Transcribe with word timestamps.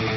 Hola, 0.00 0.08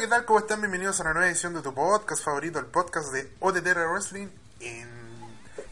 ¿qué 0.00 0.08
tal? 0.08 0.24
¿Cómo 0.24 0.40
están? 0.40 0.60
Bienvenidos 0.60 0.98
a 0.98 1.04
una 1.04 1.12
nueva 1.12 1.28
edición 1.28 1.54
de 1.54 1.62
tu 1.62 1.72
podcast 1.72 2.24
favorito, 2.24 2.58
el 2.58 2.66
podcast 2.66 3.12
de 3.12 3.32
OTTR 3.38 3.86
Wrestling. 3.92 4.26
En 4.58 4.90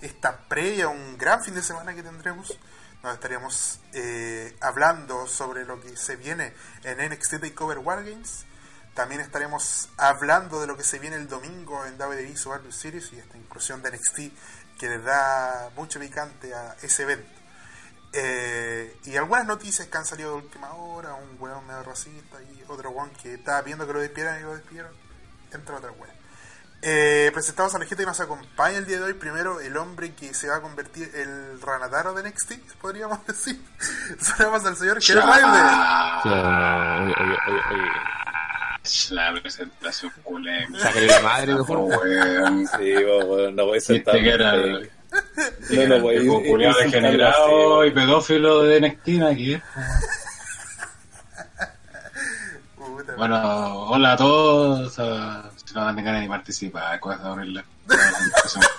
esta 0.03 0.39
previa, 0.48 0.87
un 0.87 1.19
gran 1.19 1.43
fin 1.43 1.55
de 1.55 1.62
semana 1.62 1.96
que 1.96 2.05
tendremos, 2.05 2.57
nos 3.07 3.14
estaríamos 3.14 3.79
eh, 3.93 4.57
hablando 4.61 5.28
sobre 5.28 5.65
lo 5.65 5.80
que 5.80 5.96
se 5.96 6.16
viene 6.16 6.52
en 6.83 6.98
NXT 6.98 7.41
TakeOver 7.41 7.79
Wargames. 7.79 8.45
También 8.95 9.20
estaremos 9.20 9.91
hablando 9.96 10.60
de 10.60 10.66
lo 10.66 10.77
que 10.77 10.82
se 10.82 10.98
viene 10.98 11.16
el 11.16 11.29
domingo 11.29 11.87
en 11.87 12.01
WWE 12.01 12.37
Survivor 12.37 12.73
Series 12.73 13.12
y 13.12 13.19
esta 13.19 13.37
inclusión 13.37 13.80
de 13.82 13.92
NXT 13.92 14.19
que 14.79 14.88
le 14.88 14.98
da 14.98 15.70
mucho 15.77 16.01
picante 16.01 16.52
a 16.52 16.77
ese 16.82 17.05
evento. 17.05 17.30
Eh, 18.12 18.98
y 19.05 19.16
algunas 19.16 19.46
noticias 19.46 19.87
que 19.87 19.96
han 19.96 20.07
salido 20.07 20.30
de 20.30 20.37
última 20.38 20.73
hora, 20.74 21.15
un 21.15 21.37
weón 21.38 21.65
medio 21.66 21.84
racista 21.84 22.38
y 22.43 22.65
otro 22.66 22.91
weón 22.91 23.10
que 23.10 23.34
estaba 23.34 23.62
viendo 23.62 23.87
que 23.87 23.93
lo 23.93 24.01
despidieran 24.01 24.41
y 24.41 24.43
lo 24.43 24.57
despidieron, 24.57 24.93
entre 25.52 25.74
otras 25.77 25.93
weas. 25.98 26.16
Eh, 26.88 27.32
presentamos 27.34 27.74
a 27.74 27.80
la 27.80 27.84
gente 27.84 28.04
que 28.04 28.06
nos 28.06 28.20
acompaña 28.20 28.78
el 28.78 28.86
día 28.86 28.98
de 28.98 29.02
hoy. 29.02 29.14
Primero, 29.14 29.60
el 29.60 29.76
hombre 29.76 30.14
que 30.14 30.32
se 30.32 30.46
va 30.46 30.58
a 30.58 30.60
convertir 30.60 31.10
el 31.16 31.60
Ranataro 31.60 32.14
de 32.14 32.22
NXT, 32.28 32.52
podríamos 32.80 33.26
decir. 33.26 33.60
Sonamos 34.20 34.64
al 34.64 34.76
señor 34.76 35.02
Gerard 35.02 35.26
Ryder. 35.26 35.50
La 39.10 39.32
presentación 39.43 40.12
culé. 40.23 40.65
Sácale 40.78 41.06
la 41.09 41.20
madre 41.23 41.54
mejor. 41.54 41.78
weón. 41.78 42.68
Sí, 42.68 42.95
bueno, 43.26 43.50
no 43.50 43.66
voy 43.66 43.78
a 43.78 44.04
tan 44.04 44.23
que 44.23 44.30
era. 44.30 44.52
No, 44.56 45.87
no 45.88 46.00
voy 46.02 46.65
a 46.66 46.73
degenerado 46.84 47.84
y 47.84 47.90
pedófilo 47.90 48.62
de 48.62 48.80
NXT 48.80 49.23
aquí. 49.28 49.60
Bueno, 53.16 53.74
hola 53.88 54.12
a 54.12 54.16
todos. 54.16 54.92
Si 54.95 55.74
no 55.74 55.84
dan 55.84 55.96
ganas 55.96 56.20
de 56.22 56.28
participar, 56.28 57.00
cosas 57.00 57.24
horribles. 57.24 57.64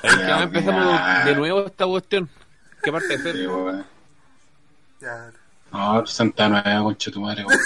Ya 0.04 0.44
empezamos 0.44 1.26
de 1.26 1.36
nuevo 1.36 1.66
esta 1.66 1.86
cuestión. 1.86 2.30
¿Qué 2.84 2.92
parte 2.92 3.08
de 3.08 3.18
Sí, 3.18 3.24
ser? 3.40 3.48
weón. 3.50 3.86
ya. 5.02 5.32
No, 5.72 6.06
Santa 6.06 6.48
Nueva, 6.50 6.84
concha 6.84 7.12
tu 7.12 7.22
madre, 7.22 7.46
weón. 7.46 7.60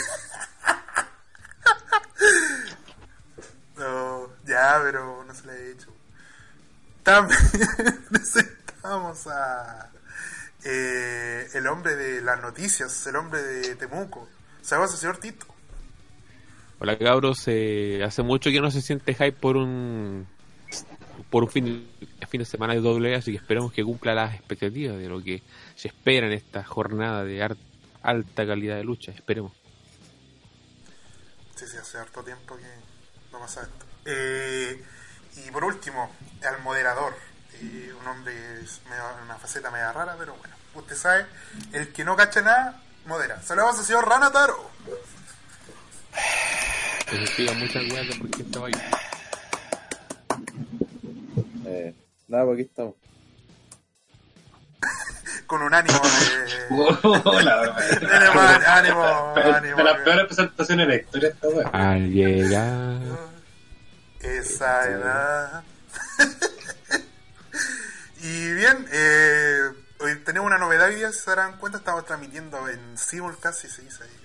No, 3.77 4.27
ya, 4.45 4.79
pero 4.83 5.23
no 5.25 5.33
se 5.33 5.47
le 5.47 5.53
he 5.53 5.71
hecho. 5.71 5.87
También 7.03 7.39
presentamos 8.11 9.27
a 9.27 9.89
eh, 10.63 11.49
el 11.53 11.67
hombre 11.67 11.95
de 11.95 12.21
las 12.21 12.39
noticias, 12.41 13.05
el 13.07 13.15
hombre 13.15 13.41
de 13.41 13.75
Temuco. 13.75 14.29
¿Sabes, 14.61 14.91
señor 14.91 15.17
Tito? 15.17 15.47
Hola 16.83 16.97
cabros, 16.97 17.43
eh, 17.45 18.01
hace 18.03 18.23
mucho 18.23 18.49
que 18.49 18.59
no 18.59 18.71
se 18.71 18.81
siente 18.81 19.13
hype 19.13 19.33
por 19.33 19.55
un 19.55 20.27
por 21.29 21.43
un 21.43 21.51
fin, 21.51 21.87
fin 22.27 22.39
de 22.39 22.45
semana 22.45 22.73
de 22.73 22.79
doble, 22.79 23.13
así 23.13 23.29
que 23.29 23.37
esperemos 23.37 23.71
que 23.71 23.83
cumpla 23.83 24.15
las 24.15 24.33
expectativas 24.33 24.97
de 24.97 25.07
lo 25.07 25.21
que 25.23 25.43
se 25.75 25.89
espera 25.89 26.25
en 26.25 26.33
esta 26.33 26.63
jornada 26.63 27.23
de 27.23 27.47
alta 28.01 28.47
calidad 28.47 28.77
de 28.77 28.83
lucha. 28.83 29.11
Esperemos. 29.11 29.51
Sí, 31.55 31.67
sí, 31.67 31.77
hace 31.77 31.99
harto 31.99 32.23
tiempo 32.23 32.57
que 32.57 32.65
no 33.31 33.37
pasa 33.37 33.61
esto. 33.61 33.85
Eh, 34.05 34.83
y 35.45 35.51
por 35.51 35.63
último, 35.63 36.09
al 36.43 36.63
moderador. 36.63 37.13
Eh, 37.61 37.93
un 37.93 38.07
hombre, 38.07 38.33
es 38.59 38.81
una 39.23 39.35
faceta 39.35 39.69
media 39.69 39.93
rara, 39.93 40.15
pero 40.17 40.33
bueno. 40.33 40.55
Usted 40.73 40.95
sabe, 40.95 41.27
el 41.73 41.93
que 41.93 42.03
no 42.03 42.15
cacha 42.15 42.41
nada, 42.41 42.81
modera. 43.05 43.39
Saludos 43.43 43.77
al 43.77 43.85
señor 43.85 44.09
Ranataro. 44.09 44.71
Se 47.09 47.27
sigan 47.27 47.59
muchas 47.59 47.91
weas 47.91 48.07
de 48.07 48.15
por 48.15 48.29
qué 48.31 48.41
estaba 48.43 48.67
ahí. 48.67 48.73
Eh, 51.65 51.93
nada, 52.27 52.45
pues 52.45 52.55
aquí 52.55 52.67
estamos. 52.69 52.95
Con 55.47 55.61
un 55.61 55.73
ánimo 55.73 55.99
de... 55.99 56.61
Hola, 57.25 57.75
Tiene 57.99 58.31
más 58.31 58.67
ánimo, 58.67 59.03
ánimo. 59.35 59.77
De 59.77 59.83
las 59.83 60.01
peores 60.01 60.25
presentaciones 60.25 60.87
de 60.87 60.93
la 60.93 61.01
historia 61.01 61.29
esta 61.29 61.47
weón. 61.47 61.69
Al 61.75 62.09
llegar. 62.11 62.99
Esa 64.21 64.89
edad. 64.89 65.63
y 68.21 68.53
bien, 68.53 68.87
eh, 68.91 69.61
hoy 69.99 70.15
tenemos 70.23 70.47
una 70.47 70.57
novedad 70.57 70.87
hoy 70.87 70.95
día, 70.95 71.11
si 71.11 71.19
se 71.19 71.29
darán 71.31 71.57
cuenta, 71.57 71.79
estamos 71.79 72.05
transmitiendo 72.05 72.69
en 72.69 72.97
simulcast, 72.97 73.61
si 73.61 73.67
se 73.67 73.81
dice 73.81 74.03
ahí, 74.03 74.20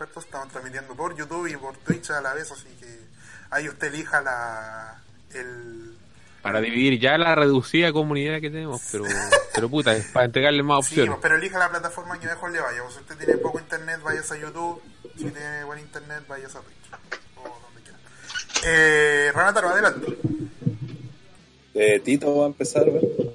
expertos 0.00 0.24
estamos 0.24 0.48
transmitiendo 0.48 0.94
por 0.94 1.14
YouTube 1.14 1.46
y 1.46 1.56
por 1.56 1.76
Twitch 1.76 2.10
a 2.10 2.22
la 2.22 2.32
vez, 2.32 2.50
así 2.50 2.68
que 2.80 2.86
ahí 3.50 3.68
usted 3.68 3.88
elija 3.88 4.22
la 4.22 4.98
el 5.34 5.94
Para 6.40 6.62
dividir 6.62 6.98
ya 6.98 7.18
la 7.18 7.34
reducida 7.34 7.92
comunidad 7.92 8.40
que 8.40 8.48
tenemos, 8.48 8.80
pero, 8.90 9.04
pero 9.54 9.68
puta, 9.68 9.94
es 9.94 10.06
para 10.06 10.24
entregarle 10.24 10.62
más 10.62 10.78
opciones. 10.78 11.14
pero 11.20 11.36
elija 11.36 11.58
la 11.58 11.68
plataforma 11.68 12.18
que 12.18 12.26
mejor 12.26 12.50
le 12.50 12.60
vaya. 12.60 12.82
pues, 12.82 12.94
si 12.94 13.00
usted 13.00 13.16
tiene 13.18 13.36
poco 13.36 13.58
internet, 13.60 14.00
vayas 14.02 14.32
a 14.32 14.38
YouTube. 14.38 14.80
Si 15.18 15.24
tiene 15.24 15.64
buen 15.64 15.78
internet, 15.78 16.24
vayas 16.26 16.56
a 16.56 16.60
Twitch. 16.60 16.76
O 17.36 17.42
donde 17.42 17.82
quiera. 17.82 17.98
Eh, 18.64 19.32
Ranataro, 19.34 19.68
adelante. 19.68 20.16
Eh, 21.74 22.00
Tito 22.00 22.38
va 22.38 22.44
a 22.44 22.46
empezar. 22.46 22.86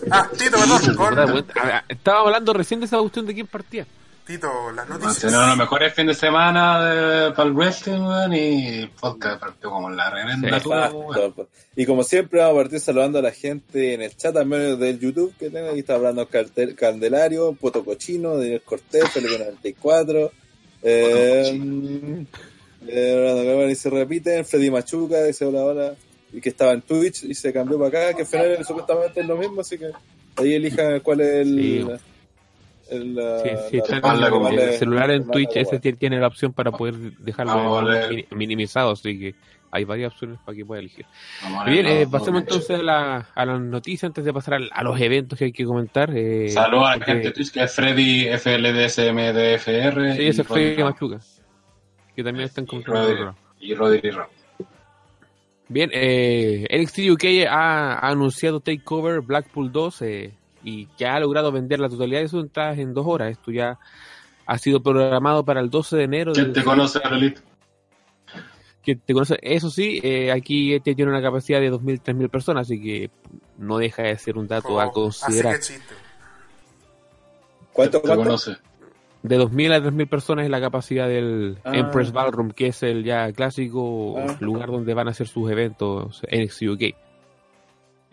Ah, 0.10 0.28
Tito, 0.36 0.58
perdón. 0.58 0.96
Con... 0.96 1.46
Estábamos 1.90 2.28
hablando 2.28 2.54
recién 2.54 2.80
de 2.80 2.88
esa 2.88 2.98
cuestión 2.98 3.28
de 3.28 3.36
quién 3.36 3.46
partía. 3.46 3.86
Tito, 4.26 4.72
las 4.72 4.90
noticias. 4.90 5.20
Tenemos 5.20 5.50
los 5.50 5.58
mejores 5.58 5.94
fin 5.94 6.08
de 6.08 6.16
semana 6.16 6.84
de, 6.84 7.32
para 7.32 7.48
el 7.48 7.54
wrestling, 7.54 8.00
weón, 8.02 8.34
y 8.34 8.68
el 8.80 8.90
podcast 8.90 9.40
partió 9.40 9.70
como 9.70 9.90
la 9.92 10.10
reverenda 10.10 10.60
Sí, 10.60 10.70
pues. 11.36 11.48
Y 11.76 11.86
como 11.86 12.04
siempre 12.04 12.40
vamos 12.40 12.56
a 12.58 12.62
partir 12.64 12.80
saludando 12.80 13.20
a 13.20 13.22
la 13.22 13.32
gente 13.32 13.94
en 13.94 14.02
el 14.02 14.16
chat 14.18 14.34
también 14.34 14.80
del 14.80 15.00
YouTube 15.00 15.36
que 15.38 15.52
tengo. 15.52 15.70
Aquí 15.70 15.80
está 15.80 15.94
hablando 15.96 16.28
Cartel- 16.28 16.74
Candelario, 16.76 17.54
Poto 17.54 17.86
Cochino, 17.86 18.38
Daniel 18.38 18.64
Cortés, 18.64 19.10
Felipe 19.12 19.38
94. 19.38 20.32
Eh, 20.82 22.26
eh, 22.88 23.68
y 23.72 23.76
se 23.76 23.90
repiten, 23.90 24.44
Freddy 24.46 24.72
Machuca, 24.72 25.24
dice 25.24 25.46
hola, 25.46 25.64
hola, 25.66 25.96
y 26.34 26.42
que 26.42 26.50
estaba 26.50 26.72
en 26.74 26.82
Twitch 26.82 27.24
y 27.24 27.36
se 27.36 27.54
cambió 27.54 27.78
para 27.78 27.90
acá, 28.08 28.16
que 28.16 28.22
al 28.24 28.28
final 28.28 28.66
supuestamente 28.66 29.22
es 29.22 29.28
lo 29.28 29.38
mismo, 29.38 29.62
así 29.62 29.78
que 29.78 29.92
ahí 30.36 30.54
elijan 30.56 31.00
cuál 31.02 31.22
es 31.22 31.36
el... 31.48 31.56
Sí. 32.00 32.15
El, 32.90 33.18
Sí, 33.44 33.50
sí, 33.70 33.78
la- 33.90 34.28
está 34.28 34.78
celular 34.78 35.12
en 35.12 35.28
Twitch, 35.30 35.50
como- 35.50 35.62
ese 35.62 35.80
tiene- 35.80 35.98
tiene 35.98 36.20
la 36.20 36.28
opción 36.28 36.54
para 36.54 36.72
poder 36.72 36.96
dejarlo 37.20 37.82
minimizado, 38.32 38.92
así 38.92 39.18
que 39.20 39.36
hay 39.72 39.84
varias 39.84 40.14
opciones 40.14 40.40
para 40.46 40.56
que 40.56 40.66
pueda 40.66 40.80
elegir. 40.80 41.06
Bien, 41.66 41.86
eh, 41.86 42.08
pasemos 42.10 42.42
entonces 42.42 42.80
a, 42.80 42.84
la, 42.84 43.28
a 43.36 43.46
las 43.46 43.60
noticias 43.60 44.06
antes 44.10 44.24
de 44.24 44.32
pasar 44.32 44.62
a, 44.72 44.84
los 44.84 45.00
eventos 45.02 45.38
que 45.38 45.46
hay 45.46 45.52
que 45.52 45.66
comentar. 45.66 46.12
Eh, 46.16 46.50
Saludos 46.50 46.88
a 46.88 46.96
la 46.98 47.06
gente 47.06 47.28
de 47.28 47.32
Twitch 47.34 47.52
que 47.52 47.64
es 47.64 47.74
Freddy 47.76 48.28
FLDSMDFR. 48.38 50.16
Sí, 50.16 50.28
ese 50.28 50.42
y 50.42 50.46
fue 50.46 50.58
Rodri 50.60 50.76
Ramos. 50.78 50.94
Machuca, 50.94 51.20
que 52.16 52.24
también 52.24 52.46
están. 52.46 52.66
Rodri- 52.68 53.34
Y 53.60 53.74
Rodri 53.74 54.10
Ramos. 54.12 54.32
Bien, 55.68 55.90
eh, 55.94 56.68
NXT 56.70 57.10
UK 57.12 57.48
ha, 57.50 57.94
ha 57.96 58.10
anunciado 58.10 58.60
Takeover 58.60 59.22
Blackpool 59.22 59.72
2 59.72 60.02
eh, 60.04 60.34
y 60.66 60.88
que 60.98 61.06
ha 61.06 61.18
logrado 61.20 61.52
vender 61.52 61.80
la 61.80 61.88
totalidad 61.88 62.20
de 62.22 62.28
sus 62.28 62.44
entradas 62.44 62.78
en 62.80 62.94
dos 62.94 63.06
horas. 63.08 63.32
Esto 63.32 63.52
ya 63.52 63.78
ha 64.46 64.58
sido 64.58 64.82
programado 64.84 65.46
para 65.46 65.62
el 65.62 65.70
12 65.70 65.96
de 65.96 66.04
enero. 66.04 66.34
¿Quién 66.34 66.46
del- 66.48 66.54
te 66.54 66.64
conoce, 66.64 67.00
Lolito? 67.10 67.42
que 68.84 68.96
te 68.96 69.14
conoce. 69.14 69.40
Eso 69.42 69.70
sí, 69.72 70.00
eh, 70.04 70.32
aquí 70.32 70.74
este 70.76 70.94
tiene 70.94 71.10
una 71.12 71.22
capacidad 71.22 71.60
de 71.60 71.72
2.000, 71.72 72.02
3.000 72.04 72.30
personas, 72.30 72.68
así 72.68 72.80
que 72.82 73.10
no 73.58 73.78
deja 73.80 74.04
de 74.04 74.18
ser 74.20 74.38
un 74.38 74.48
dato 74.48 74.80
a 74.80 74.88
Oh, 74.88 74.92
considerar. 74.92 75.56
Así 75.56 75.74
que. 75.74 75.80
¿Cuánto, 77.74 78.00
¿Te 78.02 78.08
cuánto? 78.08 78.24
conoce? 78.26 78.58
De 79.24 79.38
2.000 79.38 79.74
a 79.74 79.82
3.000 79.82 80.08
personas 80.08 80.46
es 80.46 80.52
la 80.52 80.62
capacidad 80.62 81.08
del 81.08 81.58
Ah. 81.64 81.72
Empress 81.74 82.12
Ballroom, 82.12 82.52
que 82.52 82.68
es 82.68 82.84
el 82.84 83.04
ya 83.04 83.32
clásico 83.34 84.16
Ah. 84.20 84.38
lugar 84.40 84.70
donde 84.70 84.94
van 84.94 85.08
a 85.08 85.12
hacer 85.12 85.28
sus 85.28 85.50
eventos 85.50 86.22
NXT 86.30 86.70
UK. 86.70 86.96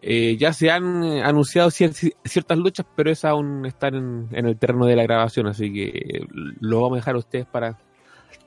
Eh, 0.02 0.36
ya 0.36 0.52
se 0.52 0.70
han 0.70 1.04
eh, 1.04 1.22
anunciado 1.22 1.70
cier- 1.70 2.14
ciertas 2.24 2.58
luchas, 2.58 2.84
pero 2.96 3.10
esas 3.10 3.30
aún 3.30 3.64
están 3.66 3.94
en, 3.94 4.28
en 4.32 4.46
el 4.46 4.56
terreno 4.58 4.84
de 4.86 4.96
la 4.96 5.04
grabación, 5.04 5.46
así 5.46 5.72
que 5.72 5.84
eh, 5.88 6.26
lo 6.60 6.80
vamos 6.80 6.96
a 6.96 7.00
dejar 7.00 7.14
a 7.14 7.18
ustedes 7.18 7.46
para 7.46 7.78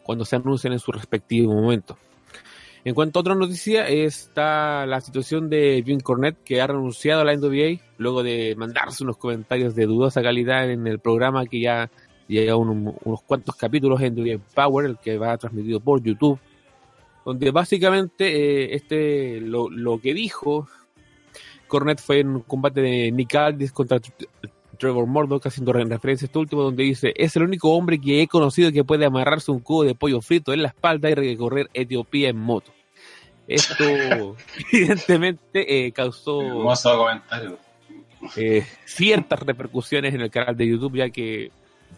cuando 0.04 0.26
se 0.26 0.36
anuncien 0.36 0.74
en 0.74 0.80
su 0.80 0.92
respectivo 0.92 1.54
momento. 1.54 1.98
En 2.84 2.94
cuanto 2.94 3.18
a 3.18 3.22
otra 3.22 3.34
noticia, 3.36 3.88
está 3.88 4.86
la 4.86 5.02
situación 5.02 5.50
de 5.50 5.82
Jim 5.84 6.00
Cornette, 6.02 6.38
que 6.44 6.62
ha 6.62 6.68
renunciado 6.68 7.22
a 7.22 7.26
la 7.26 7.34
NWA 7.36 7.80
luego 7.98 8.22
de 8.22 8.54
mandarse 8.58 9.04
unos 9.04 9.18
comentarios 9.18 9.74
de 9.76 9.86
dudosa 9.86 10.22
calidad 10.22 10.70
en 10.70 10.86
el 10.88 11.00
programa 11.00 11.46
que 11.46 11.62
ya 11.62 11.90
Llega 12.28 12.56
un- 12.56 12.92
unos 13.04 13.22
cuantos 13.22 13.56
capítulos 13.56 14.02
en 14.02 14.16
WWE 14.16 14.40
Power, 14.56 14.88
el 14.88 14.98
que 14.98 15.16
va 15.20 15.38
transmitido 15.38 15.80
por 15.80 16.02
YouTube, 16.02 16.40
donde 17.24 17.52
básicamente 17.52 18.26
eh, 18.64 18.74
este 18.74 19.40
lo, 19.42 19.70
lo 19.70 20.00
que 20.02 20.16
dijo 20.16 20.68
Cornette 21.76 22.02
fue 22.02 22.20
en 22.22 22.30
un 22.30 22.42
combate 22.42 22.82
de 22.82 23.12
Nick 23.12 23.36
Aldis 23.36 23.72
contra 23.72 23.98
Tr- 24.00 24.28
Trevor 24.78 25.06
Murdoch, 25.06 25.46
haciendo 25.46 25.72
re- 25.74 25.86
referencia 25.86 26.26
a 26.26 26.28
este 26.28 26.40
último, 26.40 26.64
donde 26.64 26.84
dice, 26.84 27.14
es 27.16 27.36
el 27.36 27.44
único 27.44 27.70
hombre 27.74 28.00
que 28.00 28.22
he 28.22 28.28
conocido 28.28 28.72
que 28.72 28.84
puede 28.84 29.06
amarrarse 29.06 29.52
un 29.52 29.60
cubo 29.60 29.84
de 29.84 29.96
pollo 29.96 30.22
frito 30.22 30.54
en 30.54 30.62
la 30.64 30.70
espalda 30.70 31.10
y 31.10 31.14
recorrer 31.16 31.70
Etiopía 31.74 32.30
en 32.30 32.38
moto. 32.38 32.72
Esto 33.48 33.84
evidentemente 34.72 35.86
eh, 35.86 35.92
causó 35.92 36.42
Hermoso 36.42 36.98
comentario. 36.98 37.58
eh, 38.36 38.66
ciertas 38.86 39.40
repercusiones 39.42 40.14
en 40.14 40.22
el 40.22 40.32
canal 40.32 40.58
de 40.58 40.68
YouTube, 40.68 40.96
ya 40.98 41.10
que 41.10 41.52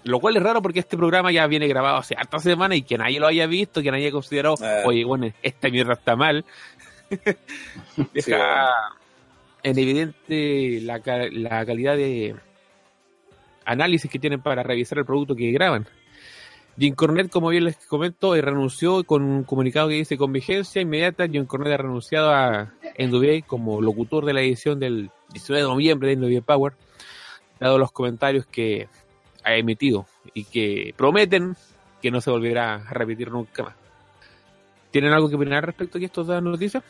lo 0.03 0.19
cual 0.19 0.37
es 0.37 0.43
raro 0.43 0.61
porque 0.61 0.79
este 0.79 0.95
programa 0.97 1.31
ya 1.31 1.47
viene 1.47 1.67
grabado 1.67 1.97
hace 1.97 2.15
harta 2.15 2.39
semana 2.39 2.75
y 2.75 2.81
que 2.83 2.97
nadie 2.97 3.19
lo 3.19 3.27
haya 3.27 3.47
visto, 3.47 3.81
que 3.81 3.89
nadie 3.91 4.05
haya 4.05 4.11
considerado, 4.11 4.55
Ah. 4.61 4.83
oye, 4.85 5.03
bueno, 5.05 5.31
esta 5.41 5.69
mierda 5.69 5.93
está 5.93 6.15
mal. 6.15 6.45
Deja 7.09 8.21
Sí, 8.21 8.31
bueno. 8.31 8.67
En 9.63 9.79
evidente 9.79 10.79
la, 10.81 11.01
la 11.31 11.65
calidad 11.65 11.95
de 11.95 12.35
análisis 13.65 14.09
que 14.09 14.19
tienen 14.19 14.41
para 14.41 14.63
revisar 14.63 14.97
el 14.97 15.05
producto 15.05 15.35
que 15.35 15.51
graban. 15.51 15.87
Jim 16.79 16.93
Cornette, 16.93 17.31
como 17.31 17.49
bien 17.49 17.63
les 17.63 17.75
comento, 17.87 18.35
eh, 18.35 18.41
renunció 18.41 19.03
con 19.03 19.23
un 19.23 19.43
comunicado 19.43 19.89
que 19.89 19.95
dice 19.95 20.15
con 20.15 20.31
vigencia 20.31 20.81
inmediata. 20.81 21.27
Jim 21.27 21.45
Cornette 21.45 21.73
ha 21.73 21.77
renunciado 21.77 22.31
a 22.31 22.73
NWA 22.99 23.41
como 23.47 23.81
locutor 23.81 24.25
de 24.25 24.33
la 24.33 24.41
edición 24.41 24.79
del 24.79 25.09
19 25.33 25.63
de 25.63 25.69
noviembre 25.69 26.09
de 26.09 26.15
NWA 26.17 26.41
Power, 26.41 26.73
dado 27.59 27.79
los 27.79 27.91
comentarios 27.91 28.45
que 28.45 28.87
ha 29.43 29.55
emitido 29.55 30.05
y 30.35 30.43
que 30.43 30.93
prometen 30.95 31.55
que 31.99 32.11
no 32.11 32.21
se 32.21 32.29
volverá 32.29 32.75
a 32.75 32.93
repetir 32.93 33.31
nunca 33.31 33.63
más. 33.63 33.75
¿Tienen 34.91 35.13
algo 35.13 35.29
que 35.29 35.35
opinar 35.35 35.65
respecto 35.65 35.97
a 35.97 36.01
estas 36.01 36.27
dos 36.27 36.43
noticias? 36.43 36.83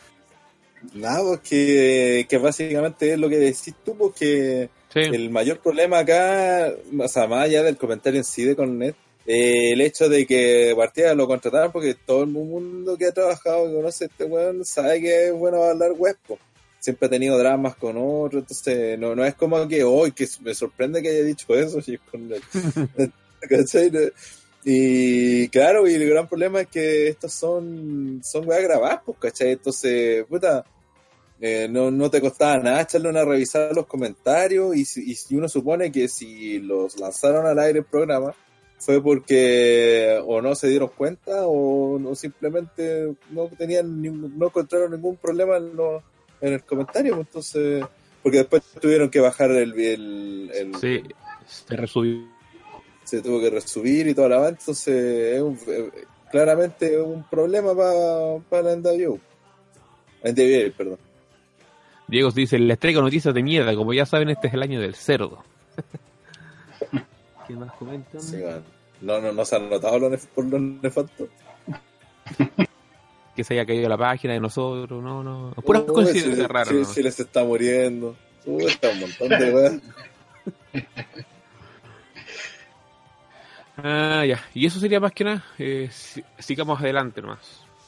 Nada, 0.94 1.21
pues 1.24 1.41
que, 1.41 2.39
básicamente 2.41 3.13
es 3.13 3.19
lo 3.19 3.29
que 3.29 3.38
decís 3.38 3.74
tú, 3.83 3.97
porque 3.97 4.69
Sí. 4.94 5.00
el 5.01 5.29
mayor 5.29 5.59
problema 5.59 6.00
acá, 6.00 6.71
o 6.97 7.07
sea, 7.07 7.27
más 7.27 7.45
allá 7.45 7.62
del 7.63 7.77
comentario 7.77 8.19
en 8.19 8.24
sí 8.24 8.44
de 8.44 8.56
Cornet, 8.56 8.95
eh, 9.25 9.74
el 9.74 9.81
hecho 9.81 10.07
de 10.07 10.25
que 10.25 10.74
partida 10.77 11.13
lo 11.13 11.27
contrataron 11.27 11.71
porque 11.71 11.94
todo 11.94 12.21
el 12.24 12.29
mundo 12.29 12.97
que 12.97 13.07
ha 13.07 13.12
trabajado 13.12 13.69
y 13.69 13.75
conoce 13.75 14.06
a 14.06 14.07
este 14.07 14.24
weón 14.24 14.63
sabe 14.63 15.01
que 15.01 15.27
es 15.27 15.33
bueno 15.33 15.62
hablar 15.63 15.91
web, 15.91 16.15
po. 16.25 16.39
Siempre 16.80 17.07
ha 17.07 17.09
tenido 17.09 17.38
dramas 17.38 17.75
con 17.75 17.97
otros, 17.97 18.44
entonces 18.44 18.97
no, 18.97 19.13
no 19.13 19.25
es 19.25 19.35
como 19.35 19.68
que 19.68 19.83
hoy 19.83 20.13
que 20.13 20.25
me 20.41 20.56
sorprende 20.56 21.01
que 21.01 21.09
haya 21.09 21.23
dicho 21.23 21.53
eso. 21.53 21.80
¿Cachai? 23.50 23.91
Y 24.69 25.48
claro, 25.48 25.88
y 25.88 25.94
el 25.94 26.10
gran 26.10 26.28
problema 26.28 26.60
es 26.60 26.68
que 26.68 27.08
estos 27.08 27.31
son, 27.31 28.19
son 28.22 28.46
weas 28.46 28.64
grabadas, 28.64 29.00
pues, 29.06 29.18
¿cachai? 29.18 29.52
Entonces, 29.54 30.25
puta, 30.25 30.66
eh, 31.40 31.69
no, 31.69 31.90
no 31.90 32.10
te 32.10 32.19
costaba 32.19 32.58
nada 32.58 32.81
echarle 32.81 33.08
una 33.08 33.24
revisada 33.24 33.69
a 33.69 33.74
los 33.74 33.86
comentarios 33.86 34.75
y 34.75 34.84
si, 34.84 35.16
y 35.30 35.36
uno 35.36 35.48
supone 35.48 35.90
que 35.90 36.10
si 36.10 36.60
los 36.60 37.00
lanzaron 37.00 37.46
al 37.46 37.60
aire 37.60 37.80
el 37.80 37.86
programa 37.86 38.34
fue 38.78 39.02
porque 39.02 40.22
o 40.25 40.42
no 40.42 40.54
se 40.54 40.68
dieron 40.68 40.90
cuenta 40.90 41.48
o, 41.48 41.98
no 41.98 42.14
simplemente 42.14 43.16
no 43.30 43.48
tenían 43.58 44.02
no 44.38 44.48
encontraron 44.48 44.92
ningún 44.92 45.16
problema 45.16 45.56
en, 45.56 45.72
en 46.42 46.54
el 46.54 46.64
comentario 46.66 47.16
pues, 47.16 47.28
entonces 47.28 47.86
porque 48.22 48.40
después 48.40 48.64
tuvieron 48.81 49.10
que 49.10 49.22
bajar 49.22 49.52
el, 49.52 50.74
Sí, 50.81 51.04
se. 51.46 52.37
Se 53.07 53.21
tuvo 53.21 53.39
que 53.39 53.50
resubir 53.50 54.07
y 54.07 54.13
toda 54.13 54.30
la 54.30 54.36
banda, 54.38 54.57
entonces 54.59 55.36
es 55.36 55.42
un- 55.42 55.59
eh, 55.68 55.89
claramente 56.31 56.94
es 56.94 57.00
un 57.00 57.24
problema 57.30 57.75
para 57.75 58.38
para 58.50 58.63
la 58.63 58.74
NWO. 58.74 59.19
NWA, 60.24 60.71
perdón. 60.77 60.98
Diego 62.07 62.31
dice, 62.31 62.57
les 62.59 62.80
traigo 62.80 63.01
noticias 63.01 63.33
de 63.33 63.44
mierda, 63.44 63.75
como 63.75 63.94
ya 63.94 64.06
saben, 64.06 64.30
este 64.30 64.48
es 64.48 64.54
el 64.54 64.63
año 64.63 64.80
del 64.81 64.95
cerdo. 64.95 65.44
¿Qué 67.48 67.54
más 67.54 67.71
comentan? 67.74 68.21
Sí, 68.21 68.38
no, 69.01 69.21
no, 69.21 69.31
no 69.31 69.45
se 69.45 69.56
han 69.56 69.69
notado 69.69 70.00
lo 70.00 70.09
nef- 70.09 70.27
por 70.33 70.45
los 70.45 70.59
nefastos. 70.62 71.30
Que 73.36 73.44
se 73.44 73.54
haya 73.54 73.68
caído 73.68 73.88
la 73.88 73.98
página 74.00 74.33
de 74.33 74.39
nosotros, 74.39 75.04
no, 75.04 75.21
no. 75.24 75.51
Puras 75.63 75.83
Uy, 75.88 75.94
coincidencias 75.94 76.33
Chile- 76.36 76.48
raras. 76.48 76.69
Chile, 76.95 77.09
¿no? 77.09 77.15
Se 77.15 77.21
está 77.21 77.44
muriendo. 77.44 78.15
Uy, 78.48 78.65
está 78.65 78.89
un 78.89 79.00
montón 79.01 79.30
de 79.30 79.54
weas. 79.54 79.74
Ah, 83.77 84.25
ya. 84.25 84.44
Y 84.53 84.65
eso 84.65 84.79
sería 84.79 85.00
más 85.00 85.12
que 85.13 85.24
nada. 85.24 85.44
Eh, 85.57 85.89
si- 85.91 86.24
sigamos 86.39 86.79
adelante 86.79 87.21
nomás. 87.21 87.39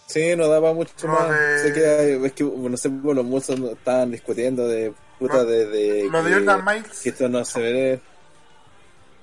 Sí, 0.08 0.36
no 0.36 0.48
daba 0.48 0.74
mucho 0.74 0.92
Lo 1.04 1.14
más. 1.14 1.30
de- 1.30 1.60
Sé 1.60 1.74
que 1.74 1.86
hay- 1.88 2.26
es 2.26 2.34
que, 2.34 2.44
no 2.44 2.78
sé, 2.78 2.90
los 2.90 3.26
muchos 3.26 3.60
estaban 3.60 4.12
discutiendo 4.12 4.68
de 4.68 4.92
puta 5.20 5.44
de, 5.44 5.66
de 5.68 6.10
Lo 6.10 6.24
de 6.24 6.30
que- 6.30 6.36
Jordan 6.36 6.66
Miles. 6.66 7.00
que 7.02 7.10
esto 7.10 7.30
no 7.30 7.44
se 7.46 7.60
ve. 7.62 8.00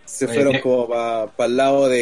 Se 0.04 0.24
Oye, 0.26 0.34
fueron 0.34 0.52
¿qué? 0.52 0.60
como 0.60 0.88
para 0.88 1.30
el 1.48 1.56
lado 1.56 1.88
de, 1.88 1.96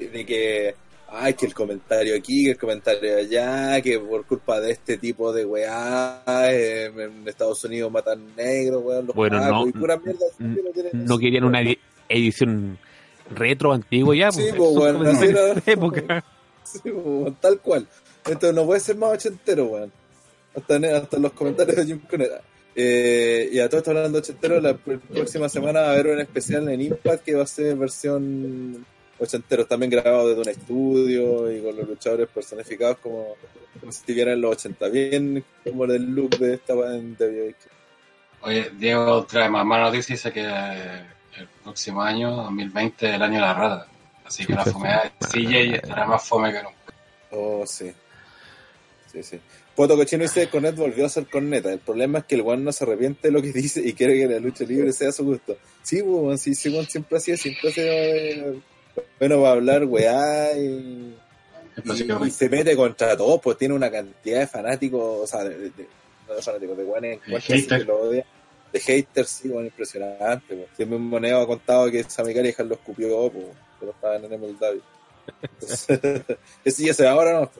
de- 0.00 0.08
de 0.08 0.24
que, 0.26 0.74
ay, 1.10 1.34
que 1.34 1.44
el 1.46 1.52
comentario 1.54 2.16
aquí, 2.16 2.44
que 2.44 2.50
el 2.52 2.58
comentario 2.58 3.18
allá, 3.18 3.80
que 3.82 3.98
por 4.00 4.24
culpa 4.24 4.58
de 4.60 4.72
este 4.72 4.96
tipo 4.96 5.30
de 5.32 5.44
weá, 5.44 6.22
eh, 6.50 6.90
en 6.96 7.28
Estados 7.28 7.62
Unidos 7.64 7.92
matan 7.92 8.34
negros, 8.34 8.82
weón, 8.82 9.06
los 9.06 9.14
Bueno, 9.14 9.38
pacos, 9.38 9.52
no, 9.64 9.68
y 9.68 9.72
pura 9.72 9.98
mierda 9.98 10.24
no 10.38 10.70
tienen 10.72 11.04
No 11.04 11.18
querían 11.18 11.44
una 11.44 11.60
edi- 11.62 11.78
edición 12.08 12.78
retro 13.30 13.72
antigua 13.72 14.14
ya. 14.16 14.30
Sí, 14.32 14.42
pues, 14.56 14.56
pues, 14.56 14.74
bueno, 14.94 15.10
así 15.10 15.26
era. 15.26 15.54
época. 15.66 16.24
Sí, 16.64 16.90
weón, 16.90 17.34
tal 17.40 17.58
cual. 17.60 17.86
Entonces 18.26 18.54
no 18.54 18.66
puede 18.66 18.80
ser 18.80 18.96
más 18.96 19.12
ochentero, 19.14 19.64
weón. 19.66 19.92
Hasta, 20.54 20.76
en- 20.76 20.84
hasta 20.86 21.16
en 21.16 21.22
los 21.22 21.32
comentarios 21.32 21.76
de 21.76 21.86
Jim 21.86 22.00
Conner. 22.10 22.40
Eh, 22.74 23.48
y 23.52 23.58
a 23.58 23.68
todo 23.68 23.78
esto 23.78 23.90
hablando 23.90 24.18
de 24.18 24.22
ochentero, 24.22 24.60
la 24.60 24.72
pr- 24.74 25.00
próxima 25.00 25.48
semana 25.48 25.80
va 25.80 25.88
a 25.88 25.92
haber 25.92 26.08
un 26.08 26.20
especial 26.20 26.68
en 26.68 26.80
Impact 26.80 27.24
que 27.24 27.34
va 27.34 27.42
a 27.42 27.46
ser 27.46 27.74
versión 27.76 28.84
ochentero, 29.18 29.66
también 29.66 29.90
grabado 29.90 30.28
desde 30.28 30.42
un 30.42 30.48
estudio 30.48 31.50
y 31.50 31.60
con 31.60 31.74
los 31.76 31.88
luchadores 31.88 32.28
personificados 32.28 32.98
como, 32.98 33.34
como 33.80 33.90
si 33.90 33.98
estuvieran 34.00 34.34
en 34.34 34.42
los 34.42 34.52
80, 34.52 34.88
bien 34.90 35.44
como 35.64 35.84
el 35.86 36.04
look 36.14 36.38
de 36.38 36.54
esta 36.54 36.74
en 36.94 37.16
WWE. 37.18 37.54
Oye, 38.42 38.70
Diego 38.78 39.24
trae 39.24 39.48
más 39.48 39.66
mala 39.66 39.86
noticia 39.86 40.12
y 40.12 40.16
dice 40.16 40.32
que 40.32 40.44
eh, 40.46 41.02
el 41.38 41.48
próximo 41.62 42.02
año, 42.02 42.30
2020, 42.36 43.08
es 43.08 43.14
el 43.14 43.22
año 43.22 43.34
de 43.34 43.40
la 43.40 43.54
rata. 43.54 43.86
Así 44.24 44.44
que 44.46 44.52
la 44.54 44.64
Chucha, 44.64 44.72
fumea 44.72 45.02
de 45.04 45.26
CJ 45.26 45.74
estará 45.76 46.06
más 46.06 46.22
fome 46.26 46.52
que 46.52 46.62
nunca. 46.62 46.76
Oh, 47.30 47.64
sí. 47.66 47.92
Sí, 49.12 49.22
sí. 49.22 49.40
Poto 49.74 49.96
Cochino 49.96 50.22
dice 50.24 50.48
Cornet 50.48 50.74
volvió 50.76 51.06
a 51.06 51.08
ser 51.08 51.26
corneta. 51.28 51.72
El 51.72 51.78
problema 51.78 52.18
es 52.18 52.24
que 52.24 52.34
el 52.34 52.42
Juan 52.42 52.62
no 52.64 52.72
se 52.72 52.84
arrepiente 52.84 53.28
de 53.28 53.32
lo 53.32 53.40
que 53.40 53.52
dice 53.52 53.80
y 53.82 53.92
quiere 53.94 54.14
que 54.18 54.26
la 54.26 54.38
lucha 54.40 54.64
libre 54.64 54.92
sea 54.92 55.08
a 55.10 55.12
su 55.12 55.24
gusto. 55.24 55.56
Sí, 55.82 56.02
pues, 56.02 56.40
sí, 56.42 56.54
sí, 56.54 56.84
siempre 56.86 57.16
así, 57.18 57.36
siempre 57.36 57.70
así. 57.70 57.80
eh, 57.82 58.60
Bueno, 59.18 59.40
va 59.40 59.50
a 59.50 59.52
hablar, 59.52 59.84
weá, 59.84 60.52
y, 60.58 61.14
y, 61.84 62.26
y 62.26 62.30
se 62.30 62.48
mete 62.50 62.76
contra 62.76 63.16
todos, 63.16 63.40
pues 63.40 63.56
tiene 63.56 63.74
una 63.74 63.90
cantidad 63.90 64.40
de 64.40 64.46
fanáticos, 64.46 65.00
o 65.22 65.26
sea, 65.26 65.44
de, 65.44 65.56
de- 65.56 65.70
de- 65.70 65.88
no 66.28 66.34
de 66.34 66.42
fanáticos, 66.42 66.76
de 66.76 66.84
weones 66.84 67.20
que 67.24 67.84
lo 67.84 68.00
odian. 68.00 68.24
De 68.72 68.80
haters, 68.80 69.28
sí, 69.28 69.48
bueno, 69.48 69.66
impresionante, 69.66 70.54
pues. 70.54 70.68
Siempre 70.76 70.96
un 70.96 71.08
moneo 71.08 71.40
ha 71.40 71.46
contado 71.46 71.90
que 71.90 72.04
Sammy 72.04 72.34
Callihan 72.34 72.68
lo 72.68 72.74
escupió, 72.74 73.30
pues, 73.30 73.46
pero 73.80 73.92
estaban 73.92 74.24
en 74.24 74.40
MLW. 74.40 74.80
Entonces, 75.42 76.00
ese 76.64 76.86
ya 76.86 76.94
se 76.94 77.04
va 77.04 77.12
ahora, 77.12 77.40
¿no? 77.40 77.50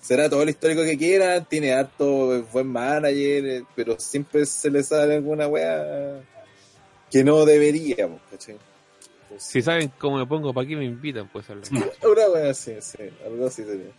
Será 0.00 0.28
todo 0.28 0.42
el 0.42 0.50
histórico 0.50 0.82
que 0.82 0.98
quieran, 0.98 1.46
tiene 1.46 1.72
harto 1.72 2.42
buen 2.52 2.66
manager, 2.66 3.46
eh, 3.46 3.64
pero 3.74 3.98
siempre 3.98 4.44
se 4.44 4.70
le 4.70 4.82
sale 4.82 5.14
alguna 5.14 5.48
wea 5.48 6.20
que 7.10 7.24
no. 7.24 7.42
Entonces, 7.44 8.56
Si 9.38 9.62
saben 9.62 9.90
cómo 9.98 10.18
me 10.18 10.26
pongo, 10.26 10.52
¿para 10.52 10.66
qué 10.66 10.76
me 10.76 10.84
invitan? 10.84 11.28
Pues 11.28 11.48
a 11.48 11.54
hablar. 11.54 11.68
Una 12.02 12.28
wea 12.28 12.50
así, 12.50 12.74
sí, 12.80 12.98
algo 13.24 13.46
así 13.46 13.64
sería. 13.64 13.92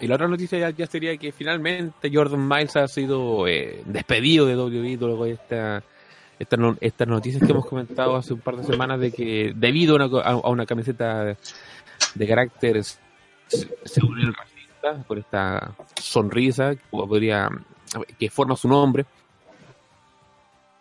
Y 0.00 0.06
la 0.06 0.16
otra 0.16 0.28
noticia 0.28 0.70
ya, 0.70 0.86
sería 0.86 1.16
que 1.16 1.32
finalmente 1.32 2.10
Jordan 2.12 2.46
Miles 2.46 2.76
ha 2.76 2.88
sido 2.88 3.46
eh, 3.46 3.82
despedido 3.86 4.46
de 4.46 4.56
WWE 4.56 4.96
luego 4.96 5.24
de 5.24 5.32
esta, 5.32 5.82
estas 6.38 7.08
noticias 7.08 7.42
que 7.42 7.52
hemos 7.52 7.66
comentado 7.66 8.16
hace 8.16 8.34
un 8.34 8.40
par 8.40 8.56
de 8.56 8.64
semanas 8.64 9.00
de 9.00 9.12
que 9.12 9.52
debido 9.54 9.96
a 9.96 10.48
una, 10.48 10.66
camiseta 10.66 11.36
de, 12.14 12.26
carácter 12.26 12.82
según 13.84 14.20
el 14.20 14.34
racista, 14.34 15.04
por 15.06 15.18
esta 15.18 15.74
sonrisa 16.00 16.74
que 18.18 18.30
forma 18.30 18.56
su 18.56 18.68
nombre. 18.68 19.06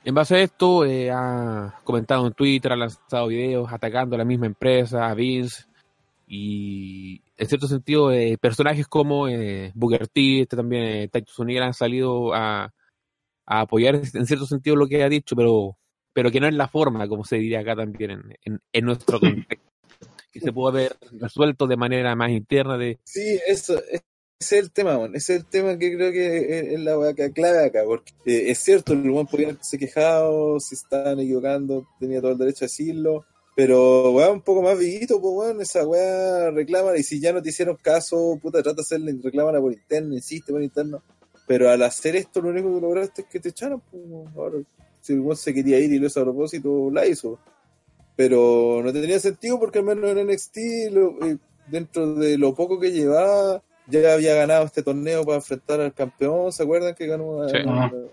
En 0.05 0.13
base 0.13 0.35
a 0.35 0.39
esto, 0.39 0.83
eh, 0.83 1.09
ha 1.09 1.79
comentado 1.85 2.27
en 2.27 2.33
Twitter, 2.33 2.73
ha 2.73 2.75
lanzado 2.75 3.27
videos 3.27 3.71
atacando 3.71 4.15
a 4.15 4.17
la 4.17 4.25
misma 4.25 4.47
empresa, 4.47 5.07
a 5.07 5.13
Vince, 5.13 5.63
y 6.27 7.21
en 7.37 7.47
cierto 7.47 7.67
sentido 7.67 8.11
eh, 8.11 8.37
personajes 8.39 8.87
como 8.87 9.27
eh, 9.27 9.71
Booker 9.75 10.07
T, 10.07 10.41
este 10.41 10.55
también 10.55 10.83
eh, 10.83 11.09
Titus 11.11 11.39
O'Neill 11.39 11.63
han 11.63 11.73
salido 11.73 12.33
a, 12.33 12.73
a 13.45 13.61
apoyar 13.61 13.95
en 13.95 14.25
cierto 14.25 14.45
sentido 14.45 14.75
lo 14.75 14.87
que 14.87 15.03
ha 15.03 15.09
dicho, 15.09 15.35
pero 15.35 15.77
pero 16.13 16.29
que 16.29 16.39
no 16.39 16.47
es 16.47 16.53
la 16.53 16.67
forma, 16.67 17.07
como 17.07 17.25
se 17.25 17.37
diría 17.37 17.61
acá 17.61 17.75
también 17.75 18.11
en, 18.11 18.37
en, 18.45 18.59
en 18.71 18.85
nuestro 18.85 19.19
contexto. 19.19 19.67
que 20.31 20.39
se 20.39 20.53
puede 20.53 20.69
haber 20.69 20.97
resuelto 21.19 21.67
de 21.67 21.77
manera 21.77 22.15
más 22.15 22.29
interna 22.29 22.77
de 22.77 22.99
Sí, 23.03 23.39
eso, 23.47 23.81
ese 23.89 24.03
es 24.39 24.51
el 24.51 24.71
tema. 24.71 24.99
Ese 25.13 25.35
es 25.35 25.39
el 25.41 25.45
tema 25.45 25.77
que 25.77 25.95
creo 25.95 26.11
que 26.11 26.37
es, 26.37 26.73
es 26.73 26.79
la 26.79 27.31
clave 27.33 27.65
acá, 27.65 27.83
porque 27.85 28.13
eh, 28.25 28.51
es 28.51 28.59
cierto, 28.59 28.93
el 28.93 29.09
weón 29.09 29.27
podía 29.27 29.49
haberse 29.49 29.77
quejado, 29.77 30.59
si 30.59 30.75
estaban 30.75 31.19
equivocando, 31.19 31.87
tenía 31.99 32.21
todo 32.21 32.31
el 32.31 32.37
derecho 32.37 32.65
a 32.65 32.67
decirlo, 32.67 33.25
pero 33.55 34.11
weá, 34.11 34.31
un 34.31 34.41
poco 34.41 34.61
más 34.61 34.77
vivito, 34.77 35.21
pues 35.21 35.33
weón, 35.35 35.61
esa 35.61 35.85
weá 35.85 36.49
reclama, 36.51 36.97
y 36.97 37.03
si 37.03 37.19
ya 37.19 37.31
no 37.33 37.41
te 37.41 37.49
hicieron 37.49 37.77
caso, 37.81 38.37
puta, 38.41 38.61
trata 38.63 38.77
de 38.77 38.81
hacerle, 38.81 39.15
reclámala 39.23 39.59
por 39.61 39.71
interno, 39.73 40.13
insiste 40.15 40.51
por 40.51 40.63
interno, 40.63 41.01
pero 41.47 41.69
al 41.69 41.81
hacer 41.83 42.15
esto 42.15 42.41
lo 42.41 42.49
único 42.49 42.73
que 42.73 42.81
lograste 42.81 43.21
es 43.23 43.27
que 43.27 43.39
te 43.39 43.49
echaron, 43.49 43.81
pues, 43.91 44.03
weón. 44.07 44.27
ahora, 44.35 44.57
si 45.01 45.13
el 45.13 45.19
weón 45.19 45.37
se 45.37 45.53
quería 45.53 45.79
ir 45.79 45.91
y 45.93 45.99
lo 45.99 46.07
hizo 46.07 46.19
a 46.21 46.23
propósito, 46.23 46.89
la 46.91 47.05
hizo. 47.05 47.37
Pero 48.15 48.81
no 48.83 48.93
tenía 48.93 49.19
sentido 49.19 49.59
porque 49.59 49.79
al 49.79 49.85
menos 49.85 50.11
en 50.11 50.19
NXT, 50.29 50.57
lo- 50.91 51.25
eh, 51.25 51.37
dentro 51.67 52.13
de 52.15 52.37
lo 52.37 52.53
poco 52.53 52.79
que 52.79 52.91
llevaba, 52.91 53.63
ya 53.87 54.13
había 54.13 54.35
ganado 54.35 54.65
este 54.65 54.83
torneo 54.83 55.25
para 55.25 55.37
enfrentar 55.37 55.81
al 55.81 55.93
campeón. 55.93 56.51
¿Se 56.53 56.63
acuerdan 56.63 56.93
que 56.95 57.07
ganó? 57.07 57.47
Sí. 57.49 57.57
eh, 57.57 58.07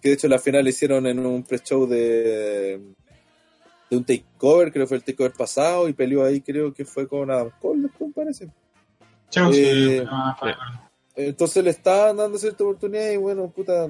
que 0.00 0.08
de 0.10 0.14
hecho 0.14 0.28
la 0.28 0.38
final 0.38 0.62
la 0.64 0.70
hicieron 0.70 1.06
en 1.06 1.18
un 1.26 1.42
pre-show 1.42 1.86
de, 1.86 2.80
de 3.90 3.96
un 3.96 4.04
takeover, 4.04 4.72
creo 4.72 4.84
que 4.84 4.88
fue 4.88 4.96
el 4.98 5.04
takeover 5.04 5.32
pasado, 5.36 5.88
y 5.88 5.92
peleó 5.92 6.24
ahí, 6.24 6.40
creo 6.40 6.72
que 6.72 6.84
fue 6.84 7.06
con 7.06 7.30
Adam 7.30 7.50
Cole, 7.60 7.82
después 7.82 8.08
me 8.08 8.14
parece. 8.14 8.46
Pues, 9.32 9.56
sí, 9.56 9.62
Eh, 9.64 10.04
ah, 10.08 10.36
sí. 10.42 10.48
Entonces 11.16 11.62
le 11.62 11.70
estaban 11.70 12.16
dando 12.16 12.38
cierta 12.38 12.64
oportunidad 12.64 13.10
y 13.10 13.16
bueno, 13.16 13.48
puta, 13.48 13.86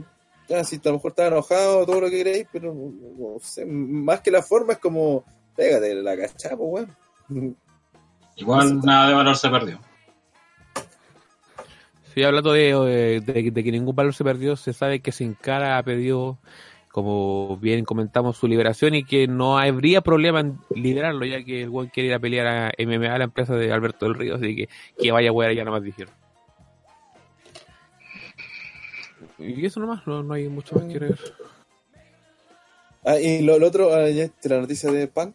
ya 0.48 0.62
si 0.64 0.76
a 0.76 0.80
lo 0.84 0.94
mejor 0.94 1.10
estaba 1.12 1.28
enojado, 1.28 1.86
todo 1.86 2.00
lo 2.02 2.10
que 2.10 2.18
queréis, 2.18 2.46
pero 2.52 2.74
no, 2.74 3.38
sé, 3.40 3.64
más 3.64 4.20
que 4.20 4.30
la 4.30 4.42
forma 4.42 4.74
es 4.74 4.78
como, 4.78 5.24
pégate 5.56 5.94
la 5.94 6.16
cachapa, 6.16 6.56
weón. 6.56 6.94
Igual 8.36 8.80
nada 8.80 9.08
de 9.08 9.14
valor 9.14 9.36
se 9.36 9.48
perdió. 9.48 9.80
Sí, 12.12 12.22
hablando 12.22 12.52
de, 12.52 13.20
de- 13.20 13.50
de 13.50 13.64
que 13.64 13.72
ningún 13.72 13.94
valor 13.96 14.14
se 14.14 14.22
perdió, 14.22 14.54
se 14.56 14.72
sabe 14.72 15.00
que 15.00 15.10
Sin 15.12 15.34
Cara 15.34 15.78
ha 15.78 15.82
pedido, 15.82 16.38
como 16.94 17.56
bien 17.56 17.84
comentamos, 17.84 18.36
su 18.36 18.46
liberación 18.46 18.94
y 18.94 19.02
que 19.02 19.26
no 19.26 19.58
habría 19.58 20.00
problema 20.00 20.38
en 20.38 20.56
liberarlo, 20.76 21.26
ya 21.26 21.42
que 21.42 21.62
el 21.62 21.70
buen 21.70 21.88
quiere 21.88 22.10
ir 22.10 22.14
a 22.14 22.20
pelear 22.20 22.46
a 22.46 22.72
MMA, 22.78 23.18
la 23.18 23.24
empresa 23.24 23.56
de 23.56 23.72
Alberto 23.72 24.04
del 24.06 24.14
Río, 24.14 24.36
así 24.36 24.54
que 24.54 24.68
que 24.96 25.10
vaya 25.10 25.30
a 25.30 25.52
ya 25.52 25.64
nada 25.64 25.72
más 25.76 25.82
dijeron. 25.82 26.14
Y 29.40 29.66
eso 29.66 29.80
nomás, 29.80 30.06
no, 30.06 30.22
no 30.22 30.34
hay 30.34 30.48
mucho 30.48 30.76
más 30.76 30.84
que 30.84 30.92
agregar. 30.92 31.18
Ah, 33.04 33.18
y 33.18 33.42
lo, 33.42 33.58
lo 33.58 33.66
otro, 33.66 33.92
ah, 33.92 34.08
ya, 34.08 34.30
la 34.44 34.60
noticia 34.60 34.92
de 34.92 35.08
Punk. 35.08 35.34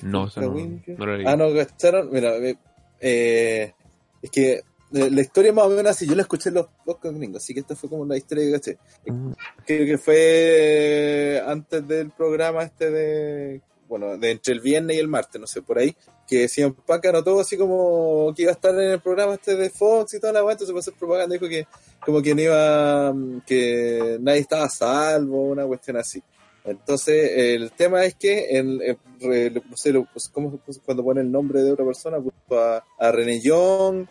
No, 0.00 0.28
eso 0.28 0.40
no, 0.40 0.46
Halloween, 0.46 0.80
que- 0.80 0.96
no 0.96 1.04
lo 1.04 1.16
leí. 1.18 1.26
Ah, 1.28 1.36
no, 1.36 1.54
¿cacharon? 1.54 2.08
Mira, 2.10 2.36
eh, 2.38 2.56
eh, 3.00 3.74
es 4.22 4.30
que 4.30 4.62
la 4.92 5.20
historia 5.20 5.52
más 5.52 5.66
o 5.66 5.70
menos 5.70 5.90
así, 5.92 6.06
yo 6.06 6.14
la 6.14 6.22
escuché 6.22 6.48
en 6.50 6.56
los 6.56 6.66
podcasts 6.84 7.16
gringos, 7.18 7.42
así 7.42 7.54
que 7.54 7.60
esta 7.60 7.74
fue 7.76 7.88
como 7.88 8.04
la 8.04 8.16
historia 8.16 8.44
que 8.46 8.52
caché. 8.52 8.78
Mm, 9.06 9.32
Creo 9.66 9.86
que 9.86 9.98
fue 9.98 11.42
antes 11.46 11.86
del 11.88 12.10
programa 12.10 12.62
este 12.62 12.90
de, 12.90 13.60
bueno, 13.88 14.16
de 14.18 14.30
entre 14.32 14.54
el 14.54 14.60
viernes 14.60 14.96
y 14.96 15.00
el 15.00 15.08
martes, 15.08 15.40
no 15.40 15.46
sé, 15.46 15.62
por 15.62 15.78
ahí, 15.78 15.94
que 16.26 16.48
CM 16.48 16.74
Punk 16.86 17.06
anotó 17.06 17.40
así 17.40 17.56
como 17.56 18.32
que 18.34 18.42
iba 18.42 18.52
a 18.52 18.54
estar 18.54 18.74
en 18.74 18.90
el 18.92 19.00
programa 19.00 19.34
este 19.34 19.56
de 19.56 19.70
Fox 19.70 20.14
y 20.14 20.20
toda 20.20 20.32
la 20.32 20.40
entonces 20.40 20.68
para 20.68 20.80
hacer 20.80 20.94
propaganda 20.94 21.34
dijo 21.34 21.48
que 21.48 21.66
como 22.04 22.22
que 22.22 22.34
no 22.34 22.42
iba, 22.42 23.12
mm, 23.12 23.40
que 23.46 24.18
nadie 24.20 24.40
estaba 24.40 24.64
a 24.64 24.68
salvo, 24.70 25.42
una 25.42 25.66
cuestión 25.66 25.96
así. 25.96 26.22
Entonces, 26.64 27.32
el 27.34 27.72
tema 27.72 28.04
es 28.04 28.14
que 28.14 28.56
en, 28.56 28.80
en- 28.82 28.98
re- 29.20 29.50
no 29.50 29.76
sé, 29.76 29.92
lo- 29.92 30.04
pues, 30.12 30.28
¿cómo 30.28 30.50
se 30.52 30.58
puso 30.58 30.80
cuando 30.84 31.02
pone 31.02 31.20
el 31.20 31.30
nombre 31.30 31.60
de 31.62 31.72
otra 31.72 31.84
persona? 31.84 32.18
Puso 32.20 32.60
a, 32.60 32.84
a 32.98 33.10
René 33.12 33.40
Young, 33.40 34.06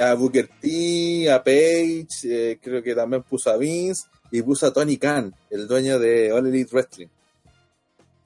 a 0.00 0.14
Booker 0.14 0.48
T, 0.60 1.30
a 1.30 1.42
Paige, 1.42 2.06
eh, 2.24 2.58
creo 2.62 2.82
que 2.82 2.94
también 2.94 3.22
puso 3.22 3.50
a 3.50 3.56
Vince 3.56 4.04
y 4.30 4.42
puso 4.42 4.66
a 4.66 4.72
Tony 4.72 4.96
Khan, 4.96 5.34
el 5.50 5.66
dueño 5.68 5.98
de 5.98 6.32
All 6.32 6.46
Elite 6.46 6.70
Wrestling. 6.72 7.08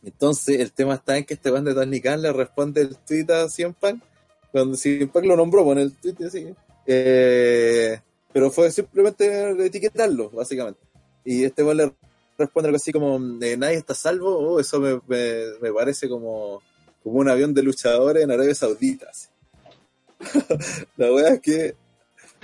Entonces, 0.04 0.60
el 0.60 0.72
tema 0.72 0.94
está 0.94 1.16
en 1.16 1.24
que 1.24 1.34
este 1.34 1.50
band 1.50 1.66
de 1.68 1.74
Tony 1.74 2.00
Khan 2.00 2.20
le 2.22 2.32
responde 2.32 2.82
el 2.82 2.96
tweet 2.96 3.26
a 3.32 3.48
CM 3.48 3.74
Punk, 3.78 4.02
cuando 4.52 4.76
CM 4.76 5.06
Punk 5.08 5.24
lo 5.24 5.36
nombró 5.36 5.64
con 5.64 5.78
el 5.78 5.92
tweet 5.92 6.26
así. 6.26 6.46
Eh, 6.86 7.98
pero 8.32 8.50
fue 8.50 8.70
simplemente 8.70 9.50
etiquetarlo, 9.66 10.28
básicamente. 10.30 10.80
Y 11.24 11.44
este 11.44 11.62
band 11.62 11.78
le 11.80 11.92
responde 12.36 12.68
algo 12.68 12.76
así 12.76 12.92
como, 12.92 13.16
eh, 13.40 13.56
nadie 13.56 13.76
está 13.76 13.94
salvo, 13.94 14.36
oh, 14.36 14.60
eso 14.60 14.78
me, 14.78 15.00
me- 15.06 15.58
me 15.62 15.72
parece 15.72 16.08
como, 16.08 16.60
como 17.02 17.18
un 17.20 17.28
avión 17.30 17.54
de 17.54 17.62
luchadores 17.62 18.22
en 18.24 18.30
Arabia 18.30 18.54
Saudita. 18.54 19.06
así. 19.10 19.28
la 20.96 21.12
wea 21.12 21.34
es 21.34 21.40
que 21.40 21.76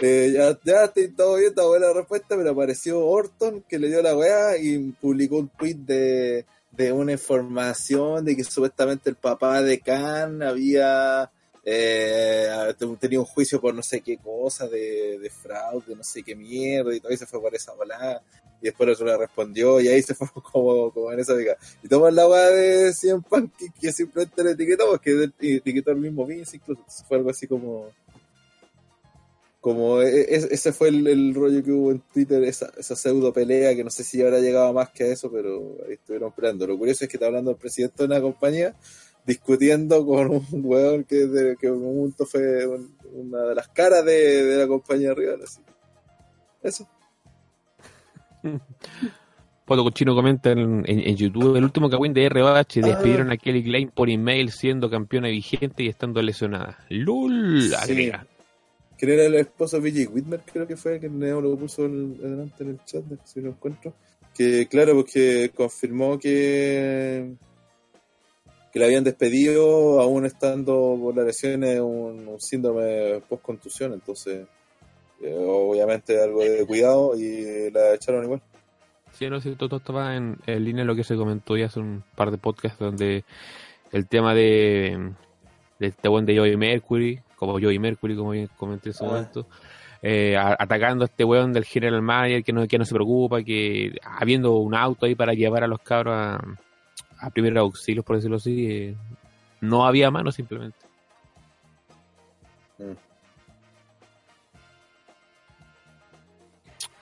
eh, 0.03 0.33
ya, 0.35 0.59
ya 0.65 0.85
estoy 0.85 1.09
todo 1.09 1.37
bien, 1.37 1.51
está 1.51 1.67
buena 1.67 1.89
la 1.89 1.93
respuesta, 1.93 2.37
pero 2.37 2.51
apareció 2.51 3.05
Orton 3.05 3.63
que 3.69 3.79
le 3.79 3.89
dio 3.89 4.01
la 4.01 4.17
weá 4.17 4.57
y 4.57 4.79
publicó 4.93 5.39
un 5.39 5.49
tweet 5.49 5.75
de, 5.75 6.47
de 6.71 6.93
una 6.93 7.13
información 7.13 8.25
de 8.25 8.35
que 8.35 8.45
supuestamente 8.45 9.11
el 9.11 9.17
papá 9.17 9.63
de 9.63 9.79
Khan 9.81 10.43
había 10.43 11.31
eh, 11.65 12.49
tenido 12.99 13.23
un 13.23 13.27
juicio 13.27 13.61
por 13.61 13.75
no 13.75 13.83
sé 13.83 14.01
qué 14.01 14.17
cosa, 14.17 14.67
de, 14.67 15.19
de 15.19 15.31
fraude, 15.31 15.95
no 15.95 16.03
sé 16.03 16.23
qué 16.23 16.35
mierda, 16.35 16.95
y 16.95 17.01
todo 17.01 17.13
y 17.13 17.17
se 17.17 17.27
fue 17.27 17.41
por 17.41 17.55
esa 17.55 17.73
volada. 17.75 18.23
Y 18.63 18.67
después 18.67 18.87
el 18.89 18.93
otro 18.95 19.07
le 19.07 19.17
respondió, 19.17 19.81
y 19.81 19.89
ahí 19.89 20.03
se 20.03 20.15
fue 20.15 20.29
como, 20.53 20.91
como 20.93 21.13
en 21.13 21.21
esa 21.21 21.35
diga. 21.37 21.57
Y 21.83 21.89
toma 21.89 22.11
la 22.11 22.29
weá 22.29 22.51
de 22.51 22.93
100 22.93 23.23
Punk 23.23 23.53
que, 23.57 23.67
que 23.81 23.93
simplemente 23.93 24.45
le 24.45 24.51
etiquetó, 24.53 24.87
porque 24.91 25.31
etiquetó 25.41 25.91
el 25.93 25.97
mismo 25.99 26.27
Vince, 26.27 26.57
incluso 26.57 26.83
fue 27.09 27.17
algo 27.19 27.31
así 27.31 27.47
como 27.47 27.89
como 29.61 30.01
e- 30.01 30.23
e- 30.23 30.49
ese 30.53 30.73
fue 30.73 30.89
el, 30.89 31.35
rollo 31.35 31.63
que 31.63 31.71
hubo 31.71 31.91
en 31.91 32.01
Twitter, 32.15 32.43
esa, 32.45 32.73
esa 32.79 32.97
pseudo 32.97 33.31
pelea, 33.33 33.75
que 33.77 33.85
no 33.85 33.91
sé 33.91 34.05
si 34.05 34.23
habrá 34.23 34.41
llegado 34.41 34.73
más 34.73 34.89
que 34.91 35.05
a 35.05 35.07
eso, 35.09 35.31
pero 35.31 35.77
ahí 35.87 35.95
estuvieron 35.95 36.33
peleando. 36.33 36.67
Lo 36.67 36.79
curioso 36.79 37.05
es 37.05 37.11
que 37.11 37.17
está 37.19 37.27
hablando 37.27 37.51
el 37.51 37.59
presidente 37.59 37.97
de 37.99 38.05
una 38.07 38.21
compañía 38.23 38.75
discutiendo 39.27 40.05
con 40.07 40.31
un 40.31 40.47
weón 40.65 41.05
que, 41.05 41.27
de- 41.27 41.57
que 41.57 41.71
un 41.71 41.83
momento 41.83 42.25
fue 42.25 42.67
un- 42.67 42.97
una 43.13 43.43
de 43.45 43.55
las 43.55 43.69
caras 43.69 44.03
de, 44.05 44.45
de 44.45 44.57
la 44.57 44.67
compañía 44.67 45.13
rival. 45.13 45.43
Así. 45.43 45.61
Eso. 46.63 46.89
Poto 49.65 49.85
Cochino 49.85 50.15
comenta 50.15 50.51
en, 50.51 50.83
en- 50.87 51.01
en 51.01 51.17
YouTube, 51.17 51.55
el 51.57 51.63
último 51.65 51.89
Kawin 51.89 52.13
de 52.13 52.29
ROH 52.29 52.81
despidieron 52.83 53.31
a 53.31 53.37
Kelly 53.37 53.63
Klein 53.63 53.91
por 53.91 54.11
email 54.11 54.51
siendo 54.51 54.91
campeona 54.91 55.29
vigente 55.29 55.85
y 55.85 55.89
estando 55.89 56.21
lesionada. 56.21 56.79
¡Lul! 56.89 57.63
Sí. 57.69 57.75
Agrega. 57.75 58.27
¿Quién 58.99 59.13
era 59.13 59.25
el 59.27 59.35
esposo 59.37 59.81
de 59.81 59.91
BJ 59.91 60.09
Whitmer? 60.13 60.41
Creo 60.53 60.67
que 60.67 60.77
fue, 60.77 60.99
que 60.99 61.09
Neo 61.09 61.41
lo 61.41 61.57
puso 61.57 61.87
el- 61.87 62.17
adelante 62.23 62.65
en 62.65 62.71
el 62.71 62.85
chat, 62.85 63.05
si 63.25 63.41
lo 63.41 63.51
encuentro. 63.51 63.95
Que 64.35 64.67
claro, 64.69 64.95
porque 64.95 65.51
confirmó 65.55 66.19
que 66.19 67.33
que 68.73 68.79
la 68.79 68.87
habían 68.87 69.03
despedido 69.03 70.01
aún 70.01 70.27
estando 70.27 70.97
por 71.01 71.17
las 71.17 71.27
lesiones 71.27 71.81
un, 71.81 72.29
un 72.29 72.41
síndrome 72.41 73.21
post-contusión, 73.29 73.93
entonces 73.95 74.43
eh, 74.43 74.47
obviamente 75.23 76.23
algo 76.23 76.41
de 76.43 76.65
cuidado 76.67 77.15
y 77.19 77.71
la 77.71 77.95
echaron 77.95 78.25
igual. 78.25 78.43
Sí, 79.13 79.29
no 79.29 79.41
sé, 79.41 79.55
todo 79.57 79.77
estaba 79.79 80.17
en, 80.17 80.39
en 80.47 80.65
línea 80.65 80.83
de 80.83 80.87
lo 80.87 80.95
que 80.97 81.05
se 81.05 81.17
comentó 81.17 81.57
ya 81.57 81.67
hace 81.67 81.81
un 81.81 82.03
par 82.15 82.31
de 82.31 82.39
podcasts 82.39 82.79
donde 82.79 83.25
el 83.93 84.07
tema 84.07 84.35
de, 84.35 85.13
de 85.79 85.87
este 85.89 86.09
buen 86.09 86.25
de 86.27 86.39
Joey 86.39 86.57
Mercury, 86.57 87.21
como 87.37 87.55
Joey 87.61 87.79
Mercury, 87.79 88.17
como 88.17 88.31
bien 88.31 88.49
comenté 88.57 88.89
en 88.89 88.95
ese 88.95 89.05
Ah. 89.05 89.09
momento, 89.09 89.47
eh, 90.03 90.37
atacando 90.37 91.05
a 91.05 91.07
este 91.09 91.25
weón 91.25 91.53
del 91.53 91.65
general 91.65 92.01
manager 92.01 92.43
que 92.45 92.53
no, 92.53 92.67
que 92.67 92.79
no 92.79 92.85
se 92.85 92.95
preocupa, 92.95 93.43
que 93.43 93.93
habiendo 94.03 94.57
un 94.59 94.75
auto 94.75 95.05
ahí 95.07 95.15
para 95.15 95.35
llevar 95.35 95.65
a 95.65 95.67
los 95.67 95.81
cabros 95.81 96.15
a, 96.17 96.41
a 97.19 97.31
primeros 97.31 97.59
auxilios, 97.61 98.05
por 98.05 98.17
decirlo 98.17 98.37
así, 98.37 98.67
eh, 98.71 98.95
no 99.61 99.85
había 99.85 100.11
mano 100.11 100.31
simplemente. 100.33 100.79
Mm. 102.79 103.10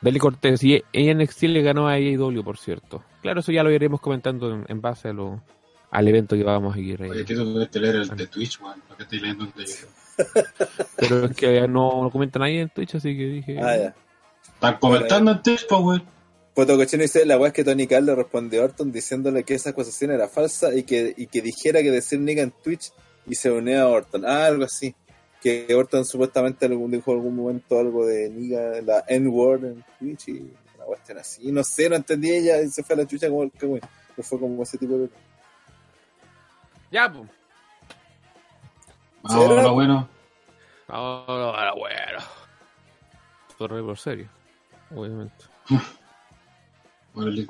Deli 0.01 0.19
Cortés, 0.19 0.63
y 0.63 0.83
ella 0.93 1.13
en 1.13 1.19
NXT 1.19 1.43
le 1.45 1.63
ganó 1.63 1.89
a 1.89 1.95
AEW, 1.95 2.45
por 2.45 2.59
cierto. 2.59 3.03
Claro, 3.23 3.41
eso 3.41 3.53
ya 3.53 3.63
lo 3.63 3.71
iremos 3.71 4.01
comentando 4.01 4.53
en, 4.53 4.65
en 4.69 4.81
base 4.81 5.09
a 5.09 5.13
lo, 5.13 5.43
al 5.91 6.09
evento 6.09 6.37
que 6.37 6.45
vamos 6.45 6.77
a 6.77 6.79
ir. 6.79 7.03
Oye, 7.03 7.25
debes 7.25 7.75
leer 7.75 7.97
el 7.97 8.09
de 8.09 8.27
Twitch, 8.27 8.61
weón. 8.61 8.81
¿Por 8.87 8.97
qué 8.97 9.03
estoy 9.05 9.21
leyendo 9.21 9.45
el 9.45 9.53
de? 9.53 9.75
Pero 10.97 11.25
es 11.27 11.37
que 11.37 11.69
no 11.69 12.03
lo 12.03 12.11
comenta 12.11 12.39
nadie 12.39 12.61
en 12.63 12.69
Twitch, 12.69 12.95
así 12.95 13.17
que 13.17 13.25
dije. 13.25 13.59
Ah, 13.61 13.77
ya. 13.77 13.95
Están 14.55 14.79
comentando 14.79 15.33
en 15.33 15.43
Twitch, 15.43 15.67
pues, 15.69 15.81
weón. 15.81 16.03
Poto 16.55 16.77
Cochino 16.77 17.03
dice, 17.03 17.25
la 17.25 17.39
weá 17.39 17.49
es 17.49 17.55
que 17.55 17.63
Tony 17.63 17.87
Khan 17.87 18.05
le 18.05 18.17
respondió 18.17 18.63
a 18.63 18.65
Orton 18.65 18.91
diciéndole 18.91 19.45
que 19.45 19.55
esa 19.55 19.71
acusación 19.71 20.11
era 20.11 20.27
falsa 20.29 20.75
y 20.75 20.83
que, 20.83 21.15
y 21.17 21.29
que 21.29 21.41
dijera 21.41 21.83
que 21.83 21.93
decir 21.93 22.19
nigga 22.19 22.43
en 22.43 22.51
Twitch 22.51 22.91
y 23.29 23.37
se 23.37 23.49
unía 23.49 23.83
a 23.83 23.87
Orton. 23.87 24.25
Ah, 24.27 24.47
algo 24.47 24.65
así. 24.65 24.93
Que 25.41 25.73
Orton 25.75 26.05
supuestamente 26.05 26.67
algún, 26.67 26.91
dijo 26.91 27.13
en 27.13 27.19
algún 27.19 27.37
momento 27.37 27.79
algo 27.79 28.07
de 28.07 28.29
nigga, 28.29 28.81
la 28.83 29.05
N-word 29.07 29.65
en 29.65 29.85
Twitch 29.99 30.29
y 30.29 30.53
una 30.75 30.85
cuestión 30.85 31.19
así. 31.19 31.53
No 31.53 31.63
sé, 31.63 31.89
no 31.89 31.97
entendí 31.97 32.31
ella 32.31 32.61
y 32.61 32.69
se 32.71 32.83
fue 32.83 32.95
a 32.95 32.99
la 32.99 33.07
chucha 33.07 33.29
como 33.29 33.45
el 33.45 33.53
cagüín. 33.53 33.81
siempre 33.81 34.25
fue 34.25 34.41
como 34.41 34.63
ese 34.63 34.79
tipo 34.79 34.99
de... 34.99 35.11
Ya, 36.91 37.13
pues. 37.13 37.29
Vamos 39.23 39.59
a 39.59 39.63
lo 39.63 39.75
bueno. 39.75 40.09
Ahora, 40.89 41.73
bueno. 41.75 42.19
Torre 43.59 43.83
por 43.83 43.99
serio. 43.99 44.29
Obviamente. 44.95 45.45
Por 47.13 47.27
el. 47.27 47.47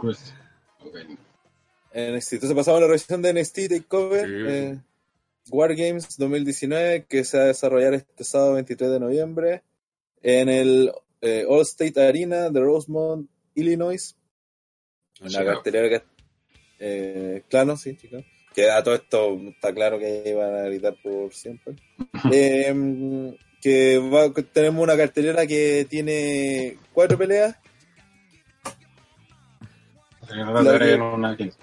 NXT. 1.92 2.32
Entonces 2.32 2.54
pasamos 2.54 2.78
a 2.78 2.80
la 2.80 2.86
revisión 2.86 3.20
de 3.20 3.34
NXT 3.34 3.58
Takeover. 3.68 4.26
Sí. 4.26 4.32
eh, 4.48 4.78
War 5.50 5.74
Games 5.74 6.16
2019 6.18 7.06
que 7.08 7.24
se 7.24 7.36
va 7.38 7.44
a 7.44 7.46
desarrollar 7.48 7.94
este 7.94 8.24
sábado 8.24 8.54
23 8.54 8.90
de 8.90 9.00
noviembre 9.00 9.62
en 10.22 10.48
el 10.48 10.92
eh, 11.20 11.44
All 11.48 11.62
State 11.62 12.00
Arena 12.00 12.50
de 12.50 12.60
Rosemont, 12.60 13.28
Illinois. 13.54 14.16
Una 15.20 15.44
cartelera 15.44 15.88
que 15.88 16.02
eh, 16.80 17.42
claro, 17.48 17.76
sí, 17.76 17.96
chicos. 17.96 18.24
Que 18.54 18.70
a 18.70 18.82
todo 18.82 18.94
esto 18.94 19.36
está 19.48 19.72
claro 19.74 19.98
que 19.98 20.22
iban 20.26 20.54
a 20.54 20.62
gritar 20.62 20.96
por 21.02 21.32
siempre. 21.34 21.74
Eh, 22.32 23.36
que 23.60 23.98
va- 23.98 24.32
tenemos 24.52 24.82
una 24.82 24.96
cartelera 24.96 25.46
que 25.46 25.86
tiene 25.88 26.78
cuatro 26.92 27.18
peleas. 27.18 27.56
Raro 30.28 30.78
que 30.78 30.94
una 30.94 31.36
quinta. 31.36 31.56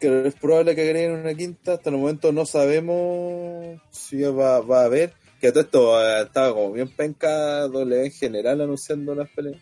Que 0.00 0.26
es 0.28 0.34
probable 0.34 0.74
que 0.74 0.82
agreguen 0.82 1.12
una 1.20 1.34
quinta. 1.34 1.74
Hasta 1.74 1.90
el 1.90 1.96
momento 1.96 2.32
no 2.32 2.46
sabemos 2.46 3.80
si 3.90 4.22
va, 4.22 4.60
va 4.60 4.82
a 4.82 4.84
haber. 4.86 5.12
Que 5.40 5.52
todo 5.52 5.60
esto 5.62 6.00
eh, 6.02 6.22
estaba 6.22 6.52
como 6.54 6.72
bien 6.72 6.88
penca 6.88 7.68
doble 7.68 8.04
en 8.06 8.10
general 8.12 8.60
anunciando 8.60 9.14
las 9.14 9.28
peleas. 9.30 9.60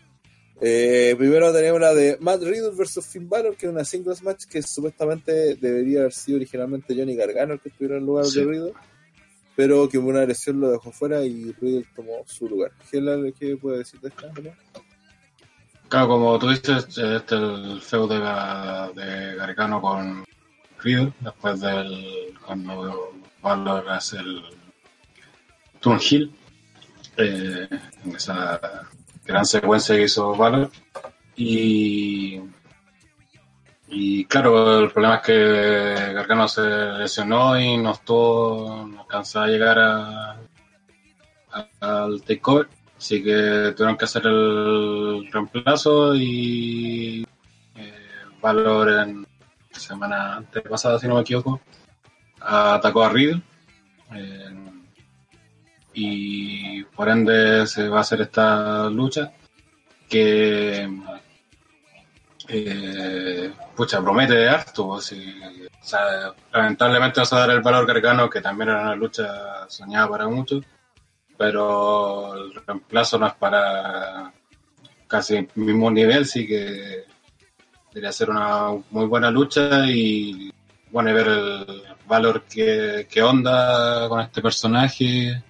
Eh, 0.61 1.15
primero 1.17 1.53
tenemos 1.53 1.79
la 1.79 1.93
de 1.93 2.17
Matt 2.19 2.41
Riddle 2.43 2.71
versus 2.75 3.05
Finn 3.05 3.29
Balor, 3.29 3.55
que 3.55 3.65
es 3.67 3.71
una 3.71 3.85
singles 3.85 4.21
match 4.23 4.43
que 4.45 4.61
supuestamente 4.61 5.55
debería 5.55 6.01
haber 6.01 6.11
sido 6.13 6.35
originalmente 6.37 6.93
Johnny 6.93 7.15
Gargano 7.15 7.53
el 7.53 7.61
que 7.61 7.69
estuviera 7.69 7.95
en 7.97 8.05
lugar 8.05 8.25
Sí. 8.25 8.41
de 8.41 8.45
Riddle, 8.45 8.73
pero 9.55 9.87
que 9.87 9.97
hubo 9.97 10.09
una 10.09 10.25
lesión 10.25 10.59
lo 10.59 10.69
dejó 10.71 10.91
fuera 10.91 11.23
y 11.23 11.53
Riddle 11.61 11.85
tomó 11.95 12.23
su 12.25 12.49
lugar. 12.49 12.71
¿Qué, 12.91 12.97
es 12.97 13.03
la- 13.03 13.31
qué 13.39 13.55
puede 13.55 13.77
decir 13.77 14.01
de 14.01 14.09
esta 14.09 14.29
pelea? 14.33 14.57
Claro, 15.89 16.07
como 16.07 16.37
tú 16.39 16.49
dices, 16.49 16.85
este 16.97 17.05
es 17.05 17.31
el 17.31 17.81
feudo 17.81 18.07
de, 18.07 18.19
Ga- 18.19 18.93
de 18.93 19.35
Gargano 19.35 19.81
con 19.81 20.23
Riddle, 20.79 21.13
después 21.19 21.59
del 21.61 22.37
cuando 22.45 23.11
Valor 23.41 23.89
hace 23.89 24.17
el 24.19 24.43
Turn 25.79 25.99
Hill, 25.99 26.31
eh, 27.17 27.67
en 28.05 28.15
esa 28.15 28.59
gran 29.25 29.45
secuencia 29.45 29.95
que 29.95 30.03
hizo 30.03 30.35
Valor. 30.35 30.71
Y, 31.35 32.41
y 33.87 34.25
claro, 34.25 34.79
el 34.79 34.91
problema 34.91 35.15
es 35.17 35.21
que 35.23 36.13
Gargano 36.13 36.47
se 36.47 36.61
lesionó 36.61 37.59
y 37.59 37.77
no 37.77 37.91
estuvo, 37.91 38.85
no 38.87 39.01
alcanzó 39.01 39.41
a 39.41 39.47
llegar 39.47 39.79
a, 39.79 40.31
a- 41.51 41.69
al 41.81 42.21
takeover. 42.23 42.67
Así 42.99 43.23
que 43.23 43.73
tuvieron 43.77 43.97
que 43.97 44.03
hacer 44.03 44.23
el 44.25 45.31
reemplazo 45.31 46.13
y 46.15 47.25
eh, 47.75 47.93
Valor 48.41 48.89
en 48.89 49.25
semana 49.71 50.35
antepasada, 50.35 50.99
si 50.99 51.07
no 51.07 51.15
me 51.15 51.21
equivoco, 51.21 51.61
atacó 52.41 53.03
a 53.03 53.09
Riddle. 53.09 53.41
eh, 54.13 54.55
y 55.93 56.83
por 56.83 57.07
ende 57.07 57.65
se 57.67 57.87
va 57.87 57.99
a 57.99 58.01
hacer 58.01 58.21
esta 58.21 58.89
lucha 58.89 59.31
que 60.09 60.89
eh, 62.49 63.53
pucha, 63.75 64.01
promete 64.01 64.49
harto. 64.49 64.87
o 64.87 64.99
lamentablemente 66.51 67.21
no 67.21 67.25
se 67.25 67.35
va 67.35 67.43
a 67.43 67.47
dar 67.47 67.55
el 67.55 67.63
valor 67.63 67.87
cargano, 67.87 68.29
que 68.29 68.41
también 68.41 68.69
era 68.69 68.81
una 68.81 68.95
lucha 68.95 69.69
soñada 69.69 70.09
para 70.09 70.27
muchos 70.27 70.63
pero 71.39 72.35
el 72.35 72.53
reemplazo 72.53 73.17
no 73.17 73.27
es 73.27 73.33
para 73.35 74.33
casi 75.07 75.37
el 75.37 75.49
mismo 75.55 75.89
nivel, 75.89 76.25
sí 76.25 76.45
que 76.45 77.05
debería 77.93 78.11
ser 78.11 78.29
una 78.29 78.71
muy 78.91 79.05
buena 79.05 79.31
lucha 79.31 79.89
y 79.89 80.51
bueno, 80.91 81.11
y 81.11 81.13
ver 81.13 81.27
el 81.27 81.83
valor 82.05 82.43
que, 82.43 83.07
que 83.09 83.21
onda 83.21 84.09
con 84.09 84.19
este 84.19 84.41
personaje, 84.41 85.41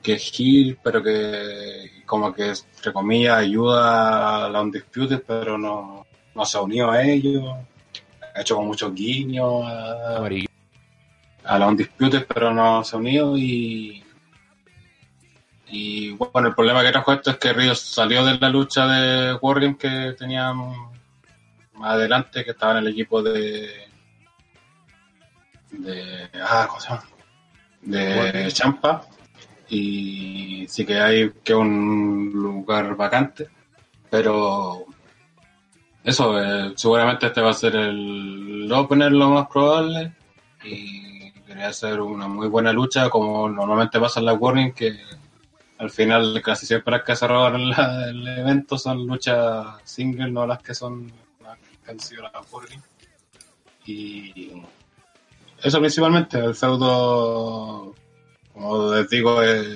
que 0.00 0.12
es 0.12 0.30
Gil, 0.30 0.78
pero 0.80 1.02
que 1.02 2.02
como 2.06 2.32
que 2.32 2.50
entre 2.50 2.92
comillas 2.92 3.38
ayuda 3.38 4.46
a 4.46 4.48
la 4.50 4.62
Undisputed, 4.62 5.24
pero 5.26 5.58
no, 5.58 6.06
no 6.32 6.44
se 6.44 6.58
ha 6.58 6.60
unido 6.60 6.92
a 6.92 7.02
ellos, 7.02 7.42
ha 8.36 8.40
hecho 8.40 8.54
con 8.54 8.68
muchos 8.68 8.94
guiños 8.94 9.64
a, 9.66 10.24
a 11.44 11.58
la 11.58 11.66
Undisputed, 11.66 12.24
pero 12.32 12.54
no 12.54 12.84
se 12.84 12.94
ha 12.94 13.00
unido 13.00 13.36
y. 13.36 14.01
Y 15.72 16.10
bueno, 16.10 16.48
el 16.48 16.54
problema 16.54 16.82
que 16.82 16.92
trajo 16.92 17.14
esto 17.14 17.30
es 17.30 17.38
que 17.38 17.54
Ríos 17.54 17.80
salió 17.80 18.22
de 18.26 18.38
la 18.38 18.50
lucha 18.50 18.86
de 18.86 19.32
Wargame 19.40 19.78
que 19.78 20.14
tenían 20.18 20.58
más 21.72 21.94
adelante, 21.94 22.44
que 22.44 22.50
estaba 22.50 22.72
en 22.72 22.78
el 22.84 22.88
equipo 22.88 23.22
de. 23.22 23.70
de. 25.70 26.28
ah, 26.44 26.66
¿cómo 26.68 26.78
se 26.78 26.90
llama? 26.90 27.04
De 27.80 28.18
Wargame. 28.18 28.52
Champa. 28.52 29.06
Y 29.70 30.66
sí 30.68 30.84
que 30.84 31.00
hay 31.00 31.32
que 31.42 31.54
un 31.54 32.30
lugar 32.34 32.94
vacante, 32.94 33.48
pero. 34.10 34.84
Eso, 36.04 36.38
eh, 36.38 36.74
seguramente 36.76 37.28
este 37.28 37.40
va 37.40 37.50
a 37.50 37.54
ser 37.54 37.76
el 37.76 38.70
opener 38.70 39.12
lo 39.12 39.30
más 39.30 39.46
probable 39.46 40.12
y 40.64 41.30
debería 41.30 41.72
ser 41.72 42.00
una 42.00 42.26
muy 42.28 42.48
buena 42.48 42.72
lucha 42.72 43.08
como 43.08 43.48
normalmente 43.48 44.00
pasa 44.00 44.18
en 44.18 44.26
la 44.26 44.34
Warning 44.34 44.72
que 44.72 44.98
al 45.82 45.90
final 45.90 46.40
casi 46.42 46.64
siempre 46.64 46.92
las 46.92 47.02
que 47.02 47.16
se 47.16 47.26
roban 47.26 47.70
la- 47.70 48.08
el 48.08 48.26
evento 48.28 48.78
son 48.78 49.04
luchas 49.04 49.66
single, 49.84 50.30
no 50.30 50.46
las 50.46 50.62
que 50.62 50.74
son 50.74 51.10
las 51.42 51.58
que 51.84 51.90
han 51.90 51.98
sido 51.98 52.22
las 52.22 52.52
Warning. 52.52 52.80
Y 53.84 54.62
eso 55.60 55.80
principalmente, 55.80 56.38
el 56.38 56.54
feudo, 56.54 57.94
como 58.52 58.94
les 58.94 59.10
digo, 59.10 59.42
es 59.42 59.66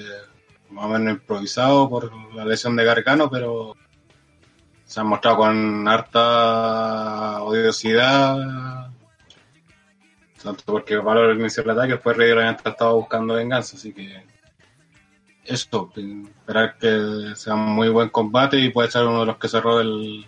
más 0.70 0.84
o 0.84 0.88
menos 0.90 1.14
improvisado 1.14 1.90
por 1.90 2.12
la 2.34 2.44
lesión 2.44 2.76
de 2.76 2.84
Gargano, 2.84 3.28
pero 3.28 3.74
se 4.84 5.00
han 5.00 5.08
mostrado 5.08 5.38
con 5.38 5.88
harta 5.88 7.42
odiosidad 7.42 8.90
tanto 10.40 10.62
porque 10.66 10.96
Valor 10.96 11.34
inició 11.34 11.64
el 11.64 11.70
ataque, 11.70 11.94
después 11.94 12.16
Rey 12.16 12.30
estaba 12.64 12.92
buscando 12.92 13.34
venganza, 13.34 13.76
así 13.76 13.92
que 13.92 14.35
eso, 15.48 15.92
esperar 15.96 16.76
que 16.78 17.34
sea 17.34 17.54
un 17.54 17.74
muy 17.74 17.88
buen 17.88 18.08
combate 18.08 18.58
y 18.58 18.70
puede 18.70 18.90
ser 18.90 19.04
uno 19.04 19.20
de 19.20 19.26
los 19.26 19.36
que 19.38 19.48
cerró 19.48 19.80
el, 19.80 20.26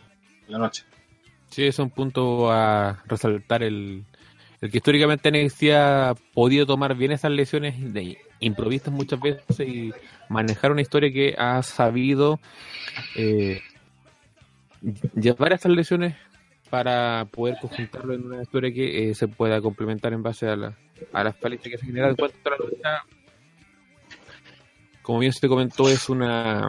la 0.49 0.59
noche. 0.59 0.85
Sí, 1.51 1.67
es 1.67 1.79
un 1.79 1.91
punto 1.91 2.51
a 2.51 3.03
resaltar 3.07 3.63
el, 3.63 4.05
el 4.61 4.71
que 4.71 4.79
históricamente 4.79 5.31
NXT 5.31 5.63
ha 5.75 6.15
podido 6.35 6.67
tomar 6.67 6.95
bien 6.95 7.13
esas 7.13 7.31
lesiones 7.31 7.93
de 7.93 8.19
improvistas 8.41 8.93
muchas 8.93 9.21
veces 9.21 9.61
y 9.61 9.93
manejar 10.29 10.73
una 10.73 10.83
historia 10.83 11.13
que 11.13 11.35
ha 11.39 11.63
sabido 11.63 12.39
eh, 13.17 13.61
llevar 15.15 15.53
estas 15.53 15.73
lesiones 15.73 16.17
para 16.71 17.27
poder 17.31 17.57
conjuntarlo 17.61 18.15
en 18.15 18.27
una 18.27 18.43
historia 18.43 18.73
que 18.73 19.11
eh, 19.11 19.15
se 19.15 19.29
pueda 19.29 19.61
complementar 19.61 20.13
en 20.13 20.23
base 20.23 20.49
a, 20.49 20.57
la, 20.57 20.77
a 21.13 21.25
las 21.25 21.37
falencias 21.37 21.73
que 21.73 21.79
se 21.79 21.87
generan 21.87 22.11
en 22.11 22.17
cuanto 22.17 22.37
a 22.45 22.51
la 22.51 22.57
lucha. 22.59 23.18
Como 25.09 25.21
bien 25.21 25.33
se 25.33 25.49
comentó, 25.49 25.89
es 25.89 26.11
una 26.11 26.69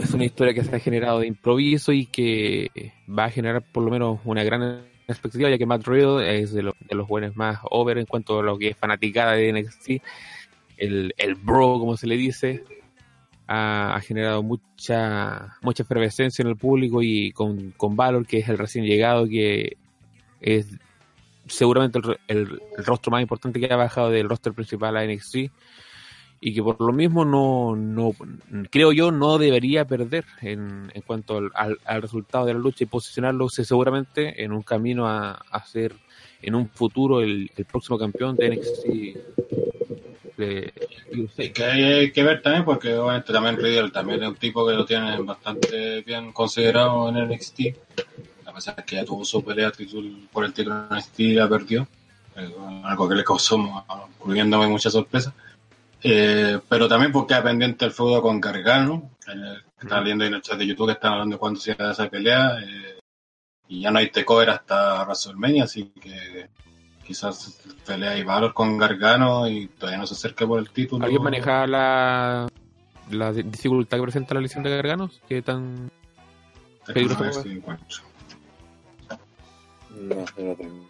es 0.00 0.14
una 0.14 0.24
historia 0.24 0.54
que 0.54 0.64
se 0.64 0.74
ha 0.74 0.78
generado 0.80 1.20
de 1.20 1.26
improviso 1.26 1.92
y 1.92 2.06
que 2.06 2.94
va 3.06 3.24
a 3.26 3.30
generar 3.30 3.60
por 3.60 3.84
lo 3.84 3.90
menos 3.90 4.20
una 4.24 4.42
gran 4.42 4.86
expectativa, 5.06 5.50
ya 5.50 5.58
que 5.58 5.66
Matt 5.66 5.86
Riddle 5.86 6.40
es 6.40 6.54
de, 6.54 6.62
lo- 6.62 6.74
de 6.80 6.94
los 6.96 7.06
buenos 7.06 7.36
más 7.36 7.58
over 7.70 7.98
en 7.98 8.06
cuanto 8.06 8.38
a 8.38 8.42
lo 8.42 8.56
que 8.56 8.68
es 8.68 8.76
fanaticada 8.78 9.32
de 9.32 9.52
NXT. 9.52 10.02
El, 10.78 11.12
el 11.18 11.34
bro, 11.34 11.78
como 11.78 11.98
se 11.98 12.06
le 12.06 12.16
dice, 12.16 12.64
ha, 13.48 14.00
generado 14.02 14.42
mucha 14.42 15.58
mucha 15.60 15.82
efervescencia 15.82 16.42
en 16.42 16.48
el 16.48 16.56
público 16.56 17.02
y 17.02 17.32
con, 17.32 17.72
con 17.72 17.96
Valor, 17.96 18.26
que 18.26 18.38
es 18.38 18.48
el 18.48 18.56
recién 18.56 18.86
llegado, 18.86 19.28
que 19.28 19.76
es 20.40 20.68
seguramente 21.48 21.98
el- 22.28 22.58
el 22.78 22.84
rostro 22.86 23.10
más 23.10 23.20
importante 23.20 23.60
que 23.60 23.70
ha 23.70 23.76
bajado 23.76 24.08
del 24.08 24.26
roster 24.26 24.54
principal 24.54 24.96
a 24.96 25.04
NXT 25.04 25.50
y 26.40 26.54
que 26.54 26.62
por 26.62 26.80
lo 26.80 26.92
mismo 26.92 27.24
no, 27.24 27.74
no 27.76 28.12
creo 28.70 28.92
yo 28.92 29.10
no 29.10 29.38
debería 29.38 29.84
perder 29.86 30.24
en, 30.42 30.90
en 30.94 31.02
cuanto 31.02 31.38
al, 31.38 31.50
al- 31.54 31.78
al 31.84 32.02
resultado 32.02 32.44
de 32.46 32.54
la 32.54 32.60
lucha 32.60 32.84
y 32.84 32.86
posicionarlo 32.86 33.48
se- 33.48 33.64
seguramente 33.64 34.42
en 34.44 34.52
un 34.52 34.62
camino 34.62 35.06
a, 35.08 35.32
a 35.50 35.66
ser 35.66 35.94
en 36.42 36.54
un 36.54 36.68
futuro 36.68 37.20
el, 37.22 37.50
el 37.56 37.64
próximo 37.64 37.98
campeón 37.98 38.36
de 38.36 38.48
NXT 38.56 38.86
de 40.36 40.72
que 41.54 41.64
hay, 41.64 42.12
que 42.12 42.22
ver 42.22 42.42
también, 42.42 42.64
porque 42.64 42.94
obviamente 42.94 43.32
también 43.32 43.56
Riddle 43.56 43.90
también 43.90 44.22
es 44.22 44.28
un 44.28 44.34
tipo 44.36 44.66
que 44.66 44.74
lo 44.74 44.84
tienen 44.84 45.24
bastante 45.24 46.02
bien 46.02 46.32
considerado 46.32 47.08
en 47.08 47.16
NXT, 47.30 47.60
a 48.44 48.52
pesar 48.52 48.84
que 48.84 48.96
ya 48.96 49.04
tuvo 49.06 49.24
su 49.24 49.42
pelea 49.42 49.72
por 50.30 50.44
el 50.44 50.52
título 50.52 50.76
en 50.90 50.96
NXT 50.96 51.20
y 51.20 51.32
la 51.32 51.48
perdió, 51.48 51.88
algo 52.84 53.08
que 53.08 53.14
le 53.14 53.24
causó, 53.24 53.56
incluyéndome, 54.20 54.66
mucha 54.66 54.90
sorpresa. 54.90 55.32
Eh, 56.02 56.60
pero 56.68 56.88
también 56.88 57.12
porque 57.12 57.34
queda 57.34 57.42
pendiente 57.42 57.84
el 57.84 57.92
feudo 57.92 58.22
con 58.22 58.40
Gargano, 58.40 59.10
que 59.24 59.32
están 59.82 60.04
viendo 60.04 60.24
en 60.24 60.34
el 60.34 60.42
chat 60.42 60.58
de 60.58 60.66
YouTube 60.66 60.86
que 60.86 60.92
están 60.92 61.14
hablando 61.14 61.34
de 61.34 61.40
cuándo 61.40 61.58
se 61.58 61.74
da 61.74 61.92
esa 61.92 62.08
pelea, 62.08 62.58
eh, 62.60 63.00
y 63.68 63.80
ya 63.80 63.90
no 63.90 63.98
hay 63.98 64.10
takeover 64.10 64.50
hasta 64.50 65.02
WrestleMania, 65.04 65.64
así 65.64 65.92
que 66.00 66.48
quizás 67.04 67.60
pelea 67.86 68.16
y 68.18 68.24
valor 68.24 68.52
con 68.52 68.78
Gargano 68.78 69.48
y 69.48 69.68
todavía 69.68 69.98
no 69.98 70.06
se 70.06 70.14
acerca 70.14 70.46
por 70.46 70.58
el 70.58 70.70
título. 70.70 71.04
¿Alguien 71.04 71.22
maneja 71.22 71.66
la, 71.66 72.48
la 73.10 73.32
dificultad 73.32 73.96
que 73.98 74.02
presenta 74.02 74.34
la 74.34 74.40
lesión 74.40 74.62
de 74.62 74.70
Garganos? 74.70 75.20
¿Qué 75.28 75.42
tan 75.42 75.90
peligroso? 76.86 77.44
No, 79.98 80.16
no 80.16 80.54
tengo. 80.54 80.86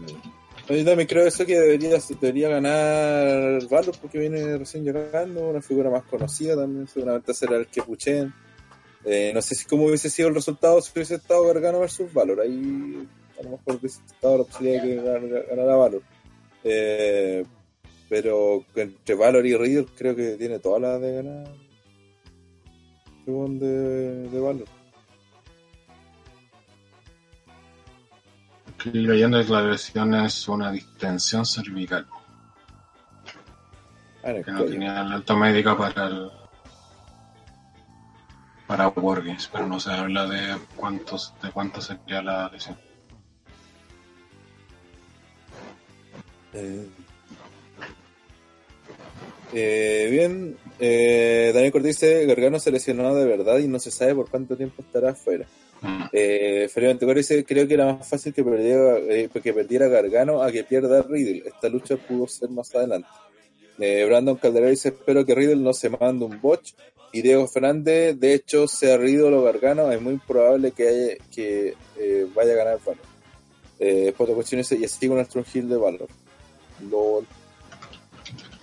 Yo 0.69 0.85
también 0.85 1.07
creo 1.07 1.27
eso 1.27 1.47
que 1.47 1.59
debería, 1.59 1.97
debería 2.21 2.49
ganar 2.49 3.65
Valor 3.69 3.95
porque 4.01 4.19
viene 4.19 4.59
recién 4.59 4.85
llegando, 4.85 5.49
una 5.51 5.63
figura 5.63 5.91
más 5.91 6.03
conocida 6.05 6.57
también, 6.57 6.89
seguramente 6.89 7.33
será 7.35 7.57
el 7.57 7.67
que 7.69 7.83
puchen. 7.83 8.33
Eh, 9.05 9.31
no 9.33 9.41
sé 9.41 9.55
si 9.55 9.65
cómo 9.67 9.85
hubiese 9.87 10.11
sido 10.11 10.29
el 10.29 10.35
resultado 10.35 10.81
si 10.83 10.91
hubiese 10.93 11.15
estado 11.15 11.47
Gargano 11.47 11.79
versus 11.79 12.13
Valor. 12.13 12.41
Ahí 12.41 13.07
a 13.39 13.43
lo 13.45 13.51
mejor 13.51 13.77
hubiese 13.77 14.01
estado 14.05 14.39
la 14.39 14.45
posibilidad 14.45 14.83
de 14.83 14.89
que 14.89 15.03
gan- 15.03 15.49
ganara 15.49 15.77
Valor. 15.77 16.03
Eh, 16.65 17.45
pero 18.09 18.65
entre 18.75 19.15
Valor 19.15 19.47
y 19.47 19.57
Riddle 19.57 19.87
creo 19.97 20.17
que 20.17 20.33
tiene 20.37 20.59
todas 20.59 20.83
las 20.83 21.01
de 21.01 21.13
ganar. 21.15 21.49
Según 23.25 23.59
de, 23.61 24.29
de 24.29 24.41
Valor. 24.41 24.67
Aquí 28.87 28.99
leyendo 29.01 29.45
que 29.45 29.53
la 29.53 29.63
lesión 29.63 30.15
es 30.15 30.49
una 30.49 30.71
distensión 30.71 31.45
cervical, 31.45 32.07
Ah, 34.23 34.33
que 34.45 34.51
no 34.51 34.65
tenía 34.65 35.05
la 35.05 35.15
alta 35.15 35.37
médica 35.37 35.77
para 35.77 36.07
el 36.09 36.31
para 38.67 38.89
Wargames, 38.89 39.49
pero 39.53 39.67
no 39.69 39.79
se 39.79 39.93
habla 39.93 40.27
de 40.27 40.57
cuántos 40.75 41.33
de 41.41 41.53
cuánto 41.53 41.81
sería 41.81 42.23
la 42.23 42.49
lesión. 42.49 42.77
Eh, 46.55 46.89
eh, 49.53 50.09
bien, 50.11 50.57
eh, 50.81 51.53
Daniel 51.55 51.71
Cortés 51.71 52.01
dice, 52.01 52.27
Gargano 52.27 52.59
se 52.59 52.73
lesionó 52.73 53.15
de 53.15 53.27
verdad 53.27 53.59
y 53.59 53.69
no 53.69 53.79
se 53.79 53.93
sabe 53.93 54.17
por 54.17 54.29
cuánto 54.29 54.57
tiempo 54.57 54.83
estará 54.83 55.11
afuera. 55.11 55.47
Eh, 56.13 56.69
Cortés 56.73 57.29
dice, 57.29 57.45
creo 57.45 57.67
que 57.69 57.75
era 57.75 57.95
más 57.95 58.09
fácil 58.09 58.33
que 58.33 58.43
perdiera, 58.43 58.99
eh, 58.99 59.29
que 59.43 59.53
perdiera 59.53 59.89
Gargano 59.89 60.43
a 60.43 60.51
que 60.51 60.65
pierda 60.65 61.03
Riddle. 61.03 61.43
Esta 61.47 61.69
lucha 61.69 61.97
pudo 61.97 62.27
ser 62.27 62.49
más 62.51 62.75
adelante. 62.75 63.09
Eh, 63.79 64.05
Brandon 64.07 64.37
Calderón 64.37 64.71
dice, 64.71 64.89
espero 64.89 65.25
que 65.27 65.35
Riddle 65.35 65.57
no 65.57 65.73
se 65.73 65.91
mande 65.91 66.25
un 66.25 66.41
botch. 66.41 66.73
Y 67.13 67.23
Diego 67.23 67.47
Fernández, 67.47 68.19
de 68.19 68.35
hecho, 68.35 68.67
sea 68.69 68.97
Riddle 68.97 69.35
o 69.37 69.43
Gargano, 69.43 69.91
es 69.93 70.01
muy 70.01 70.19
probable 70.19 70.73
que, 70.73 70.89
haya- 70.89 71.17
que 71.35 71.75
eh, 71.99 72.27
vaya 72.35 72.53
a 72.53 72.57
ganar 72.57 72.79
Valor. 72.85 73.01
Eh, 73.79 74.13
Poto 74.17 74.35
Cuestión 74.35 74.61
dice, 74.61 74.77
y 74.77 74.85
así 74.85 75.07
con 75.07 75.17
nuestro 75.17 75.45
Hill 75.53 75.69
de 75.69 75.77
Valor. 75.77 76.09
LOL. 76.91 77.27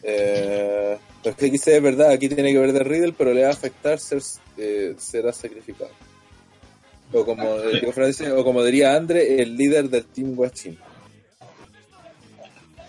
Eh, 0.03 0.97
lo 1.23 1.35
que 1.35 1.45
dice 1.49 1.77
es 1.77 1.81
verdad, 1.81 2.11
aquí 2.11 2.27
tiene 2.27 2.51
que 2.51 2.59
ver 2.59 2.73
de 2.73 2.83
Riddle, 2.83 3.13
pero 3.17 3.33
le 3.33 3.43
va 3.43 3.47
a 3.49 3.51
afectar 3.53 3.97
ser, 3.99 4.21
será 4.97 5.31
sacrificado. 5.31 5.91
O 7.13 7.23
como, 7.25 7.47
o 7.47 8.43
como 8.43 8.63
diría 8.63 8.95
Andre, 8.95 9.41
el 9.41 9.55
líder 9.55 9.89
del 9.89 10.05
Team 10.05 10.35
Guachín. 10.35 10.77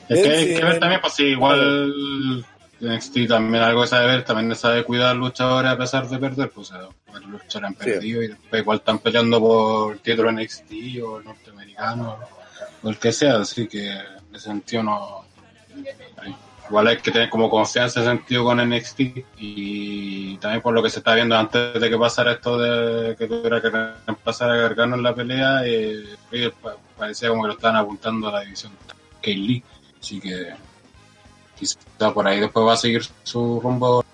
Es 0.08 0.22
que 0.22 0.30
hay 0.30 0.46
sí, 0.48 0.54
que 0.56 0.64
ver 0.64 0.80
también, 0.80 1.00
pues 1.00 1.14
si 1.14 1.24
igual 1.24 2.44
NXT 2.80 3.28
también 3.28 3.62
algo 3.62 3.82
que 3.82 3.88
sabe 3.88 4.06
ver, 4.06 4.24
también 4.24 4.54
sabe 4.54 4.84
cuidar 4.84 5.16
luchadores 5.16 5.70
a 5.70 5.78
pesar 5.78 6.08
de 6.08 6.18
perder, 6.18 6.50
pues 6.50 6.70
o 6.70 6.74
sea, 6.74 6.88
varios 7.12 7.30
luchadores 7.30 7.64
han 7.64 7.72
Sí. 7.74 7.90
perdido 7.90 8.22
y 8.22 8.28
después 8.28 8.62
igual 8.62 8.78
están 8.78 8.98
peleando 8.98 9.40
por 9.40 9.92
el 9.94 10.00
título 10.00 10.30
NXT 10.32 10.72
o 11.02 11.18
el 11.18 11.24
norteamericano 11.24 12.18
o 12.82 12.88
el 12.90 12.98
que 12.98 13.12
sea, 13.12 13.36
así 13.36 13.66
que 13.66 13.88
en 13.88 14.34
ese 14.34 14.44
sentido 14.44 14.82
no... 14.82 15.24
Igual 16.68 16.88
hay 16.88 16.96
que 16.96 17.10
tener 17.10 17.28
como 17.28 17.50
confianza 17.50 18.00
en 18.00 18.06
sentido 18.06 18.44
con 18.44 18.58
NXT 18.58 19.00
y 19.38 20.36
también 20.38 20.62
por 20.62 20.72
lo 20.72 20.82
que 20.82 20.88
se 20.88 21.00
está 21.00 21.14
viendo 21.14 21.36
antes 21.36 21.78
de 21.78 21.90
que 21.90 21.98
pasara 21.98 22.32
esto 22.32 22.58
de 22.58 23.16
que 23.16 23.26
tuviera 23.26 23.60
que 23.60 23.68
reemplazar 23.68 24.50
a 24.50 24.56
Gargano 24.56 24.96
en 24.96 25.02
la 25.02 25.14
pelea, 25.14 25.60
eh, 25.64 26.16
parecía 26.96 27.28
como 27.28 27.42
que 27.42 27.48
lo 27.48 27.54
estaban 27.54 27.76
apuntando 27.76 28.28
a 28.28 28.32
la 28.32 28.40
división 28.40 28.72
Kate 29.16 29.36
Lee. 29.36 29.62
Así 30.00 30.20
que 30.20 30.54
quizá 31.58 31.78
por 32.12 32.26
ahí 32.26 32.40
después 32.40 32.66
va 32.66 32.72
a 32.74 32.78
seguir 32.78 33.02
su 33.22 33.60
rumbo. 33.60 34.04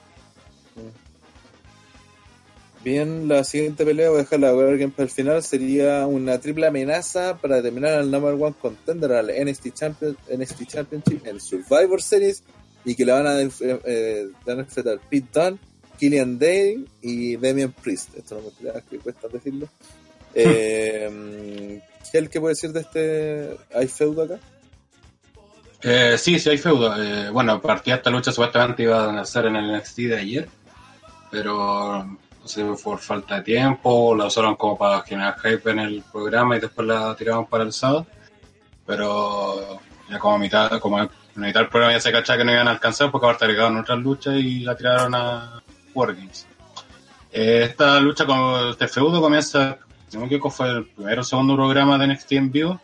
Bien, 2.82 3.28
la 3.28 3.44
siguiente 3.44 3.84
pelea, 3.84 4.08
voy 4.08 4.20
a 4.20 4.22
dejar 4.22 4.40
la 4.40 4.54
Wargame 4.54 4.88
para 4.88 5.04
el 5.04 5.10
final, 5.10 5.42
sería 5.42 6.06
una 6.06 6.40
triple 6.40 6.66
amenaza 6.66 7.36
para 7.36 7.56
determinar 7.56 7.92
al 7.92 8.10
number 8.10 8.32
one 8.32 8.54
contender 8.58 9.12
al 9.12 9.26
NXT, 9.26 9.74
Champion, 9.74 10.16
NXT 10.34 10.66
Championship 10.66 11.26
en 11.26 11.40
Survivor 11.40 12.00
Series 12.00 12.42
y 12.84 12.94
que 12.94 13.04
le 13.04 13.12
van 13.12 13.26
a, 13.26 13.38
eh, 13.38 14.28
van 14.46 14.58
a 14.58 14.60
enfrentar 14.62 14.98
Pete 15.10 15.28
Dunne, 15.30 15.58
Killian 15.98 16.38
Dane 16.38 16.84
y 17.02 17.36
Damian 17.36 17.72
Priest. 17.72 18.16
Esto 18.16 18.36
no 18.36 18.42
me 18.42 18.50
creas 18.50 18.82
que 18.88 18.98
cuesta 18.98 19.28
decirlo. 19.28 19.68
Eh, 20.32 21.80
¿Qué 22.02 22.18
es 22.18 22.22
el 22.22 22.30
que 22.30 22.38
puede 22.38 22.54
decir 22.54 22.70
de 22.70 22.80
este? 22.82 23.56
¿Hay 23.74 23.88
feudo 23.88 24.22
acá? 24.22 24.38
Eh, 25.82 26.16
sí, 26.18 26.38
sí 26.38 26.50
hay 26.50 26.58
feudo. 26.58 26.94
Eh, 27.02 27.30
bueno, 27.30 27.60
partida 27.60 27.96
esta 27.96 28.10
lucha 28.10 28.30
supuestamente 28.30 28.84
iba 28.84 29.20
a 29.20 29.24
ser 29.24 29.46
en 29.46 29.56
el 29.56 29.76
NXT 29.76 29.96
de 29.98 30.16
ayer, 30.16 30.48
pero 31.32 32.16
no 32.40 32.48
sé, 32.48 32.64
por 32.82 32.98
falta 32.98 33.36
de 33.36 33.42
tiempo, 33.42 34.14
la 34.14 34.26
usaron 34.26 34.56
como 34.56 34.76
para 34.78 35.02
generar 35.02 35.36
hype 35.40 35.70
en 35.70 35.78
el 35.78 36.04
programa 36.10 36.56
y 36.56 36.60
después 36.60 36.86
la 36.86 37.14
tiraron 37.14 37.46
para 37.46 37.64
el 37.64 37.72
sábado. 37.72 38.06
Pero 38.86 39.80
ya 40.08 40.18
como 40.18 40.34
a 40.34 40.38
mitad, 40.38 40.80
como 40.80 40.98
a 40.98 41.08
mitad 41.34 41.60
del 41.60 41.68
programa 41.68 41.92
ya 41.92 42.00
se 42.00 42.12
cachaba 42.12 42.38
que 42.38 42.44
no 42.44 42.52
iban 42.52 42.68
a 42.68 42.72
alcanzar 42.72 43.10
porque 43.10 43.26
ahora 43.26 43.38
agregaron 43.40 43.78
otras 43.78 43.98
luchas 43.98 44.34
y 44.36 44.60
la 44.60 44.76
tiraron 44.76 45.14
a 45.14 45.62
Wargames. 45.94 46.46
Eh, 47.32 47.66
esta 47.70 48.00
lucha 48.00 48.26
con 48.26 48.70
este 48.70 48.88
feudo 48.88 49.20
comienza, 49.20 49.78
si 50.08 50.18
no 50.18 50.50
fue 50.50 50.68
el 50.68 50.86
primero 50.86 51.20
o 51.20 51.24
segundo 51.24 51.54
programa 51.54 51.96
de 51.98 52.08
NXT 52.08 52.32
en 52.32 52.50
vivo, 52.50 52.80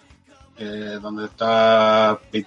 eh, 0.58 0.98
donde 1.00 1.24
está 1.26 2.18
Big 2.30 2.46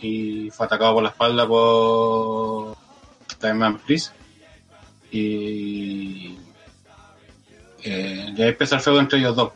y 0.00 0.50
fue 0.50 0.66
atacado 0.66 0.94
por 0.94 1.02
la 1.02 1.08
espalda 1.08 1.46
por 1.48 2.76
Diamond 3.40 3.80
Priest. 3.80 4.12
Y, 5.16 6.36
eh, 7.84 8.34
y 8.36 8.42
ahí 8.42 8.48
empezó 8.48 8.74
el 8.74 8.80
feudo 8.80 8.98
entre 8.98 9.20
ellos 9.20 9.36
dos. 9.36 9.52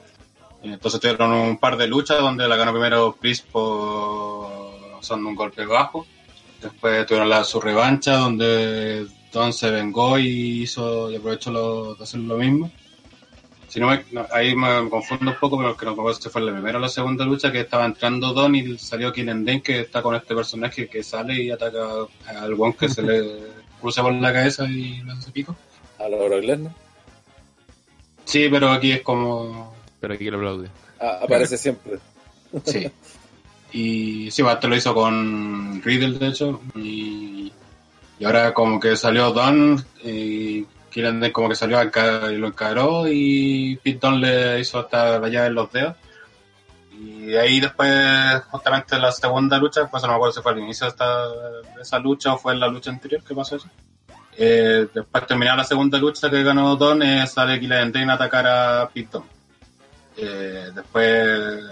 Entonces 0.62 1.01
tuvieron 1.01 1.33
un 1.33 1.59
par 1.59 1.77
de 1.77 1.88
luchas 1.88 2.21
donde 2.21 2.47
la 2.47 2.55
ganó 2.57 2.71
primero 2.73 3.16
Priest 3.21 3.47
por 3.47 4.49
usando 5.01 5.29
un 5.29 5.35
golpe 5.35 5.66
bajo. 5.66 6.07
Después 6.62 7.07
tuvieron 7.07 7.29
la, 7.29 7.42
su 7.42 7.61
revancha 7.61 8.16
donde 8.18 9.07
Don 9.33 9.53
se 9.53 9.71
vengó 9.71 10.18
y 10.18 10.62
hizo 10.62 11.11
y 11.11 11.16
aprovechó 11.16 11.51
lo- 11.51 11.94
de 11.97 12.05
hacer 12.05 12.21
lo 12.21 12.37
mismo. 12.37 12.71
Si 13.68 13.81
no 13.81 13.88
me- 13.88 14.05
no, 14.12 14.27
ahí 14.33 14.55
me 14.55 14.88
confundo 14.88 15.33
un 15.33 15.37
poco, 15.38 15.59
pero 15.59 15.77
que 15.77 16.14
si 16.14 16.29
fue 16.31 16.40
la 16.40 16.53
primera 16.53 16.79
o 16.79 16.81
la 16.81 16.88
segunda 16.88 17.25
lucha 17.25 17.51
que 17.53 17.61
estaba 17.61 17.85
entrando 17.85 18.33
Don 18.33 18.55
y 18.55 18.79
salió 18.79 19.12
Dane 19.12 19.61
que 19.62 19.81
está 19.81 20.03
con 20.03 20.14
este 20.14 20.35
personaje 20.37 20.88
que 20.88 21.03
sale 21.03 21.42
y 21.42 21.51
ataca 21.51 21.81
al 22.29 22.55
one 22.55 22.75
que 22.79 22.88
se 22.88 23.03
le 23.03 23.58
cruza 23.80 24.02
por 24.02 24.12
la 24.12 24.32
cabeza 24.32 24.64
y 24.64 25.02
le 25.02 25.12
hace 25.12 25.30
pico. 25.30 25.56
A 25.98 26.08
la 26.08 26.16
Brock. 26.16 26.70
Sí, 28.24 28.48
pero 28.50 28.70
aquí 28.70 28.92
es 28.92 29.02
como 29.02 29.74
Pero 30.00 30.14
aquí 30.14 30.30
lo 30.30 30.36
aplaude. 30.36 30.68
Ah, 31.00 31.20
aparece 31.22 31.56
siempre. 31.56 31.98
Sí. 32.64 32.90
Y 33.72 34.30
sí, 34.30 34.42
esto 34.42 34.68
lo 34.68 34.76
hizo 34.76 34.94
con 34.94 35.82
Riddle, 35.82 36.18
de 36.18 36.28
hecho. 36.28 36.62
Y, 36.76 37.52
y 38.18 38.24
ahora 38.24 38.54
como 38.54 38.80
que 38.80 38.96
salió 38.96 39.30
Don 39.32 39.84
y 40.02 40.66
Dane 41.02 41.32
como 41.32 41.48
que 41.48 41.54
salió 41.54 41.80
y 41.82 42.36
lo 42.36 42.46
encaró 42.48 43.06
y 43.08 43.78
Pete 43.82 43.98
Dunne 44.00 44.18
le 44.18 44.60
hizo 44.60 44.80
hasta 44.80 45.18
la 45.18 45.28
llave 45.28 45.48
en 45.48 45.54
los 45.54 45.72
dedos. 45.72 45.96
Y 47.00 47.37
ahí 47.37 47.61
después, 47.61 48.42
justamente 48.50 48.98
la 48.98 49.12
segunda 49.12 49.56
lucha, 49.58 49.87
pues 49.87 50.02
no 50.02 50.08
me 50.08 50.14
acuerdo 50.14 50.32
si 50.32 50.42
fue 50.42 50.52
al 50.52 50.58
inicio 50.58 50.87
de, 50.87 50.90
esta, 50.90 51.24
esa 51.80 51.98
lucha 51.98 52.32
o 52.32 52.38
fue 52.38 52.54
en 52.54 52.61
la 52.61 52.68
lucha 52.68 52.90
anterior 52.90 53.22
que 53.22 53.34
pasó 53.34 53.56
eso. 53.56 53.68
Eh, 54.37 54.88
después 54.92 55.22
de 55.22 55.26
terminar 55.26 55.56
la 55.56 55.64
segunda 55.64 55.98
lucha 55.98 56.30
que 56.30 56.42
ganó 56.42 56.74
Don, 56.76 57.02
eh, 57.02 57.26
sale 57.26 57.61
Killian 57.61 57.92
Dane 57.92 58.12
a 58.12 58.14
atacar 58.14 58.46
a 58.46 58.90
Dunne. 58.94 59.26
Eh, 60.16 60.70
después 60.74 61.64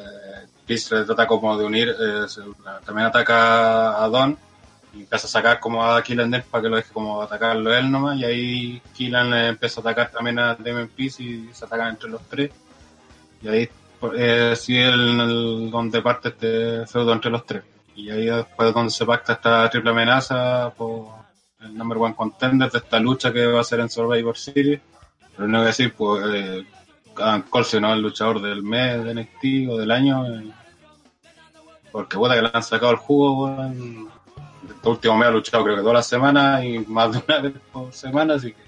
Chris 0.66 0.88
trata 0.88 1.26
como 1.26 1.56
de 1.56 1.64
unir, 1.64 1.88
eh, 1.88 2.26
también 2.84 3.06
ataca 3.06 4.02
a 4.02 4.08
Don 4.08 4.36
y 4.92 5.00
empieza 5.00 5.26
a 5.26 5.30
sacar 5.30 5.60
como 5.60 5.84
a 5.84 6.02
Killian 6.02 6.30
Dane 6.30 6.44
para 6.48 6.62
que 6.62 6.68
lo 6.68 6.76
deje 6.76 6.92
como 6.92 7.22
atacarlo 7.22 7.74
él 7.74 7.90
nomás 7.90 8.18
y 8.18 8.24
ahí 8.24 8.82
Killian 8.94 9.32
empieza 9.34 9.80
a 9.80 9.82
atacar 9.82 10.10
también 10.10 10.38
a 10.38 10.54
Damon 10.54 10.88
Peace 10.88 11.22
y 11.22 11.50
se 11.52 11.64
atacan 11.64 11.90
entre 11.90 12.10
los 12.10 12.22
tres 12.28 12.50
y 13.42 13.48
ahí 13.48 13.68
eh, 14.16 14.54
sí 14.56 14.76
el, 14.76 15.20
el- 15.20 15.70
donde 15.70 16.02
parte 16.02 16.28
este 16.30 16.86
feudo 16.86 17.12
entre 17.12 17.30
los 17.30 17.44
tres. 17.46 17.62
Y 17.94 18.10
ahí 18.10 18.26
después 18.26 18.72
donde 18.74 18.90
se 18.90 19.06
pacta 19.06 19.34
esta 19.34 19.68
triple 19.70 19.90
amenaza 19.90 20.70
por 20.76 21.08
el 21.60 21.74
number 21.76 21.98
one 21.98 22.14
contender 22.14 22.70
de 22.70 22.78
esta 22.78 22.98
lucha 23.00 23.32
que 23.32 23.46
va 23.46 23.60
a 23.60 23.64
ser 23.64 23.80
en 23.80 23.88
Survivor 23.88 24.36
Series. 24.36 24.80
Pero 25.34 25.48
no 25.48 25.58
voy 25.58 25.64
a 25.64 25.68
decir, 25.68 25.94
pues, 25.94 26.24
eh, 26.34 26.66
Adam 27.16 27.42
Cole 27.48 27.64
si 27.64 27.80
no 27.80 27.88
es 27.88 27.94
el 27.96 28.02
luchador 28.02 28.40
del 28.42 28.62
mes 28.62 29.02
de 29.04 29.14
NXT 29.14 29.70
o 29.70 29.78
del 29.78 29.90
año. 29.90 30.26
eh, 30.26 30.50
porque 31.92 32.16
puta 32.18 32.34
que 32.34 32.42
le 32.42 32.50
han 32.52 32.62
sacado 32.62 32.92
el 32.92 32.98
jugo, 32.98 33.44
weón. 33.46 34.08
Este 34.68 34.88
último 34.88 35.16
mes 35.16 35.28
ha 35.28 35.30
luchado 35.30 35.64
creo 35.64 35.76
que 35.76 35.80
todas 35.82 35.94
las 35.94 36.06
semanas 36.08 36.62
y 36.64 36.78
más 36.80 37.12
de 37.12 37.22
una 37.26 37.38
vez 37.38 37.52
por 37.72 37.92
semana, 37.92 38.34
así 38.34 38.52
que 38.52 38.62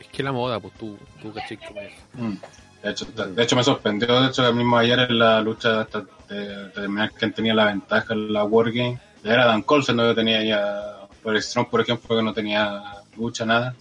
Es 0.00 0.08
que 0.08 0.22
la 0.22 0.32
moda, 0.32 0.60
pues 0.60 0.74
tú, 0.74 0.98
tú 1.22 1.32
caché 1.32 1.56
como 1.56 1.80
es. 1.80 1.92
Mm. 2.14 2.34
De 2.82 2.90
hecho, 2.90 3.04
de 3.04 3.42
hecho, 3.42 3.56
me 3.56 3.62
sorprendió, 3.62 4.20
de 4.20 4.28
hecho, 4.28 4.44
que 4.44 4.52
mismo 4.52 4.76
ayer 4.76 4.98
en 4.98 5.18
la 5.18 5.40
lucha 5.40 5.84
de, 5.84 6.04
de 6.28 6.56
determinar 6.64 7.12
quién 7.12 7.32
tenía 7.32 7.54
la 7.54 7.66
ventaja 7.66 8.12
en 8.12 8.32
la 8.32 8.44
Wargame, 8.44 8.98
era 9.22 9.46
Dan 9.46 9.62
Cole, 9.62 9.84
siendo 9.84 10.08
que 10.08 10.14
tenía 10.14 10.42
ya, 10.42 11.06
por 11.22 11.40
Strong, 11.40 11.68
por 11.68 11.80
ejemplo, 11.80 12.16
que 12.16 12.22
no 12.22 12.34
tenía 12.34 12.82
lucha, 13.16 13.46
nada. 13.46 13.74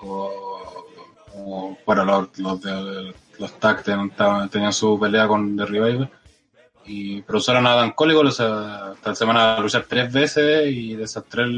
O, 0.00 0.86
o 1.34 1.78
bueno, 1.84 2.04
los, 2.04 2.38
los, 2.38 2.60
de, 2.62 3.14
los 3.38 3.52
tag 3.60 3.82
tenían 3.82 4.72
su 4.72 4.98
pelea 4.98 5.28
con 5.28 5.56
The 5.56 5.66
Revival. 5.66 6.10
Y, 6.86 7.20
pero 7.22 7.38
usaron 7.38 7.66
a 7.66 7.74
Dan 7.74 7.90
Cole 7.90 8.14
o 8.14 8.30
sea, 8.30 8.92
esta 8.94 9.14
semana 9.14 9.40
va 9.40 9.56
a 9.56 9.60
luchar 9.60 9.86
tres 9.88 10.12
veces 10.12 10.72
y 10.72 10.94
de 10.94 11.02
esas 11.02 11.24
tres, 11.24 11.48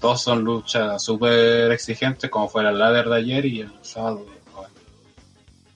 dos 0.00 0.22
son 0.22 0.42
luchas 0.42 1.02
súper 1.02 1.70
exigentes, 1.70 2.30
como 2.30 2.48
fue 2.48 2.64
la 2.64 2.72
ladder 2.72 3.08
de 3.08 3.16
ayer 3.16 3.46
y 3.46 3.60
el 3.60 3.72
sábado 3.82 4.24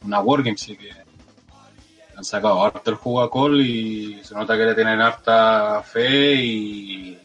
una 0.05 0.21
Wargame, 0.21 0.57
sí 0.59 0.77
que 0.77 0.91
han 2.17 2.25
sacado 2.25 2.62
harto 2.65 2.91
el 2.91 2.97
juego 2.97 3.23
a 3.23 3.31
Cole 3.31 3.62
y 3.62 4.21
se 4.25 4.35
nota 4.35 4.57
que 4.57 4.65
le 4.65 4.75
tienen 4.75 5.01
harta 5.01 5.83
fe 5.83 6.35
y, 6.35 7.19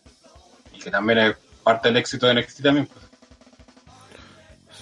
y 0.74 0.80
que 0.82 0.90
también 0.90 1.20
es 1.20 1.36
parte 1.64 1.90
del 1.90 1.98
éxito 1.98 2.28
de 2.28 2.36
NXT 2.36 2.62
también. 2.64 2.88
pues. 2.88 3.06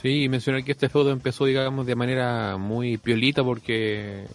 Sí, 0.01 0.29
mencionar 0.29 0.63
que 0.63 0.73
este 0.73 0.89
feudo 0.89 1.11
empezó, 1.11 1.45
digamos, 1.45 1.85
de 1.87 1.95
manera 1.95 2.57
muy 2.57 2.97
piolita 2.97 3.43
porque 3.43 4.25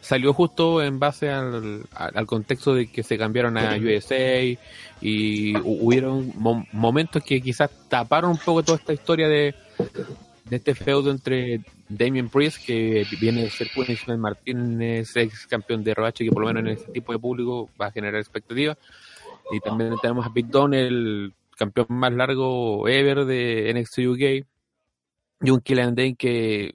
salió 0.00 0.32
justo 0.32 0.80
en 0.82 1.00
base 1.00 1.30
al, 1.30 1.82
al 1.92 2.26
contexto 2.26 2.74
de 2.74 2.86
que 2.86 3.02
se 3.02 3.18
cambiaron 3.18 3.58
a 3.58 3.76
USA 3.76 4.56
y 5.00 5.52
hu- 5.54 5.62
hubieron 5.80 6.32
mo- 6.36 6.64
momentos 6.70 7.24
que 7.24 7.40
quizás 7.42 7.70
taparon 7.88 8.30
un 8.32 8.38
poco 8.38 8.62
toda 8.62 8.78
esta 8.78 8.92
historia 8.92 9.26
de, 9.28 9.52
de 10.44 10.56
este 10.56 10.76
feudo 10.76 11.10
entre 11.10 11.60
Damien 11.88 12.28
Priest, 12.28 12.64
que 12.66 13.06
viene 13.20 13.42
de 13.42 13.50
ser 13.50 13.68
Punishment 13.74 14.20
Martínez, 14.20 15.16
ex 15.16 15.46
campeón 15.46 15.84
de 15.84 15.94
ROH, 15.94 16.12
que 16.12 16.30
por 16.30 16.42
lo 16.42 16.46
menos 16.48 16.62
en 16.62 16.68
este 16.78 16.92
tipo 16.92 17.12
de 17.12 17.18
público 17.18 17.70
va 17.80 17.86
a 17.86 17.92
generar 17.92 18.20
expectativas. 18.20 18.76
Y 19.52 19.60
también 19.60 19.94
tenemos 20.02 20.26
a 20.26 20.30
Big 20.30 20.48
Don, 20.48 20.74
el 20.74 21.32
campeón 21.56 21.86
más 21.90 22.12
largo 22.12 22.88
ever 22.88 23.24
de 23.24 23.72
NXT 23.74 23.98
UK. 23.98 24.46
Y 25.42 25.50
un 25.50 25.60
Killian 25.60 25.94
Dane 25.94 26.16
que 26.16 26.74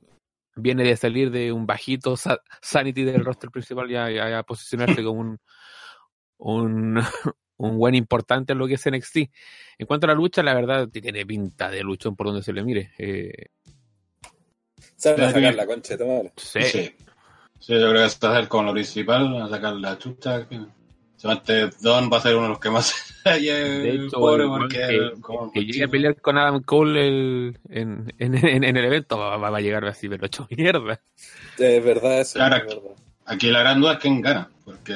viene 0.55 0.83
de 0.83 0.95
salir 0.95 1.31
de 1.31 1.51
un 1.51 1.65
bajito 1.65 2.15
sa- 2.15 2.41
Sanity 2.61 3.03
del 3.03 3.25
roster 3.25 3.49
principal 3.49 3.89
y 3.89 3.95
a, 3.95 4.43
posicionarse 4.43 5.03
como 5.03 5.19
un, 5.19 5.39
un, 6.37 6.99
un 7.57 7.77
buen 7.77 7.95
importante 7.95 8.53
en 8.53 8.59
lo 8.59 8.67
que 8.67 8.75
es 8.75 8.89
NXT. 8.89 9.17
En 9.79 9.87
cuanto 9.87 10.05
a 10.05 10.09
la 10.09 10.15
lucha, 10.15 10.43
la 10.43 10.53
verdad 10.53 10.87
tiene 10.87 11.25
pinta 11.25 11.69
de 11.69 11.81
luchón 11.83 12.15
por 12.15 12.27
donde 12.27 12.43
se 12.43 12.53
le 12.53 12.63
mire. 12.63 12.91
Eh, 12.97 13.47
Saben 15.01 15.21
a 15.23 15.27
Sí. 15.29 15.33
sacar 15.33 15.55
la 15.55 15.65
concha 15.65 15.93
de 15.97 16.03
tu 16.03 16.07
madre. 16.11 16.31
sí, 16.37 16.61
Sí. 16.63 16.95
Sí, 17.59 17.73
yo 17.73 17.89
creo 17.89 18.01
que 18.01 18.05
esto 18.05 18.27
va 18.27 18.33
a 18.37 18.39
ser 18.39 18.47
como 18.49 18.63
lo 18.63 18.73
principal, 18.73 19.41
a 19.41 19.47
sacar 19.49 19.73
la 19.75 19.97
chucha. 19.97 20.47
Don 21.81 22.09
va 22.11 22.17
a 22.17 22.21
ser 22.21 22.33
uno 22.35 22.43
de 22.43 22.49
los 22.49 22.59
que 22.59 22.69
más 22.71 22.93
ahí 23.25 23.49
es 23.49 23.83
De 23.83 23.89
hecho, 23.91 24.17
pobre 24.19 24.43
el 24.43 24.49
porque 24.49 24.77
que- 24.77 25.21
como- 25.21 25.51
que 25.51 25.65
llegue 25.65 25.83
a 25.83 25.87
pelear 25.87 26.19
con 26.21 26.37
Adam 26.39 26.63
Cole 26.63 27.07
el- 27.07 27.59
en, 27.69 28.11
en, 28.17 28.35
en- 28.35 28.63
en 28.63 28.77
el 28.77 28.85
evento 28.85 29.17
va, 29.19 29.37
va 29.37 29.55
a 29.55 29.61
llegar 29.61 29.85
así, 29.85 30.09
pero 30.09 30.25
hecho 30.25 30.47
mierda. 30.49 30.99
Es 31.59 31.83
verdad 31.83 32.21
eso. 32.21 32.39
Claro. 32.39 32.55
es 32.57 32.65
verdad. 32.65 32.95
Aquí 33.25 33.51
la 33.51 33.59
gran 33.59 33.79
duda 33.79 33.93
es 33.93 33.99
quién 33.99 34.21
gana, 34.21 34.49
porque 34.65 34.93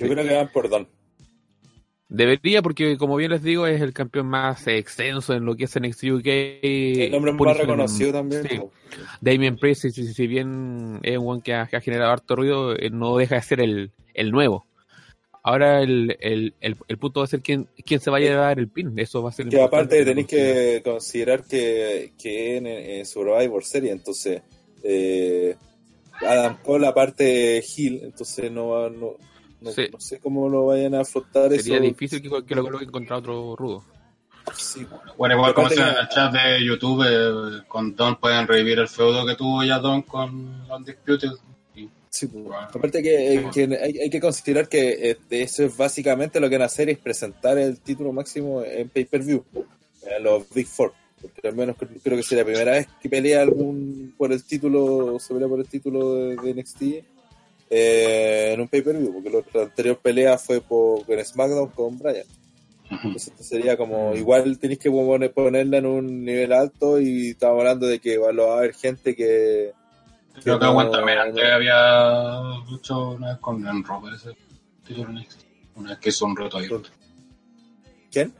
Yo 0.00 0.08
creo 0.08 0.26
que 0.26 0.34
van 0.34 0.48
por 0.48 0.68
Don. 0.70 0.88
Debería, 2.08 2.62
porque 2.62 2.96
como 2.98 3.16
bien 3.16 3.30
les 3.30 3.42
digo, 3.42 3.66
es 3.66 3.80
el 3.80 3.92
campeón 3.92 4.26
más 4.26 4.66
extenso 4.66 5.34
en 5.34 5.44
lo 5.44 5.56
que 5.56 5.64
es 5.64 5.80
NXT 5.80 6.04
UK. 6.04 6.26
El 6.26 7.10
nombre 7.12 7.32
más 7.32 7.56
reconocido 7.56 8.12
también. 8.12 8.42
sí. 8.48 8.60
Damien 9.20 9.56
Priest, 9.56 9.86
si, 9.88 10.26
bien 10.26 11.00
es 11.02 11.18
un 11.18 11.40
que 11.40 11.54
ha, 11.54 11.66
que 11.66 11.76
ha 11.76 11.80
generado 11.80 12.12
harto 12.12 12.36
ruido, 12.36 12.76
eh, 12.76 12.90
no 12.90 13.16
deja 13.16 13.36
de 13.36 13.42
ser 13.42 13.60
el, 13.60 13.90
el 14.12 14.30
nuevo. 14.30 14.66
Ahora 15.42 15.82
el, 15.82 16.16
el, 16.20 16.54
el, 16.60 16.76
el 16.88 16.98
punto 16.98 17.20
va 17.20 17.24
a 17.24 17.26
ser 17.28 17.40
quién, 17.40 17.68
quién 17.84 18.00
se 18.00 18.10
vaya 18.10 18.32
a 18.34 18.46
dar 18.46 18.58
el 18.58 18.68
pin. 18.68 18.98
Eso 18.98 19.22
va 19.22 19.30
a 19.30 19.32
ser 19.32 19.48
Que 19.48 19.60
aparte 19.60 20.04
tenéis 20.04 20.26
que 20.26 20.80
considerar 20.84 21.44
que, 21.44 22.12
que 22.18 22.56
en, 22.58 22.66
en 22.66 23.04
Survivor 23.06 23.64
Series, 23.64 23.92
entonces 23.92 24.40
eh, 24.82 25.56
Adam 26.20 26.58
Cole 26.62 26.86
aparte 26.86 27.62
Hill, 27.76 28.00
entonces 28.04 28.50
no, 28.52 28.68
va- 28.68 28.88
no, 28.90 29.16
no, 29.64 29.70
Sí. 29.72 29.88
no 29.92 30.00
sé 30.00 30.18
cómo 30.20 30.48
lo 30.48 30.66
vayan 30.66 30.94
a 30.94 31.00
afrontar 31.00 31.50
Sería 31.50 31.76
eso. 31.76 31.82
difícil 31.84 32.22
que, 32.22 32.44
que 32.44 32.54
lo 32.54 32.62
coloquen 32.62 32.90
contra 32.90 33.16
otro 33.16 33.56
rudo. 33.56 33.84
Sí. 34.56 34.86
Bueno, 35.16 35.36
igual 35.36 35.54
como 35.54 35.68
Aparte 35.68 35.82
se 35.82 35.90
en 35.90 35.96
el 35.96 36.08
chat 36.10 36.32
de 36.32 36.64
YouTube, 36.64 37.02
eh, 37.08 37.62
con 37.66 37.96
Don 37.96 38.16
pueden 38.16 38.46
revivir 38.46 38.78
el 38.78 38.88
feudo 38.88 39.24
que 39.26 39.34
tuvo 39.36 39.64
ya 39.64 39.78
Don 39.78 40.02
con 40.02 40.70
Undisputed. 40.70 41.30
Y, 41.74 41.88
Sí, 42.10 42.26
pues. 42.26 42.44
Bueno. 42.44 42.58
Aparte 42.72 43.02
que, 43.02 43.34
eh, 43.34 43.46
que 43.52 43.62
hay, 43.82 43.98
hay 44.00 44.10
que 44.10 44.20
considerar 44.20 44.68
que 44.68 45.10
eh, 45.10 45.16
eso 45.30 45.64
es 45.64 45.76
básicamente 45.76 46.38
lo 46.40 46.48
que 46.50 46.56
van 46.56 46.62
a 46.62 46.66
hacer 46.66 46.90
es 46.90 46.98
presentar 46.98 47.56
el 47.58 47.80
título 47.80 48.12
máximo 48.12 48.62
en 48.62 48.88
pay-per-view, 48.90 49.42
a 50.14 50.18
los 50.20 50.48
Big 50.50 50.66
Four. 50.66 50.92
Porque 51.20 51.48
al 51.48 51.56
menos 51.56 51.74
creo, 51.78 51.90
creo 52.02 52.16
que 52.18 52.22
sería 52.22 52.44
la 52.44 52.48
primera 52.50 52.72
vez 52.72 52.86
que 53.00 53.08
pelea 53.08 53.40
algún 53.40 54.14
por 54.18 54.30
el 54.30 54.44
título, 54.44 55.18
se 55.18 55.32
pelea 55.32 55.48
por 55.48 55.58
el 55.58 55.66
título 55.66 56.14
de, 56.16 56.36
de 56.36 56.54
NXT 56.54 56.82
eh, 57.76 58.52
en 58.54 58.60
un 58.60 58.68
pay-per-view, 58.68 59.12
porque 59.12 59.30
la 59.30 59.38
otra 59.38 59.62
anterior 59.62 59.98
pelea 59.98 60.38
fue 60.38 60.60
por, 60.60 61.02
en 61.08 61.24
SmackDown 61.24 61.68
con 61.70 61.98
Bryan. 61.98 62.26
Entonces 62.90 63.28
esto 63.28 63.42
sería 63.42 63.76
como, 63.76 64.14
igual 64.14 64.58
tenéis 64.58 64.78
que 64.78 64.90
poner- 64.90 65.32
ponerla 65.32 65.78
en 65.78 65.86
un 65.86 66.24
nivel 66.24 66.52
alto 66.52 67.00
y 67.00 67.30
estamos 67.30 67.58
hablando 67.58 67.86
de 67.86 67.98
que 67.98 68.18
va 68.18 68.28
a 68.28 68.58
haber 68.58 68.74
gente 68.74 69.16
que... 69.16 69.72
Creo 70.42 70.58
que 70.58 70.64
no- 70.64 70.70
aguanta 70.70 70.98
también 70.98 71.18
antes 71.18 71.44
había 71.44 72.40
luchado 72.70 73.10
una 73.12 73.28
vez 73.30 73.38
con 73.38 73.66
título 74.86 75.08
NXT. 75.12 75.40
Una 75.76 75.90
vez 75.90 75.98
que 75.98 76.08
hizo 76.10 76.26
un 76.26 76.36
reto 76.36 76.58
abierto. 76.58 76.82
¿Quién? 78.12 78.32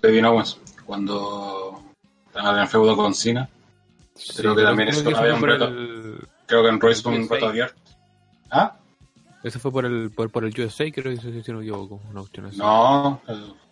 Kevin 0.00 0.24
Owens, 0.24 0.58
cuando 0.86 1.82
estaba 2.26 2.54
en 2.54 2.58
el 2.62 2.68
feudo 2.68 2.96
con 2.96 3.14
Cena. 3.14 3.48
Creo 4.36 4.54
que 4.54 4.62
también 4.62 4.88
eso 4.88 5.08
eso 5.08 5.18
había 5.18 5.34
un 5.34 5.42
reto. 5.42 5.64
el- 5.66 6.28
Creo 6.46 6.62
que 6.62 6.68
en 6.68 6.78
hizo 6.90 7.08
un 7.10 7.28
reto 7.28 7.46
abierto. 7.48 7.81
¿Ah? 8.52 8.78
Eso 9.42 9.58
fue 9.58 9.72
por 9.72 9.84
el, 9.84 10.10
por, 10.12 10.30
por 10.30 10.44
el 10.44 10.52
USA, 10.60 10.84
creo 10.92 11.12
que 11.14 11.20
si 11.20 11.42
si 11.42 11.50
no 11.50 11.58
me 11.58 11.64
equivoco. 11.64 12.00
Una. 12.10 12.22
No, 12.56 13.20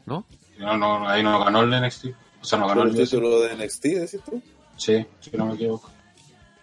¿No? 0.06 0.24
no, 0.58 0.76
no, 0.76 1.08
ahí 1.08 1.22
no 1.22 1.44
ganó 1.44 1.62
el 1.62 1.70
NXT. 1.70 2.06
O 2.40 2.44
sea, 2.44 2.58
no 2.58 2.66
ganó 2.66 2.80
¿Por 2.80 2.90
el 2.90 2.96
el 2.98 3.04
título 3.04 3.40
de 3.42 3.54
NXT, 3.54 3.82
decís 3.84 4.20
tú? 4.24 4.42
Sí, 4.76 5.04
si 5.20 5.36
no 5.36 5.46
me 5.46 5.54
equivoco. 5.54 5.88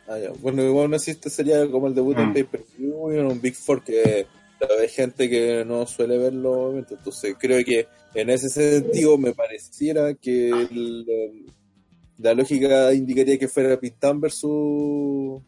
Ah, 0.09 0.17
ya. 0.17 0.31
Bueno, 0.41 0.63
igual 0.63 0.89
no 0.89 0.95
existe, 0.95 1.29
sería 1.29 1.69
como 1.69 1.87
el 1.87 1.95
debut 1.95 2.17
en 2.17 2.29
Mm. 2.29 2.33
pay-per-view 2.33 3.11
y 3.13 3.17
en 3.17 3.25
un 3.27 3.39
Big 3.41 3.55
Four 3.55 3.83
que 3.83 4.27
hay 4.81 4.89
gente 4.89 5.29
que 5.29 5.63
no 5.63 5.85
suele 5.85 6.17
verlo. 6.17 6.75
Entonces 6.77 7.35
creo 7.39 7.63
que 7.63 7.87
en 8.15 8.29
ese 8.29 8.49
sentido 8.49 9.17
me 9.17 9.33
pareciera 9.33 10.13
que 10.15 10.49
el- 10.49 11.45
la 12.17 12.33
lógica 12.33 12.91
indicaría 12.93 13.37
que 13.37 13.47
fuera 13.47 13.79
Pintán 13.79 14.19
versus, 14.19 15.41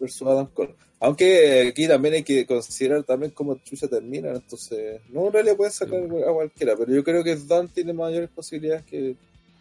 versus 0.00 0.22
Adam 0.26 0.46
Cole. 0.54 0.74
Aunque 0.98 1.68
aquí 1.68 1.86
también 1.86 2.14
hay 2.14 2.22
que 2.22 2.46
considerar 2.46 3.02
también 3.02 3.32
cómo 3.32 3.56
Chucha 3.56 3.86
termina. 3.86 4.30
Entonces, 4.30 5.00
no 5.10 5.26
en 5.26 5.32
realidad 5.32 5.56
pueden 5.56 5.72
sacar 5.72 6.00
a 6.00 6.32
cualquiera, 6.32 6.74
pero 6.76 6.92
yo 6.92 7.04
creo 7.04 7.22
que 7.22 7.36
Don 7.36 7.68
tiene 7.68 7.92
mayores 7.92 8.30
posibilidades 8.30 8.84
que 8.84 9.16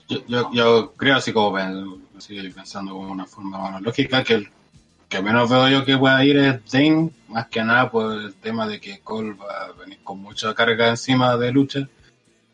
Yo, 0.07 0.25
yo, 0.27 0.51
yo 0.53 0.93
creo 0.93 1.17
así 1.17 1.33
como 1.33 1.57
así 2.17 2.35
pensando 2.49 2.93
como 2.93 3.11
una 3.11 3.25
forma 3.25 3.71
más 3.71 3.81
lógica 3.81 4.23
que 4.23 4.33
el 4.35 4.49
que 5.09 5.21
menos 5.21 5.49
veo 5.49 5.69
yo 5.69 5.85
que 5.85 5.97
pueda 5.97 6.23
ir 6.25 6.37
es 6.37 6.71
Dane, 6.71 7.11
más 7.27 7.47
que 7.47 7.63
nada 7.63 7.91
por 7.91 8.13
el 8.13 8.33
tema 8.35 8.67
de 8.67 8.79
que 8.79 8.99
Cole 8.99 9.33
va 9.33 9.65
a 9.65 9.71
venir 9.73 9.99
con 10.03 10.19
mucha 10.19 10.53
carga 10.53 10.89
encima 10.89 11.37
de 11.37 11.51
lucha 11.51 11.87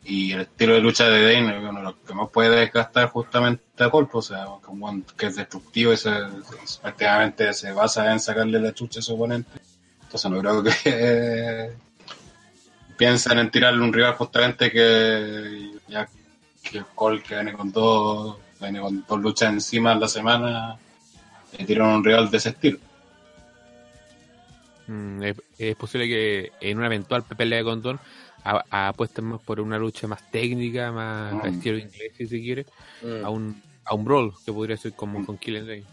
y 0.04 0.32
el 0.32 0.42
estilo 0.42 0.74
de 0.74 0.80
lucha 0.80 1.08
de 1.08 1.32
Dane 1.32 1.56
es 1.56 1.62
uno 1.62 1.78
de 1.78 1.84
los 1.84 1.94
que 2.06 2.14
más 2.14 2.28
puede 2.30 2.54
desgastar 2.56 3.08
justamente 3.08 3.62
pues, 3.90 4.06
o 4.12 4.22
sea, 4.22 4.46
como 4.62 4.86
un- 4.88 5.02
que 5.16 5.26
es 5.26 5.36
destructivo 5.36 5.92
y 5.92 5.96
se, 5.96 6.10
se- 6.64 6.80
prácticamente 6.80 7.52
se 7.54 7.72
basa 7.72 8.12
en 8.12 8.20
sacarle 8.20 8.58
la 8.60 8.72
chucha 8.72 9.00
a 9.00 9.02
su 9.02 9.14
oponente. 9.14 9.50
Entonces 10.02 10.30
no 10.30 10.38
creo 10.40 10.62
que 10.62 11.72
piensen 12.96 13.38
en 13.38 13.50
tirarle 13.50 13.82
un 13.82 13.92
rival 13.92 14.14
justamente 14.14 14.70
que 14.70 15.70
ya 15.88 16.08
que 16.62 16.82
Cole 16.94 17.22
que 17.22 17.34
viene 17.34 17.52
con 17.52 17.72
dos, 17.72 18.36
viene 18.60 18.80
con 18.80 19.04
dos 19.08 19.20
luchas 19.20 19.52
encima 19.52 19.92
en 19.92 20.00
la 20.00 20.08
semana, 20.08 20.76
le 21.58 21.64
tiran 21.64 21.88
un 21.88 22.04
rival 22.04 22.30
de 22.30 22.36
ese 22.36 22.50
estilo. 22.50 22.78
Mm, 24.86 25.22
es, 25.22 25.36
es 25.58 25.76
posible 25.76 26.06
que 26.08 26.52
en 26.60 26.78
una 26.78 26.86
eventual 26.86 27.24
pelea 27.24 27.62
con 27.64 27.82
Don 27.82 27.98
apuesten 28.44 29.24
más 29.24 29.40
por 29.40 29.60
una 29.60 29.78
lucha 29.78 30.06
más 30.08 30.28
técnica, 30.30 30.90
más 30.90 31.32
Mm. 31.34 31.46
estilo 31.46 31.78
inglés, 31.78 32.12
si 32.16 32.26
se 32.26 32.40
quiere, 32.40 32.66
Mm. 33.02 33.24
a 33.24 33.30
un, 33.30 33.62
a 33.84 33.94
un 33.94 34.04
brawl, 34.04 34.32
que 34.44 34.52
podría 34.52 34.76
ser 34.76 34.92
como 34.94 35.24
con 35.24 35.38
Killian 35.38 35.66
Day. 35.66 35.84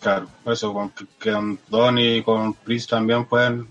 Claro, 0.00 0.28
por 0.44 0.52
eso 0.52 0.72
con, 0.72 1.58
Don 1.68 1.98
y 1.98 2.22
con 2.22 2.54
Priest 2.54 2.90
también 2.90 3.24
pueden. 3.24 3.68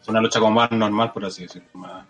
Es 0.00 0.08
una 0.08 0.20
lucha 0.20 0.40
como 0.40 0.52
más 0.52 0.70
normal, 0.70 1.12
por 1.12 1.24
así 1.24 1.42
decirlo. 1.42 1.68
Más. 1.74 2.06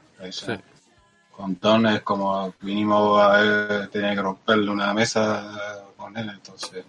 Con 1.31 1.59
Don 1.61 1.87
es 1.87 2.03
como 2.03 2.55
mínimo 2.61 3.17
a 3.17 3.41
ver, 3.41 3.89
tenía 3.89 4.15
que 4.15 4.23
romperle 4.23 4.71
una 4.71 4.95
mesa 4.95 5.85
con 5.97 6.17
él, 6.17 6.29
entonces. 6.29 6.85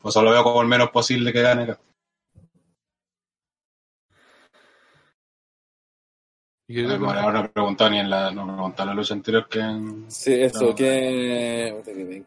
Pues 0.00 0.14
solo 0.14 0.30
veo 0.30 0.44
como 0.44 0.62
el 0.62 0.68
menos 0.68 0.90
posible 0.90 1.32
que 1.32 1.42
gane. 1.42 1.76
Y 6.66 6.76
que- 6.76 6.82
Bueno, 6.96 7.10
ahora 7.10 7.40
no 7.40 7.44
he 7.44 7.48
preguntado 7.50 7.90
ni 7.90 7.98
en 7.98 8.08
la, 8.10 8.30
no 8.30 8.74
en 8.76 8.86
la 8.86 8.94
lucha 8.94 9.12
anterior 9.14 9.46
que 9.48 9.58
en- 9.60 10.10
Sí, 10.10 10.32
eso, 10.32 10.66
No. 10.68 10.74
que. 10.74 11.74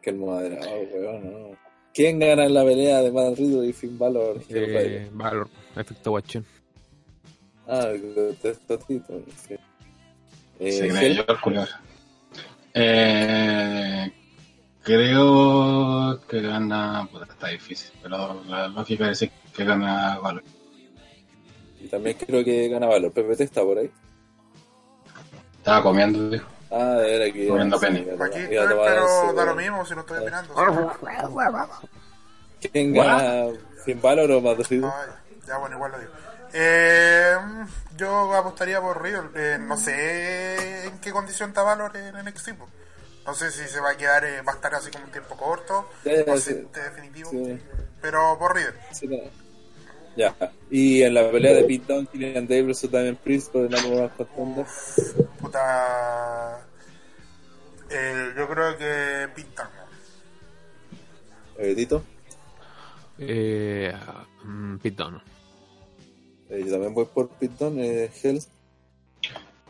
Que 0.00 0.10
el 0.10 0.16
moderado, 0.16 0.70
weón, 0.94 1.24
no. 1.32 1.56
¿Quién 1.92 2.20
gana 2.20 2.44
en 2.44 2.54
la 2.54 2.64
pelea 2.64 3.02
de 3.02 3.10
Matt 3.10 3.36
Riddle 3.36 3.66
y 3.66 3.72
Finn 3.72 3.98
Balor? 3.98 4.40
eh, 4.48 5.08
Valor, 5.12 5.48
efecto 5.74 6.10
guachón. 6.10 6.44
Ah, 7.66 7.88
el 7.92 8.36
testotito, 8.40 9.20
sí. 9.46 9.56
Eh, 10.60 10.72
se 10.72 10.88
cree 10.88 11.14
yo 11.16 11.24
el 11.28 11.40
culiao. 11.40 11.66
Eh, 12.74 14.12
creo 14.82 16.20
que 16.28 16.40
gana. 16.40 17.08
Puta, 17.10 17.24
está 17.24 17.48
difícil, 17.48 17.90
pero 18.02 18.42
la 18.44 18.68
lógica 18.68 19.04
es 19.10 19.18
decir 19.18 19.30
que 19.54 19.64
gana 19.64 20.18
Valor. 20.20 20.44
y 21.80 21.88
también 21.88 22.16
creo 22.16 22.44
que 22.44 22.68
gana 22.68 22.86
Valor. 22.86 23.12
PPT 23.12 23.40
está 23.42 23.62
por 23.62 23.78
ahí. 23.78 23.90
Estaba 25.68 25.82
comiendo, 25.82 26.30
dijo. 26.30 26.46
Ah, 26.70 26.98
que. 27.32 27.48
Comiendo 27.48 27.76
a 27.76 27.78
Aquí 28.24 28.38
estoy, 28.40 28.68
pero 28.68 29.32
da 29.34 29.44
lo 29.44 29.54
weón. 29.54 29.56
mismo 29.56 29.84
si 29.86 29.94
no 29.94 30.00
estoy 30.00 30.24
mirando. 30.24 30.54
¿Quién 32.72 32.92
gana? 32.92 33.52
¿Finn 33.84 34.00
Balor 34.00 34.30
o? 34.32 34.40
Ah, 34.84 35.06
ya, 35.46 35.58
bueno, 35.58 35.76
igual 35.76 35.92
lo 35.92 35.98
digo. 35.98 36.10
Eh, 36.52 37.36
yo 37.96 38.34
apostaría 38.34 38.80
por 38.80 39.02
Riddle. 39.02 39.28
Eh, 39.34 39.58
no 39.60 39.76
sé 39.76 40.86
en 40.86 40.98
qué 41.00 41.12
condición 41.12 41.50
está 41.50 41.62
Valor 41.62 41.96
en 41.96 42.16
NXT. 42.16 42.54
po. 42.54 42.68
No 43.26 43.34
sé 43.34 43.50
si 43.50 43.66
se 43.68 43.78
va 43.80 43.90
a 43.90 43.96
quedar, 43.96 44.24
eh, 44.24 44.40
va 44.40 44.52
a 44.52 44.54
estar 44.54 44.74
así 44.74 44.90
como 44.90 45.04
un 45.04 45.10
tiempo 45.12 45.36
corto, 45.36 45.90
Sí, 46.02 46.10
o 46.26 46.36
sí. 46.38 46.66
definitivo. 46.72 47.30
Sí. 47.30 47.60
Pero 48.00 48.36
por 48.38 48.54
Riddle. 48.54 48.74
Ya. 50.18 50.34
Y 50.68 51.02
en 51.02 51.14
la 51.14 51.30
pelea 51.30 51.54
de 51.54 51.62
Pete 51.62 51.94
Dunne, 51.94 52.08
Killian 52.10 52.48
Davis 52.48 52.66
versus 52.66 52.90
Damian 52.90 53.14
Priest 53.14 53.52
por 53.52 53.66
el 53.66 53.70
número 53.70 54.10
más. 54.56 55.14
Puta. 55.40 56.66
Eh, 57.88 58.32
yo 58.36 58.48
creo 58.48 58.76
que 58.76 59.28
pinta. 59.36 59.70
Eh, 61.56 61.72
Tito. 61.76 62.02
Eh, 63.16 63.94
mm, 64.42 64.78
Pete 64.78 65.04
Dunne. 65.04 65.20
Eh, 66.50 66.64
yo 66.64 66.72
también 66.72 66.94
voy 66.94 67.04
por 67.04 67.28
Pete 67.28 67.64
Dunne. 67.64 67.86
Eh, 67.86 68.10
Hell. 68.20 68.40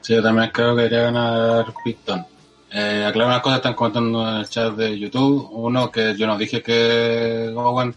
Sí, 0.00 0.14
yo 0.14 0.22
también 0.22 0.50
creo 0.50 0.74
que 0.74 0.82
debería 0.82 1.02
ganar 1.02 1.74
Picton. 1.84 2.24
Eh, 2.70 3.04
aclaro 3.06 3.30
unas 3.30 3.40
cosas, 3.40 3.58
están 3.58 3.74
comentando 3.74 4.28
en 4.28 4.36
el 4.36 4.48
chat 4.48 4.74
de 4.74 4.98
YouTube. 4.98 5.48
Uno, 5.52 5.90
que 5.90 6.14
yo 6.16 6.26
no 6.26 6.36
dije 6.36 6.62
que 6.62 7.52
Owen 7.56 7.94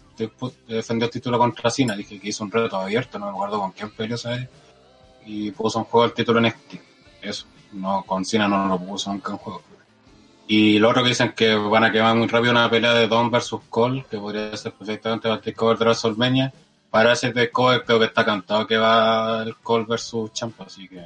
defendió 0.66 1.06
el 1.06 1.12
título 1.12 1.38
contra 1.38 1.70
Cena, 1.70 1.94
dije 1.94 2.18
que 2.18 2.28
hizo 2.28 2.44
un 2.44 2.50
reto 2.50 2.76
abierto, 2.76 3.18
no 3.18 3.26
me 3.26 3.32
acuerdo 3.32 3.60
con 3.60 3.72
quién 3.72 3.90
peleó, 3.90 4.16
¿sabes? 4.16 4.48
Y 5.26 5.50
puso 5.50 5.80
en 5.80 5.84
juego 5.84 6.06
el 6.06 6.14
título 6.14 6.38
en 6.38 6.46
NXT. 6.46 6.74
Eso, 7.20 7.46
no, 7.72 8.02
con 8.04 8.24
Cena 8.24 8.48
no 8.48 8.66
lo 8.66 8.78
puso 8.78 9.12
nunca 9.12 9.32
en 9.32 9.38
juego. 9.38 9.62
Y 10.48 10.78
lo 10.78 10.90
otro 10.90 11.02
que 11.02 11.10
dicen 11.10 11.32
que 11.32 11.54
van 11.54 11.84
a 11.84 11.92
quemar 11.92 12.16
muy 12.16 12.26
rápido 12.26 12.52
una 12.52 12.68
pelea 12.68 12.94
de 12.94 13.08
Don 13.08 13.30
versus 13.30 13.60
Cole, 13.68 14.04
que 14.10 14.18
podría 14.18 14.56
ser 14.56 14.72
perfectamente 14.72 15.28
el 15.28 15.40
takeover 15.40 15.78
de 15.78 15.84
WrestleMania. 15.84 16.52
Para 16.90 17.12
ese 17.12 17.30
takeover 17.30 17.84
creo 17.84 17.98
que 17.98 18.06
está 18.06 18.24
cantado 18.24 18.66
que 18.66 18.76
va 18.76 19.42
el 19.42 19.56
Cole 19.56 19.86
versus 19.88 20.32
Champa, 20.32 20.64
así 20.64 20.88
que 20.88 21.02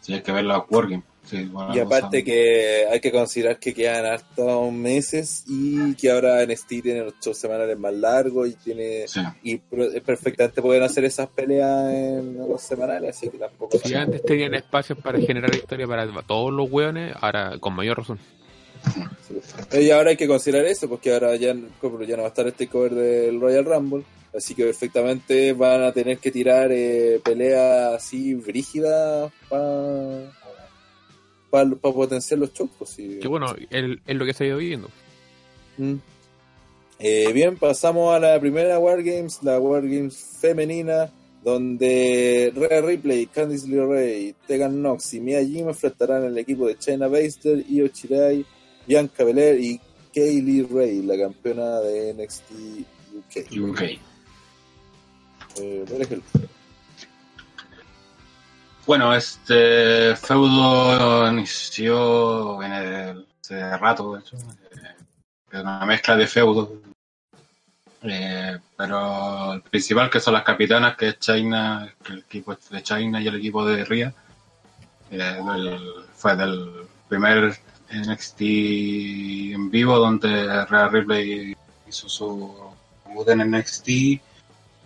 sí 0.00 0.12
hay 0.12 0.22
que 0.22 0.32
ver 0.32 0.44
la 0.44 0.58
Wargame. 0.58 1.02
Sí, 1.24 1.50
Y 1.74 1.78
aparte 1.78 2.22
que 2.22 2.86
hay 2.90 3.00
que 3.00 3.10
considerar 3.10 3.58
que 3.58 3.72
quedan 3.72 4.04
hartos 4.04 4.70
meses 4.72 5.44
y 5.48 5.94
que 5.94 6.10
ahora 6.10 6.44
NXT 6.44 6.68
tiene 6.82 7.00
ocho 7.02 7.32
semanales 7.32 7.78
más 7.78 7.94
largos 7.94 8.48
y 8.48 8.52
tiene 8.52 9.08
Sí. 9.08 9.20
y 9.42 9.56
perfectamente 10.00 10.60
pueden 10.60 10.82
hacer 10.82 11.04
esas 11.04 11.28
peleas 11.28 11.92
en 11.92 12.36
los 12.36 12.60
semanales, 12.60 13.16
así 13.16 13.30
que 13.30 13.38
tampoco 13.38 13.78
Si 13.78 13.94
antes 13.94 14.22
tenían 14.22 14.54
espacios 14.54 14.98
para 14.98 15.18
generar 15.20 15.54
historia 15.54 15.86
para 15.86 16.06
todos 16.22 16.52
los 16.52 16.70
hueones, 16.70 17.14
ahora 17.20 17.58
con 17.58 17.74
mayor 17.74 17.98
razón. 17.98 18.18
Y 19.72 19.90
ahora 19.90 20.10
hay 20.10 20.16
que 20.16 20.28
considerar 20.28 20.66
eso, 20.66 20.88
porque 20.88 21.12
ahora 21.12 21.36
ya 21.36 21.54
no 21.54 21.62
va 22.18 22.24
a 22.24 22.28
estar 22.28 22.46
este 22.46 22.68
cover 22.68 22.94
del 22.94 23.40
Royal 23.40 23.64
Rumble, 23.64 24.04
así 24.36 24.54
que 24.54 24.64
perfectamente 24.64 25.52
van 25.54 25.82
a 25.84 25.92
tener 25.92 26.18
que 26.18 26.30
tirar 26.30 26.70
eh, 26.70 27.20
peleas 27.24 27.94
así 27.94 28.34
brígidas 28.34 29.32
para 29.48 30.30
potenciar 31.80 32.40
los 32.40 32.52
shows. 32.52 32.70
pues, 32.78 32.90
sí. 32.90 33.18
Que 33.20 33.28
bueno, 33.28 33.54
es, 33.70 34.16
lo 34.16 34.24
que 34.24 34.34
se 34.34 34.44
ha 34.44 34.46
ido 34.48 34.58
viviendo. 34.58 34.90
Mm. 35.78 35.94
Eh, 36.98 37.32
bien, 37.32 37.56
pasamos 37.56 38.14
a 38.14 38.20
la 38.20 38.38
primera 38.38 38.78
Wargames, 38.78 39.42
la 39.42 39.58
Wargames 39.58 40.38
femenina, 40.40 41.10
donde 41.42 42.52
Rhea 42.54 42.80
Ripley, 42.80 43.26
Candice 43.26 43.68
LeRae, 43.68 44.34
Tegan 44.46 44.80
Knox 44.80 45.14
y 45.14 45.20
Mia 45.20 45.44
Jim 45.44 45.68
enfrentarán 45.68 46.24
al 46.24 46.38
equipo 46.38 46.66
de 46.66 46.78
China 46.78 47.08
Baszler, 47.08 47.64
Io 47.68 47.86
Shirai, 47.88 48.46
Bianca 48.86 49.24
Belair 49.24 49.60
y 49.60 49.80
Kaylee 50.14 50.66
Ray, 50.70 51.02
la 51.02 51.18
campeona 51.18 51.80
de 51.80 52.14
NXT 52.14 52.50
UK. 53.14 53.60
UK. 53.60 53.80
Eh, 55.60 55.84
por 55.88 56.00
ejemplo, 56.00 56.40
Bueno, 58.86 59.14
este 59.14 60.14
feudo 60.16 61.26
inició 61.30 62.58
viene 62.58 62.80
de 62.82 63.24
hace 63.40 63.76
rato, 63.78 64.14
de 64.14 64.20
hecho. 64.20 64.36
eh, 64.36 65.60
una 65.60 65.86
mezcla 65.86 66.16
de 66.16 66.26
feudos. 66.26 66.68
Eh, 68.02 68.58
pero 68.76 69.54
el 69.54 69.62
principal, 69.62 70.10
que 70.10 70.20
son 70.20 70.34
las 70.34 70.42
capitanas, 70.42 70.96
que 70.96 71.08
es 71.08 71.18
China, 71.18 71.90
el 72.10 72.18
equipo 72.18 72.54
de 72.70 72.82
China 72.82 73.22
y 73.22 73.26
el 73.26 73.36
equipo 73.36 73.64
de 73.64 73.84
Ria, 73.86 74.14
eh, 75.10 75.40
fue 76.14 76.36
del 76.36 76.86
primer 77.08 77.58
NXT 77.90 78.40
en 78.40 79.70
vivo, 79.70 79.98
donde 79.98 80.66
Rhea 80.66 80.88
Ripley 80.88 81.56
hizo 81.88 82.08
su 82.10 82.54
debut 83.06 83.28
en 83.30 83.50
NXT 83.50 83.88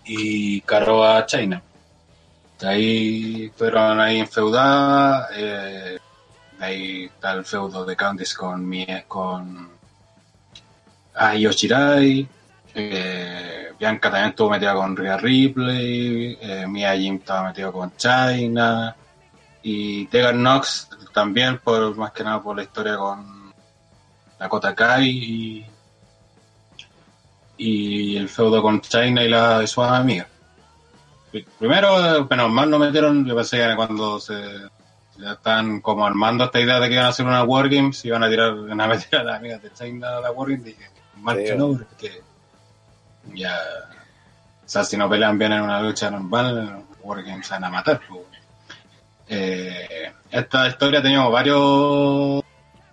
y 0.04 0.60
caró 0.60 1.04
a 1.04 1.26
China. 1.26 1.60
Ahí 2.62 3.52
fueron 3.56 4.00
ahí 4.00 4.18
enfeudadas. 4.18 5.30
Eh, 5.36 5.98
ahí 6.58 7.04
está 7.04 7.32
el 7.32 7.44
feudo 7.44 7.84
de 7.84 7.96
Candice 7.96 8.36
con 8.36 8.68
Mie, 8.68 9.04
con 9.06 9.70
ah, 11.14 11.36
Io 11.36 11.52
Shirai. 11.52 12.28
Eh, 12.74 13.72
Bianca 13.78 14.10
también 14.10 14.30
estuvo 14.30 14.50
metida 14.50 14.74
con 14.74 14.96
Rhea 14.96 15.16
Ripley. 15.16 16.38
Eh, 16.40 16.66
Mia 16.66 16.96
Jim 16.96 17.16
estaba 17.16 17.48
metido 17.48 17.72
con 17.72 17.96
China. 17.96 18.94
Y 19.62 20.06
Tegan 20.06 20.38
Knox 20.38 20.88
también, 21.12 21.58
por 21.58 21.96
más 21.96 22.12
que 22.12 22.24
nada 22.24 22.42
por 22.42 22.56
la 22.56 22.62
historia 22.62 22.96
con 22.96 23.52
Dakota 24.38 24.74
Kai 24.74 25.08
y, 25.08 25.66
y 27.58 28.16
el 28.16 28.28
feudo 28.28 28.62
con 28.62 28.80
China 28.80 29.22
y 29.22 29.28
la 29.28 29.60
de 29.60 29.66
su 29.66 29.82
amiga. 29.82 30.26
Primero, 31.58 32.26
menos 32.28 32.50
mal 32.50 32.70
no 32.70 32.78
metieron, 32.78 33.26
yo 33.26 33.36
pensé 33.36 33.58
que 33.58 33.76
cuando 33.76 34.18
se 34.18 34.34
ya 35.18 35.32
están 35.32 35.80
como 35.80 36.06
armando 36.06 36.44
esta 36.44 36.60
idea 36.60 36.78
de 36.78 36.88
que 36.88 36.94
iban 36.94 37.06
a 37.06 37.08
hacer 37.08 37.26
una 37.26 37.42
Wargames 37.42 38.04
y 38.04 38.08
iban 38.08 38.22
a 38.22 38.28
tirar, 38.28 38.54
iban 38.66 38.80
a 38.80 38.86
meter 38.86 39.20
a 39.20 39.24
las 39.24 39.36
amigas 39.38 39.62
de 39.62 39.72
China 39.72 40.18
a 40.18 40.20
la 40.20 40.30
Wargames, 40.30 40.64
dije, 40.64 40.90
mal 41.16 41.36
que 41.36 41.56
no, 41.56 41.68
porque 41.68 42.22
ya, 43.34 43.56
o 44.64 44.68
sea, 44.68 44.84
si 44.84 44.96
no 44.96 45.08
pelean 45.08 45.38
bien 45.38 45.52
en 45.52 45.62
una 45.62 45.82
lucha 45.82 46.10
normal, 46.10 46.84
Wargames 47.02 47.46
se 47.46 47.54
van 47.54 47.64
a 47.64 47.70
matar. 47.70 48.00
pues. 48.08 48.22
Eh, 49.30 50.12
esta 50.30 50.68
historia 50.68 51.00
ha 51.00 51.02
tenido 51.02 51.30
varios 51.30 52.42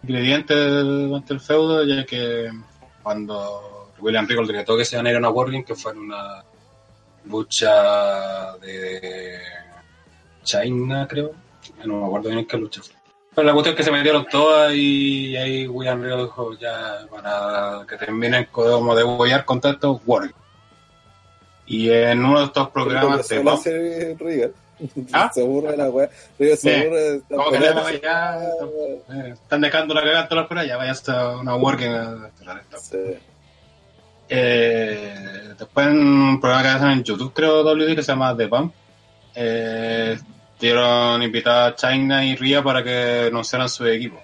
ingredientes 0.03 0.57
durante 0.83 1.33
el 1.33 1.39
feudo, 1.39 1.83
ya 1.85 2.05
que 2.05 2.51
cuando 3.01 3.91
William 3.99 4.27
Regal 4.27 4.47
decretó 4.47 4.75
que 4.75 4.83
se 4.83 4.95
iban 4.95 5.07
a 5.07 5.09
ir 5.11 5.15
a 5.15 5.19
una 5.19 5.29
Wargame, 5.29 5.63
que 5.63 5.75
fue 5.75 5.91
en 5.93 5.99
una 5.99 6.43
lucha 7.27 8.55
de 8.57 9.39
China, 10.43 11.07
creo. 11.09 11.33
No 11.85 12.01
me 12.01 12.05
acuerdo 12.05 12.29
bien 12.29 12.39
en 12.39 12.45
qué 12.45 12.57
lucha 12.57 12.81
fue. 12.81 12.95
Pero 13.35 13.47
la 13.47 13.53
cuestión 13.53 13.73
es 13.73 13.77
que 13.77 13.83
se 13.83 13.91
metieron 13.91 14.25
todas 14.31 14.73
y 14.73 15.35
ahí 15.35 15.67
William 15.67 16.01
Regal 16.01 16.23
dijo 16.23 16.53
ya 16.57 17.05
para 17.11 17.85
que 17.87 17.97
terminen 17.97 18.47
como 18.49 18.95
de 18.95 19.03
huellar 19.03 19.43
con 19.43 19.59
tanto 19.59 20.01
Wargame. 20.05 20.33
Y 21.67 21.89
en 21.89 22.23
uno 22.23 22.39
de 22.39 22.45
estos 22.45 22.69
programas 22.69 23.27
de 23.27 24.15
River. 24.19 24.53
¿Ah? 25.11 25.29
Se 25.33 25.41
aburre 25.41 25.71
de 25.71 25.77
la 25.77 25.89
weá. 25.89 26.09
River 26.37 26.57
se 26.57 26.81
aburre 26.81 27.01
de 27.01 27.21
¿Cómo 27.29 27.51
que 27.51 28.01
ya, 28.01 28.39
eh, 28.43 29.33
están 29.33 29.61
dejando 29.61 29.93
la 29.93 30.01
cagada 30.01 30.27
todas 30.27 30.43
las 30.43 30.47
pruebas, 30.47 30.67
ya 30.67 30.77
vaya 30.77 30.93
a 31.07 31.37
una 31.37 31.55
working. 31.55 31.91
Sí. 32.77 32.97
Eh, 34.27 35.53
después 35.57 35.87
en 35.87 35.99
un 35.99 36.41
programa 36.41 36.63
que 36.63 36.69
hacen 36.69 36.89
en 36.91 37.03
YouTube, 37.03 37.33
creo, 37.33 37.63
WD, 37.63 37.95
que 37.95 38.03
se 38.03 38.11
llama 38.11 38.35
The 38.35 38.47
Pump, 38.47 38.73
eh, 39.35 40.17
dieron 40.59 41.21
invitada 41.21 41.67
a 41.67 41.75
China 41.75 42.25
y 42.25 42.35
Ria 42.35 42.63
para 42.63 42.83
que 42.83 43.27
anunciaran 43.27 43.69
su 43.69 43.85
equipo. 43.85 44.21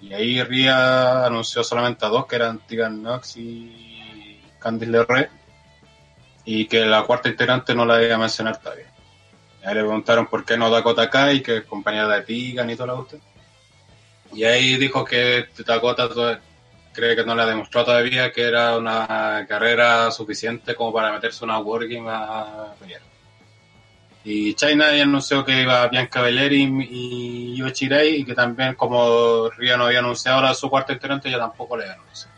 Y 0.00 0.12
ahí 0.12 0.42
Ria 0.42 1.24
anunció 1.24 1.62
solamente 1.62 2.04
a 2.04 2.08
dos, 2.08 2.26
que 2.26 2.36
eran 2.36 2.58
Tegan 2.66 3.00
Knox 3.00 3.36
y 3.36 4.40
Candice 4.58 4.90
LeRae, 4.90 5.30
y 6.44 6.66
que 6.66 6.84
la 6.84 7.02
cuarta 7.04 7.28
integrante 7.28 7.74
no 7.74 7.84
la 7.84 8.02
iba 8.02 8.16
a 8.16 8.18
mencionar 8.18 8.60
todavía. 8.60 8.92
Ahí 9.64 9.74
le 9.74 9.80
preguntaron 9.80 10.26
por 10.26 10.44
qué 10.44 10.56
no 10.56 10.70
Dakota 10.70 11.08
Kai, 11.08 11.40
que 11.40 11.58
es 11.58 11.64
compañera 11.64 12.08
de 12.08 12.22
Tegan 12.22 12.68
y 12.68 12.74
toda 12.74 12.88
la 12.88 12.94
cuestión. 12.94 13.22
Y 14.34 14.44
ahí 14.44 14.76
dijo 14.76 15.04
que 15.04 15.46
Dakota 15.64 16.08
cree 16.92 17.16
que 17.16 17.24
no 17.24 17.34
le 17.34 17.42
ha 17.42 17.46
demostrado 17.46 17.86
todavía 17.86 18.30
que 18.32 18.42
era 18.42 18.76
una 18.76 19.44
carrera 19.48 20.10
suficiente 20.10 20.74
como 20.74 20.92
para 20.92 21.12
meterse 21.12 21.44
una 21.44 21.58
Wargame 21.58 22.08
a 22.10 22.74
pelear. 22.78 23.00
Y 24.24 24.54
China 24.54 24.94
ya 24.94 25.02
anunció 25.02 25.44
que 25.44 25.62
iba 25.62 25.88
Bianca 25.88 26.20
Belair 26.22 26.52
y, 26.52 26.62
y 26.90 27.54
Io 27.56 27.68
Shirai 27.68 28.16
y 28.20 28.24
que 28.24 28.34
también 28.34 28.74
como 28.74 29.48
Ria 29.50 29.76
no 29.76 29.86
había 29.86 29.98
anunciado 29.98 30.40
la 30.42 30.54
su 30.54 30.70
cuarta 30.70 30.92
integrante, 30.92 31.28
ya 31.30 31.38
tampoco 31.38 31.76
le 31.76 31.90
anunció. 31.90 32.30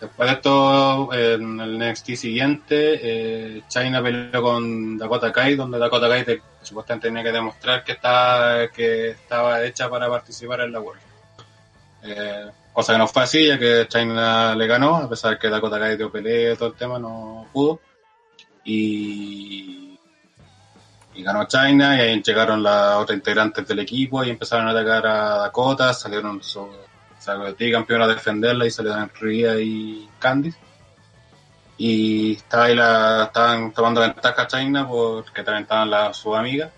Después 0.00 0.28
de 0.28 0.34
esto, 0.36 1.12
en 1.14 1.60
el 1.60 1.78
NXT 1.78 2.14
siguiente, 2.14 3.00
eh, 3.02 3.62
China 3.68 4.02
peleó 4.02 4.42
con 4.42 4.98
Dakota 4.98 5.32
Kai, 5.32 5.56
donde 5.56 5.78
Dakota 5.78 6.08
Kai 6.08 6.24
te- 6.24 6.42
supuestamente 6.62 7.08
tenía 7.08 7.22
que 7.22 7.32
demostrar 7.32 7.84
que 7.84 7.92
estaba, 7.92 8.68
que 8.68 9.10
estaba 9.10 9.62
hecha 9.64 9.88
para 9.88 10.08
participar 10.08 10.60
en 10.60 10.72
la 10.72 10.80
World. 10.80 11.00
Cosa 12.74 12.92
que 12.92 12.98
no 12.98 13.06
fue 13.06 13.22
así, 13.22 13.46
ya 13.46 13.58
que 13.58 13.86
China 13.88 14.54
le 14.54 14.66
ganó, 14.66 14.96
a 14.96 15.08
pesar 15.08 15.38
que 15.38 15.48
Dakota 15.48 15.78
Kai 15.78 15.96
dio 15.96 16.10
pelea 16.10 16.56
todo 16.56 16.70
el 16.70 16.74
tema, 16.74 16.98
no 16.98 17.46
pudo. 17.52 17.80
Y, 18.64 19.98
y 21.14 21.22
ganó 21.22 21.46
China, 21.46 21.96
y 21.96 22.00
ahí 22.00 22.22
llegaron 22.22 22.62
las 22.62 22.96
otras 22.96 23.16
integrantes 23.16 23.66
del 23.66 23.78
equipo 23.78 24.24
y 24.24 24.30
empezaron 24.30 24.66
a 24.68 24.72
atacar 24.72 25.06
a 25.06 25.36
Dakota, 25.38 25.94
salieron 25.94 26.42
su, 26.42 26.68
salió 27.20 27.54
campeón 27.72 28.02
a 28.02 28.08
defenderla 28.08 28.66
y 28.66 28.70
salieron 28.70 29.10
Ria 29.20 29.58
y 29.60 30.08
Candice. 30.18 30.58
Y 31.78 32.34
estaba 32.34 32.64
ahí 32.64 32.74
la, 32.74 33.24
estaban 33.24 33.72
tomando 33.72 34.00
ventaja 34.00 34.42
a 34.42 34.46
China 34.46 34.86
porque 34.86 35.42
también 35.42 35.62
estaban 35.62 35.90
las 35.90 36.16
sus 36.16 36.36
amigas. 36.36 36.70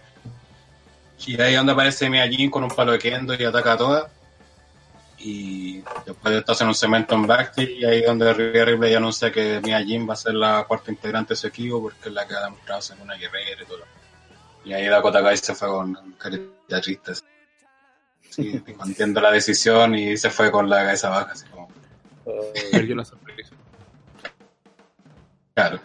Y 1.26 1.40
ahí 1.40 1.55
donde 1.55 1.72
aparece 1.72 2.11
Mia 2.11 2.28
Jin 2.28 2.51
con 2.51 2.64
un 2.64 2.70
palo 2.70 2.92
de 2.92 2.99
kendo 2.99 3.34
y 3.34 3.44
ataca 3.44 3.72
a 3.72 3.76
todas. 3.76 4.16
Y 5.19 5.79
después 6.05 6.33
de 6.33 6.39
esto 6.39 6.53
hacen 6.53 6.69
un 6.69 6.75
cemento 6.75 7.14
en 7.14 7.27
backstage 7.27 7.71
y 7.71 7.85
ahí 7.85 8.03
donde 8.03 8.33
Rhea 8.35 8.64
Ripley 8.67 8.95
anuncia 8.95 9.33
que 9.33 9.61
Mia 9.62 9.83
Jin 9.83 10.09
va 10.09 10.12
a 10.12 10.17
ser 10.17 10.35
la 10.35 10.64
cuarta 10.69 10.91
integrante 10.91 11.33
de 11.33 11.37
su 11.37 11.47
equipo 11.47 11.81
porque 11.83 12.09
es 12.11 12.14
la 12.14 12.27
que 12.29 12.35
ha 12.35 12.45
demostrado 12.45 12.83
ser 12.83 13.01
una 13.01 13.14
guerrera 13.14 13.62
y 13.62 13.67
todo. 13.67 13.81
Y 14.64 14.73
ahí 14.75 14.87
Dakota 14.87 15.23
Kai 15.23 15.37
se 15.39 15.55
fue 15.55 15.69
con 15.69 16.12
carita 16.19 16.81
triste. 16.83 17.12
Sí, 18.29 18.62
entiendo 18.85 19.21
la 19.23 19.31
decisión 19.33 19.95
y 19.95 20.17
se 20.19 20.29
fue 20.31 20.51
con 20.51 20.69
la 20.69 20.79
cabeza 20.85 21.09
baja, 21.09 21.33
así 21.33 21.47
como, 21.47 21.67
Ah, 22.29 22.31
Perdió 22.73 22.97
la 22.97 23.05
sorpresa. 23.05 23.55
claro. 25.55 25.79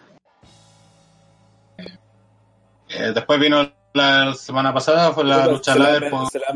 Eh, 2.90 3.12
después 3.14 3.40
vino 3.40 3.72
la 3.94 4.34
semana 4.34 4.74
pasada, 4.74 5.12
fue 5.14 5.24
la 5.24 5.48
lucha 5.48 5.74
se 5.74 5.80
la 5.80 5.86
ladder 5.86 6.04
han- 6.06 6.10
por- 6.12 6.30
Se 6.32 6.40
la 6.40 6.48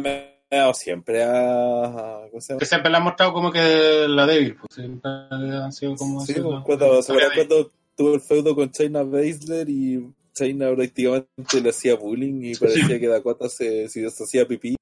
siempre 0.73 1.23
a. 1.23 2.27
¿Cómo 2.29 2.41
se 2.41 2.49
llama? 2.49 2.59
que 2.59 2.65
siempre 2.65 2.91
la 2.91 2.97
han 2.97 3.03
mostrado 3.03 3.33
como 3.33 3.51
que 3.51 4.05
la 4.07 4.25
débil, 4.25 4.55
pues 4.55 4.75
siempre 4.75 5.11
han 5.31 5.71
sido 5.71 5.95
como 5.95 6.25
Sí, 6.25 6.33
así, 6.33 6.41
pues, 6.41 6.63
cuando, 6.63 7.01
¿se 7.01 7.11
acuerdan 7.11 7.31
Ok. 7.31 7.35
cuando 7.35 7.71
tuvo 7.95 8.15
el 8.15 8.21
feudo 8.21 8.55
con 8.55 8.71
China 8.71 9.03
Baszler 9.03 9.69
y 9.69 10.09
China 10.33 10.75
prácticamente 10.75 11.61
le 11.61 11.69
hacía 11.69 11.95
bullying 11.95 12.41
y 12.43 12.55
parecía 12.55 12.99
que 12.99 13.07
Dakota 13.07 13.47
se, 13.49 13.87
se 13.87 14.05
hacía 14.05 14.47
pipí. 14.47 14.75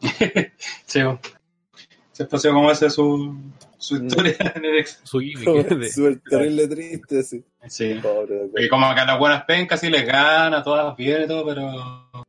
Sí, 0.86 1.02
bueno. 1.02 1.20
Siempre 2.20 2.36
ha 2.36 2.40
sido 2.40 2.54
como 2.54 2.70
ese 2.70 2.90
su, 2.90 3.34
su 3.78 3.94
Mm. 3.96 4.06
historia 4.06 4.36
en 4.56 4.64
el 4.64 4.78
ex. 4.78 5.00
Su 5.04 5.20
gimmick. 5.20 5.90
Súper 5.90 6.20
terrible 6.28 6.68
triste, 6.68 7.18
así. 7.20 7.44
Sí. 7.68 7.94
Pobre. 8.02 8.50
Y 8.56 8.68
como 8.68 8.94
que 8.94 9.00
a 9.00 9.04
las 9.06 9.18
buenas 9.18 9.44
pencas 9.44 9.80
sí 9.80 9.88
les 9.90 10.06
gana, 10.06 10.62
todas 10.62 10.96
bien 10.96 11.22
y 11.22 11.26
todo, 11.26 11.44
pero 11.46 11.70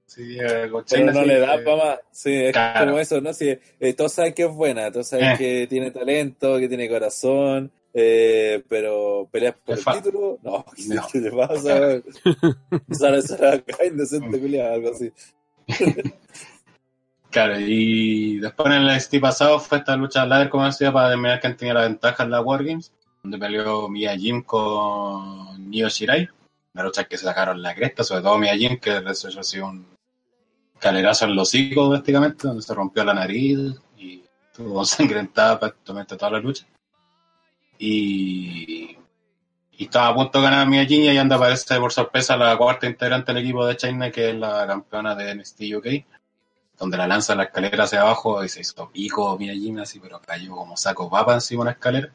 sí, 0.05 0.37
Pero 0.37 0.69
no 0.71 0.83
sí, 1.21 1.25
le 1.27 1.39
da 1.39 1.55
eh, 1.55 1.59
para 1.59 1.77
más. 1.77 1.99
Sí, 2.11 2.33
es 2.33 2.51
Claro. 2.53 2.85
como 2.87 2.99
eso, 2.99 3.21
¿no? 3.21 3.33
Sí, 3.33 3.57
eh, 3.79 3.93
todos 3.93 4.13
saben 4.13 4.33
que 4.33 4.43
es 4.43 4.51
buena, 4.53 4.91
todos 4.91 5.07
saben 5.07 5.31
Eh. 5.31 5.35
que 5.37 5.67
tiene 5.67 5.91
talento, 5.91 6.57
que 6.59 6.67
tiene 6.67 6.89
corazón, 6.89 7.71
eh, 7.93 8.63
pero 8.69 9.27
peleas 9.31 9.55
por 9.65 9.73
Es 9.73 9.79
el 9.79 9.83
fa- 9.83 10.01
título, 10.01 10.39
no, 10.43 10.65
¿qué, 10.75 10.83
No. 10.95 11.07
qué 11.11 11.19
le 11.19 11.31
pasa? 11.31 12.01
Sara 12.91 13.21
Sara 13.21 13.53
acá 13.55 13.85
indecente 13.85 14.61
algo 14.61 14.91
así. 14.91 15.11
Claro, 17.31 17.57
y 17.57 18.39
después 18.39 18.67
en 18.67 18.73
el 18.73 18.93
NXT 18.93 19.21
pasado 19.21 19.57
fue 19.57 19.77
esta 19.77 19.95
lucha 19.95 20.25
ladder, 20.25 20.49
como 20.49 20.65
decía, 20.65 20.91
para 20.91 21.07
determinar 21.07 21.39
quién 21.39 21.55
tenía 21.55 21.73
la 21.73 21.83
ventaja 21.83 22.23
en 22.23 22.31
la 22.31 22.41
Wargames, 22.41 22.91
donde 23.23 23.37
peleó 23.37 23.87
Mia 23.87 24.17
Jim 24.17 24.43
con 24.43 25.69
Nio 25.69 25.87
Shirai. 25.87 26.27
Una 26.73 26.83
lucha 26.83 27.05
que 27.05 27.17
se 27.17 27.23
sacaron 27.23 27.61
la 27.61 27.73
cresta, 27.73 28.03
sobre 28.03 28.23
todo 28.23 28.37
Mia 28.37 28.53
Jim, 28.57 28.77
que 28.79 28.99
recibió 28.99 29.39
así 29.39 29.59
un 29.59 29.85
calerazo 30.77 31.23
en 31.23 31.35
los 31.37 31.47
hocico 31.47 31.89
prácticamente, 31.89 32.49
donde 32.49 32.63
se 32.63 32.73
rompió 32.73 33.05
la 33.05 33.13
nariz 33.13 33.57
y 33.97 34.23
estuvo 34.47 34.79
ensangrentada 34.81 35.57
prácticamente 35.57 36.17
toda 36.17 36.31
la 36.31 36.39
lucha. 36.39 36.65
Y, 37.79 38.97
y 39.71 39.83
estaba 39.85 40.09
a 40.09 40.15
punto 40.15 40.39
de 40.39 40.43
ganar 40.43 40.67
Mia 40.67 40.85
Jim 40.85 41.03
y 41.03 41.07
ahí 41.07 41.17
anda 41.17 41.37
aparece 41.37 41.79
por 41.79 41.93
sorpresa 41.93 42.35
la 42.35 42.57
cuarta 42.57 42.87
integrante 42.87 43.33
del 43.33 43.41
equipo 43.41 43.65
de 43.65 43.77
China, 43.77 44.11
que 44.11 44.31
es 44.31 44.35
la 44.35 44.67
campeona 44.67 45.15
de 45.15 45.33
NXT 45.35 45.61
UK 45.77 46.20
donde 46.81 46.97
la 46.97 47.05
lanza 47.07 47.35
la 47.35 47.43
escalera 47.43 47.83
hacia 47.83 48.01
abajo 48.01 48.43
y 48.43 48.49
se 48.49 48.61
hizo 48.61 48.89
pico 48.89 49.37
Mia 49.37 49.53
Jim 49.53 49.77
así, 49.79 49.99
pero 49.99 50.19
cayó 50.19 50.51
como 50.55 50.75
saco 50.75 51.07
papa 51.09 51.35
encima 51.35 51.61
una 51.61 51.71
escalera. 51.71 52.11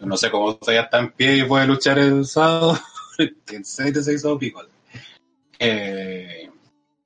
No 0.00 0.16
sé 0.16 0.30
cómo 0.30 0.56
todavía 0.56 0.82
está 0.82 0.98
en 1.00 1.12
pie 1.12 1.36
y 1.36 1.44
puede 1.44 1.66
luchar 1.66 1.98
el 1.98 2.24
sábado, 2.24 2.78
que 3.44 3.56
en 3.56 3.64
serio 3.66 4.02
se 4.02 4.14
hizo 4.14 4.38
pico. 4.38 4.62
Eh, 5.58 6.50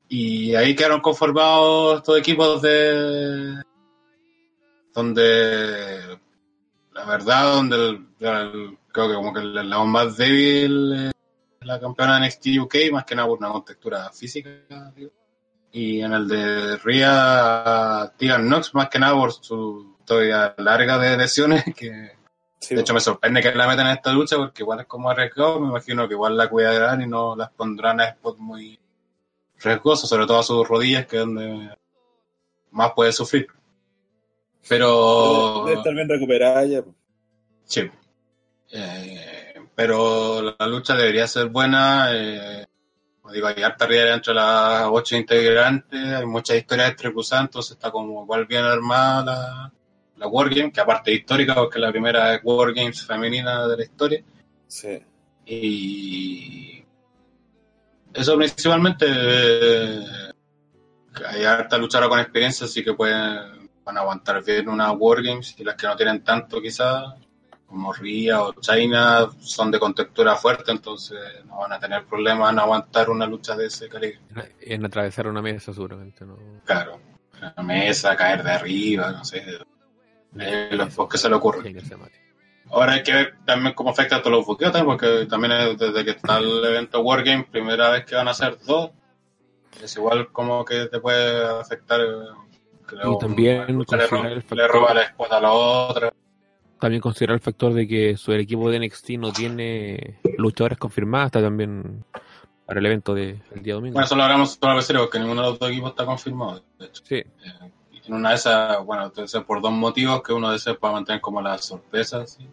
y 0.08 0.54
ahí 0.54 0.76
quedaron 0.76 1.00
conformados 1.00 1.96
estos 1.98 2.18
equipos 2.18 2.62
de 2.62 3.60
donde 4.94 6.18
la 6.92 7.04
verdad 7.06 7.54
donde 7.54 7.76
el- 7.76 8.78
creo 8.92 9.08
que 9.08 9.14
como 9.14 9.32
que 9.32 9.40
el 9.40 9.56
eslabón 9.58 9.88
más 9.90 10.16
débil 10.16 10.92
es 10.92 11.12
la 11.66 11.80
campeona 11.80 12.20
de 12.20 12.26
NXT 12.26 12.46
UK 12.60 12.74
más 12.92 13.04
que 13.04 13.14
nada 13.16 13.26
por 13.26 13.38
una 13.38 13.50
contextura 13.50 14.10
física 14.10 14.50
digo. 14.94 15.10
Y 15.72 16.02
en 16.02 16.12
el 16.12 16.28
de 16.28 16.76
Ria 16.78 18.12
Tegan 18.16 18.46
Knox 18.46 18.74
más 18.74 18.88
que 18.88 18.98
nada 18.98 19.14
por 19.14 19.32
su 19.32 19.96
historia 19.98 20.54
larga 20.58 20.98
de 20.98 21.16
lesiones 21.16 21.64
que 21.76 22.12
Sí, 22.58 22.76
de 22.76 22.82
hecho 22.82 22.94
me 22.94 23.00
sorprende 23.00 23.42
que 23.42 23.52
la 23.52 23.66
metan 23.66 23.88
en 23.88 23.94
esta 23.94 24.12
lucha 24.12 24.36
porque 24.36 24.62
igual 24.62 24.80
es 24.80 24.86
como 24.86 25.10
arriesgado 25.10 25.58
me 25.58 25.68
imagino 25.68 26.06
que 26.06 26.14
igual 26.14 26.36
la 26.36 26.48
cuidarán 26.48 27.02
y 27.02 27.08
no 27.08 27.34
las 27.34 27.50
pondrán 27.50 28.00
a 28.00 28.10
spots 28.10 28.38
muy 28.38 28.78
riesgosos 29.58 30.08
sobre 30.08 30.26
todo 30.26 30.38
a 30.38 30.44
sus 30.44 30.68
rodillas 30.68 31.06
que 31.06 31.16
es 31.16 31.22
donde 31.22 31.70
más 32.70 32.92
puede 32.92 33.12
sufrir 33.12 33.48
pero 34.68 35.64
Debe 35.64 35.78
estar 35.78 35.94
bien 35.94 36.08
recuperada 36.08 36.64
ya. 36.64 36.84
Sí. 37.64 37.90
Eh, 38.70 39.54
pero 39.74 40.54
la 40.58 40.66
lucha 40.66 40.94
debería 40.94 41.26
ser 41.26 41.48
buena. 41.48 42.08
Eh, 42.12 42.66
digo, 43.32 43.48
hay 43.48 43.62
harta 43.62 43.86
rivalidad 43.86 44.16
entre 44.16 44.34
las 44.34 44.84
ocho 44.90 45.16
integrantes, 45.16 46.00
hay 46.00 46.26
muchas 46.26 46.56
historias 46.56 46.90
entrecruzadas, 46.90 47.46
entonces 47.46 47.72
está 47.72 47.90
como 47.90 48.22
igual 48.22 48.46
bien 48.46 48.64
armada 48.64 49.24
la, 49.24 49.72
la 50.16 50.26
Wargame, 50.28 50.72
que 50.72 50.80
aparte 50.80 51.12
es 51.12 51.20
histórica 51.20 51.54
porque 51.54 51.78
es 51.78 51.82
la 51.82 51.90
primera 51.90 52.40
Wargames 52.42 53.04
femenina 53.04 53.66
de 53.66 53.76
la 53.76 53.82
historia. 53.82 54.22
Sí. 54.66 55.02
Y 55.46 56.84
eso 58.14 58.36
principalmente 58.36 59.06
eh, 59.08 60.04
hay 61.26 61.44
harta 61.44 61.78
luchadora 61.78 62.08
con 62.08 62.20
experiencia, 62.20 62.66
así 62.66 62.84
que 62.84 62.94
pueden 62.94 63.62
van 63.84 63.96
a 63.96 64.00
aguantar 64.00 64.44
bien 64.44 64.68
una 64.68 64.92
Wargames 64.92 65.56
y 65.58 65.64
las 65.64 65.74
que 65.74 65.86
no 65.86 65.96
tienen 65.96 66.22
tanto 66.22 66.60
quizás, 66.60 67.14
como 67.72 67.92
Ria 67.92 68.42
o 68.42 68.52
China, 68.60 69.30
son 69.40 69.70
de 69.70 69.80
contextura 69.80 70.36
fuerte, 70.36 70.70
entonces 70.70 71.18
no 71.46 71.58
van 71.58 71.72
a 71.72 71.80
tener 71.80 72.04
problemas 72.04 72.52
en 72.52 72.58
aguantar 72.58 73.08
una 73.08 73.26
lucha 73.26 73.56
de 73.56 73.66
ese 73.66 73.88
calibre. 73.88 74.20
En 74.60 74.84
atravesar 74.84 75.26
una 75.26 75.40
mesa, 75.40 75.72
seguramente. 75.72 76.26
¿no? 76.26 76.36
Claro, 76.66 77.00
la 77.40 77.62
mesa, 77.62 78.14
caer 78.14 78.42
de 78.42 78.50
arriba, 78.50 79.10
no 79.10 79.24
sé, 79.24 79.42
eh, 80.38 80.68
lo 80.70 81.08
que 81.08 81.16
se 81.18 81.30
le 81.30 81.34
ocurre. 81.34 81.74
Ahora 82.70 82.92
hay 82.92 83.02
que 83.02 83.12
ver 83.12 83.34
también 83.46 83.74
cómo 83.74 83.90
afecta 83.90 84.16
a 84.16 84.22
todos 84.22 84.46
los 84.46 84.58
también, 84.58 84.84
porque 84.84 85.26
también 85.26 85.52
es 85.52 85.78
desde 85.78 86.04
que 86.04 86.10
está 86.12 86.38
el 86.38 86.64
evento 86.64 87.00
Wargame, 87.00 87.44
primera 87.50 87.90
vez 87.90 88.04
que 88.04 88.14
van 88.14 88.28
a 88.28 88.32
hacer 88.32 88.58
dos, 88.66 88.90
es 89.82 89.96
igual 89.96 90.30
como 90.30 90.64
que 90.64 90.86
te 90.86 91.00
puede 91.00 91.44
afectar. 91.58 92.00
creo, 92.84 93.12
Y 93.12 93.18
también 93.18 93.66
le, 93.66 94.68
roba 94.68 94.94
la 94.94 95.02
espada 95.02 95.38
a 95.38 95.40
la 95.40 95.52
otra. 95.52 96.12
También 96.82 97.00
considerar 97.00 97.34
el 97.36 97.40
factor 97.40 97.72
de 97.74 97.86
que 97.86 98.16
su 98.16 98.32
el 98.32 98.40
equipo 98.40 98.68
de 98.68 98.80
NXT 98.80 99.10
no 99.10 99.32
tiene 99.32 100.18
luchadores 100.36 100.78
confirmadas 100.78 101.26
hasta 101.26 101.40
también 101.40 102.04
para 102.66 102.80
el 102.80 102.86
evento 102.86 103.14
del 103.14 103.40
día 103.62 103.74
domingo. 103.74 103.92
Bueno, 103.92 104.04
eso 104.04 104.16
lo 104.16 104.24
hablamos 104.24 104.58
solo 104.60 104.80
a 104.80 105.02
porque 105.04 105.20
ninguno 105.20 105.42
de 105.42 105.50
los 105.50 105.60
dos 105.60 105.70
equipos 105.70 105.90
está 105.90 106.04
confirmado, 106.04 106.60
de 106.80 106.86
hecho. 106.86 107.02
sí, 107.04 107.14
Eh, 107.14 107.26
en 108.04 108.14
una 108.14 108.30
de 108.30 108.34
esas, 108.34 108.84
bueno, 108.84 109.04
entonces 109.04 109.44
por 109.44 109.62
dos 109.62 109.70
motivos, 109.70 110.24
que 110.24 110.32
uno 110.32 110.50
de 110.50 110.56
esos 110.56 110.76
para 110.76 110.94
mantener 110.94 111.20
como 111.20 111.40
las 111.40 111.64
sorpresas, 111.64 112.36
¿sí? 112.36 112.48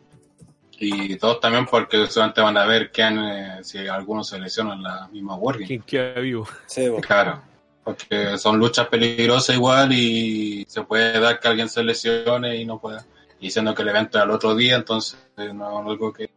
y 0.77 1.15
dos 1.15 1.39
también 1.39 1.65
porque 1.65 2.05
solamente 2.05 2.41
van 2.41 2.57
a 2.57 2.67
ver 2.67 2.91
quién, 2.91 3.17
eh, 3.17 3.63
si 3.63 3.79
alguno 3.87 4.23
se 4.23 4.37
lesiona 4.37 4.75
en 4.75 4.83
la 4.83 5.07
misma 5.07 5.37
Wargame. 5.37 5.65
¿quién 5.65 5.81
queda 5.81 6.19
vivo? 6.19 6.47
Sí. 6.67 6.85
Claro, 7.01 7.41
porque 7.83 8.37
son 8.37 8.59
luchas 8.59 8.87
peligrosas 8.89 9.55
igual 9.55 9.91
y 9.91 10.65
se 10.67 10.83
puede 10.83 11.19
dar 11.19 11.39
que 11.39 11.47
alguien 11.47 11.67
se 11.67 11.83
lesione 11.83 12.55
y 12.57 12.63
no 12.63 12.77
pueda. 12.77 13.03
Y 13.39 13.49
siendo 13.51 13.73
que 13.73 13.81
el 13.83 13.89
evento 13.89 14.17
es 14.17 14.23
al 14.23 14.31
otro 14.31 14.55
día, 14.55 14.75
entonces 14.75 15.19
no 15.53 15.81
es 15.81 15.87
algo 15.87 16.11
que 16.13 16.29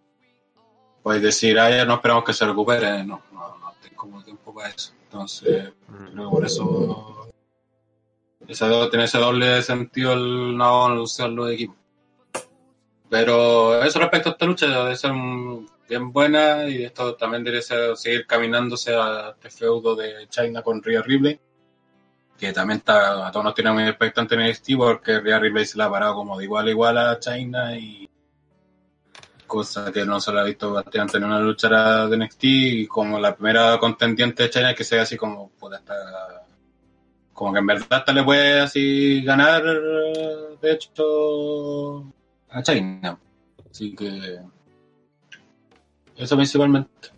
puedes 1.03 1.21
decir, 1.23 1.59
ah, 1.59 1.69
ya 1.71 1.85
no 1.85 1.95
esperamos 1.95 2.25
que 2.25 2.33
se 2.33 2.47
recupere. 2.47 3.03
No, 3.05 3.23
no, 3.33 3.59
no 3.59 3.73
tengo 3.83 4.23
tiempo 4.23 4.55
para 4.55 4.69
eso. 4.69 4.93
Entonces, 5.05 5.73
creo 6.13 6.31
que 6.31 6.35
por 6.37 6.45
eso 6.45 7.29
do- 8.69 8.91
tiene 8.91 9.05
ese 9.05 9.19
doble 9.19 9.63
sentido 9.63 10.13
el 10.13 10.57
no 10.57 10.87
anunciar 10.87 11.31
los 11.31 11.51
equipos. 11.51 11.77
Pero 13.11 13.83
eso 13.83 13.99
respecto 13.99 14.31
a 14.31 14.33
esta 14.33 14.47
lucha 14.47 14.67
debe 14.67 14.97
ser 14.97 15.13
mm, 15.13 15.67
bien 15.89 16.13
buena 16.13 16.67
y 16.69 16.85
esto 16.85 17.15
también 17.15 17.45
debe 17.45 17.61
ser 17.63 17.97
seguir 17.97 18.27
caminándose 18.27 18.95
a 18.95 19.31
este 19.31 19.51
feudo 19.51 19.95
de 19.95 20.27
China 20.29 20.63
con 20.63 20.83
Rhea 20.83 21.03
Ripley, 21.03 21.39
que 22.43 22.53
también 22.53 22.79
está, 22.79 23.25
a 23.29 23.31
todos 23.31 23.45
nos 23.45 23.55
tiene 23.55 23.71
muy 23.71 23.85
expectante 23.85 24.35
en 24.35 24.41
NXT 24.49 24.71
porque 24.77 25.21
Rhea 25.21 25.39
Ripley 25.39 25.65
se 25.65 25.79
la 25.79 25.85
ha 25.85 25.91
parado 25.93 26.17
como 26.17 26.37
de 26.37 26.43
igual 26.43 26.67
a 26.67 26.71
igual 26.71 26.99
a 26.99 27.21
China 27.21 27.79
y 27.79 28.11
cosa 29.47 29.93
que 29.93 30.05
no 30.05 30.19
se 30.21 30.33
la 30.33 30.41
ha 30.41 30.45
visto 30.45 30.73
bastante 30.73 31.19
en 31.19 31.25
una 31.25 31.39
lucha 31.39 32.09
de 32.09 32.17
NXT 32.17 32.43
y 32.43 32.87
como 32.89 33.21
la 33.21 33.37
primera 33.37 33.79
contendiente 33.79 34.43
de 34.43 34.51
China 34.51 34.75
que 34.75 34.83
sea 34.83 35.03
así 35.03 35.17
como 35.17 35.51
puta, 35.51 35.77
está- 35.77 36.43
como 37.33 37.53
que 37.53 37.61
en 37.61 37.67
verdad 37.67 37.87
hasta 37.91 38.13
le 38.13 38.25
puede 38.25 38.59
así 38.61 39.23
ganar 39.23 39.63
de 39.63 40.73
hecho 40.73 42.13
a 42.51 42.61
China 42.61 43.17
así 43.71 43.95
que 43.95 44.41
eso 46.17 46.35
principalmente 46.37 47.12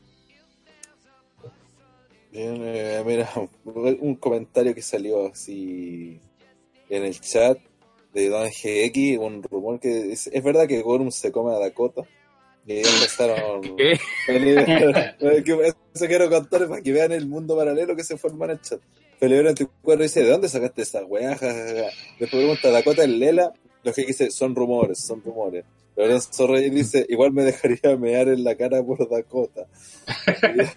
eh, 2.34 3.02
mira, 3.06 3.30
un 3.64 4.16
comentario 4.16 4.74
que 4.74 4.82
salió 4.82 5.26
así 5.28 6.20
en 6.88 7.04
el 7.04 7.20
chat 7.20 7.58
de 8.12 8.28
Don 8.28 8.48
GX, 8.48 9.18
un 9.18 9.42
rumor 9.42 9.80
que 9.80 10.12
es, 10.12 10.28
es 10.28 10.42
verdad 10.42 10.66
que 10.66 10.82
Gorum 10.82 11.10
se 11.10 11.32
come 11.32 11.54
a 11.54 11.58
Dakota. 11.58 12.02
Y 12.66 12.78
empezaron. 12.78 13.60
¿Qué? 13.76 13.98
Que 15.44 15.72
Eso 15.94 16.06
quiero 16.06 16.30
contar 16.30 16.66
para 16.68 16.82
que 16.82 16.92
vean 16.92 17.12
el 17.12 17.26
mundo 17.26 17.56
paralelo 17.56 17.94
que 17.94 18.04
se 18.04 18.16
forma 18.16 18.46
en 18.46 18.52
el 18.52 18.60
chat. 18.60 18.80
Felipe 19.18 19.42
24 19.42 20.02
dice: 20.02 20.22
¿De 20.22 20.30
dónde 20.30 20.48
sacaste 20.48 20.82
esa 20.82 21.04
weá? 21.04 21.30
Después 21.32 22.30
pregunta 22.30 22.70
Dakota 22.70 23.04
en 23.04 23.18
Lela. 23.18 23.52
Los 23.82 23.94
que 23.94 24.06
dice: 24.06 24.30
Son 24.30 24.54
rumores, 24.54 24.98
son 24.98 25.22
rumores. 25.22 25.64
Lorenzo 25.96 26.46
Reyes 26.46 26.74
dice: 26.74 27.06
Igual 27.08 27.32
me 27.32 27.44
dejaría 27.44 27.96
mear 27.96 28.28
en 28.28 28.44
la 28.44 28.54
cara 28.56 28.82
por 28.82 29.08
Dakota. 29.08 29.66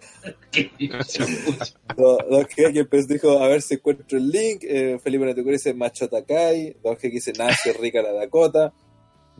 Don 1.97 2.17
Don 2.29 2.45
que 2.45 2.65
empezó, 2.65 3.07
dijo, 3.07 3.39
a 3.39 3.47
ver 3.47 3.61
si 3.61 3.75
encuentro 3.75 4.17
el 4.17 4.29
link. 4.29 4.63
Eh, 4.63 4.99
Felipe 5.03 5.25
Netucur 5.25 5.53
dice, 5.53 5.73
Macho 5.73 6.07
Takai. 6.07 6.75
Don 6.83 6.95
que 6.95 7.09
dice, 7.09 7.33
nace 7.37 7.73
rica 7.73 8.01
la 8.01 8.13
Dakota. 8.13 8.73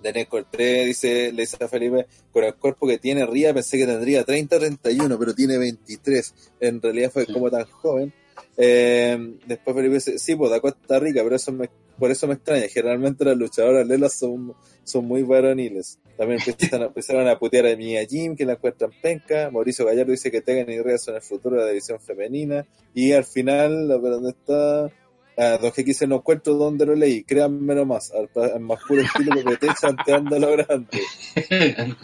Denis 0.02 0.28
Cortés 0.28 0.86
dice, 0.86 1.32
le 1.32 1.42
dice 1.42 1.58
a 1.60 1.68
Felipe, 1.68 2.06
con 2.32 2.44
el 2.44 2.54
cuerpo 2.56 2.88
que 2.88 3.00
tiene 3.00 3.26
Ría 3.26 3.52
pensé 3.52 3.80
que 3.80 3.88
tendría 3.88 4.24
30 4.24 4.60
31, 4.60 5.18
pero 5.18 5.34
tiene 5.34 5.58
23. 5.58 6.34
En 6.60 6.82
realidad 6.82 7.12
fue 7.12 7.26
como 7.26 7.50
tan 7.50 7.66
joven. 7.66 8.14
Eh, 8.56 9.38
después 9.48 9.76
Felipe 9.76 9.96
dice, 9.96 10.20
sí, 10.20 10.36
pues 10.36 10.52
Dakota 10.52 10.78
está 10.80 11.00
rica, 11.00 11.24
pero 11.24 11.36
eso 11.36 11.52
me, 11.52 11.70
por 12.00 12.12
eso 12.12 12.28
me 12.28 12.36
extraña. 12.36 12.68
Generalmente 12.70 13.26
las 13.26 13.38
luchadoras 13.38 13.88
lelas 13.88 14.14
son, 14.14 14.54
son 14.84 15.06
muy 15.06 15.24
varoniles. 15.24 16.00
También 16.18 16.40
empiezan 16.48 16.82
a, 16.84 16.86
empezaron 16.86 17.28
a 17.28 17.38
putear 17.40 17.68
a 17.68 17.76
Mia 17.76 18.06
Jim, 18.06 18.36
que 18.36 18.46
la 18.46 18.54
encuentran 18.54 18.92
penca. 19.02 19.50
Mauricio 19.52 19.86
Gallardo 19.86 20.12
dice 20.12 20.32
que 20.32 20.42
Tegan 20.42 20.70
y 20.70 20.80
Rhea 20.82 20.98
son 20.98 21.16
el 21.16 21.22
futuro 21.22 21.56
de 21.58 21.64
la 21.64 21.68
división 21.70 22.00
femenina. 22.00 22.66
Y 22.94 23.12
al 23.14 23.26
final, 23.26 23.92
a 23.92 23.98
ver 23.98 24.12
dónde 24.14 24.30
está. 24.32 24.92
Ah, 25.40 25.60
Don 25.62 25.72
G 25.72 25.84
dice, 25.84 26.08
no 26.08 26.16
encuentro 26.16 26.56
dónde 26.56 26.84
lo 26.88 26.96
leí. 26.96 27.24
Créanme 27.24 27.76
nomás, 27.76 28.12
al, 28.12 28.28
al 28.42 28.60
más 28.60 28.80
puro 28.88 29.02
estilo 29.04 29.36
que 29.46 29.58
te 29.58 29.68
chanteando 29.80 30.36
a 30.36 30.40
lo 30.40 30.52
grande. 30.54 31.00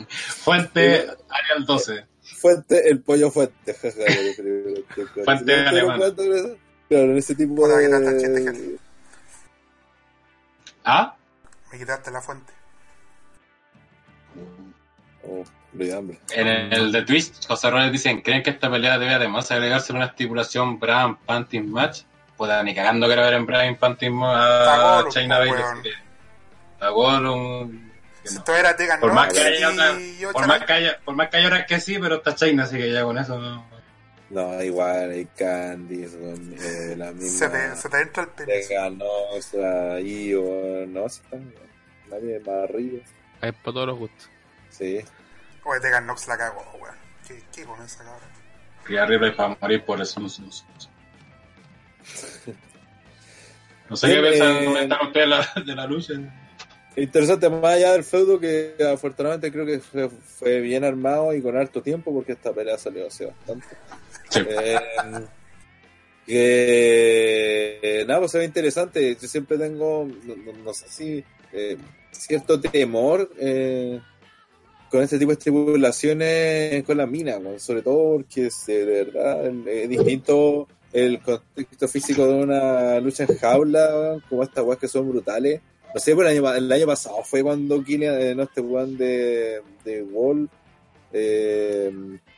Fuente 0.07 1.07
Arial 1.29 1.65
12 1.65 2.05
Fuente, 2.21 2.89
el 2.89 3.01
pollo 3.01 3.31
fuente. 3.31 3.73
jaja, 3.73 3.95
que- 3.95 5.23
Fuente 5.23 5.53
cuando- 5.83 6.57
Claro, 6.89 7.11
en 7.11 7.17
ese 7.17 7.33
tipo 7.35 7.67
que 7.67 8.29
de... 8.29 8.77
¿Ah? 10.85 11.15
Me 11.71 11.77
quitaste 11.79 12.11
la 12.11 12.21
fuente. 12.21 12.51
Oh. 15.25 15.43
En 16.29 16.47
el 16.47 16.91
de 16.91 17.01
Twitch, 17.01 17.47
José 17.47 17.71
Robles 17.71 17.91
dicen, 17.91 18.21
¿creen 18.21 18.43
que 18.43 18.51
esta 18.51 18.69
pelea 18.69 18.99
debe 18.99 19.15
además 19.15 19.49
agregarse 19.51 19.91
una 19.91 20.05
estipulación 20.05 20.79
Brian 20.79 21.15
Panting 21.17 21.71
Match? 21.71 22.01
Pues 22.37 22.51
ni 22.63 22.75
cagando 22.75 23.07
quiero 23.07 23.23
ver 23.23 23.33
en 23.33 23.45
Brian 23.47 23.75
Panting 23.77 24.13
Está 24.21 24.99
a 24.99 25.09
China 25.09 25.39
Bailey. 25.39 25.63
A 26.79 26.89
Gollum, 26.89 27.89
que 28.21 28.27
Si 28.29 28.35
no. 28.35 28.39
esto 28.41 28.55
era 28.55 28.75
Tegan 28.75 28.99
Por 28.99 29.13
más 29.13 29.27
Nox 29.27 29.39
que 29.39 29.45
haya, 29.47 29.59
y- 29.59 29.63
otra- 29.73 29.99
y 29.99 30.21
por 30.25 30.29
otra- 30.35 30.47
más 30.47 30.63
que 30.65 30.73
haya, 30.73 30.99
por 31.03 31.15
más 31.15 31.29
que 31.29 31.37
haya 31.37 31.47
horas 31.47 31.65
que 31.67 31.79
sí, 31.79 31.97
pero 31.99 32.15
está 32.17 32.35
China, 32.35 32.63
así 32.65 32.77
que 32.77 32.91
ya 32.91 33.03
con 33.03 33.17
eso 33.17 33.39
no. 33.39 33.65
No, 34.29 34.63
igual, 34.63 35.11
hay 35.11 35.25
Candice, 35.25 36.17
con, 36.17 36.53
eh, 36.53 36.95
la 36.97 37.11
misma... 37.11 37.29
se, 37.29 37.49
te, 37.49 37.75
se 37.75 37.89
te 37.89 38.01
entra 38.01 38.23
el 38.23 38.29
pene. 38.29 38.61
Te 38.61 38.73
ganó, 38.73 39.05
o 39.31 39.41
sea, 39.41 39.93
ahí, 39.93 40.33
o 40.33 40.85
no, 40.87 41.07
si 41.09 41.21
está 41.21 41.37
bien. 41.37 41.53
Nadie 42.09 42.39
más 42.39 42.69
arriba. 42.69 43.03
Hay 43.41 43.51
para 43.51 43.73
todos 43.73 43.87
los 43.87 43.99
gustos. 43.99 44.29
Sí. 44.69 45.01
Oye, 45.65 46.01
Nox 46.01 46.27
la 46.27 46.37
cagó, 46.37 46.63
weón. 46.79 46.95
¿Qué, 47.27 47.41
¿Qué 47.53 47.63
con 47.63 47.81
esa 47.81 48.03
cabra? 48.03 48.27
Y 48.89 48.97
arriba 48.97 49.33
para 49.35 49.57
morir 49.61 49.85
por 49.85 50.01
eso 50.01 50.19
no 50.19 50.29
sé. 50.29 50.41
No 50.41 50.51
sé, 50.51 50.69
no 53.89 53.95
sé 53.95 54.07
qué 54.07 54.19
Eh, 54.19 54.21
piensan 54.21 54.65
comentar 54.65 55.01
ustedes 55.03 55.25
de 55.25 55.27
la, 55.27 55.53
de 55.65 55.75
la 55.75 55.87
lucha. 55.87 56.13
Interesante, 56.95 57.49
más 57.49 57.73
allá 57.75 57.93
del 57.93 58.03
feudo 58.03 58.39
que 58.39 58.75
afortunadamente 58.93 59.51
creo 59.51 59.65
que 59.65 59.79
fue, 59.79 60.09
fue 60.09 60.59
bien 60.59 60.83
armado 60.83 61.33
y 61.33 61.41
con 61.41 61.57
harto 61.57 61.81
tiempo 61.81 62.13
porque 62.13 62.33
esta 62.33 62.53
pelea 62.53 62.77
salió 62.77 63.07
hace 63.07 63.25
bastante. 63.25 63.67
Eh, 64.35 64.79
que 66.25 68.05
nada, 68.07 68.19
pues 68.21 68.31
se 68.31 68.43
interesante. 68.43 69.17
Yo 69.19 69.27
siempre 69.27 69.57
tengo, 69.57 70.07
no, 70.63 70.73
sé 70.73 70.85
si, 70.87 71.23
eh, 71.51 71.77
cierto 72.11 72.59
temor 72.59 73.29
eh, 73.37 73.99
con 74.89 75.01
este 75.01 75.19
tipo 75.19 75.31
de 75.31 75.37
tripulaciones 75.37 76.83
con 76.83 76.97
la 76.97 77.05
mina, 77.05 77.39
sobre 77.57 77.81
todo 77.81 78.17
porque 78.17 78.47
es, 78.47 78.65
de 78.67 78.85
verdad 78.85 79.47
es 79.67 79.89
distinto 79.89 80.67
el 80.93 81.19
contexto 81.21 81.87
físico 81.87 82.27
de 82.27 82.43
una 82.43 82.99
lucha 82.99 83.25
en 83.27 83.35
jaula, 83.37 84.21
como 84.29 84.43
estas 84.43 84.63
weas 84.63 84.79
que 84.79 84.87
son 84.87 85.09
brutales. 85.09 85.59
No 85.93 85.99
sé, 85.99 86.15
pero 86.15 86.29
el 86.29 86.37
año, 86.37 86.53
el 86.53 86.71
año 86.71 86.85
pasado 86.87 87.23
fue 87.23 87.43
cuando 87.43 87.83
Killian, 87.83 88.19
eh, 88.19 88.35
no 88.35 88.43
este 88.43 88.61
weón 88.61 88.97
de, 88.97 89.61
de 89.83 90.03
Wall, 90.03 90.49
eh, 91.11 91.91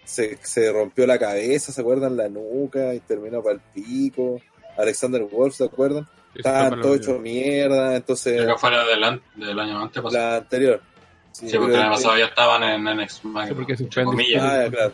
se, 0.05 0.37
se 0.41 0.71
rompió 0.71 1.05
la 1.07 1.17
cabeza, 1.19 1.71
¿se 1.71 1.81
acuerdan? 1.81 2.15
La 2.17 2.29
nuca 2.29 2.93
y 2.93 2.99
terminó 3.01 3.41
para 3.43 3.55
el 3.55 3.61
pico. 3.73 4.39
Alexander 4.77 5.21
Wolf, 5.23 5.55
¿se 5.55 5.65
acuerdan? 5.65 6.07
Estaban 6.33 6.81
todos 6.81 6.97
hechos 6.97 7.19
mierda, 7.21 7.95
entonces 7.95 8.41
Creo 8.41 8.55
que 8.55 8.59
fue 8.59 8.71
la 8.71 8.83
del, 8.85 9.03
an- 9.03 9.21
del 9.35 9.57
año 9.59 9.81
antes 9.83 10.01
pasado. 10.03 10.21
la 10.23 10.35
anterior. 10.37 10.81
Sí, 11.31 11.49
Sí, 11.49 11.57
porque 11.57 11.75
el 11.75 11.81
año 11.81 11.91
pasado 11.91 12.17
ya 12.17 12.25
estaban 12.25 12.63
en 12.63 12.83
NX 13.03 13.25
Mag. 13.25 13.47
Sí, 13.47 13.53
porque 13.53 13.73
en 13.73 14.05
comillas. 14.05 14.43
Ah, 14.43 14.63
ya, 14.65 14.69
claro. 14.69 14.93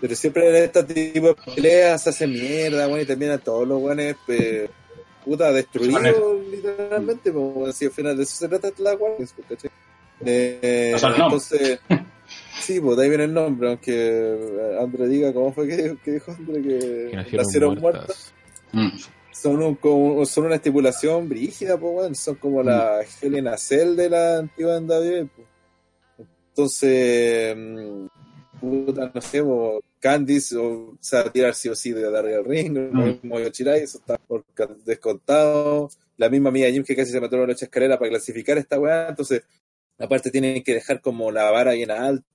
Pero 0.00 0.14
siempre 0.16 0.48
en 0.48 0.64
este 0.64 0.82
tipo 0.84 1.28
de 1.28 1.36
peleas 1.54 2.02
se 2.02 2.10
hace 2.10 2.26
mierda, 2.26 2.86
bueno, 2.88 3.02
y 3.02 3.06
terminan 3.06 3.38
todos 3.40 3.66
los 3.66 3.80
buenos 3.80 4.16
puta 5.24 5.52
destruidos 5.52 6.40
literalmente, 6.50 7.30
pues 7.30 7.76
si 7.76 7.84
al 7.84 7.90
final 7.92 8.16
de 8.16 8.22
eso 8.24 8.36
se 8.36 8.48
trata 8.48 8.70
la 8.78 8.94
Guardians, 8.94 9.32
pues, 9.36 9.48
¿cachai? 9.48 9.70
Eh, 10.24 10.92
O 10.94 10.98
sea, 10.98 11.08
nombre. 11.10 11.24
entonces, 11.26 11.80
sí, 12.60 12.80
pues 12.80 12.96
de 12.96 13.02
ahí 13.04 13.08
viene 13.08 13.24
el 13.24 13.34
nombre, 13.34 13.68
aunque 13.68 13.92
eh, 13.94 14.78
André 14.80 15.08
diga 15.08 15.32
cómo 15.32 15.52
fue 15.52 15.66
que, 15.68 15.96
que 16.04 16.12
dijo 16.12 16.32
André 16.32 16.62
que, 16.62 16.78
Que 17.10 17.16
nacieron, 17.16 17.44
nacieron 17.46 17.78
muertas. 17.80 18.32
muertas. 18.72 19.04
Mm. 19.04 19.10
Son, 19.32 19.62
un, 19.62 19.74
como- 19.76 20.24
son 20.26 20.46
una 20.46 20.56
estipulación 20.56 21.28
brígida, 21.28 21.78
pues, 21.78 21.92
weón. 21.94 22.14
Son 22.14 22.34
como 22.36 22.62
la 22.62 23.00
Helena 23.22 23.56
Cell 23.56 23.96
de 23.96 24.10
la 24.10 24.38
antigua 24.38 24.78
NWA, 24.80 25.26
pues. 25.34 25.48
Entonces, 26.50 27.56
mm, 27.56 28.06
puta, 28.60 29.10
no 29.14 29.20
sé, 29.20 29.42
po, 29.42 29.80
Candice 29.98 30.56
o, 30.56 30.96
se 31.00 31.16
va 31.16 31.22
a 31.22 31.32
tirar 31.32 31.54
sí 31.54 31.68
o 31.68 31.74
sí 31.74 31.92
de 31.92 32.06
arriba 32.06 32.36
del 32.38 32.44
ring, 32.44 32.72
Mm. 32.72 32.96
lo 32.98 33.06
mismo 33.06 33.38
Yoshirai, 33.40 33.80
eso 33.82 33.98
está 33.98 34.16
por 34.18 34.44
descontado. 34.84 35.88
La 36.16 36.28
misma 36.28 36.50
Mia 36.50 36.70
Jim 36.70 36.84
que 36.84 36.94
casi 36.96 37.10
se 37.12 37.20
metió 37.20 37.36
en 37.36 37.42
la 37.42 37.46
noche 37.48 37.64
escalera 37.66 37.98
para 37.98 38.10
clasificar 38.10 38.58
esta 38.58 38.78
weá, 38.78 39.08
entonces, 39.08 39.42
aparte 39.98 40.30
tienen 40.30 40.62
que 40.62 40.74
dejar 40.74 41.00
como 41.00 41.30
la 41.30 41.50
vara 41.50 41.72
bien 41.72 41.90
alta, 41.90 42.26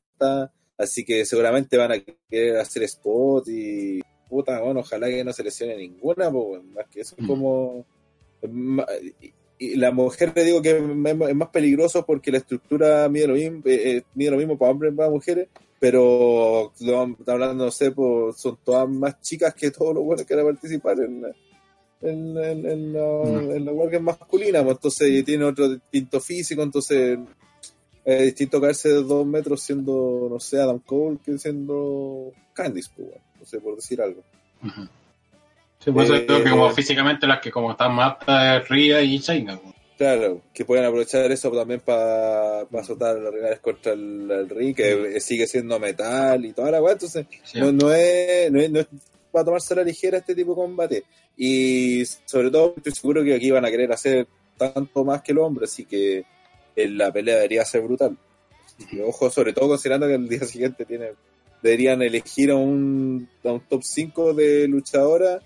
así 0.77 1.03
que 1.05 1.25
seguramente 1.25 1.77
van 1.77 1.91
a 1.93 1.99
querer 2.29 2.57
hacer 2.57 2.83
spot 2.83 3.47
y 3.47 4.01
puta, 4.29 4.59
bueno, 4.61 4.79
ojalá 4.81 5.07
que 5.07 5.23
no 5.23 5.31
se 5.33 5.43
lesione 5.43 5.77
ninguna, 5.77 6.31
pues, 6.31 6.63
más 6.63 6.85
que 6.91 7.01
eso 7.01 7.15
es 7.17 7.23
Mm. 7.23 7.27
como... 7.27 7.85
ma- 8.49 8.85
y- 9.21 9.33
la 9.77 9.89
mujer 9.91 10.33
le 10.35 10.43
digo 10.43 10.61
que 10.61 10.71
es 10.71 10.75
es 10.83 11.35
más 11.35 11.47
peligroso 11.49 12.05
porque 12.05 12.29
la 12.29 12.39
estructura 12.39 13.07
mide 13.07 13.27
lo 13.27 13.35
mismo, 13.35 13.61
eh, 13.65 13.97
eh, 13.97 14.03
mide 14.13 14.31
lo 14.31 14.37
mismo 14.37 14.57
para 14.57 14.71
hombres 14.71 14.91
y 14.91 14.95
para 14.97 15.09
mujeres, 15.09 15.47
pero 15.79 16.73
hablando, 17.25 17.65
no 17.65 17.71
sé, 17.71 17.91
pues, 17.91 18.35
son 18.37 18.57
todas 18.65 18.89
más 18.89 19.21
chicas 19.21 19.53
que 19.55 19.71
todos 19.71 19.95
los 19.95 20.03
buenos 20.03 20.25
que 20.25 20.35
van 20.35 20.45
a 20.45 20.49
participar 20.51 20.99
en, 20.99 21.21
la- 21.21 21.35
en, 22.01 22.37
en, 22.37 22.65
en 22.69 22.93
la, 22.93 23.01
Mm. 23.23 23.65
la 23.93 23.99
masculina, 24.01 24.61
pues, 24.63 24.75
entonces 24.75 25.23
tiene 25.23 25.45
otro 25.45 25.69
distinto 25.69 26.19
físico, 26.19 26.61
entonces 26.61 27.17
es 28.05 28.21
distinto 28.23 28.61
caerse 28.61 28.89
de 28.89 29.03
dos 29.03 29.25
metros 29.25 29.61
siendo, 29.61 30.27
no 30.29 30.39
sé, 30.39 30.61
Adam 30.61 30.79
Cole 30.79 31.17
que 31.25 31.37
siendo 31.37 32.31
Candice, 32.53 32.89
pues, 32.95 33.09
bueno, 33.09 33.23
no 33.39 33.45
sé, 33.45 33.59
por 33.59 33.75
decir 33.75 34.01
algo. 34.01 34.21
Sí, 35.83 35.91
por 35.91 36.03
eso 36.03 36.15
Eh, 36.15 36.25
creo 36.25 36.43
que 36.43 36.49
como 36.49 36.69
físicamente 36.71 37.27
las 37.27 37.39
que 37.41 37.51
como 37.51 37.71
están 37.71 37.93
más 37.93 38.15
es 38.27 38.69
Ria 38.69 39.01
y 39.01 39.19
China. 39.19 39.59
pues. 39.61 39.75
Claro, 39.97 40.41
que 40.53 40.65
pueden 40.65 40.83
aprovechar 40.85 41.31
eso 41.31 41.49
también 41.51 41.79
para 41.79 42.61
azotar 42.61 43.15
los 43.17 43.33
rivales 43.33 43.59
contra 43.61 43.93
el, 43.93 44.29
el 44.29 44.49
ring, 44.49 44.75
que 44.75 45.19
sigue 45.21 45.47
siendo 45.47 45.79
metal 45.79 46.43
y 46.45 46.51
toda 46.51 46.69
la 46.71 46.81
weá, 46.81 46.93
entonces 46.93 47.25
Sí. 47.43 47.59
no, 47.61 47.71
no, 47.71 47.91
es, 47.93 48.51
no, 48.51 48.59
es, 48.59 48.69
no 48.71 48.79
es 48.81 48.87
para 49.31 49.45
tomarse 49.45 49.73
a 49.73 49.77
la 49.77 49.83
ligera 49.83 50.17
este 50.17 50.35
tipo 50.35 50.51
de 50.51 50.55
combate. 50.57 51.03
Y 51.37 52.03
sobre 52.25 52.51
todo 52.51 52.73
estoy 52.77 52.91
seguro 52.93 53.23
que 53.23 53.35
aquí 53.35 53.51
van 53.51 53.63
a 53.65 53.71
querer 53.71 53.91
hacer 53.93 54.27
tanto 54.57 55.05
más 55.05 55.21
que 55.21 55.33
los 55.33 55.45
hombres, 55.45 55.71
así 55.71 55.85
que 55.85 56.17
eh, 56.19 56.25
la 56.75 57.11
pelea 57.11 57.35
debería 57.35 57.65
ser 57.65 57.81
brutal. 57.81 58.17
Y 58.91 58.99
ojo, 58.99 59.29
sobre 59.29 59.53
todo 59.53 59.69
considerando 59.69 60.07
que 60.07 60.15
el 60.15 60.27
día 60.27 60.41
siguiente 60.45 60.85
tiene, 60.85 61.11
deberían 61.61 62.01
elegir 62.01 62.51
a 62.51 62.55
un, 62.55 63.29
a 63.43 63.51
un 63.53 63.61
top 63.61 63.81
5 63.83 64.33
de 64.33 64.67
luchadora 64.67 65.41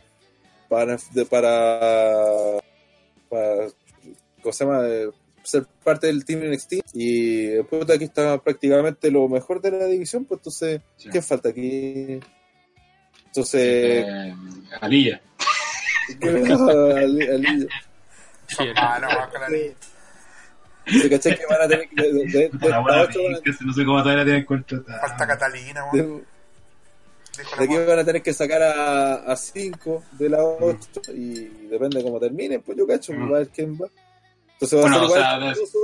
para, 0.67 0.97
de- 1.13 1.25
para, 1.25 2.59
para 3.29 3.67
¿cómo 4.41 4.53
se 4.53 4.65
llama? 4.65 4.81
Eh, 4.87 5.09
ser 5.43 5.65
parte 5.83 6.07
del 6.07 6.25
team 6.25 6.41
NXT 6.51 6.73
y 6.93 7.61
puta 7.63 7.93
aquí 7.93 8.03
está 8.03 8.37
prácticamente 8.39 9.09
lo 9.09 9.27
mejor 9.29 9.61
de 9.61 9.71
la 9.71 9.85
división 9.85 10.25
pues 10.25 10.39
entonces 10.39 10.81
Sí. 10.97 11.09
¿qué 11.09 11.21
falta 11.21 11.49
aquí? 11.49 12.19
entonces 13.27 14.05
Eh, 14.07 14.33
Alilla. 14.81 15.21
¿qué 16.19 16.31
le 16.31 16.41
pasa 16.41 16.71
al- 16.71 17.21
al- 17.21 17.69
¿Se 20.89 21.09
cachai 21.09 21.37
que 21.37 21.45
van 21.49 21.61
a 21.61 21.67
tener 21.67 21.89
que 21.89 22.01
de, 22.01 22.13
de- 22.13 22.49
de- 22.51 22.69
La 22.69 22.79
buena 22.79 23.01
ocho 23.01 23.19
van 23.23 23.35
a- 23.35 23.65
no 23.65 23.73
sé 23.73 23.85
cómo 23.85 23.99
todavía 23.99 24.17
la 24.17 24.23
tienen 24.25 24.45
contratada. 24.45 24.99
Falta 25.07 25.27
Catalina, 25.27 25.81
de- 25.93 26.01
weón. 26.01 26.25
De 27.57 27.63
aquí 27.63 27.77
van 27.77 27.99
a 27.99 28.03
tener 28.03 28.21
que 28.21 28.33
sacar 28.33 28.61
a 28.61 29.35
5 29.35 30.03
de 30.13 30.29
la 30.29 30.43
8 30.43 31.01
y 31.15 31.45
depende 31.69 31.99
de 31.99 32.03
cómo 32.03 32.19
terminen 32.19 32.61
pues 32.61 32.77
yo 32.77 32.85
cacho 32.85 33.13
Mm. 33.13 33.31
va 33.31 33.35
a 33.37 33.39
ver 33.39 33.47
quién 33.49 33.73
va 33.81 33.87
entonces 34.53 34.77
va 34.77 34.81
Bueno, 34.81 34.95
a 34.95 34.99
ser 34.99 35.03
o 35.03 35.07
igual 35.07 35.21
sea, 35.21 35.39
de- 35.39 35.47
incluso, 35.51 35.77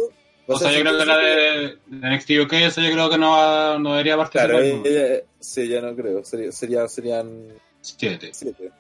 O 0.47 0.59
sea, 0.59 0.71
yo 0.73 0.81
creo 0.81 0.97
que 0.97 1.05
la 1.05 1.17
de, 1.17 1.77
de 1.87 2.07
NXT 2.09 2.29
UK, 2.43 2.53
esa 2.53 2.81
yo 2.81 2.91
creo 2.91 3.09
que 3.09 3.17
no, 3.17 3.31
va- 3.31 3.79
no 3.79 3.91
debería 3.91 4.17
participar. 4.17 4.49
claro 4.49 4.65
¿no? 4.77 4.85
ella, 4.85 5.21
sí 5.39 5.67
ya 5.69 5.81
no 5.81 5.95
creo 5.95 6.23
sería, 6.25 6.51
sería- 6.51 6.87
serían 6.89 7.47
Siete. 7.81 8.31
Siete. 8.33 8.71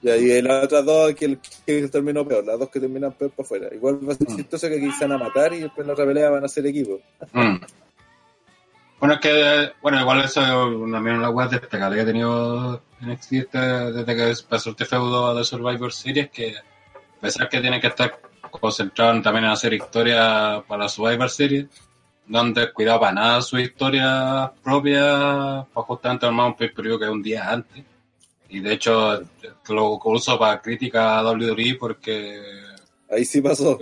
Y 0.00 0.08
ahí 0.10 0.42
las 0.42 0.64
otras 0.64 0.84
dos 0.84 1.12
que, 1.14 1.24
el- 1.24 1.38
que 1.66 1.88
terminó 1.88 2.26
peor, 2.26 2.44
las 2.44 2.58
dos 2.58 2.68
que 2.70 2.78
terminan 2.80 3.12
peor 3.12 3.30
para 3.32 3.44
afuera. 3.44 3.68
Igual 3.74 4.08
va 4.08 4.12
a 4.12 4.16
ser 4.16 4.28
Mm. 4.30 4.36
chistoso 4.36 4.68
que 4.68 4.76
aquí 4.76 4.92
se 4.92 5.06
van 5.06 5.20
a 5.20 5.24
matar 5.24 5.52
y 5.54 5.60
después 5.60 5.80
en 5.80 5.86
la 5.88 5.92
otra 5.94 6.06
pelea 6.06 6.30
van 6.30 6.44
a 6.44 6.48
ser 6.48 6.66
equipo. 6.66 7.00
Mm. 7.32 7.56
Bueno, 9.00 9.14
es 9.14 9.20
que, 9.20 9.72
bueno, 9.82 10.00
igual 10.00 10.20
eso 10.24 10.40
es 10.40 10.92
también 10.92 11.16
una 11.16 11.30
web 11.30 11.50
destacable 11.50 11.96
que 11.96 12.02
ha 12.02 12.06
tenido 12.06 12.82
NXT 13.00 13.32
este- 13.38 13.58
desde 13.58 14.16
que 14.16 14.34
pasó 14.48 14.70
este 14.70 14.84
feudo 14.84 15.34
de 15.34 15.44
Survivor 15.44 15.92
Series, 15.92 16.30
que 16.30 16.56
a 16.56 17.20
pesar 17.20 17.48
que 17.48 17.60
tiene 17.60 17.80
que 17.80 17.86
estar 17.88 18.20
concentrado 18.50 19.20
también 19.22 19.44
en 19.44 19.50
hacer 19.50 19.72
historia 19.74 20.62
para 20.66 20.88
Survivor 20.88 21.28
Series, 21.30 21.66
no 22.26 22.40
han 22.40 22.52
descuidado 22.54 23.00
para 23.00 23.12
nada 23.12 23.42
su 23.42 23.58
historia 23.58 24.50
propia, 24.62 25.64
para 25.72 25.86
justamente 25.86 26.26
armar 26.26 26.46
un 26.48 26.56
pay-per-view 26.56 26.98
que 26.98 27.04
es 27.04 27.10
un 27.10 27.22
día 27.22 27.50
antes. 27.50 27.84
Y 28.48 28.60
de 28.60 28.72
hecho, 28.72 29.20
lo 29.68 30.00
uso 30.04 30.38
para 30.38 30.60
crítica 30.60 31.18
a 31.18 31.30
WWE 31.30 31.76
porque 31.78 32.58
Ahí 33.10 33.24
sí 33.24 33.40
pasó. 33.40 33.78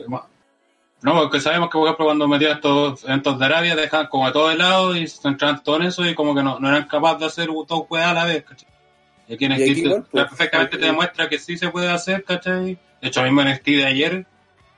no, 1.03 1.15
porque 1.15 1.41
sabemos 1.41 1.69
que, 1.69 1.79
por 1.79 1.87
ejemplo, 1.87 2.07
cuando 2.07 2.29
metían 2.29 2.53
estos 2.53 3.05
eventos 3.05 3.39
de 3.39 3.45
Arabia, 3.45 3.77
dejaban 3.77 4.07
como 4.07 4.27
a 4.27 4.33
todo 4.33 4.49
de 4.49 4.57
lado 4.57 4.97
y 4.97 5.07
se 5.09 5.21
centraban 5.21 5.63
todo 5.63 5.77
en 5.77 5.83
eso 5.83 6.07
y 6.07 6.15
como 6.15 6.35
que 6.35 6.43
no, 6.43 6.59
no 6.61 6.69
eran 6.69 6.87
capaces 6.87 7.21
de 7.21 7.27
hacer 7.27 7.49
todo 7.67 7.87
juega 7.89 8.11
a 8.11 8.15
la 8.15 8.25
vez, 8.25 8.45
¿cachai? 8.45 8.69
Y 9.29 9.35
aquí 9.35 9.45
en 9.45 9.53
Y 9.53 9.55
aquí 9.55 9.83
pues, 9.83 10.05
perfectamente 10.29 10.79
te 10.79 10.85
eh, 10.85 10.89
demuestra 10.89 11.29
que 11.29 11.39
sí 11.39 11.59
se 11.59 11.71
puede 11.71 11.89
hacer, 11.89 12.23
¿cachai? 12.25 12.79
De 13.01 13.09
hecho, 13.09 13.23
mismo 13.23 13.43
en 13.43 13.49
NXT 13.49 13.67
de 13.67 13.87
ayer, 13.87 14.27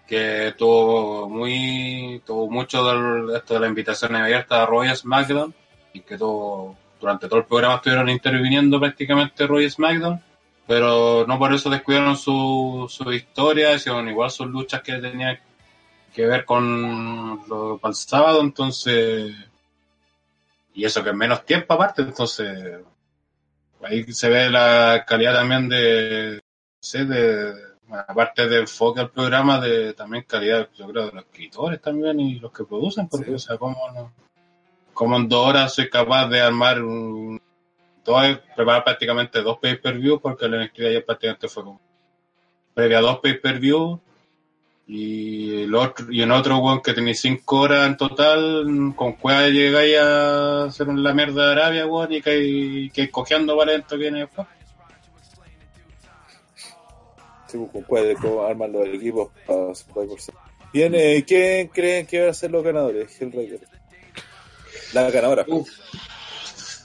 que 0.07 0.55
tuvo 0.57 1.29
muy, 1.29 2.23
tuvo 2.25 2.51
mucho 2.51 2.83
del, 2.85 3.37
esto 3.37 3.55
de 3.55 3.61
la 3.61 3.67
invitación 3.67 4.17
abierta 4.17 4.63
a 4.63 4.67
Roy 4.67 4.89
SmackDown 4.95 5.55
y 5.93 6.01
que 6.01 6.17
todo, 6.17 6.77
durante 7.01 7.29
todo 7.29 7.41
el 7.41 7.47
programa 7.47 7.77
estuvieron 7.77 8.09
interviniendo 8.09 8.79
prácticamente 8.81 9.47
Roy 9.47 9.65
y 9.67 9.71
SmackDown, 9.71 10.23
pero 10.67 11.25
no 11.27 11.39
por 11.39 11.53
eso 11.55 11.71
descuidaron 11.71 12.17
su, 12.17 12.87
su 12.89 13.13
historia, 13.13 13.75
hicieron 13.75 14.09
igual 14.09 14.31
sus 14.31 14.47
luchas 14.49 14.83
que 14.83 14.95
tenían 14.99 15.39
que 16.15 16.27
ver 16.27 16.45
con 16.45 17.43
lo 17.49 17.79
para 17.79 17.91
el 17.91 17.97
sábado, 17.97 18.41
entonces, 18.41 19.35
y 20.75 20.85
eso 20.85 21.03
que 21.03 21.11
es 21.11 21.17
menos 21.17 21.45
tiempo 21.45 21.75
aparte, 21.75 22.03
entonces, 22.03 22.81
ahí 23.83 24.05
se 24.13 24.29
ve 24.29 24.51
la 24.51 25.05
calidad 25.07 25.35
también 25.35 25.69
de, 25.69 26.35
no 26.37 26.79
sé, 26.81 27.05
de, 27.05 27.55
aparte 27.91 28.49
de 28.49 28.59
enfoque 28.61 29.01
al 29.01 29.11
programa, 29.11 29.61
de 29.61 29.95
también 29.95 30.25
calidad, 30.25 30.69
yo 30.77 30.89
creo, 30.89 31.07
de 31.07 31.13
los 31.13 31.25
escritores 31.25 31.81
también 31.81 32.19
y 32.21 32.39
los 32.41 32.53
que 32.53 32.65
producen, 32.65 33.09
porque, 33.09 33.27
Sí. 33.27 33.35
o 33.35 33.39
sea, 33.39 33.57
cómo 33.57 33.77
no, 33.95 34.13
cómo 34.99 35.17
en 35.17 35.29
dos 35.29 35.47
horas 35.47 35.73
soy 35.73 35.89
capaz 35.89 36.27
de 36.27 36.41
armar 36.41 36.83
un, 36.83 37.41
dos, 38.05 38.41
preparar 38.57 38.83
prácticamente 38.83 39.43
dos 39.43 39.59
pay-per-view, 39.61 40.21
porque 40.21 40.49
NXT 40.49 40.77
de 40.77 40.89
ayer 40.89 41.05
prácticamente 41.05 41.47
fue 41.47 41.63
como 41.63 41.81
previa 42.75 43.01
dos 43.01 43.21
pay-per-view, 43.21 44.01
y 44.89 45.63
el 45.63 45.75
otro, 45.77 46.11
y 46.11 46.21
en 46.21 46.33
otro 46.33 46.59
weón 46.59 46.83
que 46.83 46.95
tenía 46.95 47.15
cinco 47.15 47.61
horas 47.61 47.87
en 47.87 47.97
total, 47.97 48.93
con 48.97 49.13
cueva 49.13 49.47
llegáis 49.47 49.99
a 49.99 50.65
hacer 50.65 50.89
la 50.89 51.15
mierda 51.15 51.47
de 51.47 51.53
Arabia, 51.53 51.87
weón, 51.87 52.15
y 52.15 52.21
que, 52.21 52.91
que 52.93 53.09
cojeando 53.09 53.57
para 53.57 53.79
viene 53.97 54.21
después. 54.21 54.49
Sí, 57.47 57.59
pues, 57.71 57.87
puede 57.87 58.17
cómo 58.17 58.43
arman 58.43 58.73
los 58.73 58.89
equipos 58.89 59.31
para 59.47 59.73
Survivor 59.77 60.21
Series. 60.21 60.43
Bien, 60.73 61.23
¿quién 61.23 61.69
creen 61.69 62.05
que 62.05 62.19
van 62.19 62.31
a 62.31 62.35
ser 62.35 62.51
los 62.51 62.65
ganadores? 62.65 63.23
Hellraiser. 63.23 63.78
La 64.93 65.11
ganadora. 65.11 65.45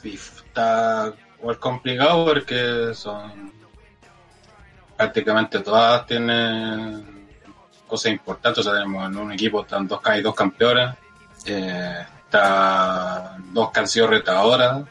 Está 0.03 1.13
igual 1.39 1.59
complicado 1.59 2.25
porque 2.25 2.91
son 2.93 3.53
prácticamente 4.97 5.59
todas 5.59 6.05
tienen 6.05 7.27
cosas 7.87 8.11
importantes. 8.11 8.59
O 8.59 8.63
sea, 8.63 8.73
tenemos 8.73 9.09
en 9.09 9.17
un 9.17 9.31
equipo 9.31 9.61
están 9.61 9.87
dos, 9.87 10.01
hay 10.03 10.21
dos 10.21 10.35
campeonas, 10.35 10.97
eh, 11.45 12.05
está 12.25 13.37
dos 13.51 13.71
que 13.71 13.79
han 13.79 13.87
sido 13.87 14.07
retadoras, 14.07 14.83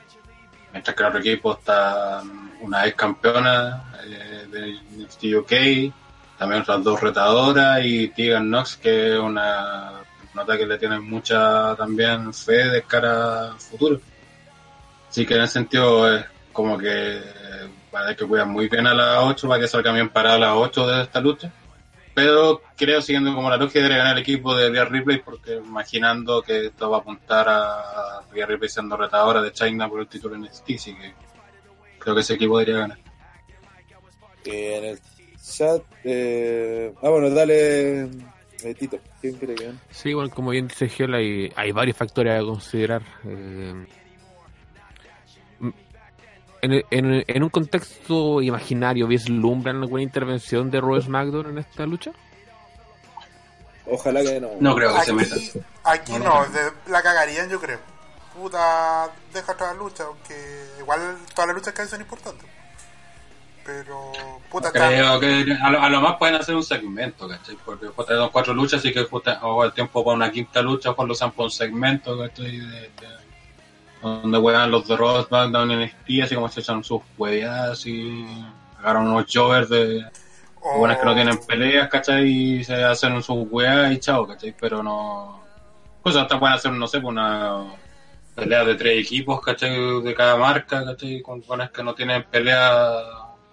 mientras 0.73 0.97
que 0.97 1.03
en 1.03 1.09
otro 1.09 1.21
equipo 1.21 1.53
está 1.53 2.23
una 2.61 2.87
ex 2.87 2.97
campeona 2.97 3.93
eh, 4.05 4.47
de 4.51 5.03
NXT 5.03 5.25
UK, 5.37 5.93
también 6.39 6.63
otras 6.63 6.83
dos 6.83 7.01
retadoras 7.01 7.81
y 7.85 8.09
Tegan 8.09 8.49
Knox 8.49 8.77
que 8.77 9.15
es 9.15 9.19
una 9.19 10.01
nota 10.35 10.57
que 10.57 10.66
le 10.66 10.78
tienen 10.78 11.03
mucha 11.03 11.74
también 11.76 12.33
fe 12.33 12.68
de 12.68 12.83
cara 12.83 13.51
al 13.51 13.61
futuro. 13.61 14.01
Así 15.09 15.26
que 15.26 15.35
en 15.35 15.43
ese 15.43 15.55
sentido 15.55 16.14
es 16.14 16.24
como 16.53 16.78
que 16.78 17.20
para 17.91 18.16
que 18.16 18.26
cuidan 18.26 18.51
muy 18.51 18.68
bien 18.68 18.87
a 18.87 18.95
las 18.95 19.18
8 19.24 19.49
para 19.49 19.61
que 19.61 19.68
salga 19.68 19.93
bien 19.93 20.09
parada 20.09 20.37
a 20.37 20.39
las 20.39 20.55
8 20.55 20.87
de 20.87 21.03
esta 21.03 21.20
lucha. 21.20 21.53
Pero 22.14 22.62
creo, 22.76 23.01
siguiendo 23.01 23.35
como 23.35 23.49
la 23.49 23.57
lógica, 23.57 23.78
debería 23.78 23.99
ganar 23.99 24.16
el 24.16 24.22
equipo 24.22 24.55
de 24.55 24.68
Rhea 24.68 24.85
Ripley 24.85 25.18
porque 25.18 25.57
imaginando 25.57 26.43
que 26.43 26.66
esto 26.66 26.91
va 26.91 26.99
a 26.99 27.01
apuntar 27.01 27.47
a 27.49 28.22
Rhea 28.30 28.47
Ripley 28.47 28.68
siendo 28.68 28.97
retadora 28.97 29.41
de 29.41 29.53
China 29.53 29.89
por 29.89 30.01
el 30.01 30.09
título 30.09 30.35
en 30.35 30.43
NXT, 30.43 30.70
así 30.76 30.95
que 30.95 31.14
creo 31.99 32.14
que 32.14 32.20
ese 32.20 32.35
equipo 32.35 32.59
debería 32.59 32.80
ganar. 32.80 32.99
Eh, 34.45 34.78
en 34.78 34.85
el 34.85 35.01
chat. 35.43 35.83
Eh... 36.05 36.93
Ah, 37.03 37.09
bueno, 37.09 37.30
dale. 37.30 38.09
Tito, 38.79 38.99
¿quién 39.21 39.35
cree 39.37 39.55
que 39.55 39.65
gane? 39.67 39.79
Sí, 39.91 40.13
bueno, 40.15 40.31
como 40.31 40.51
bien 40.51 40.69
dice 40.69 40.89
Gel, 40.89 41.15
hay, 41.15 41.53
hay 41.57 41.73
varios 41.73 41.97
factores 41.97 42.41
a 42.41 42.45
considerar. 42.45 43.03
eh, 43.25 43.87
en, 46.63 46.73
en, 46.91 47.25
en 47.27 47.43
un 47.43 47.49
contexto 47.51 48.41
imaginario, 48.41 49.07
¿vislumbran 49.09 49.77
alguna 49.83 50.03
intervención 50.03 50.71
de 50.71 50.81
Roy 50.81 51.03
SmackDown 51.03 51.47
en 51.51 51.59
esta 51.59 51.85
lucha? 51.87 52.13
Ojalá 53.87 54.23
que 54.23 54.41
no. 54.41 54.51
No 54.61 54.75
creo 54.77 54.95
que 54.95 55.01
se 55.03 55.13
meta. 55.13 55.35
Aquí, 55.35 55.53
aquí 55.85 56.13
no, 56.19 56.45
de- 56.47 56.73
la 56.93 57.03
cagarían 57.03 57.51
yo 57.51 57.61
creo. 57.61 57.81
Puta, 58.35 59.11
deja 59.35 59.55
toda 59.55 59.73
la 59.75 59.79
lucha, 59.79 60.05
aunque 60.05 60.35
igual 60.79 61.17
todas 61.35 61.49
las 61.49 61.57
luchas 61.57 61.75
que 61.75 61.83
hay 61.83 61.89
son 61.89 62.01
importantes. 62.01 62.47
Pero, 63.65 64.13
puta, 64.51 64.69
está- 64.69 64.89
Creo 64.89 65.21
que 65.21 65.57
a 65.63 65.71
lo, 65.71 65.81
a 65.81 65.89
lo 65.89 66.01
más 66.01 66.17
pueden 66.17 66.35
hacer 66.35 66.55
un 66.55 66.65
segmento, 66.65 67.29
¿cachai? 67.29 67.57
Porque 67.65 67.87
justo 67.87 68.15
son 68.17 68.31
cuatro 68.31 68.55
luchas, 68.55 68.81
así 68.81 68.93
que 68.93 69.05
justo 69.05 69.31
o 69.43 69.65
el 69.65 69.73
tiempo 69.73 70.05
para 70.05 70.17
una 70.17 70.33
quinta 70.33 70.61
lucha, 70.63 70.95
lo 70.97 71.13
usan 71.13 71.31
por 71.33 71.45
un 71.45 71.51
segmento, 71.51 72.19
¿cachai? 72.19 72.59
De, 72.59 72.67
de- 72.67 73.23
donde 74.03 74.37
juegan 74.39 74.69
los 74.71 74.89
de 74.89 74.97
Raw, 74.97 75.23
SmackDown 75.25 75.71
en 75.71 75.83
NXT, 75.83 76.23
así 76.25 76.35
como 76.35 76.49
se 76.49 76.59
echan 76.61 76.83
sus 76.83 77.03
hueveadas 77.17 77.87
y 77.87 78.27
agarran 78.81 79.07
unos 79.07 79.27
jovers 79.33 79.69
de 79.69 80.05
o- 80.61 80.79
buenas 80.79 80.99
que 80.99 81.05
no 81.05 81.15
tienen 81.15 81.39
peleas, 81.47 81.89
¿cachai? 81.89 82.29
Y 82.29 82.65
se 82.65 82.83
hacen 82.83 83.23
sus 83.23 83.47
weas 83.49 83.93
y 83.93 83.99
chao, 84.01 84.27
¿cachai? 84.27 84.55
Pero 84.61 84.83
no... 84.83 85.41
Pues 86.03 86.17
hasta 86.17 86.41
pueden 86.41 86.57
hacer, 86.57 86.73
no 86.73 86.89
sé, 86.89 87.01
pues 87.01 87.13
una 87.13 87.63
pelea 88.35 88.65
de 88.65 88.75
tres 88.75 89.07
equipos, 89.07 89.41
¿cachai? 89.41 90.03
De 90.03 90.15
cada 90.17 90.35
marca, 90.37 90.85
¿cachai? 90.85 91.23
Con 91.23 91.41
buenas 91.43 91.71
que 91.71 91.85
no 91.85 91.95
tienen 91.95 92.25
pelea 92.25 92.93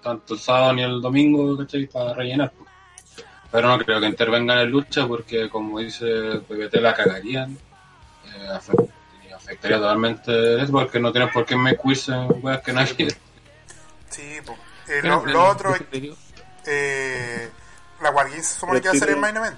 tanto 0.02 0.34
el 0.34 0.40
sábado 0.40 0.74
ni 0.74 0.82
el 0.84 1.02
domingo, 1.02 1.58
¿cachai? 1.58 1.86
Para 1.88 2.14
rellenar. 2.14 2.52
pues. 2.52 2.70
Pero 3.52 3.68
no 3.68 3.84
creo 3.84 4.00
que 4.00 4.06
intervengan 4.08 4.60
en 4.60 4.70
lucha 4.70 5.08
porque, 5.08 5.50
como 5.50 5.80
dice 5.80 6.06
PBT, 6.48 6.76
la 6.76 6.94
cagarían. 6.94 7.58
Eh, 8.26 8.48
afe- 8.52 8.90
y 9.28 9.32
afectaría 9.32 9.78
totalmente 9.78 10.62
eso 10.62 10.72
porque 10.72 11.00
no 11.00 11.12
tienen 11.12 11.32
por 11.32 11.46
qué 11.46 11.56
mecuirse 11.56 12.12
en 12.14 12.28
weas 12.44 12.62
que 12.62 12.74
nadie... 12.74 13.08
Sí, 14.10 14.38
po. 14.46 14.56
Eh, 14.88 15.02
lo, 15.04 15.26
lo 15.26 15.50
otro 15.50 15.76
es 15.76 15.82
eh, 16.66 17.50
la 18.02 18.10
Wargames 18.12 18.46
se 18.48 18.60
supone 18.60 18.82
que 18.82 18.88
va 18.90 18.94
a 18.94 18.98
ser 18.98 19.10
el 19.10 19.18
main 19.18 19.36
event. 19.38 19.56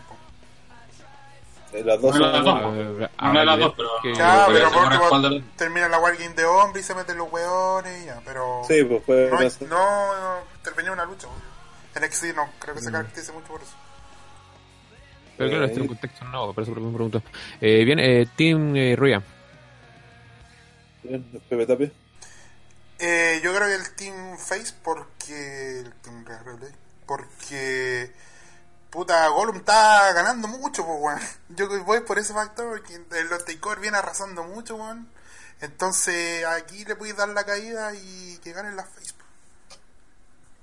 Eh, 1.74 1.84
Las 1.86 2.02
dos 2.02 2.16
Una 2.16 2.28
de 2.28 2.34
las 2.34 2.44
dos, 2.46 2.62
pues. 2.62 3.10
Una 3.22 3.40
de 3.40 3.46
las 3.46 3.60
dos, 3.60 3.74
pero... 3.78 3.90
Que- 4.04 4.14
Ya, 4.16 4.46
pero 4.48 4.72
por 4.72 4.84
último 4.84 5.42
termina 5.56 5.88
la 5.88 6.00
Wargame 6.00 6.34
de 6.34 6.44
hombre 6.46 6.82
y 6.82 6.84
se 6.84 6.94
meten 6.94 7.18
los 7.18 7.32
hueones 7.32 8.04
y 8.04 8.06
ya, 8.08 8.22
pero 8.26 8.62
Sí, 8.68 8.84
pues 8.84 9.02
puede 9.04 9.30
no, 9.32 9.38
pasar. 9.38 9.68
no, 9.70 10.14
no 10.14 10.80
en 10.82 10.90
una 10.90 11.06
lucha. 11.06 11.28
En 11.96 12.04
NXT 12.04 12.36
no, 12.36 12.50
creo 12.60 12.74
Mm. 12.74 12.78
que 12.78 12.84
se 12.84 12.92
caracteriza 12.92 13.34
mucho 13.34 13.48
por 13.48 13.62
eso. 13.62 13.72
Pero 15.38 15.50
claro, 15.50 15.64
Eh, 15.64 15.68
este 15.68 15.78
es 15.80 15.82
un 15.82 15.88
contexto 15.88 16.26
nuevo, 16.26 16.54
por 16.54 16.64
eso 16.64 16.72
me 16.76 16.94
pregunto. 16.94 17.24
Eh, 17.62 17.84
bien, 17.86 18.00
eh, 18.00 18.28
Team 18.36 18.76
eh, 18.76 18.96
Ruya. 18.98 19.22
Bien, 21.04 21.24
Pepe 21.50 21.66
Tapia. 21.66 21.92
Eh, 23.00 23.42
yo 23.44 23.54
creo 23.56 23.68
que 23.68 23.76
el 23.76 23.96
Team 23.96 24.38
Face 24.38 24.74
porque 24.84 25.80
el 25.80 25.94
Team 26.02 26.24
porque 27.08 28.12
puta 28.92 29.28
Gollum 29.30 29.58
está 29.58 30.14
ganando 30.14 30.48
mucho, 30.48 30.86
pues 30.86 31.00
weón. 31.02 31.20
Yo 31.50 31.84
voy 31.84 32.02
por 32.02 32.20
ese 32.20 32.34
factor 32.34 32.84
que 32.84 32.96
el 32.96 33.30
Takeover 33.30 33.80
viene 33.80 33.98
arrasando 33.98 34.44
mucho, 34.44 34.76
weón. 34.76 35.10
Entonces 35.62 36.46
aquí 36.46 36.86
le 36.86 36.96
puedes 36.96 37.16
dar 37.16 37.30
la 37.30 37.46
caída 37.46 37.94
y 37.94 38.38
que 38.44 38.52
ganen 38.52 38.76
las 38.76 38.88
Face. 38.90 39.14
po. 39.14 39.26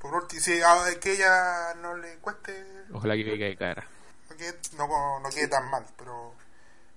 Por 0.01 0.15
último, 0.15 0.41
si 0.41 0.61
que 1.01 1.13
ella 1.13 1.75
no 1.75 1.97
le 1.97 2.17
cueste, 2.19 2.85
Ojalá 2.93 3.15
que 3.15 3.25
caiga 3.25 3.47
de 3.47 3.57
cara. 3.57 3.87
no 4.31 4.37
quede, 4.37 4.59
no, 4.77 5.31
quede 5.31 5.49
tan 5.49 5.71
mal, 5.71 5.85
pero 5.97 6.35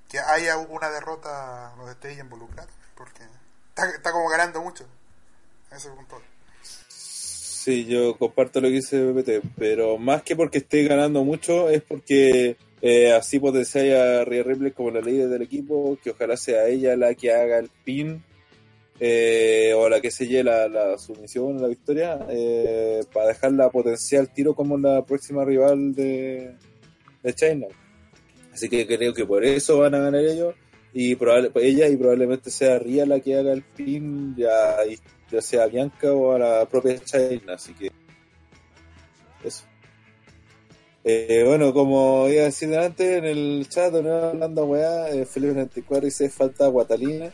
que 0.10 0.20
haya 0.20 0.58
una 0.58 0.90
derrota 0.90 1.74
donde 1.78 1.94
esté 1.94 2.12
ella 2.12 2.24
involucrada, 2.24 2.70
porque 2.96 3.24
está, 3.70 3.90
está 3.90 4.12
como 4.12 4.30
ganando 4.30 4.62
mucho. 4.62 4.86
Ese 5.72 5.90
punto. 5.90 6.22
Sí, 7.64 7.86
yo 7.86 8.18
comparto 8.18 8.60
lo 8.60 8.70
que 8.70 8.74
dice 8.74 8.98
PPT, 9.14 9.46
pero 9.56 10.00
más 10.00 10.24
que 10.24 10.36
porque 10.36 10.58
esté 10.58 10.84
ganando 10.84 11.24
mucho 11.24 11.70
es 11.70 11.84
porque 11.84 12.56
eh, 12.82 13.12
así 13.12 13.40
potencia 13.40 14.22
a 14.22 14.26
Rhea 14.26 14.42
Ripley 14.42 14.72
como 14.72 14.90
la 14.90 15.00
líder 15.00 15.30
del 15.30 15.44
equipo, 15.44 15.96
que 16.04 16.10
ojalá 16.10 16.38
sea 16.38 16.68
ella 16.68 16.96
la 16.96 17.14
que 17.14 17.32
haga 17.32 17.60
el 17.60 17.70
pin 17.84 18.24
eh, 19.00 19.74
o 19.76 19.88
la 19.90 20.02
que 20.02 20.10
selle 20.10 20.44
la, 20.44 20.68
la 20.68 20.98
sumisión, 20.98 21.62
la 21.62 21.68
victoria, 21.68 22.26
eh, 22.32 23.02
para 23.14 23.28
dejarla 23.28 23.70
potencial 23.70 24.34
tiro 24.34 24.56
como 24.56 24.80
la 24.80 25.06
próxima 25.06 25.46
rival 25.46 25.94
de, 25.94 26.56
de 27.22 27.34
China. 27.36 27.68
Así 28.52 28.70
que 28.70 28.88
creo 28.88 29.14
que 29.14 29.28
por 29.28 29.46
eso 29.46 29.78
van 29.78 29.94
a 29.94 30.00
ganar 30.00 30.26
ellos 30.26 30.56
y 30.94 31.14
probable, 31.14 31.52
ella 31.62 31.88
y 31.90 31.96
probablemente 31.96 32.50
sea 32.50 32.80
Ria 32.80 33.06
la 33.06 33.20
que 33.20 33.38
haga 33.38 33.54
el 33.54 33.62
pin 33.62 34.36
ya, 34.36 34.78
ya 35.32 35.42
sea 35.42 35.64
a 35.64 35.68
Bianca 35.68 36.12
o 36.14 36.34
a 36.34 36.40
la 36.40 36.66
propia 36.66 37.00
China, 37.04 37.54
así 37.54 37.74
que 37.74 37.92
eso. 39.44 39.64
Eh, 41.04 41.44
bueno, 41.48 41.74
como 41.74 42.28
iba 42.30 42.44
a 42.44 42.46
decir 42.46 42.78
antes, 42.78 43.18
en 43.18 43.26
el 43.26 43.68
chat 43.70 43.92
nuevo 43.94 44.28
hablando 44.28 44.66
weá, 44.66 45.10
eh, 45.10 45.26
Felipe 45.26 45.54
94 45.54 46.06
dice 46.06 46.30
falta 46.30 46.68
Guatalina. 46.68 47.32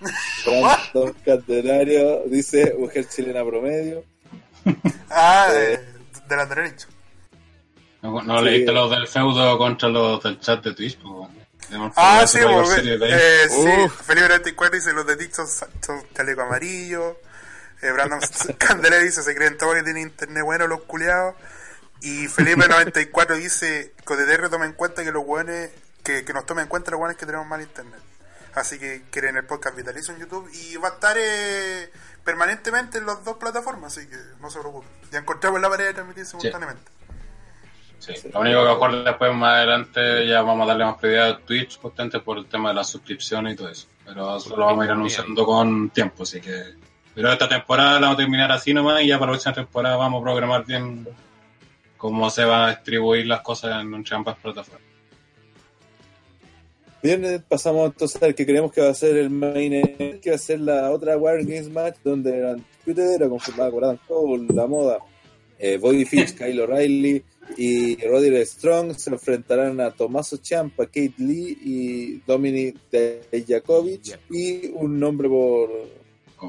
Brandon 0.44 1.14
Candelario 1.24 2.24
dice 2.26 2.74
mujer 2.78 3.08
chilena 3.08 3.44
promedio. 3.44 4.04
Ah, 5.08 5.48
Eh. 5.52 5.78
de, 5.78 6.20
de 6.28 6.36
la 6.36 6.44
derecha. 6.46 6.88
No, 8.02 8.20
no 8.22 8.38
Sí. 8.40 8.44
leíste 8.44 8.72
los 8.72 8.90
del 8.90 9.06
feudo 9.08 9.56
contra 9.56 9.88
los 9.88 10.22
del 10.22 10.38
chat 10.40 10.62
de 10.62 10.74
Twitch, 10.74 10.98
pues, 10.98 11.30
Ah, 11.96 12.24
sí, 12.26 12.38
porque, 12.42 12.98
eh, 13.02 13.48
sí. 13.48 13.68
Felipe 14.04 14.28
94 14.28 14.76
dice 14.76 14.92
los 14.92 15.06
de 15.06 15.32
son 15.32 15.46
son 15.48 16.02
chaleco 16.14 16.42
amarillo. 16.42 17.16
Eh, 17.82 17.90
Brandon 17.92 18.20
Candela 18.58 18.98
dice 18.98 19.22
se 19.22 19.34
creen 19.34 19.58
todo 19.58 19.74
que 19.74 19.82
tiene 19.82 20.00
internet 20.00 20.44
bueno 20.44 20.66
los 20.66 20.82
culiados. 20.82 21.34
Y 22.00 22.28
Felipe 22.28 22.68
94 22.68 23.36
dice 23.36 23.94
que 24.06 24.16
DDR 24.16 24.48
toma 24.48 24.66
en 24.66 24.72
cuenta 24.72 25.04
que 25.04 25.12
los 25.12 25.24
hueones, 25.24 25.70
que, 26.02 26.24
que 26.24 26.32
nos 26.32 26.46
tomen 26.46 26.64
en 26.64 26.68
cuenta 26.68 26.90
los 26.90 27.00
hueones 27.00 27.16
que 27.16 27.26
tenemos 27.26 27.46
mal 27.46 27.60
internet. 27.60 28.00
Así 28.56 28.78
que 28.78 29.02
quieren 29.10 29.36
el 29.36 29.44
podcast 29.44 29.76
vitalizo 29.76 30.12
en 30.12 30.20
YouTube 30.20 30.48
y 30.50 30.76
va 30.76 30.88
a 30.88 30.92
estar 30.92 31.14
eh, 31.18 31.90
permanentemente 32.24 32.96
en 32.96 33.04
las 33.04 33.22
dos 33.22 33.36
plataformas, 33.36 33.94
así 33.94 34.08
que 34.08 34.16
no 34.40 34.48
se 34.48 34.58
preocupen. 34.60 34.88
Ya 35.12 35.18
encontramos 35.18 35.60
la 35.60 35.68
manera 35.68 35.88
de 35.88 35.94
transmitir 35.94 36.24
simultáneamente. 36.24 36.90
Sí, 37.98 38.14
Lo 38.32 38.40
único 38.40 38.62
que 38.62 38.68
mejor 38.68 39.04
después, 39.04 39.34
más 39.34 39.56
adelante, 39.56 40.26
ya 40.26 40.40
vamos 40.40 40.64
a 40.64 40.68
darle 40.68 40.86
más 40.86 40.96
prioridad 40.96 41.28
a 41.28 41.38
Twitch, 41.38 41.78
justamente 41.78 42.20
por 42.20 42.38
el 42.38 42.46
tema 42.46 42.70
de 42.70 42.76
las 42.76 42.88
suscripciones 42.88 43.52
y 43.52 43.56
todo 43.56 43.68
eso. 43.68 43.88
Pero 44.06 44.36
eso 44.38 44.56
lo 44.56 44.64
vamos 44.64 44.82
a 44.82 44.84
ir 44.86 44.90
anunciando 44.92 45.44
con 45.44 45.90
tiempo, 45.90 46.22
así 46.22 46.40
que... 46.40 46.85
Pero 47.16 47.32
esta 47.32 47.48
temporada 47.48 47.94
la 47.94 48.00
vamos 48.00 48.16
a 48.16 48.16
terminar 48.18 48.52
así 48.52 48.74
nomás 48.74 49.02
y 49.02 49.06
ya 49.06 49.18
para 49.18 49.32
la 49.32 49.38
próxima 49.38 49.54
temporada 49.54 49.96
vamos 49.96 50.20
a 50.20 50.22
programar 50.22 50.66
bien 50.66 51.08
cómo 51.96 52.28
se 52.28 52.44
van 52.44 52.68
a 52.68 52.68
distribuir 52.74 53.26
las 53.26 53.40
cosas 53.40 53.80
en 53.80 53.94
entre 53.94 54.16
ambas 54.16 54.36
plataformas. 54.36 54.82
Bien, 57.02 57.24
eh, 57.24 57.40
pasamos 57.40 57.86
entonces 57.86 58.22
al 58.22 58.34
que 58.34 58.44
creemos 58.44 58.70
que 58.70 58.82
va 58.82 58.90
a 58.90 58.94
ser 58.94 59.16
el 59.16 59.30
main 59.30 59.72
event, 59.72 60.20
que 60.20 60.28
va 60.28 60.36
a 60.36 60.38
ser 60.38 60.60
la 60.60 60.90
otra 60.90 61.16
War 61.16 61.38
Games 61.42 61.70
match, 61.70 61.96
donde 62.04 62.36
eran 62.36 62.62
Twitter 62.84 63.08
era 63.14 63.30
confirmada 63.30 63.70
con 63.70 63.84
Adam 63.84 63.98
Cole, 64.06 64.46
la 64.52 64.66
moda, 64.66 64.98
eh, 65.58 65.78
Bobby 65.78 66.04
Fish, 66.04 66.34
Kyle 66.36 66.60
O'Reilly 66.60 67.24
y 67.56 67.96
Roderick 68.06 68.44
Strong 68.44 68.94
se 68.94 69.08
enfrentarán 69.08 69.80
a 69.80 69.90
Tommaso 69.90 70.36
Ciampa, 70.36 70.84
Kate 70.84 71.14
Lee 71.16 71.56
y 71.64 72.20
Dominic 72.26 72.76
Dijakovic 73.32 74.20
y 74.28 74.66
un 74.74 75.00
nombre 75.00 75.30
por 75.30 75.70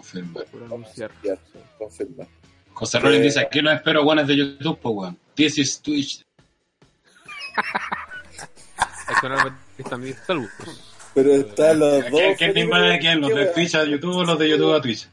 Confirma. 0.01 0.41
Por 0.51 0.63
anunciar. 0.63 1.11
ya, 1.23 1.37
confirmar. 1.77 2.27
José 2.73 2.99
Rollins 2.99 3.21
Eh, 3.21 3.23
dice, 3.25 3.39
aquí 3.39 3.61
los 3.61 3.73
espero 3.73 4.03
buenos 4.03 4.27
de 4.27 4.37
YouTube, 4.37 4.79
pues, 4.79 4.95
weón. 4.95 5.17
This 5.35 5.57
is 5.57 5.81
Twitch. 5.81 6.23
Pero 11.13 11.33
están 11.33 11.79
los 11.79 12.03
dos. 12.03 12.11
¿Quién, 12.11 12.35
quién 12.35 12.53
te 12.53 12.59
invade 12.59 12.95
a 12.95 12.99
quién? 12.99 13.21
¿Los 13.21 13.29
de 13.33 13.47
¿Qué 13.47 13.51
Twitch 13.53 13.75
a 13.75 13.85
YouTube 13.85 14.15
o 14.17 14.23
los 14.23 14.37
de 14.37 14.49
YouTube 14.49 14.75
a 14.75 14.81
Twitch? 14.81 15.09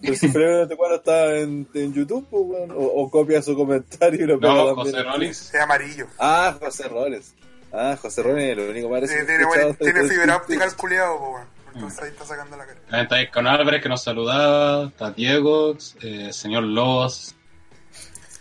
Pero 0.00 0.16
si 0.16 0.28
Felipe 0.28 0.76
cuando 0.76 0.96
está 0.96 1.36
en, 1.36 1.68
en 1.74 1.94
YouTube, 1.94 2.26
pues, 2.28 2.44
bueno, 2.44 2.74
o, 2.74 3.02
o 3.04 3.10
copia 3.10 3.40
su 3.40 3.54
comentario 3.54 4.24
y 4.24 4.26
lo 4.26 4.40
pega 4.40 4.52
No. 4.52 4.74
José 4.74 5.00
Rollins. 5.04 5.54
Es 5.54 5.60
amarillo. 5.60 6.06
Ah, 6.18 6.56
José 6.58 6.88
Rollins. 6.88 7.34
Ah, 7.72 7.96
José 8.02 8.22
Rollins 8.24 8.42
es 8.42 8.58
el 8.58 8.70
único 8.70 8.88
que 8.88 8.92
parece 8.94 9.24
Tiene, 9.24 9.44
tiene, 9.46 9.74
tiene 9.74 10.08
fibra 10.08 10.36
óptica 10.36 10.64
el 10.64 10.74
culiado, 10.74 11.18
pues, 11.18 11.30
bueno. 11.30 11.46
Entonces 11.74 12.02
ahí 12.02 12.08
está 12.10 12.24
sacando 12.26 12.56
la 12.56 12.66
cara. 12.66 12.80
También 12.80 13.02
está 13.02 13.14
ahí 13.16 13.26
con 13.30 13.46
Álvarez 13.46 13.82
que 13.82 13.88
nos 13.88 14.02
saludaba, 14.02 14.88
está 14.88 15.10
Diego, 15.10 15.76
eh, 16.02 16.32
señor 16.32 16.64
Lobos, 16.64 17.34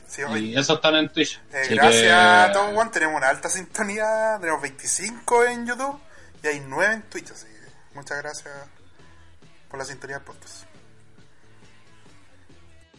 Sí, 0.08 0.22
y 0.42 0.58
esos 0.58 0.76
están 0.76 0.96
en 0.96 1.08
Twitch. 1.08 1.40
Eh, 1.54 1.68
gracias 1.70 2.02
que- 2.02 2.12
a 2.12 2.52
todos, 2.52 2.74
Juan. 2.74 2.92
Tenemos 2.92 3.16
una 3.16 3.30
alta 3.30 3.48
sintonía. 3.48 4.38
Tenemos 4.42 4.62
25 4.62 5.46
en 5.46 5.66
YouTube 5.66 5.98
y 6.44 6.48
hay 6.48 6.60
9 6.68 6.96
en 6.96 7.02
Twitch. 7.04 7.32
Así 7.32 7.46
que 7.46 7.96
muchas 7.96 8.18
gracias 8.22 8.50
por 9.70 9.80
la 9.80 9.86
sintonía 9.86 10.18
del 10.18 10.26
podcast. 10.26 10.66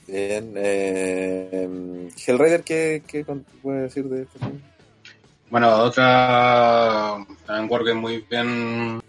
Bien, 0.06 0.54
eh, 0.56 2.08
Hellraider, 2.26 2.62
¿qué, 2.64 3.02
qué 3.06 3.24
puede 3.62 3.82
decir 3.82 4.04
de 4.04 4.22
esto? 4.22 4.38
Bueno, 5.50 5.68
otra 5.80 7.18
también 7.46 7.98
muy 7.98 8.26
bien, 8.28 9.02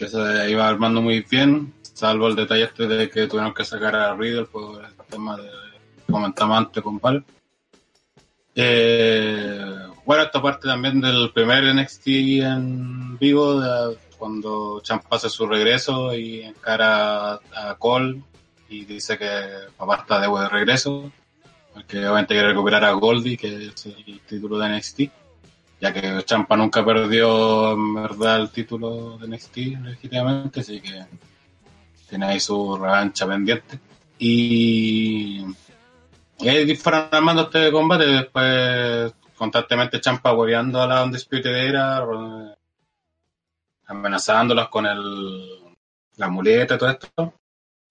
que 0.00 0.08
se 0.08 0.50
iba 0.50 0.66
armando 0.66 1.02
muy 1.02 1.20
bien, 1.20 1.74
salvo 1.82 2.28
el 2.28 2.34
detalle 2.34 2.64
este 2.64 2.86
de 2.86 3.10
que 3.10 3.26
tuvieron 3.26 3.52
que 3.52 3.66
sacar 3.66 3.94
a 3.94 4.14
Riddle 4.14 4.46
por 4.46 4.82
el 4.82 4.94
tema 5.10 5.36
de 5.36 5.42
que 5.42 6.10
comentamos 6.10 6.56
antes 6.56 6.82
con 6.82 6.98
Val. 6.98 7.22
Eh, 8.54 9.62
bueno, 10.06 10.22
esta 10.22 10.40
parte 10.40 10.68
también 10.68 11.02
del 11.02 11.30
primer 11.34 11.74
NXT 11.74 12.06
en 12.06 13.18
vivo, 13.18 13.62
cuando 14.16 14.80
Champa 14.80 15.16
hace 15.16 15.28
su 15.28 15.46
regreso 15.46 16.14
y 16.14 16.44
encara 16.44 17.34
a 17.34 17.76
Cole 17.78 18.22
y 18.70 18.86
dice 18.86 19.18
que 19.18 19.28
papá 19.76 19.96
está 19.96 20.18
de 20.18 20.48
regreso, 20.48 21.12
porque 21.74 21.98
obviamente 21.98 22.32
quiere 22.32 22.48
recuperar 22.48 22.84
a 22.86 22.92
Goldie, 22.92 23.36
que 23.36 23.66
es 23.66 23.84
el 23.84 24.20
título 24.26 24.58
de 24.58 24.78
NXT, 24.78 25.00
ya 25.80 25.92
que 25.92 26.22
Champa 26.24 26.56
nunca 26.56 26.84
perdió 26.84 27.72
en 27.72 27.94
verdad 27.94 28.40
el 28.40 28.50
título 28.50 29.16
de 29.18 29.28
NXT 29.28 29.56
legítimamente, 29.82 30.60
así 30.60 30.80
que 30.80 31.06
tiene 32.08 32.26
ahí 32.26 32.40
su 32.40 32.76
revancha 32.76 33.26
pendiente. 33.26 33.80
Y, 34.18 35.42
ahí 36.40 36.76
fueron 36.76 37.08
armando 37.10 37.42
este 37.42 37.72
combate, 37.72 38.06
después 38.06 39.14
constantemente 39.36 40.00
Champa 40.00 40.34
hueveando 40.34 40.82
a 40.82 40.86
la 40.86 41.04
Undisputed 41.04 41.56
Era, 41.56 42.04
amenazándolas 43.86 44.68
con 44.68 44.84
el, 44.86 45.76
la 46.16 46.28
muleta 46.28 46.74
y 46.74 46.78
todo 46.78 46.90
esto. 46.90 47.34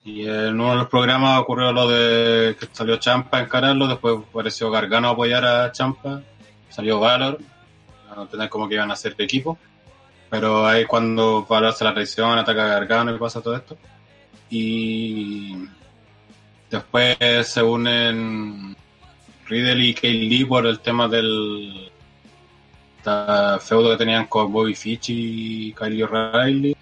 Y 0.01 0.27
en 0.27 0.53
uno 0.53 0.71
de 0.71 0.75
los 0.77 0.87
programas 0.87 1.39
ocurrió 1.41 1.73
lo 1.73 1.87
de 1.87 2.55
que 2.55 2.67
salió 2.71 2.97
Champa 2.97 3.39
a 3.39 3.41
encararlo, 3.41 3.87
después 3.87 4.17
apareció 4.29 4.69
Gargano 4.69 5.09
a 5.09 5.11
apoyar 5.11 5.43
a 5.43 5.71
Champa, 5.71 6.21
salió 6.69 6.99
Valor, 6.99 7.39
no 8.15 8.27
tener 8.27 8.49
como 8.49 8.67
que 8.67 8.75
iban 8.75 8.89
a 8.91 8.93
hacer 8.93 9.15
equipo. 9.17 9.57
Pero 10.29 10.67
ahí 10.67 10.85
cuando 10.85 11.45
Valor 11.45 11.69
hace 11.69 11.83
la 11.83 11.93
traición, 11.93 12.37
ataca 12.37 12.65
a 12.65 12.67
Gargano 12.67 13.15
y 13.15 13.19
pasa 13.19 13.41
todo 13.41 13.55
esto. 13.55 13.77
Y 14.49 15.55
después 16.69 17.17
se 17.47 17.63
unen 17.63 18.75
Riddle 19.47 19.85
y 19.85 19.93
Kay 19.93 20.29
Lee 20.29 20.45
por 20.45 20.65
el 20.67 20.79
tema 20.79 21.07
del 21.07 21.91
feudo 23.61 23.91
que 23.91 23.97
tenían 23.97 24.27
con 24.27 24.51
Bobby 24.51 24.75
Fitch 24.75 25.09
y 25.09 25.73
Kyle 25.73 26.03
O'Reilly. 26.03 26.75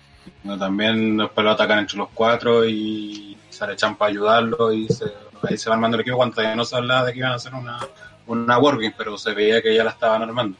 También 0.59 1.17
después 1.17 1.43
lo 1.43 1.51
atacan 1.51 1.79
entre 1.79 1.97
los 1.97 2.09
cuatro 2.13 2.65
y 2.65 3.37
sale 3.49 3.75
Champa 3.75 4.05
a 4.05 4.09
ayudarlo 4.09 4.71
y 4.71 4.87
se, 4.87 5.05
ahí 5.43 5.57
se 5.57 5.69
va 5.69 5.75
armando 5.75 5.95
el 5.95 6.01
equipo 6.01 6.17
cuando 6.17 6.35
todavía 6.35 6.55
no 6.55 6.65
se 6.65 6.75
hablaba 6.75 7.05
de 7.05 7.13
que 7.13 7.19
iban 7.19 7.31
a 7.31 7.35
hacer 7.35 7.53
una, 7.53 7.79
una 8.27 8.57
Wargame, 8.57 8.93
pero 8.97 9.17
se 9.17 9.33
veía 9.33 9.61
que 9.61 9.75
ya 9.75 9.83
la 9.83 9.91
estaban 9.91 10.21
armando. 10.21 10.57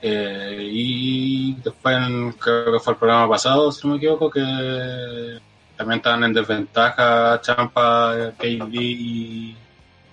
Eh, 0.00 0.68
y 0.72 1.54
después 1.54 1.96
en- 1.96 2.32
creo 2.32 2.72
que 2.72 2.78
fue 2.80 2.92
el 2.92 2.98
programa 2.98 3.28
pasado, 3.28 3.72
si 3.72 3.86
no 3.86 3.92
me 3.94 3.98
equivoco, 3.98 4.30
que 4.30 5.38
también 5.76 5.98
estaban 5.98 6.24
en 6.24 6.32
desventaja 6.34 7.40
Champa, 7.40 8.32
KD 8.38 8.74
y, 8.74 9.56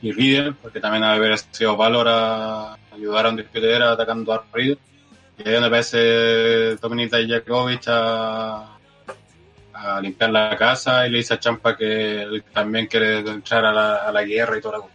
y 0.01 0.41
porque 0.61 0.79
también 0.79 1.03
haber 1.03 1.37
sido 1.37 1.75
Valor 1.77 2.07
a 2.07 2.77
ayudar 2.93 3.25
a 3.25 3.29
un 3.29 3.35
disputador 3.37 3.83
atacando 3.83 4.33
a 4.33 4.43
Riddle. 4.53 4.77
Y 5.37 5.47
ahí 5.47 5.53
donde 5.53 5.67
aparece 5.67 6.75
Dominic 6.77 7.11
Dijakovic 7.13 7.83
a, 7.87 8.77
a 9.73 10.01
limpiar 10.01 10.29
la 10.31 10.55
casa 10.57 11.05
y 11.05 11.11
le 11.11 11.17
dice 11.19 11.33
a 11.33 11.39
Champa 11.39 11.75
que 11.75 12.21
él 12.23 12.43
también 12.53 12.87
quiere 12.87 13.19
entrar 13.19 13.65
a 13.65 13.73
la, 13.73 13.95
a 13.97 14.11
la 14.11 14.23
guerra 14.23 14.57
y 14.57 14.61
toda 14.61 14.77
la 14.77 14.83
cosa. 14.83 14.93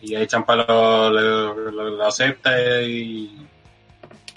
Y 0.00 0.14
ahí 0.14 0.26
Champa 0.26 0.56
lo, 0.56 1.10
lo- 1.10 1.70
lo- 1.70 1.90
lo 1.90 2.06
acepta 2.06 2.60
y 2.82 3.46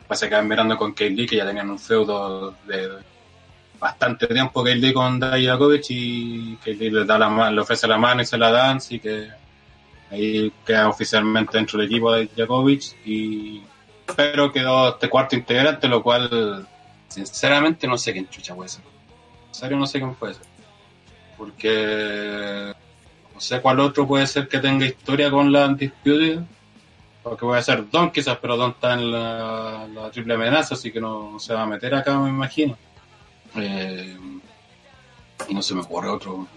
pues 0.08 0.20
se 0.20 0.30
quedan 0.30 0.48
mirando 0.48 0.78
con 0.78 0.94
Kate 0.94 1.26
que 1.26 1.38
ya 1.38 1.46
tenían 1.46 1.70
un 1.70 1.80
feudo 1.80 2.56
de 2.66 2.90
bastante 3.80 4.28
tiempo 4.28 4.64
Kate 4.64 4.76
Lee 4.78 4.94
con 4.94 5.20
Dijakovic 5.20 5.86
y 5.90 6.56
Kate 6.58 6.92
le, 6.92 7.06
da 7.06 7.18
la, 7.18 7.52
le 7.52 7.62
ofrece 7.62 7.88
la 7.88 7.98
mano 7.98 8.22
y 8.22 8.26
se 8.26 8.38
la 8.38 8.52
dan, 8.52 8.78
así 8.78 9.00
que 9.00 9.28
ahí 10.12 10.52
queda 10.66 10.90
oficialmente 10.90 11.58
dentro 11.58 11.78
del 11.78 11.88
equipo 11.88 12.12
de 12.12 12.28
Djokovic 12.28 13.06
y 13.06 13.62
pero 14.16 14.52
quedó 14.52 14.90
este 14.90 15.10
cuarto 15.10 15.36
integrante, 15.36 15.88
lo 15.88 16.02
cual 16.02 16.66
sinceramente 17.10 17.88
no 17.88 17.98
sé 17.98 18.14
quién 18.14 18.30
chucha 18.30 18.56
puede 18.56 18.70
ser. 18.70 18.84
En 19.50 19.54
serio 19.54 19.78
no 19.78 19.86
sé 19.86 20.00
quién 20.00 20.16
puede 20.16 20.36
ser. 20.36 20.44
Porque 21.38 22.74
no 23.34 23.42
sé 23.42 23.60
cuál 23.62 23.82
otro 23.82 24.08
puede 24.08 24.26
ser 24.28 24.48
que 24.48 24.60
tenga 24.60 24.86
historia 24.86 25.30
con 25.30 25.52
la 25.52 25.66
Undisputed. 25.66 26.40
Porque 27.30 27.46
puede 27.46 27.62
ser 27.62 27.90
Don 27.90 28.12
quizás, 28.12 28.38
pero 28.38 28.56
Don 28.56 28.72
está 28.72 28.94
en 28.94 29.12
la, 29.12 30.10
triple 30.12 30.36
amenaza, 30.36 30.76
así 30.76 30.92
que 30.92 31.02
no, 31.02 31.38
se 31.40 31.54
va 31.54 31.64
a 31.64 31.66
meter 31.66 31.94
acá, 31.94 32.18
me 32.18 32.30
imagino. 32.30 32.78
Eh, 33.56 34.18
y 35.50 35.54
no 35.54 35.62
se 35.62 35.76
me 35.76 35.82
ocurre 35.82 36.10
otro. 36.10 36.48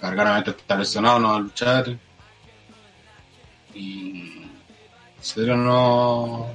Garganamente 0.00 0.50
está 0.50 0.76
lesionado, 0.76 1.18
no 1.18 1.28
va 1.28 1.36
a 1.36 1.40
luchar. 1.40 1.98
Y 3.74 4.46
serio 5.20 5.56
no 5.56 6.48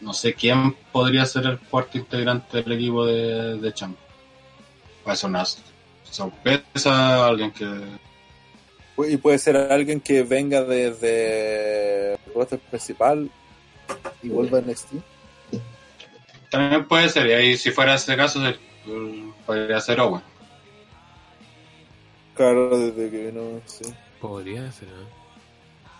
no 0.00 0.12
sé 0.12 0.34
quién 0.34 0.74
podría 0.92 1.26
ser 1.26 1.46
el 1.46 1.58
cuarto 1.58 1.98
integrante 1.98 2.62
del 2.62 2.72
equipo 2.72 3.04
de, 3.04 3.58
de 3.58 3.74
Champ. 3.74 3.96
Puede 5.02 5.16
ser 5.16 5.30
una 5.30 5.44
sorpresa, 6.04 7.26
alguien 7.26 7.50
que 7.50 7.66
Y 9.06 9.16
puede 9.16 9.38
ser 9.38 9.56
alguien 9.56 10.00
que 10.00 10.22
venga 10.24 10.62
desde 10.64 12.14
el 12.14 12.18
roster 12.34 12.58
principal 12.58 13.30
y 14.22 14.28
vuelva 14.28 14.58
a 14.58 14.60
NXT. 14.62 14.94
también 16.50 16.88
puede 16.88 17.08
ser, 17.10 17.26
y 17.26 17.32
ahí 17.32 17.56
si 17.58 17.70
fuera 17.70 17.94
ese 17.94 18.16
caso 18.16 18.40
se- 18.42 18.58
podría 19.46 19.80
ser 19.80 20.00
Owen. 20.00 20.22
Claro, 22.34 22.78
desde 22.78 23.10
que 23.10 23.26
vino, 23.26 23.60
sí. 23.66 23.84
Podría 24.20 24.70
ser, 24.72 24.88
¿no? 24.88 25.18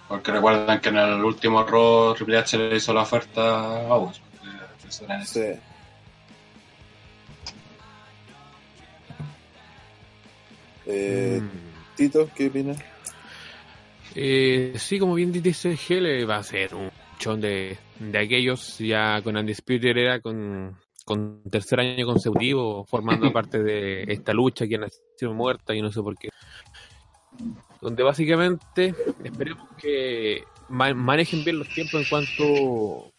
Porque 0.09 0.33
recuerdan 0.33 0.81
que 0.81 0.89
en 0.89 0.97
el 0.97 1.23
último 1.23 1.63
Raw 1.65 2.15
Triple 2.15 2.39
H 2.39 2.57
le 2.57 2.77
hizo 2.77 2.95
la 2.95 3.03
oferta 3.03 3.43
a 3.43 3.95
Owen. 3.95 4.15
Eh, 4.15 5.25
Sí. 5.25 5.43
Eh, 10.87 11.41
Mm. 11.43 11.68
Tito, 11.99 12.31
¿qué 12.35 12.47
opinas? 12.47 12.79
Eh, 14.15 14.73
sí, 14.77 14.99
como 14.99 15.15
bien 15.15 15.33
dice 15.33 15.77
Gele, 15.77 16.25
va 16.25 16.37
a 16.37 16.43
ser 16.43 16.75
un 16.75 16.91
chón 17.19 17.41
de, 17.41 17.77
de 17.99 18.19
aquellos 18.19 18.79
ya 18.79 19.21
con 19.23 19.37
Undisputed 19.37 19.97
era 19.97 20.21
con, 20.21 20.77
con 21.05 21.43
tercer 21.51 21.81
año 21.81 22.07
consecutivo 22.07 22.85
formando 22.85 23.33
parte 23.33 23.63
de 23.63 24.05
esta 24.05 24.33
lucha 24.33 24.67
que 24.69 24.77
ha 24.77 24.89
sido 25.17 25.35
muerta 25.35 25.75
y 25.75 25.83
no 25.83 25.91
sé 25.93 26.01
por 26.01 26.17
qué. 26.17 26.29
Donde 27.81 28.03
básicamente 28.03 28.95
esperemos 29.25 29.69
que 29.77 30.45
ma- 30.69 30.95
manejen 30.95 31.45
bien 31.45 31.59
los 31.59 31.69
tiempos 31.69 32.01
en 32.03 32.09
cuanto 32.09 33.13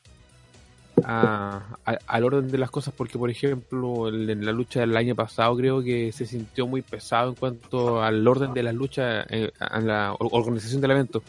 a- 1.06 1.62
a- 1.86 1.98
al 2.08 2.24
orden 2.24 2.50
de 2.52 2.58
las 2.58 2.70
cosas, 2.72 2.94
porque 2.96 3.18
por 3.18 3.30
ejemplo 3.30 4.10
en 4.10 4.46
la 4.46 4.52
lucha 4.52 4.82
del 4.82 4.96
año 4.98 5.16
pasado 5.16 5.56
creo 5.58 5.82
que 5.84 6.12
se 6.12 6.26
sintió 6.26 6.68
muy 6.68 6.82
pesado 6.82 7.30
en 7.30 7.36
cuanto 7.36 8.02
al 8.04 8.28
orden 8.28 8.54
de 8.54 8.64
las 8.64 8.74
luchas, 8.74 9.26
eh, 9.30 9.52
a 9.60 9.80
la 9.80 10.14
or- 10.20 10.30
organización 10.32 10.82
del 10.82 10.92
evento, 10.92 11.24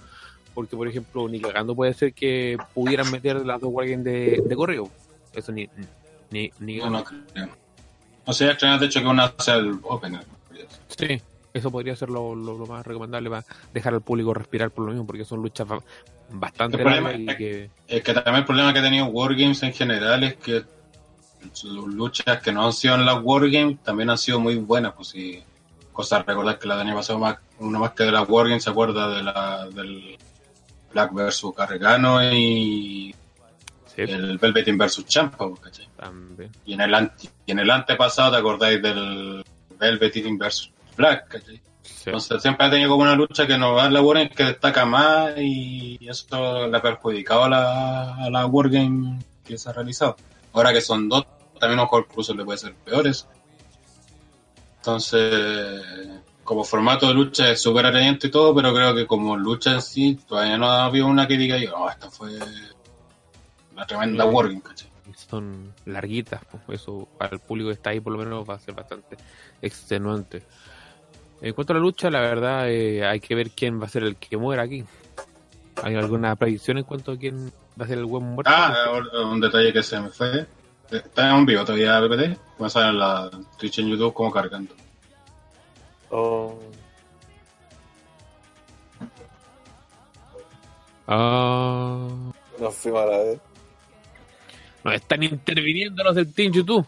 porque 0.54 0.76
por 0.76 0.88
ejemplo 0.88 1.28
ni 1.28 1.40
cagando 1.40 1.74
puede 1.74 1.94
ser 1.94 2.12
que 2.12 2.56
pudieran 2.74 3.10
meter 3.10 3.44
las 3.46 3.60
dos 3.60 3.70
Wargames 3.72 4.04
de, 4.04 4.42
de 4.44 4.56
correo, 4.56 4.88
eso 5.34 5.52
ni 5.52 5.68
ni, 6.30 6.50
ni 6.60 6.76
No, 6.78 6.90
no 6.90 7.04
creo. 7.04 7.48
O 8.24 8.32
sea, 8.32 8.54
de 8.78 8.86
hecho 8.86 9.00
que 9.00 9.06
una 9.06 9.32
sea 9.38 9.56
el 9.56 9.78
opener. 9.82 10.20
Sí, 10.86 11.20
eso 11.52 11.70
podría 11.70 11.96
ser 11.96 12.10
lo, 12.10 12.34
lo- 12.36 12.56
lo 12.58 12.66
más 12.66 12.86
recomendable 12.86 13.28
para 13.30 13.44
dejar 13.74 13.94
al 13.94 14.02
público 14.02 14.32
respirar 14.34 14.70
por 14.70 14.84
lo 14.84 14.92
mismo, 14.92 15.06
porque 15.06 15.24
son 15.24 15.40
luchas 15.42 15.66
bastante 16.32 16.76
El 16.76 16.82
problema 16.82 17.12
y 17.14 17.28
es 17.28 17.36
que... 17.36 17.70
Es 17.88 18.02
que 18.02 18.14
también 18.14 18.36
el 18.36 18.44
problema 18.44 18.72
que 18.72 18.78
ha 18.78 18.82
tenido 18.82 19.06
Wargames 19.06 19.62
en 19.62 19.72
general 19.72 20.22
es 20.24 20.34
que 20.36 20.64
las 21.42 21.64
luchas 21.64 22.40
que 22.42 22.52
no 22.52 22.66
han 22.66 22.72
sido 22.72 22.94
en 22.94 23.04
las 23.06 23.18
Wargames 23.22 23.82
también 23.82 24.10
han 24.10 24.18
sido 24.18 24.38
muy 24.40 24.56
buenas. 24.56 24.92
Pues 24.94 25.08
sí, 25.08 25.42
cosa 25.92 26.22
recordar 26.22 26.58
que 26.58 26.68
la 26.68 26.76
del 26.76 26.86
año 26.88 26.96
pasado, 26.96 27.18
más, 27.18 27.36
uno 27.58 27.78
más 27.78 27.92
que 27.92 28.04
de 28.04 28.12
las 28.12 28.28
Wargames, 28.28 28.62
se 28.64 28.70
acuerda 28.70 29.08
de 29.16 29.22
la, 29.22 29.68
del 29.70 30.16
Black 30.92 31.12
versus 31.14 31.54
Gargano 31.54 32.22
y 32.32 33.14
Sí, 33.94 34.02
el 34.02 34.38
Velveteen 34.38 34.78
versus 34.78 35.04
Champa, 35.06 35.48
pues, 35.48 35.60
¿cachai? 35.60 35.88
también. 35.96 36.50
Y 36.64 36.74
en 36.74 36.80
el, 36.82 36.94
ante- 36.94 37.28
y 37.44 37.50
en 37.50 37.58
el 37.58 37.70
antepasado, 37.70 38.30
¿te 38.30 38.36
acordáis 38.38 38.80
del 38.80 39.44
Velveteen 39.80 40.38
versus 40.38 40.70
Black, 40.96 41.26
¿cachai? 41.26 41.60
Sí. 41.96 42.04
Entonces 42.10 42.40
siempre 42.40 42.66
ha 42.66 42.70
tenido 42.70 42.90
como 42.90 43.02
una 43.02 43.14
lucha 43.14 43.46
que 43.46 43.58
no 43.58 43.74
va 43.74 43.84
a 43.84 43.90
la 43.90 44.00
Wargame 44.00 44.30
que 44.30 44.44
destaca 44.44 44.86
más 44.86 45.32
y 45.36 45.98
eso 46.08 46.66
le 46.66 46.76
ha 46.76 46.82
perjudicado 46.82 47.44
a 47.44 47.48
la, 47.48 48.14
a 48.16 48.30
la 48.30 48.46
Wargame 48.46 49.18
que 49.44 49.58
se 49.58 49.68
ha 49.68 49.72
realizado. 49.72 50.16
Ahora 50.52 50.72
que 50.72 50.80
son 50.80 51.08
dos, 51.08 51.26
también 51.58 51.78
a 51.78 51.82
lo 51.82 51.86
mejor 51.86 52.06
incluso 52.08 52.34
le 52.34 52.44
puede 52.44 52.58
ser 52.58 52.74
peores. 52.74 53.26
Entonces, 54.78 55.82
como 56.42 56.64
formato 56.64 57.06
de 57.06 57.14
lucha 57.14 57.50
es 57.50 57.60
súper 57.60 57.86
atrayente 57.86 58.28
y 58.28 58.30
todo, 58.30 58.54
pero 58.54 58.72
creo 58.72 58.94
que 58.94 59.06
como 59.06 59.36
lucha 59.36 59.72
en 59.72 59.82
sí, 59.82 60.18
todavía 60.26 60.56
no 60.56 60.70
ha 60.70 60.86
habido 60.86 61.06
una 61.06 61.28
que 61.28 61.36
diga 61.36 61.58
yo, 61.58 61.76
oh, 61.76 61.90
esta 61.90 62.10
fue 62.10 62.30
una 63.72 63.86
tremenda 63.86 64.24
Sí. 64.24 64.30
working, 64.30 64.60
¿cachai? 64.60 64.88
Son 65.28 65.74
larguitas, 65.84 66.40
pues, 66.66 66.80
eso 66.80 67.06
para 67.18 67.34
el 67.34 67.40
público 67.40 67.68
que 67.68 67.74
está 67.74 67.90
ahí 67.90 68.00
por 68.00 68.12
lo 68.12 68.18
menos 68.18 68.48
va 68.48 68.54
a 68.54 68.58
ser 68.58 68.74
bastante 68.74 69.16
extenuante. 69.60 70.42
En 71.42 71.54
cuanto 71.54 71.72
a 71.72 71.76
la 71.76 71.80
lucha, 71.82 72.10
la 72.10 72.20
verdad 72.20 72.68
eh, 72.70 73.04
hay 73.06 73.20
que 73.20 73.34
ver 73.34 73.50
quién 73.50 73.80
va 73.80 73.86
a 73.86 73.88
ser 73.88 74.02
el 74.04 74.16
que 74.16 74.36
muera 74.36 74.62
aquí. 74.64 74.84
¿Hay 75.82 75.94
alguna 75.94 76.36
predicción 76.36 76.78
en 76.78 76.84
cuanto 76.84 77.12
a 77.12 77.16
quién 77.16 77.50
va 77.80 77.84
a 77.84 77.88
ser 77.88 77.98
el 77.98 78.04
buen 78.04 78.22
muerto? 78.24 78.50
Ah, 78.54 78.74
un 79.24 79.40
detalle 79.40 79.72
que 79.72 79.82
se 79.82 79.98
me 80.00 80.10
fue. 80.10 80.46
Está 80.90 81.30
en 81.36 81.46
vivo 81.46 81.64
todavía 81.64 82.00
PPT. 82.00 82.38
Voy 82.58 82.66
a 82.66 82.68
salir 82.70 82.90
en 82.90 82.98
la 82.98 83.30
Twitch 83.58 83.78
en 83.78 83.88
YouTube 83.88 84.12
como 84.12 84.30
cargando. 84.30 84.74
Oh, 86.10 86.58
Ah, 91.06 92.08
nos 92.60 92.74
fuimos 92.76 93.02
a 93.02 93.06
la 93.06 93.18
vez. 93.18 93.40
nos 94.84 94.94
están 94.94 95.22
interviniendo 95.22 96.04
los 96.04 96.14
del 96.14 96.32
Team 96.32 96.52
YouTube. 96.52 96.86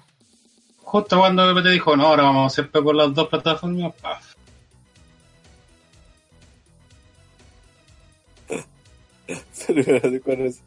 Justo 0.78 1.18
cuando 1.18 1.52
PPT 1.54 1.68
dijo, 1.70 1.96
no, 1.96 2.06
ahora 2.06 2.24
vamos 2.24 2.52
siempre 2.52 2.82
por 2.82 2.94
las 2.94 3.12
dos 3.14 3.28
plataformas, 3.28 3.92
paf. 4.00 4.31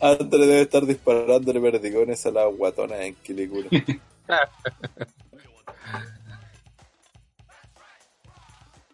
Antes 0.00 0.30
debe 0.30 0.62
estar 0.62 0.84
disparándole 0.84 1.60
perdigones 1.60 2.26
a 2.26 2.32
las 2.32 2.52
guatonas 2.56 3.00
en 3.00 3.14
Quilicura. 3.16 3.68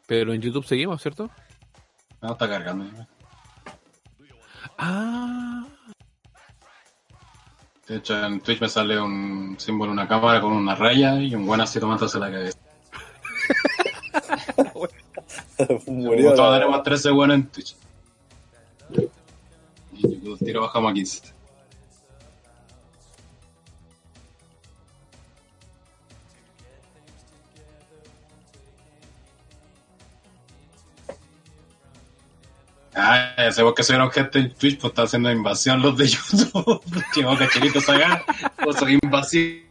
Pero 0.07 0.33
en 0.33 0.41
YouTube 0.41 0.65
seguimos, 0.67 1.01
¿cierto? 1.03 1.31
No, 2.23 2.33
está 2.33 2.49
cargando. 2.49 2.87
Ah, 4.79 5.67
De 7.87 7.97
hecho, 7.97 8.25
en 8.25 8.41
Twitch 8.41 8.61
me 8.61 8.69
sale 8.69 9.01
un 9.01 9.57
símbolo, 9.59 9.93
una 9.93 10.09
cámara 10.09 10.41
con 10.41 10.53
una 10.53 10.75
raya 10.75 11.21
y 11.21 11.35
un 11.35 11.47
buen 11.47 11.61
así 11.61 11.79
tomándose 11.81 12.19
la 12.19 12.31
cabeza. 12.31 12.59
Murió. 15.87 16.35
Todos 16.35 16.59
tenemos 16.59 16.83
13 16.83 17.11
buenos 17.11 17.35
en 17.37 17.47
Twitch. 17.49 17.77
Tiro 20.39 20.61
bajamos 20.63 20.91
a 20.91 20.95
15. 20.95 21.39
Ah, 33.01 33.33
ya 33.37 33.63
por 33.63 33.75
qué 33.75 33.85
subieron 33.85 34.11
gente 34.11 34.41
en 34.41 34.55
Twitch, 34.55 34.81
pues 34.81 34.91
está 34.91 35.03
haciendo 35.03 35.31
invasión 35.31 35.81
los 35.81 35.97
de 35.97 36.09
YouTube. 36.09 36.83
Llegó 37.15 37.39
cacheritos 37.39 37.89
acá, 37.89 38.25
pues 38.63 38.77
soy 38.77 38.99
invasión. 39.01 39.69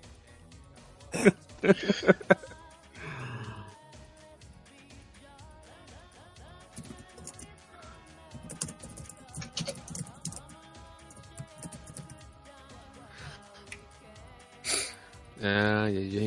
Ay, 15.41 15.97
ay, 15.97 16.17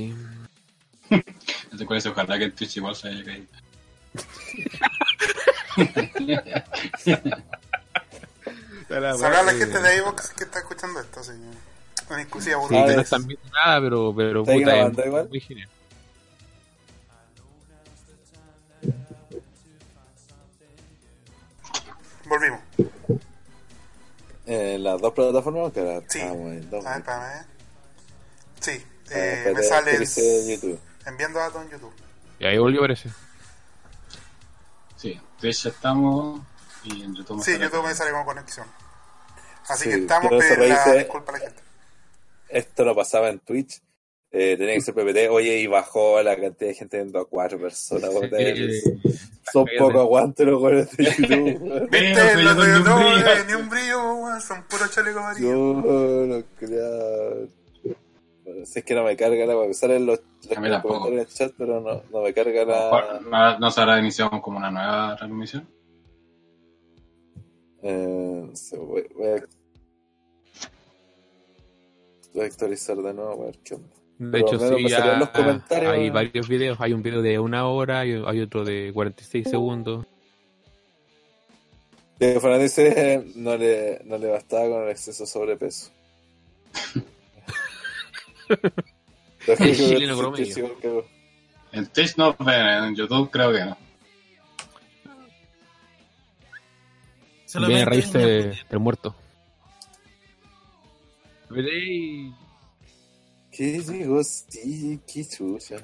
ay. 1.10 1.24
Ese 1.72 1.86
con 1.86 1.96
eso, 1.96 2.10
ojalá 2.10 2.38
que 2.38 2.44
en 2.44 2.52
Twitch 2.52 2.76
igual 2.76 2.94
se 2.94 3.08
haya 3.08 3.24
caído. 3.24 3.46
A 8.90 8.98
la 9.00 9.52
gente 9.52 9.80
de 9.80 9.96
iVox 9.98 10.30
que 10.30 10.44
está 10.44 10.58
escuchando 10.58 11.00
esto, 11.00 11.22
sí. 11.22 11.32
Una 12.08 12.22
exclusiva 12.22 12.58
Sí, 12.68 12.74
no 12.74 13.00
están 13.00 13.26
viendo 13.26 13.48
nada, 13.52 13.80
pero, 13.80 14.12
pero 14.16 14.40
¿Está 14.42 14.52
ahí 14.72 14.84
puta, 14.90 15.02
es 15.02 15.06
igual? 15.06 15.28
muy 15.28 15.40
genial. 15.40 15.68
Volvimos. 22.26 22.60
En 24.46 24.82
las 24.82 25.00
dos 25.00 25.12
plataformas 25.12 25.72
que 25.72 25.80
ahora 25.80 26.00
Sí. 26.08 26.18
estamos 26.20 26.52
en 26.52 26.70
dos. 26.70 26.84
A 26.86 26.90
ver, 26.90 26.98
espérame. 27.00 27.22
eh. 27.40 27.44
Sí, 28.60 28.84
Ah, 28.84 28.89
eh, 29.10 29.52
me 29.54 29.62
sale 29.62 29.98
dice 29.98 30.78
enviando 31.06 31.38
datos 31.38 31.62
en 31.64 31.70
YouTube. 31.70 31.92
Y 32.38 32.44
ahí 32.46 32.58
volvió, 32.58 32.80
parece. 32.80 33.08
Sí, 34.96 35.12
en 35.12 35.22
Twitch 35.40 35.66
estamos 35.66 36.40
y 36.84 37.02
en 37.02 37.14
YouTube 37.14 37.38
me 37.38 37.44
Sí, 37.44 37.52
sale- 37.52 37.64
YouTube 37.64 37.86
me 37.86 37.94
sale 37.94 38.10
con 38.12 38.24
conexión. 38.24 38.66
Así 39.68 39.84
Sí, 39.84 39.90
que 39.90 39.96
estamos, 39.96 40.30
pedir 40.30 40.68
la 40.68 40.76
saber, 40.84 40.98
disculpa 41.04 41.32
a 41.32 41.34
la 41.34 41.40
gente. 41.40 41.62
Esto 42.48 42.84
no 42.84 42.94
pasaba 42.94 43.28
en 43.28 43.38
Twitch. 43.40 43.80
Eh, 44.32 44.56
tenía 44.56 44.74
que 44.74 44.80
ser 44.80 44.94
PPT. 44.94 45.28
Oye, 45.30 45.58
y 45.58 45.66
bajó 45.66 46.22
la 46.22 46.34
cantidad 46.36 46.70
de 46.70 46.74
gente 46.74 46.96
viendo 46.98 47.18
a 47.20 47.24
cuatro 47.28 47.58
personas. 47.60 48.10
Son 49.52 49.66
poco 49.78 50.00
aguantes 50.00 50.46
los 50.46 50.60
güeyes 50.60 50.96
de 50.96 51.04
YouTube. 51.18 51.88
Viste, 51.90 52.42
YouTube, 52.42 52.94
brillo. 52.94 53.26
eh, 53.26 53.44
ni 53.48 53.52
un 53.54 53.68
brillo, 53.68 54.40
son 54.40 54.62
puros 54.64 54.90
chalecos 54.92 55.20
amarillos. 55.22 55.52
No 55.56 56.42
creo. 56.58 57.48
Si 58.64 58.78
es 58.78 58.84
que 58.84 58.94
no 58.94 59.04
me 59.04 59.16
carga 59.16 59.46
la 59.46 59.56
web. 59.56 59.72
Salen 59.74 60.06
los, 60.06 60.20
los 60.48 60.52
A 60.52 60.82
comentarios 60.82 61.12
en 61.12 61.18
el 61.18 61.26
chat, 61.26 61.52
pero 61.56 61.80
no, 61.80 62.02
no 62.10 62.22
me 62.22 62.32
carga 62.32 62.64
la. 62.64 63.20
¿No, 63.20 63.58
no 63.58 63.70
se 63.70 63.80
habrá 63.80 63.98
iniciado 63.98 64.40
como 64.42 64.58
una 64.58 64.70
nueva 64.70 65.16
transmisión? 65.16 65.68
Eh, 67.82 68.52
voy, 68.78 69.06
voy 69.14 69.26
a. 69.28 69.44
Voy 72.32 72.44
a 72.44 72.46
actualizar 72.46 72.96
de 72.96 73.14
nuevo 73.14 73.42
a 73.42 73.46
ver 73.46 73.58
qué 73.64 73.74
onda. 73.74 73.88
De 74.18 74.30
Pero 74.30 74.46
hecho, 74.46 74.76
sí, 74.76 74.88
ya 74.88 75.16
los 75.16 75.30
comentarios. 75.30 75.92
hay 75.92 76.10
varios 76.10 76.48
videos. 76.48 76.78
Hay 76.80 76.92
un 76.92 77.02
video 77.02 77.22
de 77.22 77.38
una 77.38 77.66
hora, 77.66 78.00
hay, 78.00 78.22
hay 78.26 78.40
otro 78.40 78.64
de 78.64 78.92
46 78.92 79.48
segundos. 79.48 80.06
De 82.18 82.38
Fernández 82.38 82.76
dice 82.76 83.24
no 83.36 83.56
le, 83.56 84.02
no 84.04 84.18
le 84.18 84.28
bastaba 84.28 84.68
con 84.68 84.82
el 84.82 84.90
exceso 84.90 85.24
de 85.24 85.26
sobrepeso. 85.26 85.90
El 89.46 89.76
chileno 89.76 90.16
promedio. 90.18 90.76
En 91.72 91.86
Twitch 91.86 92.16
no, 92.16 92.36
pero 92.36 92.84
en 92.86 92.94
YouTube 92.96 93.30
creo 93.30 93.52
que 93.52 93.64
no. 93.64 93.76
Viene 97.66 97.82
a 97.82 97.84
reírse 97.84 98.18
en 98.18 98.50
de- 98.50 98.58
del 98.68 98.78
muerto. 98.78 99.14
Veréis. 101.48 102.32
¿Qué 103.50 103.80
digo? 103.80 104.22
Sí, 104.22 105.00
qué 105.12 105.24
chucha. 105.26 105.76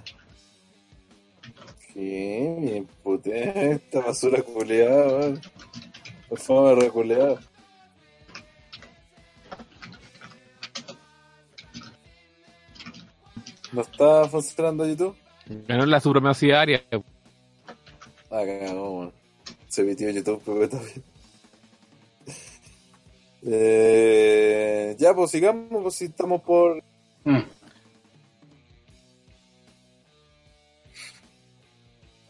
Qué 1.93 2.57
bien 2.61 2.87
puté 3.03 3.73
esta 3.73 4.01
basura 4.01 4.43
culeada. 4.43 5.41
Por 6.29 6.39
favor, 6.39 6.79
reculeada. 6.81 7.41
¿No 13.77 13.83
está 13.83 14.27
funcionando 14.27 14.87
YouTube? 14.87 15.15
Ganó 15.69 15.85
la 15.85 16.01
supremacía 16.01 16.63
área. 16.63 16.83
Ah, 18.31 18.43
cagamos. 18.47 19.13
Se 19.69 19.83
metió 19.83 20.09
YouTube, 20.09 20.43
pero 20.47 20.69
también. 20.69 21.05
Eh, 23.49 24.97
ya, 24.99 25.15
pues 25.15 25.31
sigamos, 25.31 25.69
pues 25.83 25.95
si 25.95 26.07
estamos 26.07 26.43
por. 26.43 26.83
Mm. 27.23 27.37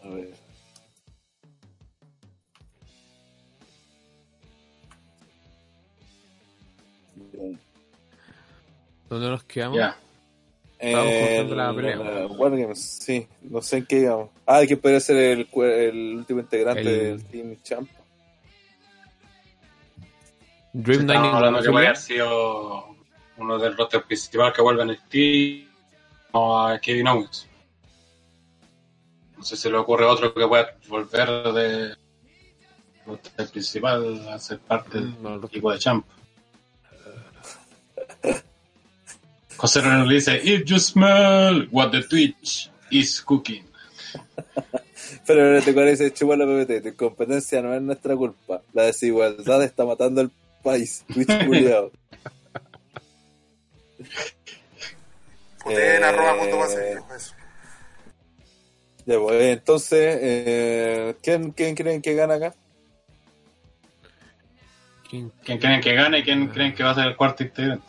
A 0.02 0.08
ver. 0.08 0.34
Bien. 7.32 7.58
¿Dónde 9.08 9.30
nos 9.30 9.44
quedamos? 9.44 9.78
Ya. 9.78 9.96
Eh, 10.88 11.46
la 11.50 11.74
pelea. 11.74 12.26
Wargames, 12.28 12.80
sí, 12.80 13.26
no 13.42 13.60
sé 13.62 13.78
en 13.78 13.86
qué 13.86 13.98
íbamos. 14.00 14.30
Ah, 14.46 14.62
que 14.66 14.76
podría 14.76 15.00
ser 15.00 15.16
el, 15.16 15.48
último 16.16 16.40
integrante 16.40 16.80
El- 16.80 17.18
del 17.18 17.24
Team 17.24 17.56
Champ. 17.62 17.90
Dream 20.72 21.06
Dining 21.06 21.24
hablando 21.34 21.62
que 21.62 21.70
puede 21.70 21.86
haber 21.86 21.96
sido 21.96 22.84
uno 23.38 23.58
del 23.58 23.76
roster 23.76 24.02
principal 24.04 24.52
que 24.52 24.60
vuelve 24.62 24.82
en 24.82 24.90
el 24.90 24.98
team 25.08 25.66
o 26.32 26.58
a 26.58 26.78
Kevin 26.78 27.08
Owens. 27.08 27.48
No 29.38 29.42
sé 29.42 29.56
si 29.56 29.70
le 29.70 29.76
ocurre 29.78 30.04
otro 30.04 30.32
que 30.34 30.46
pueda 30.46 30.76
volver 30.88 31.28
de 31.52 31.94
roster 33.06 33.48
principal 33.50 34.28
a 34.28 34.38
ser 34.38 34.58
parte 34.60 34.98
del 34.98 35.08
Mm, 35.08 35.22
No, 35.22 35.36
no. 35.38 35.46
equipo 35.46 35.72
de 35.72 35.78
Champ. 35.78 36.06
José 39.56 39.80
René 39.80 40.06
le 40.06 40.14
dice, 40.14 40.40
If 40.42 40.64
you 40.66 40.78
smell 40.78 41.68
what 41.70 41.90
the 41.90 42.02
Twitch 42.02 42.70
is 42.90 43.20
cooking. 43.22 43.64
Pero 45.26 45.52
no 45.52 45.60
te 45.62 45.72
parece 45.72 46.12
chupar 46.12 46.38
la 46.38 46.46
PPT. 46.46 46.82
Tu 46.82 46.88
incompetencia 46.88 47.62
no 47.62 47.74
es 47.74 47.82
nuestra 47.82 48.14
culpa. 48.16 48.62
La 48.72 48.82
desigualdad 48.84 49.62
está 49.62 49.84
matando 49.84 50.20
al 50.20 50.30
país. 50.62 51.04
Twitch. 51.12 51.26
Puteen 55.62 56.02
Eh, 56.02 56.04
arroba. 56.04 56.68
Ya, 59.04 59.18
pues, 59.20 59.42
entonces, 59.42 60.18
eh, 60.20 61.14
¿quién, 61.22 61.52
¿quién 61.52 61.74
creen 61.76 62.02
que 62.02 62.14
gana 62.14 62.34
acá? 62.34 62.54
¿Quién- 65.08 65.32
¿Quién 65.44 65.58
creen 65.58 65.80
que 65.80 65.94
gane 65.94 66.18
y 66.18 66.22
quién 66.24 66.48
creen 66.48 66.74
que 66.74 66.82
va 66.82 66.90
a 66.90 66.94
ser 66.96 67.06
el 67.06 67.16
cuarto 67.16 67.44
integrante? 67.44 67.84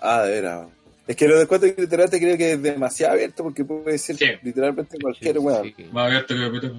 Ah, 0.00 0.22
de 0.22 0.30
veras. 0.32 0.66
Es 1.12 1.16
que 1.16 1.28
lo 1.28 1.38
de 1.38 1.46
cuatro 1.46 1.68
literalmente 1.68 2.18
creo 2.18 2.38
que 2.38 2.52
es 2.52 2.62
demasiado 2.62 3.12
abierto 3.12 3.42
porque 3.42 3.66
puede 3.66 3.98
ser 3.98 4.16
Sí. 4.16 4.24
literalmente 4.42 4.96
cualquier 4.98 5.34
Sí, 5.36 5.38
weón. 5.40 5.74
sí. 5.76 5.84
Más 5.92 6.06
abierto 6.06 6.34
que. 6.34 6.72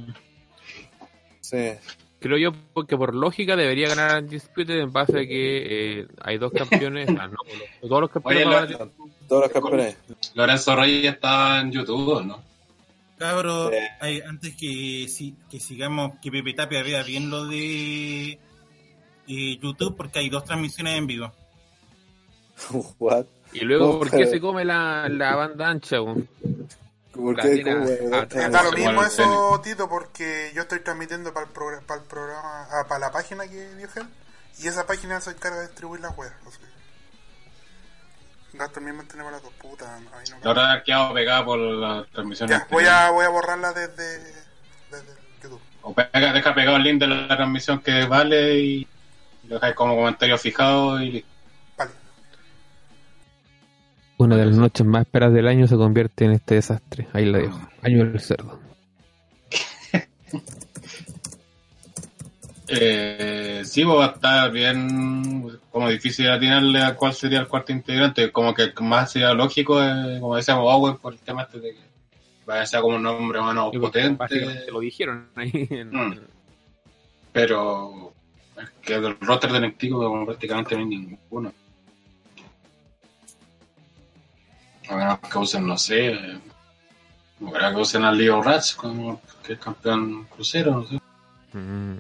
Sí. 1.42 1.80
Creo 2.20 2.38
yo 2.40 2.52
porque 2.74 2.98
por 2.98 3.14
lógica 3.14 3.56
debería 3.56 3.90
ganar 3.90 4.24
Undisputed 4.24 4.80
en 4.80 4.92
base 4.92 5.20
a 5.20 5.22
que 5.28 6.00
eh, 6.02 6.08
hay 6.22 6.40
dos 6.40 6.52
campeones. 6.52 7.08
ah, 7.10 7.28
no, 7.28 7.38
todos 7.88 8.02
los 8.02 8.10
campeones 8.10 8.48
Oye, 8.48 8.72
lo- 8.80 8.92
Todos 9.28 9.42
los 9.44 9.52
campeones. 9.52 9.98
Lorenzo 10.34 10.76
Reyes 10.76 11.14
está 11.14 11.60
en 11.62 11.72
YouTube, 11.72 12.26
¿no? 12.26 12.42
Cabro, 13.20 13.70
hay- 14.00 14.22
antes 14.22 14.56
que, 14.56 15.06
si- 15.10 15.36
que 15.52 15.60
sigamos, 15.60 16.14
que 16.24 16.32
Pepe 16.32 16.54
Tapia 16.54 16.82
vea 16.82 17.04
bien 17.04 17.30
lo 17.30 17.46
de 17.46 18.40
eh, 19.28 19.58
YouTube, 19.62 19.96
porque 19.96 20.18
hay 20.18 20.30
dos 20.30 20.44
transmisiones 20.44 20.98
en 20.98 21.06
vivo. 21.06 21.32
What? 23.00 23.26
Y 23.54 23.62
luego, 23.62 24.00
¿por 24.00 24.10
qué 24.10 24.28
se 24.28 24.40
come 24.40 24.66
la, 24.66 25.08
la 25.10 25.36
banda 25.36 25.70
ancha? 25.70 25.98
¿Por 27.14 27.36
qué? 27.40 27.64
da 27.64 28.64
lo 28.64 28.72
mismo 28.72 29.04
eso, 29.04 29.62
Tito, 29.64 29.88
porque 29.88 30.52
yo 30.56 30.64
estoy 30.64 30.80
transmitiendo 30.80 31.34
para 31.34 31.46
el, 31.46 31.52
programa, 31.52 31.86
para 31.86 32.02
el 32.02 32.08
programa, 32.08 32.68
ah, 32.72 32.86
para 32.88 33.00
la 33.00 33.12
página 33.12 33.48
que 33.48 33.76
dio 33.76 33.88
Gel, 33.90 34.08
y 34.60 34.68
esa 34.68 34.86
página 34.88 35.22
se 35.22 35.32
encarga 35.32 35.60
de 35.60 35.68
distribuir 35.68 36.02
las 36.02 36.18
webs. 36.18 36.34
O 36.46 36.52
sea, 36.52 36.68
gasto 38.54 38.80
el 38.80 38.86
mismo 38.86 39.02
internet 39.02 39.26
para 39.26 39.38
las 39.38 39.44
dos 39.44 39.54
putas. 39.54 39.90
ahí 39.90 40.30
no 40.30 40.38
La 40.42 40.48
verdad 40.48 40.72
ha 40.72 40.84
quedado 40.84 41.14
pegada 41.14 41.46
por 41.46 41.60
la 41.60 42.06
transmisión. 42.12 42.50
Ya, 42.50 42.68
voy 42.70 42.86
a, 42.86 43.12
voy 43.12 43.26
a 43.26 43.30
borrarla 43.30 43.74
desde, 43.74 44.20
desde 44.92 45.14
YouTube. 45.42 45.62
O 45.82 45.94
pega, 45.94 46.34
deja 46.34 46.56
pegado 46.56 46.78
el 46.78 46.84
link 46.84 47.00
de 47.00 47.08
la 47.08 47.28
transmisión 47.28 47.80
que 47.80 48.06
vale 48.06 48.60
y 48.60 48.88
lo 49.48 49.56
dejáis 49.56 49.76
como 49.76 49.96
comentario 49.96 50.38
fijado 50.38 51.02
y 51.02 51.12
listo. 51.12 51.33
Una 54.24 54.38
de 54.38 54.46
las 54.46 54.56
noches 54.56 54.86
más 54.86 55.02
esperadas 55.02 55.34
del 55.36 55.48
año 55.48 55.68
se 55.68 55.76
convierte 55.76 56.26
en 56.26 56.32
este 56.32 56.56
desastre. 56.56 57.08
Ahí 57.14 57.26
la 57.26 57.40
dejo. 57.40 57.60
Año 57.82 58.06
del 58.06 58.20
cerdo. 58.20 58.60
Eh, 62.68 63.62
sí, 63.66 63.84
pues, 63.84 63.98
va 64.00 64.06
a 64.06 64.12
estar 64.14 64.52
bien 64.52 65.60
como 65.70 65.90
difícil 65.90 66.30
atinarle 66.30 66.82
a 66.82 66.96
cuál 66.96 67.14
sería 67.14 67.40
el 67.42 67.48
cuarto 67.48 67.72
integrante. 67.72 68.32
Como 68.32 68.54
que 68.54 68.72
más 68.82 69.12
sería 69.12 69.34
lógico, 69.34 69.84
eh, 69.84 70.18
como 70.20 70.36
decíamos, 70.38 70.66
Owen, 70.74 70.98
por 70.98 71.14
el 71.14 71.20
tema 71.20 71.44
este 71.44 71.60
de 71.60 71.72
que 71.74 71.80
vaya 72.46 72.62
a 72.62 72.66
ser 72.66 72.82
como 72.82 72.96
un 72.96 73.04
nombre 73.04 73.42
menos 73.42 73.72
potente. 73.76 74.18
lo 74.72 74.80
dijeron 74.80 75.28
ahí. 75.36 75.68
en- 75.70 75.90
Mm. 75.92 76.20
Pero 77.34 78.14
es 78.62 78.70
que 78.82 79.00
del 79.00 79.18
roster 79.20 79.52
del 79.52 79.64
NXT 79.66 79.90
como 79.90 80.26
prácticamente 80.26 80.76
no 80.76 80.82
hay 80.82 80.88
ninguno. 80.88 81.54
A 84.90 84.96
menos 84.96 85.20
que 85.20 85.38
usen, 85.38 85.66
no 85.66 85.78
sé, 85.78 86.08
eh, 86.12 86.38
no 87.40 87.52
creo 87.52 87.76
que 87.76 87.82
usen 87.82 88.04
a 88.04 88.12
Leo 88.12 88.42
Rats 88.42 88.76
como 88.76 89.22
que 89.46 89.54
es 89.54 89.60
campeón 89.60 90.26
crucero, 90.26 90.72
no 90.72 90.88
sé. 90.88 91.00
Mm. 91.54 91.98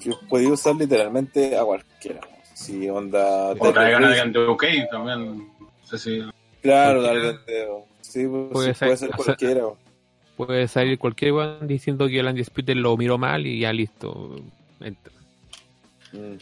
Que 0.00 0.12
podía 0.28 0.48
usar 0.48 0.74
literalmente 0.76 1.56
a 1.56 1.64
cualquiera. 1.64 2.20
Si 2.54 2.88
onda. 2.88 3.50
O 3.58 3.72
traigan 3.72 4.04
a 4.04 4.10
de 4.10 4.48
UK 4.48 4.64
también, 4.90 5.38
no 5.60 5.86
sé 5.86 5.98
si... 5.98 6.22
Claro, 6.62 7.02
de. 7.02 7.38
Sí, 8.00 8.26
pues, 8.26 8.52
Puede 8.52 8.74
sí, 8.74 8.84
puede 8.84 8.96
ser- 8.96 9.10
cualquiera. 9.10 9.62
Puede 10.36 10.68
salir 10.68 10.98
cualquier 10.98 11.32
weón 11.32 11.66
diciendo 11.66 12.08
que 12.08 12.18
el 12.20 12.26
Undisputed 12.26 12.74
lo 12.74 12.96
miró 12.96 13.18
mal 13.18 13.46
y 13.46 13.60
ya 13.60 13.72
listo. 13.72 14.36
Entra. 14.80 15.12
Mm. 16.12 16.36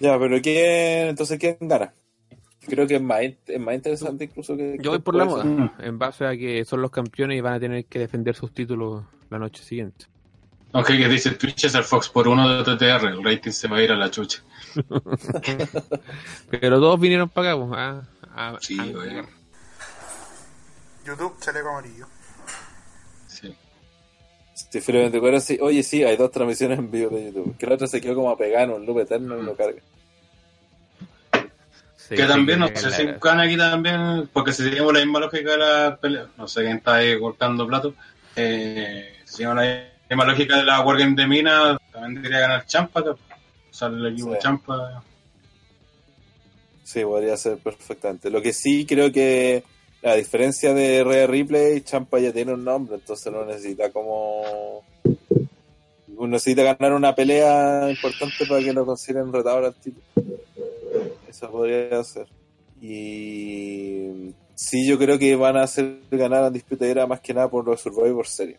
Ya, 0.00 0.18
pero 0.18 0.40
¿quién? 0.40 1.08
Entonces, 1.08 1.38
¿quién 1.38 1.56
gana? 1.60 1.92
Creo 2.68 2.86
que 2.86 2.96
es 2.96 3.02
más, 3.02 3.20
es 3.46 3.60
más 3.60 3.74
interesante 3.74 4.24
incluso 4.24 4.56
que. 4.56 4.76
Yo 4.80 4.90
voy 4.90 5.00
por 5.00 5.14
la 5.14 5.24
moda, 5.24 5.74
en 5.78 5.98
base 5.98 6.26
a 6.26 6.36
que 6.36 6.64
son 6.64 6.82
los 6.82 6.90
campeones 6.90 7.38
y 7.38 7.40
van 7.40 7.54
a 7.54 7.60
tener 7.60 7.84
que 7.86 7.98
defender 7.98 8.34
sus 8.34 8.52
títulos 8.52 9.04
la 9.30 9.38
noche 9.38 9.62
siguiente. 9.62 10.06
Aunque 10.72 10.98
que 10.98 11.08
dice 11.08 11.30
Twitch 11.30 11.64
es 11.64 11.74
el 11.74 11.82
Fox 11.84 12.10
por 12.10 12.28
uno 12.28 12.46
de 12.46 12.62
TTR, 12.62 13.06
el 13.08 13.24
rating 13.24 13.50
se 13.52 13.68
va 13.68 13.78
a 13.78 13.82
ir 13.82 13.90
a 13.90 13.96
la 13.96 14.10
chucha. 14.10 14.42
Pero 16.50 16.78
todos 16.80 17.00
vinieron 17.00 17.28
para 17.28 17.52
acá, 17.52 17.60
pues, 17.66 17.72
a, 17.78 18.50
a- 18.54 18.58
Sí, 18.60 18.78
a- 18.78 18.84
güey. 18.84 19.10
YouTube, 21.06 21.34
chaleco 21.40 21.68
amarillo. 21.70 22.06
Sí. 23.26 23.54
Sí, 24.54 24.80
pero 24.84 25.10
te 25.10 25.16
acuerdas, 25.16 25.44
sí, 25.44 25.56
oye, 25.60 25.82
sí, 25.82 26.02
hay 26.04 26.16
dos 26.16 26.30
transmisiones 26.30 26.78
en 26.78 26.90
vivo 26.90 27.10
de 27.16 27.26
YouTube. 27.26 27.56
Que 27.56 27.66
la 27.66 27.74
otra 27.76 27.86
se 27.86 28.00
quedó 28.00 28.16
como 28.16 28.30
apegada 28.30 28.64
en 28.64 28.70
un 28.72 28.84
loop 28.84 28.98
eterno 28.98 29.38
y 29.38 29.42
lo 29.44 29.54
carga. 29.56 29.80
Sí, 32.08 32.14
que 32.14 32.24
también, 32.24 32.60
no 32.60 32.68
sé 32.68 32.88
la- 32.90 32.96
si 32.96 33.04
gana 33.20 33.42
aquí 33.42 33.56
también, 33.56 34.30
porque 34.32 34.52
si 34.52 34.62
seguimos 34.62 34.94
la 34.94 35.00
misma 35.00 35.20
lógica 35.20 35.50
de 35.52 35.58
la 35.58 35.98
pelea, 36.00 36.26
no 36.38 36.48
sé 36.48 36.62
quién 36.62 36.78
está 36.78 36.94
ahí 36.96 37.14
golpeando 37.16 37.66
plato, 37.66 37.94
eh, 38.34 39.12
si 39.26 39.36
seguimos 39.36 39.56
la 39.56 39.84
misma 40.08 40.24
lógica 40.24 40.56
de 40.56 40.64
la 40.64 40.80
Wargame 40.80 41.14
de 41.16 41.26
Mina, 41.26 41.76
también 41.92 42.14
debería 42.14 42.40
ganar 42.40 42.64
Champa, 42.64 43.02
que 43.04 43.10
sale 43.70 43.96
el 43.96 44.14
equipo 44.14 44.32
Sí. 44.32 44.38
Champa. 44.40 45.02
Sí, 46.82 47.02
podría 47.02 47.36
ser 47.36 47.58
perfectamente. 47.58 48.30
Lo 48.30 48.40
que 48.40 48.54
sí 48.54 48.86
creo 48.86 49.12
que 49.12 49.62
a 50.02 50.14
diferencia 50.14 50.72
de 50.72 51.04
Rhea 51.04 51.26
Ripley, 51.26 51.82
Champa 51.82 52.18
ya 52.20 52.32
tiene 52.32 52.54
un 52.54 52.64
nombre, 52.64 52.94
entonces 52.94 53.30
no 53.30 53.44
necesita 53.44 53.90
como 53.90 54.82
necesita 56.20 56.62
ganar 56.62 56.94
una 56.94 57.14
pelea 57.14 57.90
importante 57.90 58.46
para 58.48 58.60
que 58.62 58.72
lo 58.72 58.86
consideren 58.86 59.30
retador 59.32 59.66
al 59.66 59.74
título. 59.74 60.02
Eso 61.28 61.50
podría 61.50 62.02
ser. 62.04 62.26
Y 62.80 64.34
sí, 64.54 64.88
yo 64.88 64.98
creo 64.98 65.18
que 65.18 65.36
van 65.36 65.56
a 65.56 65.62
hacer 65.62 66.00
ganar 66.10 66.44
a 66.44 66.50
Disputadera 66.50 67.06
más 67.06 67.20
que 67.20 67.34
nada 67.34 67.48
por 67.50 67.66
los 67.66 67.80
Survivor 67.80 68.26
Series. 68.26 68.58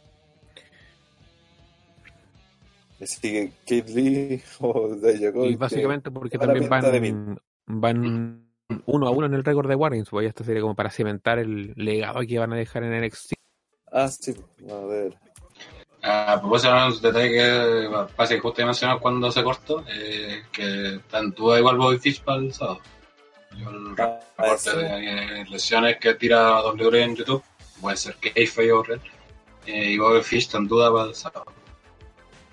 Así 3.02 3.22
que 3.22 3.52
Kate 3.62 3.94
Lee 3.94 4.42
o 4.60 4.90
Djokovic, 4.96 5.52
Y 5.52 5.56
básicamente 5.56 6.12
porque 6.12 6.38
también 6.38 6.68
van, 6.68 7.40
van 7.66 8.50
uno 8.86 9.08
a 9.08 9.12
uno 9.12 9.26
en 9.26 9.34
el 9.34 9.44
récord 9.44 9.70
de 9.70 9.76
Wargames, 9.76 10.10
pues 10.10 10.28
esta 10.28 10.44
sería 10.44 10.62
como 10.62 10.76
para 10.76 10.92
cementar 10.92 11.40
el 11.40 11.74
legado 11.76 12.20
que 12.28 12.38
van 12.38 12.54
a 12.54 12.58
dejar 12.58 12.84
en 12.84 13.06
NXT. 13.06 13.34
Ah, 13.92 14.08
sí, 14.10 14.36
a 14.70 14.86
ver. 14.86 15.18
A 16.02 16.38
propósito, 16.40 16.74
de 16.74 16.86
un 16.88 17.02
detalle 17.02 17.30
que 17.30 17.90
pasa 18.16 18.34
que 18.36 18.40
justo 18.40 18.66
mencionar 18.66 19.00
cuando 19.00 19.32
se 19.32 19.44
cortó, 19.44 19.84
eh, 19.90 20.44
que 20.52 20.96
está 20.96 21.20
en 21.20 21.32
duda 21.32 21.60
igual 21.60 21.78
Bobby 21.78 22.00
Fish 22.00 22.22
para 22.22 22.40
el 22.40 22.54
sábado. 22.54 22.80
Yo 23.58 23.70
el 23.70 23.96
Ah, 23.98 24.20
reporte 24.38 24.76
de 24.78 25.46
lesiones 25.50 25.98
que 25.98 26.14
tira 26.14 26.62
WWE 26.62 27.04
en 27.04 27.16
YouTube, 27.18 27.44
puede 27.82 27.98
ser 27.98 28.16
Kayfabe 28.16 28.72
o 28.72 28.84
Red, 28.84 29.02
eh, 29.66 29.92
y 29.92 29.98
Bobby 29.98 30.22
Fish 30.24 30.44
está 30.46 30.58
en 30.60 30.68
duda 30.68 30.92
para 30.92 31.06
el 31.10 31.16
sábado. 31.16 31.46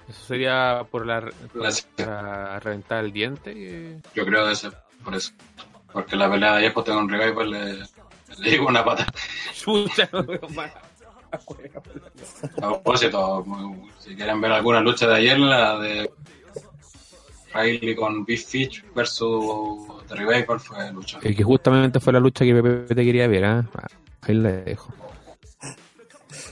Eso 0.08 0.24
sería 0.24 0.84
por 0.90 1.06
la 1.06 1.20
por- 1.20 1.68
para 1.96 2.58
reventar 2.60 3.04
el 3.04 3.12
diente. 3.12 3.54
que- 3.54 3.96
Yo 4.14 4.24
creo 4.26 4.44
que 4.46 4.52
ese, 4.52 4.70
por 5.04 5.14
eso. 5.14 5.32
Porque 5.92 6.16
la 6.16 6.30
pelea 6.30 6.52
de 6.52 6.58
ayer, 6.58 6.72
pues 6.74 6.86
tengo 6.86 6.98
un 7.00 7.08
revival, 7.08 7.50
le, 7.50 7.74
le 8.38 8.50
digo 8.50 8.66
una 8.66 8.84
pata. 8.84 9.06
Chucha, 9.54 10.08
no 10.12 10.24
veo 10.24 10.48
más. 10.54 10.70
A 12.56 12.60
propósito, 12.60 13.44
si 13.98 14.14
quieren 14.14 14.40
ver 14.40 14.52
alguna 14.52 14.80
lucha 14.80 15.06
de 15.06 15.14
ayer, 15.14 15.38
la 15.38 15.78
de 15.78 16.10
Riley 17.54 17.94
con 17.94 18.24
Beef 18.24 18.44
Fish 18.44 18.84
versus 18.94 19.86
The 20.08 20.14
Revival 20.14 20.60
fue 20.60 20.92
lucha. 20.92 21.18
Eh, 21.22 21.34
que 21.34 21.42
justamente 21.42 22.00
fue 22.00 22.12
la 22.12 22.20
lucha 22.20 22.44
que 22.44 22.54
Pepe 22.54 22.94
te 22.94 23.04
quería 23.04 23.26
ver, 23.28 23.44
¿ah? 23.44 23.64
Ahí 24.22 24.34
la 24.34 24.52
dejo. 24.52 24.92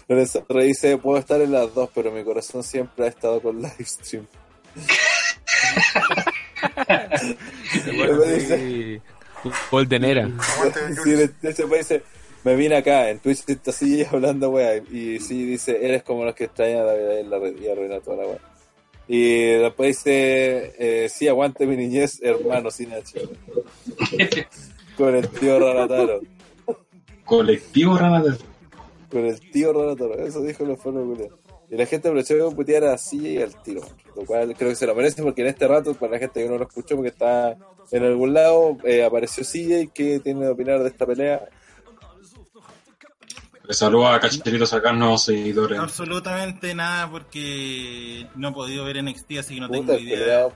Lorenzo 0.09 0.45
Rey 0.49 0.69
dice, 0.69 0.99
puedo 0.99 1.19
estar 1.19 1.41
en 1.41 1.53
las 1.53 1.75
dos, 1.75 1.91
pero 1.95 2.11
mi 2.13 2.23
corazón 2.25 2.63
siempre 2.63 3.07
ha 3.07 3.09
estado 3.09 3.41
con 3.41 3.61
Livestream. 3.61 4.27
Golden 9.71 10.05
Era. 10.05 10.23
Aguante, 10.57 10.81
don 10.81 10.95
De 12.45 12.51
me 12.51 12.57
vine 12.57 12.77
acá, 12.77 13.09
en 13.09 13.21
Twitch 13.21 13.45
está 13.49 13.71
así 13.71 14.05
hablando, 14.11 14.51
wea, 14.51 14.77
y 14.77 15.19
sí 15.19 15.45
dice, 15.45 15.79
eres 15.85 16.03
como 16.03 16.25
los 16.25 16.35
que 16.35 16.45
extrañan 16.45 16.81
a 16.81 16.85
David 16.85 17.21
en 17.21 17.31
la 17.31 17.39
red 17.39 17.57
y 17.61 17.69
arruina 17.69 18.01
toda 18.01 18.19
la 18.19 18.27
wea. 18.27 18.39
Y 19.07 19.41
después 19.41 19.97
dice, 19.97 20.75
eh, 20.79 21.09
sí, 21.09 21.29
aguante 21.29 21.67
mi 21.67 21.77
niñez, 21.77 22.21
hermano, 22.23 22.71
sin 22.71 22.93
H. 22.93 23.19
Con 24.97 25.15
el 25.15 25.29
tío 25.29 25.59
Rarataro. 25.59 26.21
Colectivo 27.25 27.97
Ranater. 27.97 28.37
Con 29.11 29.25
el 29.25 29.41
tío 29.51 29.73
Ranator, 29.73 30.21
eso 30.21 30.43
dijo 30.43 30.65
los 30.65 30.79
foros. 30.79 31.19
Y 31.71 31.77
la 31.77 31.87
gente 31.87 32.09
aprovechó 32.09 32.35
de 32.35 32.55
putear 32.55 32.85
así 32.85 33.29
y 33.33 33.43
al 33.43 33.61
tiro. 33.63 33.83
Lo 34.15 34.25
cual 34.25 34.55
creo 34.55 34.71
que 34.71 34.77
se 34.77 34.87
lo 34.87 34.95
merece 34.95 35.23
porque 35.23 35.43
en 35.43 35.49
este 35.49 35.67
rato, 35.67 35.95
para 35.95 36.13
la 36.13 36.19
gente 36.19 36.43
que 36.43 36.49
no 36.49 36.59
lo 36.59 36.65
escuchó 36.65 36.97
porque 36.97 37.09
está 37.09 37.57
en 37.91 38.03
algún 38.05 38.35
lado, 38.35 38.77
eh, 38.85 39.05
apareció 39.05 39.43
CJ 39.45 39.91
que 39.93 40.21
tiene 40.21 40.41
que 40.41 40.49
opinar 40.49 40.83
de 40.83 40.89
esta 40.89 41.07
pelea. 41.07 41.49
Le 43.67 43.73
saludo 43.73 44.09
a 44.09 44.21
Cacheritos 44.21 44.75
acá, 44.75 44.93
nuevos 44.93 45.25
seguidores. 45.25 45.79
Absolutamente 45.79 46.75
nada 46.75 47.11
porque 47.11 48.27
no 48.35 48.49
he 48.49 48.53
podido 48.53 48.85
ver 48.85 49.03
NXT, 49.03 49.39
así 49.39 49.55
que 49.55 49.61
no 49.63 49.71
tengo 49.71 49.85
Puta, 49.85 49.95
el 49.95 50.03
idea. 50.03 50.47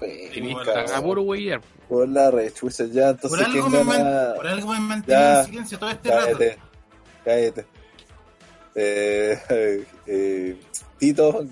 Por 1.88 2.06
la 2.08 2.30
rechucha 2.30 2.84
ya, 2.84 3.14
Por 3.14 3.38
entonces 3.40 3.46
algo, 3.46 3.52
quién 3.68 3.72
me 3.72 3.84
man- 3.84 4.02
gana. 4.04 4.34
por 4.34 4.46
algo 4.46 4.72
me 4.72 4.80
mantenido 4.80 5.20
Ya. 5.22 5.40
en 5.40 5.46
silencio 5.46 5.78
todo 5.78 5.90
este 5.90 6.10
rato. 6.10 6.26
Cállate, 6.38 6.58
cállate. 7.24 7.66
Eh, 8.74 9.38
eh, 10.06 10.60
Tito, 10.98 11.46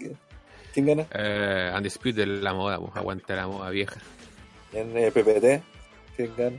¿quién 0.75 0.87
gana? 0.87 1.07
Eh, 1.11 1.73
Undisputed 1.75 2.27
la 2.43 2.53
moda, 2.53 2.79
pues, 2.79 2.95
aguante 2.97 3.35
la 3.35 3.47
moda 3.47 3.71
vieja. 3.71 3.99
En 4.75 4.95
eh, 4.99 5.11
PPT, 5.11 5.63
¿quién 6.17 6.37
gana? 6.37 6.59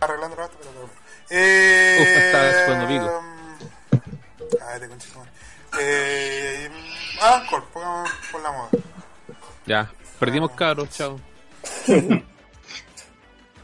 Arreglando 0.00 0.36
la 0.36 0.48
pero 0.48 0.70
no. 0.74 1.01
Eh. 1.30 1.98
Uf, 2.00 2.08
está 2.08 2.64
jugando 2.66 2.88
pico. 2.88 4.58
Cállate, 4.58 4.88
conchito. 4.88 5.24
Eh. 5.80 6.68
Ah, 7.20 7.42
pongamos 7.72 8.10
por 8.30 8.42
la 8.42 8.52
moda. 8.52 8.68
Ya, 9.66 9.90
perdimos 10.18 10.50
cabros, 10.52 10.90
chao. 10.90 11.18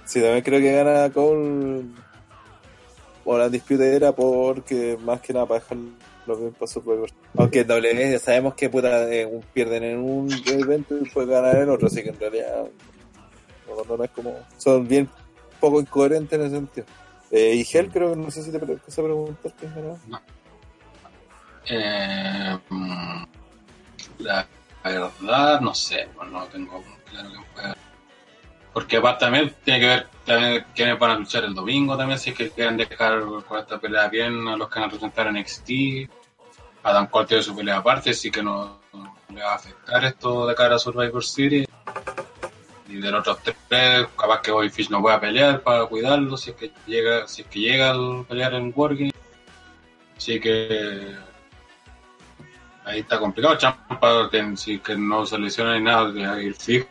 Sí, 0.05 0.22
también 0.22 0.43
creo 0.43 0.59
que 0.59 0.72
gana 0.72 1.12
Cole 1.12 1.82
o 3.26 3.36
la 3.36 3.51
disputa 3.51 3.85
era 3.85 4.10
porque 4.12 4.97
más 5.02 5.20
que 5.20 5.35
nada 5.35 5.44
para 5.44 5.60
dejarlo 5.60 5.85
bien 6.39 6.52
para 6.55 6.66
Survivor. 6.66 7.10
Aunque 7.36 7.60
en 7.60 7.66
W 7.66 8.10
ya 8.12 8.18
sabemos 8.18 8.55
que 8.55 8.70
puta, 8.70 9.06
eh, 9.12 9.26
un- 9.26 9.43
pierden 9.52 9.85
en 9.85 9.98
un 9.98 10.32
evento 10.47 10.97
y 10.97 11.06
pueden 11.10 11.28
ganar 11.30 11.56
en 11.56 11.68
otro, 11.68 11.89
así 11.89 12.02
que 12.02 12.09
en 12.09 12.18
realidad 12.18 12.64
no, 13.86 13.97
no 13.98 14.02
es 14.02 14.10
como... 14.12 14.35
Son 14.56 14.89
bien 14.89 15.10
poco 15.60 15.78
incoherentes 15.78 16.39
en 16.40 16.47
ese 16.47 16.55
sentido. 16.56 16.86
Eh, 17.30 17.55
y 17.56 17.76
Hell 17.76 17.90
creo 17.90 18.10
que 18.12 18.16
no 18.16 18.30
sé 18.30 18.42
si 18.42 18.50
te 18.50 18.59
pre- 18.59 18.78
se 18.86 19.02
preguntar 19.02 19.52
quién 19.59 19.74
ganó. 19.74 19.98
Eh, 21.66 22.59
mm, 22.70 23.22
la 24.20 24.46
verdad, 24.82 25.60
no 25.60 25.74
sé, 25.74 26.09
pues 26.16 26.30
no 26.30 26.44
tengo 26.46 26.82
claro 27.10 27.28
quién 27.30 27.44
puede 27.52 27.62
ganar. 27.62 27.78
Porque 28.72 28.96
aparte 28.96 29.24
también 29.24 29.55
tiene 29.64 29.80
que 29.80 29.86
ver 29.86 30.06
también 30.24 30.64
quiénes 30.74 30.98
van 30.98 31.10
a 31.10 31.18
luchar 31.18 31.44
el 31.44 31.55
domingo 31.55 31.96
también, 31.96 32.18
si 32.18 32.30
es 32.30 32.36
que 32.36 32.50
quieren 32.50 32.76
dejar 32.76 33.22
con 33.46 33.59
esta 33.59 33.78
pelea 33.78 34.09
bien 34.09 34.46
a 34.48 34.56
los 34.56 34.68
que 34.68 34.78
van 34.80 34.88
a 34.88 34.92
representar 34.92 35.26
en 35.26 35.34
NXT. 35.36 36.10
Adam 36.84 37.06
Cole 37.09 37.26
tiene 37.26 37.42
su 37.42 37.55
pelea 37.56 37.78
aparte, 37.78 38.10
así 38.10 38.30
que 38.30 38.42
no, 38.42 38.78
no 38.92 39.14
le 39.34 39.42
va 39.42 39.52
a 39.52 39.56
afectar 39.56 40.05
esto 40.05 40.46
de 40.46 40.55
cara 40.55 40.76
a 40.76 40.78
Survivor 40.78 41.24
Series. 41.24 41.66
Y 42.89 42.97
de 42.97 43.10
los 43.10 43.20
otros 43.20 43.56
tres, 43.69 44.06
capaz 44.16 44.40
que 44.40 44.51
hoy 44.51 44.70
Fish 44.70 44.89
no 44.89 45.02
pueda 45.02 45.20
pelear 45.20 45.62
para 45.62 45.85
cuidarlo 45.85 46.36
si 46.39 46.51
es 46.51 46.56
que 46.56 46.73
llega, 46.86 47.28
si 47.28 47.43
es 47.43 47.48
que 47.48 47.60
llega 47.60 47.90
a 47.90 48.24
pelear 48.24 48.55
en 48.55 48.73
Wargame. 48.74 49.12
Así 50.16 50.40
que 50.40 51.15
ahí 52.85 53.01
está 53.01 53.19
complicado. 53.19 53.56
Champa, 53.59 54.31
que 54.31 54.56
si 54.56 54.78
que 54.78 54.97
no 54.97 55.27
se 55.27 55.39
lesiona 55.39 55.74
ni 55.74 55.85
nada, 55.85 56.32
a 56.32 56.43
ir 56.43 56.55
fijo. 56.55 56.89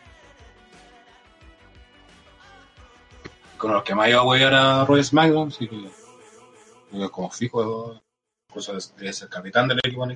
Con 3.56 3.72
los 3.72 3.82
que 3.82 3.94
más 3.96 4.08
iba 4.08 4.20
a 4.20 4.24
huear 4.24 4.54
a 4.54 4.84
Roy 4.84 5.02
SmackDown, 5.02 5.48
así 5.48 5.66
que 5.66 7.10
como 7.10 7.28
fijo, 7.28 8.00
incluso 8.48 8.72
de, 8.72 9.04
de 9.04 9.12
ser 9.12 9.28
capitán 9.28 9.66
del 9.66 9.80
equipo. 9.80 10.06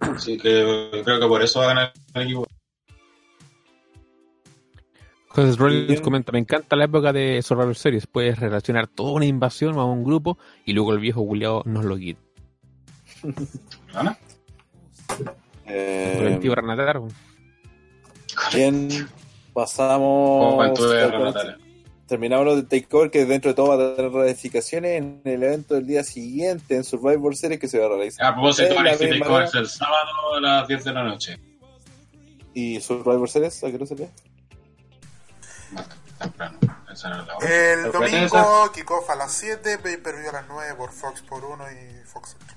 Así 0.00 0.38
que 0.38 1.02
creo 1.04 1.20
que 1.20 1.26
por 1.26 1.42
eso 1.42 1.60
va 1.60 1.66
a 1.66 1.68
ganar 1.68 1.92
el 2.14 2.22
equipo. 2.22 2.46
José 5.36 5.54
Rollins 5.58 6.00
comenta, 6.00 6.32
me 6.32 6.38
encanta 6.38 6.76
la 6.76 6.86
época 6.86 7.12
de 7.12 7.42
Survivor 7.42 7.76
Series, 7.76 8.06
puedes 8.06 8.38
relacionar 8.38 8.86
toda 8.86 9.12
una 9.12 9.26
invasión 9.26 9.76
a 9.78 9.84
un 9.84 10.02
grupo 10.02 10.38
y 10.64 10.72
luego 10.72 10.94
el 10.94 10.98
viejo 10.98 11.26
culiado 11.26 11.62
nos 11.66 11.84
lo 11.84 11.98
quita. 11.98 12.20
¿Gana? 13.92 14.18
Eh, 15.66 16.40
bien, 18.54 18.88
pasamos... 19.52 20.80
Terminamos 22.06 22.46
lo 22.46 22.56
de 22.56 22.62
Takeover, 22.62 23.10
que 23.10 23.26
dentro 23.26 23.50
de 23.50 23.56
todo 23.56 23.68
va 23.68 23.74
a 23.74 23.94
tener 23.94 24.10
ratificaciones 24.12 24.92
en 24.92 25.20
el 25.24 25.42
evento 25.42 25.74
del 25.74 25.86
día 25.86 26.02
siguiente 26.02 26.76
en 26.76 26.84
Survivor 26.84 27.36
Series 27.36 27.60
que 27.60 27.68
se 27.68 27.78
va 27.78 27.86
a 27.86 27.88
realizar. 27.90 28.24
A 28.24 28.32
propósito, 28.32 28.74
Takeover 28.74 29.44
es 29.44 29.54
el 29.54 29.68
sábado 29.68 30.34
a 30.36 30.40
las 30.40 30.68
10 30.68 30.84
de 30.84 30.92
la 30.94 31.02
noche. 31.02 31.38
¿Y 32.54 32.80
Survivor 32.80 33.28
Series? 33.28 33.62
¿A 33.64 33.70
qué 33.70 33.78
no 33.78 33.84
sería? 33.84 34.08
Más 35.72 35.86
temprano. 36.18 36.58
Esa 36.92 37.08
era 37.08 37.22
la 37.24 37.36
hora. 37.36 37.46
El 37.48 37.78
¿Pero 37.80 37.92
cuál 37.98 38.14
es 38.14 38.30
domingo, 38.32 38.72
kickoff 38.72 39.10
a 39.10 39.14
las 39.16 39.32
7, 39.32 39.78
pay 39.78 39.96
per 39.98 40.16
view 40.16 40.30
a 40.30 40.32
las 40.32 40.46
9 40.48 40.74
por 40.76 40.92
Fox 40.92 41.22
por 41.22 41.44
1 41.44 41.64
y 41.72 42.04
Fox 42.06 42.36
8. 42.44 42.54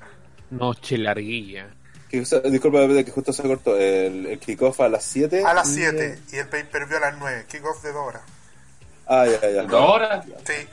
noche 0.51 0.97
larguilla. 0.97 1.67
Que, 2.09 2.21
disculpa 2.49 2.87
que 2.87 3.11
justo 3.11 3.31
se 3.33 3.43
cortó. 3.43 3.75
El, 3.77 4.25
el 4.25 4.39
kickoff 4.39 4.79
a 4.81 4.89
las 4.89 5.03
7. 5.03 5.43
A 5.45 5.53
las 5.53 5.69
y- 5.69 5.75
7 5.75 6.19
y 6.31 6.37
el 6.37 6.47
pay 6.47 6.63
per 6.63 6.85
view 6.87 6.97
a 6.97 7.01
las 7.01 7.17
9. 7.17 7.45
Kickoff 7.47 7.83
de 7.83 7.91
2 7.91 8.01
horas. 8.07 8.21
Ah, 9.07 9.25
ya, 9.27 9.49
ya. 9.49 9.63
¿Dos 9.63 9.89
horas? 9.89 10.25
Sí. 10.45 10.67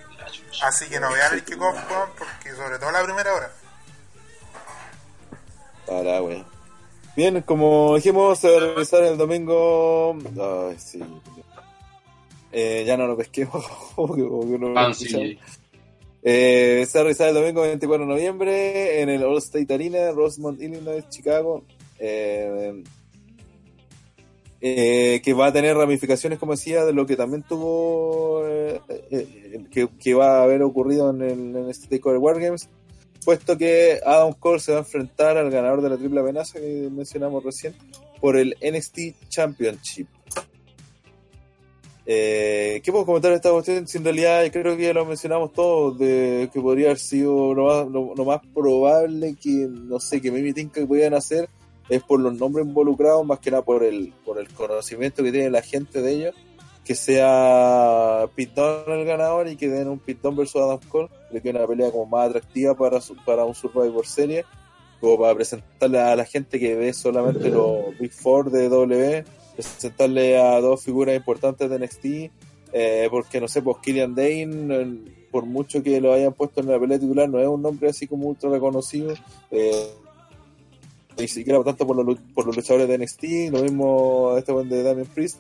Así 0.63 0.87
que 0.87 0.99
no 1.01 1.11
vean 1.13 1.35
el 1.35 1.45
kickoff, 1.45 1.77
porque 2.19 2.55
sobre 2.57 2.79
todo 2.79 2.91
la 2.91 3.03
primera 3.05 3.33
hora. 3.35 3.51
Para, 5.87 6.19
güey. 6.21 6.45
Bien, 7.17 7.41
como 7.43 7.95
dijimos, 7.97 8.39
se 8.39 8.51
va 8.51 8.57
a 8.57 8.61
realizar 8.61 9.03
el 9.05 9.17
domingo. 9.17 10.17
Ay, 10.69 10.79
sí. 10.79 11.03
Eh, 12.53 12.85
ya 12.87 12.97
no 12.97 13.07
lo 13.07 13.17
pesquemos. 13.17 13.65
como 13.95 14.15
que- 14.15 14.23
como 14.29 14.43
que 14.51 14.59
no 14.59 14.69
lo 14.71 14.75
escuchamos. 14.91 15.27
Eh, 16.23 16.87
realizar 16.93 17.29
el 17.29 17.35
domingo 17.35 17.63
24 17.63 18.05
de 18.07 18.13
noviembre 18.13 19.01
en 19.01 19.09
el 19.11 19.23
All 19.23 19.39
State 19.39 19.73
Arena, 19.73 20.11
Rosemont, 20.13 20.61
Illinois, 20.61 21.09
Chicago. 21.09 21.65
Eh, 21.99 22.83
eh, 24.61 25.21
que 25.23 25.33
va 25.35 25.47
a 25.49 25.53
tener 25.53 25.77
ramificaciones, 25.77 26.39
como 26.39 26.53
decía, 26.53 26.85
de 26.85 26.93
lo 26.93 27.07
que 27.07 27.15
también 27.17 27.43
tuvo, 27.43 28.43
que, 29.71 29.89
que 30.01 30.15
va 30.15 30.39
a 30.39 30.43
haber 30.45 30.63
ocurrido 30.63 31.11
en, 31.11 31.23
el, 31.23 31.57
en 31.57 31.69
este 31.71 31.89
Takeover 31.89 32.19
Wargames, 32.19 32.69
puesto 33.25 33.57
que 33.59 34.01
Adam 34.05 34.33
Cole 34.33 34.59
se 34.61 34.73
va 34.73 34.79
a 34.79 34.81
enfrentar 34.81 35.37
al 35.37 35.51
ganador 35.51 35.83
de 35.83 35.91
la 35.91 35.97
triple 35.97 36.21
amenaza 36.21 36.59
que 36.59 36.89
mencionamos 36.91 37.45
recién 37.45 37.75
por 38.21 38.37
el 38.37 38.57
NXT 38.63 39.29
Championship. 39.29 40.09
Eh, 42.09 42.81
¿Qué 42.85 42.93
puedo 42.93 43.05
comentar 43.05 43.31
de 43.33 43.37
esta 43.39 43.51
cuestión? 43.51 43.87
Si 43.89 43.99
en 43.99 44.05
realidad 44.05 44.45
creo 44.53 44.77
que 44.77 44.85
ya 44.85 44.93
lo 44.93 45.05
mencionamos 45.05 45.53
todos, 45.53 45.99
de 45.99 46.49
que 46.53 46.61
podría 46.61 46.87
haber 46.87 46.99
sido 47.01 47.53
lo 47.53 48.25
más, 48.25 48.41
probable 48.55 49.35
que, 49.43 49.67
no 49.69 49.99
sé, 49.99 50.21
que 50.21 50.31
Mimi 50.31 50.53
Tinka 50.53 50.81
que 50.81 50.87
podían 50.87 51.15
hacer 51.15 51.49
es 51.89 52.03
por 52.03 52.21
los 52.21 52.35
nombres 52.39 52.65
involucrados, 52.67 53.27
más 53.27 53.41
que 53.41 53.51
nada 53.51 53.65
por 53.65 53.83
el, 53.83 54.13
por 54.25 54.39
el 54.39 54.49
conocimiento 54.51 55.23
que 55.25 55.33
tiene 55.33 55.51
la 55.51 55.63
gente 55.63 56.01
de 56.01 56.13
ellos, 56.13 56.35
que 56.85 56.95
sea 56.95 58.27
Dunne 58.37 58.85
el 59.01 59.05
ganador 59.05 59.49
y 59.49 59.57
que 59.57 59.69
den 59.69 59.89
un 59.89 59.99
Dunne 60.01 60.37
versus 60.37 60.63
Adam 60.63 60.79
Cole, 60.89 61.09
creo 61.31 61.43
que 61.43 61.49
es 61.49 61.55
una 61.57 61.67
pelea 61.67 61.91
como 61.91 62.07
más 62.07 62.29
atractiva 62.29 62.75
para, 62.77 63.01
su- 63.01 63.17
para 63.25 63.45
un 63.45 63.55
Survivor 63.55 64.07
Series, 64.07 64.45
como 65.01 65.19
para 65.19 65.35
presentarle 65.35 65.99
a 65.99 66.15
la 66.17 66.25
gente 66.25 66.59
que 66.61 66.75
ve 66.77 66.93
solamente 66.93 67.51
los 67.51 67.97
Big 67.99 68.13
Four 68.13 68.51
de 68.51 68.69
W, 68.69 69.25
presentarle 69.57 70.39
a 70.39 70.61
dos 70.61 70.83
figuras 70.83 71.17
importantes 71.17 71.69
de 71.69 71.79
NXT, 71.79 72.05
eh, 72.73 73.09
porque 73.11 73.41
no 73.41 73.49
sé, 73.49 73.63
pues 73.63 73.79
Killian 73.83 74.15
Dane, 74.15 75.01
por 75.31 75.47
mucho 75.47 75.83
que 75.83 76.01
lo 76.01 76.13
hayan 76.13 76.33
puesto 76.33 76.61
en 76.61 76.69
la 76.69 76.79
pelea 76.79 76.99
titular, 76.99 77.29
no 77.29 77.41
es 77.41 77.49
un 77.49 77.63
nombre 77.63 77.89
así 77.89 78.07
como 78.07 78.29
ultra 78.29 78.51
reconocido, 78.51 79.15
eh, 79.51 79.91
ni 81.19 81.29
siquiera 81.29 81.63
tanto 81.65 81.87
por 81.87 81.97
los, 81.97 82.19
por 82.35 82.47
los 82.47 82.57
luchadores 82.57 82.89
de 82.89 82.99
NXT, 82.99 83.53
lo 83.53 83.63
mismo 83.63 84.35
este 84.37 84.53
buen 84.53 84.69
de 84.69 84.83
Damien 84.83 85.07
Priest. 85.07 85.39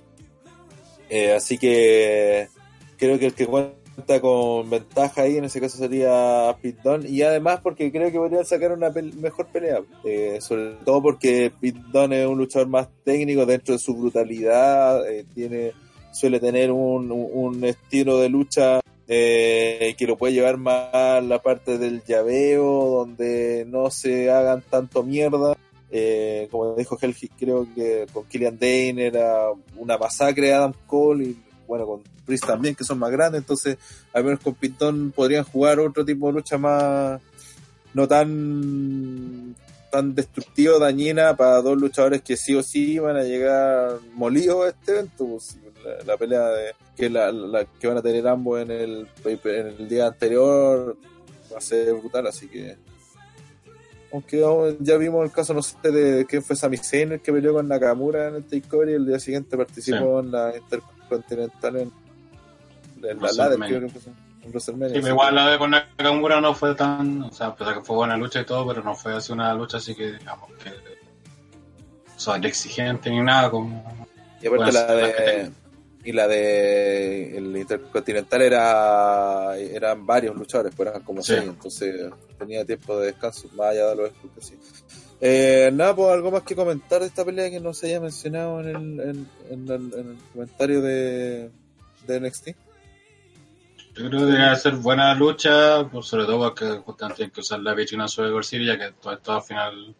Eh, 1.08 1.32
así 1.32 1.58
que 1.58 2.48
creo 2.96 3.18
que 3.18 3.26
el 3.26 3.34
que 3.34 3.46
cuenta 3.46 3.85
con 4.20 4.68
ventaja 4.68 5.22
ahí 5.22 5.36
en 5.38 5.44
ese 5.44 5.60
caso 5.60 5.78
sería 5.78 6.54
Dunne 6.84 7.08
y 7.08 7.22
además 7.22 7.60
porque 7.62 7.90
creo 7.90 8.10
que 8.12 8.18
podrían 8.18 8.44
sacar 8.44 8.72
una 8.72 8.90
pel- 8.90 9.14
mejor 9.14 9.46
pelea 9.46 9.80
eh, 10.04 10.38
sobre 10.40 10.72
todo 10.84 11.02
porque 11.02 11.52
Dunne 11.92 12.22
es 12.22 12.28
un 12.28 12.38
luchador 12.38 12.68
más 12.68 12.88
técnico 13.04 13.46
dentro 13.46 13.74
de 13.74 13.78
su 13.78 13.94
brutalidad 13.94 15.08
eh, 15.08 15.24
tiene 15.34 15.72
suele 16.16 16.40
tener 16.40 16.72
un, 16.72 17.62
estilo 17.64 18.18
de 18.18 18.28
lucha 18.28 18.80
eh, 19.06 19.94
que 19.98 20.06
lo 20.06 20.16
puede 20.16 20.32
llevar 20.32 20.56
más 20.56 20.92
a 20.92 21.20
la 21.20 21.40
parte 21.40 21.78
del 21.78 22.02
llaveo 22.04 23.04
donde 23.04 23.66
no 23.68 23.90
se 23.90 24.30
hagan 24.30 24.62
tanto 24.68 25.02
mierda. 25.02 25.56
Eh, 25.90 26.48
como 26.50 26.74
dijo 26.74 26.98
Helgi, 27.00 27.28
creo 27.28 27.66
que 27.74 28.06
con 28.12 28.24
Killian 28.24 28.58
Dane 28.58 29.06
era 29.06 29.50
una 29.76 29.96
masacre 29.98 30.52
Adam 30.52 30.72
Cole 30.86 31.24
y 31.24 31.36
bueno, 31.66 31.86
con 31.86 32.02
Priest 32.24 32.46
también, 32.46 32.74
que 32.74 32.84
son 32.84 32.98
más 32.98 33.10
grandes, 33.10 33.40
entonces 33.40 33.76
al 34.12 34.24
menos 34.24 34.40
con 34.40 34.54
Pintón 34.54 35.12
podrían 35.14 35.44
jugar 35.44 35.78
otro 35.80 36.04
tipo 36.04 36.26
de 36.28 36.32
lucha 36.34 36.58
más, 36.58 37.20
no 37.94 38.06
tan 38.08 39.54
tan 39.90 40.14
destructiva, 40.14 40.78
dañina 40.78 41.36
para 41.36 41.62
dos 41.62 41.76
luchadores 41.80 42.20
que 42.20 42.36
sí 42.36 42.54
o 42.54 42.62
sí 42.62 42.92
iban 42.94 43.16
a 43.16 43.22
llegar 43.22 43.98
molidos 44.14 44.66
a 44.66 44.68
este 44.70 44.92
evento. 44.92 45.26
pues, 45.26 45.56
la, 45.84 46.04
la 46.04 46.16
pelea 46.16 46.48
de, 46.48 46.72
que, 46.96 47.08
la, 47.08 47.30
la- 47.32 47.64
que 47.64 47.86
van 47.86 47.96
a 47.96 48.02
tener 48.02 48.26
ambos 48.26 48.60
en 48.60 48.70
el, 48.72 49.06
en 49.24 49.66
el 49.68 49.88
día 49.88 50.08
anterior 50.08 50.96
va 51.52 51.58
a 51.58 51.60
ser 51.60 51.94
brutal, 51.94 52.26
así 52.26 52.48
que. 52.48 52.76
Aunque 54.12 54.42
ya 54.80 54.96
vimos 54.96 55.24
el 55.24 55.32
caso, 55.32 55.52
no 55.52 55.62
sé, 55.62 55.76
de 55.90 56.24
quién 56.26 56.42
fue 56.42 56.56
Sami 56.56 56.76
Zayn, 56.78 57.12
el 57.12 57.20
que 57.20 57.32
peleó 57.32 57.52
con 57.54 57.68
Nakamura 57.68 58.28
en 58.28 58.36
el 58.36 58.44
Takeover 58.44 58.88
y 58.90 58.94
el 58.94 59.06
día 59.06 59.18
siguiente 59.18 59.56
participó 59.56 60.20
en 60.20 60.30
la 60.30 60.54
Intercontinental 60.56 60.95
en, 61.10 61.92
en 63.02 63.22
la 63.22 63.32
Ladder, 63.32 63.58
creo 63.58 63.80
que 63.82 63.88
fue, 63.88 64.12
en 64.42 64.50
WrestleMania. 64.50 64.94
Sí, 64.94 65.00
pero 65.02 65.14
igual 65.14 65.34
la 65.34 65.50
de 65.50 65.58
con 65.58 65.70
Nakamura 65.70 66.40
no 66.40 66.54
fue 66.54 66.74
tan, 66.74 67.22
o 67.22 67.32
sea, 67.32 67.54
que 67.56 67.80
fue 67.82 67.96
buena 67.96 68.16
lucha 68.16 68.40
y 68.40 68.44
todo, 68.44 68.66
pero 68.66 68.82
no 68.82 68.94
fue 68.94 69.14
así 69.14 69.32
una 69.32 69.52
lucha 69.54 69.78
así 69.78 69.94
que, 69.94 70.12
digamos, 70.12 70.50
que, 70.62 70.70
o 70.70 72.18
sea, 72.20 72.36
exigente 72.36 73.10
ni 73.10 73.20
nada, 73.20 73.50
como, 73.50 74.06
Y 74.40 74.46
aparte 74.46 74.72
la 74.72 74.86
que 74.86 74.94
de 74.94 75.52
y 76.04 76.12
la 76.12 76.28
de 76.28 77.36
el 77.36 77.56
Intercontinental 77.56 78.40
era 78.40 79.56
eran 79.58 80.06
varios 80.06 80.36
luchadores, 80.36 80.72
pues 80.76 80.88
eran 80.88 81.02
como 81.02 81.20
Sí. 81.20 81.34
seis, 81.34 81.48
entonces 81.48 82.12
tenía 82.38 82.64
tiempo 82.64 82.98
de 83.00 83.06
descanso, 83.06 83.48
más 83.54 83.70
allá 83.70 83.88
de 83.88 83.96
los 83.96 84.10
exclus, 84.10 84.46
sí. 84.46 84.56
Eh, 85.20 85.70
nada, 85.72 85.96
pues 85.96 86.08
algo 86.10 86.30
más 86.30 86.42
que 86.42 86.54
comentar 86.54 87.00
de 87.00 87.06
esta 87.06 87.24
pelea 87.24 87.50
que 87.50 87.60
no 87.60 87.72
se 87.72 87.86
haya 87.86 88.00
mencionado 88.00 88.60
en 88.60 88.68
el, 88.68 89.00
en, 89.50 89.70
el, 89.70 89.92
en 89.94 90.10
el 90.10 90.16
comentario 90.32 90.82
de, 90.82 91.50
de 92.06 92.20
NXT. 92.20 92.48
Yo 93.94 94.10
creo 94.10 94.20
que 94.20 94.26
debe 94.26 94.56
ser 94.56 94.74
buena 94.74 95.14
lucha, 95.14 95.88
por 95.88 96.04
sobre 96.04 96.26
todo 96.26 96.38
porque 96.50 96.66
justamente 96.84 97.16
tienen 97.16 97.30
que 97.32 97.40
usar 97.40 97.60
la 97.60 97.72
Virginia 97.72 98.06
Survivor 98.08 98.44
Series, 98.44 98.68
ya 98.68 98.78
que 98.78 98.92
todo 99.00 99.14
esto 99.14 99.32
al 99.32 99.42
final, 99.42 99.94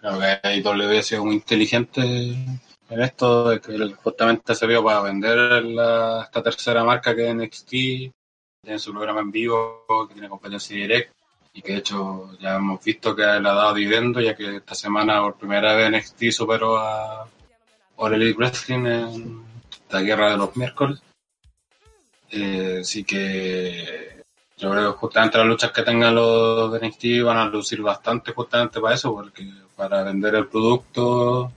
creo 0.00 0.18
que 0.20 0.48
AEW 0.48 0.98
ha 0.98 1.02
sido 1.02 1.24
muy 1.24 1.34
inteligente 1.34 2.00
en 2.02 3.02
esto, 3.02 3.48
de 3.50 3.60
que 3.60 3.76
justamente 4.04 4.54
se 4.54 4.66
vio 4.68 4.84
para 4.84 5.02
vender 5.02 5.64
la- 5.64 6.22
esta 6.24 6.42
tercera 6.44 6.84
marca 6.84 7.14
que 7.14 7.24
es 7.28 7.34
NXT, 7.34 7.70
tiene 8.62 8.78
su 8.78 8.92
programa 8.92 9.20
en 9.20 9.32
vivo, 9.32 9.84
que 10.06 10.14
tiene 10.14 10.28
competencia 10.28 10.76
directa, 10.76 11.12
y 11.52 11.62
que 11.62 11.72
de 11.72 11.78
hecho 11.78 12.30
ya 12.38 12.56
hemos 12.56 12.82
visto 12.84 13.14
que 13.14 13.22
le 13.22 13.28
ha 13.28 13.40
dado 13.40 13.74
dividendo, 13.74 14.20
ya 14.20 14.36
que 14.36 14.56
esta 14.56 14.74
semana 14.74 15.20
por 15.20 15.36
primera 15.36 15.74
vez 15.74 15.90
NXT 15.90 16.30
superó 16.30 16.78
a 16.78 17.26
All 17.96 18.34
Wrestling 18.34 18.86
en 18.86 19.42
la 19.90 20.00
guerra 20.02 20.30
de 20.30 20.36
los 20.36 20.56
miércoles. 20.56 21.02
Eh, 22.30 22.78
así 22.82 23.02
que 23.04 24.22
yo 24.56 24.70
creo 24.70 24.92
que 24.92 24.98
justamente 24.98 25.38
las 25.38 25.46
luchas 25.46 25.72
que 25.72 25.82
tengan 25.82 26.14
los 26.14 26.80
NXT 26.80 27.22
van 27.24 27.38
a 27.38 27.46
lucir 27.46 27.82
bastante 27.82 28.32
justamente 28.32 28.80
para 28.80 28.94
eso, 28.94 29.12
porque 29.12 29.50
para 29.74 30.04
vender 30.04 30.36
el 30.36 30.46
producto, 30.46 31.52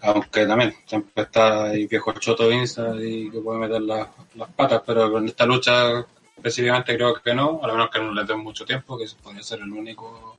aunque 0.00 0.46
también 0.46 0.74
siempre 0.86 1.24
está 1.24 1.72
el 1.72 1.86
viejo 1.86 2.12
choto 2.12 2.48
Vince 2.48 2.82
y 3.04 3.30
que 3.30 3.40
puede 3.40 3.58
meter 3.58 3.82
las, 3.82 4.08
las 4.36 4.48
patas, 4.50 4.82
pero 4.86 5.12
con 5.12 5.26
esta 5.26 5.44
lucha 5.46 6.06
específicamente 6.36 6.94
creo 6.96 7.14
que 7.14 7.34
no, 7.34 7.60
a 7.62 7.66
lo 7.66 7.72
menos 7.74 7.90
que 7.90 7.98
no 8.00 8.12
les 8.12 8.26
den 8.26 8.40
mucho 8.40 8.64
tiempo, 8.64 8.96
que 8.98 9.04
eso 9.04 9.16
podría 9.22 9.42
ser 9.42 9.60
el 9.60 9.72
único 9.72 10.38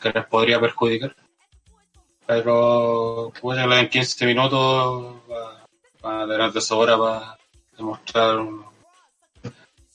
que 0.00 0.10
les 0.10 0.26
podría 0.26 0.60
perjudicar. 0.60 1.14
Pero 2.26 3.32
pues 3.40 3.58
en 3.58 3.88
15 3.88 4.26
minutos 4.26 5.16
va- 5.30 5.66
van 6.02 6.20
a 6.20 6.26
tener 6.32 6.52
de 6.52 6.60
sobra 6.60 6.96
para 6.96 7.36
demostrar 7.76 8.36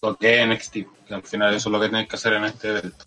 lo 0.02 0.16
que 0.18 0.36
es 0.42 0.48
NXT, 0.48 0.74
que 1.08 1.14
al 1.14 1.24
final 1.24 1.54
eso 1.54 1.70
es 1.70 1.74
lo 1.74 1.80
que 1.80 1.90
tienen 1.90 2.08
que 2.08 2.16
hacer 2.16 2.34
en 2.34 2.46
este 2.46 2.70
evento. 2.70 3.06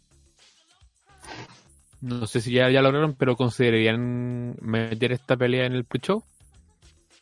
No 2.01 2.27
sé 2.27 2.41
si 2.41 2.53
ya, 2.53 2.71
ya 2.71 2.81
lograron, 2.81 3.15
pero 3.15 3.37
considerarían 3.37 4.57
meter 4.61 5.13
esta 5.13 5.37
pelea 5.37 5.67
en 5.67 5.73
el 5.75 5.85
pre-show. 5.85 6.25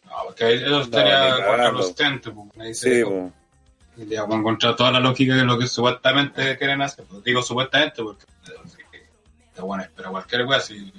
No, 0.05 0.13
porque 0.27 0.55
eso 0.55 0.85
sería 0.85 1.11
cagando. 1.21 1.47
contraproducente, 1.47 2.31
pues. 2.31 2.49
Ahí 2.59 2.75
Digamos, 3.97 4.37
encontrar 4.37 4.77
toda 4.77 4.91
la 4.91 5.01
lógica 5.01 5.35
de 5.35 5.45
lo 5.45 5.59
que 5.59 5.67
supuestamente 5.67 6.59
quieren 6.59 6.83
hacer. 6.83 7.05
Pues 7.07 7.25
digo 7.25 7.43
supuestamente 7.43 8.03
porque 8.03 8.25
eh, 8.25 9.07
está 9.49 9.63
bueno, 9.63 9.85
pero 9.97 10.11
cualquier 10.11 10.45
wea, 10.45 10.61
si, 10.61 10.93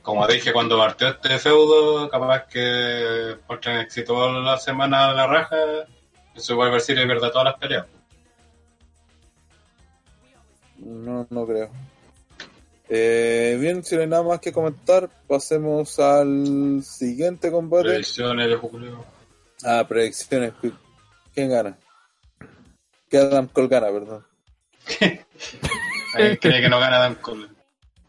como 0.00 0.26
dije 0.26 0.52
cuando 0.52 0.78
partió 0.78 1.08
este 1.08 1.38
feudo, 1.38 2.08
capaz 2.08 2.46
que 2.46 3.36
éxito 3.80 4.14
toda 4.14 4.40
la 4.40 4.58
semana 4.58 5.10
a 5.10 5.14
la 5.14 5.26
raja, 5.26 5.56
eso 6.34 6.56
vuelve 6.56 6.72
a 6.72 6.78
decir 6.78 6.98
es 6.98 7.06
verdad 7.06 7.30
todas 7.30 7.44
las 7.44 7.56
peleas. 7.56 7.86
No, 10.78 11.26
no 11.30 11.46
creo. 11.46 11.70
Eh, 12.88 13.56
bien, 13.60 13.84
si 13.84 13.94
no 13.94 14.02
hay 14.02 14.08
nada 14.08 14.22
más 14.22 14.40
que 14.40 14.52
comentar, 14.52 15.08
pasemos 15.28 15.98
al 15.98 16.82
siguiente 16.82 17.50
combate. 17.50 17.84
Predicciones 17.84 18.48
de 18.48 18.56
Julio. 18.56 19.04
Ah, 19.64 19.84
predicciones. 19.88 20.52
¿Quién 21.32 21.48
gana? 21.48 21.78
Que 23.12 23.18
Adam 23.18 23.46
Cole 23.48 23.68
gana, 23.68 23.88
perdón. 23.88 24.24
¿Alguien 26.14 26.36
cree 26.40 26.62
que 26.62 26.68
no 26.70 26.80
gana 26.80 26.98
Dan 26.98 27.14
Cole? 27.16 27.46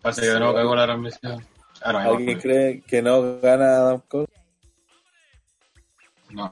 Pasa 0.02 0.22
que 0.22 0.28
de 0.28 0.40
nuevo 0.40 0.54
cagó 0.56 0.74
la 0.78 0.86
transmisión. 0.86 1.46
Ah, 1.82 1.92
no, 1.92 2.00
¿Alguien 2.00 2.40
cree 2.40 2.82
que 2.88 3.02
no 3.02 3.42
gana 3.42 3.66
Adam 3.80 4.02
Cole? 4.08 4.28
No. 6.30 6.50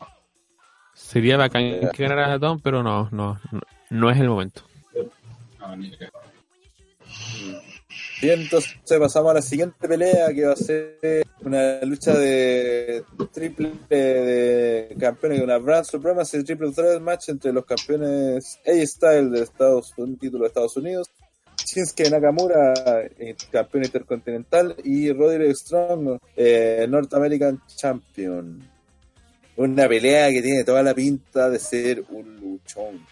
Sería 0.94 1.38
bacán 1.38 1.80
Ya. 1.80 1.92
que 1.92 2.04
ganara 2.04 2.38
Tom, 2.40 2.60
pero 2.62 2.84
no, 2.84 3.08
no, 3.14 3.40
no, 3.54 3.62
no 3.90 4.12
es 4.12 4.20
el 4.20 4.28
momento. 4.28 4.64
No, 5.58 5.74
ni 5.78 5.88
idea. 5.88 6.12
Bien, 8.22 8.42
entonces 8.42 8.76
pasamos 9.00 9.32
a 9.32 9.36
la 9.36 9.42
siguiente 9.42 9.88
pelea 9.88 10.34
que 10.34 10.46
va 10.46 10.52
a 10.52 10.58
ser 10.58 11.26
una 11.44 11.82
lucha 11.86 12.14
de 12.18 13.04
triple 13.34 13.72
de 13.90 14.96
campeones, 15.00 15.42
una 15.42 15.58
Brand 15.58 15.86
Supremacy 15.86 16.44
Triple 16.44 16.72
Threat 16.72 17.02
Match 17.02 17.30
entre 17.30 17.52
los 17.52 17.66
campeones 17.66 18.60
A-Style 18.66 19.30
de 19.30 19.42
Estados 19.42 19.92
Unidos, 19.98 20.20
título 20.20 20.44
de 20.44 20.48
Estados 20.50 20.78
Unidos, 20.78 21.10
Shinsuke 21.58 22.10
Nakamura, 22.10 22.74
eh, 23.18 23.36
campeón 23.52 23.86
intercontinental, 23.86 24.76
y 24.84 25.12
Roderick 25.12 25.56
Strong, 25.56 26.18
eh, 26.36 26.86
North 26.90 27.14
American 27.14 27.62
Champion. 27.76 28.60
Una 29.58 29.88
pelea 29.88 30.30
que 30.30 30.42
tiene 30.42 30.64
toda 30.64 30.82
la 30.82 30.94
pinta 30.94 31.50
de 31.50 31.60
ser 31.60 32.04
un 32.10 32.36
luchón. 32.40 33.06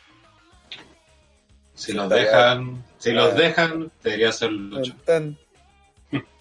Si 1.76 1.94
los 1.94 2.10
dejan, 2.10 2.84
si 2.98 3.12
los 3.12 3.34
Ah. 3.34 3.36
dejan, 3.38 3.92
debería 4.04 4.32
ser 4.32 4.52
lucha. 4.52 4.92
Están, 4.94 5.38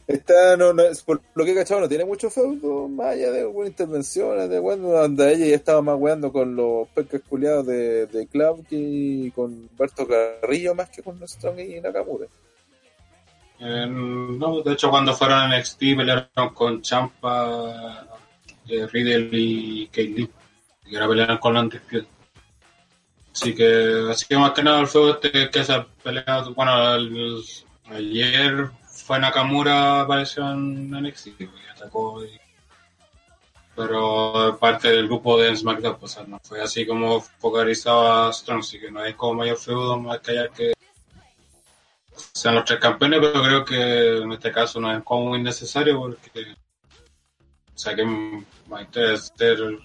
está, 0.08 0.56
no, 0.56 0.72
no, 0.72 0.82
por 1.04 1.20
lo 1.34 1.44
que 1.44 1.52
he 1.52 1.54
cachado, 1.54 1.82
no 1.82 1.88
tiene 1.88 2.04
mucho 2.04 2.30
feudo, 2.30 2.88
más 2.88 3.08
allá 3.08 3.30
de 3.30 3.40
algunas 3.42 3.68
intervenciones, 3.68 4.48
de 4.48 4.58
bueno, 4.58 4.88
donde 4.88 5.34
ella 5.34 5.46
ya 5.46 5.54
estaba 5.54 5.82
más 5.82 5.96
weando 5.98 6.32
con 6.32 6.56
los 6.56 6.88
pescas 6.88 7.20
culiados 7.28 7.66
de, 7.66 8.06
de 8.06 8.28
y 8.70 9.30
con 9.32 9.68
Berto 9.78 10.08
Carrillo 10.08 10.74
más 10.74 10.88
que 10.88 11.02
con 11.02 11.20
Strong 11.28 11.60
y 11.60 11.80
Nakamura. 11.80 12.26
Eh, 13.60 13.86
no, 13.86 14.62
de 14.62 14.72
hecho, 14.72 14.88
cuando 14.88 15.14
fueron 15.14 15.38
a 15.38 15.58
NXT 15.58 15.78
pelearon 15.78 16.54
con 16.54 16.80
Champa, 16.80 18.06
eh, 18.68 18.86
Riddle 18.86 19.28
y 19.32 19.86
Kate 19.88 20.08
Lee. 20.08 20.30
Y 20.86 20.96
ahora 20.96 21.08
pelearon 21.08 21.38
con 21.38 21.56
Undisputed. 21.56 22.06
Así 23.34 23.54
que, 23.54 24.08
así 24.10 24.26
que 24.26 24.36
más 24.36 24.52
que 24.52 24.62
nada 24.62 24.80
el 24.80 24.86
feudo 24.86 25.14
este 25.14 25.50
que 25.50 25.60
esa 25.60 25.86
pelea, 26.02 26.44
bueno, 26.56 26.72
ayer 27.90 28.70
fue 29.08 29.18
Nakamura, 29.18 30.02
apareció 30.02 30.52
en 30.52 30.92
NXT 30.92 31.28
y 31.40 31.48
atacó. 31.74 32.22
y- 32.22 32.38
pero 33.74 34.58
parte 34.60 34.88
del 34.88 35.06
grupo 35.06 35.40
de 35.40 35.56
SmackDown, 35.56 35.96
pues, 35.98 36.12
o 36.12 36.14
sea, 36.16 36.26
no 36.26 36.38
fue 36.40 36.60
así 36.60 36.86
como 36.86 37.20
focalizado 37.20 38.12
a 38.12 38.32
Strong, 38.32 38.58
así 38.58 38.78
que 38.78 38.90
no 38.90 39.00
hay 39.00 39.14
como 39.14 39.34
mayor 39.34 39.56
feudo 39.56 39.98
más 39.98 40.18
que 40.20 40.32
allá 40.32 40.48
que 40.48 40.74
sean 42.34 42.56
los 42.56 42.64
tres 42.66 42.80
campeones, 42.80 43.20
pero 43.20 43.42
creo 43.42 43.64
que 43.64 44.18
en 44.18 44.32
este 44.32 44.52
caso 44.52 44.78
no 44.78 44.94
es 44.94 45.02
como 45.04 45.26
muy 45.30 45.42
necesario 45.42 45.98
porque 46.00 46.42
o 47.74 47.78
sea 47.78 47.94
que 47.94 48.04
va 48.70 48.80
a 48.80 49.16
ser 49.16 49.80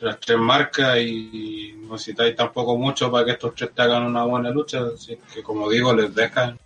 las 0.00 0.20
tres 0.20 0.38
marcas 0.38 0.98
y 1.00 1.74
no 1.78 1.94
necesitáis 1.94 2.36
tampoco 2.36 2.76
mucho 2.76 3.10
para 3.10 3.24
que 3.24 3.32
estos 3.32 3.54
tres 3.56 3.74
te 3.74 3.82
hagan 3.82 4.04
una 4.04 4.22
buena 4.24 4.50
lucha, 4.50 4.82
así 4.94 5.18
que 5.34 5.42
como 5.42 5.68
digo, 5.68 5.92
les 5.92 6.14
dejan 6.14 6.56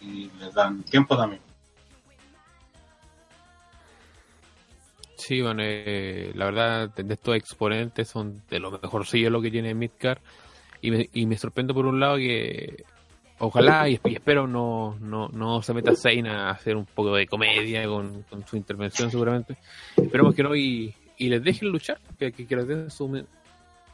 y 0.00 0.30
les 0.38 0.54
dan 0.54 0.82
tiempo 0.84 1.16
también. 1.16 1.40
Sí, 5.16 5.42
bueno, 5.42 5.62
eh, 5.64 6.30
la 6.34 6.46
verdad, 6.46 6.90
de 6.94 7.14
estos 7.14 7.34
exponentes 7.36 8.08
son 8.08 8.40
de 8.48 8.60
lo 8.60 8.70
mejorcillo 8.70 9.30
lo 9.30 9.42
que 9.42 9.50
tiene 9.50 9.74
Midcar. 9.74 10.20
Y 10.80 10.92
me, 10.92 11.10
y 11.12 11.26
me 11.26 11.36
sorprendo 11.36 11.74
por 11.74 11.86
un 11.86 11.98
lado 11.98 12.16
que 12.18 12.84
ojalá 13.40 13.88
y, 13.88 14.00
espero 14.04 14.46
no, 14.46 14.96
no, 15.00 15.28
no 15.28 15.60
se 15.60 15.74
meta 15.74 15.94
Zayn 15.96 16.28
a 16.28 16.50
hacer 16.50 16.76
un 16.76 16.86
poco 16.86 17.16
de 17.16 17.26
comedia 17.26 17.84
con, 17.86 18.24
su 18.46 18.56
intervención 18.56 19.10
seguramente. 19.10 19.56
Esperemos 19.96 20.36
que 20.36 20.44
no 20.44 20.54
y, 20.54 20.94
y 21.16 21.28
les 21.28 21.42
dejen 21.42 21.68
luchar, 21.70 21.98
que, 22.16 22.30
que, 22.30 22.46
que 22.46 22.56
les 22.56 22.68
den 22.68 22.90
sus 22.90 23.10
mi- 23.10 23.24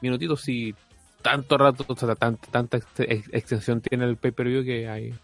minutitos 0.03 0.43
si 0.43 0.75
tanto 1.23 1.57
rato, 1.57 1.87
o 1.89 1.97
sea, 1.97 2.15
tan- 2.15 2.37
tanta 2.37 2.77
ex- 2.77 3.01
ex- 3.01 3.31
extensión 3.33 3.81
tiene 3.81 4.05
el 4.05 4.19
pay-per-view 4.19 4.63
que 4.63 4.89
hay 4.89 5.15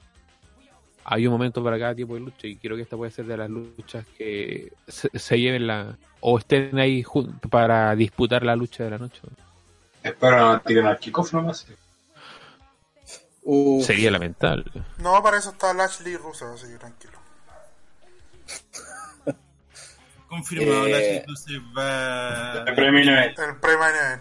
hay 1.05 1.27
un 1.27 1.33
momento 1.33 1.63
para 1.63 1.79
cada 1.79 1.95
tipo 1.95 2.15
de 2.15 2.21
lucha 2.21 2.47
y 2.47 2.57
creo 2.57 2.77
que 2.77 2.83
esta 2.83 2.97
puede 2.97 3.11
ser 3.11 3.27
de 3.27 3.37
las 3.37 3.51
luchas 3.51 4.05
que 4.17 4.73
se, 4.87 5.11
se 5.19 5.41
lleven 5.41 5.67
la 5.67 5.97
o 6.21 6.39
estén 6.39 6.79
ahí 6.79 7.05
para 7.51 7.95
disputar 7.97 8.45
la 8.45 8.57
lucha 8.57 8.85
de 8.85 8.91
la 8.91 8.99
noche. 8.99 9.21
Espero 10.03 10.39
no 10.39 10.61
tiren 10.61 10.87
al 10.87 10.99
kickoff 10.99 11.33
nomás. 11.33 11.67
Uf, 13.43 13.85
Sería 13.85 14.11
lamentable. 14.11 14.65
No, 14.99 15.23
para 15.23 15.39
eso 15.39 15.51
está 15.51 15.73
Lashley 15.73 16.17
Russo, 16.17 16.47
así 16.53 16.67
que 16.69 16.79
tranquilo. 16.79 17.19
Confirmado, 20.29 20.87
Eh, 20.87 20.91
la 20.91 20.99
gente 20.99 21.37
se 21.37 21.59
va. 21.77 22.65
El 22.67 22.75
premio 22.75 23.19
El. 23.19 23.35
Bueno, 23.35 24.21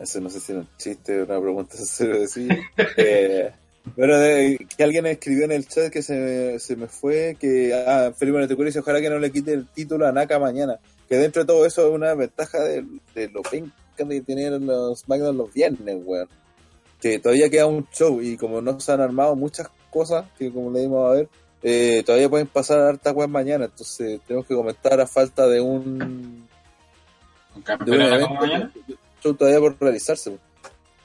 Eso 0.00 0.20
no 0.20 0.28
sé 0.30 0.40
si 0.40 0.52
era 0.52 0.60
un 0.60 0.68
chiste 0.76 1.20
o 1.20 1.24
una 1.24 1.40
pregunta 1.40 1.76
serio. 1.78 2.26
Eh, 2.96 3.50
bueno, 3.96 4.18
de- 4.18 4.66
que 4.76 4.82
alguien 4.84 5.06
escribió 5.06 5.44
en 5.44 5.52
el 5.52 5.66
chat 5.66 5.90
que 5.90 6.02
se 6.02 6.14
me, 6.14 6.58
se 6.58 6.76
me 6.76 6.86
fue 6.86 7.36
que 7.40 7.72
ah, 7.74 8.12
Felipe 8.14 8.38
Netecuri 8.38 8.66
dice 8.68 8.80
ojalá 8.80 9.00
que 9.00 9.08
no 9.10 9.18
le 9.18 9.30
quite 9.32 9.52
el 9.52 9.66
título 9.68 10.06
a 10.06 10.12
Naka 10.12 10.38
mañana. 10.38 10.78
Que 11.08 11.16
dentro 11.16 11.42
de 11.42 11.46
todo 11.46 11.66
eso 11.66 11.88
es 11.88 11.94
una 11.94 12.14
ventaja 12.14 12.62
de, 12.62 12.84
de 13.14 13.28
lo 13.28 13.42
penca 13.42 13.72
de 13.98 14.20
tener 14.22 14.52
los 14.62 15.00
SmackDown 15.00 15.36
los 15.36 15.52
viernes, 15.52 15.96
weón. 16.04 16.28
Que 17.00 17.18
todavía 17.18 17.48
queda 17.50 17.66
un 17.66 17.86
show 17.90 18.20
y 18.20 18.36
como 18.36 18.60
no 18.60 18.78
se 18.80 18.92
han 18.92 19.00
armado 19.00 19.34
muchas 19.34 19.68
cosas, 19.90 20.26
que 20.38 20.50
como 20.52 20.70
le 20.70 20.80
dimos 20.80 21.10
a 21.10 21.14
ver, 21.14 21.28
eh, 21.62 22.02
todavía 22.04 22.28
pueden 22.28 22.46
pasar 22.46 22.80
hartas 22.80 23.14
weas 23.14 23.30
mañana. 23.30 23.64
Entonces 23.64 24.20
tenemos 24.26 24.46
que 24.46 24.54
comentar 24.54 25.00
a 25.00 25.06
falta 25.06 25.46
de 25.48 25.60
un 25.60 26.46
un 27.56 27.64
de 27.84 27.90
un 27.92 28.00
evento, 28.02 28.34
mañana. 28.34 28.72
Show 29.20 29.34
todavía 29.34 29.60
por 29.60 29.76
realizarse. 29.80 30.38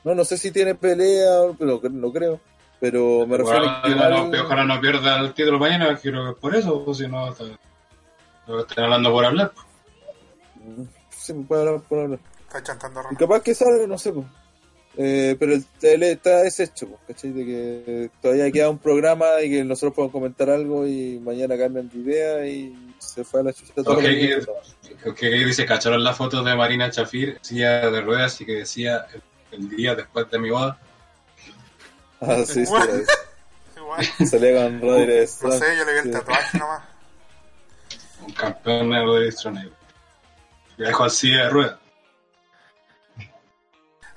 No, 0.03 0.15
no 0.15 0.23
sé 0.25 0.37
si 0.37 0.51
tiene 0.51 0.75
pelea, 0.75 1.29
pero 1.57 1.79
no 1.91 2.11
creo. 2.11 2.39
Pero 2.79 3.25
me 3.25 3.37
refiero 3.37 3.67
a 3.69 3.81
que 3.81 3.95
no, 3.95 4.43
ojalá 4.43 4.65
no 4.65 4.81
pierda 4.81 5.19
el 5.21 5.33
título 5.33 5.57
mañana, 5.57 5.97
creo 5.97 6.25
que 6.25 6.31
es 6.31 6.37
por 6.37 6.55
eso, 6.55 6.83
o 6.85 6.93
si 6.93 7.07
no, 7.07 7.29
está- 7.31 7.45
están 8.59 8.83
hablando 8.83 9.11
por 9.11 9.25
hablar. 9.25 9.51
pues. 9.53 10.87
Sí, 11.09 11.33
me 11.33 11.45
puede 11.45 11.61
hablar 11.67 11.81
por 11.87 11.99
hablar. 11.99 12.19
Está 12.47 12.61
chantando 12.63 13.01
Y 13.11 13.15
capaz 13.15 13.41
que 13.41 13.55
salga, 13.55 13.87
no 13.87 13.97
sé, 13.97 14.11
pues. 14.13 14.25
Eh, 14.97 15.35
pero 15.37 15.53
el 15.53 15.65
tele 15.65 16.11
está 16.13 16.41
deshecho, 16.43 16.87
pues, 16.87 17.01
¿cachai? 17.07 17.31
De 17.31 17.45
que 17.45 18.09
todavía 18.21 18.49
queda 18.51 18.69
un 18.69 18.77
programa 18.77 19.41
y 19.43 19.49
que 19.49 19.63
nosotros 19.63 19.93
podemos 19.93 20.13
comentar 20.13 20.49
algo 20.49 20.87
y 20.87 21.19
mañana 21.19 21.57
cambian 21.57 21.89
de 21.89 21.97
idea 21.97 22.47
y 22.47 22.94
se 23.05 23.23
fue 23.23 23.39
a 23.39 23.43
la 23.43 23.53
chucha 23.53 23.73
todo 23.75 23.93
Ok, 23.93 24.01
lo 24.03 25.13
que- 25.13 25.15
Que 25.15 25.29
dice, 25.29 25.65
cacharon 25.65 26.03
la 26.03 26.13
foto 26.13 26.43
de 26.43 26.55
Marina 26.55 26.89
Chafir, 26.89 27.37
silla 27.41 27.89
de 27.89 28.01
ruedas, 28.01 28.39
y 28.41 28.45
que 28.45 28.53
decía 28.53 29.05
el, 29.13 29.21
el 29.51 29.69
día 29.69 29.95
después 29.95 30.29
de 30.31 30.39
mi 30.39 30.49
boda. 30.49 30.77
Ah, 32.21 32.37
sí, 32.45 32.53
sí, 32.53 32.61
Igual. 32.61 33.05
Salía 34.29 34.63
con 34.63 34.81
Rodríguez. 34.81 35.39
No 35.43 35.51
sé, 35.51 35.77
yo 35.77 35.85
le 35.85 35.93
vi 35.93 35.99
el 35.99 36.11
tatuaje 36.11 36.57
nomás. 36.57 36.83
Un 38.25 38.33
campeón 38.33 38.89
negro 38.89 39.13
de 39.15 39.31
negro. 39.51 39.75
Y 40.77 40.83
dejó 40.83 41.03
en 41.05 41.09
silla 41.11 41.43
de 41.43 41.49
ruedas. 41.49 41.79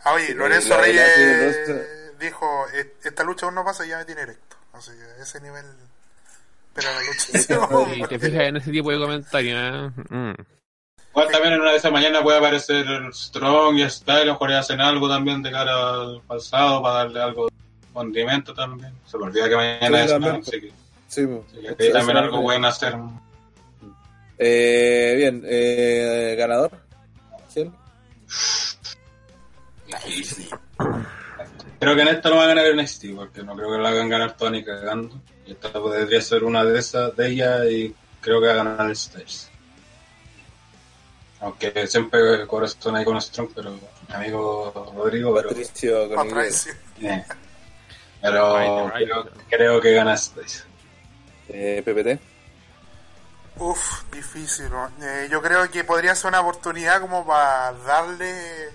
Ah, 0.05 0.13
oye, 0.15 0.35
Lorenzo 0.35 0.81
Reyes 0.81 2.19
dijo, 2.19 2.67
"E- 2.73 2.95
esta 3.05 3.23
lucha 3.25 3.47
aún 3.47 3.55
no 3.57 3.65
pasa 3.65 3.85
y 3.85 3.91
ya 3.91 3.99
me 3.99 4.05
tiene 4.05 4.23
erecto. 4.23 4.57
Así 4.73 4.93
que 4.93 5.23
ese 5.23 5.41
nivel... 5.41 5.65
Pero 7.49 7.87
la 7.97 8.07
te 8.09 8.19
fijas 8.19 8.43
en 8.43 8.57
ese 8.57 8.71
tipo 8.71 8.91
de 8.91 8.99
comentarios, 8.99 9.59
¿eh? 9.59 9.91
Mm. 10.11 10.35
Igual 11.11 11.29
también 11.33 11.55
en 11.55 11.61
una 11.61 11.71
de 11.73 11.79
esas 11.79 11.91
mañanas 11.91 12.23
puede 12.23 12.39
aparecer 12.39 12.87
Strong 13.13 13.79
y 13.79 13.91
Style, 13.91 14.21
a 14.21 14.25
lo 14.25 14.33
mejor 14.35 14.51
ya 14.51 14.59
hacen 14.61 14.81
algo 14.81 15.09
también 15.09 15.43
de 15.43 15.51
cara 15.51 15.73
al 15.95 16.23
pasado 16.27 16.81
para 16.83 16.95
darle 16.97 17.21
algo 17.21 17.47
de 17.47 17.53
condimento 17.93 18.55
también. 18.55 18.93
Se 19.07 19.19
me 19.19 19.25
olvida 19.25 19.49
que 19.49 19.57
mañana 19.57 19.99
Sí, 19.99 20.05
es 20.05 20.11
también. 20.11 20.43
Smackdown, 20.43 20.43
así 20.43 20.61
que, 20.61 20.73
Sí, 21.09 21.27
pues. 21.27 21.41
así 21.49 21.77
que 21.77 21.85
ahí 21.85 21.93
también 21.93 22.17
algo 22.19 22.43
pueden 22.43 22.65
hacer. 22.65 22.95
Eh, 24.39 25.15
bien, 25.17 25.43
eh, 25.45 26.37
ganador. 26.39 26.71
¿Quién? 27.53 27.73
Creo 31.81 31.95
que 31.95 32.03
en 32.03 32.09
esta 32.09 32.29
no 32.29 32.37
va 32.37 32.45
a 32.45 32.49
ganar 32.49 32.67
NXT, 32.75 33.15
porque 33.17 33.43
no 33.43 33.57
creo 33.57 33.73
que 33.73 33.79
la 33.79 33.89
hagan 33.89 34.09
ganar 34.09 34.37
toda 34.37 34.51
ni 34.53 34.65
cagando. 34.65 35.21
Esta 35.49 35.73
podría 35.73 36.21
ser 36.21 36.45
una 36.45 36.65
de 36.65 36.79
esas 36.79 37.17
de 37.17 37.29
ellas 37.29 37.65
y 37.71 37.95
creo 38.21 38.41
que 38.41 38.47
va 38.49 38.53
a 38.53 38.57
ganar 38.57 38.87
el 38.89 38.97
Styles. 38.97 39.51
Aunque 41.41 41.87
siempre 41.87 42.47
corazón 42.47 42.97
ahí 42.97 43.05
con 43.05 43.21
Strong, 43.21 43.51
pero 43.55 43.71
mi 43.71 44.15
amigo 44.15 44.93
Rodrigo, 44.97 45.35
pero, 45.35 45.49
Patricio 45.51 46.09
con 46.15 46.27
Y. 46.27 46.31
Patricio. 46.31 46.73
eh, 47.01 47.25
pero 48.21 48.59
Right, 48.59 48.95
right. 48.95 49.07
creo, 49.09 49.29
creo 49.49 49.81
que 49.81 49.93
gana 49.93 50.17
Styles. 50.17 50.65
Eh, 51.49 51.83
PPT. 51.85 52.21
Uf, 53.61 54.03
difícil. 54.13 54.69
¿no? 54.71 54.91
Eh, 55.01 55.29
yo 55.31 55.41
creo 55.41 55.71
que 55.71 55.85
podría 55.85 56.15
ser 56.15 56.29
una 56.29 56.41
oportunidad 56.41 57.01
como 57.01 57.25
para 57.27 57.73
darle 57.87 58.71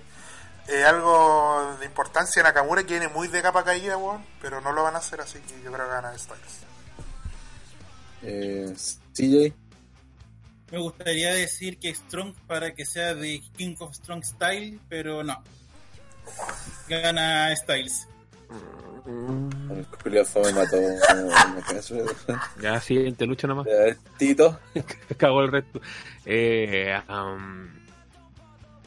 eh, 0.68 0.84
algo 0.84 1.76
de 1.80 1.86
importancia 1.86 2.42
Nakamura, 2.44 2.84
que 2.84 2.94
viene 3.00 3.08
muy 3.08 3.28
de 3.28 3.42
capa 3.42 3.64
caída, 3.64 3.98
weón, 3.98 4.26
pero 4.42 4.62
no 4.62 4.72
lo 4.72 4.84
van 4.84 4.96
a 4.96 5.00
hacer, 5.00 5.20
así 5.22 5.40
que 5.40 5.62
yo 5.64 5.72
creo 5.72 5.86
que 5.86 5.92
gana 5.92 6.18
Styles. 6.18 6.60
Eh, 8.22 8.74
CJ. 9.14 9.54
Me 10.72 10.80
gustaría 10.80 11.34
decir 11.34 11.78
que 11.78 11.94
Strong 11.94 12.34
para 12.48 12.74
que 12.74 12.86
sea 12.86 13.14
de 13.14 13.42
King 13.56 13.76
of 13.80 13.94
Strong 13.94 14.24
Style, 14.24 14.80
pero 14.90 15.24
no. 15.24 15.44
Gana 16.88 17.56
Styles. 17.56 18.08
El 19.06 19.86
Julio 20.02 20.24
mató. 20.56 20.78
me 20.78 21.62
canso. 21.62 21.96
Ya, 22.62 22.80
siguiente 22.80 23.26
lucha 23.26 23.48
nomás. 23.48 23.68
Ya, 23.68 23.96
Tito. 24.18 24.60
Cagó 25.18 25.42
el 25.42 25.52
resto. 25.52 25.82
Eh, 26.26 26.98
um, 27.10 27.83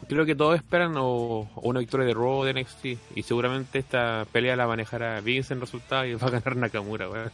creo 0.09 0.27
que 0.27 0.35
todos 0.35 0.57
esperan 0.57 0.95
o, 0.97 1.49
o 1.55 1.61
una 1.63 1.81
victoria 1.81 2.07
de 2.07 2.15
Raw 2.15 2.45
de 2.45 2.55
NXT. 2.55 2.85
Y 3.17 3.23
seguramente 3.23 3.79
esta 3.79 4.27
pelea 4.31 4.57
la 4.57 4.67
manejará 4.67 5.21
Vince 5.21 5.55
en 5.55 5.61
resultado 5.61 6.05
y 6.05 6.15
va 6.15 6.29
a 6.29 6.31
ganar 6.31 6.57
Nakamura, 6.57 7.09
weón. 7.09 7.31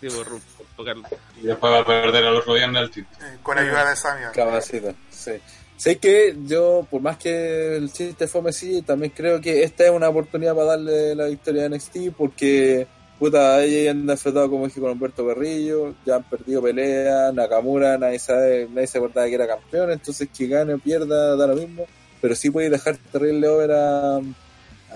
Sí, 0.00 0.08
por, 0.08 0.26
por 0.26 0.66
tocarlo. 0.76 1.08
Y 1.42 1.46
después 1.46 1.72
va 1.72 1.80
a 1.80 1.84
perder 1.84 2.24
al 2.24 2.36
otro 2.36 2.54
viernes 2.54 2.82
el 2.82 2.90
título. 2.90 3.26
Eh, 3.26 3.38
con 3.42 3.58
ayuda 3.58 3.88
de 3.88 3.96
Sammy. 3.96 4.24
Cabacita, 4.34 4.94
sí. 5.10 5.32
Sé 5.76 5.98
que 5.98 6.34
yo, 6.44 6.86
por 6.90 7.02
más 7.02 7.18
que 7.18 7.76
el 7.76 7.92
chiste 7.92 8.26
fome 8.26 8.52
sí, 8.52 8.82
también 8.82 9.12
creo 9.14 9.40
que 9.40 9.62
esta 9.62 9.84
es 9.84 9.90
una 9.90 10.08
oportunidad 10.08 10.54
para 10.54 10.68
darle 10.68 11.14
la 11.14 11.26
victoria 11.26 11.66
a 11.66 11.68
NXT 11.68 12.12
porque, 12.16 12.86
puta, 13.18 13.64
ya 13.66 13.90
anda 13.90 14.14
enfrentado, 14.14 14.50
como 14.50 14.66
dije, 14.66 14.80
con 14.80 14.90
Humberto 14.90 15.24
Berrillo, 15.24 15.94
ya 16.04 16.16
han 16.16 16.24
perdido 16.24 16.62
pelea, 16.62 17.32
Nakamura, 17.32 17.96
nadie 17.98 18.18
sabe, 18.18 18.68
nadie 18.72 18.86
se 18.86 18.98
acordaba 18.98 19.26
que 19.26 19.34
era 19.34 19.46
campeón, 19.46 19.90
entonces 19.90 20.28
que 20.36 20.46
gane 20.46 20.74
o 20.74 20.78
pierda, 20.78 21.36
da 21.36 21.46
lo 21.46 21.56
mismo, 21.56 21.86
pero 22.20 22.34
sí 22.34 22.50
puede 22.50 22.70
dejar 22.70 22.96
terrible 23.12 23.48
over 23.48 23.70
a, 23.72 24.20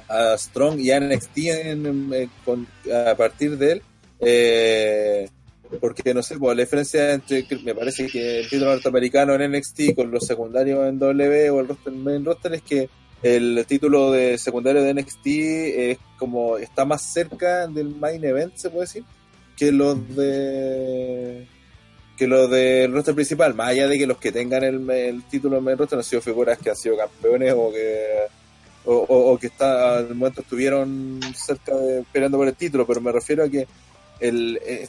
a 0.09 0.39
Strong 0.39 0.81
y 0.81 0.91
a 0.91 1.01
NXT 1.01 1.39
en- 1.39 2.13
a 3.07 3.15
partir 3.17 3.57
de 3.59 3.73
él. 3.73 3.83
Eh, 4.21 5.29
porque 5.81 6.13
no 6.13 6.23
sé, 6.23 6.37
pues 6.37 6.57
la 6.57 6.63
diferencia 6.65 7.13
entre 7.13 7.47
me 7.65 7.75
parece 7.75 8.07
que 8.09 8.41
el 8.41 8.49
título 8.49 8.73
norteamericano 8.73 9.35
en 9.35 9.53
NXT 9.53 9.95
con 9.95 10.11
los 10.11 10.27
secundarios 10.27 10.87
en 10.89 10.99
W 10.99 11.51
o 11.51 11.61
el 11.61 11.69
roster, 11.69 11.93
main 11.93 12.25
roster 12.25 12.55
es 12.55 12.63
que 12.63 12.89
el 13.23 13.65
título 13.69 14.11
de 14.11 14.37
secundario 14.39 14.83
de 14.83 14.95
NXT 14.95 15.27
es 15.27 15.99
como 16.21 16.59
está 16.59 16.85
más 16.85 17.03
cerca 17.03 17.67
del 17.67 17.97
main 17.97 18.23
event, 18.23 18.55
se 18.55 18.71
puede 18.71 18.83
decir, 18.83 19.05
que 19.57 19.73
los 19.73 19.97
de 20.15 21.49
que 22.17 22.27
los 22.29 22.51
del 22.51 22.93
roster 22.93 23.15
principal, 23.15 23.55
más 23.55 23.71
allá 23.71 23.89
de 23.89 23.99
que 23.99 24.07
los 24.07 24.19
que 24.19 24.31
tengan 24.31 24.63
el, 24.63 24.89
el 24.91 25.23
título 25.25 25.57
en 25.57 25.65
main 25.65 25.79
roster 25.79 25.99
han 25.99 26.05
sido 26.05 26.21
figuras 26.21 26.59
que 26.59 26.69
han 26.69 26.77
sido 26.77 26.97
campeones 26.97 27.55
o 27.57 27.73
que 27.73 28.27
o 28.85 29.39
que 29.39 29.49
está, 29.49 29.99
al 29.99 30.15
momento 30.15 30.41
estuvieron 30.41 31.21
cerca 31.35 31.75
de 31.75 32.03
peleando 32.13 32.39
por 32.39 32.49
el 32.49 32.55
título, 32.55 32.87
pero 32.87 33.01
me 33.01 33.13
refiero 33.13 33.45
a 33.45 33.49
que 33.49 33.67
el, 34.21 34.59
eh, 34.65 34.89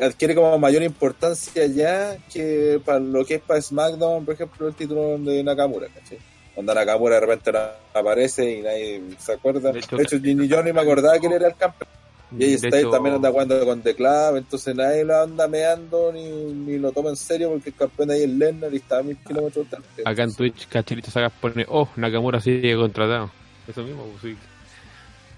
adquiere 0.00 0.34
como 0.34 0.58
mayor 0.58 0.82
importancia 0.82 1.66
ya 1.66 2.16
que 2.32 2.80
para 2.84 2.98
lo 2.98 3.24
que 3.24 3.36
es 3.36 3.42
para 3.42 3.60
SmackDown, 3.60 4.24
por 4.24 4.34
ejemplo, 4.34 4.68
el 4.68 4.74
título 4.74 5.18
de 5.18 5.42
Nakamura, 5.42 5.88
¿cachai? 5.88 6.18
Cuando 6.54 6.74
Nakamura 6.74 7.14
de 7.16 7.20
repente 7.20 7.52
no 7.52 7.60
aparece 7.94 8.58
y 8.58 8.62
nadie 8.62 9.02
se 9.18 9.32
acuerda. 9.32 9.72
De 9.72 9.80
De 9.80 10.02
hecho, 10.02 10.18
ni 10.18 10.48
yo 10.48 10.62
ni 10.62 10.72
me 10.72 10.80
acordaba 10.80 11.18
que 11.18 11.26
él 11.26 11.34
era 11.34 11.48
el 11.48 11.56
campeón. 11.56 11.88
Y 12.36 12.44
ahí 12.44 12.54
está, 12.54 12.78
hecho, 12.78 12.90
también 12.90 13.16
anda 13.16 13.30
jugando 13.30 13.64
con 13.64 13.82
The 13.82 13.94
Club, 13.96 14.36
entonces 14.36 14.76
nadie 14.76 15.04
lo 15.04 15.20
anda 15.20 15.48
meando 15.48 16.12
ni, 16.12 16.28
ni 16.28 16.78
lo 16.78 16.92
toma 16.92 17.10
en 17.10 17.16
serio 17.16 17.50
porque 17.50 17.70
el 17.70 17.74
campeón 17.74 18.12
ahí 18.12 18.22
es 18.22 18.30
Lennar 18.30 18.72
y 18.72 18.76
está 18.76 18.98
a 18.98 19.02
mil 19.02 19.16
kilómetros 19.16 19.68
de 19.68 19.76
distancia. 19.76 20.04
acá 20.06 20.22
en 20.22 20.34
Twitch, 20.34 20.68
Cachelito 20.68 21.10
Sagas 21.10 21.32
pone, 21.40 21.66
oh, 21.68 21.88
Nakamura 21.96 22.40
sigue 22.40 22.76
contratado. 22.76 23.30
Eso 23.66 23.82
mismo, 23.82 24.04
pues 24.04 24.22
sí. 24.22 24.38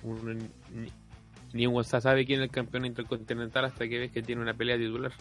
Uno 0.02 0.34
ni, 0.34 0.48
ni 1.55 1.66
un 1.66 1.74
WhatsApp 1.74 2.02
sabe 2.02 2.26
quién 2.26 2.40
es 2.40 2.44
el 2.44 2.51
campeón 2.51 2.84
intercontinental 2.84 3.64
hasta 3.64 3.89
que 3.89 3.98
ves 3.98 4.12
que 4.12 4.22
tiene 4.22 4.43
una 4.43 4.52
pelea 4.52 4.76
titular. 4.76 5.12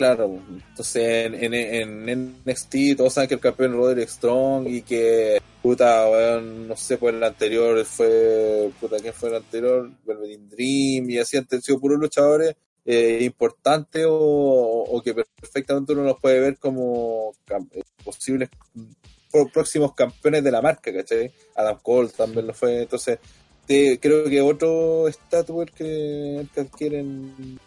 Claro. 0.00 0.40
Entonces 0.70 1.26
en, 1.26 1.52
en, 1.52 2.40
NXT 2.46 2.96
todos 2.96 3.12
saben 3.12 3.28
que 3.28 3.34
el 3.34 3.40
campeón 3.40 3.72
es 3.72 3.76
Roderick 3.76 4.08
Strong 4.08 4.66
y 4.66 4.80
que, 4.80 5.42
puta, 5.60 6.40
no 6.40 6.74
sé, 6.74 6.96
pues 6.96 7.14
el 7.14 7.22
anterior 7.22 7.84
fue, 7.84 8.70
puta, 8.80 8.96
¿quién 8.98 9.12
fue 9.12 9.28
el 9.28 9.34
anterior? 9.36 9.90
Velveteen 10.06 10.48
Dream 10.48 11.10
y 11.10 11.18
así 11.18 11.36
han 11.36 11.46
sido 11.60 11.78
puros 11.78 11.98
luchadores 12.00 12.56
eh, 12.86 13.18
importantes 13.20 14.06
o, 14.08 14.84
o 14.88 15.02
que 15.02 15.12
perfectamente 15.12 15.92
uno 15.92 16.04
los 16.04 16.18
puede 16.18 16.40
ver 16.40 16.56
como 16.56 17.32
eh, 17.74 17.82
posibles 18.02 18.48
próximos 19.52 19.94
campeones 19.94 20.42
de 20.42 20.50
la 20.50 20.62
marca, 20.62 20.90
¿cachai? 20.94 21.30
Adam 21.56 21.78
Cole 21.82 22.08
también 22.16 22.46
lo 22.46 22.54
fue, 22.54 22.80
entonces 22.82 23.18
te- 23.66 24.00
creo 24.00 24.24
que 24.24 24.40
otro 24.40 25.08
estatus 25.08 25.66
que, 25.76 26.46
que 26.54 26.60
adquieren 26.62 27.60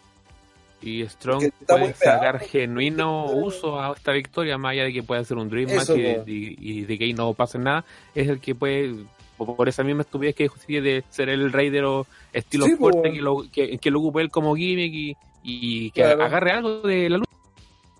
Y 0.84 1.06
Strong 1.08 1.50
puede 1.66 1.94
sacar 1.94 2.38
genuino 2.40 3.26
uso 3.32 3.80
a 3.80 3.92
esta 3.94 4.12
victoria, 4.12 4.58
más 4.58 4.72
allá 4.72 4.84
de 4.84 4.92
que 4.92 5.02
pueda 5.02 5.24
ser 5.24 5.38
un 5.38 5.48
Dream 5.48 5.70
Match 5.70 5.82
Eso, 5.84 5.96
y 5.96 6.02
de, 6.02 6.14
po. 6.16 6.24
y- 6.26 6.56
y 6.60 6.80
de 6.84 6.98
que 6.98 7.04
ahí 7.04 7.12
no 7.14 7.32
pase 7.32 7.58
nada, 7.58 7.84
es 8.14 8.28
el 8.28 8.38
que 8.40 8.54
puede, 8.54 8.94
por 9.38 9.68
esa 9.68 9.82
misma 9.82 10.02
estupidez 10.02 10.34
que 10.34 10.48
sigue 10.66 10.80
de 10.82 11.02
ser 11.10 11.28
el 11.30 11.52
rey 11.52 11.70
de 11.70 11.80
los 11.80 12.06
estilos 12.32 12.68
Sí, 12.68 12.76
fuertes, 12.76 13.12
que 13.12 13.20
lo, 13.22 13.44
que, 13.50 13.78
que 13.78 13.90
lo 13.90 14.00
ocupe 14.00 14.20
él 14.20 14.30
como 14.30 14.54
gimmick 14.54 14.92
y, 14.92 15.16
y 15.42 15.90
que 15.92 16.02
Claro. 16.02 16.22
agarre 16.24 16.50
algo 16.52 16.80
de 16.82 17.08
la 17.08 17.16
lucha. 17.18 17.30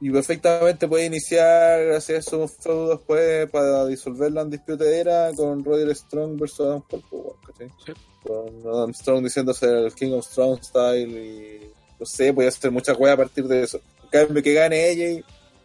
Y 0.00 0.10
perfectamente 0.10 0.86
puede 0.86 1.06
iniciar, 1.06 1.90
hacer 1.92 2.22
su 2.22 2.46
feudo 2.48 2.90
después 2.96 3.48
para 3.50 3.86
disolver 3.86 4.32
la 4.32 4.44
disputadera 4.44 5.30
con 5.34 5.64
Roderick 5.64 5.96
Strong 5.96 6.38
versus 6.38 6.60
Adam 6.66 6.82
Cole, 6.90 7.02
bueno, 7.10 7.32
¿cachai? 7.46 7.68
Sí. 7.86 7.92
Con 8.26 8.48
Adam 8.74 8.92
Strong 8.92 9.24
diciéndose 9.24 9.66
el 9.66 9.94
King 9.94 10.12
of 10.12 10.26
Strong 10.26 10.62
Style 10.62 11.08
y 11.10 11.70
no 11.98 12.06
sé, 12.06 12.32
puede 12.32 12.48
hacer 12.48 12.70
muchas 12.70 12.98
weas 12.98 13.14
a 13.14 13.18
partir 13.18 13.44
de 13.46 13.62
eso. 13.62 13.80
En 14.04 14.08
cambio, 14.08 14.42
que 14.42 14.52
gane 14.52 14.90
ella, 14.90 15.08
y 15.10 15.24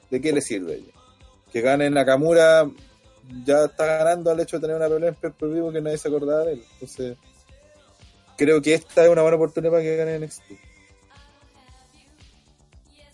¿de 0.09 0.21
qué 0.21 0.31
le 0.31 0.41
sirve 0.41 0.75
ella? 0.75 0.93
Que 1.51 1.61
gane 1.61 1.89
Nakamura 1.89 2.69
ya 3.45 3.65
está 3.65 3.85
ganando 3.85 4.31
al 4.31 4.39
hecho 4.39 4.57
de 4.57 4.61
tener 4.61 4.75
una 4.75 4.89
pelea 4.89 5.15
en 5.21 5.53
vivo 5.53 5.71
que 5.71 5.81
nadie 5.81 5.97
se 5.97 6.07
acordaba 6.07 6.45
de 6.45 6.53
él. 6.53 6.63
Entonces, 6.73 7.17
creo 8.37 8.61
que 8.61 8.73
esta 8.73 9.03
es 9.03 9.09
una 9.09 9.21
buena 9.21 9.37
oportunidad 9.37 9.71
para 9.71 9.83
que 9.83 9.95
gane 9.95 10.19
NXT. 10.19 10.43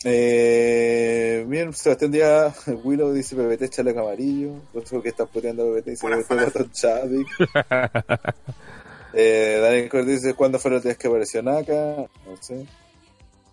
Eh, 0.08 1.44
bien, 1.48 1.74
Sebastián 1.74 2.12
Díaz, 2.12 2.68
Willow 2.84 3.12
dice 3.12 3.36
PPT 3.36 3.70
chaleco 3.70 4.02
amarillo. 4.02 4.62
No 4.74 4.82
sé 4.82 4.90
por 4.92 5.02
qué 5.02 5.10
están 5.10 5.28
puteando 5.28 5.74
PPT, 5.74 5.90
dice 5.90 6.08
PPT 6.08 6.46
botón 6.46 6.72
Chadwick. 6.72 7.28
eh, 9.14 9.60
Daniel 9.62 9.90
Cortés 9.90 10.22
dice 10.22 10.36
¿cuándo 10.36 10.60
fue 10.60 10.72
los 10.72 10.84
días 10.84 10.98
que 10.98 11.08
apareció 11.08 11.42
Naka? 11.42 12.08
No 12.26 12.38
sé. 12.40 12.68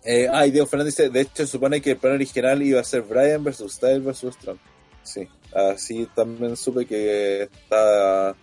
Eh, 0.05 0.27
ah, 0.31 0.45
y 0.45 0.51
Diego 0.51 0.67
Fernández 0.67 0.95
dice, 0.97 1.09
de 1.09 1.21
hecho 1.21 1.45
se 1.45 1.47
supone 1.47 1.81
que 1.81 1.91
el 1.91 1.97
plan 1.97 2.13
original 2.13 2.61
iba 2.61 2.81
a 2.81 2.83
ser 2.83 3.01
Brian 3.03 3.43
versus 3.43 3.73
Style 3.73 3.99
versus 4.01 4.35
Strong. 4.35 4.57
Sí, 5.03 5.27
así 5.53 6.07
también 6.15 6.55
supe 6.57 6.85
que 6.85 7.43
está 7.43 8.35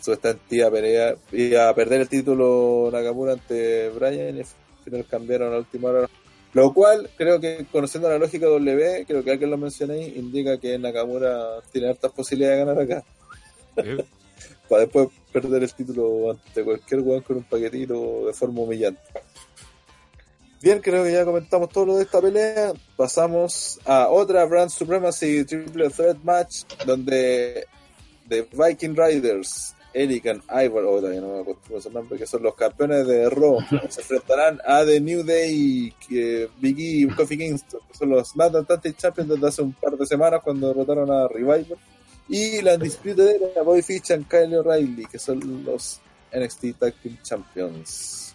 supuestamente 0.00 0.56
iba 0.56 0.68
a, 0.68 0.70
pelear- 0.70 1.18
iba 1.32 1.68
a 1.68 1.74
perder 1.74 2.02
el 2.02 2.08
título 2.08 2.90
Nakamura 2.92 3.32
ante 3.32 3.88
Brian 3.90 4.36
y 4.36 4.40
al 4.40 4.46
final 4.84 5.06
cambiaron 5.06 5.48
a 5.48 5.52
la 5.52 5.58
última 5.58 5.88
hora. 5.88 6.08
Lo 6.52 6.72
cual, 6.72 7.10
creo 7.16 7.38
que 7.40 7.66
conociendo 7.70 8.08
la 8.08 8.18
lógica 8.18 8.46
W, 8.46 9.04
creo 9.06 9.22
que 9.24 9.30
alguien 9.30 9.50
lo 9.50 9.58
mencioné 9.58 9.94
ahí, 9.94 10.14
indica 10.16 10.58
que 10.58 10.78
Nakamura 10.78 11.60
tiene 11.72 11.88
hartas 11.88 12.12
posibilidades 12.12 12.58
de 12.60 12.64
ganar 12.64 12.82
acá. 12.82 13.04
Eh, 13.76 14.04
Para 14.68 14.82
después 14.82 15.08
perder 15.32 15.62
el 15.62 15.72
título 15.72 16.30
ante 16.32 16.64
cualquier 16.64 17.00
weón 17.00 17.22
con 17.22 17.36
un 17.36 17.44
paquetito 17.44 18.26
de 18.26 18.32
forma 18.32 18.62
humillante. 18.62 19.00
Bien, 20.66 20.80
creo 20.80 21.04
que 21.04 21.12
ya 21.12 21.24
comentamos 21.24 21.68
todo 21.68 21.86
lo 21.86 21.96
de 21.96 22.02
esta 22.02 22.20
pelea. 22.20 22.72
Pasamos 22.96 23.78
a 23.84 24.08
otra 24.08 24.44
Brand 24.46 24.68
Supremacy 24.68 25.44
Triple 25.44 25.90
Threat 25.90 26.16
Match 26.24 26.64
donde 26.84 27.68
The 28.28 28.48
Viking 28.50 28.96
Riders, 28.96 29.76
Eric 29.94 30.26
and 30.26 30.42
Ivar, 30.50 30.82
oh, 30.82 30.96
todavía 30.96 31.20
no 31.20 31.34
me 31.34 31.40
acostumbro 31.42 31.76
a 31.76 31.78
ese 31.78 31.90
nombre, 31.90 32.18
que 32.18 32.26
son 32.26 32.42
los 32.42 32.56
campeones 32.56 33.06
de 33.06 33.30
Raw, 33.30 33.60
se 33.88 34.00
enfrentarán 34.00 34.60
a 34.66 34.84
The 34.84 35.00
New 35.00 35.22
Day, 35.22 35.94
que 36.08 36.50
Big 36.58 36.80
E 36.80 36.82
y 36.82 37.06
Kofi 37.14 37.38
Kingston, 37.38 37.80
que 37.86 37.96
son 37.96 38.08
los 38.10 38.34
Tag 38.34 38.80
Team 38.80 38.96
Champions 38.96 39.28
desde 39.28 39.46
hace 39.46 39.62
un 39.62 39.72
par 39.72 39.96
de 39.96 40.04
semanas 40.04 40.40
cuando 40.42 40.66
derrotaron 40.66 41.08
a 41.12 41.28
Revival. 41.28 41.78
Y 42.28 42.60
la 42.60 42.74
Undisputed 42.74 43.40
Era, 43.40 43.62
Bobby 43.62 43.82
Fish 43.82 44.10
y 44.10 44.24
Kyle 44.24 44.52
O'Reilly, 44.56 45.06
que 45.06 45.20
son 45.20 45.64
los 45.64 46.00
NXT 46.36 46.76
Tag 46.76 46.94
Team 47.00 47.18
Champions. 47.22 48.34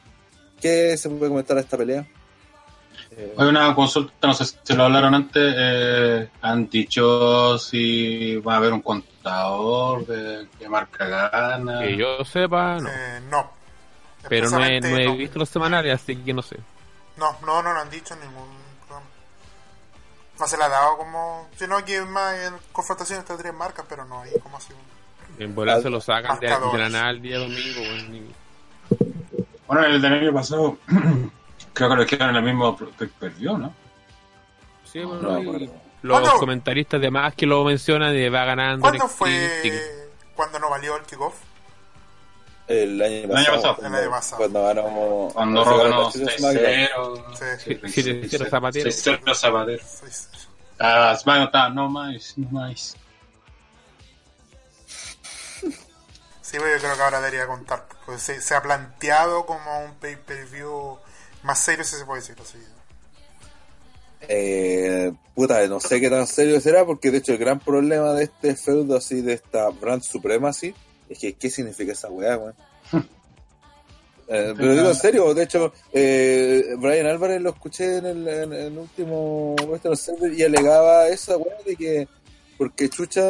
¿Qué 0.62 0.96
se 0.96 1.10
puede 1.10 1.28
comentar 1.28 1.58
de 1.58 1.64
esta 1.64 1.76
pelea? 1.76 2.08
Hay 3.18 3.48
una 3.48 3.76
consulta, 3.76 4.28
no 4.28 4.34
sé 4.34 4.46
si 4.64 4.74
lo 4.74 4.86
hablaron 4.86 5.14
antes, 5.14 5.54
eh, 5.58 6.30
han 6.42 6.70
dicho 6.70 7.58
si 7.58 8.38
va 8.38 8.54
a 8.54 8.58
haber 8.58 8.72
un 8.72 8.82
contador 8.82 10.06
de 10.06 10.48
qué 10.58 10.70
marca 10.70 11.06
gana. 11.06 11.82
que 11.82 11.98
yo 11.98 12.24
sepa, 12.24 12.78
no. 12.78 12.90
Eh, 12.90 13.22
no. 13.30 13.52
Pero 14.30 14.50
no 14.50 14.64
he, 14.64 14.80
no 14.80 14.90
no. 14.90 15.18
visto 15.18 15.40
los 15.40 15.50
semanales, 15.50 15.94
así 15.94 16.16
que 16.16 16.34
no 16.34 16.42
sé. 16.42 16.58
No, 17.18 17.36
no, 17.46 17.62
no 17.62 17.74
lo 17.74 17.80
han 17.80 17.90
dicho 17.90 18.14
en 18.14 18.22
ningún 18.22 18.48
programa. 18.88 19.10
No 20.40 20.48
se 20.48 20.58
le 20.58 20.64
ha 20.64 20.70
dado 20.70 20.98
como. 20.98 21.50
Sino 21.58 21.84
que 21.84 21.98
es 21.98 22.08
más 22.08 22.36
en 22.36 22.54
confrontación 22.72 23.20
entre 23.20 23.36
tres 23.36 23.54
marcas, 23.54 23.86
pero 23.90 24.06
no 24.06 24.22
hay 24.22 24.32
como 24.40 24.58
así. 24.58 24.74
En 25.38 25.54
volar 25.54 25.82
se 25.82 25.90
lo 25.90 26.00
sacan 26.00 26.40
de, 26.40 26.48
de 26.48 26.78
la 26.78 26.90
nada 26.90 27.10
el 27.10 27.22
día 27.22 27.40
domingo. 27.40 28.32
Bueno, 29.68 29.86
el 29.86 30.02
del 30.02 30.14
año 30.14 30.34
pasado 30.34 30.78
creo 31.74 31.90
que 31.90 31.96
lo 31.96 32.04
hicieron 32.04 32.30
en 32.30 32.36
el 32.38 32.44
mismo 32.44 32.78
perdió, 33.20 33.58
¿no? 33.58 33.74
Sí, 34.84 35.04
bueno, 35.04 35.22
no 35.22 35.40
y 35.40 35.42
acuerdo. 35.48 35.74
los 36.02 36.20
¿Cuándo? 36.20 36.40
comentaristas 36.40 37.00
de 37.00 37.12
más 37.12 37.34
que 37.34 37.46
lo 37.46 37.64
mencionan 37.64 38.14
de 38.14 38.30
va 38.30 38.46
ganando. 38.46 38.82
¿Cuándo 38.82 39.08
fue 39.08 39.92
cuando 40.36 40.60
no 40.60 40.70
valió 40.70 40.98
el 40.98 41.04
kickoff? 41.04 41.36
El 42.68 43.02
año 43.02 43.28
pasado. 43.30 43.78
El 43.86 43.96
año 43.96 44.10
pasado. 44.10 44.38
Cuando 44.38 44.64
ganó. 44.64 45.30
Cuando 45.34 45.66
ganó 45.66 45.78
ganó 45.78 46.12
SmackDown. 46.12 47.34
6-0. 47.34 47.58
Sí. 47.60 47.80
Sí, 47.92 48.02
7-0 48.04 48.50
Zapatero. 48.50 48.90
6-0 48.90 49.36
Zapatero. 49.36 49.84
Sí, 49.84 50.06
sí. 50.10 50.48
Ah, 50.80 51.14
está, 51.16 51.70
no 51.70 51.90
más, 51.90 52.34
no 52.38 52.50
más. 52.50 52.98
Sí, 56.42 56.58
pero 56.58 56.76
yo 56.76 56.80
creo 56.80 56.96
que 56.96 57.02
ahora 57.02 57.20
debería 57.22 57.48
contar. 57.48 57.86
Pues 58.06 58.22
se, 58.22 58.42
se 58.42 58.56
ha 58.56 58.62
planteado 58.62 59.46
como 59.46 59.86
un 59.86 59.94
pay-per-view 59.96 60.98
más 61.44 61.60
serio, 61.60 61.84
si 61.84 61.96
se 61.96 62.06
puede 62.06 62.22
decir 62.22 62.36
así. 62.42 62.58
Eh, 64.28 65.12
puta, 65.34 65.66
no 65.68 65.80
sé 65.80 66.00
qué 66.00 66.10
tan 66.10 66.28
serio 66.28 66.60
será, 66.62 66.86
porque 66.86 67.12
de 67.12 67.18
hecho 67.18 67.34
el 67.34 67.40
gran 67.40 67.60
problema 67.60 68.14
de 68.14 68.26
este 68.26 68.56
feudo 68.56 68.98
así, 68.98 69.22
de 69.22 69.34
esta 69.34 69.70
Brand 69.70 70.04
Supremacy, 70.04 70.74
es 71.10 71.20
que 71.20 71.34
¿qué 71.34 71.50
significa 71.50 71.94
esa 71.94 72.10
weá, 72.10 72.38
weón? 72.38 72.56
Eh, 74.34 74.54
pero 74.56 74.74
digo 74.74 74.88
en 74.88 74.96
serio, 74.96 75.34
de 75.34 75.44
hecho, 75.44 75.74
eh, 75.92 76.64
Brian 76.78 77.06
Álvarez 77.06 77.42
lo 77.42 77.50
escuché 77.50 77.98
en 77.98 78.06
el, 78.06 78.28
en 78.30 78.54
el 78.54 78.78
último 78.78 79.56
Western 79.68 79.92
Observer 79.92 80.32
y 80.32 80.42
alegaba 80.44 81.10
esa 81.10 81.36
weá 81.36 81.58
de 81.66 81.76
que 81.76 82.08
porque 82.62 82.90
chucha 82.90 83.24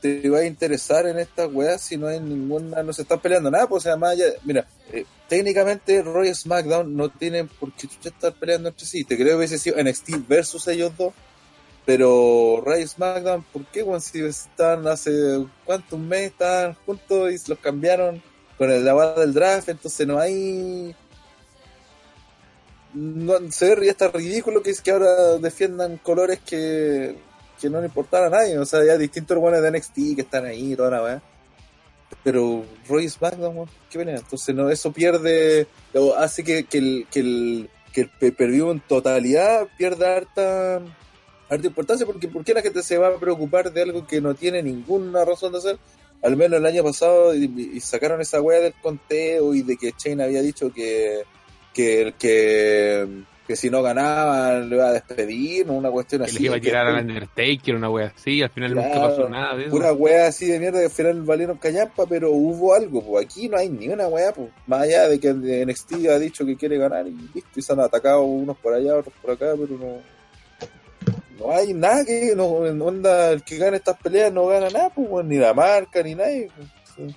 te 0.00 0.28
va 0.28 0.38
a 0.38 0.44
interesar 0.44 1.06
en 1.06 1.20
esta 1.20 1.46
weá 1.46 1.78
si 1.78 1.96
no 1.96 2.08
hay 2.08 2.18
ninguna, 2.18 2.82
no 2.82 2.92
se 2.92 3.02
están 3.02 3.20
peleando 3.20 3.52
nada, 3.52 3.68
pues 3.68 3.86
además 3.86 4.18
ya, 4.18 4.24
mira, 4.42 4.66
eh, 4.92 5.04
técnicamente 5.28 6.02
Roy 6.02 6.30
y 6.30 6.34
SmackDown 6.34 6.96
no 6.96 7.08
tienen 7.08 7.46
por 7.46 7.72
qué 7.72 7.86
chucha 7.86 8.08
estar 8.08 8.32
peleando 8.32 8.70
entre 8.70 8.84
sí, 8.84 9.04
te 9.04 9.14
creo 9.14 9.28
que 9.28 9.36
hubiese 9.36 9.58
sido 9.58 9.80
NXT 9.80 10.26
versus 10.26 10.66
ellos 10.66 10.90
dos, 10.98 11.14
pero 11.86 12.60
Roy 12.64 12.84
SmackDown, 12.84 13.44
¿por 13.44 13.64
qué 13.66 13.84
weón? 13.84 14.00
si 14.00 14.20
están 14.24 14.88
hace 14.88 15.46
cuánto, 15.64 15.94
un 15.94 16.08
mes 16.08 16.32
estaban 16.32 16.74
juntos 16.84 17.30
y 17.30 17.48
los 17.48 17.60
cambiaron 17.60 18.20
con 18.58 18.72
el 18.72 18.84
lavado 18.84 19.20
del 19.20 19.34
draft, 19.34 19.68
entonces 19.68 20.04
no 20.04 20.18
hay 20.18 20.96
no, 22.92 23.34
se 23.52 23.76
ve 23.76 23.86
ya 23.86 23.92
está 23.92 24.08
ridículo 24.08 24.64
que 24.64 24.70
es 24.70 24.80
que 24.80 24.90
ahora 24.90 25.38
defiendan 25.38 25.98
colores 25.98 26.40
que, 26.40 27.14
que 27.62 27.70
no 27.70 27.80
le 27.80 27.86
importan 27.86 28.24
a 28.24 28.30
nadie. 28.30 28.58
O 28.58 28.66
sea, 28.66 28.84
ya 28.84 28.98
distintos 28.98 29.38
buenos 29.38 29.62
de 29.62 29.70
NXT 29.70 29.94
que 30.16 30.22
están 30.22 30.44
ahí 30.44 30.72
y 30.72 30.76
toda 30.76 30.90
la 30.90 31.02
weá. 31.02 31.22
Pero 32.22 32.64
Roy 32.88 33.08
SmackDown, 33.08 33.68
qué 33.90 33.98
pena. 33.98 34.16
Entonces, 34.16 34.54
no, 34.54 34.68
eso 34.68 34.92
pierde, 34.92 35.66
o 35.94 36.14
hace 36.14 36.44
que, 36.44 36.64
que 36.64 36.78
el, 36.78 37.06
que 37.10 37.20
el, 37.20 37.70
que 37.92 38.10
el 38.28 38.60
en 38.60 38.80
totalidad 38.80 39.66
pierda 39.78 40.16
harta, 40.16 40.82
harta 41.48 41.66
importancia. 41.66 42.04
Porque 42.04 42.28
¿por 42.28 42.44
qué 42.44 42.52
la 42.52 42.62
gente 42.62 42.82
se 42.82 42.98
va 42.98 43.08
a 43.08 43.18
preocupar 43.18 43.72
de 43.72 43.82
algo 43.82 44.06
que 44.06 44.20
no 44.20 44.34
tiene 44.34 44.62
ninguna 44.62 45.24
razón 45.24 45.52
de 45.52 45.58
hacer? 45.58 45.78
Al 46.22 46.36
menos 46.36 46.60
el 46.60 46.66
año 46.66 46.84
pasado 46.84 47.34
y 47.34 47.80
sacaron 47.80 48.20
esa 48.20 48.40
weá 48.40 48.60
del 48.60 48.74
conteo 48.74 49.54
y 49.54 49.62
de 49.62 49.76
que 49.76 49.92
Shane 49.98 50.22
había 50.22 50.40
dicho 50.40 50.72
que 50.72 51.24
que 51.72 52.02
el 52.02 52.14
que, 52.14 53.24
que 53.52 53.56
si 53.56 53.68
no 53.68 53.82
ganaban 53.82 54.70
le 54.70 54.76
iba 54.76 54.88
a 54.88 54.92
despedir, 54.92 55.68
una 55.68 55.90
cuestión 55.90 56.22
Que 56.22 56.28
así. 56.30 56.34
les 56.36 56.42
iba 56.44 56.56
a 56.56 56.60
que 56.60 56.66
tirar 56.68 56.86
al 56.86 57.06
Undertaker, 57.06 57.74
una 57.74 57.90
wea 57.90 58.12
así. 58.16 58.40
Al 58.40 58.48
final 58.48 58.74
nunca 58.74 58.94
pasó 58.94 59.28
nada 59.28 59.54
de 59.56 59.62
eso. 59.64 59.70
Pura 59.72 59.92
wea 59.92 60.26
así 60.28 60.46
de 60.46 60.58
mierda 60.58 60.78
que 60.78 60.86
al 60.86 60.90
final 60.90 61.22
valieron 61.22 61.58
callampa, 61.58 62.06
pero 62.06 62.30
hubo 62.30 62.72
algo, 62.72 63.02
pues 63.02 63.26
aquí 63.26 63.50
no 63.50 63.58
hay 63.58 63.68
ni 63.68 63.90
una 63.90 64.08
wea, 64.08 64.32
pues 64.32 64.48
más 64.66 64.82
allá 64.84 65.06
de 65.06 65.20
que 65.20 65.34
NXT 65.34 66.06
ha 66.08 66.18
dicho 66.18 66.46
que 66.46 66.56
quiere 66.56 66.78
ganar 66.78 67.06
y 67.06 67.10
listo, 67.34 67.60
y 67.60 67.62
se 67.62 67.72
han 67.74 67.80
atacado 67.80 68.22
unos 68.22 68.56
por 68.56 68.72
allá, 68.72 68.96
otros 68.96 69.14
por 69.20 69.32
acá, 69.32 69.52
pero 69.54 69.76
no. 69.78 69.98
no 71.38 71.54
hay 71.54 71.74
nada 71.74 72.06
que 72.06 72.32
no 72.34 72.46
onda 72.46 73.32
el 73.32 73.42
que 73.42 73.58
gane 73.58 73.76
estas 73.76 73.98
peleas 73.98 74.32
no 74.32 74.46
gana 74.46 74.70
nada, 74.70 74.88
pues, 74.88 75.26
ni 75.26 75.36
la 75.36 75.52
marca 75.52 76.02
ni 76.02 76.14
nadie. 76.14 76.48
pues. 76.96 77.14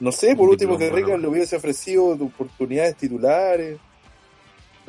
No 0.00 0.12
sé, 0.12 0.34
por 0.34 0.48
último 0.48 0.78
que 0.78 0.88
bueno. 0.88 1.18
le 1.18 1.28
hubiese 1.28 1.56
ofrecido 1.56 2.06
oportunidades 2.06 2.96
titulares. 2.96 3.78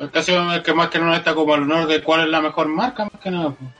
El 0.02 0.10
caso 0.10 0.52
es 0.52 0.60
que 0.62 0.74
más 0.74 0.88
que 0.90 0.98
no 0.98 1.14
está 1.14 1.34
como 1.34 1.54
el 1.54 1.62
honor 1.62 1.86
de 1.86 2.02
cuál 2.02 2.22
es 2.24 2.28
la 2.28 2.40
mejor 2.40 2.66
marca, 2.68 3.04
más 3.04 3.20
que 3.22 3.30
nada. 3.30 3.50
pues. 3.54 3.70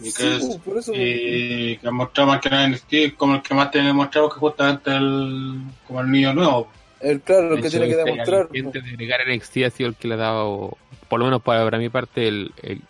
Y 0.00 0.10
Sí, 0.10 0.22
que, 0.22 0.36
es- 0.36 0.56
por 0.58 0.76
eso 0.78 0.92
y 0.94 1.76
que 1.76 1.86
ha 1.86 1.90
mostrado 1.92 2.30
más 2.30 2.40
que 2.40 2.50
nada 2.50 2.64
en 2.64 2.72
NXT 2.72 3.16
como 3.16 3.36
el 3.36 3.42
que 3.42 3.54
más 3.54 3.70
tiene 3.70 3.86
demostrado 3.86 4.28
que 4.28 4.40
justamente 4.40 4.90
el, 4.94 5.60
como 5.86 6.00
el 6.00 6.10
niño 6.10 6.34
nuevo. 6.34 6.68
el 7.00 7.20
claro 7.20 7.50
lo 7.50 7.56
De 7.56 7.62
que 7.62 7.70
tiene 7.70 7.86
que 7.86 7.92
este 7.92 8.04
demostrar. 8.10 8.48
pues. 8.48 8.72
de 8.72 8.80
agregar 8.80 9.20
NXT 9.28 9.56
ha 9.64 9.70
sido 9.70 9.88
el 9.90 9.94
que 9.94 10.08
le 10.08 10.14
ha 10.14 10.18
dado, 10.18 10.76
por 11.08 11.20
lo 11.20 11.26
menos 11.26 11.40
para, 11.42 11.62
para 11.62 11.78
mi 11.78 11.88
parte, 11.90 12.26
el, 12.26 12.52
el, 12.62 12.80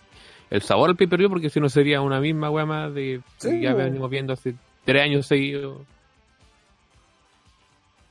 el 0.51 0.63
sabor 0.63 0.89
al 0.89 0.97
pay-per-view, 0.97 1.29
porque 1.29 1.51
si 1.51 1.61
no 1.61 1.69
sería 1.69 2.01
una 2.01 2.21
misma 2.21 2.49
wea 2.49 2.65
más 2.65 2.95
de 2.95 3.21
Sí, 3.37 3.51
que 3.51 3.61
ya 3.61 3.75
venimos 3.75 4.09
viendo 4.09 4.33
hace 4.33 4.55
tres 4.87 5.03
años 5.03 5.27
seguidos. 5.27 5.83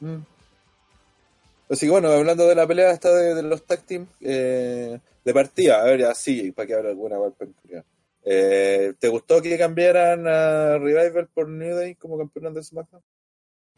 Mm. 0.02 0.18
Así 1.74 1.88
que 1.88 1.92
bueno, 1.92 2.10
hablando 2.10 2.46
de 2.48 2.54
la 2.54 2.68
pelea 2.68 2.92
esta 2.92 3.12
de, 3.12 3.34
de 3.34 3.42
los 3.42 3.66
tag 3.66 3.82
team, 3.82 4.06
eh, 4.22 5.00
de 5.26 5.34
partida, 5.34 5.82
a 5.82 5.86
ver, 5.86 6.02
ya 6.02 6.14
sí, 6.14 6.52
para 6.52 6.68
que 6.68 6.76
hable 6.76 6.90
alguna 6.90 7.18
eh, 8.24 8.94
¿Te 9.00 9.08
gustó 9.10 9.42
que 9.42 9.58
cambiaran 9.58 10.28
a 10.28 10.78
Revival 10.78 11.30
por 11.34 11.50
New 11.50 11.76
Day 11.76 11.96
como 11.96 12.20
campeones 12.20 12.54
de 12.54 12.64
SmackDown? 12.64 13.02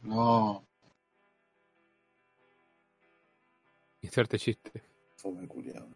No, 0.01 0.67
Inserte 4.01 4.39
chiste. 4.39 4.83
Fome 5.15 5.47
culiao. 5.47 5.87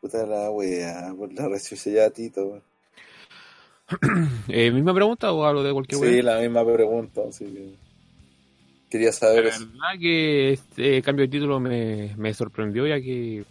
Puta 0.00 0.24
la 0.24 0.50
wea, 0.50 1.14
por 1.14 1.30
la 1.34 1.58
ya 1.58 2.08
Tito. 2.08 2.62
Eh, 4.48 4.70
¿Misma 4.70 4.94
pregunta 4.94 5.32
o 5.32 5.44
hablo 5.44 5.62
de 5.62 5.74
cualquier 5.74 6.00
Sí, 6.00 6.06
wea? 6.06 6.22
la 6.22 6.40
misma 6.40 6.64
pregunta, 6.64 7.20
así 7.28 7.44
que 7.44 7.91
quería 8.92 9.10
saber 9.12 9.44
La 9.44 9.50
eso. 9.50 9.66
verdad 9.66 10.00
que 10.00 10.52
este 10.52 11.02
cambio 11.02 11.24
de 11.26 11.30
título 11.32 11.58
me, 11.58 12.14
me 12.16 12.32
sorprendió 12.34 12.86
ya 12.86 13.00
que 13.00 13.44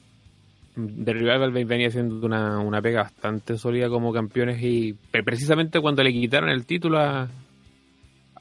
The 0.75 1.13
Revival 1.13 1.51
venía 1.65 1.89
haciendo 1.89 2.25
una, 2.25 2.59
una 2.59 2.81
pega 2.81 3.03
bastante 3.03 3.57
sólida 3.57 3.89
como 3.89 4.13
campeones 4.13 4.61
y 4.63 4.93
pre- 5.11 5.23
precisamente 5.23 5.81
cuando 5.81 6.01
le 6.03 6.13
quitaron 6.13 6.49
el 6.49 6.65
título 6.65 6.99
a, 6.99 7.27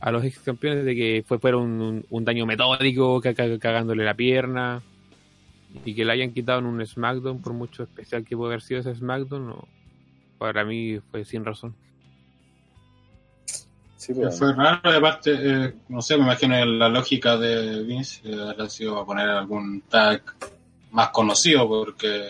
a 0.00 0.10
los 0.12 0.24
ex 0.24 0.38
campeones 0.38 0.84
de 0.84 0.94
que 0.94 1.24
fue 1.26 1.38
fuera 1.40 1.56
un, 1.56 1.80
un- 1.80 2.06
un 2.08 2.24
daño 2.24 2.46
metódico, 2.46 3.20
ca- 3.20 3.34
ca- 3.34 3.58
cagándole 3.58 4.04
la 4.04 4.14
pierna 4.14 4.80
y 5.84 5.94
que 5.94 6.04
le 6.04 6.12
hayan 6.12 6.32
quitado 6.32 6.60
en 6.60 6.66
un 6.66 6.86
SmackDown 6.86 7.40
por 7.42 7.52
mucho 7.52 7.82
especial 7.82 8.24
que 8.24 8.36
puede 8.36 8.52
haber 8.52 8.62
sido 8.62 8.80
ese 8.80 8.94
SmackDown, 8.94 9.46
no, 9.48 9.68
para 10.38 10.64
mí 10.64 10.98
fue 11.10 11.24
sin 11.24 11.44
razón. 11.44 11.74
Sí, 14.10 14.16
que 14.16 14.22
pues, 14.22 14.38
fue 14.40 14.52
raro, 14.52 14.90
aparte, 14.90 15.36
eh, 15.40 15.74
no 15.88 16.02
sé, 16.02 16.16
me 16.16 16.24
imagino 16.24 16.64
la 16.64 16.88
lógica 16.88 17.36
de 17.36 17.84
Vince 17.84 18.20
eh, 18.24 18.36
habrá 18.40 18.68
sido 18.68 19.06
poner 19.06 19.28
algún 19.28 19.82
tag 19.82 20.22
más 20.90 21.10
conocido, 21.10 21.68
porque 21.68 22.26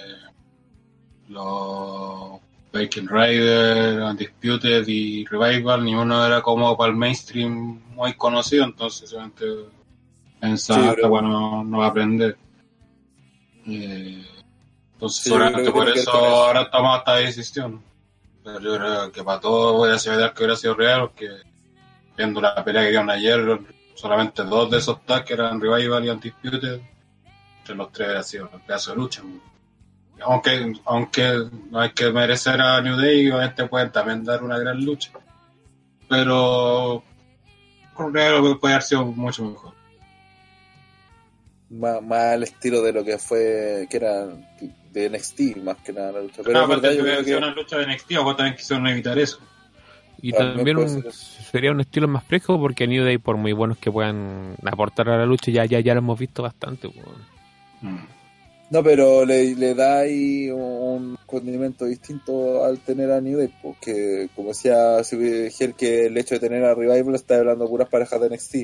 los 1.28 2.38
Viking 2.70 3.08
Rider, 3.08 4.02
Undisputed 4.02 4.86
y 4.88 5.24
Revival, 5.24 5.82
ninguno 5.82 6.26
era 6.26 6.42
como 6.42 6.76
para 6.76 6.90
el 6.90 6.98
mainstream 6.98 7.80
muy 7.94 8.12
conocido, 8.12 8.64
entonces 8.64 9.08
seguramente 9.08 9.46
pensaba 10.38 10.90
Sí, 10.90 11.00
que 11.00 11.06
bueno, 11.06 11.64
no 11.64 11.78
va 11.78 11.86
a 11.86 11.88
aprender. 11.88 12.36
Eh, 13.66 14.22
entonces 14.92 15.24
Sí, 15.24 15.30
que 15.64 15.70
por 15.70 15.90
que 15.90 15.98
eso 15.98 16.10
ahora 16.10 16.70
tomado 16.70 16.98
esta 16.98 17.14
decisión. 17.14 17.82
Pero 18.44 18.60
yo 18.60 18.76
creo 18.76 19.12
que 19.12 19.24
para 19.24 19.40
todo 19.40 19.78
voy 19.78 19.90
a 19.90 19.94
asegurar 19.94 20.34
que 20.34 20.42
hubiera 20.42 20.56
sido 20.56 20.74
real, 20.74 21.00
porque 21.00 21.49
viendo 22.20 22.40
la 22.42 22.62
pelea 22.62 22.82
que 22.82 22.90
dieron 22.90 23.08
ayer, 23.08 23.60
solamente 23.94 24.44
dos 24.44 24.70
de 24.70 24.76
esos 24.76 25.04
tags 25.06 25.30
eran 25.30 25.58
Revival 25.58 26.04
y 26.04 26.10
Undisputed. 26.10 26.80
Entre 27.60 27.74
los 27.74 27.90
tres 27.92 28.08
ha 28.16 28.22
sido 28.22 28.50
un 28.52 28.60
pedazo 28.60 28.90
de 28.90 28.96
lucha. 28.98 29.22
Aunque, 30.20 30.74
aunque 30.84 31.48
no 31.70 31.80
hay 31.80 31.92
que 31.92 32.10
merecer 32.12 32.60
a 32.60 32.82
New 32.82 32.96
Day, 32.96 33.30
obviamente 33.30 33.66
pueden 33.66 33.90
también 33.90 34.22
dar 34.22 34.42
una 34.42 34.58
gran 34.58 34.84
lucha. 34.84 35.12
Pero 36.10 37.02
con 37.94 38.12
Revival 38.12 38.58
puede 38.58 38.74
haber 38.74 38.82
sido 38.82 39.06
mucho 39.06 39.44
mejor. 39.44 39.72
más, 41.70 42.02
más 42.02 42.34
al 42.34 42.42
estilo 42.42 42.82
de 42.82 42.92
lo 42.92 43.02
que 43.02 43.16
fue, 43.16 43.86
que 43.88 43.96
era 43.96 44.26
de 44.92 45.08
NXT, 45.08 45.56
más 45.62 45.78
que 45.78 45.94
nada 45.94 46.12
la 46.12 46.20
lucha. 46.20 46.42
Pero 46.44 46.62
es 46.62 46.68
verdad, 46.68 46.92
yo 46.92 47.02
creo 47.02 47.24
que 47.24 47.36
una 47.36 47.54
lucha 47.54 47.78
de 47.78 47.86
NXT, 47.86 48.12
o 48.18 48.36
también 48.36 48.56
quisieron 48.56 48.86
evitar 48.88 49.18
eso. 49.18 49.38
Y 50.20 50.32
También 50.32 50.76
también 50.76 50.76
un-. 50.76 51.04
Sería 51.50 51.70
un 51.70 51.80
estilo 51.80 52.08
más 52.08 52.24
fresco 52.24 52.58
porque 52.58 52.86
New 52.86 53.04
Day, 53.04 53.18
por 53.18 53.36
muy 53.36 53.52
buenos 53.52 53.78
que 53.78 53.90
puedan 53.90 54.54
aportar 54.64 55.08
a 55.08 55.18
la 55.18 55.26
lucha, 55.26 55.50
ya, 55.50 55.64
ya, 55.64 55.80
ya 55.80 55.94
lo 55.94 55.98
hemos 55.98 56.18
visto 56.18 56.42
bastante. 56.42 56.88
pues. 56.88 57.06
No, 58.70 58.84
pero 58.84 59.24
le, 59.24 59.56
le 59.56 59.74
da 59.74 59.98
ahí 59.98 60.48
un 60.48 61.18
condimento 61.26 61.86
distinto 61.86 62.64
al 62.64 62.78
tener 62.78 63.10
a 63.10 63.20
New 63.20 63.36
Day, 63.36 63.52
porque 63.60 64.28
como 64.36 64.50
decía 64.50 65.02
Gel, 65.02 65.74
que 65.74 66.06
el 66.06 66.16
hecho 66.16 66.36
de 66.36 66.40
tener 66.40 66.64
a 66.64 66.74
Revival 66.74 67.16
está 67.16 67.38
hablando 67.38 67.64
de 67.64 67.70
puras 67.70 67.88
parejas 67.88 68.20
de 68.20 68.30
NXT, 68.30 68.56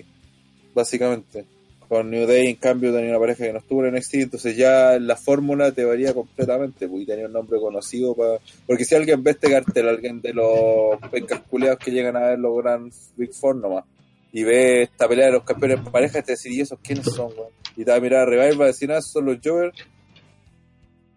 básicamente. 0.74 1.55
Con 1.88 2.10
New 2.10 2.26
Day, 2.26 2.48
en 2.48 2.56
cambio, 2.56 2.92
tenía 2.92 3.10
una 3.10 3.20
pareja 3.20 3.44
que 3.44 3.52
no 3.52 3.60
estuvo 3.60 3.84
en 3.84 3.94
NXT, 3.94 4.14
entonces 4.14 4.56
ya 4.56 4.98
la 4.98 5.14
fórmula 5.14 5.70
te 5.70 5.84
varía 5.84 6.12
completamente, 6.12 6.88
porque 6.88 7.06
tenía 7.06 7.26
un 7.26 7.32
nombre 7.32 7.60
conocido 7.60 8.14
para... 8.14 8.38
Porque 8.66 8.84
si 8.84 8.96
alguien 8.96 9.22
ve 9.22 9.30
este 9.32 9.50
cartel, 9.50 9.88
alguien 9.88 10.20
de 10.20 10.34
los 10.34 10.98
pencas 11.10 11.42
culeados 11.48 11.78
que 11.78 11.92
llegan 11.92 12.16
a 12.16 12.28
ver 12.28 12.38
los 12.40 12.56
Grand 12.58 12.92
Big 13.16 13.32
Four 13.32 13.56
nomás, 13.56 13.84
y 14.32 14.42
ve 14.42 14.82
esta 14.82 15.08
pelea 15.08 15.26
de 15.26 15.32
los 15.32 15.44
campeones 15.44 15.78
en 15.78 15.84
pareja, 15.84 16.22
te 16.22 16.32
decir, 16.32 16.52
¿y 16.52 16.60
esos 16.60 16.78
quiénes 16.80 17.06
son, 17.06 17.32
weón? 17.36 17.50
Y 17.76 17.84
te 17.84 17.90
va 17.90 17.98
a 17.98 18.00
mirar 18.00 18.22
a 18.22 18.26
Revival 18.26 18.54
y 18.54 18.58
va 18.58 18.64
a 18.64 18.68
decir, 18.68 18.90
ah, 18.90 19.00
son 19.00 19.26
los 19.26 19.38
Jovers, 19.42 19.78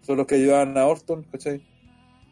son 0.01 0.17
los 0.17 0.27
que 0.27 0.35
ayudaban 0.35 0.77
a 0.77 0.85
Orton, 0.85 1.23
¿cachai? 1.31 1.61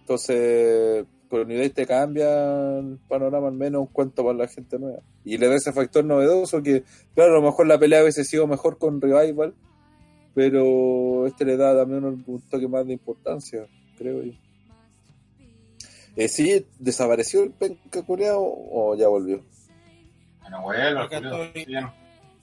Entonces, 0.01 1.05
con 1.29 1.47
New 1.47 1.57
Day 1.57 1.69
te 1.69 1.85
cambia 1.85 2.79
el 2.79 2.97
panorama, 3.07 3.47
al 3.47 3.53
menos 3.53 3.81
un 3.81 3.87
cuento 3.87 4.23
para 4.23 4.37
la 4.37 4.47
gente 4.47 4.77
nueva. 4.79 4.99
Y 5.23 5.37
le 5.37 5.47
da 5.47 5.55
ese 5.55 5.73
factor 5.73 6.03
novedoso 6.05 6.61
que, 6.63 6.83
claro, 7.15 7.33
a 7.33 7.35
lo 7.35 7.41
mejor 7.41 7.67
la 7.67 7.77
pelea 7.77 8.01
hubiese 8.01 8.23
sido 8.23 8.47
mejor 8.47 8.77
con 8.77 9.01
Revival, 9.01 9.53
pero 10.33 11.25
este 11.27 11.45
le 11.45 11.57
da 11.57 11.75
también 11.75 12.03
un, 12.05 12.23
toque 12.49 12.67
más 12.67 12.85
de 12.85 12.93
importancia, 12.93 13.67
creo 13.97 14.23
yo. 14.23 14.33
Eh, 16.15 16.27
¿Sí 16.27 16.65
desapareció 16.79 17.43
el 17.43 17.51
penca 17.51 18.01
culeado 18.03 18.41
o 18.41 18.95
ya 18.95 19.07
volvió? 19.07 19.43
Bueno, 20.41 20.61
vuelvo, 20.63 20.99
Acá 21.01 21.17
culiao. 21.17 21.43
estoy. 21.43 21.63
Sí, 21.65 21.71
ya 21.71 21.81
no. 21.81 21.93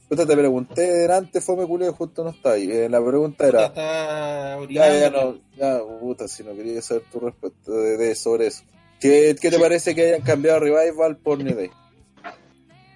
Puta, 0.08 0.26
te 0.26 0.36
pregunté 0.36 0.82
delante, 0.82 1.40
fue 1.40 1.66
culeado, 1.66 1.94
justo 1.94 2.22
no 2.22 2.30
está 2.30 2.52
ahí. 2.52 2.70
Eh, 2.70 2.88
la 2.90 3.04
pregunta 3.04 3.48
era... 3.48 3.64
Está 3.66 4.58
Ya, 4.68 5.00
ya, 5.00 5.10
no, 5.10 5.38
ya, 5.56 5.80
puta, 6.00 6.28
si 6.28 6.44
no 6.44 6.54
quería 6.54 6.82
saber 6.82 7.04
tu 7.10 7.20
respuesta 7.20 7.72
de, 7.72 7.96
de- 7.96 8.14
sobre 8.14 8.48
eso. 8.48 8.62
¿Qué, 9.04 9.36
qué 9.38 9.50
te 9.50 9.58
parece 9.58 9.94
que 9.94 10.00
hayan 10.00 10.22
cambiado 10.22 10.60
Revival 10.60 11.18
por 11.18 11.44
New 11.44 11.54
Day? 11.54 11.68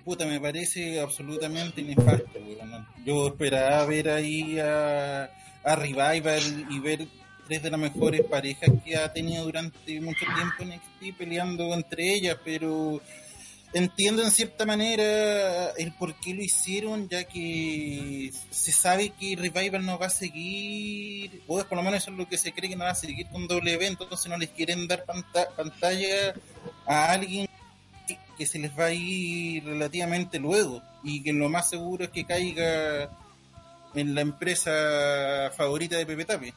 Puta, 0.06 0.24
me 0.24 0.40
parece 0.40 0.98
absolutamente 0.98 1.82
nefasto, 1.82 2.38
weón. 2.38 2.88
Yo 3.04 3.26
esperaba 3.26 3.84
ver 3.84 4.08
ahí 4.08 4.58
a, 4.58 5.24
a 5.62 5.76
Revival 5.76 6.66
y 6.70 6.80
ver 6.80 7.06
tres 7.46 7.62
de 7.62 7.70
las 7.70 7.78
mejores 7.78 8.22
parejas 8.22 8.70
que 8.82 8.96
ha 8.96 9.12
tenido 9.12 9.44
durante 9.44 10.00
mucho 10.00 10.24
tiempo 10.34 10.54
en 10.60 10.68
NXT 10.70 11.18
peleando 11.18 11.74
entre 11.74 12.14
ellas, 12.14 12.38
pero 12.42 13.02
entiendo 13.74 14.22
en 14.22 14.30
cierta 14.30 14.64
manera 14.64 15.70
el 15.76 15.92
por 15.92 16.14
qué 16.20 16.32
lo 16.34 16.42
hicieron, 16.42 17.08
ya 17.08 17.24
que 17.24 18.30
se 18.50 18.72
sabe 18.72 19.10
que 19.10 19.36
Revival 19.36 19.84
no 19.84 19.98
va 19.98 20.06
a 20.06 20.10
seguir, 20.10 21.42
o 21.46 21.62
por 21.64 21.76
lo 21.76 21.82
menos 21.82 22.02
eso 22.02 22.10
es 22.10 22.16
lo 22.16 22.28
que 22.28 22.38
se 22.38 22.52
cree 22.52 22.70
que 22.70 22.76
no 22.76 22.84
va 22.84 22.90
a 22.90 22.94
seguir 22.94 23.26
con 23.28 23.46
W, 23.46 23.86
entonces 23.86 24.26
no 24.28 24.38
les 24.38 24.48
quieren 24.50 24.88
dar 24.88 25.04
panta- 25.04 25.48
pantalla 25.56 26.34
a 26.86 27.12
alguien 27.12 27.46
que- 28.06 28.18
que 28.38 28.46
se 28.46 28.58
les 28.58 28.70
va 28.78 28.86
a 28.86 28.92
ir 28.92 29.62
relativamente 29.64 30.38
luego 30.38 30.82
y 31.04 31.22
que 31.22 31.32
lo 31.32 31.48
más 31.50 31.68
seguro 31.68 32.04
es 32.04 32.10
que 32.10 32.24
caiga 32.24 33.10
en 33.94 34.14
la 34.14 34.20
empresa 34.22 35.50
favorita 35.56 35.96
de 35.96 36.06
Pepe 36.06 36.24
Tapi. 36.24 36.52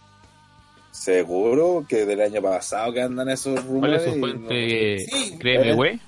Seguro 0.91 1.85
que 1.88 2.05
del 2.05 2.21
año 2.21 2.41
pasado 2.41 2.91
que 2.93 3.01
andan 3.01 3.29
esos 3.29 3.53
¿Cuál 3.61 3.67
rumores. 3.67 4.01
es 4.03 4.09
su 4.11 4.15
y 4.15 4.19
fuente? 4.19 4.97
Sí. 4.99 5.38
Créeme, 5.39 5.69
Eh. 5.69 5.73
güey. 5.73 5.99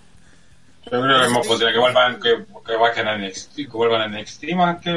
Yo 0.85 1.01
creo 1.01 1.19
que 1.19 1.25
es 1.25 1.31
más 1.31 1.47
posible 1.47 1.73
que 1.73 1.79
vuelvan, 1.79 2.19
que, 2.19 2.45
que 2.65 2.75
bajen 2.75 3.07
a 3.07 3.17
NXT, 3.17 3.55
que 3.55 3.67
vuelvan 3.67 4.01
a 4.01 4.07
NXT 4.07 4.43
más 4.55 4.81
que... 4.81 4.91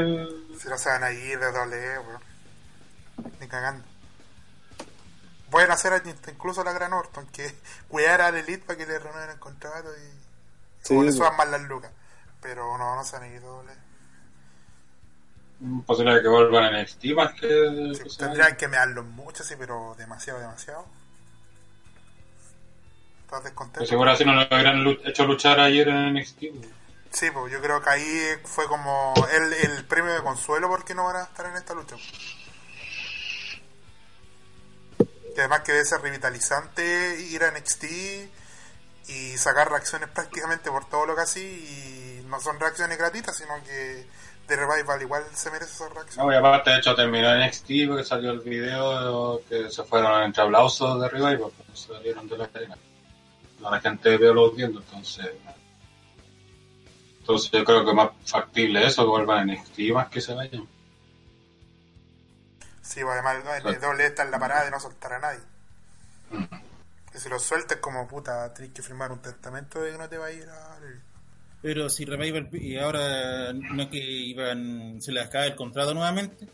Si 0.58 0.68
no 0.68 0.78
se 0.78 0.88
van 0.88 1.04
a 1.04 1.12
ir 1.12 1.38
de 1.38 1.52
doble, 1.52 1.76
E, 1.76 1.98
weón. 1.98 2.20
Ni 3.40 3.46
cagando. 3.46 3.84
Pueden 5.50 5.70
hacer 5.70 6.02
incluso 6.28 6.64
la 6.64 6.72
gran 6.72 6.92
Orton, 6.92 7.26
que 7.28 7.54
cuidar 7.88 8.20
al 8.20 8.36
Elite 8.36 8.64
para 8.66 8.78
que 8.78 8.86
le 8.86 8.98
renueven 8.98 9.30
el 9.30 9.38
contrato 9.38 9.88
y, 9.96 10.26
Sí, 10.82 10.96
o 10.96 11.02
le 11.02 11.12
suban 11.12 11.36
más 11.36 11.48
las 11.48 11.62
lucas. 11.62 11.90
Pero 12.40 12.76
no, 12.78 12.94
no 12.94 13.04
se 13.04 13.16
van 13.16 13.24
a 13.24 13.28
ir 13.28 13.40
de 13.40 13.46
doble. 13.46 13.72
E. 13.72 13.76
posible 15.86 16.20
que 16.20 16.28
vuelvan 16.28 16.74
a 16.74 16.82
NXT 16.82 17.04
más 17.14 17.32
que... 17.34 17.92
Sí, 17.94 18.18
tendrían 18.18 18.56
que 18.56 18.68
mearlos 18.68 19.06
mucho, 19.06 19.44
sí, 19.44 19.54
pero 19.58 19.94
demasiado, 19.96 20.40
demasiado. 20.40 20.86
¿Estás 23.26 23.40
Pues 23.40 23.44
descontento? 23.44 23.86
seguro 23.88 24.10
así 24.10 24.24
no 24.24 24.34
lo 24.34 24.46
hubieran 24.46 24.86
hecho 25.04 25.26
luchar 25.26 25.60
ayer 25.60 25.88
en 25.88 26.14
NXT. 26.14 26.42
Sí, 27.10 27.30
pues 27.30 27.52
yo 27.52 27.60
creo 27.60 27.80
que 27.82 27.90
ahí 27.90 28.36
fue 28.44 28.66
como 28.68 29.14
el, 29.32 29.52
el 29.52 29.84
premio 29.86 30.12
de 30.12 30.22
consuelo 30.22 30.68
porque 30.68 30.94
no 30.94 31.04
van 31.04 31.16
a 31.16 31.22
estar 31.24 31.46
en 31.46 31.56
esta 31.56 31.74
lucha. 31.74 31.96
Y 35.36 35.38
además 35.38 35.60
que 35.60 35.72
debe 35.72 35.84
ser 35.84 36.00
revitalizante 36.00 37.20
ir 37.20 37.44
a 37.44 37.50
NXT 37.50 37.84
y 39.08 39.36
sacar 39.38 39.70
reacciones 39.70 40.08
prácticamente 40.10 40.70
por 40.70 40.88
todo 40.88 41.06
lo 41.06 41.14
que 41.14 41.22
así 41.22 41.40
y 42.22 42.26
no 42.26 42.40
son 42.40 42.58
reacciones 42.58 42.98
gratuitas, 42.98 43.36
sino 43.36 43.62
que 43.64 44.06
de 44.48 44.56
Revival 44.56 45.02
igual 45.02 45.24
se 45.34 45.50
merece 45.50 45.72
esa 45.72 45.88
No, 45.88 45.94
reacción. 45.94 46.30
y 46.30 46.34
aparte, 46.34 46.70
de 46.70 46.78
hecho, 46.78 46.94
terminó 46.94 47.34
NXT 47.36 47.68
porque 47.88 48.04
salió 48.04 48.30
el 48.32 48.40
video 48.40 49.40
que 49.48 49.70
se 49.70 49.84
fueron 49.84 50.22
entre 50.22 50.42
aplausos 50.42 51.00
de 51.00 51.08
Revival, 51.08 51.52
porque 51.56 51.76
salieron 51.76 52.28
de 52.28 52.38
la 52.38 52.44
arena. 52.54 52.76
La 53.60 53.80
gente 53.80 54.16
vio 54.16 54.34
los 54.34 54.54
viendo, 54.54 54.80
entonces. 54.80 55.26
Entonces, 57.20 57.50
yo 57.50 57.64
creo 57.64 57.84
que 57.84 57.92
más 57.92 58.10
factible 58.24 58.86
eso 58.86 59.02
que 59.02 59.08
vuelvan 59.08 59.50
a 59.50 59.54
NXT 59.54 59.78
más 59.92 60.08
que 60.08 60.20
se 60.20 60.34
vayan. 60.34 60.66
Sí, 62.82 63.00
pues 63.02 63.14
además 63.14 63.64
¿no? 63.64 63.70
el 63.70 63.80
doble 63.80 64.06
está 64.06 64.22
en 64.22 64.30
la 64.30 64.38
parada 64.38 64.64
de 64.64 64.70
no 64.70 64.78
soltar 64.78 65.14
a 65.14 65.18
nadie. 65.18 65.40
Y 67.14 67.18
si 67.18 67.28
lo 67.28 67.38
sueltas 67.38 67.78
como 67.78 68.06
puta, 68.06 68.52
tienes 68.54 68.74
que 68.74 68.82
firmar 68.82 69.10
un 69.10 69.20
testamento 69.20 69.80
de 69.80 69.92
que 69.92 69.98
no 69.98 70.08
te 70.08 70.18
va 70.18 70.26
a 70.26 70.32
ir 70.32 70.48
a... 70.48 70.78
Pero 71.62 71.88
si 71.88 72.04
Revival 72.04 72.48
y 72.52 72.78
ahora 72.78 73.52
no 73.52 73.90
que 73.90 73.98
iban, 73.98 75.00
se 75.00 75.10
les 75.10 75.26
acaba 75.26 75.46
el 75.46 75.56
contrato 75.56 75.94
nuevamente. 75.94 76.46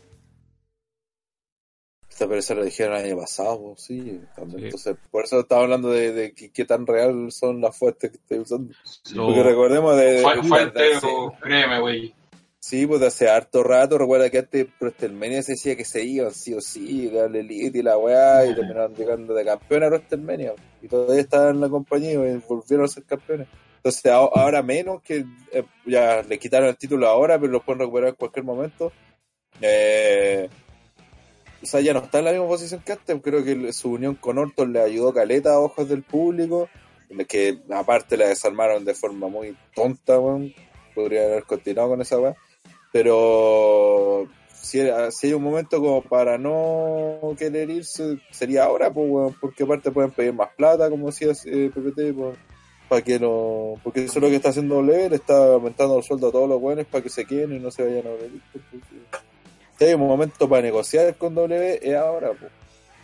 Esta 2.13 2.27
pero 2.27 2.39
eso 2.41 2.53
lo 2.53 2.63
dijeron 2.63 2.95
el 2.95 3.05
año 3.05 3.17
pasado, 3.17 3.59
pues, 3.59 3.81
sí. 3.81 4.21
también. 4.35 4.59
Sí. 4.59 4.65
Entonces, 4.65 4.95
por 5.09 5.23
eso 5.23 5.39
estaba 5.39 5.63
hablando 5.63 5.89
de, 5.89 6.11
de 6.11 6.33
qué, 6.33 6.51
qué 6.51 6.63
tan 6.63 6.85
real 6.85 7.31
son 7.31 7.59
las 7.59 7.75
fuentes 7.75 8.11
que 8.11 8.17
estoy 8.17 8.37
usando. 8.37 8.71
Porque 9.15 9.41
recordemos 9.41 9.97
de... 9.97 10.19
Fue, 10.21 10.35
de- 10.35 10.43
fuente 10.43 10.81
o 11.01 11.33
créeme, 11.41 11.79
güey. 11.79 12.13
Sí, 12.59 12.85
pues 12.85 13.01
de 13.01 13.07
hace 13.07 13.27
harto 13.29 13.63
rato, 13.63 13.97
recuerda 13.97 14.29
que 14.29 14.37
antes 14.37 14.67
WrestleMania 14.79 15.41
se 15.41 15.53
decía 15.53 15.75
que 15.75 15.83
se 15.85 16.03
iban 16.05 16.31
sí 16.31 16.53
o 16.53 16.61
sí, 16.61 17.09
la 17.11 17.25
Elite 17.25 17.79
y 17.79 17.81
la 17.81 17.97
weá, 17.97 18.45
y 18.45 18.53
terminaron 18.55 18.93
llegando 18.95 19.33
de 19.33 19.43
campeón 19.43 19.83
a 19.83 19.87
WrestleMania, 19.87 20.53
y 20.83 20.87
todavía 20.87 21.21
estaban 21.23 21.55
en 21.55 21.61
la 21.61 21.69
compañía 21.69 22.11
y 22.13 22.15
volvieron 22.47 22.85
a 22.85 22.87
ser 22.87 23.03
campeones. 23.05 23.47
Entonces 23.77 24.05
a- 24.05 24.15
ahora 24.17 24.61
menos 24.61 25.01
que 25.01 25.25
eh, 25.51 25.63
ya 25.87 26.21
le 26.21 26.37
quitaron 26.39 26.69
el 26.69 26.77
título 26.77 27.07
ahora, 27.09 27.37
pero 27.39 27.51
lo 27.51 27.61
pueden 27.63 27.79
recuperar 27.79 28.09
en 28.09 28.15
cualquier 28.15 28.45
momento. 28.45 28.93
Eh, 29.59 30.47
o 31.63 31.65
sea, 31.65 31.79
ya 31.79 31.93
no 31.93 31.99
está 31.99 32.19
en 32.19 32.25
la 32.25 32.31
misma 32.31 32.47
posición 32.47 32.81
que 32.85 32.91
antes, 32.91 33.21
creo 33.21 33.43
que 33.43 33.71
su 33.71 33.91
unión 33.91 34.15
con 34.15 34.37
Orton 34.37 34.73
le 34.73 34.81
ayudó 34.81 35.13
caleta 35.13 35.53
a 35.53 35.59
ojos 35.59 35.87
del 35.87 36.03
público, 36.03 36.69
que 37.27 37.59
aparte 37.71 38.17
la 38.17 38.27
desarmaron 38.27 38.85
de 38.85 38.93
forma 38.93 39.29
muy 39.29 39.55
tonta, 39.73 40.19
weón. 40.19 40.53
podrían 40.93 41.25
haber 41.25 41.43
continuado 41.43 41.89
con 41.89 42.01
esa 42.01 42.19
weá 42.19 42.35
pero 42.93 44.27
si, 44.53 44.79
hay 44.79 45.33
un 45.33 45.43
momento 45.43 45.81
como 45.81 46.03
para 46.03 46.37
no 46.37 47.35
querer 47.37 47.71
irse, 47.71 48.19
sería 48.29 48.65
ahora, 48.65 48.93
pues, 48.93 49.09
weón, 49.09 49.35
porque 49.41 49.63
aparte 49.63 49.91
pueden 49.91 50.11
pedir 50.11 50.31
más 50.31 50.49
plata, 50.55 50.91
como 50.91 51.07
decía 51.07 51.31
eh, 51.45 51.71
PPT, 51.73 52.13
pues, 52.15 52.37
para 52.87 53.01
que 53.01 53.19
no, 53.19 53.79
porque 53.83 54.05
eso 54.05 54.19
es 54.19 54.23
lo 54.23 54.29
que 54.29 54.35
está 54.35 54.49
haciendo 54.49 54.75
W, 54.75 55.09
le 55.09 55.15
está 55.15 55.53
aumentando 55.53 55.97
el 55.97 56.03
sueldo 56.03 56.27
a 56.27 56.31
todos 56.31 56.47
los 56.47 56.61
buenos 56.61 56.85
para 56.85 57.03
que 57.03 57.09
se 57.09 57.25
queden 57.25 57.53
y 57.53 57.59
no 57.59 57.71
se 57.71 57.83
vayan 57.83 58.05
a 58.05 58.11
W. 58.11 58.29
pues, 58.51 58.63
porque 58.69 59.22
Si 59.83 59.89
hay 59.89 59.95
un 59.95 60.07
momento 60.07 60.47
para 60.47 60.61
negociar 60.61 61.13
con 61.17 61.35
W, 61.35 61.79
es 61.81 61.95
ahora, 61.95 62.29
pues, 62.39 62.49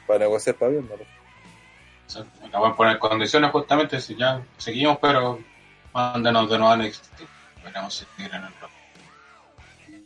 para 0.07 0.19
negociar 0.19 0.55
para 0.55 0.71
bien, 0.71 0.87
¿no? 0.87 0.95
O 0.95 2.09
sea, 2.09 2.23
Acaban 2.47 2.71
de 2.71 2.77
poner 2.77 2.99
condiciones 2.99 3.51
justamente, 3.51 3.99
si 3.99 4.15
ya 4.15 4.41
seguimos, 4.57 4.97
pero 5.01 5.39
mándenos 5.93 6.49
de 6.49 6.57
nuevo 6.57 6.71
a 6.71 6.77
NXT. 6.77 7.03
Veremos 7.65 7.93
si 7.93 8.05
en 8.23 8.33
el. 8.33 8.41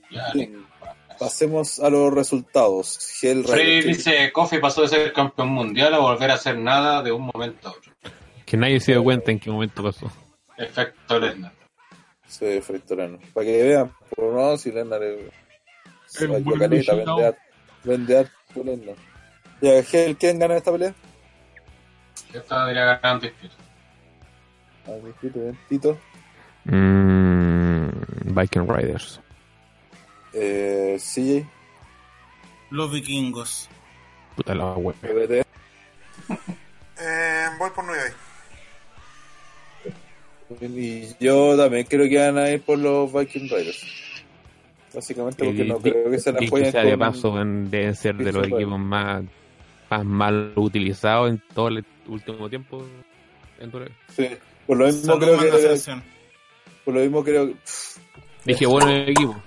Ya, 0.10 0.32
Bien. 0.34 0.66
Pasemos 1.20 1.80
a 1.80 1.92
los 1.92 2.12
resultados. 2.12 2.98
Freddy 3.20 3.44
Rider. 3.44 3.86
dice, 3.86 4.32
Kofi 4.32 4.58
pasó 4.58 4.82
de 4.82 4.88
ser 4.88 5.14
campeón 5.14 5.50
mundial 5.50 5.94
a 5.94 6.00
volver 6.00 6.32
a 6.32 6.34
hacer 6.34 6.58
nada 6.58 7.04
de 7.04 7.12
un 7.12 7.30
momento 7.32 7.68
a 7.68 7.72
otro. 7.72 7.94
Que 8.48 8.58
nadie 8.58 8.80
se 8.80 8.94
dio 8.94 9.04
cuenta 9.04 9.32
en 9.32 9.40
qué 9.40 9.52
momento 9.52 9.84
pasó. 9.84 10.12
Efecto 10.58 11.20
Lesnar. 11.20 11.54
Sí, 12.28 12.62
Frictorano. 12.62 13.20
Para 13.32 13.46
que 13.46 13.64
vean, 13.64 13.94
por 14.16 14.34
no, 14.34 14.58
si 14.58 14.72
Lennar 14.72 15.04
es. 15.04 15.43
El 16.20 16.60
caleta, 16.60 16.94
vende 17.84 18.28
Hell, 19.62 20.18
¿quién 20.18 20.40
gana 20.40 20.58
esta 20.58 20.72
pelea? 20.72 20.94
Esta 22.34 22.62
debería 22.62 23.00
ganar 23.00 23.22
dispute. 23.22 23.54
A 24.86 24.92
ver, 24.92 25.14
Tito, 25.22 25.40
bien. 25.40 25.58
Tito. 25.70 25.98
Mm, 26.66 27.88
Viking 28.36 28.68
Riders. 28.68 29.20
Eh, 30.34 30.98
CJ. 31.00 31.48
Los 32.72 32.92
vikingos. 32.92 33.70
Puta 34.36 34.56
la 34.56 34.74
web. 34.74 34.96
Eh, 37.06 37.48
voy 37.60 37.70
por 37.72 37.84
New 37.84 37.96
Day. 37.96 38.14
Y 40.62 41.16
yo 41.20 41.58
también 41.58 41.86
creo 41.86 42.08
que 42.08 42.18
van 42.18 42.38
a 42.38 42.50
ir 42.50 42.62
por 42.62 42.78
los 42.78 43.12
Viking 43.12 43.50
Riders. 43.50 43.84
Básicamente 44.94 45.44
porque 45.46 45.66
no 45.66 45.80
creo 45.80 46.12
que 46.12 46.20
se 46.20 46.32
la 46.32 46.40
jueguen 46.48 46.72
sea 46.72 46.84
de 46.84 46.92
con- 46.92 47.00
paso, 47.00 47.32
van- 47.32 47.70
deben 47.72 47.96
ser 47.96 48.16
de 48.16 48.32
los 48.32 48.48
equipos 48.48 48.80
más, 48.80 49.24
más 49.90 50.06
mal 50.06 50.54
utilizados 50.56 51.30
en 51.32 51.42
todo 51.54 51.68
el 51.70 51.84
último 52.08 52.50
tiempo. 52.50 52.86
en 53.60 53.72
el- 53.76 53.92
Sí. 54.16 54.28
Por 54.68 54.78
lo 54.78 54.86
mismo 54.86 55.02
Salud, 55.14 55.20
creo 55.38 55.40
que... 55.52 55.62
selección. 55.62 56.04
Por 56.86 56.94
lo 56.94 57.00
mismo 57.02 57.24
creo 57.24 57.48
que... 57.48 57.56
Dije, 58.46 58.66
bueno, 58.66 58.90
el 58.90 59.10
equipo. 59.10 59.42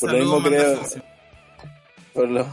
Por 0.00 0.12
lo 0.12 0.18
mismo 0.18 0.42
creo... 0.42 0.80
Por 2.12 2.28
lo, 2.28 2.46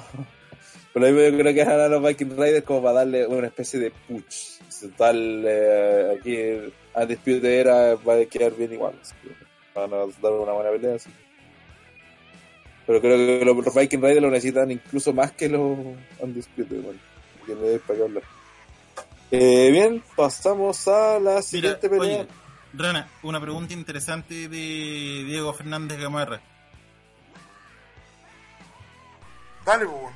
por 0.93 1.01
lo 1.01 1.07
mismo 1.07 1.21
yo 1.21 1.37
creo 1.37 1.53
que 1.53 1.63
van 1.65 1.79
a 1.81 1.87
los 1.89 2.01
Viking 2.07 2.31
Riders 2.31 2.63
como 2.63 2.81
para 2.83 2.93
darle 2.99 3.27
una 3.27 3.47
especie 3.47 3.79
de 3.79 3.91
push. 4.07 4.57
Total, 4.81 5.43
eh, 5.45 6.17
aquí 6.17 6.71
a 6.93 7.05
Dispute 7.05 7.59
Era 7.59 7.95
va 7.95 8.13
a 8.15 8.25
quedar 8.25 8.53
bien 8.55 8.71
igual. 8.71 8.93
así 9.01 9.13
que 9.21 9.48
van 9.79 9.93
a 9.93 9.97
dar 10.21 10.31
una 10.31 10.51
buena 10.51 10.69
pelea. 10.71 10.95
así. 10.95 11.09
Pero 12.89 13.01
creo 13.01 13.39
que 13.39 13.45
los, 13.45 13.75
Viking 13.75 13.99
Riders 14.01 14.21
lo 14.21 14.31
necesitan 14.31 14.71
incluso 14.71 15.13
más 15.13 15.31
que 15.33 15.47
los 15.47 15.77
Undisputed. 16.19 16.81
Bueno, 16.81 16.99
que 17.45 17.53
me 17.53 17.67
dé 17.67 17.79
para 17.79 17.99
qué 17.99 18.03
hablar. 18.03 18.23
Eh, 19.29 19.69
bien, 19.71 20.03
pasamos 20.15 20.87
a 20.87 21.19
la 21.19 21.31
Mira, 21.31 21.41
siguiente 21.43 21.87
pelea. 21.87 22.21
oye, 22.21 22.27
Rana, 22.73 23.07
una 23.21 23.39
pregunta 23.39 23.75
interesante 23.75 24.47
de 24.49 25.23
Diego 25.23 25.53
Fernández 25.53 25.99
Gamarra. 25.99 26.41
Dale, 29.63 29.85
weón. 29.85 30.13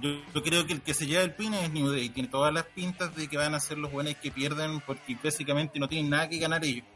Yo, 0.00 0.10
yo 0.34 0.42
creo 0.42 0.66
que 0.66 0.72
el 0.72 0.80
que 0.80 0.94
se 0.94 1.06
lleva 1.06 1.22
el 1.22 1.34
pin 1.34 1.52
es 1.52 1.70
New 1.70 1.90
Day. 1.90 2.08
Tiene 2.08 2.30
todas 2.30 2.54
las 2.54 2.64
pintas 2.64 3.14
de 3.14 3.28
que 3.28 3.36
van 3.36 3.54
a 3.54 3.60
ser 3.60 3.76
los 3.76 3.92
buenos 3.92 4.14
que 4.14 4.30
pierdan 4.30 4.80
porque 4.80 5.14
básicamente 5.22 5.78
no 5.78 5.88
tienen 5.88 6.08
nada 6.08 6.26
que 6.26 6.38
ganar 6.38 6.64
ellos. 6.64 6.86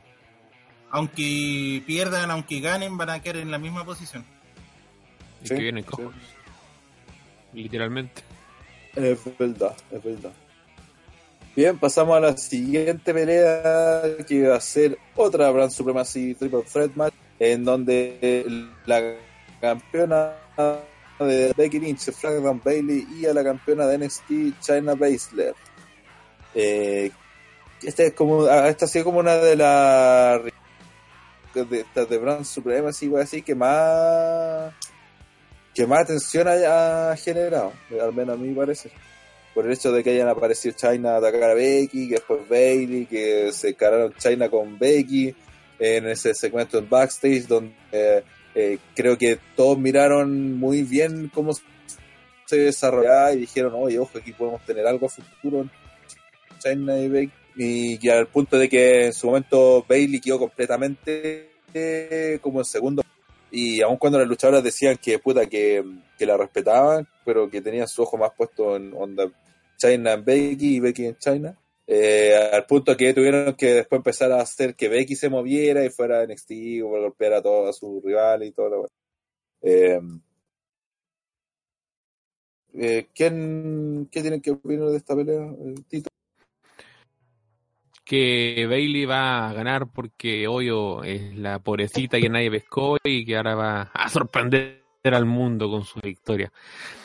Aunque 0.95 1.83
pierdan, 1.89 2.31
aunque 2.31 2.61
ganen, 2.61 2.97
van 2.97 3.11
a 3.11 3.21
quedar 3.21 3.39
en 3.39 3.51
la 3.51 3.59
misma 3.59 3.85
posición. 3.85 4.25
Sí, 5.43 5.49
que 5.49 5.63
vienen 5.63 5.83
sí. 5.83 5.91
cojos. 5.91 6.15
Literalmente. 7.53 8.23
Es 8.95 9.19
verdad, 9.37 9.75
es 9.91 10.05
verdad. 10.05 10.31
Bien, 11.57 11.77
pasamos 11.79 12.17
a 12.17 12.21
la 12.21 12.37
siguiente 12.37 13.13
pelea 13.13 14.03
que 14.25 14.47
va 14.47 14.55
a 14.55 14.61
ser 14.61 14.97
otra 15.17 15.51
Brand 15.51 15.73
Supremacy 15.73 16.37
Triple 16.37 16.63
Threat 16.63 16.95
Match 16.95 17.15
en 17.41 17.65
donde 17.65 18.69
la 18.87 19.17
campeona 19.61 20.33
de 21.19 21.53
Becky 21.57 21.81
Lynch 21.81 22.09
a 22.09 22.53
Bailey 22.65 23.05
y 23.21 23.27
a 23.27 23.35
la 23.35 23.43
campeona 23.43 23.87
de 23.87 23.99
NXT 23.99 24.61
China 24.61 24.95
Baszler. 24.95 25.57
Eh, 26.55 27.11
esta 27.83 28.05
es 28.05 28.13
como 28.13 28.45
ah, 28.45 28.69
esta 28.69 28.85
ha 28.85 28.89
sido 28.89 29.07
como 29.07 29.19
una 29.19 29.35
de 29.35 29.57
las 29.57 30.54
de, 31.55 31.81
estas 31.81 32.09
de 32.09 32.19
Brand 32.19 32.45
Supremacy 32.45 33.11
así 33.17 33.43
que 33.43 33.55
más 33.55 34.73
que 35.75 35.87
más 35.87 36.03
atención 36.03 36.47
ha, 36.49 37.11
ha 37.11 37.17
generado, 37.17 37.73
al 38.01 38.13
menos 38.13 38.39
a 38.39 38.41
mí 38.41 38.55
parece 38.55 38.91
por 39.55 39.67
el 39.67 39.73
hecho 39.73 39.93
de 39.93 40.03
que 40.03 40.11
hayan 40.11 40.29
aparecido 40.29 40.75
China 40.77 41.15
a 41.15 41.17
atacar 41.19 41.51
a 41.51 41.55
Becky, 41.55 42.09
que 42.09 42.15
después 42.15 42.49
Bailey, 42.49 43.07
que 43.07 43.53
se 43.53 43.71
encararon 43.71 44.13
China 44.19 44.49
con 44.49 44.79
Becky 44.79 45.35
en 45.79 46.09
ese 46.09 46.35
segmento 46.35 46.79
en 46.79 46.89
backstage 46.89 47.47
donde 47.47 47.73
eh, 47.93 48.23
eh, 48.55 48.79
creo 48.95 49.17
que 49.17 49.39
todos 49.57 49.79
miraron 49.79 50.59
muy 50.59 50.83
bien 50.83 51.31
cómo 51.33 51.53
se 52.47 52.57
desarrollaba 52.57 53.33
y 53.33 53.41
dijeron, 53.41 53.73
oye, 53.77 53.99
ojo, 53.99 54.19
aquí 54.19 54.33
podemos 54.33 54.65
tener 54.65 54.87
algo 54.87 55.07
a 55.07 55.09
futuro 55.09 55.69
China 56.59 56.99
y 56.99 57.09
Becky. 57.09 57.44
Y 57.57 57.99
que 57.99 58.11
al 58.11 58.27
punto 58.27 58.59
de 58.59 58.69
que 58.69 59.07
en 59.07 59.13
su 59.13 59.29
momento 59.29 59.85
Bailey 59.89 60.21
quedó 60.21 60.39
completamente 60.39 61.51
eh, 61.73 62.39
como 62.41 62.61
en 62.61 62.65
segundo 62.65 63.03
y 63.51 63.81
aun 63.83 63.99
cuando 63.99 64.19
las 64.19 64.27
luchadoras 64.27 64.65
decían 64.65 64.97
que 64.97 65.21
puta 65.21 65.47
que, 65.47 65.85
que 66.19 66.27
la 66.27 66.37
respetaban, 66.37 67.07
pero 67.25 67.49
que 67.49 67.63
tenían 67.63 67.87
su 67.87 68.03
ojo 68.03 68.17
más 68.17 68.33
puesto 68.37 68.75
en 68.75 68.93
onda 68.95 69.31
China 69.77 70.15
en 70.15 70.25
Becky 70.25 70.77
y 70.77 70.81
Becky 70.81 71.07
en 71.07 71.17
China. 71.19 71.57
Eh, 71.87 72.35
al 72.53 72.67
punto 72.67 72.97
que 72.97 73.15
tuvieron 73.15 73.55
que 73.55 73.75
después 73.75 73.99
empezar 73.99 74.33
a 74.33 74.41
hacer 74.41 74.75
que 74.75 74.89
Becky 74.89 75.15
se 75.15 75.29
moviera 75.29 75.85
y 75.85 75.91
fuera 75.91 76.21
a 76.21 76.27
NXT 76.27 76.51
o 76.83 76.89
golpear 76.89 77.35
a 77.35 77.43
todos 77.43 77.79
sus 77.79 78.03
rivales 78.03 78.49
y 78.49 78.53
todo 78.53 78.69
lo 78.71 78.87
eh, 79.63 80.01
eh, 82.75 83.07
¿quién, 83.15 84.09
¿Qué 84.11 84.21
tienen 84.21 84.41
que 84.41 84.51
opinar 84.51 84.89
de 84.89 84.97
esta 84.97 85.15
pelea, 85.15 85.43
eh, 85.43 85.75
Tito? 85.89 86.11
Que 88.05 88.67
Bailey 88.69 89.07
va 89.07 89.49
a 89.49 89.53
ganar 89.55 89.87
porque 89.87 90.47
Hoyo 90.47 91.03
es 91.03 91.37
la 91.37 91.59
pobrecita 91.59 92.21
que 92.21 92.29
nadie 92.29 92.51
pescó 92.51 92.99
y 93.03 93.25
que 93.25 93.37
ahora 93.37 93.55
va 93.55 93.83
a 93.95 94.09
sorprender 94.09 94.85
al 95.05 95.25
mundo 95.25 95.71
con 95.71 95.85
su 95.85 96.01
victoria. 96.01 96.53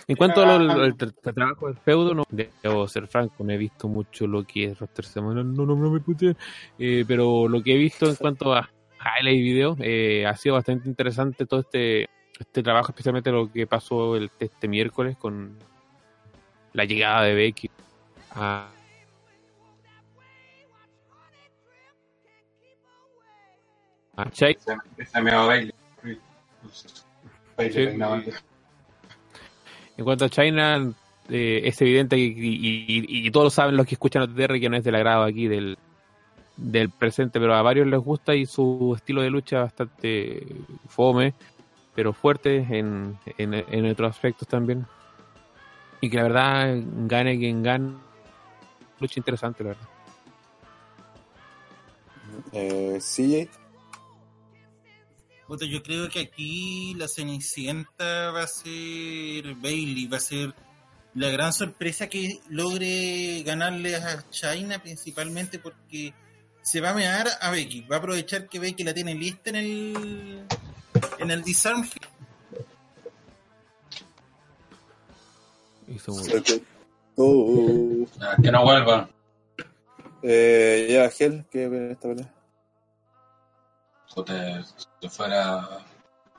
En 0.07 0.15
cuanto 0.15 0.41
al 0.41 0.95
trabajo 0.95 1.67
del 1.67 1.77
feudo, 1.77 2.13
no 2.13 2.23
debo 2.30 2.88
ser 2.88 3.07
franco, 3.07 3.43
no 3.43 3.53
he 3.53 3.57
visto 3.57 3.88
mucho 3.88 4.26
lo 4.26 4.43
que 4.43 4.65
es 4.65 4.80
roster 4.80 5.05
semanal, 5.05 5.53
no, 5.53 5.65
no, 5.65 5.76
no 5.76 5.91
me 5.91 5.99
pute, 5.99 6.35
eh, 6.77 7.05
pero 7.07 7.47
lo 7.47 7.61
que 7.61 7.73
he 7.73 7.77
visto 7.77 8.09
en 8.09 8.15
cuanto 8.15 8.53
a 8.53 8.69
highlight 8.99 9.38
y 9.38 9.41
video 9.41 9.77
eh, 9.80 10.26
ha 10.26 10.35
sido 10.35 10.55
bastante 10.55 10.89
interesante 10.89 11.45
todo 11.45 11.61
este 11.61 12.09
este 12.39 12.63
trabajo, 12.63 12.91
especialmente 12.91 13.31
lo 13.31 13.51
que 13.51 13.67
pasó 13.67 14.15
el, 14.15 14.31
este 14.39 14.67
miércoles 14.67 15.17
con 15.17 15.57
la 16.73 16.85
llegada 16.85 17.23
de 17.23 17.34
Becky 17.34 17.69
a 18.31 18.69
me. 24.25 24.31
Sí. 24.33 24.57
En 29.97 30.05
cuanto 30.05 30.25
a 30.25 30.29
China, 30.29 30.93
eh, 31.29 31.61
es 31.65 31.81
evidente 31.81 32.15
que, 32.15 32.21
y, 32.21 33.05
y, 33.27 33.31
todos 33.31 33.53
saben 33.53 33.75
los 33.75 33.85
que 33.85 33.95
escuchan 33.95 34.23
OTR 34.23 34.59
que 34.59 34.69
no 34.69 34.77
es 34.77 34.83
del 34.83 34.95
agrado 34.95 35.23
aquí 35.23 35.47
del, 35.47 35.77
del 36.55 36.89
presente, 36.89 37.39
pero 37.39 37.53
a 37.53 37.61
varios 37.61 37.87
les 37.87 37.99
gusta 37.99 38.33
y 38.33 38.45
su 38.45 38.93
estilo 38.95 39.21
de 39.21 39.29
lucha 39.29 39.61
bastante 39.61 40.45
fome, 40.87 41.33
pero 41.95 42.13
fuerte 42.13 42.65
en, 42.69 43.17
en, 43.37 43.53
en 43.53 43.85
otros 43.91 44.11
aspectos 44.11 44.47
también. 44.47 44.85
Y 46.01 46.09
que 46.09 46.17
la 46.17 46.23
verdad, 46.23 46.81
gane 47.07 47.37
quien 47.37 47.61
gane, 47.61 47.93
lucha 48.99 49.19
interesante, 49.19 49.63
la 49.63 49.69
verdad. 49.69 49.87
Eh, 52.53 52.99
CJ. 52.99 53.49
Puta, 55.49 55.65
yo 55.65 55.81
creo 55.81 56.07
que 56.09 56.19
aquí 56.19 56.93
la 56.93 57.07
Cenicienta 57.07 58.30
va 58.30 58.43
a 58.43 58.47
ser 58.47 59.55
Bailey, 59.55 60.05
va 60.05 60.17
a 60.17 60.19
ser 60.19 60.53
la 61.15 61.30
gran 61.30 61.53
sorpresa 61.53 62.05
que 62.07 62.39
logre 62.49 63.41
ganarle 63.43 63.95
a 63.95 64.30
China, 64.30 64.77
principalmente 64.77 65.57
porque 65.57 66.13
se 66.61 66.81
va 66.81 66.91
a 66.91 66.93
mear 66.93 67.27
a 67.41 67.49
Becky, 67.49 67.81
va 67.81 67.95
a 67.95 67.97
aprovechar 67.97 68.47
que 68.47 68.59
Becky 68.59 68.84
la 68.84 68.93
tiene 68.93 69.15
lista 69.15 69.49
en 69.49 69.55
el 69.55 70.45
en 71.17 71.31
el 71.31 71.41
disarm. 71.41 71.89
Oh. 77.15 78.05
Ah, 78.21 78.38
Que 78.39 78.51
no 78.51 78.63
vuelva. 78.63 79.09
Eh, 80.21 80.89
ya, 80.91 81.09
Gel, 81.09 81.43
¿qué 81.49 81.89
esta 81.91 82.07
pelea? 82.07 82.39
Puta, 84.19 84.61
si 84.99 85.07
fuera 85.07 85.65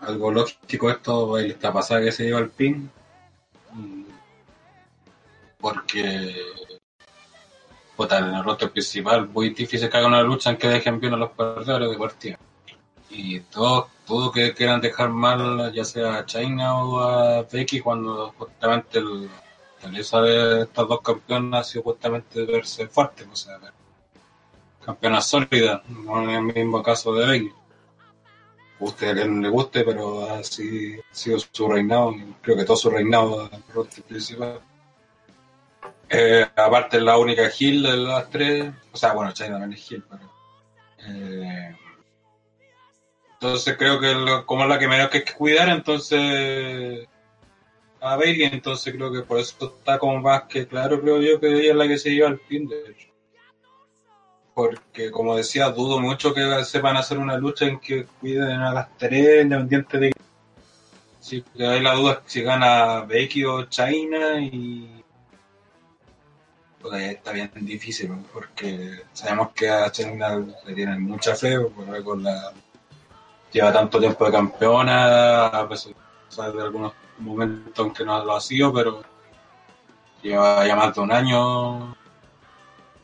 algo 0.00 0.30
lógico 0.30 0.90
esto, 0.90 1.38
está 1.38 1.72
pasada 1.72 2.02
que 2.02 2.12
se 2.12 2.24
lleva 2.24 2.40
el 2.40 2.50
pin. 2.50 2.90
Mm, 3.72 4.02
Porque 5.58 6.36
puta, 7.96 8.18
en 8.18 8.34
el 8.34 8.44
roster 8.44 8.70
principal 8.70 9.28
muy 9.30 9.48
difícil 9.54 9.88
que 9.88 9.96
haga 9.96 10.08
una 10.08 10.22
lucha 10.22 10.50
en 10.50 10.58
que 10.58 10.68
dejen 10.68 11.00
bien 11.00 11.14
a 11.14 11.16
los 11.16 11.30
perdedores 11.30 11.90
de 11.90 11.96
partida. 11.96 12.38
Y 13.08 13.40
todos 13.40 13.86
todo 14.06 14.30
que 14.30 14.52
quieran 14.52 14.82
dejar 14.82 15.08
mal 15.08 15.72
ya 15.72 15.84
sea 15.84 16.18
a 16.18 16.26
China 16.26 16.84
o 16.84 17.00
a 17.00 17.42
Becky 17.44 17.80
cuando 17.80 18.34
justamente 18.36 18.98
el, 18.98 19.30
belleza 19.82 20.20
de 20.20 20.62
estas 20.64 20.86
dos 20.86 21.00
campeonas 21.00 21.72
justamente 21.82 22.44
verse 22.44 22.86
fuertes, 22.88 23.26
o 23.32 23.36
sea, 23.36 23.58
campeonas 24.84 25.26
sólidas, 25.26 25.80
no 25.88 26.22
en 26.24 26.30
el 26.30 26.42
mismo 26.42 26.82
caso 26.82 27.14
de 27.14 27.26
Becky 27.26 27.59
guste 28.80 29.10
a 29.10 29.14
quien 29.14 29.42
le 29.42 29.48
guste, 29.48 29.84
pero 29.84 30.28
así 30.30 30.98
ha 30.98 31.14
sido 31.14 31.38
su 31.38 31.68
reinado, 31.68 32.14
creo 32.40 32.56
que 32.56 32.64
todo 32.64 32.76
su 32.76 32.90
reinado 32.90 33.50
principal. 34.08 34.60
Eh, 36.08 36.44
aparte 36.56 36.96
es 36.96 37.02
la 37.02 37.18
única 37.18 37.50
Hill 37.56 37.82
de 37.84 37.96
las 37.98 38.28
tres, 38.30 38.72
o 38.90 38.96
sea, 38.96 39.12
bueno, 39.12 39.32
China 39.32 39.60
también 39.60 39.74
es 39.74 39.92
Hill, 39.92 40.04
pero... 40.10 40.32
eh, 41.06 41.76
entonces 43.34 43.76
creo 43.78 44.00
que 44.00 44.44
como 44.44 44.64
es 44.64 44.68
la 44.68 44.78
que 44.78 44.88
menos 44.88 45.10
que 45.10 45.24
cuidar, 45.24 45.68
entonces... 45.68 47.06
A 48.02 48.16
Bailey, 48.16 48.44
entonces 48.44 48.94
creo 48.94 49.12
que 49.12 49.20
por 49.20 49.38
eso 49.38 49.74
está 49.76 49.98
como 49.98 50.18
más 50.20 50.44
que 50.44 50.66
claro, 50.66 51.02
creo 51.02 51.20
yo, 51.20 51.38
que 51.38 51.48
ella 51.48 51.72
es 51.72 51.76
la 51.76 51.86
que 51.86 51.98
se 51.98 52.10
lleva 52.10 52.30
el 52.30 52.40
pin, 52.40 52.66
de 52.66 52.80
hecho 52.90 53.09
porque 54.54 55.10
como 55.10 55.36
decía, 55.36 55.70
dudo 55.70 56.00
mucho 56.00 56.34
que 56.34 56.64
sepan 56.64 56.96
hacer 56.96 57.18
una 57.18 57.36
lucha 57.36 57.66
en 57.66 57.78
que 57.80 58.04
cuiden 58.20 58.60
a 58.60 58.72
las 58.72 58.96
tres, 58.98 59.42
independiente 59.42 59.98
de 59.98 60.12
si 61.20 61.42
que 61.42 61.66
hay 61.66 61.80
la 61.80 61.94
duda 61.94 62.22
si 62.26 62.42
gana 62.42 63.02
Becky 63.02 63.44
o 63.44 63.64
China 63.64 64.40
y 64.40 65.04
pues 66.80 67.02
está 67.02 67.32
bien 67.32 67.50
difícil 67.56 68.10
porque 68.32 69.02
sabemos 69.12 69.52
que 69.52 69.68
a 69.68 69.92
China 69.92 70.42
le 70.66 70.74
tienen 70.74 71.02
mucha 71.02 71.36
fe 71.36 71.60
porque 71.60 72.02
con 72.02 72.22
la 72.22 72.52
lleva 73.52 73.72
tanto 73.72 74.00
tiempo 74.00 74.24
de 74.24 74.32
campeona 74.32 75.46
a 75.48 75.68
pesar 75.68 75.94
de 76.52 76.62
algunos 76.62 76.94
momentos 77.18 77.86
en 77.86 77.92
que 77.92 78.04
no 78.04 78.24
lo 78.24 78.34
ha 78.34 78.40
sido 78.40 78.72
pero 78.72 79.02
lleva 80.22 80.66
ya 80.66 80.74
más 80.74 80.94
de 80.94 81.00
un 81.02 81.12
año 81.12 81.96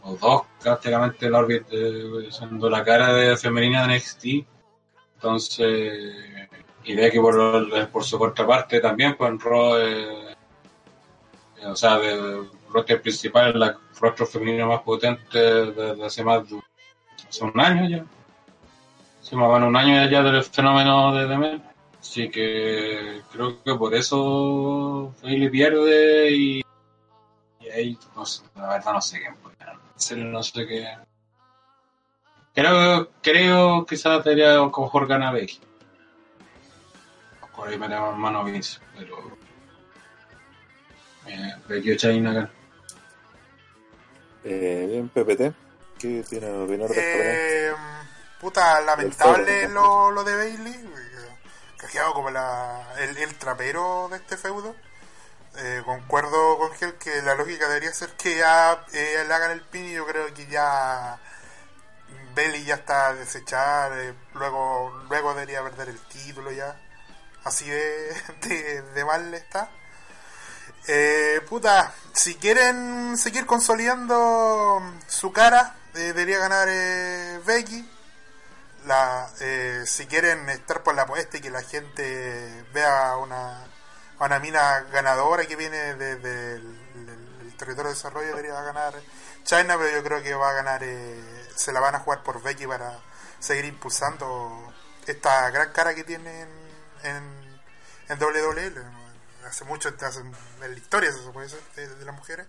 o 0.07 0.17
dos 0.17 0.43
prácticamente 0.63 1.29
la 1.29 1.39
Orbit 1.39 1.67
eh, 1.71 2.29
siendo 2.31 2.71
la 2.71 2.85
cara 2.85 3.13
de 3.13 3.37
femenina 3.37 3.87
de 3.87 3.97
NXT 3.97 4.25
entonces 5.17 6.15
y 6.85 6.95
de 6.95 7.11
que 7.11 7.21
por, 7.21 7.91
por 7.91 8.05
su 8.05 8.19
contraparte 8.19 8.81
también 8.81 9.17
pues 9.17 9.31
en 9.31 9.41
eh, 9.81 10.35
eh, 11.61 11.67
o 11.67 11.77
sea 11.77 11.99
de 11.99 12.45
roster 12.71 13.03
principal 13.03 13.59
la 13.59 13.77
rostro 14.01 14.27
femenino 14.27 14.69
más 14.69 14.83
potente 14.83 15.39
desde 15.39 16.05
hace 16.05 16.23
más 16.23 16.49
de 16.49 16.61
hace 17.29 17.45
un 17.45 17.59
año 17.59 17.89
ya. 17.89 18.05
Sí, 19.21 19.35
más 19.35 19.49
o 19.49 19.67
un 19.67 19.77
año 19.77 20.09
ya 20.09 20.23
del 20.23 20.45
fenómeno 20.45 21.13
de 21.15 21.27
Demen 21.27 21.63
así 21.99 22.31
que 22.31 23.23
creo 23.33 23.61
que 23.65 23.75
por 23.75 23.93
eso 23.95 25.13
Bailey 25.23 25.51
pierde 25.51 26.31
y, 26.31 26.63
y 27.61 27.69
ahí 27.69 27.99
no 28.15 28.25
sé, 28.25 28.45
la 28.55 28.69
verdad 28.69 28.93
no 28.93 29.01
sé 29.01 29.19
quién 29.19 29.35
puede 29.37 29.57
ganar. 29.59 29.86
No 30.17 30.43
sé 30.43 30.67
qué 30.67 30.87
creo 32.55 33.11
creo 33.23 33.87
quizás 33.87 34.25
debería 34.25 34.53
a 34.53 34.57
lo 34.57 34.67
mejor 34.67 35.07
gana 35.07 35.33
Becky 35.33 35.61
por 37.55 37.69
ahí 37.69 37.79
metemos 37.79 38.17
mano 38.17 38.41
a 38.41 38.45
Vince 38.45 38.81
pero 38.97 39.37
eh, 41.27 41.55
Becky 41.69 41.97
gana. 41.97 42.51
Eh, 44.45 44.87
bien, 44.89 45.09
PPT. 45.09 45.55
¿Qué 45.99 46.25
tiene 46.29 46.67
pelea? 46.67 46.89
Eh, 46.95 47.73
puta, 48.41 48.81
lamentable 48.81 49.69
lo, 49.69 50.11
lo 50.13 50.23
de 50.23 50.37
Bailey. 50.37 50.91
Que 51.81 51.87
ha 51.87 51.89
quedado 51.89 52.15
como 52.15 52.31
la, 52.31 52.95
el, 53.01 53.17
el 53.17 53.35
trapero 53.35 54.09
de 54.11 54.17
este 54.19 54.37
feudo. 54.37 54.77
Eh, 55.59 55.83
concuerdo 55.85 56.59
con 56.59 56.73
Gel 56.73 56.95
que 56.95 57.23
la 57.23 57.35
lógica 57.35 57.67
debería 57.69 57.93
ser 57.93 58.11
que 58.11 58.37
ya 58.37 58.85
eh, 58.93 59.25
le 59.27 59.35
hagan 59.35 59.53
el 59.53 59.63
pin 59.63 59.87
y 59.87 59.95
yo 59.95 60.07
creo 60.07 60.33
que 60.35 60.47
ya 60.47 61.19
Bailey 62.35 62.65
ya 62.65 62.75
está 62.77 63.15
desechada. 63.15 64.03
eh, 64.03 64.15
luego, 64.35 65.05
luego 65.09 65.35
debería 65.35 65.63
perder 65.63 65.89
el 65.89 66.01
título 66.09 66.53
ya. 66.53 66.77
Así 67.45 67.69
de, 68.43 68.83
de, 68.95 69.05
mal 69.05 69.33
está. 69.35 69.71
Eh, 70.89 71.41
puta, 71.49 71.93
si 72.13 72.35
quieren 72.37 73.17
seguir 73.17 73.47
consolidando 73.47 74.83
su 75.09 75.33
cara, 75.33 75.77
eh, 75.95 75.99
debería 75.99 76.39
ganar 76.39 76.69
eh, 76.71 77.41
Becky. 77.47 77.91
La, 78.87 79.29
si 79.85 80.07
quieren 80.07 80.49
estar 80.49 80.83
por 80.83 80.95
la 80.95 81.03
apuesta 81.03 81.39
y 81.39 81.41
que 81.41 81.51
la 81.51 81.63
gente 81.63 82.65
vea 82.73 83.17
una, 83.17 83.65
una 84.25 84.39
mina 84.39 84.81
ganadora 84.93 85.45
que 85.47 85.57
viene 85.57 85.95
desde 85.95 86.57
el, 86.57 86.63
el- 86.95 87.41
el 87.47 87.57
territorio 87.57 87.91
de 87.91 87.95
desarrollo, 87.97 88.29
debería 88.29 88.61
ganar 88.63 88.95
China, 89.45 89.77
pero 89.79 89.91
yo 89.91 90.03
creo 90.03 90.23
que 90.23 90.35
va 90.35 90.51
a 90.51 90.53
ganar, 90.55 90.83
eh, 90.83 91.49
se 91.55 91.73
la 91.73 91.81
van 91.81 91.95
a 91.95 92.01
jugar 92.01 92.23
por 92.23 92.43
Becky 92.43 92.67
para 92.67 92.99
seguir 93.39 93.65
impulsando 93.67 94.73
esta 95.07 95.49
gran 95.51 95.73
cara 95.73 95.95
que 95.95 96.05
tiene 96.05 96.43
en, 96.43 96.49
en, 97.05 97.61
en 98.09 98.19
WWL 98.19 98.83
hace 99.47 99.65
mucho 99.65 99.89
hace- 100.01 100.21
en 100.21 100.35
la 100.61 100.67
historia 100.79 101.13
se 101.13 101.19
puede 101.31 101.47
decir, 101.49 101.63
de, 101.77 102.05
las 102.05 102.15
mujeres 102.15 102.47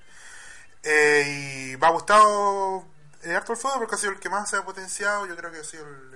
Eh, 0.83 1.71
y 1.73 1.77
me 1.77 1.85
ha 1.87 1.89
gustado 1.91 2.85
eh, 3.23 3.35
harto 3.35 3.53
el 3.53 3.57
feudo 3.59 3.77
porque 3.79 3.95
ha 3.95 3.97
sido 3.97 4.13
el 4.13 4.19
que 4.19 4.29
más 4.29 4.49
se 4.49 4.57
ha 4.57 4.63
potenciado. 4.63 5.25
Yo 5.25 5.35
creo 5.35 5.51
que 5.51 5.59
ha 5.59 5.63
sido 5.63 5.85
el, 5.87 6.13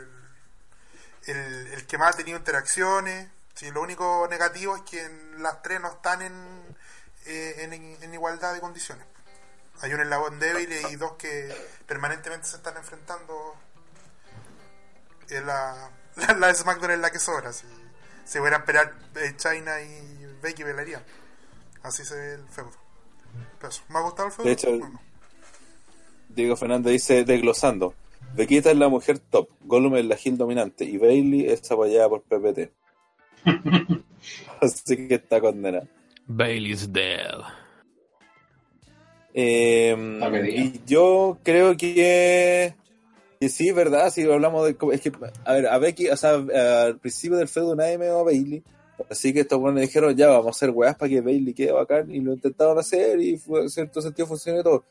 el, 1.28 1.36
el- 1.36 1.68
el 1.74 1.88
que 1.88 1.98
más 1.98 2.14
ha 2.16 2.18
tenido 2.18 2.38
interacciones. 2.38 3.28
Sí, 3.62 3.70
lo 3.70 3.84
único 3.84 4.28
negativo 4.28 4.76
es 4.76 4.82
que 4.82 5.06
en 5.06 5.44
las 5.44 5.62
tres 5.62 5.80
no 5.80 5.90
están 5.90 6.24
en, 6.24 6.34
eh, 7.28 7.58
en, 7.60 7.72
en 7.74 8.12
igualdad 8.12 8.56
de 8.56 8.60
condiciones. 8.60 9.06
Hay 9.82 9.94
un 9.94 10.02
eslabón 10.02 10.40
débil 10.40 10.68
y 10.90 10.96
dos 10.96 11.12
que 11.12 11.48
permanentemente 11.86 12.48
se 12.48 12.56
están 12.56 12.76
enfrentando. 12.78 13.54
En 15.30 15.46
la, 15.46 15.92
la, 16.16 16.34
la 16.34 16.56
SmackDown 16.56 16.90
es 16.90 17.00
la 17.02 17.12
que 17.12 17.20
sobra. 17.20 17.54
Si 17.54 17.68
se 18.26 18.40
fueran 18.40 18.62
a 18.62 18.64
esperar 18.64 18.96
China 19.38 19.80
y 19.80 20.26
Becky 20.42 20.64
pelearían. 20.64 21.04
Así 21.84 22.04
se 22.04 22.16
ve 22.16 22.34
el 22.34 22.48
feudo. 22.48 22.74
Pero 23.60 23.70
eso, 23.70 23.84
¿Me 23.90 24.00
ha 24.00 24.02
gustado 24.02 24.30
el 24.30 24.34
feudo? 24.34 24.48
De 24.48 24.54
hecho, 24.54 24.76
Bueno. 24.76 25.00
Diego 26.30 26.58
Fernández 26.58 26.94
dice, 26.94 27.26
desglosando. 27.26 27.94
Bequita 28.34 28.72
es 28.72 28.78
la 28.78 28.90
mujer 28.90 29.20
top, 29.20 29.50
Gollum 29.60 29.98
es 29.98 30.06
la 30.06 30.16
heel 30.16 30.36
dominante 30.36 30.84
y 30.84 30.98
Bailey 30.98 31.48
es 31.48 31.72
apoyada 31.72 32.10
por 32.10 32.24
PPT. 32.24 32.81
Así 34.62 35.08
que 35.08 35.16
está 35.16 35.40
condenada. 35.42 35.88
Bailey's 36.28 36.92
dead. 36.92 37.42
Eh, 39.34 39.96
y 40.54 40.82
yo 40.86 41.40
creo 41.44 41.76
que, 41.78 42.76
que 43.40 43.50
sí, 43.50 43.72
verdad, 43.72 44.12
si 44.12 44.24
hablamos 44.24 44.66
de... 44.66 44.76
Es 44.94 45.02
que, 45.02 45.12
a 45.46 45.54
ver, 45.54 45.68
a 45.68 45.78
Becky, 45.78 46.10
o 46.10 46.18
sea, 46.18 46.36
al 46.84 47.00
principio 47.00 47.38
del 47.38 47.48
feudo 47.48 47.76
nadie 47.76 47.98
me 47.98 48.08
a 48.08 48.24
Bailey. 48.24 48.64
Así 49.10 49.34
que 49.34 49.42
estos 49.42 49.60
buenos 49.60 49.82
dijeron, 49.82 50.16
ya, 50.16 50.28
vamos 50.28 50.48
a 50.48 50.50
hacer 50.52 50.70
weas 50.70 50.96
para 50.96 51.10
que 51.10 51.22
Bailey 51.22 51.54
quede 51.54 51.72
bacán. 51.72 52.12
Y 52.12 52.20
lo 52.20 52.34
intentaron 52.34 52.78
hacer 52.78 53.20
y 53.20 53.38
fue, 53.38 53.62
en 53.62 53.70
cierto 53.70 54.02
sentido 54.02 54.28
funcionó 54.28 54.64
todo. 54.64 54.84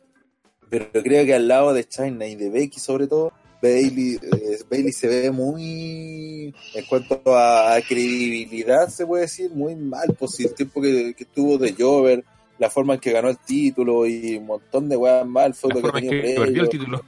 Pero 0.68 1.02
creo 1.02 1.24
que 1.24 1.34
al 1.34 1.48
lado 1.48 1.72
de 1.72 1.84
China 1.84 2.26
y 2.26 2.34
de 2.34 2.48
Becky 2.48 2.80
sobre 2.80 3.06
todo, 3.06 3.32
Bailey, 3.62 4.18
eh, 4.22 4.58
Bailey 4.70 4.92
se 4.92 5.06
ve 5.08 5.30
muy, 5.30 6.54
en 6.74 6.84
cuanto 6.88 7.36
a, 7.36 7.74
a 7.74 7.82
credibilidad, 7.82 8.88
se 8.88 9.06
puede 9.06 9.22
decir, 9.22 9.50
muy 9.50 9.74
mal. 9.76 10.14
Pues 10.18 10.32
si 10.32 10.44
el 10.44 10.54
tiempo 10.54 10.80
que, 10.80 11.14
que 11.14 11.24
tuvo 11.24 11.58
de 11.58 11.74
Jover, 11.78 12.24
la 12.58 12.70
forma 12.70 12.94
en 12.94 13.00
que 13.00 13.12
ganó 13.12 13.28
el 13.28 13.38
título 13.38 14.06
y 14.06 14.36
un 14.36 14.46
montón 14.46 14.88
de 14.88 14.96
weas 14.96 15.26
mal, 15.26 15.54
fue 15.54 15.70
La 15.70 15.74
lo 15.74 15.80
que 15.80 15.86
forma 15.88 15.98
en 16.00 16.04
tenía 16.08 16.22
que 16.22 16.22
previo. 16.22 16.44
perdió 16.44 16.62
el 16.62 16.68
título. 16.68 17.04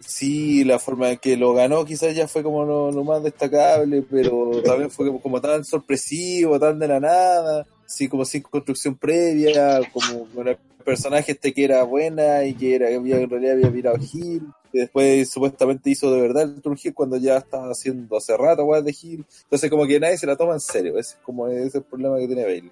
Sí, 0.00 0.64
la 0.64 0.78
forma 0.78 1.10
en 1.10 1.18
que 1.18 1.36
lo 1.36 1.52
ganó 1.52 1.84
quizás 1.84 2.14
ya 2.16 2.26
fue 2.26 2.42
como 2.42 2.64
lo, 2.64 2.90
lo 2.90 3.04
más 3.04 3.22
destacable, 3.22 4.02
pero 4.10 4.62
también 4.64 4.90
fue 4.90 5.06
como, 5.06 5.20
como 5.20 5.40
tan 5.40 5.64
sorpresivo, 5.64 6.58
tan 6.58 6.78
de 6.78 6.88
la 6.88 7.00
nada, 7.00 7.66
sí, 7.86 8.08
como 8.08 8.24
sin 8.24 8.42
construcción 8.42 8.96
previa, 8.96 9.80
como 9.92 10.26
una 10.34 10.56
personaje 10.84 11.32
este 11.32 11.52
que 11.52 11.64
era 11.64 11.82
buena 11.82 12.44
y 12.44 12.54
que 12.54 12.74
era, 12.76 12.88
había, 12.96 13.18
en 13.20 13.28
realidad 13.28 13.56
había 13.56 13.68
virado 13.68 13.98
Gil, 13.98 14.42
y 14.72 14.78
después 14.80 15.28
supuestamente 15.28 15.90
hizo 15.90 16.12
de 16.12 16.20
verdad 16.20 16.44
el 16.44 16.60
Tour 16.62 16.76
Gil 16.76 16.94
cuando 16.94 17.16
ya 17.16 17.36
estaba 17.38 17.70
haciendo 17.70 18.16
hace 18.16 18.36
rato 18.36 18.64
weas 18.64 18.84
de 18.84 18.92
Gil, 18.92 19.24
entonces 19.44 19.70
como 19.70 19.86
que 19.86 19.98
nadie 20.00 20.18
se 20.18 20.26
la 20.26 20.36
toma 20.36 20.54
en 20.54 20.60
serio, 20.60 20.98
ese 20.98 21.14
es 21.16 21.18
como 21.22 21.48
ese 21.48 21.66
es 21.66 21.74
el 21.74 21.82
problema 21.82 22.18
que 22.18 22.26
tiene 22.26 22.44
Bailey. 22.44 22.70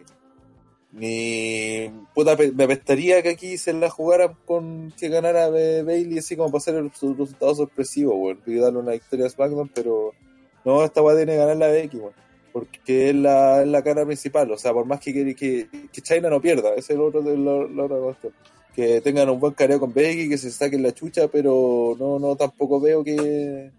Ni 0.90 1.90
puta, 2.14 2.36
me 2.54 2.64
apestaría 2.64 3.22
que 3.22 3.28
aquí 3.30 3.58
se 3.58 3.74
la 3.74 3.90
jugara 3.90 4.34
con 4.46 4.92
que 4.98 5.08
ganara 5.08 5.48
Bailey 5.50 6.18
así 6.18 6.34
como 6.34 6.48
para 6.50 6.58
hacer 6.58 6.76
el 6.76 6.90
su- 6.92 7.14
resultado 7.14 7.54
sorpresivo, 7.54 8.14
weón. 8.16 8.40
Y 8.46 8.54
darle 8.54 8.78
una 8.78 8.92
victoria 8.92 9.26
a 9.26 9.30
SmackDown, 9.30 9.70
pero 9.74 10.12
no, 10.64 10.82
esta 10.82 11.02
weá 11.02 11.14
tiene 11.16 11.32
que 11.32 11.38
ganar 11.38 11.56
la 11.58 11.68
Becky, 11.68 11.98
weón. 11.98 12.14
Porque 12.52 13.10
es 13.10 13.14
la, 13.14 13.66
la 13.66 13.82
cara 13.82 14.06
principal, 14.06 14.50
o 14.50 14.56
sea, 14.56 14.72
por 14.72 14.86
más 14.86 14.98
que, 15.00 15.12
que, 15.12 15.34
que, 15.36 15.68
que 15.92 16.00
China 16.00 16.30
no 16.30 16.40
pierda, 16.40 16.70
ese 16.70 16.80
es 16.80 16.90
el 16.90 17.00
otro 17.02 17.20
la, 17.20 17.68
la 17.68 17.84
otra 17.84 17.98
cuestión. 17.98 18.32
Que 18.78 19.00
tengan 19.00 19.28
un 19.28 19.40
buen 19.40 19.54
careo 19.54 19.80
con 19.80 19.92
Becky, 19.92 20.28
que 20.28 20.38
se 20.38 20.52
saquen 20.52 20.84
la 20.84 20.94
chucha, 20.94 21.26
pero 21.26 21.96
no, 21.98 22.20
no 22.20 22.36
tampoco 22.36 22.80
veo 22.80 23.02
que, 23.02 23.72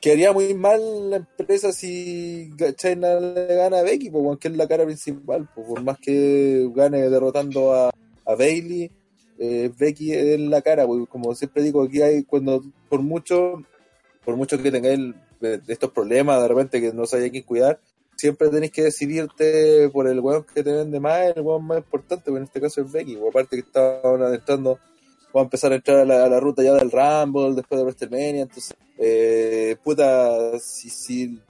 que 0.00 0.12
haría 0.12 0.32
muy 0.32 0.54
mal 0.54 1.10
la 1.10 1.16
empresa 1.16 1.70
si 1.70 2.50
China 2.76 3.20
le 3.20 3.54
gana 3.54 3.80
a 3.80 3.82
Becky, 3.82 4.08
pues, 4.08 4.38
es 4.44 4.56
la 4.56 4.66
cara 4.66 4.86
principal, 4.86 5.46
pues, 5.54 5.66
por 5.66 5.82
más 5.82 5.98
que 5.98 6.70
gane 6.74 7.10
derrotando 7.10 7.74
a, 7.74 7.90
a 8.24 8.34
Bailey, 8.34 8.90
eh, 9.38 9.70
Becky 9.78 10.14
es 10.14 10.40
la 10.40 10.62
cara, 10.62 10.86
pues, 10.86 11.06
como 11.10 11.34
siempre 11.34 11.64
digo, 11.64 11.82
aquí 11.82 12.00
hay 12.00 12.24
cuando 12.24 12.64
por 12.88 13.02
mucho, 13.02 13.62
por 14.24 14.36
mucho 14.38 14.56
que 14.56 14.70
tengáis 14.70 15.14
de 15.38 15.60
estos 15.68 15.90
problemas, 15.90 16.40
de 16.40 16.48
repente 16.48 16.80
que 16.80 16.94
no 16.94 17.04
sabía 17.04 17.30
quién 17.30 17.42
cuidar, 17.42 17.78
siempre 18.16 18.48
tenéis 18.48 18.72
que 18.72 18.82
decidirte 18.84 19.88
por 19.90 20.06
el 20.06 20.20
weón 20.20 20.44
que 20.44 20.62
te 20.62 20.72
vende 20.72 21.00
más, 21.00 21.36
el 21.36 21.42
weón 21.42 21.64
más 21.64 21.78
importante, 21.78 22.30
pues 22.30 22.38
en 22.38 22.44
este 22.44 22.60
caso 22.60 22.80
es 22.80 22.90
Becky, 22.90 23.16
pues, 23.16 23.30
aparte 23.30 23.56
que 23.56 23.62
estaban 23.62 24.22
adentrando 24.22 24.78
va 25.34 25.40
a 25.40 25.44
empezar 25.44 25.72
a 25.72 25.76
entrar 25.76 25.98
a 25.98 26.04
la, 26.04 26.24
a 26.24 26.28
la 26.28 26.40
ruta 26.40 26.62
ya 26.62 26.74
del 26.74 26.90
Rumble, 26.90 27.54
después 27.54 27.78
de 27.78 27.84
WrestleMania, 27.84 28.42
entonces, 28.42 28.74
eh, 28.98 29.76
puta, 29.82 30.58
si, 30.60 30.88
si, 30.90 31.40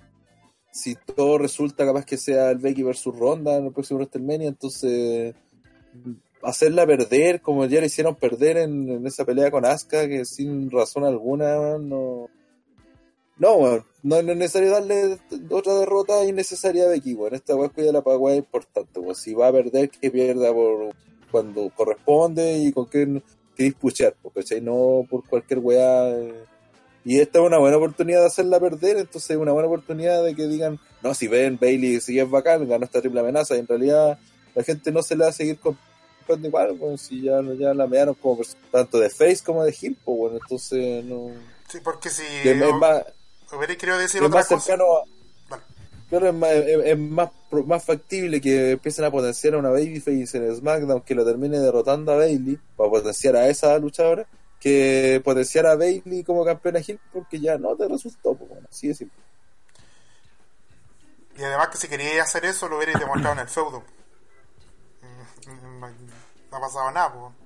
si 0.70 0.96
todo 1.14 1.38
resulta 1.38 1.84
capaz 1.84 2.06
que 2.06 2.16
sea 2.16 2.50
el 2.50 2.58
Becky 2.58 2.82
versus 2.82 3.16
Ronda 3.16 3.56
en 3.56 3.66
el 3.66 3.72
próximo 3.72 3.98
WrestleMania, 3.98 4.48
entonces 4.48 5.34
hacerla 6.42 6.86
perder 6.86 7.40
como 7.40 7.64
ya 7.66 7.80
le 7.80 7.86
hicieron 7.86 8.14
perder 8.16 8.58
en, 8.58 8.88
en 8.88 9.06
esa 9.06 9.24
pelea 9.24 9.50
con 9.50 9.64
Asuka, 9.64 10.08
que 10.08 10.24
sin 10.24 10.70
razón 10.70 11.04
alguna 11.04 11.78
no... 11.78 12.28
No, 13.36 13.54
weón, 13.56 13.84
no, 14.02 14.22
no 14.22 14.32
es 14.32 14.38
necesario 14.38 14.70
darle 14.70 15.18
otra 15.50 15.74
derrota 15.74 16.24
innecesaria 16.24 16.84
a 16.84 16.88
Becky, 16.88 17.14
weón. 17.14 17.34
Esta 17.34 17.56
weá 17.56 17.68
cuida 17.68 17.92
la 17.92 18.02
pagua 18.02 18.32
es 18.32 18.38
importante, 18.38 19.00
weón. 19.00 19.14
Si 19.14 19.34
va 19.34 19.48
a 19.48 19.52
perder, 19.52 19.90
que 19.90 20.10
pierda 20.10 20.52
por 20.52 20.94
cuando 21.30 21.68
corresponde 21.74 22.58
y 22.58 22.72
con 22.72 22.86
qué 22.86 23.22
queréis 23.56 23.74
puchar, 23.74 24.14
po, 24.22 24.30
¿cachai? 24.30 24.60
No 24.60 25.04
por 25.10 25.26
cualquier 25.26 25.58
weá. 25.58 26.10
eh. 26.10 26.44
Y 27.04 27.20
esta 27.20 27.38
es 27.40 27.44
una 27.44 27.58
buena 27.58 27.76
oportunidad 27.76 28.20
de 28.20 28.26
hacerla 28.26 28.58
perder, 28.58 28.96
entonces 28.96 29.30
es 29.32 29.36
una 29.36 29.52
buena 29.52 29.68
oportunidad 29.68 30.24
de 30.24 30.34
que 30.34 30.46
digan, 30.46 30.80
no, 31.02 31.12
si 31.12 31.28
ven 31.28 31.58
Bailey 31.60 32.00
si 32.00 32.18
es 32.18 32.30
bacán, 32.30 32.66
ganó 32.66 32.84
esta 32.84 33.00
triple 33.00 33.20
amenaza, 33.20 33.56
y 33.56 33.58
en 33.58 33.66
realidad 33.66 34.18
la 34.54 34.62
gente 34.62 34.90
no 34.90 35.02
se 35.02 35.14
le 35.14 35.24
va 35.24 35.30
a 35.30 35.32
seguir 35.32 35.58
comprando 35.58 36.48
igual, 36.48 36.72
bueno, 36.78 36.96
si 36.96 37.20
ya, 37.20 37.42
ya 37.58 37.74
la 37.74 37.86
mearon 37.86 38.14
como 38.14 38.40
tanto 38.70 38.98
de 38.98 39.10
face 39.10 39.40
como 39.44 39.64
de 39.64 39.72
pues 39.72 40.18
bueno, 40.18 40.38
entonces 40.40 41.04
no... 41.04 41.30
Sí, 41.68 41.78
porque 41.84 42.08
si 42.08 42.22
es 42.42 42.56
más, 42.76 43.04
hubiera 43.52 43.98
decir 43.98 44.20
es 44.20 44.26
otra 44.26 44.40
más 44.40 44.48
cosa. 44.48 44.60
cercano 44.60 44.84
a, 44.96 45.04
Vale. 45.48 45.62
Claro, 46.08 46.28
es 46.28 46.34
más, 46.34 46.50
es, 46.50 46.86
es 46.86 46.98
más, 46.98 47.84
factible 47.84 48.40
que 48.40 48.72
empiecen 48.72 49.04
a 49.04 49.10
potenciar 49.10 49.54
a 49.54 49.58
una 49.58 49.70
Babyface 49.70 50.36
en 50.36 50.56
SmackDown 50.56 51.02
que 51.02 51.14
lo 51.14 51.24
termine 51.24 51.58
derrotando 51.58 52.12
a 52.12 52.16
Bailey 52.16 52.58
para 52.76 52.90
potenciar 52.90 53.36
a 53.36 53.48
esa 53.48 53.78
luchadora 53.78 54.26
que 54.60 55.20
potenciar 55.24 55.66
a 55.66 55.76
Bailey 55.76 56.24
como 56.24 56.44
campeona 56.44 56.80
Hill 56.86 56.98
porque 57.12 57.38
ya 57.38 57.58
no 57.58 57.76
te 57.76 57.86
resultó. 57.86 58.34
Pues, 58.34 58.48
bueno, 58.48 58.66
así 58.70 58.88
de 58.88 58.94
simple. 58.94 59.18
Y 61.36 61.42
además 61.42 61.68
que 61.68 61.76
si 61.78 61.88
queríais 61.88 62.22
hacer 62.22 62.44
eso, 62.44 62.68
lo 62.68 62.76
hubierais 62.76 62.98
demostrado 62.98 63.34
en 63.34 63.40
el 63.40 63.48
feudo. 63.48 63.82
Mm, 65.46 65.80
No, 65.80 65.88
no 65.88 66.56
ha 66.56 66.60
pasado 66.60 66.90
nada, 66.92 67.12
pues. 67.12 67.43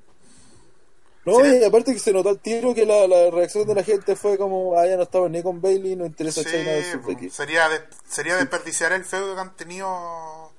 No, 1.33 1.47
y 1.47 1.65
aparte 1.65 1.93
que 1.93 1.99
se 1.99 2.13
notó 2.13 2.31
al 2.31 2.39
tiro 2.39 2.75
que 2.75 2.87
la, 2.87 3.07
la 3.07 3.31
reacción 3.31 3.67
de 3.67 3.75
la 3.75 3.83
gente 3.85 4.17
fue 4.17 4.39
como, 4.39 4.77
ah, 4.79 4.87
ya 4.87 4.97
no 4.97 5.03
estaba 5.03 5.29
ni 5.29 5.43
con 5.43 5.61
Bailey, 5.61 5.95
no 5.97 6.07
interesa 6.07 6.43
Sí, 6.43 6.49
China 6.51 6.71
pues, 7.03 7.07
Becky. 7.07 7.31
sería, 7.31 7.69
de- 7.69 7.81
sería 8.09 8.37
desperdiciar 8.37 8.93
el 8.93 9.05
feudo 9.05 9.35
que 9.35 9.41
han 9.41 9.55
tenido, 9.57 10.51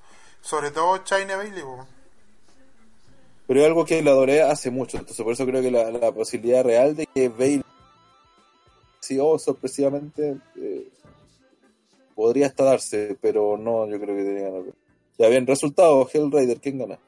sobre 0.41 0.71
todo 0.71 0.97
China 0.99 1.33
y 1.33 1.35
Bailey. 1.37 1.63
pues. 1.63 1.87
Pero 3.47 3.59
es 3.61 3.65
algo 3.65 3.85
que 3.85 4.01
la 4.03 4.11
adoré 4.11 4.41
hace 4.43 4.69
mucho, 4.69 4.97
entonces 4.97 5.23
por 5.23 5.33
eso 5.33 5.45
creo 5.45 5.61
que 5.61 5.71
la, 5.71 5.89
la 5.91 6.11
posibilidad 6.11 6.63
real 6.63 6.95
de 6.95 7.07
que 7.07 7.29
Bailey, 7.29 7.63
sí, 8.99 9.17
o 9.19 9.39
sorpresivamente, 9.39 10.37
eh, 10.55 10.87
podría 12.13 12.47
hasta 12.47 12.63
darse, 12.63 13.17
pero 13.19 13.57
no, 13.57 13.87
yo 13.87 13.99
creo 13.99 14.15
que 14.15 14.23
debería 14.23 14.49
ganar. 14.49 14.73
Ya 15.17 15.27
bien, 15.29 15.47
resultado, 15.47 16.07
Hellraider, 16.13 16.59
¿quién 16.61 16.77
gana? 16.77 16.99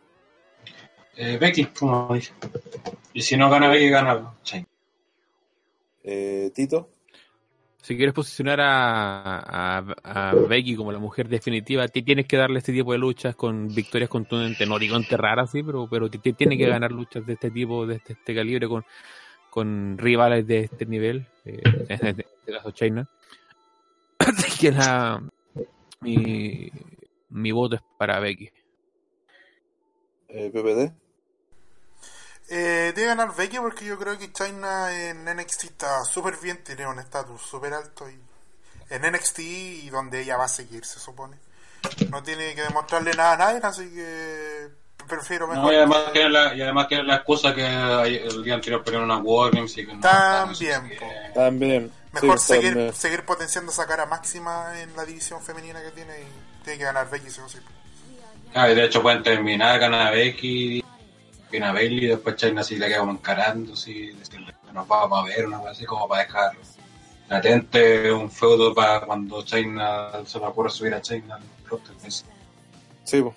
Eh, 1.17 1.37
Becky, 1.39 1.65
como 1.65 2.13
dije. 2.13 2.33
Y 3.13 3.21
si 3.21 3.35
no 3.37 3.49
gana 3.49 3.67
Becky, 3.67 3.89
gana 3.89 4.33
Shane. 4.43 4.65
Eh, 6.03 6.51
Tito, 6.55 6.89
Si 7.81 7.95
quieres 7.97 8.13
posicionar 8.13 8.59
a, 8.61 9.77
a, 9.77 10.31
a 10.31 10.35
Becky 10.35 10.75
como 10.75 10.91
la 10.91 10.99
mujer 10.99 11.27
definitiva, 11.27 11.87
ti- 11.87 12.01
tienes 12.03 12.25
que 12.27 12.37
darle 12.37 12.59
este 12.59 12.71
tipo 12.73 12.91
de 12.91 12.97
luchas 12.99 13.35
con 13.35 13.67
victorias 13.73 14.09
contundentes. 14.09 14.67
No 14.67 14.79
digo 14.79 14.95
enterrar 14.95 15.39
así, 15.39 15.61
pero, 15.63 15.87
pero 15.89 16.09
ti- 16.09 16.19
ti- 16.19 16.33
tiene 16.33 16.57
que 16.57 16.67
ganar 16.67 16.91
luchas 16.91 17.25
de 17.25 17.33
este 17.33 17.51
tipo, 17.51 17.85
de 17.85 17.95
este, 17.95 18.13
este 18.13 18.33
calibre, 18.35 18.67
con, 18.67 18.83
con 19.49 19.97
rivales 19.97 20.47
de 20.47 20.59
este 20.61 20.85
nivel. 20.85 21.27
eh, 21.45 21.59
en 21.63 21.91
este, 21.91 22.07
en 22.09 22.19
este 22.19 22.51
caso, 22.53 22.71
China. 22.71 23.07
Así 24.19 24.59
que 24.59 24.71
la, 24.71 25.21
mi, 26.01 26.71
mi 27.29 27.51
voto 27.51 27.75
es 27.75 27.81
para 27.97 28.19
Becky. 28.19 28.49
eh, 30.29 30.49
PPD, 30.51 30.93
Eh, 32.53 32.91
debe 32.93 33.07
ganar 33.07 33.33
Becky 33.33 33.59
porque 33.59 33.85
yo 33.85 33.97
creo 33.97 34.17
que 34.17 34.33
China 34.33 34.93
en 34.93 35.23
NXT 35.23 35.63
está 35.63 36.03
súper 36.03 36.35
bien, 36.35 36.61
tiene 36.65 36.85
un 36.85 36.99
estatus 36.99 37.41
súper 37.41 37.73
alto 37.73 38.09
y 38.09 38.19
en 38.89 39.05
NXT 39.09 39.39
y 39.39 39.89
donde 39.89 40.21
ella 40.21 40.35
va 40.35 40.43
a 40.43 40.49
seguir, 40.49 40.83
se 40.83 40.99
supone. 40.99 41.37
No 42.09 42.21
tiene 42.21 42.53
que 42.53 42.63
demostrarle 42.63 43.13
nada 43.13 43.31
a 43.33 43.37
nadie, 43.37 43.59
así 43.63 43.89
que 43.93 44.67
prefiero 45.07 45.47
mejor. 45.47 45.63
No, 45.63 45.71
y 45.71 45.75
además 45.77 46.03
que- 46.11 46.27
la, 46.27 46.53
y 46.53 46.61
además 46.61 46.89
tiene 46.89 47.03
la 47.05 47.15
excusa 47.15 47.55
que 47.55 47.65
el 47.65 48.43
día 48.43 48.55
anterior 48.55 48.83
perdieron 48.83 49.09
una 49.09 49.19
Wargames 49.21 49.77
y 49.77 49.85
que 49.85 49.93
no 49.93 50.01
También, 50.01 50.91
no. 50.99 51.33
También. 51.33 51.91
Mejor 52.11 52.37
sí, 52.37 52.47
seguir, 52.47 52.73
también. 52.73 52.93
seguir 52.93 53.25
potenciando 53.25 53.71
esa 53.71 53.87
cara 53.87 54.05
máxima 54.07 54.77
en 54.81 54.93
la 54.97 55.05
división 55.05 55.41
femenina 55.41 55.81
que 55.81 55.91
tiene 55.91 56.19
y 56.19 56.63
tiene 56.65 56.79
que 56.79 56.83
ganar 56.83 57.09
Becky 57.09 57.29
sí 57.29 57.39
o 57.39 57.47
sí. 57.47 57.59
Ah, 58.53 58.69
y 58.69 58.75
de 58.75 58.83
hecho 58.83 59.01
pueden 59.01 59.23
terminar, 59.23 59.79
ganar 59.79 60.07
a 60.07 60.11
Becky, 60.11 60.83
viene 61.51 61.65
a 61.67 61.73
Bailey 61.73 62.05
y 62.05 62.07
después 62.07 62.35
China 62.35 62.61
así 62.61 62.77
le 62.77 62.87
queda 62.87 62.99
como 62.99 63.11
encarando, 63.11 63.73
así, 63.73 64.07
decirle 64.13 64.53
que 64.65 64.73
nos 64.73 64.87
vamos 64.87 65.19
a 65.19 65.27
ver, 65.27 65.45
una 65.45 65.59
cosa 65.59 65.71
así 65.71 65.85
como 65.85 66.07
para 66.07 66.23
dejar 66.23 66.51
latente 67.29 68.11
un 68.11 68.29
feudo 68.29 68.73
para 68.73 69.01
cuando 69.01 69.43
China 69.43 70.09
se 70.25 70.39
le 70.39 70.45
ocurre 70.45 70.69
subir 70.69 70.93
a 70.93 71.01
China 71.01 71.35
al 71.35 71.69
roster. 71.69 71.95
pues. 72.01 72.25
Sí, 73.03 73.21
po. 73.21 73.35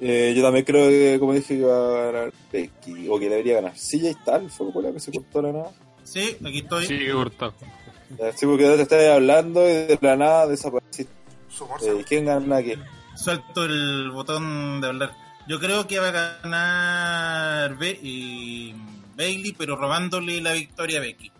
Eh, 0.00 0.32
yo 0.36 0.42
también 0.42 0.64
creo 0.64 0.88
que, 0.88 1.18
como 1.18 1.32
dije, 1.32 1.58
que 1.58 1.64
va 1.64 1.76
a 1.76 2.12
ganar 2.12 2.32
Becky, 2.52 3.08
o 3.08 3.18
que 3.18 3.28
debería 3.28 3.56
ganar. 3.56 3.76
Sí, 3.76 4.00
ya 4.00 4.10
está, 4.10 4.40
fue 4.48 4.72
por 4.72 4.84
la 4.84 4.92
que 4.92 5.00
se 5.00 5.12
cortó 5.12 5.42
la 5.42 5.52
nada. 5.52 5.72
Sí, 6.04 6.36
aquí 6.40 6.58
estoy. 6.58 6.86
Sí, 6.86 7.08
cortado. 7.12 7.54
Sí, 8.36 8.46
porque 8.46 8.64
te 8.64 8.82
estás 8.82 9.08
hablando 9.08 9.68
y 9.68 9.72
de 9.72 9.98
la 10.00 10.16
nada 10.16 10.46
desapareciste. 10.46 11.12
Eh, 11.82 12.04
¿Quién 12.06 12.26
gana 12.26 12.56
aquí? 12.56 12.74
Suelto 13.16 13.64
el 13.64 14.10
botón 14.12 14.80
de 14.80 14.86
hablar. 14.86 15.27
Yo 15.48 15.58
creo 15.58 15.86
que 15.86 15.98
va 15.98 16.08
a 16.08 16.38
ganar 16.42 17.76
Be- 17.78 17.98
y 18.02 18.74
Bailey, 19.16 19.52
pero 19.56 19.76
robándole 19.76 20.40
la 20.42 20.52
victoria 20.52 20.98
a 20.98 21.00
Becky. 21.00 21.32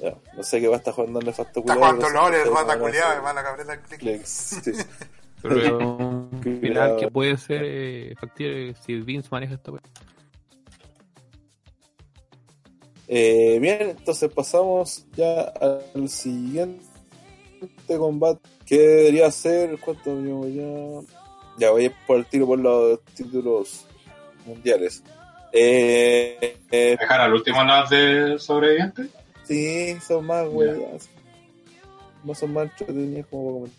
Ya, 0.00 0.14
no 0.36 0.42
sé 0.42 0.60
qué 0.60 0.66
va 0.66 0.74
a 0.74 0.78
estar 0.78 0.92
jugando 0.92 1.20
el 1.20 1.26
nefasto 1.26 1.60
Está 1.60 1.74
jugando 1.76 2.10
LOL, 2.10 2.34
el 2.34 2.42
sí, 2.42 2.50
mata 2.50 2.64
bueno, 2.64 2.82
culiado, 2.84 3.14
sí. 3.14 3.20
el. 4.00 4.24
Pero 5.40 5.54
Cuidado. 5.54 6.28
final 6.60 6.96
que 6.98 7.08
puede 7.08 7.36
ser 7.36 7.62
eh, 7.64 8.14
factible 8.20 8.74
si 8.84 8.94
Vince 9.00 9.28
maneja 9.30 9.54
esta 9.54 9.70
wea. 9.70 9.82
Eh, 13.08 13.58
bien, 13.60 13.90
entonces 13.90 14.32
pasamos 14.32 15.04
ya 15.14 15.42
al 15.42 16.08
siguiente 16.08 16.82
combate 17.98 18.40
que 18.64 18.78
debería 18.78 19.30
ser. 19.30 19.78
¿Cuánto 19.78 20.14
ya? 20.48 21.21
Ya 21.58 21.70
voy 21.70 21.86
a 21.86 21.92
por 22.06 22.18
el 22.18 22.26
tiro 22.26 22.46
por 22.46 22.58
los 22.58 23.00
títulos 23.14 23.84
mundiales. 24.46 25.02
Eh, 25.52 26.56
eh, 26.70 26.96
¿Dejar 26.98 27.20
al 27.20 27.34
último 27.34 27.62
lado 27.64 27.88
de 27.90 28.38
sobreviviente? 28.38 29.06
sí, 29.44 29.96
son 30.06 30.26
más, 30.26 30.46
güey. 30.48 30.70
No 32.24 32.34
son 32.34 32.52
más 32.54 32.64
entretenidos 32.70 33.26
como 33.28 33.44
para 33.66 33.72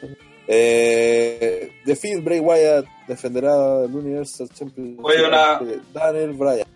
comentar. 0.00 0.18
Eh, 0.50 1.72
The 1.84 1.94
Fiend 1.96 2.24
Bray 2.24 2.40
Wyatt 2.40 2.86
defenderá 3.06 3.84
el 3.84 3.94
Universal 3.94 4.48
Championship 4.50 5.04
Oye, 5.04 5.26
una- 5.26 5.60
Daniel 5.92 6.32
Bryan. 6.32 6.66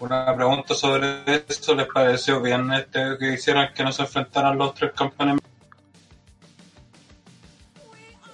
Una 0.00 0.34
pregunta 0.36 0.74
sobre 0.74 1.22
eso, 1.48 1.74
¿les 1.74 1.86
pareció 1.86 2.40
bien 2.42 2.72
este 2.72 3.16
que 3.18 3.34
hicieron 3.34 3.68
que 3.74 3.84
no 3.84 3.92
se 3.92 4.02
enfrentaran 4.02 4.58
los 4.58 4.74
tres 4.74 4.92
campeones? 4.92 5.38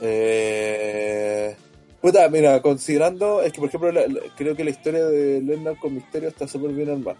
Eh, 0.00 1.54
puta, 2.00 2.28
mira, 2.28 2.60
considerando, 2.62 3.42
es 3.42 3.52
que 3.52 3.60
por 3.60 3.68
ejemplo, 3.68 3.92
la- 3.92 4.06
la- 4.06 4.20
creo 4.36 4.54
que 4.56 4.64
la 4.64 4.70
historia 4.70 5.04
de 5.06 5.40
Lennon 5.40 5.76
con 5.76 5.94
Misterio 5.94 6.28
está 6.28 6.46
súper 6.48 6.72
bien 6.72 6.90
armada. 6.90 7.16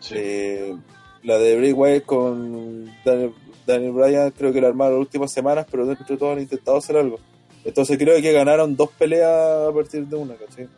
Sí. 0.00 0.14
Eh, 0.16 0.76
la 1.22 1.38
de 1.38 1.56
Bray 1.56 1.72
Wyatt 1.72 2.04
con 2.04 2.86
Daniel, 3.04 3.32
Daniel 3.66 3.92
Bryan 3.92 4.30
creo 4.32 4.52
que 4.52 4.60
la 4.60 4.68
armaron 4.68 4.94
las 4.94 5.06
últimas 5.06 5.30
semanas, 5.32 5.66
pero 5.70 5.86
dentro 5.86 6.04
de 6.06 6.16
todo 6.16 6.32
han 6.32 6.40
intentado 6.40 6.76
hacer 6.78 6.96
algo. 6.96 7.18
Entonces 7.64 7.96
creo 7.96 8.20
que 8.20 8.32
ganaron 8.32 8.74
dos 8.76 8.90
peleas 8.98 9.68
a 9.68 9.72
partir 9.72 10.04
de 10.06 10.16
una, 10.16 10.34
¿cachai? 10.34 10.68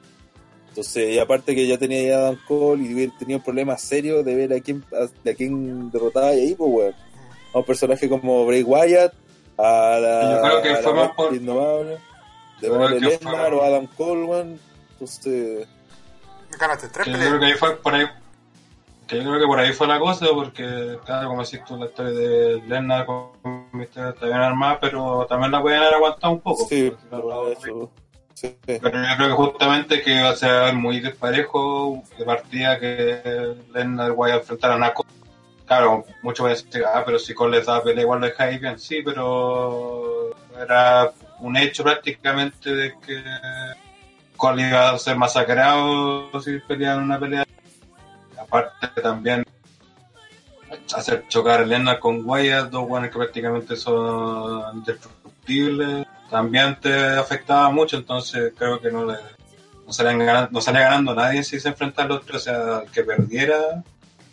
Entonces, 0.69 1.15
y 1.15 1.19
aparte 1.19 1.55
que 1.55 1.67
ya 1.67 1.79
tenía 1.79 2.03
ya 2.03 2.19
Adam 2.19 2.39
Cole 2.47 2.85
y 2.85 2.93
hubiera 2.93 3.17
tenido 3.19 3.43
problemas 3.43 3.81
serios 3.81 4.25
de 4.25 4.35
ver 4.35 4.53
a 4.53 4.61
quién, 4.61 4.85
a, 4.93 5.07
de 5.23 5.31
a 5.31 5.35
quién 5.35 5.91
derrotaba 5.91 6.35
y 6.35 6.41
ahí, 6.41 6.55
pues, 6.55 6.71
weón. 6.71 6.95
A 7.55 7.59
un 7.59 7.65
personaje 7.65 8.09
como 8.09 8.45
Bray 8.45 8.65
Wyatt, 8.65 9.15
a 9.59 9.99
la. 10.01 10.33
Yo 10.35 10.43
creo 10.43 10.63
que 10.63 10.69
a 10.69 10.73
la 10.73 10.79
fue 10.79 10.93
más 10.95 11.03
bestia 11.09 11.17
por- 11.17 11.35
Indomable, 11.35 11.91
de 11.91 11.99
Yo 12.61 12.69
creo 12.69 12.79
Brock 12.79 12.91
que 12.93 13.01
Lesnar 13.01 13.49
fue- 13.49 13.59
o 13.59 13.63
Adam 13.65 13.87
Cole, 13.97 14.25
weón. 14.25 14.61
Entonces, 14.93 15.69
Ganaste 16.59 16.89
tres 16.89 17.05
Que 17.05 17.11
yo 17.11 17.17
peleas. 17.19 17.29
creo 17.31 17.41
que 17.41 17.47
ahí 17.47 17.53
fue 17.55 17.77
por 17.77 17.95
ahí 17.95 18.07
que 19.07 19.17
yo 19.19 19.25
creo 19.25 19.39
que 19.41 19.47
por 19.47 19.59
ahí 19.59 19.73
fue 19.73 19.87
la 19.87 19.99
cosa 19.99 20.27
porque 20.33 20.99
claro 21.05 21.29
como 21.29 21.43
decís 21.45 21.61
tú 21.67 21.77
la 21.77 21.87
historia 21.87 22.13
de 22.13 22.63
Lennart 22.67 23.05
con 23.07 23.33
Misterio 23.73 24.11
está 24.11 24.25
bien 24.27 24.39
armada 24.39 24.79
pero 24.81 25.27
también 25.29 25.51
la 25.53 25.61
pueden 25.61 25.81
haber 25.81 25.95
aguantado 25.95 26.33
un 26.33 26.41
poco 26.41 26.65
sí, 26.69 26.91
pero 27.11 27.53
sí. 28.35 28.57
pero 28.65 28.81
yo 29.03 29.17
creo 29.17 29.29
que 29.29 29.35
justamente 29.35 30.01
que 30.01 30.15
iba 30.21 30.31
a 30.31 30.37
ser 30.37 30.73
muy 30.75 31.01
desparejo 31.01 32.03
de 32.17 32.25
partida 32.25 32.79
que 32.81 33.55
Lennart 33.75 34.17
vaya 34.17 34.35
a 34.35 34.39
enfrentar 34.39 34.73
a 34.73 34.77
una 34.77 34.95
Cole. 34.95 35.09
Claro 35.66 36.05
muchos 36.23 36.45
van 36.45 36.53
a 36.53 36.55
decir 36.55 36.85
ah 36.85 37.03
pero 37.05 37.19
si 37.19 37.35
Cole 37.35 37.59
les 37.59 37.66
da 37.66 37.82
pelea 37.82 38.03
igual 38.03 38.20
lo 38.20 38.27
dejáis 38.27 38.61
bien 38.61 38.78
sí 38.78 39.03
pero 39.05 40.35
era 40.61 41.11
un 41.41 41.57
hecho 41.57 41.82
prácticamente 41.82 42.74
de 42.74 42.95
que 43.01 43.23
Cole 44.36 44.69
iba 44.69 44.91
a 44.91 44.99
ser 44.99 45.16
masacrado 45.16 46.41
si 46.41 46.59
peleaban 46.59 47.05
una 47.05 47.19
pelea. 47.19 47.45
Aparte 48.39 49.01
también 49.01 49.45
hacer 50.95 51.27
chocar 51.28 51.61
a 51.61 51.66
Lennart 51.66 52.01
con 52.01 52.23
Wyatt, 52.24 52.70
dos 52.70 52.89
buenos 52.89 53.11
que 53.11 53.19
prácticamente 53.19 53.77
son 53.77 54.78
indestructibles, 54.78 56.07
también 56.31 56.78
te 56.81 56.95
afectaba 57.16 57.70
mucho, 57.70 57.97
entonces 57.97 58.53
creo 58.57 58.81
que 58.81 58.91
no 58.91 59.05
le 59.05 59.16
no 59.86 59.93
salían 59.93 60.19
ganando, 60.19 60.51
no 60.51 60.61
salía 60.61 60.99
nadie 61.01 61.45
si 61.45 61.61
se 61.61 61.69
enfrentaba 61.69 62.07
a 62.07 62.09
los 62.09 62.24
tres, 62.24 62.43
o 62.43 62.45
sea, 62.45 62.82
el 62.82 62.91
que 62.91 63.03
perdiera, 63.03 63.85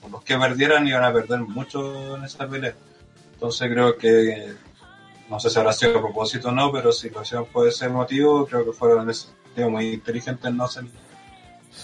los 0.10 0.24
que 0.24 0.38
perdieran 0.38 0.88
iban 0.88 1.04
a 1.04 1.14
perder 1.14 1.42
mucho 1.42 2.16
en 2.18 2.24
esa 2.24 2.48
pelea. 2.48 2.74
Entonces 3.34 3.70
creo 3.72 3.98
que, 3.98 4.54
no 5.30 5.40
sé 5.40 5.50
si 5.50 5.60
habrá 5.60 5.74
sido 5.74 5.98
a 5.98 6.02
propósito 6.02 6.50
o 6.50 6.52
no, 6.52 6.72
pero 6.72 6.92
si 6.92 7.10
lo 7.10 7.22
hicieron 7.22 7.46
por 7.48 7.68
ese 7.68 7.90
motivo, 7.90 8.46
creo 8.46 8.66
que 8.66 8.72
fueron 8.72 9.10
ese 9.10 9.28
muy 9.70 9.94
inteligentes 9.94 10.54
no 10.54 10.64
hacer 10.64 10.86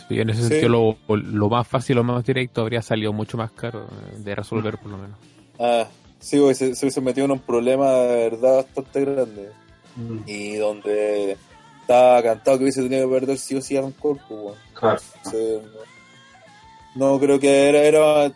Sí, 0.07 0.19
en 0.19 0.29
ese 0.29 0.41
Sí. 0.43 0.47
sentido, 0.49 0.97
lo, 1.07 1.15
lo 1.15 1.49
más 1.49 1.67
fácil, 1.67 1.95
lo 1.95 2.03
más 2.03 2.23
directo 2.25 2.61
habría 2.61 2.81
salido 2.81 3.13
mucho 3.13 3.37
más 3.37 3.51
caro 3.51 3.87
de 4.17 4.35
resolver, 4.35 4.77
por 4.77 4.91
lo 4.91 4.97
menos. 4.97 5.17
Ah, 5.59 5.87
sí, 6.19 6.37
güey, 6.39 6.55
se, 6.55 6.75
se 6.75 6.85
hubiese 6.85 6.99
metido 7.01 7.25
en 7.25 7.31
un 7.31 7.39
problema 7.39 7.89
de 7.91 8.29
verdad 8.29 8.55
bastante 8.57 9.01
grande. 9.05 9.49
Y 10.27 10.55
donde 10.57 11.37
estaba 11.81 12.21
cantado 12.21 12.57
que 12.57 12.63
hubiese 12.65 12.83
tenido 12.83 13.07
que 13.09 13.15
perder 13.19 13.37
sí 13.37 13.55
o 13.55 13.61
sí 13.61 13.77
a 13.77 13.81
un 13.81 13.93
cuerpo, 13.93 14.35
weón. 14.35 14.57
Claro. 14.73 14.99
Entonces, 15.15 15.61
no, 16.97 17.19
creo 17.19 17.39
que 17.39 17.69
era, 17.69 17.83
era 17.83 18.31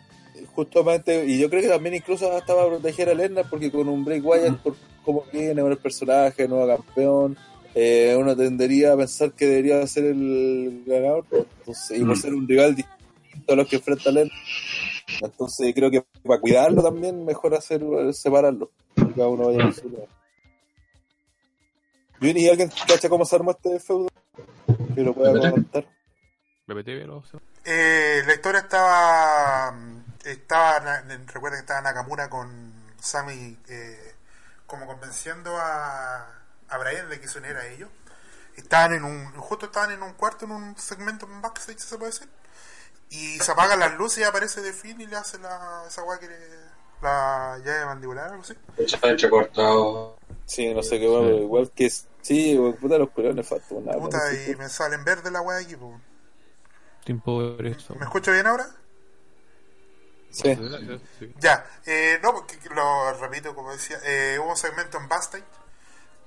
justamente, 0.54 1.24
y 1.26 1.38
yo 1.38 1.48
creo 1.50 1.62
que 1.62 1.68
también 1.68 1.94
incluso 1.94 2.36
estaba 2.36 2.62
a 2.62 2.66
proteger 2.66 3.08
a 3.08 3.14
Lennart 3.14 3.48
porque 3.48 3.70
con 3.70 3.88
un 3.88 4.04
Break 4.04 4.24
Wyatt, 4.24 4.58
por 4.60 4.76
cómo 5.04 5.24
viene, 5.32 5.62
el 5.62 5.76
personaje, 5.78 6.46
nuevo 6.48 6.66
campeón, 6.76 7.36
eh, 7.74 8.14
uno 8.18 8.36
tendería 8.36 8.92
a 8.92 8.96
pensar 8.96 9.32
que 9.32 9.46
debería 9.46 9.86
ser 9.86 10.04
el 10.04 10.82
ganador, 10.86 11.24
entonces, 11.30 11.98
y 11.98 12.04
por 12.04 12.16
Mm. 12.16 12.20
ser 12.20 12.34
un 12.34 12.48
rival 12.48 12.74
distinto 12.74 13.52
a 13.52 13.56
los 13.56 13.68
que 13.68 13.76
enfrenta 13.76 14.10
a 14.10 14.12
Lennart. 14.12 14.36
Entonces 15.20 15.74
creo 15.74 15.90
que 15.90 16.04
para 16.24 16.40
cuidarlo 16.40 16.82
también 16.82 17.24
mejor 17.24 17.54
hacer 17.54 17.82
separarlo. 18.12 18.70
Que 18.94 19.12
cada 19.14 19.28
uno 19.28 19.46
vaya 19.46 19.66
a 19.66 19.72
su 19.72 19.88
lado. 19.88 20.08
¿y 22.20 22.48
alguien 22.48 22.70
cacha 22.86 23.08
cómo 23.08 23.24
se 23.24 23.36
armó 23.36 23.50
este 23.50 23.80
feudo? 23.80 24.08
Que 24.94 25.02
lo 25.02 25.12
pueda 25.14 25.32
comentar. 25.38 25.86
Repetí. 26.66 26.92
Eh, 27.64 28.22
la 28.26 28.34
historia 28.34 28.60
estaba. 28.60 29.74
estaba 30.24 30.80
na- 30.80 31.02
recuerda 31.26 31.56
que 31.56 31.62
estaba 31.62 31.80
Nakamura 31.82 32.30
con 32.30 32.72
Sammy 33.00 33.58
eh, 33.68 34.14
como 34.66 34.86
convenciendo 34.86 35.56
a, 35.58 36.24
a 36.68 36.78
Brian 36.78 37.08
de 37.08 37.20
que 37.20 37.26
se 37.28 37.38
uniera 37.38 37.60
a 37.60 37.66
ellos. 37.66 37.90
Estaban 38.56 38.94
en 38.94 39.04
un. 39.04 39.32
justo 39.32 39.66
estaban 39.66 39.90
en 39.90 40.02
un 40.02 40.12
cuarto, 40.12 40.44
en 40.44 40.52
un 40.52 40.78
segmento 40.78 41.26
en 41.26 41.42
backstage, 41.42 41.78
se 41.80 41.98
puede 41.98 42.12
decir. 42.12 42.28
Y 43.10 43.38
se 43.40 43.52
apagan 43.52 43.80
las 43.80 43.94
luces 43.98 44.18
y 44.20 44.22
aparece 44.24 44.62
The 44.62 44.72
Finn 44.72 45.00
y 45.00 45.06
le 45.06 45.16
hace 45.16 45.38
la, 45.38 45.84
esa 45.88 46.02
guay 46.02 46.18
que 46.20 46.28
le- 46.28 46.72
la 47.02 47.58
llave 47.64 47.86
mandibular, 47.86 48.30
algo 48.30 48.42
así. 48.42 48.54
Está 48.78 49.08
entrecortado. 49.10 50.16
Sí, 50.46 50.72
no 50.72 50.82
sé 50.82 51.00
qué 51.00 51.06
igual 51.06 51.72
que 51.74 51.90
sí, 51.90 52.56
puta 52.80 52.98
los 52.98 53.10
culones 53.10 53.50
nada. 53.50 53.98
Puta, 53.98 54.32
y 54.32 54.54
me 54.54 54.68
salen 54.68 55.02
verde 55.04 55.30
la 55.30 55.40
guay 55.40 55.64
aquí, 55.64 55.74
po. 55.76 56.00
Tiempo 57.04 57.56
por 57.56 57.66
eso. 57.66 57.94
¿Me 57.96 58.04
escucho 58.04 58.32
bien 58.32 58.46
ahora? 58.46 58.66
Sí. 60.30 60.54
Sí. 61.18 61.34
Ya, 61.40 61.66
eh, 61.84 62.18
no, 62.22 62.32
porque 62.32 62.58
lo 62.74 63.12
repito, 63.20 63.54
como 63.54 63.72
decía, 63.72 63.98
eh, 64.04 64.38
hubo 64.40 64.50
un 64.50 64.56
segmento 64.56 64.98
en 64.98 65.08
Backstage. 65.08 65.44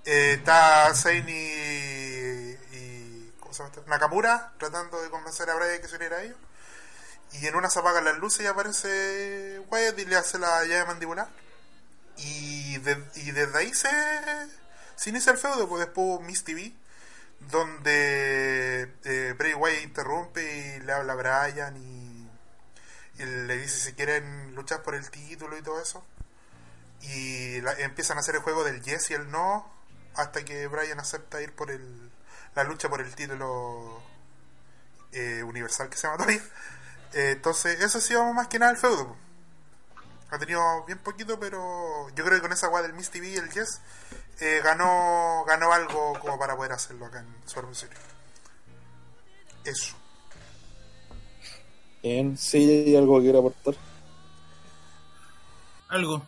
Eh, 0.05 0.33
está 0.37 0.93
Zayn 0.93 1.27
y, 1.27 1.33
y 2.77 3.33
¿cómo 3.39 3.53
se 3.53 3.63
llama 3.63 3.73
este? 3.75 3.89
Nakamura 3.89 4.53
tratando 4.59 5.01
de 5.01 5.09
convencer 5.09 5.49
a 5.49 5.55
Brian 5.55 5.81
que 5.81 5.87
se 5.87 5.95
uniera 5.95 6.17
a 6.17 6.23
ellos. 6.23 6.37
Y 7.33 7.47
en 7.47 7.55
una 7.55 7.69
se 7.69 7.79
apagan 7.79 8.05
las 8.05 8.17
luces 8.19 8.41
y 8.45 8.47
aparece 8.47 9.59
Wyatt 9.69 9.99
y 9.99 10.05
le 10.05 10.15
hace 10.15 10.39
la 10.39 10.63
llave 10.65 10.85
mandibular. 10.85 11.29
Y, 12.17 12.77
de- 12.79 13.03
y 13.15 13.31
desde 13.31 13.57
ahí 13.57 13.73
se, 13.73 13.89
se 14.95 15.09
inicia 15.09 15.31
el 15.31 15.37
feudo, 15.37 15.67
pues 15.67 15.81
después 15.81 16.05
hubo 16.07 16.19
Miss 16.21 16.43
TV 16.43 16.73
donde 17.51 18.93
eh, 19.03 19.33
Bray 19.37 19.53
Wyatt 19.53 19.83
interrumpe 19.83 20.77
y 20.77 20.79
le 20.81 20.91
habla 20.91 21.13
a 21.13 21.15
Bryan 21.15 21.77
y, 21.77 22.29
y 23.21 23.25
le 23.25 23.57
dice 23.57 23.77
si 23.77 23.93
quieren 23.93 24.55
luchar 24.55 24.81
por 24.83 24.95
el 24.95 25.09
título 25.09 25.57
y 25.57 25.61
todo 25.61 25.81
eso. 25.81 26.03
Y 27.01 27.57
empiezan 27.79 28.17
a 28.17 28.21
hacer 28.21 28.35
el 28.35 28.41
juego 28.41 28.63
del 28.63 28.81
yes 28.81 29.11
y 29.11 29.13
el 29.13 29.29
no 29.29 29.71
hasta 30.15 30.43
que 30.43 30.67
Bryan 30.67 30.99
acepta 30.99 31.41
ir 31.41 31.53
por 31.53 31.71
el, 31.71 32.11
la 32.55 32.63
lucha 32.63 32.89
por 32.89 33.01
el 33.01 33.13
título 33.13 34.01
eh, 35.11 35.43
universal 35.43 35.89
que 35.89 35.97
se 35.97 36.07
llama 36.07 36.17
todavía. 36.17 36.41
Eh, 37.13 37.31
entonces, 37.31 37.79
eso 37.79 37.99
ha 37.99 38.01
sido 38.01 38.33
más 38.33 38.49
que 38.49 38.59
nada 38.59 38.73
el 38.73 38.77
feudo. 38.77 39.15
Ha 40.31 40.37
tenido 40.37 40.83
bien 40.83 40.99
poquito, 40.99 41.39
pero 41.39 42.09
yo 42.09 42.25
creo 42.25 42.31
que 42.35 42.41
con 42.41 42.51
esa 42.51 42.67
guada 42.67 42.87
del 42.87 42.95
Miss 42.95 43.09
TV 43.09 43.29
y 43.29 43.35
el 43.37 43.49
Yes 43.51 43.79
eh, 44.39 44.61
ganó 44.63 45.43
ganó 45.47 45.71
algo 45.71 46.13
como 46.19 46.37
para 46.37 46.55
poder 46.55 46.71
hacerlo 46.73 47.05
acá 47.05 47.19
en 47.19 47.27
Survivor 47.47 47.75
Series. 47.75 47.99
Eso. 49.63 49.95
Bien, 52.03 52.37
sí, 52.37 52.57
hay 52.87 52.95
algo 52.95 53.17
que 53.17 53.23
quiera 53.23 53.39
aportar. 53.39 53.73
Algo. 55.89 56.21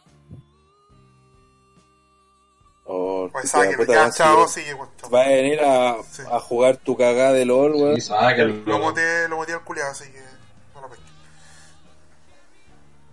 Oh, 2.86 3.30
Pues 3.32 3.52
que 3.72 3.78
puta, 3.78 3.94
ya, 3.94 4.12
chao, 4.12 4.48
si 4.48 4.62
sigue. 4.62 4.74
Va 5.14 5.24
a 5.24 5.28
venir 5.28 5.60
a, 5.62 5.98
Sí. 6.10 6.24
a 6.32 6.40
jugar 6.40 6.78
tu 6.78 6.96
cagada 6.96 7.34
de 7.34 7.46
LOL, 7.46 7.74
weón. 7.76 8.00
Sí. 8.02 8.12
Lo 8.66 8.80
moteé, 8.80 9.28
lo 9.28 9.36
al 9.56 9.64
culiado, 9.66 9.92
así 9.92 10.06
que. 10.12 10.24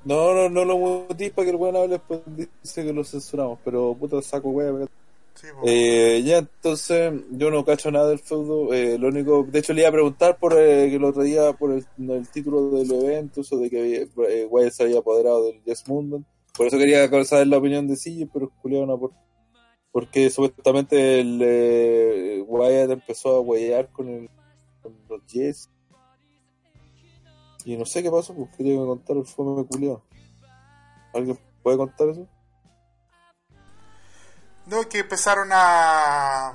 No, 0.05 0.35
no, 0.35 0.51
no 0.51 0.65
lo 0.65 0.77
mutís 0.77 1.31
para 1.31 1.47
que 1.47 1.51
el 1.51 1.57
weón 1.57 1.77
hable, 1.77 1.89
después 1.89 2.21
dice 2.63 2.85
que 2.85 2.93
lo 2.93 3.05
censuramos, 3.05 3.59
pero 3.65 3.95
puta 3.95 4.21
saco 4.21 4.51
weón. 4.51 4.89
Sí, 5.35 5.49
pues. 5.61 5.73
Eh, 5.73 6.23
ya, 6.25 6.39
entonces, 6.39 7.13
yo 7.31 7.51
no 7.51 7.65
cacho 7.65 7.91
nada 7.91 8.09
del 8.09 8.21
feudo. 8.21 8.73
Eh, 8.73 8.99
lo 8.99 9.09
único, 9.09 9.45
de 9.45 9.59
hecho, 9.59 9.73
le 9.73 9.81
iba 9.81 9.89
a 9.89 9.93
preguntar 9.93 10.39
por 10.39 10.53
eh, 10.53 10.89
que 10.89 10.97
el 10.97 11.05
otro 11.05 11.23
día, 11.23 11.53
por 11.55 11.73
el, 11.73 11.85
el 11.99 12.29
título 12.29 12.71
del 12.71 12.93
evento, 12.93 13.41
eso 13.41 13.57
de 13.59 13.69
que 13.71 14.03
eh, 14.03 14.47
Wyatt 14.49 14.73
se 14.73 14.83
había 14.85 14.99
apoderado 14.99 15.47
del 15.47 15.63
Yes 15.65 15.89
Mundo. 15.89 16.23
Por 16.57 16.69
eso 16.69 16.79
quería 16.79 17.09
saber 17.25 17.49
la 17.49 17.59
opinión 17.59 17.89
de 17.89 17.97
sí, 17.97 18.29
pero 18.33 18.53
Julián 18.63 18.87
no 18.87 18.99
por 18.99 19.11
Porque 19.91 20.31
supuestamente 20.31 21.21
el 21.21 21.41
eh, 21.43 22.45
Wyatt 22.47 22.91
empezó 22.91 23.37
a 23.37 23.41
huellar 23.41 23.89
con, 23.91 24.09
el, 24.09 24.31
con 24.83 24.95
los 25.09 25.27
Yes. 25.27 25.69
Y 27.65 27.77
no 27.77 27.87
sé 27.87 28.03
qué 28.03 28.11
pasó, 28.11 28.35
pues 28.35 28.51
quería 28.57 28.75
que 28.75 28.81
me 28.81 28.87
contara 28.87 29.21
el 29.21 29.27
fome 29.27 29.67
culiado. 29.67 30.03
¿Alguien 31.15 31.39
puede 31.63 31.77
contar 31.77 32.09
eso? 32.09 32.29
No, 34.67 34.89
que 34.89 35.01
empezaron 35.01 35.49
a. 35.53 36.53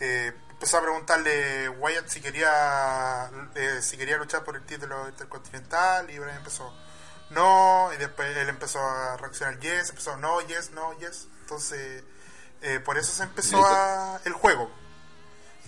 Eh, 0.00 0.32
empezó 0.62 0.78
a 0.78 0.82
preguntarle 0.82 1.68
Wyatt 1.70 2.06
si 2.06 2.20
quería 2.20 3.28
eh, 3.56 3.78
si 3.80 3.96
quería 3.96 4.16
luchar 4.16 4.44
por 4.44 4.54
el 4.54 4.64
título 4.64 5.08
intercontinental 5.08 6.08
y 6.08 6.18
Brian 6.20 6.36
empezó 6.36 6.72
no 7.30 7.90
y 7.92 7.96
después 7.96 8.36
él 8.36 8.48
empezó 8.48 8.78
a 8.78 9.16
reaccionar 9.16 9.58
yes 9.58 9.90
empezó 9.90 10.16
no 10.18 10.40
yes 10.42 10.70
no 10.70 10.96
yes 11.00 11.26
entonces 11.40 12.04
eh, 12.60 12.78
por 12.78 12.96
eso 12.96 13.10
se 13.12 13.24
empezó 13.24 13.64
a, 13.64 14.20
el 14.24 14.32
juego 14.34 14.70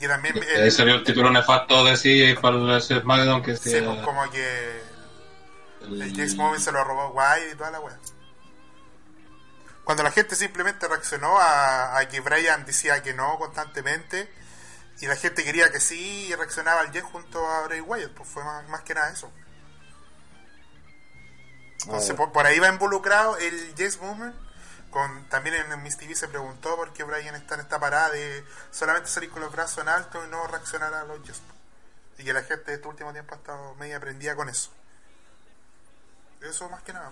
y 0.00 0.06
también 0.08 0.34
ahí 0.56 0.70
salió 0.70 0.94
el 0.96 1.04
título 1.04 1.30
nefasto 1.30 1.84
de 1.84 1.96
sí 1.96 2.34
para 2.40 2.56
el 2.56 2.82
SmackDown 2.82 3.42
que 3.42 3.56
sí, 3.56 3.70
sea 3.70 3.84
pues, 3.84 4.00
como 4.02 4.30
que 4.30 4.82
el- 5.82 6.02
el 6.02 6.10
James 6.12 6.34
Movie 6.36 6.60
se 6.60 6.72
lo 6.72 6.82
robó 6.84 7.08
Wyatt 7.08 7.52
y 7.52 7.56
toda 7.56 7.70
la 7.70 7.80
wea. 7.80 7.98
Cuando 9.84 10.02
la 10.02 10.10
gente 10.10 10.34
simplemente 10.34 10.88
reaccionó 10.88 11.38
a, 11.38 11.98
a 11.98 12.08
que 12.08 12.20
Brian 12.20 12.64
decía 12.64 13.02
que 13.02 13.12
no 13.14 13.38
constantemente 13.38 14.30
y 15.00 15.06
la 15.06 15.16
gente 15.16 15.44
quería 15.44 15.70
que 15.70 15.78
sí 15.80 16.26
y 16.28 16.34
reaccionaba 16.34 16.80
al 16.80 16.90
Yes 16.92 17.02
junto 17.02 17.46
a 17.46 17.62
Bray 17.66 17.80
Wyatt, 17.80 18.12
pues 18.12 18.28
fue 18.28 18.42
más, 18.44 18.66
más 18.68 18.80
que 18.82 18.94
nada 18.94 19.10
eso. 19.10 19.30
Entonces 21.84 22.10
Ah, 22.12 22.16
por, 22.16 22.32
por 22.32 22.46
ahí 22.46 22.58
va 22.58 22.68
involucrado 22.68 23.36
el 23.38 23.74
Yes 23.74 24.00
Movement. 24.00 24.34
Con, 24.94 25.24
también 25.28 25.56
en 25.56 25.82
Miss 25.82 25.96
TV 25.98 26.14
se 26.14 26.28
preguntó 26.28 26.76
por 26.76 26.92
qué 26.92 27.02
Brian 27.02 27.34
está 27.34 27.54
en 27.56 27.62
esta 27.62 27.80
parada 27.80 28.10
de 28.10 28.44
solamente 28.70 29.08
salir 29.10 29.28
con 29.28 29.42
los 29.42 29.50
brazos 29.50 29.78
en 29.82 29.88
alto 29.88 30.24
y 30.24 30.28
no 30.30 30.46
reaccionar 30.46 30.94
a 30.94 31.02
los 31.02 31.20
Yes. 31.24 31.42
Y 32.18 32.22
que 32.22 32.32
la 32.32 32.42
gente 32.44 32.70
de 32.70 32.74
este 32.76 32.86
último 32.86 33.12
tiempo 33.12 33.34
ha 33.34 33.38
estado 33.38 33.74
media 33.74 33.98
prendida 33.98 34.36
con 34.36 34.48
eso. 34.48 34.70
Eso 36.40 36.68
más 36.68 36.80
que 36.84 36.92
nada. 36.92 37.10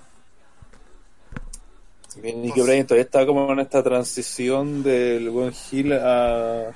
Bien, 2.14 2.44
y 2.44 2.52
que 2.52 2.62
Brian 2.62 2.86
todavía 2.86 3.04
está 3.04 3.26
como 3.26 3.50
en 3.52 3.58
esta 3.58 3.82
transición 3.82 4.84
del 4.84 5.30
buen 5.30 5.52
Hill 5.70 5.92
a, 5.94 6.68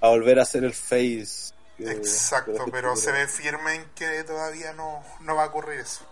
a 0.00 0.08
volver 0.08 0.38
a 0.40 0.44
ser 0.46 0.64
el 0.64 0.72
face. 0.72 1.52
que- 1.76 1.90
Exacto, 1.90 2.64
pero 2.70 2.96
se 2.96 3.12
ve 3.12 3.26
firme 3.28 3.74
en 3.74 3.84
que 3.94 4.24
todavía 4.24 4.72
no, 4.72 5.04
no 5.20 5.34
va 5.36 5.44
a 5.44 5.46
ocurrir 5.48 5.80
eso. 5.80 6.06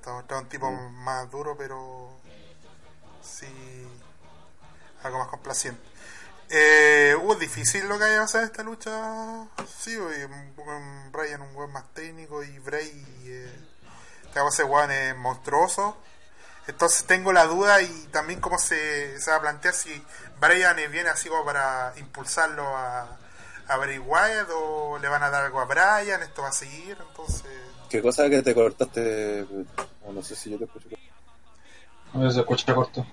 Está, 0.00 0.20
está 0.20 0.38
un 0.38 0.48
tipo 0.50 0.70
Mm. 0.70 0.92
más 1.04 1.30
duro, 1.30 1.56
pero 1.56 2.17
sí 3.28 3.46
algo 5.02 5.18
más 5.18 5.28
complaciente. 5.28 5.80
Eh, 6.50 7.14
uh, 7.20 7.34
difícil 7.34 7.86
lo 7.88 7.98
que 7.98 8.04
haya 8.04 8.20
pasado 8.20 8.44
en 8.44 8.50
esta 8.50 8.62
lucha. 8.62 9.46
Sí, 9.78 9.96
oye, 9.96 10.24
un- 10.26 11.12
Brian 11.12 11.42
un 11.42 11.54
buen 11.54 11.70
más 11.72 11.84
técnico 11.94 12.42
y 12.42 12.58
Bray 12.58 12.90
eh, 13.24 13.54
ese 14.48 14.64
weón 14.64 14.90
es 14.90 15.16
monstruoso. 15.16 15.96
Entonces 16.66 17.04
tengo 17.06 17.32
la 17.32 17.44
duda 17.46 17.80
y 17.82 18.08
también 18.12 18.40
cómo 18.40 18.58
se, 18.58 19.18
se 19.20 19.30
va 19.30 19.38
a 19.38 19.40
plantear 19.40 19.74
si 19.74 20.04
Brian 20.40 20.76
viene 20.90 21.08
así 21.08 21.28
como 21.28 21.44
para 21.44 21.92
impulsarlo 21.96 22.62
a, 22.76 23.18
a 23.68 23.76
Bray 23.78 23.98
Wyatt 23.98 24.48
o 24.54 24.98
le 24.98 25.08
van 25.08 25.22
a 25.22 25.30
dar 25.30 25.44
algo 25.46 25.60
a 25.60 25.64
Brian, 25.64 26.22
esto 26.22 26.42
va 26.42 26.48
a 26.48 26.52
seguir, 26.52 26.96
entonces... 27.08 27.46
¿Qué 27.88 28.02
cosa 28.02 28.28
que 28.28 28.42
te 28.42 28.54
cortaste? 28.54 29.46
O 30.04 30.12
no 30.12 30.22
sé 30.22 30.36
si 30.36 30.50
yo 30.50 30.58
te 30.58 30.64
escuché. 30.64 30.96
A 32.14 32.18
ver, 32.18 32.32
se 32.32 32.40
escucha 32.40 32.74
corto. 32.74 33.06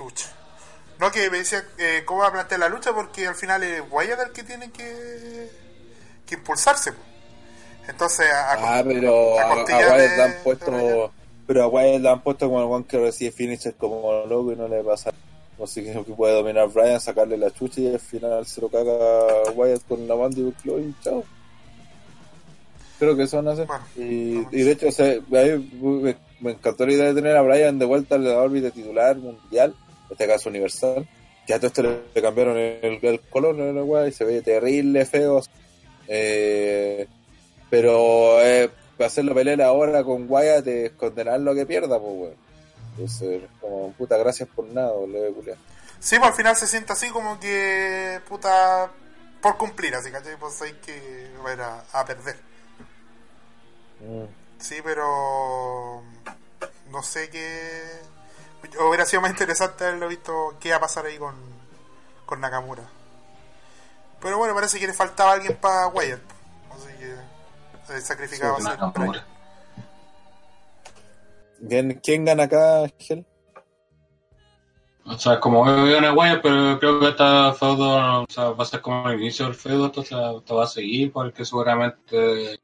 Chucha. 0.00 0.26
No, 0.98 1.10
que 1.10 1.28
me 1.30 1.38
decía 1.38 1.62
eh, 1.78 2.02
cómo 2.06 2.20
va 2.20 2.28
a 2.28 2.32
plantear 2.32 2.60
la 2.60 2.68
lucha 2.70 2.92
porque 2.94 3.26
al 3.26 3.34
final 3.34 3.62
es 3.62 3.82
Wyatt 3.90 4.20
el 4.26 4.32
que 4.32 4.42
tiene 4.42 4.70
que, 4.70 5.50
que 6.26 6.34
impulsarse. 6.36 6.92
po. 6.92 6.98
Entonces, 7.88 8.26
a, 8.30 8.52
a- 8.52 8.78
Ah, 8.78 8.82
pero 8.86 9.38
a, 9.38 9.42
a 9.52 9.54
Wyatt 9.64 10.16
le 10.16 10.22
han 10.22 10.34
puesto. 10.42 11.12
Pero 11.46 11.62
a 11.64 11.66
Wyatt 11.68 12.00
le 12.00 12.08
han 12.08 12.22
puesto 12.22 12.46
como 12.46 12.60
el 12.60 12.66
one 12.70 12.84
que 12.86 12.98
recibe 12.98 13.30
finisher 13.32 13.74
como 13.74 14.24
loco 14.26 14.52
y 14.52 14.56
no 14.56 14.68
le 14.68 14.82
pasa. 14.84 15.12
No 15.58 15.66
sé 15.66 15.82
qué 15.82 15.90
es 15.90 15.96
lo 15.96 16.04
que 16.06 16.12
puede 16.12 16.34
dominar 16.34 16.68
Brian, 16.68 16.98
sacarle 17.00 17.36
la 17.36 17.50
chucha 17.50 17.80
y 17.82 17.92
al 17.92 18.00
final 18.00 18.46
se 18.46 18.60
lo 18.62 18.68
caga 18.70 19.50
Wyatt 19.54 19.82
con 19.86 20.08
la 20.08 20.16
mandible 20.16 20.52
claw 20.62 20.78
y 20.78 20.94
chao. 21.02 21.22
Creo 22.98 23.16
que 23.16 23.22
eso 23.24 23.36
van 23.38 23.48
a 23.48 23.52
hacer. 23.52 23.66
Bueno, 23.66 23.84
y, 23.96 24.46
y 24.52 24.62
de 24.62 24.72
hecho, 24.72 24.88
o 24.88 24.92
sea, 24.92 25.18
me, 25.30 26.16
me 26.40 26.50
encantó 26.52 26.84
la 26.86 26.92
idea 26.92 27.06
de 27.06 27.14
tener 27.14 27.34
a 27.36 27.42
Brian 27.42 27.78
de 27.78 27.86
vuelta 27.86 28.16
en 28.16 28.24
la 28.24 28.38
órbita 28.38 28.70
titular 28.70 29.16
mundial, 29.16 29.74
en 30.10 30.12
este 30.12 30.26
caso 30.26 30.48
universal. 30.48 31.08
Que 31.46 31.54
a 31.54 31.58
todo 31.58 31.68
esto 31.68 31.82
le, 31.82 32.22
cambiaron 32.22 32.56
el, 32.56 32.98
el 33.02 33.20
color, 33.20 33.54
¿no? 33.54 34.06
Y 34.06 34.12
se 34.12 34.24
ve 34.24 34.42
terrible, 34.42 35.06
feo. 35.06 35.42
Eh, 36.06 37.06
pero 37.70 38.40
eh, 38.42 38.70
hacerlo 38.98 39.34
pelear 39.34 39.62
ahora 39.62 40.04
con 40.04 40.26
Wyatt 40.28 40.66
es 40.66 40.90
condenar 40.92 41.40
lo 41.40 41.54
que 41.54 41.66
pierda, 41.66 41.98
pues, 41.98 42.12
weón. 42.12 42.34
Entonces, 42.92 43.42
como 43.60 43.92
puta, 43.92 44.16
gracias 44.18 44.48
por 44.48 44.66
nada, 44.66 44.92
le 45.06 45.32
culiar. 45.32 45.56
Sí, 46.00 46.18
pues 46.18 46.30
al 46.30 46.36
final 46.36 46.56
se 46.56 46.66
siente 46.66 46.92
así 46.92 47.08
como 47.10 47.38
que, 47.38 48.20
puta, 48.28 48.90
por 49.40 49.56
cumplir, 49.56 49.94
así, 49.94 50.10
¿cachai? 50.10 50.36
Pues 50.38 50.60
hay 50.62 50.72
que 50.74 50.96
ir 50.96 51.60
a, 51.60 51.84
a 51.92 52.04
perder. 52.04 52.36
Mm. 54.00 54.24
Sí, 54.58 54.76
pero 54.84 56.02
no 56.90 57.02
sé 57.02 57.30
qué... 57.30 58.10
Hubiera 58.78 59.04
sido 59.04 59.22
más 59.22 59.30
interesante 59.30 59.84
haberlo 59.84 60.08
visto 60.08 60.56
qué 60.60 60.70
va 60.70 60.76
a 60.76 60.80
pasar 60.80 61.06
ahí 61.06 61.18
con, 61.18 61.34
con 62.26 62.40
Nakamura. 62.40 62.84
Pero 64.20 64.38
bueno, 64.38 64.54
parece 64.54 64.78
que 64.78 64.86
le 64.86 64.92
faltaba 64.92 65.32
alguien 65.32 65.56
para 65.56 65.88
Wyatt. 65.88 66.20
Así 66.70 66.88
que 66.98 67.94
el 67.94 68.02
sacrificado 68.02 68.58
Sí, 68.58 68.66
a. 68.68 69.26
¿Quién, 71.68 72.00
quién 72.02 72.24
gana 72.24 72.44
acá, 72.44 72.86
Gel? 72.98 73.26
O 75.04 75.18
sea, 75.18 75.40
como 75.40 75.64
veo 75.64 75.98
una 75.98 76.10
guaya, 76.12 76.40
pero 76.42 76.78
creo 76.78 77.00
que 77.00 77.08
esta 77.08 77.52
feudo 77.54 78.22
o 78.22 78.26
sea, 78.28 78.50
va 78.50 78.62
a 78.62 78.66
ser 78.66 78.80
como 78.80 79.08
el 79.08 79.20
inicio 79.20 79.46
del 79.46 79.54
feudo, 79.54 79.86
entonces 79.86 80.12
esto 80.12 80.56
va 80.56 80.64
a 80.64 80.68
seguir 80.68 81.10
porque 81.12 81.44
seguramente 81.44 82.60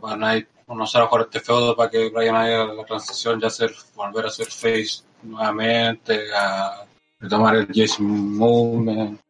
van 0.00 0.22
a 0.22 0.36
ir 0.36 0.48
conocer 0.66 1.00
a 1.00 1.04
mejor 1.04 1.22
este 1.22 1.40
feudo 1.40 1.76
para 1.76 1.90
que 1.90 2.08
Brian 2.10 2.36
haya 2.36 2.64
la 2.64 2.84
transición 2.84 3.40
ya 3.40 3.50
ser, 3.50 3.74
volver 3.94 4.26
a 4.26 4.30
ser 4.30 4.46
face 4.46 5.02
nuevamente, 5.22 6.26
a 6.34 6.84
retomar 7.18 7.56
el 7.56 7.68
Jason 7.72 8.36
Movement, 8.36 9.20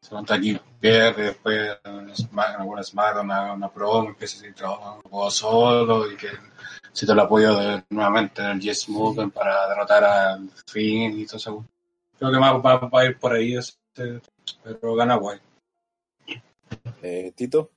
se 0.00 0.10
levanta 0.10 0.34
aquí, 0.34 0.58
pierde, 0.80 1.24
después 1.24 1.78
alguna 2.34 2.82
SmackDown, 2.82 3.26
una, 3.26 3.52
una 3.52 3.68
promo, 3.68 4.10
empieza 4.10 4.36
a 4.36 4.40
seguir 4.40 4.54
trabajando 4.54 5.30
solo 5.30 6.10
y 6.10 6.16
que 6.16 6.28
si 6.92 7.06
te 7.06 7.12
el 7.12 7.20
apoyo 7.20 7.56
de, 7.56 7.84
nuevamente 7.90 8.40
en 8.40 8.50
el 8.50 8.60
Yes 8.60 8.88
Movement 8.88 9.32
para 9.34 9.68
derrotar 9.68 10.04
al 10.04 10.48
Finn 10.66 11.18
y 11.18 11.26
todo 11.26 11.36
eso. 11.38 11.64
Creo 12.16 12.30
que 12.30 12.38
más 12.38 12.54
va, 12.54 12.76
va 12.76 13.00
a 13.00 13.04
ir 13.06 13.18
por 13.18 13.32
ahí, 13.32 13.56
este, 13.56 14.20
pero 14.62 14.94
gana 14.94 15.16
guay. 15.16 15.40
Eh, 17.02 17.32
Tito. 17.34 17.70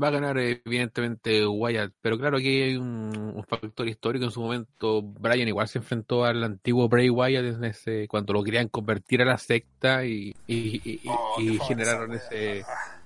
Va 0.00 0.08
a 0.08 0.10
ganar 0.10 0.38
evidentemente 0.38 1.46
Wyatt, 1.46 1.92
pero 2.00 2.16
claro 2.18 2.38
aquí 2.38 2.62
hay 2.62 2.76
un, 2.76 3.34
un 3.36 3.44
factor 3.44 3.86
histórico. 3.88 4.24
En 4.24 4.30
su 4.30 4.40
momento 4.40 5.02
Brian 5.02 5.46
igual 5.48 5.68
se 5.68 5.78
enfrentó 5.78 6.24
al 6.24 6.42
antiguo 6.42 6.88
Bray 6.88 7.10
Wyatt 7.10 7.44
en 7.44 7.64
ese, 7.64 8.08
cuando 8.08 8.32
lo 8.32 8.42
querían 8.42 8.68
convertir 8.68 9.20
a 9.20 9.26
la 9.26 9.36
secta 9.36 10.04
y, 10.06 10.34
y- 10.46 10.80
y- 10.82 11.00
y- 11.04 11.08
Oh, 11.08 11.36
y 11.38 11.58
generaron 11.58 12.14
esa 12.14 12.24
ese. 12.28 12.64
Ah, 12.66 12.96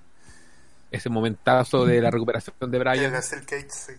ese 0.89 1.09
momentazo 1.09 1.85
de 1.85 1.99
la 2.01 2.09
recuperación 2.09 2.55
de 2.61 2.77
El 2.77 2.83
Brian. 2.85 3.11
de 3.11 3.21
Steel 3.21 3.45
Cage, 3.45 3.67
sí. 3.69 3.93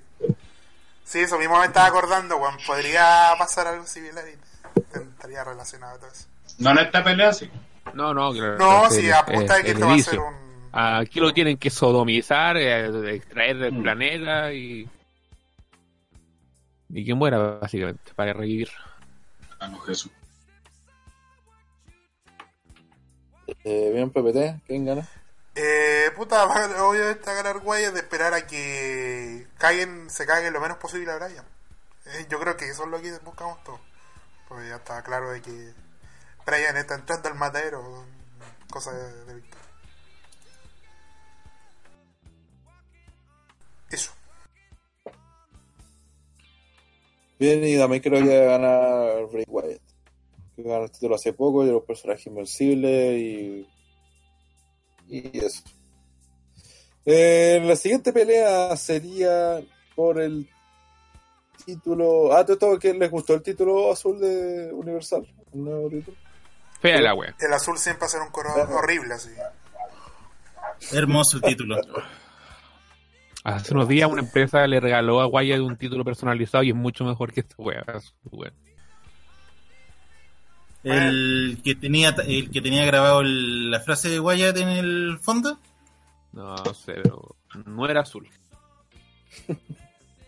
Sí, 1.05 1.19
eso 1.21 1.39
mismo 1.39 1.59
me 1.59 1.67
estaba 1.67 1.89
acordando, 1.89 2.39
weón. 2.39 2.57
Podría 2.67 3.33
pasar 3.39 3.67
algo 3.67 3.87
similar 3.87 4.25
y 4.27 4.99
estaría 4.99 5.45
relacionado 5.45 5.97
a 5.97 5.99
todo 5.99 6.11
eso. 6.11 6.27
No 6.59 6.71
en 6.71 6.79
esta 6.79 7.05
pelea, 7.05 7.35
sí. 7.35 7.51
No, 7.93 8.15
no, 8.15 8.33
claro, 8.33 8.57
No, 8.59 8.87
el- 8.91 9.13
apunta 9.13 9.57
de 9.57 9.63
que 9.65 9.71
el 9.73 9.77
esto 9.77 9.87
va 9.87 9.95
a 9.95 9.99
ser 9.99 10.19
un. 10.21 10.48
Aquí 10.81 11.19
lo 11.21 11.33
tienen 11.33 11.59
que 11.59 11.71
sodomizar, 11.71 12.57
eh, 12.57 13.15
extraer 13.17 13.59
del 13.59 13.73
Mm. 13.73 13.83
planeta 13.83 14.53
y. 14.53 14.89
Y 16.91 17.05
que 17.05 17.15
muera, 17.15 17.39
básicamente, 17.61 18.13
para 18.15 18.33
revivir. 18.33 18.71
Ah, 19.61 19.69
no, 19.69 19.79
Jesús. 19.81 20.11
Eh, 23.65 23.91
bien, 23.93 24.11
PPT. 24.11 24.61
¿Quién 24.67 24.85
gana? 24.85 25.07
Eh, 25.55 26.11
puta, 26.17 26.45
va- 26.47 26.85
obviamente 26.85 27.29
a 27.29 27.35
ganar 27.35 27.61
Wyatt 27.65 27.93
de 27.95 28.01
esperar 28.01 28.33
a 28.35 28.47
que 28.47 29.47
caguen, 29.59 30.09
se 30.11 30.27
caguen 30.27 30.53
lo 30.53 30.61
menos 30.61 30.77
posible 30.79 31.11
a 31.11 31.17
Brian. 31.17 31.45
Eh, 32.07 32.27
yo 32.31 32.39
creo 32.39 32.57
que 32.57 32.69
eso 32.69 32.85
es 32.85 32.91
lo 32.91 33.01
que 33.03 33.19
buscamos 33.19 33.63
todos. 33.65 33.81
Pues 34.49 34.69
ya 34.69 34.77
está 34.77 35.03
claro 35.03 35.31
de 35.31 35.43
que 35.43 35.73
Brian 36.47 36.77
está 36.77 36.95
entrando 36.95 37.29
al 37.29 37.35
matadero, 37.35 38.05
cosa 38.71 38.93
de, 38.93 39.25
de 39.35 39.43
Eso. 43.91 44.13
Bien, 47.39 47.63
y 47.65 47.79
también 47.79 48.03
creo 48.03 48.23
que 48.23 48.39
va 48.39 48.55
a 48.55 48.59
ganar 48.59 49.27
Bray 49.31 49.45
Wyatt. 49.47 49.81
Que 50.57 50.63
ganó 50.63 50.85
el 50.85 50.91
título 50.91 51.15
hace 51.15 51.33
poco, 51.33 51.65
y 51.65 51.71
los 51.71 51.85
personajes 51.85 52.27
invencibles 52.27 53.19
y. 53.19 53.69
Y 55.09 55.39
eso. 55.39 55.63
Eh, 57.07 57.63
la 57.65 57.77
siguiente 57.77 58.13
pelea 58.13 58.77
sería 58.77 59.63
por 59.95 60.21
el 60.21 60.49
título. 61.65 62.37
Ah, 62.37 62.45
todo 62.45 62.79
que 62.79 62.93
les 62.93 63.11
gustó 63.11 63.35
el 63.35 63.43
título 63.43 63.93
azul 63.93 64.21
de 64.21 64.73
Universal. 64.73 65.27
Un 65.53 65.65
nuevo 65.65 65.89
título. 65.89 66.17
Fea 66.81 67.01
la 67.01 67.15
wea. 67.15 67.35
El 67.41 67.53
azul 67.53 67.79
siempre 67.79 68.03
va 68.03 68.07
a 68.07 68.11
ser 68.11 68.21
un 68.21 68.31
color 68.31 68.69
horrible, 68.73 69.15
así. 69.15 69.31
Hermoso 70.93 71.39
el 71.39 71.43
título. 71.43 71.77
Hace 73.45 73.73
unos 73.75 73.89
días 73.89 74.11
una 74.11 74.21
empresa 74.23 74.67
le 74.67 74.81
regaló 74.81 75.21
a 75.21 75.27
Wyatt 75.27 75.61
un 75.61 75.77
título 75.77 76.05
personalizado 76.05 76.65
y 76.65 76.71
es 76.71 76.75
mucho 76.75 77.05
mejor 77.05 77.33
que 77.33 77.41
esta 77.41 77.55
wea. 77.59 77.85
El 80.85 81.61
que 81.65 81.75
tenía 81.75 82.11
el 82.27 82.51
que 82.51 82.61
tenía 82.61 82.85
grabado 82.85 83.21
el- 83.21 83.71
la 83.71 83.81
frase 83.81 84.09
de 84.09 84.21
Wyatt 84.21 84.57
en 84.59 84.69
el 84.69 85.19
fondo. 85.21 85.59
No 86.33 86.57
sé, 86.75 86.95
pero 87.03 87.37
no 87.67 87.87
era 87.89 88.03
azul. 88.03 88.29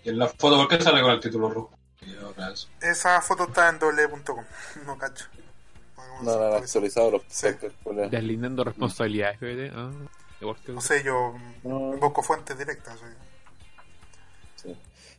¿Y 0.05 0.09
en 0.11 0.19
la 0.19 0.27
foto 0.29 0.57
por 0.57 0.69
qué 0.69 0.81
sale 0.83 1.03
con 1.03 1.13
el 1.13 1.21
título 1.21 1.51
rojo? 1.51 1.77
Esa 2.81 3.21
foto 3.21 3.45
está 3.45 3.69
en 3.69 3.79
doble.com. 3.79 4.45
No 4.87 4.97
cacho. 4.99 5.27
No, 6.23 6.37
no, 6.39 6.47
han 6.47 6.63
actualizado 6.63 7.11
los 7.13 7.23
Sí. 7.29 7.49
Deslindando 8.11 8.65
responsabilidades. 8.65 9.39
Ah, 9.75 9.91
igual 10.41 10.57
que- 10.65 10.73
No 10.73 10.81
sé, 10.81 11.03
yo 11.05 11.35
No. 11.65 11.95
invoco 11.95 12.23
fuentes 12.23 12.59
directas. 12.59 12.99
sí. 14.57 14.75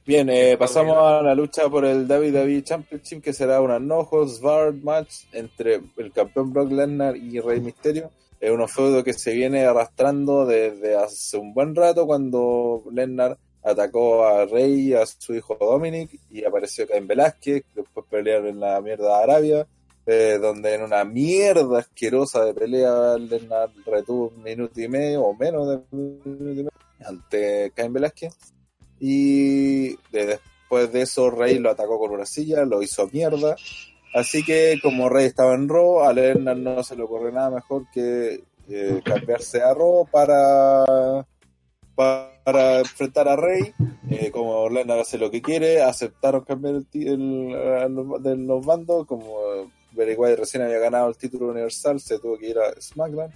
Bien, 0.06 0.28
eh, 0.30 0.58
pasamos 0.58 0.98
a 0.98 1.22
la 1.22 1.36
lucha 1.36 1.70
por 1.70 1.86
el 1.86 2.08
WWE 2.08 2.64
Championship, 2.64 3.22
que 3.22 3.34
será 3.34 3.62
una 3.62 3.78
no 3.80 4.00
holds 4.00 4.42
barred 4.42 4.82
match 4.82 5.26
entre 5.32 5.80
el 5.98 6.12
campeón 6.12 6.52
Brock 6.52 6.72
Lesnar 6.72 7.16
y 7.16 7.40
Rey 7.40 7.60
Mysterio. 7.60 8.10
Es 8.40 8.50
un 8.50 8.68
feudo 8.68 9.04
que 9.04 9.14
se 9.14 9.32
viene 9.34 9.64
arrastrando 9.64 10.48
desde 10.48 10.96
hace 10.96 11.38
un 11.38 11.54
buen 11.54 11.76
rato 11.76 12.08
cuando 12.08 12.84
Lesnar 12.92 13.38
atacó 13.64 14.26
a 14.26 14.46
Rey 14.48 14.88
y 14.90 14.94
a 14.96 15.06
su 15.06 15.36
hijo 15.36 15.56
Dominic 15.60 16.10
y 16.32 16.44
apareció 16.46 16.88
Cain 16.88 17.06
Velázquez, 17.06 17.64
después 17.76 18.04
pelearon 18.10 18.48
en 18.48 18.60
la 18.60 18.82
mierda 18.82 19.20
de 19.20 19.24
Arabia, 19.24 19.68
eh, 20.06 20.40
donde 20.42 20.74
en 20.76 20.84
una 20.84 21.04
mierda 21.06 21.80
asquerosa 21.80 22.44
de 22.46 22.54
pelea 22.54 23.18
Lesnar 23.18 23.70
retuvo 23.86 24.32
un 24.36 24.44
minuto 24.44 24.82
y 24.82 24.88
medio 24.88 25.24
o 25.24 25.34
menos 25.36 25.68
de 25.68 25.76
un 25.92 26.22
minuto 26.24 26.30
y 26.30 26.44
medio 26.44 26.70
ante 27.06 27.72
Cain 27.76 27.94
Velázquez. 27.94 28.34
Y 29.00 29.90
de- 30.12 30.40
después 30.72 30.92
de 30.92 31.02
eso, 31.02 31.30
Rey 31.32 31.60
lo 31.60 31.70
atacó 31.72 32.00
con 32.00 32.12
una 32.12 32.26
silla, 32.26 32.64
lo 32.66 32.82
hizo 32.82 33.08
mierda. 33.12 33.56
Así 34.14 34.44
que, 34.44 34.78
como 34.82 35.10
Rey 35.10 35.26
estaba 35.26 35.54
en 35.56 35.68
Raw, 35.70 36.02
a 36.04 36.14
Lesnar 36.14 36.58
no 36.58 36.84
se 36.84 36.96
le 36.96 37.04
ocurre 37.04 37.32
nada 37.32 37.50
mejor 37.50 37.86
que 37.94 38.44
eh, 38.70 39.02
cambiarse 39.04 39.62
a 39.62 39.74
Raw 39.74 40.06
para, 40.12 41.26
para 41.96 42.80
enfrentar 42.80 43.28
a 43.28 43.36
Rey. 43.36 43.74
Eh, 44.10 44.32
como 44.32 44.70
Lesnar 44.70 45.00
hace 45.00 45.18
lo 45.18 45.32
que 45.32 45.42
quiere, 45.42 45.82
aceptaron 45.82 46.44
cambiar 46.44 46.76
el, 46.76 46.86
el- 46.94 47.94
los- 47.94 48.22
de 48.24 48.36
los 48.38 48.66
bandos. 48.66 49.06
Como 49.08 49.40
Bray 49.92 50.16
recién 50.36 50.64
había 50.64 50.80
ganado 50.80 51.10
el 51.10 51.18
título 51.18 51.50
universal, 51.50 52.00
se 52.00 52.20
tuvo 52.20 52.38
que 52.38 52.50
ir 52.50 52.58
a 52.60 52.80
SmackDown. 52.80 53.32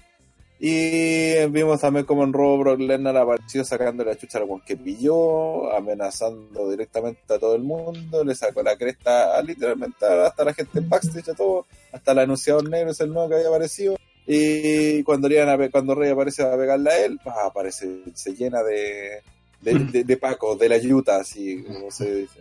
Y 0.57 1.45
vimos 1.48 1.82
también 1.82 2.06
como 2.06 2.23
en 2.23 2.32
Raw 2.32 2.57
Brock 2.57 2.80
Lesnar 2.80 3.18
apareció 3.18 3.65
sacando 3.65 4.06
la 4.06 4.15
chucha 4.15 4.40
al 4.40 4.48
que 4.65 4.77
pilló, 4.77 5.73
amenazando 5.73 6.69
directamente 6.69 7.34
a 7.34 7.40
todo 7.40 7.56
el 7.56 7.64
mundo, 7.64 8.23
le 8.23 8.34
sacó 8.36 8.64
la 8.64 8.77
cresta 8.77 9.38
a, 9.38 9.41
literalmente 9.41 10.06
hasta 10.06 10.45
la 10.45 10.53
gente 10.53 10.80
en 10.80 10.88
backstage, 10.88 11.30
a 11.30 11.34
todo, 11.34 11.65
hasta 11.91 12.14
el 12.14 12.19
anunciador 12.19 12.69
negro 12.69 12.91
es 12.91 12.99
el 13.02 13.10
nuevo 13.10 13.27
que 13.27 13.36
había 13.36 13.49
aparecido. 13.49 13.98
Y 14.26 15.03
cuando, 15.03 15.27
a 15.27 15.95
Rey 15.95 16.10
aparece 16.10 16.41
a 16.41 16.57
pegarle 16.57 16.90
a 16.90 17.06
él, 17.06 17.19
ah, 17.26 17.48
aparece, 17.48 17.99
se 18.15 18.34
llena 18.34 18.64
de, 18.64 19.22
de, 19.61 20.18
Paco, 20.18 20.56
de 20.56 20.69
la 20.69 20.77
yuta, 20.77 21.18
así 21.18 21.64
como 21.64 21.91
se 21.91 22.15
dice. 22.15 22.40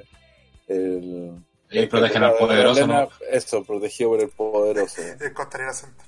Ahí 1.71 1.87
protegen 1.87 2.23
al 2.23 2.33
el- 2.33 2.39
poderoso, 2.39 2.87
¿no? 2.87 2.95
Lesnar- 2.95 3.09
Eso, 3.31 3.65
protegido 3.65 4.11
por 4.11 4.21
el 4.21 4.29
poderoso. 4.29 5.03
El 5.21 5.33
Costanera 5.33 5.73
Center. 5.73 6.07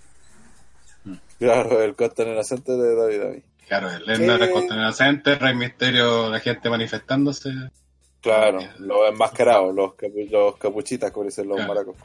Claro, 1.38 1.82
el 1.82 1.94
Costanera 1.94 2.44
Center 2.44 2.76
de 2.76 2.94
David 2.94 3.20
David. 3.20 3.42
Claro, 3.68 3.90
el 3.90 4.04
¿Qué? 4.04 4.12
el 4.44 4.50
Container 4.52 4.92
Center, 4.92 5.40
Rey 5.40 5.54
Misterio, 5.54 6.30
la 6.30 6.38
gente 6.38 6.70
manifestándose. 6.70 7.50
Claro, 8.20 8.58
los 8.78 9.08
enmascarados, 9.08 9.74
los, 9.74 9.92
capu- 9.92 10.28
los 10.30 10.56
capuchitas, 10.56 11.10
como 11.10 11.26
dicen 11.26 11.48
los 11.48 11.56
Claro. 11.56 11.74
maracos. 11.74 11.96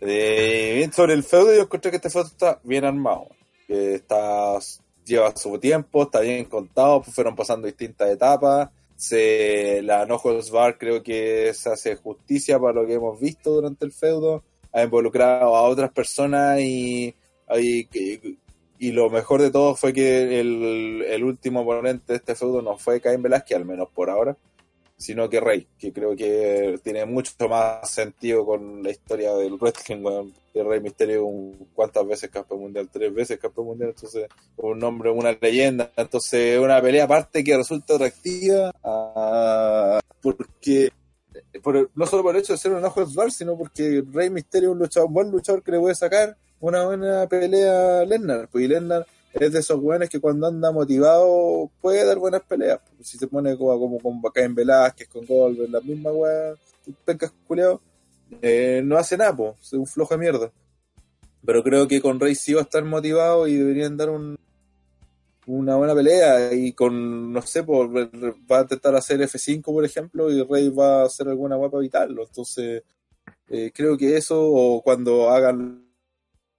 Eh, 0.00 0.74
bien, 0.78 0.92
sobre 0.92 1.14
el 1.14 1.22
feudo, 1.22 1.54
yo 1.54 1.62
encontré 1.62 1.90
que 1.90 1.96
este 1.98 2.10
feudo 2.10 2.26
está 2.26 2.58
bien 2.64 2.84
armado. 2.84 3.28
Que 3.68 3.94
está, 3.94 4.58
lleva 5.04 5.34
su 5.36 5.58
tiempo, 5.58 6.02
está 6.02 6.20
bien 6.20 6.44
contado, 6.46 7.02
pues 7.02 7.14
fueron 7.14 7.36
pasando 7.36 7.66
distintas 7.66 8.10
etapas. 8.10 8.68
Se, 9.02 9.82
la 9.82 10.06
No 10.06 10.20
Bar 10.52 10.78
creo 10.78 11.02
que 11.02 11.52
se 11.54 11.70
hace 11.70 11.96
justicia 11.96 12.60
para 12.60 12.74
lo 12.74 12.86
que 12.86 12.94
hemos 12.94 13.18
visto 13.18 13.50
durante 13.50 13.84
el 13.84 13.90
feudo. 13.90 14.44
Ha 14.72 14.84
involucrado 14.84 15.56
a 15.56 15.62
otras 15.62 15.90
personas 15.90 16.60
y, 16.60 17.12
y, 17.58 17.88
y- 18.78 18.92
lo 18.92 19.10
mejor 19.10 19.42
de 19.42 19.50
todo 19.50 19.74
fue 19.74 19.92
que 19.92 20.38
el, 20.40 21.04
el 21.08 21.24
último 21.24 21.62
oponente 21.62 22.12
de 22.12 22.16
este 22.18 22.36
feudo 22.36 22.62
no 22.62 22.76
fue 22.78 23.00
Cain 23.00 23.20
Velázquez, 23.20 23.56
al 23.56 23.64
menos 23.64 23.88
por 23.92 24.08
ahora, 24.08 24.36
sino 25.02 25.28
que 25.28 25.40
Rey, 25.40 25.66
que 25.80 25.92
creo 25.92 26.14
que 26.14 26.78
tiene 26.84 27.04
mucho 27.04 27.32
más 27.48 27.90
sentido 27.90 28.46
con 28.46 28.84
la 28.84 28.90
historia 28.90 29.34
del 29.34 29.54
wrestling, 29.54 30.00
weón. 30.00 30.32
Que 30.52 30.62
Rey 30.62 30.80
Misterio, 30.80 31.24
un- 31.26 31.66
¿cuántas 31.74 32.06
veces 32.06 32.30
campeón 32.30 32.60
mundial? 32.60 32.88
Tres 32.92 33.12
veces 33.12 33.38
campeón 33.40 33.66
mundial, 33.66 33.90
entonces 33.90 34.28
un 34.58 34.78
nombre, 34.78 35.10
una 35.10 35.36
leyenda, 35.40 35.90
entonces 35.96 36.56
una 36.60 36.80
pelea 36.80 37.04
aparte 37.04 37.42
que 37.42 37.56
resulta 37.56 37.94
atractiva, 37.96 38.70
ah, 38.84 39.98
porque 40.20 40.92
por 41.64 41.76
el- 41.76 41.88
no 41.96 42.06
solo 42.06 42.22
por 42.22 42.36
el 42.36 42.42
hecho 42.42 42.52
de 42.52 42.58
ser 42.58 42.72
un 42.72 42.84
ojo 42.84 43.04
bar, 43.14 43.32
sino 43.32 43.56
porque 43.58 44.04
Rey 44.12 44.30
Misterio 44.30 44.68
es 44.68 44.72
un, 44.74 44.78
luchador, 44.78 45.08
un 45.08 45.14
buen 45.14 45.30
luchador 45.32 45.64
que 45.64 45.72
le 45.72 45.80
puede 45.80 45.94
sacar 45.96 46.36
una 46.60 46.84
buena 46.84 47.26
pelea 47.26 48.00
a 48.00 48.04
Lesnar. 48.04 48.48
Pues 48.52 48.64
y 48.66 48.68
Lesnar 48.68 49.04
es 49.34 49.52
de 49.52 49.58
esos 49.60 49.80
weones 49.80 50.10
que 50.10 50.20
cuando 50.20 50.46
anda 50.46 50.72
motivado 50.72 51.70
puede 51.80 52.04
dar 52.04 52.18
buenas 52.18 52.42
peleas. 52.42 52.80
Si 53.00 53.18
se 53.18 53.26
pone 53.26 53.56
como, 53.56 53.98
como 53.98 53.98
con 53.98 54.32
Cain 54.32 54.54
Velázquez, 54.54 55.08
con 55.08 55.26
Goldberg, 55.26 55.70
la 55.70 55.80
misma 55.80 56.12
weá, 56.12 56.54
pencas 57.04 57.32
culeado, 57.46 57.80
eh, 58.40 58.82
no 58.84 58.96
hace 58.96 59.16
nada, 59.16 59.36
pues, 59.36 59.56
es 59.62 59.72
un 59.74 59.86
flojo 59.86 60.16
mierda. 60.18 60.52
Pero 61.44 61.62
creo 61.62 61.88
que 61.88 62.00
con 62.00 62.20
Rey 62.20 62.34
sí 62.34 62.54
va 62.54 62.60
a 62.60 62.64
estar 62.64 62.84
motivado 62.84 63.46
y 63.48 63.56
deberían 63.56 63.96
dar 63.96 64.10
un, 64.10 64.38
una 65.46 65.76
buena 65.76 65.94
pelea 65.94 66.52
y 66.52 66.72
con, 66.72 67.32
no 67.32 67.42
sé, 67.42 67.64
por, 67.64 67.88
va 67.94 68.58
a 68.58 68.62
intentar 68.62 68.94
hacer 68.94 69.20
F5, 69.20 69.62
por 69.62 69.84
ejemplo, 69.84 70.30
y 70.30 70.42
Rey 70.44 70.68
va 70.68 71.02
a 71.02 71.06
hacer 71.06 71.28
alguna 71.28 71.56
guapa 71.56 71.78
evitarlo. 71.78 72.24
Entonces, 72.24 72.82
eh, 73.48 73.72
creo 73.74 73.96
que 73.96 74.16
eso, 74.16 74.40
o 74.40 74.82
cuando 74.82 75.30
hagan 75.30 75.88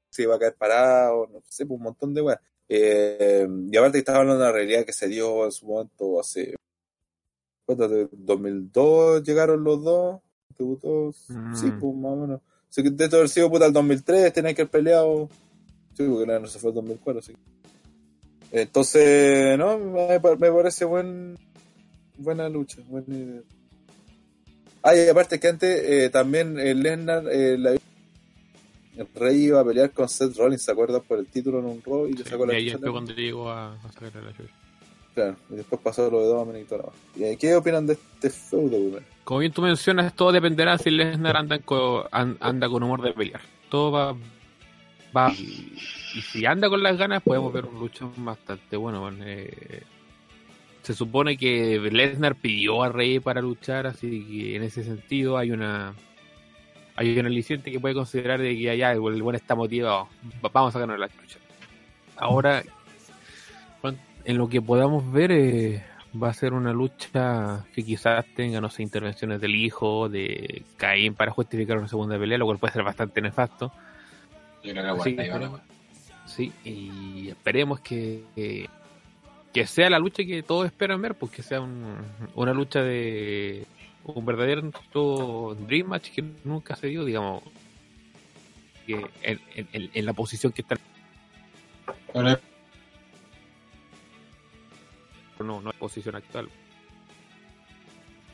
se 0.09 0.23
iba 0.23 0.35
a 0.35 0.39
caer 0.39 0.55
parado, 0.55 1.27
no 1.31 1.41
sé, 1.49 1.65
pues 1.65 1.77
un 1.77 1.83
montón 1.83 2.13
de 2.13 2.21
weas. 2.21 2.39
Eh, 2.69 3.47
y 3.71 3.77
aparte 3.77 3.93
que 3.93 3.99
estaba 3.99 4.19
hablando 4.19 4.39
de 4.43 4.49
una 4.49 4.57
realidad 4.57 4.85
que 4.85 4.93
se 4.93 5.07
dio 5.07 5.45
en 5.45 5.51
su 5.51 5.65
momento 5.67 6.19
hace... 6.19 6.55
¿Cuánto? 7.65 7.87
de 7.87 8.09
2002 8.11 9.23
llegaron 9.23 9.63
los 9.63 9.81
dos, 9.83 10.19
debutó, 10.57 11.13
Mm. 11.29 11.55
sí, 11.55 11.71
pues 11.79 11.95
más 11.95 12.11
o 12.11 12.15
menos. 12.17 12.41
Así 12.69 12.83
que 12.83 12.89
de 12.89 13.05
haber 13.05 13.29
sido 13.29 13.49
puta 13.49 13.65
el 13.67 13.73
2003, 13.73 14.33
tenían 14.33 14.53
que 14.55 14.63
haber 14.63 14.71
peleado. 14.71 15.29
Sí, 15.95 16.03
porque 16.07 16.25
no, 16.25 16.39
no 16.39 16.47
se 16.47 16.59
fue 16.59 16.69
el 16.71 16.75
2004, 16.75 17.19
así 17.19 17.33
que- 17.33 18.61
Entonces, 18.61 19.57
no, 19.57 19.77
me, 19.77 20.19
pa- 20.19 20.35
me 20.35 20.51
parece 20.51 20.83
buen, 20.85 21.37
buena 22.17 22.49
lucha, 22.49 22.81
buena 22.89 23.15
idea. 23.15 23.41
Ah, 24.83 24.95
y 24.95 25.07
aparte 25.07 25.39
que 25.39 25.47
antes 25.47 25.81
eh, 25.85 26.09
también 26.09 26.59
el 26.59 26.83
Lesnar, 26.83 27.23
eh, 27.31 27.57
la- 27.57 27.77
el 28.97 29.07
Rey 29.15 29.45
iba 29.45 29.59
a 29.59 29.65
pelear 29.65 29.91
con 29.91 30.07
Seth 30.07 30.35
Rollins, 30.37 30.61
¿se 30.63 30.71
acuerdan? 30.71 31.01
Por 31.01 31.19
el 31.19 31.27
título 31.27 31.59
en 31.59 31.65
un 31.65 31.81
Raw 31.85 32.07
y 32.07 32.13
le 32.13 32.23
sacó 32.23 32.45
la 32.45 32.53
y 32.59 32.69
ahí 32.69 32.77
fue 32.77 32.91
cuando 32.91 33.13
llegó 33.13 33.49
a, 33.49 33.73
a 33.73 33.91
sacarle 33.91 34.21
la 34.21 34.31
chucha. 34.37 34.53
Claro, 35.13 35.35
y 35.51 35.55
después 35.55 35.79
pasó 35.81 36.09
lo 36.09 36.21
de 36.21 36.25
Dominic 36.27 36.63
y 36.63 36.65
todo 36.65 36.93
lo. 37.17 37.27
¿Y 37.31 37.37
qué 37.37 37.55
opinan 37.55 37.85
de 37.85 37.93
este 37.93 38.29
feudo, 38.31 38.77
weón? 38.77 39.03
Como 39.23 39.39
bien 39.41 39.51
tú 39.51 39.61
mencionas, 39.61 40.15
todo 40.15 40.31
dependerá 40.31 40.77
si 40.77 40.89
Lesnar 40.89 41.37
anda, 41.37 41.59
con- 41.59 42.03
an- 42.11 42.37
anda 42.39 42.67
con 42.67 42.81
humor 42.83 43.01
de 43.03 43.13
pelear. 43.13 43.41
Todo 43.69 43.91
va. 43.91 44.15
va 45.15 45.31
y, 45.33 45.71
y 46.15 46.21
si 46.21 46.45
anda 46.45 46.67
con 46.67 46.81
las 46.81 46.97
ganas, 46.97 47.21
podemos 47.21 47.53
ver 47.53 47.65
un 47.65 47.79
lucha 47.79 48.09
bastante 48.17 48.75
bueno. 48.75 49.01
man. 49.01 49.19
Eh, 49.23 49.83
se 50.81 50.93
supone 50.93 51.37
que 51.37 51.79
Lesnar 51.79 52.35
pidió 52.35 52.83
a 52.83 52.89
Rey 52.89 53.19
para 53.19 53.39
luchar, 53.41 53.85
así 53.87 54.25
que 54.25 54.55
en 54.55 54.63
ese 54.63 54.83
sentido 54.83 55.37
hay 55.37 55.51
una. 55.51 55.93
Hay 56.95 57.17
un 57.17 57.25
aliciente 57.25 57.71
que 57.71 57.79
puede 57.79 57.95
considerar 57.95 58.39
de 58.39 58.55
que 58.57 58.69
allá 58.69 58.91
el 58.91 58.99
buen 58.99 59.35
está 59.35 59.55
motivado. 59.55 60.07
Va- 60.45 60.49
Vamos 60.53 60.69
a 60.69 60.73
sacarnos 60.73 60.99
la 60.99 61.09
chucha. 61.09 61.39
Ahora, 62.17 62.63
en 64.25 64.37
lo 64.37 64.47
que 64.47 64.61
podamos 64.61 65.11
ver, 65.11 65.31
eh, 65.31 65.83
va 66.21 66.29
a 66.29 66.33
ser 66.33 66.53
una 66.53 66.71
lucha 66.71 67.65
que 67.73 67.83
quizás 67.83 68.25
tenga, 68.35 68.61
no 68.61 68.69
sé, 68.69 68.83
intervenciones 68.83 69.41
del 69.41 69.55
hijo, 69.55 70.07
de 70.07 70.63
Caín 70.77 71.15
para 71.15 71.31
justificar 71.31 71.77
una 71.77 71.87
segunda 71.87 72.17
pelea, 72.17 72.37
lo 72.37 72.45
cual 72.45 72.59
puede 72.59 72.73
ser 72.73 72.83
bastante 72.83 73.19
nefasto. 73.21 73.71
Yo 74.63 74.71
creo 74.71 74.83
que 74.83 74.89
aguanta 74.89 75.23
esperemos- 75.23 75.61
sí, 76.25 76.53
y 76.63 77.27
esperemos 77.29 77.79
que, 77.81 78.23
que, 78.35 78.69
que 79.51 79.67
sea 79.67 79.89
la 79.89 79.99
lucha 79.99 80.23
que 80.23 80.41
todos 80.43 80.65
esperan 80.67 81.01
ver, 81.01 81.15
pues 81.15 81.31
que 81.31 81.43
sea 81.43 81.59
un- 81.59 81.97
una 82.35 82.53
lucha 82.53 82.81
de 82.81 83.65
un 84.05 84.25
verdadero 84.25 84.61
Dream 85.67 85.87
Match 85.87 86.09
que 86.11 86.23
nunca 86.43 86.75
se 86.75 86.87
dio, 86.87 87.05
digamos, 87.05 87.43
que 88.85 88.93
en, 89.21 89.39
en- 89.55 89.67
en- 89.73 89.91
en 89.93 90.05
la 90.05 90.13
posición 90.13 90.51
que 90.51 90.61
está, 90.61 90.75
no, 95.39 95.61
no 95.61 95.69
es 95.71 95.75
posición 95.77 96.15
actual. 96.15 96.49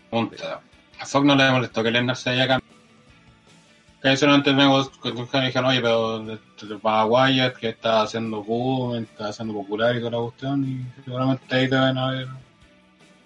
Pregunta. 0.10 0.62
A 1.00 1.06
Fox 1.06 1.26
no 1.26 1.36
le 1.36 1.52
molestó 1.52 1.82
que 1.84 1.92
Lesnar 1.92 2.16
se 2.16 2.30
haya 2.32 2.48
cambiado. 2.48 2.70
Que 4.02 4.14
eso 4.14 4.34
entendemos, 4.34 4.90
que 5.00 5.12
dijeron, 5.12 5.66
oye, 5.66 5.82
pero 5.82 6.24
a 6.84 7.06
Wyatt, 7.06 7.58
que 7.58 7.70
está 7.70 8.02
haciendo 8.04 8.44
boom, 8.44 8.96
está 9.04 9.28
haciendo 9.30 9.54
popular 9.54 9.96
y 9.96 10.00
toda 10.00 10.12
la 10.12 10.18
cuestión, 10.20 10.66
y 10.66 11.04
seguramente 11.04 11.56
ahí 11.56 11.68
deben 11.68 11.98
haber... 11.98 12.28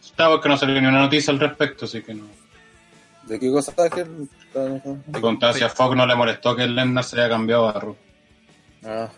Está 0.03 0.29
porque 0.29 0.49
no 0.49 0.57
salió 0.57 0.79
ni 0.79 0.87
una 0.87 1.01
noticia 1.01 1.33
al 1.33 1.39
respecto, 1.39 1.85
así 1.85 2.01
que 2.01 2.13
no. 2.13 2.25
¿De 3.23 3.39
qué 3.39 3.49
cosa 3.49 3.71
Te 3.71 4.05
preguntaba 5.11 5.53
si 5.53 5.63
a 5.63 5.69
Fox 5.69 5.95
no 5.95 6.05
le 6.05 6.15
molestó 6.15 6.55
que 6.55 6.67
Lesnar 6.67 7.03
se 7.03 7.19
haya 7.19 7.29
cambiado 7.29 7.69
a 7.69 7.73
Raw. 7.73 7.95
Ah, 8.83 9.09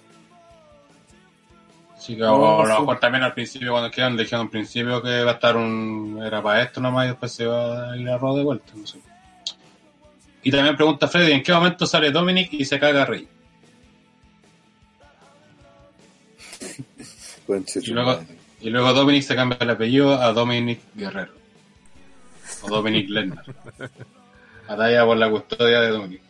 Así 1.97 2.13
que 2.15 2.21
No, 2.21 2.61
a 2.61 2.67
lo 2.67 2.79
mejor 2.81 2.99
también 2.99 3.23
al 3.23 3.33
principio, 3.33 3.71
cuando 3.71 3.89
quedaron, 3.89 4.15
dijeron 4.15 4.45
al 4.45 4.51
principio 4.51 5.01
que 5.01 5.23
va 5.23 5.31
a 5.31 5.33
estar 5.33 5.57
un. 5.57 6.21
Era 6.23 6.41
para 6.43 6.61
esto 6.61 6.79
nomás 6.79 7.05
y 7.05 7.09
después 7.09 7.31
se 7.31 7.47
va 7.47 7.93
a 7.93 7.97
ir 7.97 8.07
a 8.07 8.17
Raw 8.19 8.37
de 8.37 8.43
vuelta, 8.43 8.73
no 8.75 8.85
sé. 8.85 8.99
Y 10.43 10.51
también 10.51 10.75
pregunta 10.75 11.07
Freddy: 11.07 11.31
¿en 11.31 11.41
qué 11.41 11.51
momento 11.51 11.87
sale 11.87 12.11
Dominic 12.11 12.53
y 12.53 12.63
se 12.63 12.79
caga 12.79 13.05
Rey? 13.05 13.27
Y 17.47 17.91
luego. 17.91 18.19
Y 18.61 18.69
luego 18.69 18.93
Dominic 18.93 19.23
se 19.23 19.35
cambia 19.35 19.57
el 19.59 19.69
apellido 19.69 20.13
a 20.13 20.31
Dominic 20.33 20.81
Guerrero. 20.93 21.33
O 22.61 22.69
Dominic 22.69 23.09
Lesnar. 23.09 23.45
Batalla 24.67 25.05
por 25.05 25.17
la 25.17 25.29
custodia 25.29 25.81
de 25.81 25.89
Dominic. 25.89 26.21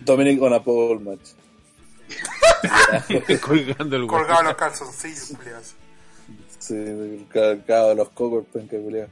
Dominic 0.00 0.42
on 0.42 0.52
a 0.54 0.62
pole 0.62 1.00
match. 1.00 1.28
Colgando 3.40 3.96
el 3.96 4.06
Colgado 4.06 4.42
los 4.42 4.54
calzoncillos, 4.54 5.32
culiados. 5.36 5.74
Sí, 6.58 7.26
cagado 7.28 7.90
de 7.90 7.94
los 7.96 8.08
cocos, 8.10 8.44
penca 8.52 8.76
culiao. 8.78 9.08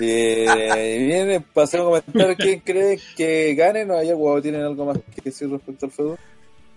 Eh, 0.00 0.98
y 1.00 1.06
viene, 1.06 1.40
pasé 1.40 1.78
a 1.78 1.82
comentar 1.82 2.36
quién 2.36 2.60
cree 2.60 2.98
que 3.14 3.54
ganen 3.54 3.90
o 3.90 3.98
hay 3.98 4.08
algo, 4.08 4.40
tienen 4.40 4.62
algo 4.62 4.86
más 4.86 4.98
que 5.14 5.20
decir 5.22 5.50
respecto 5.50 5.86
al 5.86 5.92
feudo. 5.92 6.18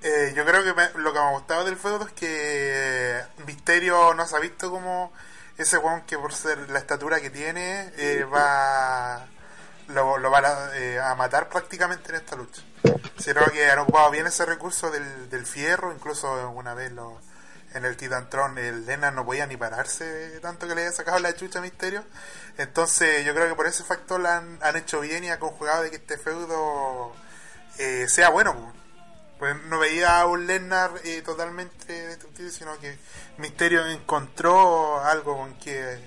Eh, 0.08 0.34
yo 0.36 0.46
creo 0.46 0.64
que 0.64 0.74
me- 0.76 0.92
lo 1.02 1.12
que 1.12 1.20
me 1.20 1.26
ha 1.26 1.32
gustado 1.32 1.66
del 1.66 1.78
feudo 1.78 2.06
es 2.06 2.14
que 2.14 3.22
Misterio 3.48 4.14
no 4.14 4.28
se 4.28 4.36
ha 4.36 4.40
visto 4.40 4.70
como 4.70 5.12
ese 5.58 5.80
weón 5.80 6.02
que 6.02 6.16
por 6.18 6.32
ser 6.32 6.70
la 6.70 6.78
estatura 6.78 7.20
que 7.22 7.32
tiene 7.32 7.92
eh, 7.98 8.24
va 8.24 9.26
lo, 9.88 10.18
lo 10.20 10.30
van 10.30 10.46
a, 10.46 10.76
eh, 10.76 11.00
a 11.00 11.16
matar 11.16 11.50
prácticamente 11.50 12.10
en 12.10 12.16
esta 12.18 12.36
lucha. 12.36 12.62
Creo 13.24 13.46
que 13.52 13.68
han 13.72 13.80
ocupado 13.80 14.12
bien 14.12 14.28
ese 14.28 14.46
recurso 14.46 14.92
del, 14.92 15.28
del 15.32 15.46
fierro, 15.48 15.92
incluso 15.92 16.50
una 16.52 16.76
vez 16.76 16.92
lo, 16.92 17.20
en 17.74 17.84
el 17.86 17.98
Titantron 17.98 18.58
el 18.60 18.86
Lena 18.86 19.10
no 19.10 19.26
podía 19.26 19.48
ni 19.48 19.58
pararse 19.58 20.40
tanto 20.40 20.68
que 20.68 20.76
le 20.76 20.82
había 20.82 20.92
sacado 20.96 21.18
la 21.18 21.34
chucha 21.36 21.58
a 21.60 21.62
Misterio. 21.64 22.04
Entonces 22.60 23.26
yo 23.26 23.34
creo 23.34 23.48
que 23.50 23.56
por 23.56 23.66
ese 23.66 23.84
factor 23.84 24.20
la 24.20 24.38
han, 24.38 24.60
han 24.62 24.76
hecho 24.76 25.00
bien 25.00 25.24
y 25.24 25.32
han 25.32 25.40
conjugado 25.40 25.82
de 25.82 25.90
que 25.90 25.96
este 25.96 26.20
feudo 26.20 27.12
eh, 27.80 28.06
sea 28.08 28.30
bueno. 28.30 28.72
Pues 29.40 29.56
no 29.68 29.80
veía 29.80 30.22
a 30.22 30.26
un 30.28 30.48
Lesnar 30.48 30.92
eh, 31.04 31.22
totalmente 31.26 31.92
destructivo, 31.92 32.50
sino 32.50 32.78
que 32.80 32.98
Misterio 33.38 33.86
encontró 33.88 35.04
algo 35.04 35.38
con 35.38 35.54
que 35.56 35.98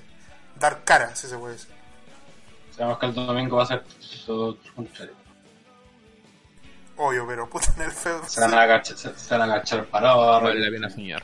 dar 0.58 0.82
cara, 0.84 1.14
si 1.14 1.26
se 1.26 1.36
puede 1.36 1.54
decir. 1.54 1.70
Sabemos 2.74 2.98
que 2.98 3.06
el 3.06 3.14
domingo 3.14 3.56
va 3.58 3.64
a 3.64 3.66
ser 3.66 3.84
todo 4.24 4.56
contrario. 4.74 5.14
Obvio, 6.96 7.26
pero 7.28 7.48
puta 7.48 7.72
en 7.76 7.82
el 7.82 7.92
feudo. 7.92 8.24
Se 8.28 8.40
van 8.40 8.54
a 8.54 8.62
agachar, 8.62 8.96
se, 8.96 9.14
se 9.16 9.36
van 9.36 9.42
a 9.50 9.54
agachar 9.54 9.84
parados. 9.86 10.42
Vale 10.42 10.58
la 10.58 10.70
pena 10.70 10.90
soñar. 10.90 11.22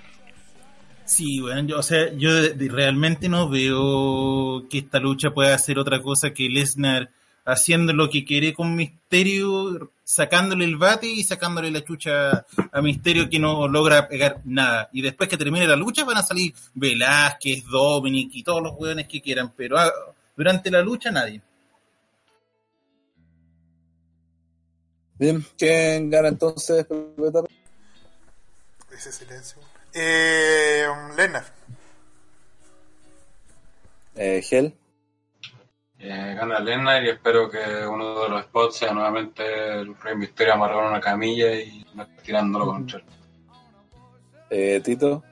Sí, 1.05 1.41
bueno, 1.41 1.61
yo, 1.69 1.79
o 1.79 1.83
sea, 1.83 2.13
yo 2.15 2.33
de- 2.35 2.55
de- 2.55 2.69
realmente 2.69 3.29
no 3.29 3.49
veo 3.49 4.69
que 4.69 4.79
esta 4.79 5.01
lucha 5.01 5.31
pueda 5.33 5.55
hacer 5.55 5.79
otra 5.79 6.01
cosa 6.01 6.33
que 6.33 6.49
Lesnar 6.49 7.11
haciendo 7.45 7.93
lo 7.93 8.09
que 8.09 8.25
quiere 8.25 8.55
con 8.55 8.75
Misterio, 8.77 9.91
sacándole 10.05 10.67
el 10.67 10.77
bate 10.77 11.07
y 11.07 11.25
sacándole 11.25 11.71
la 11.71 11.83
chucha 11.83 12.45
a 12.71 12.83
Misterio 12.83 13.29
que 13.29 13.39
no 13.39 13.67
logra 13.67 14.07
pegar 14.07 14.41
nada. 14.45 14.91
Y 14.93 15.03
después 15.03 15.29
que 15.29 15.39
termine 15.39 15.67
la 15.67 15.77
lucha 15.77 16.05
van 16.05 16.19
a 16.19 16.23
salir 16.23 16.55
Velázquez, 16.75 17.65
Dominic 17.65 18.31
y 18.35 18.45
todos 18.45 18.63
los 18.63 18.75
hueones 18.77 19.09
que 19.09 19.23
quieran, 19.23 19.53
pero 19.57 19.79
ah, 19.79 19.91
durante 20.37 20.71
la 20.71 20.83
lucha 20.83 21.11
nadie. 21.11 21.41
Bien, 25.17 25.45
¿quién 25.57 26.11
gana 26.11 26.29
entonces? 26.29 26.87
Ese 28.93 29.13
silencio. 29.13 29.59
Eh, 29.93 30.87
Lesnar. 31.17 31.45
Eh, 34.17 34.43
Gel. 34.43 34.75
Eh, 36.07 36.35
gana 36.37 36.61
Lesnar 36.61 37.03
y 37.03 37.09
espero 37.09 37.49
que 37.51 37.87
uno 37.87 38.25
de 38.25 38.29
los 38.29 38.43
spots 38.43 38.77
sea 38.77 38.93
nuevamente 38.93 39.43
el 39.81 39.97
Rey 39.99 40.15
Misterio 40.15 40.53
amarrado 40.53 40.83
en 40.83 40.89
una 40.89 41.01
camilla 41.01 41.55
y 41.55 41.83
tirándolo 42.23 42.67
contra 42.67 42.99
él. 42.99 43.05
Eh, 44.51 44.81
Tito. 44.85 45.23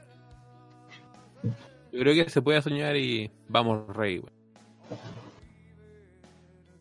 Yo 1.92 2.00
creo 2.00 2.14
que 2.24 2.30
se 2.30 2.40
puede 2.40 2.62
soñar 2.62 2.96
y 2.96 3.30
vamos, 3.48 3.86
Rey. 3.94 4.22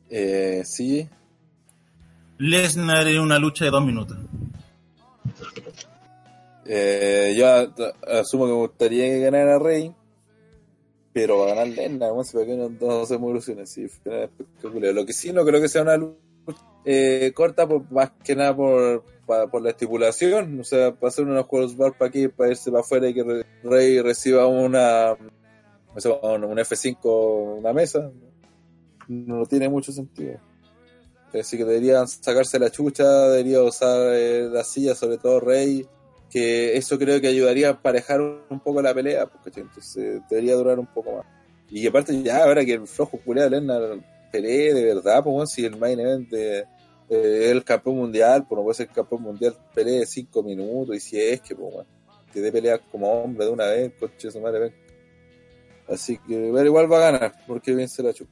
Eh, 0.09 0.61
sí. 0.63 1.09
Lesnar 2.37 3.05
en 3.09 3.19
una 3.19 3.39
lucha 3.39 3.65
de 3.65 3.71
dos 3.71 3.83
minutos. 3.85 4.17
Eh, 6.65 7.33
yo 7.37 7.45
a- 7.45 8.19
asumo 8.21 8.45
que 8.45 8.51
me 8.51 8.57
gustaría 8.57 9.03
que 9.05 9.19
ganara 9.19 9.59
Rey. 9.59 9.93
Pero 11.13 11.39
va 11.39 11.45
a 11.45 11.55
ganar 11.55 11.67
Lennar, 11.67 12.13
no 12.13 12.23
sé 12.23 12.33
para 12.33 12.45
qué 12.45 12.55
no, 12.55 12.69
no 12.69 13.01
hacemos 13.01 13.31
ilusiones. 13.31 13.69
Sí, 13.69 13.83
espectacular. 13.83 14.93
Lo 14.93 15.05
que 15.05 15.13
sí 15.13 15.33
no 15.33 15.43
creo 15.45 15.59
que 15.61 15.67
sea 15.67 15.81
una 15.81 15.97
lucha 15.97 16.17
eh, 16.85 17.31
corta, 17.35 17.67
por, 17.67 17.91
más 17.91 18.11
que 18.23 18.35
nada 18.35 18.55
por, 18.55 19.03
por 19.25 19.61
la 19.61 19.71
estipulación. 19.71 20.59
O 20.59 20.63
sea, 20.63 20.93
para 20.95 21.09
hacer 21.09 21.25
unos 21.25 21.45
juegos 21.47 21.75
bar 21.75 21.97
para 21.97 22.09
aquí, 22.09 22.27
para 22.29 22.51
irse 22.51 22.71
para 22.71 22.81
afuera 22.81 23.09
y 23.09 23.13
que 23.13 23.23
Re- 23.23 23.45
Rey 23.63 24.01
reciba 24.01 24.47
una, 24.47 25.13
un 25.13 26.57
F5, 26.57 27.59
una 27.59 27.73
mesa. 27.73 28.09
No 29.07 29.45
tiene 29.45 29.67
mucho 29.67 29.91
sentido. 29.91 30.39
Así 31.33 31.57
que 31.57 31.65
deberían 31.65 32.07
sacarse 32.07 32.59
la 32.59 32.69
chucha, 32.71 33.03
debería 33.29 33.61
usar 33.63 34.13
eh, 34.13 34.49
la 34.51 34.63
silla, 34.63 34.95
sobre 34.95 35.17
todo 35.17 35.39
Rey, 35.39 35.85
que 36.31 36.77
eso 36.77 36.97
creo 36.97 37.19
que 37.19 37.27
ayudaría 37.27 37.67
a 37.67 37.71
emparejar 37.71 38.21
un 38.21 38.59
poco 38.63 38.81
la 38.81 38.93
pelea, 38.93 39.25
porque 39.27 39.59
entonces 39.59 40.21
debería 40.29 40.55
durar 40.55 40.79
un 40.79 40.87
poco 40.87 41.17
más. 41.17 41.25
Y 41.69 41.85
aparte 41.85 42.21
ya, 42.23 42.43
ahora 42.43 42.65
que 42.65 42.73
el 42.73 42.87
flojo 42.87 43.19
culiado 43.19 43.49
de 43.49 43.59
Lennar 43.59 43.99
pelee 44.31 44.73
de 44.73 44.83
verdad, 44.83 45.23
pues 45.23 45.51
si 45.51 45.65
el 45.65 45.77
main 45.77 45.99
event 45.99 46.29
de 46.29 46.65
el 47.09 47.63
campeón 47.65 47.97
mundial, 47.97 48.45
pues 48.47 48.57
no 48.57 48.63
puede 48.63 48.75
ser 48.75 48.87
campeón 48.87 49.21
mundial, 49.23 49.53
pelee 49.75 50.05
cinco 50.05 50.41
minutos, 50.41 50.95
y 50.95 50.99
si 51.01 51.19
es 51.19 51.41
que, 51.41 51.53
pues 51.53 51.73
bueno, 51.73 51.89
que 52.31 52.39
dé 52.39 52.51
pelea 52.53 52.77
como 52.77 53.11
hombre 53.11 53.45
de 53.45 53.51
una 53.51 53.65
vez, 53.65 53.91
coche 53.99 54.31
su 54.31 54.39
madre, 54.39 54.59
ven. 54.59 54.73
Así 55.89 56.17
que 56.17 56.51
pero 56.53 56.65
igual 56.65 56.89
va 56.89 56.97
a 56.97 57.11
ganar, 57.11 57.33
porque 57.45 57.75
bien 57.75 57.89
se 57.89 58.01
la 58.01 58.13
chupa. 58.13 58.31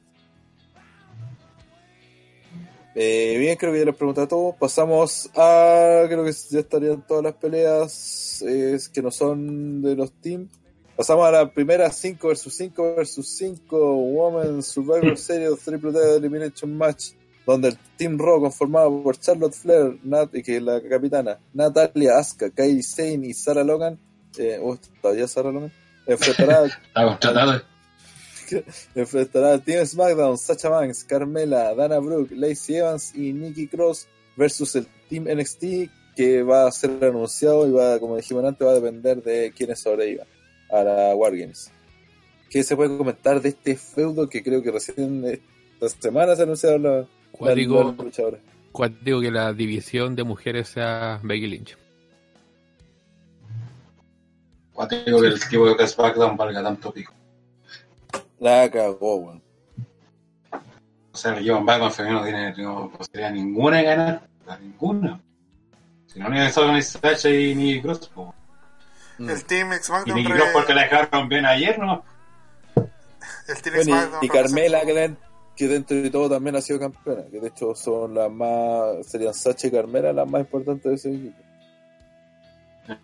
Eh, 2.94 3.36
bien, 3.38 3.56
creo 3.56 3.72
que 3.72 3.78
ya 3.78 3.84
les 3.84 3.96
pregunté 3.96 4.22
a 4.22 4.28
todos. 4.28 4.54
Pasamos 4.56 5.30
a. 5.36 6.04
Creo 6.08 6.24
que 6.24 6.32
ya 6.50 6.60
estarían 6.60 7.06
todas 7.06 7.22
las 7.22 7.34
peleas 7.34 8.42
es 8.42 8.88
que 8.88 9.02
no 9.02 9.10
son 9.10 9.82
de 9.82 9.96
los 9.96 10.12
teams. 10.12 10.50
Pasamos 10.96 11.26
a 11.26 11.30
la 11.30 11.50
primera 11.50 11.90
5 11.90 12.28
vs 12.28 12.54
5 12.54 12.94
vs 12.96 13.26
5 13.26 13.94
Women 13.94 14.62
Survivor 14.62 15.16
Series 15.16 15.58
Triple 15.60 15.92
Threat 15.92 16.16
Elimination 16.18 16.76
Match. 16.76 17.12
Donde 17.46 17.68
el 17.68 17.78
Team 17.96 18.18
Raw, 18.18 18.38
conformado 18.38 19.02
por 19.02 19.18
Charlotte 19.18 19.54
Flair, 19.54 19.98
Nat, 20.04 20.30
que 20.30 20.58
es 20.58 20.62
la 20.62 20.80
capitana, 20.82 21.38
Natalia, 21.54 22.18
Asuka, 22.18 22.50
Kairi 22.50 22.82
Sane 22.82 23.26
y 23.26 23.32
Sarah 23.32 23.64
Logan. 23.64 23.98
Eh, 24.36 24.60
oh, 24.62 24.76
¿Todavía 25.00 25.26
Sarah 25.26 25.50
Logan? 25.50 25.72
Enfrentará 26.06 26.68
contratado. 26.94 27.62
enfrentará 28.94 29.54
a 29.54 29.58
Team 29.58 29.86
SmackDown, 29.86 30.38
Sacha 30.38 30.68
Banks, 30.68 31.04
Carmela, 31.04 31.74
Dana 31.74 31.98
Brooke, 31.98 32.34
Lacey 32.34 32.76
Evans 32.76 33.14
y 33.14 33.32
Nikki 33.32 33.68
Cross 33.68 34.08
versus 34.36 34.76
el 34.76 34.86
Team 35.08 35.24
NXT 35.24 35.90
que 36.16 36.42
va 36.42 36.66
a 36.66 36.72
ser 36.72 37.02
anunciado 37.04 37.66
y 37.66 37.72
va, 37.72 37.98
como 37.98 38.16
dijimos 38.16 38.44
antes, 38.44 38.66
va 38.66 38.72
a 38.72 38.74
depender 38.74 39.22
de 39.22 39.52
quiénes 39.56 39.80
sobrevivan 39.80 40.26
a 40.70 40.82
la 40.82 41.14
Wargames. 41.14 41.70
¿Qué 42.50 42.62
se 42.62 42.76
puede 42.76 42.96
comentar 42.96 43.40
de 43.40 43.50
este 43.50 43.76
feudo 43.76 44.28
que 44.28 44.42
creo 44.42 44.62
que 44.62 44.70
recién 44.70 45.24
esta 45.24 45.88
semana 46.00 46.34
se 46.36 46.42
anunciaron 46.42 46.82
los 46.82 47.06
las 47.40 47.56
luchadoras? 47.56 48.40
cuático 48.72 49.20
que 49.20 49.30
la 49.30 49.52
división 49.52 50.14
de 50.14 50.24
mujeres 50.24 50.68
sea 50.68 51.20
Becky 51.22 51.46
Lynch. 51.46 51.76
Cuático 54.72 55.20
que 55.20 55.26
el 55.26 55.36
equipo 55.36 55.74
de 55.74 55.86
SmackDown 55.86 56.36
valga 56.36 56.62
tanto 56.62 56.92
pico. 56.92 57.12
La 58.40 58.68
cagó, 58.70 59.16
weón. 59.16 59.42
O 61.12 61.16
sea, 61.16 61.36
el 61.36 61.48
en 61.48 61.66
Batman 61.66 61.92
femenino 61.92 62.20
no 62.20 62.24
tiene 62.26 62.54
no 62.62 62.90
posibilidad 62.96 63.30
ninguna 63.32 63.76
de 63.78 63.82
ganar. 63.84 64.22
Ninguna. 64.60 65.20
Si 66.06 66.18
no, 66.18 66.28
ni 66.28 66.40
eso 66.40 66.72
ni 66.72 66.82
Sacha 66.82 67.28
y 67.30 67.54
ni 67.54 67.80
Cross. 67.80 68.08
po. 68.08 68.34
El 69.18 69.44
Team 69.44 69.72
Y 69.72 69.76
SmackDown. 69.76 70.16
ni 70.16 70.24
Cross 70.24 70.48
porque 70.52 70.74
la 70.74 70.82
dejaron 70.82 71.28
bien 71.28 71.44
ayer, 71.46 71.78
¿no? 71.78 72.02
El 72.76 73.62
Team 73.62 73.76
Bueno, 73.84 74.18
y, 74.22 74.26
y 74.26 74.28
Carmela, 74.28 74.80
que, 74.82 74.94
den- 74.94 75.18
que 75.56 75.68
dentro 75.68 75.96
de 75.96 76.10
todo 76.10 76.30
también 76.30 76.56
ha 76.56 76.60
sido 76.60 76.78
campeona, 76.80 77.24
que 77.30 77.38
de 77.40 77.48
hecho 77.48 77.74
son 77.74 78.14
las 78.14 78.30
más, 78.30 79.06
serían 79.06 79.34
Sacha 79.34 79.66
y 79.68 79.70
Carmela 79.70 80.12
las 80.12 80.28
más 80.28 80.40
importantes 80.40 80.84
de 80.84 80.94
ese 80.94 81.08
equipo. 81.14 81.42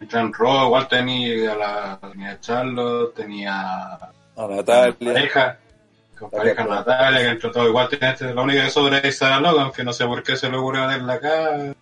Entró 0.01 0.21
en 0.21 0.33
Raw, 0.33 0.67
igual 0.67 0.89
tenía 0.89 1.53
a 1.53 1.57
la 1.57 1.99
tenía 2.11 2.31
a 2.33 2.41
Charlotte, 2.41 3.15
tenía 3.15 3.99
A 4.37 4.47
la 4.47 4.57
Natalia, 4.57 4.97
pareja, 4.99 5.59
con 6.19 6.31
pareja 6.31 6.65
Natalia. 6.65 6.83
Natalia, 6.85 7.21
que 7.21 7.29
entró 7.29 7.51
todo 7.53 7.69
igual 7.69 7.89
tiene 7.89 8.11
este, 8.11 8.35
lo 8.35 8.43
único 8.43 8.63
que 8.63 8.71
sobra 8.71 8.99
es 8.99 9.19
Sarah 9.19 9.41
Logan, 9.41 9.73
que 9.73 9.85
no 9.85 9.93
sé 9.93 10.05
por 10.07 10.23
qué 10.23 10.37
se 10.37 10.51
le 10.51 10.57
ocurrió 10.57 10.87
meterla 10.87 11.13
acá. 11.15 11.75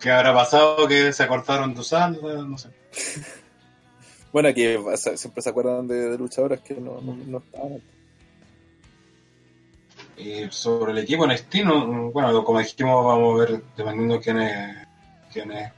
¿Qué 0.00 0.10
habrá 0.10 0.32
pasado? 0.32 0.88
Que 0.88 1.12
se 1.12 1.26
cortaron 1.26 1.74
de 1.74 1.80
usar, 1.80 2.10
no 2.12 2.56
sé. 2.56 2.70
bueno, 4.32 4.48
aquí 4.48 4.74
o 4.74 4.96
sea, 4.96 5.16
siempre 5.16 5.42
se 5.42 5.50
acuerdan 5.50 5.86
de, 5.86 6.10
de 6.10 6.18
luchadoras 6.18 6.60
que 6.60 6.74
no, 6.74 7.00
no, 7.00 7.14
no 7.14 7.38
estaban. 7.38 7.82
Y 10.16 10.50
sobre 10.50 10.92
el 10.92 10.98
equipo 10.98 11.24
en 11.24 11.66
no, 11.66 12.10
bueno, 12.10 12.44
como 12.44 12.58
dijimos, 12.58 13.04
vamos 13.04 13.40
a 13.40 13.44
ver 13.44 13.62
dependiendo 13.76 14.20
quién 14.20 14.40
es, 14.40 14.76
quién 15.32 15.50
es 15.50 15.72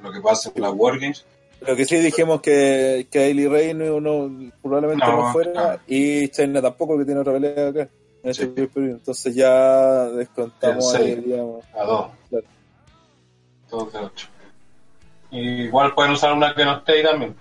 lo 0.00 0.12
que 0.12 0.20
pasa 0.20 0.52
en 0.54 0.62
las 0.62 0.72
Wargames. 0.72 1.24
Lo 1.66 1.74
que 1.76 1.84
sí 1.84 1.96
dijimos 1.96 2.40
que, 2.40 3.08
que 3.10 3.18
Ailey 3.20 3.48
Rey 3.48 3.74
no, 3.74 4.00
no- 4.00 4.50
probablemente 4.62 5.04
no, 5.06 5.16
No, 5.26 5.32
fuera 5.32 5.52
claro. 5.52 5.80
y 5.86 6.28
China 6.28 6.62
tampoco 6.62 6.96
que 6.98 7.04
tiene 7.04 7.20
otra 7.20 7.32
pelea 7.32 7.68
acá. 7.68 7.88
En 8.22 8.34
Sí. 8.34 8.52
Entonces 8.76 9.34
ya 9.34 10.06
descontamos 10.10 10.92
seis. 10.92 11.24
digamos. 11.24 11.64
A 11.74 11.84
dos. 11.84 12.06
Claro. 12.28 12.46
Dos 13.70 13.92
de 13.92 13.98
ocho. 13.98 14.28
Y 15.30 15.40
igual 15.64 15.94
pueden 15.94 16.12
usar 16.12 16.32
una 16.32 16.54
que 16.54 16.64
no 16.64 16.78
esté 16.78 16.92
ahí 16.92 17.02
también. 17.02 17.34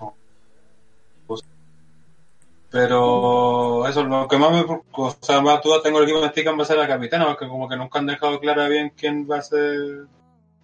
Pues- 1.28 1.42
Pero 2.70 3.88
eso 3.88 4.02
es 4.02 4.08
lo 4.08 4.28
que 4.28 4.38
más 4.38 4.52
me. 4.52 4.62
O 4.92 5.16
sea, 5.22 5.42
más 5.42 5.62
dudas 5.64 5.82
tengo 5.84 6.00
el 6.00 6.04
equipo 6.04 6.22
de 6.22 6.30
Stick 6.30 6.48
va 6.48 6.62
a 6.64 6.66
ser 6.66 6.78
la 6.78 6.88
capitana, 6.88 7.26
porque 7.28 7.48
como 7.48 7.70
que 7.70 7.78
nunca 7.78 8.00
han 8.00 8.08
dejado 8.08 8.40
clara 8.40 8.68
bien 8.68 8.92
quién 8.98 9.28
va 9.30 9.38
a 9.38 9.42
ser. 9.42 10.06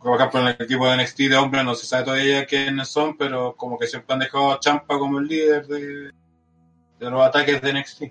Por 0.03 0.17
ejemplo, 0.19 0.41
en 0.41 0.47
el 0.47 0.55
equipo 0.59 0.87
de 0.87 0.97
NXT 0.97 1.17
de 1.29 1.35
hombres 1.37 1.63
no 1.63 1.75
se 1.75 1.85
sabe 1.85 2.03
todavía 2.03 2.45
quiénes 2.45 2.89
son, 2.89 3.15
pero 3.17 3.55
como 3.55 3.77
que 3.79 3.87
siempre 3.87 4.13
han 4.13 4.19
dejado 4.19 4.51
a 4.51 4.59
Champa 4.59 4.99
como 4.99 5.19
el 5.19 5.27
líder 5.27 5.65
de, 5.67 6.11
de 6.99 7.09
los 7.09 7.21
ataques 7.21 7.61
de 7.61 7.73
NXT. 7.73 8.03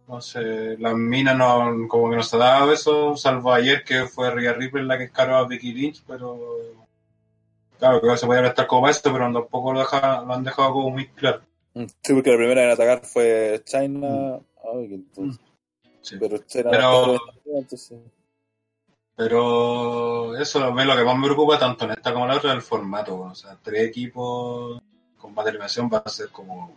Entonces, 0.00 0.78
las 0.80 0.94
minas 0.94 1.36
no, 1.36 1.86
como 1.88 2.10
que 2.10 2.16
no 2.16 2.22
se 2.22 2.36
ha 2.36 2.40
dado 2.40 2.72
eso, 2.72 3.16
salvo 3.16 3.52
ayer 3.52 3.82
que 3.84 4.06
fue 4.06 4.30
Rhea 4.30 4.52
Ripley 4.54 4.84
la 4.84 4.98
que 4.98 5.04
escaró 5.04 5.36
a 5.36 5.46
Becky 5.46 5.72
Lynch, 5.72 6.02
pero 6.06 6.38
claro, 7.78 8.00
que 8.00 8.16
se 8.16 8.26
podía 8.26 8.40
prestar 8.42 8.66
como 8.66 8.88
esto, 8.88 9.12
pero 9.12 9.32
tampoco 9.32 9.72
lo, 9.72 9.80
deja- 9.80 10.22
lo 10.22 10.32
han 10.34 10.44
dejado 10.44 10.72
como 10.72 10.90
muy 10.90 11.08
claro. 11.08 11.42
Sí, 11.74 12.14
porque 12.14 12.30
la 12.30 12.36
primera 12.38 12.64
en 12.64 12.70
atacar 12.70 13.04
fue 13.04 13.60
China. 13.64 14.38
Ay, 14.72 14.94
entonces, 14.94 15.40
Sí. 16.02 16.16
pero 16.20 16.38
China 16.38 16.70
Pero- 16.70 17.14
no 17.44 17.58
entonces. 17.58 17.98
Pero 19.16 20.36
eso 20.36 20.62
a 20.62 20.70
mí 20.70 20.84
lo 20.84 20.94
que 20.94 21.04
más 21.04 21.16
me 21.16 21.26
preocupa, 21.26 21.58
tanto 21.58 21.86
en 21.86 21.92
esta 21.92 22.12
como 22.12 22.26
en 22.26 22.32
la 22.32 22.36
otra, 22.36 22.50
es 22.50 22.56
el 22.56 22.62
formato. 22.62 23.18
O 23.18 23.34
sea, 23.34 23.56
tres 23.62 23.88
equipos 23.88 24.80
con 25.16 25.34
más 25.34 25.46
eliminación 25.46 25.90
va 25.92 26.02
a 26.04 26.08
ser 26.08 26.28
como 26.28 26.72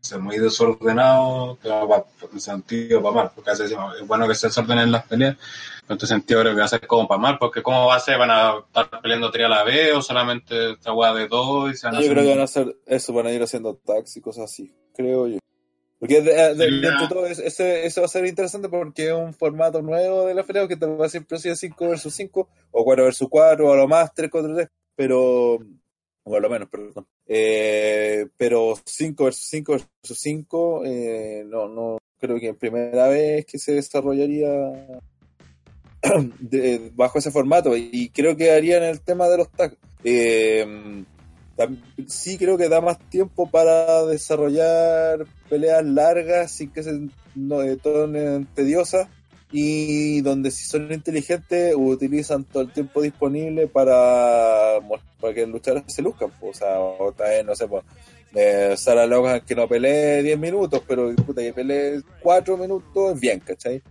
ser 0.00 0.18
muy 0.18 0.36
desordenado, 0.38 1.56
pero 1.62 1.86
va, 1.86 2.04
en 2.32 2.40
sentido 2.40 3.00
para 3.00 3.14
mal, 3.14 3.30
porque 3.34 3.50
a 3.50 3.52
veces 3.52 3.70
decimos, 3.70 3.94
es 4.00 4.06
bueno 4.06 4.26
que 4.26 4.34
se 4.34 4.48
desordenen 4.48 4.90
las 4.90 5.06
peleas, 5.06 5.36
pero 5.36 5.92
en 5.92 5.94
este 5.94 6.06
sentido 6.08 6.40
creo 6.40 6.54
que 6.54 6.58
va 6.58 6.64
a 6.64 6.68
ser 6.68 6.86
como 6.88 7.06
para 7.06 7.20
mal, 7.20 7.38
porque 7.38 7.62
¿cómo 7.62 7.86
va 7.86 7.96
a 7.96 8.00
ser? 8.00 8.18
¿Van 8.18 8.30
a 8.30 8.64
estar 8.66 9.00
peleando 9.00 9.30
tres 9.30 9.46
a 9.46 9.50
la 9.50 9.62
vez 9.62 9.94
o 9.94 10.02
solamente 10.02 10.72
esta 10.72 10.92
hueá 10.92 11.14
de 11.14 11.28
dos 11.28 11.70
y 11.70 11.76
se 11.76 11.86
van 11.86 11.96
a 11.96 12.00
Yo 12.00 12.10
creo 12.10 12.24
que 12.24 12.30
van 12.30 12.40
a 12.40 12.44
hacer 12.44 12.76
eso, 12.84 13.12
van 13.12 13.26
a 13.28 13.32
ir 13.32 13.42
haciendo 13.42 13.76
tags 13.76 14.16
y 14.16 14.20
cosas 14.20 14.44
así, 14.44 14.74
creo 14.92 15.28
yo. 15.28 15.38
Porque 16.02 16.20
de, 16.20 16.32
de- 16.34 16.64
Sí, 16.66 16.80
dentro 16.80 16.90
ya. 16.90 17.00
de 17.02 17.08
todo, 17.08 17.26
es- 17.28 17.38
ese, 17.38 17.86
eso 17.86 18.00
va 18.00 18.06
a 18.06 18.08
ser 18.10 18.26
interesante 18.26 18.68
porque 18.68 19.06
es 19.06 19.12
un 19.12 19.32
formato 19.32 19.80
nuevo 19.82 20.26
de 20.26 20.34
la 20.34 20.42
feria 20.42 20.66
que 20.66 20.74
te 20.76 20.84
va 20.84 21.06
a 21.06 21.08
siempre 21.08 21.38
ser 21.38 21.56
5 21.56 21.88
versus 21.90 22.12
5 22.12 22.48
o 22.72 22.84
4 22.84 23.04
versus 23.04 23.28
4 23.30 23.68
o 23.68 23.72
a 23.72 23.76
lo 23.76 23.86
más 23.86 24.12
3 24.12 24.28
contra 24.28 24.52
3, 24.52 24.68
pero. 24.96 25.60
O 26.24 26.36
a 26.36 26.40
lo 26.40 26.50
menos, 26.50 26.68
perdón. 26.68 27.06
Eh, 27.26 28.26
pero 28.36 28.74
5 28.84 29.24
versus 29.26 29.46
5 29.48 29.72
versus 29.74 30.18
5, 30.18 30.82
eh, 30.84 31.44
no, 31.46 31.68
no 31.68 31.98
creo 32.18 32.40
que 32.40 32.48
es 32.48 32.56
primera 32.56 33.06
vez 33.06 33.46
que 33.46 33.58
se 33.60 33.72
desarrollaría 33.74 34.48
de- 36.40 36.90
bajo 36.94 37.18
ese 37.20 37.30
formato 37.30 37.76
y 37.76 38.10
creo 38.10 38.36
que 38.36 38.50
harían 38.50 38.82
el 38.82 39.00
tema 39.02 39.28
de 39.28 39.36
los 39.36 39.50
tags. 39.52 39.76
Eh, 40.02 40.66
sí 42.06 42.38
creo 42.38 42.56
que 42.56 42.68
da 42.68 42.80
más 42.80 42.98
tiempo 43.10 43.48
para 43.50 44.04
desarrollar 44.06 45.26
peleas 45.48 45.84
largas 45.84 46.52
sin 46.52 46.70
que 46.70 46.82
se 46.82 47.08
no, 47.34 47.62
eh, 47.62 47.76
tornen 47.76 48.46
tediosas 48.54 49.08
y 49.52 50.22
donde 50.22 50.50
si 50.50 50.64
son 50.64 50.90
inteligentes 50.92 51.74
utilizan 51.76 52.44
todo 52.44 52.62
el 52.62 52.72
tiempo 52.72 53.02
disponible 53.02 53.66
para, 53.66 54.78
para 55.20 55.34
que 55.34 55.42
los 55.42 55.50
luchadores 55.50 55.84
se 55.88 56.00
luzcan. 56.00 56.30
po. 56.40 56.48
O 56.48 56.54
sea, 56.54 56.80
otra 56.80 57.28
vez, 57.28 57.44
no 57.44 57.54
sé, 57.54 57.68
pues, 57.68 57.84
eh, 58.34 58.74
Sarah 58.78 59.06
Logan 59.06 59.42
que 59.42 59.54
no 59.54 59.68
pelee 59.68 60.22
10 60.22 60.38
minutos, 60.38 60.82
pero 60.88 61.14
puta, 61.14 61.42
que 61.42 61.52
pelee 61.52 62.00
4 62.22 62.56
minutos 62.56 63.14
es 63.14 63.20
bien, 63.20 63.40
¿cachai? 63.40 63.82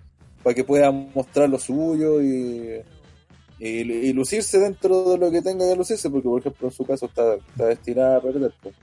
Para 0.41 0.55
que 0.55 0.63
pueda 0.63 0.89
mostrar 0.89 1.47
lo 1.47 1.59
suyo 1.59 2.19
y, 2.21 2.81
y, 3.61 4.13
lucirse 4.13 4.57
dentro 4.57 5.11
de 5.11 5.17
lo 5.19 5.29
que 5.29 5.41
tenga 5.41 5.67
que 5.67 5.75
lucirse, 5.75 6.09
porque 6.09 6.27
por 6.27 6.39
ejemplo 6.39 6.67
en 6.67 6.73
su 6.73 6.83
caso 6.83 7.05
está, 7.05 7.35
está 7.35 7.67
destinada 7.67 8.17
a 8.17 8.21
perder. 8.21 8.53
pues. 8.61 8.75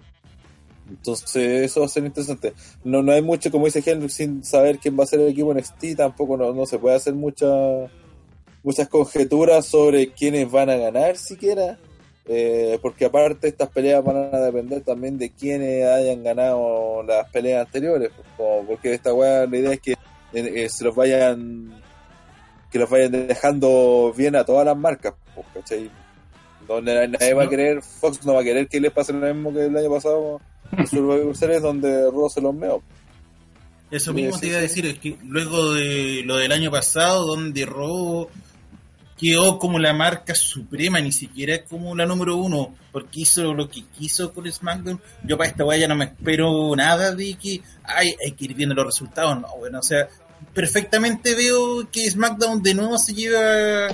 Entonces 0.89 1.63
eso 1.63 1.81
va 1.81 1.87
a 1.87 1.89
ser 1.89 2.05
interesante. 2.05 2.55
No, 2.85 3.03
no 3.03 3.13
hay 3.13 3.21
mucho, 3.21 3.51
como 3.51 3.67
dice 3.67 3.83
Henry, 3.85 4.09
sin 4.09 4.45
saber 4.45 4.79
quién 4.79 4.99
va 4.99 5.05
a 5.05 5.09
ser 5.09 5.21
el 5.21 5.29
equipo 5.29 5.53
NXT, 5.53 5.97
tampoco 5.97 6.37
no, 6.37 6.53
no 6.55 6.65
se 6.65 6.79
puede 6.79 6.97
hacer 6.97 7.15
mucha, 7.15 7.47
muchas 8.63 8.89
conjeturas 8.89 9.67
sobre 9.67 10.13
quiénes 10.13 10.51
van 10.51 10.71
a 10.71 10.77
ganar 10.77 11.17
siquiera. 11.17 11.79
Eh, 12.31 12.79
porque 12.83 13.07
aparte 13.07 13.49
estas 13.49 13.71
peleas 13.71 14.05
van 14.05 14.35
a 14.35 14.39
depender 14.39 14.83
también 14.83 15.17
de 15.17 15.31
quiénes 15.31 15.87
hayan 15.87 16.23
ganado 16.23 17.03
las 17.03 17.29
peleas 17.31 17.67
anteriores. 17.67 18.11
pues, 18.15 18.29
como 18.37 18.67
porque 18.67 18.95
esta 18.95 19.13
weá, 19.13 19.47
la 19.47 19.57
idea 19.57 19.73
es 19.73 19.81
que 19.81 19.93
eh, 19.93 19.97
eh, 20.35 20.69
se 20.69 20.85
los 20.85 20.95
vayan 20.95 21.73
que 22.71 22.79
los 22.79 22.91
vayan 22.91 23.13
dejando 23.29 24.13
bien 24.17 24.37
a 24.37 24.45
todas 24.45 24.65
las 24.65 24.77
marcas, 24.77 25.15
pues, 25.35 25.47
¿cachai? 25.55 25.91
Donde 26.67 27.09
nadie 27.09 27.35
va 27.35 27.45
a 27.45 27.49
querer, 27.49 27.83
Fox 27.83 28.25
no 28.27 28.35
va 28.35 28.43
a 28.43 28.45
querer 28.45 28.69
que 28.69 28.81
les 28.81 28.93
pase 28.93 29.13
lo 29.13 29.35
mismo 29.35 29.53
que 29.53 29.67
el 29.67 29.77
año 29.77 29.91
pasado 29.91 30.41
en 30.77 30.87
Survivor 30.87 31.37
Series, 31.37 31.63
donde 31.63 32.11
Raw 32.11 32.29
se 32.29 32.41
los 32.41 32.55
meó. 32.55 32.83
Eso 33.91 34.13
mismo 34.13 34.35
sí, 34.35 34.41
te 34.41 34.47
iba 34.49 34.59
a 34.59 34.63
decir, 34.63 34.85
es 34.85 34.99
que 34.99 35.17
luego 35.25 35.73
de 35.73 36.23
lo 36.25 36.37
del 36.37 36.53
año 36.53 36.71
pasado, 36.71 37.25
donde 37.25 37.65
Raw 37.65 38.29
quedó 39.19 39.59
como 39.59 39.79
la 39.79 39.95
marca 39.95 40.35
suprema, 40.35 41.01
ni 41.01 41.11
siquiera 41.11 41.65
como 41.65 41.95
la 41.95 42.05
número 42.05 42.37
uno, 42.37 42.75
porque 42.93 43.23
hizo 43.23 43.55
lo 43.55 43.69
que 43.69 43.85
quiso 43.85 44.33
con 44.33 44.51
SmackDown. 44.51 45.01
Yo 45.25 45.39
para 45.39 45.49
esta 45.51 45.65
weá 45.65 45.79
ya 45.79 45.89
no 45.89 45.97
me 45.97 46.05
espero 46.05 46.75
nada 46.77 47.15
de 47.15 47.35
que 47.35 47.63
ay, 47.83 48.15
hay 48.25 48.33
que 48.33 48.45
ir 48.45 48.55
viendo 48.55 48.75
los 48.75 48.87
resultados. 48.87 49.41
No, 49.41 49.49
bueno, 49.57 49.81
o 49.81 49.83
sea, 49.83 50.09
perfectamente 50.55 51.35
veo 51.35 51.89
que 51.91 52.11
SmackDown 52.11 52.63
de 52.63 52.75
nuevo 52.75 52.99
se 52.99 53.15
lleva 53.15 53.89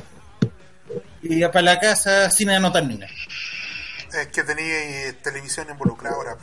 eh, 1.23 1.49
para 1.49 1.63
la 1.63 1.81
casa 1.81 2.31
sin 2.31 2.51
anotar 2.51 2.85
ni 2.87 2.95
una. 2.95 3.07
Es 3.07 4.29
que 4.29 4.43
tenía 4.45 5.09
eh, 5.09 5.13
televisión 5.15 5.69
involucrada 5.71 6.17
ahora. 6.17 6.39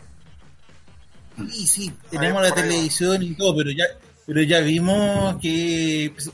Sí, 1.49 1.67
sí, 1.67 1.93
tenemos 2.09 2.41
la 2.41 2.53
televisión 2.53 3.23
y 3.23 3.33
todo, 3.35 3.55
pero 3.55 3.71
ya, 3.71 3.85
pero 4.25 4.41
ya 4.41 4.59
vimos 4.59 5.37
que 5.41 6.13
pues, 6.13 6.29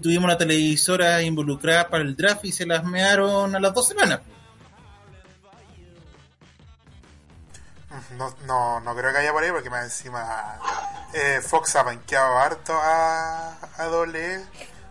tuvimos 0.00 0.28
la 0.28 0.38
televisora 0.38 1.22
involucrada 1.22 1.88
para 1.88 2.04
el 2.04 2.16
draft 2.16 2.44
y 2.44 2.52
se 2.52 2.64
las 2.64 2.84
mearon 2.84 3.54
a 3.54 3.60
las 3.60 3.74
dos 3.74 3.88
semanas. 3.88 4.20
No, 8.16 8.34
no, 8.46 8.80
no 8.80 8.94
creo 8.94 9.12
que 9.12 9.18
haya 9.18 9.32
por 9.32 9.42
ahí 9.42 9.50
porque 9.50 9.70
más 9.70 9.84
encima 9.84 10.58
eh, 11.12 11.40
Fox 11.40 11.76
ha 11.76 11.82
banqueado 11.82 12.38
harto 12.38 12.78
a, 12.80 13.56
a 13.76 13.84
doble 13.84 14.44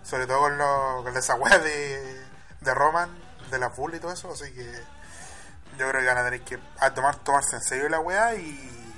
sobre 0.07 0.25
todo 0.25 0.39
con, 0.39 0.57
lo, 0.57 1.03
con 1.03 1.17
esa 1.17 1.35
weá 1.35 1.59
de, 1.59 2.23
de 2.61 2.73
Roman, 2.73 3.09
de 3.51 3.59
la 3.59 3.67
Bull 3.67 3.95
y 3.95 3.99
todo 3.99 4.13
eso, 4.13 4.31
así 4.31 4.51
que 4.53 4.71
yo 5.77 5.89
creo 5.89 6.01
que 6.01 6.07
van 6.07 6.17
a 6.17 6.23
tener 6.23 6.41
que 6.41 6.57
a 6.79 6.93
tomar, 6.93 7.17
tomarse 7.17 7.57
en 7.57 7.61
serio 7.61 7.89
la 7.89 7.99
weá 7.99 8.33
y, 8.35 8.95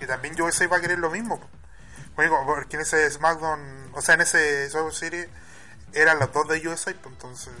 y 0.00 0.06
también 0.06 0.40
USA 0.40 0.66
va 0.66 0.78
a 0.78 0.80
querer 0.80 0.98
lo 0.98 1.10
mismo. 1.10 1.38
po. 1.38 1.46
Porque, 2.16 2.76
en 2.76 2.82
ese 2.82 3.10
SmackDown, 3.10 3.90
o 3.94 4.02
sea, 4.02 4.16
en 4.16 4.22
ese 4.22 4.68
Survivor 4.68 4.94
Series 4.94 5.28
eran 5.94 6.18
las 6.18 6.32
dos 6.32 6.48
de 6.48 6.66
USA, 6.66 6.92
pues 6.94 7.14
entonces 7.14 7.52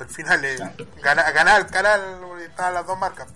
al 0.00 0.08
final 0.08 0.44
eh, 0.44 0.58
gana, 1.02 1.30
ganar 1.30 1.60
el 1.60 1.66
canal 1.66 2.18
estaban 2.40 2.74
las 2.74 2.86
dos 2.86 2.98
marcas. 2.98 3.28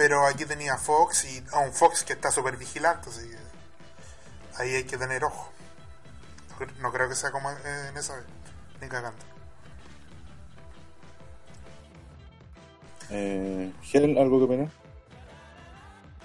Pero 0.00 0.26
aquí 0.26 0.46
tenía 0.46 0.78
Fox 0.78 1.26
y 1.26 1.44
a 1.52 1.58
un 1.58 1.74
Fox 1.74 2.04
que 2.04 2.14
está 2.14 2.30
súper 2.30 2.56
vigilante, 2.56 3.10
así 3.10 3.28
que 3.28 3.36
ahí 4.62 4.74
hay 4.76 4.84
que 4.84 4.96
tener 4.96 5.22
ojo. 5.22 5.52
No 6.48 6.56
cre- 6.56 6.74
No 6.78 6.90
creo 6.90 7.06
que 7.06 7.14
sea 7.14 7.30
como 7.30 7.50
en 7.50 7.94
esa 7.98 8.16
vez, 8.16 8.24
ni 8.80 8.88
cagando. 8.88 9.22
Eh, 13.10 13.70
Helen, 13.92 14.16
¿algo 14.16 14.38
que 14.38 14.44
opinar? 14.46 14.68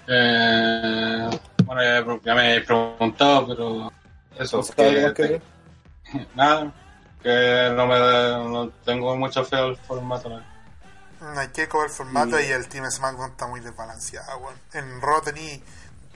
Eh, 0.08 1.30
bueno, 1.66 1.82
ya, 1.82 2.20
ya 2.24 2.34
me 2.34 2.56
he 2.56 2.60
preguntado, 2.62 3.46
pero 3.46 3.92
eso, 4.38 4.62
¿Sabes 4.62 5.12
que 5.12 5.12
que, 5.14 6.26
nada, 6.34 6.72
que 7.22 7.72
no 7.76 7.86
me 7.86 7.98
no 7.98 8.70
tengo 8.86 9.14
mucha 9.18 9.44
fe 9.44 9.56
al 9.56 9.76
formato. 9.76 10.30
¿no? 10.30 10.55
Mm, 11.20 11.38
Hay 11.38 11.48
que 11.48 11.66
ver 11.66 11.84
el 11.86 11.90
formato 11.90 12.38
Y- 12.40 12.44
y 12.46 12.52
el 12.52 12.68
Team 12.68 12.90
SmackDown 12.90 13.30
está 13.32 13.46
muy 13.46 13.60
desbalanceado. 13.60 14.38
weón. 14.38 14.60
En 14.72 15.00
Raw 15.00 15.20
tenía 15.22 15.58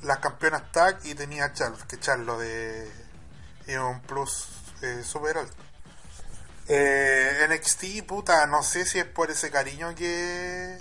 las 0.02 0.18
campeonas 0.18 0.70
tag 0.72 0.98
y 1.04 1.14
tenía 1.14 1.44
a 1.46 1.52
Charlotte, 1.52 1.86
que 1.86 1.98
Charlotte 1.98 2.40
de 2.40 2.92
es 3.66 3.78
un 3.78 4.00
plus 4.02 4.48
eh, 4.82 5.02
super 5.04 5.38
alto. 5.38 5.54
Eh, 6.68 7.46
NXT, 7.48 8.02
puta, 8.06 8.46
no 8.46 8.62
sé 8.62 8.84
si 8.86 8.98
es 8.98 9.04
por 9.04 9.30
ese 9.30 9.50
cariño 9.50 9.94
que 9.94 10.78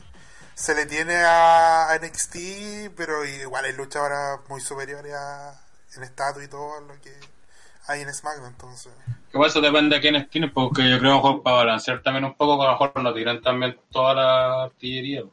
se 0.55 0.75
le 0.75 0.85
tiene 0.85 1.15
a, 1.23 1.89
a 1.89 1.95
NXT, 1.97 2.91
pero 2.95 3.25
igual 3.25 3.65
hay 3.65 3.73
luchadoras 3.73 4.39
muy 4.49 4.61
superiores 4.61 5.13
a, 5.15 5.59
en 5.95 6.03
estatus 6.03 6.43
y 6.43 6.47
todo 6.47 6.79
lo 6.81 6.99
que 7.01 7.17
hay 7.87 8.01
en 8.01 8.13
SmackDown, 8.13 8.47
entonces. 8.47 8.91
Igual 9.31 9.49
eso 9.49 9.61
depende 9.61 9.95
de 9.95 10.01
quiénes 10.01 10.29
tienen, 10.29 10.51
porque 10.51 10.89
yo 10.89 10.97
creo 10.97 11.01
que 11.01 11.07
a 11.07 11.09
lo 11.11 11.15
mejor 11.17 11.43
para 11.43 11.55
balancear 11.57 12.01
también 12.01 12.25
un 12.25 12.33
poco, 12.33 12.57
que 12.57 12.63
a 12.63 12.71
lo 12.71 12.71
mejor 12.73 13.03
no 13.03 13.13
tiran 13.13 13.41
también 13.41 13.77
toda 13.91 14.13
la 14.15 14.63
artillería. 14.63 15.23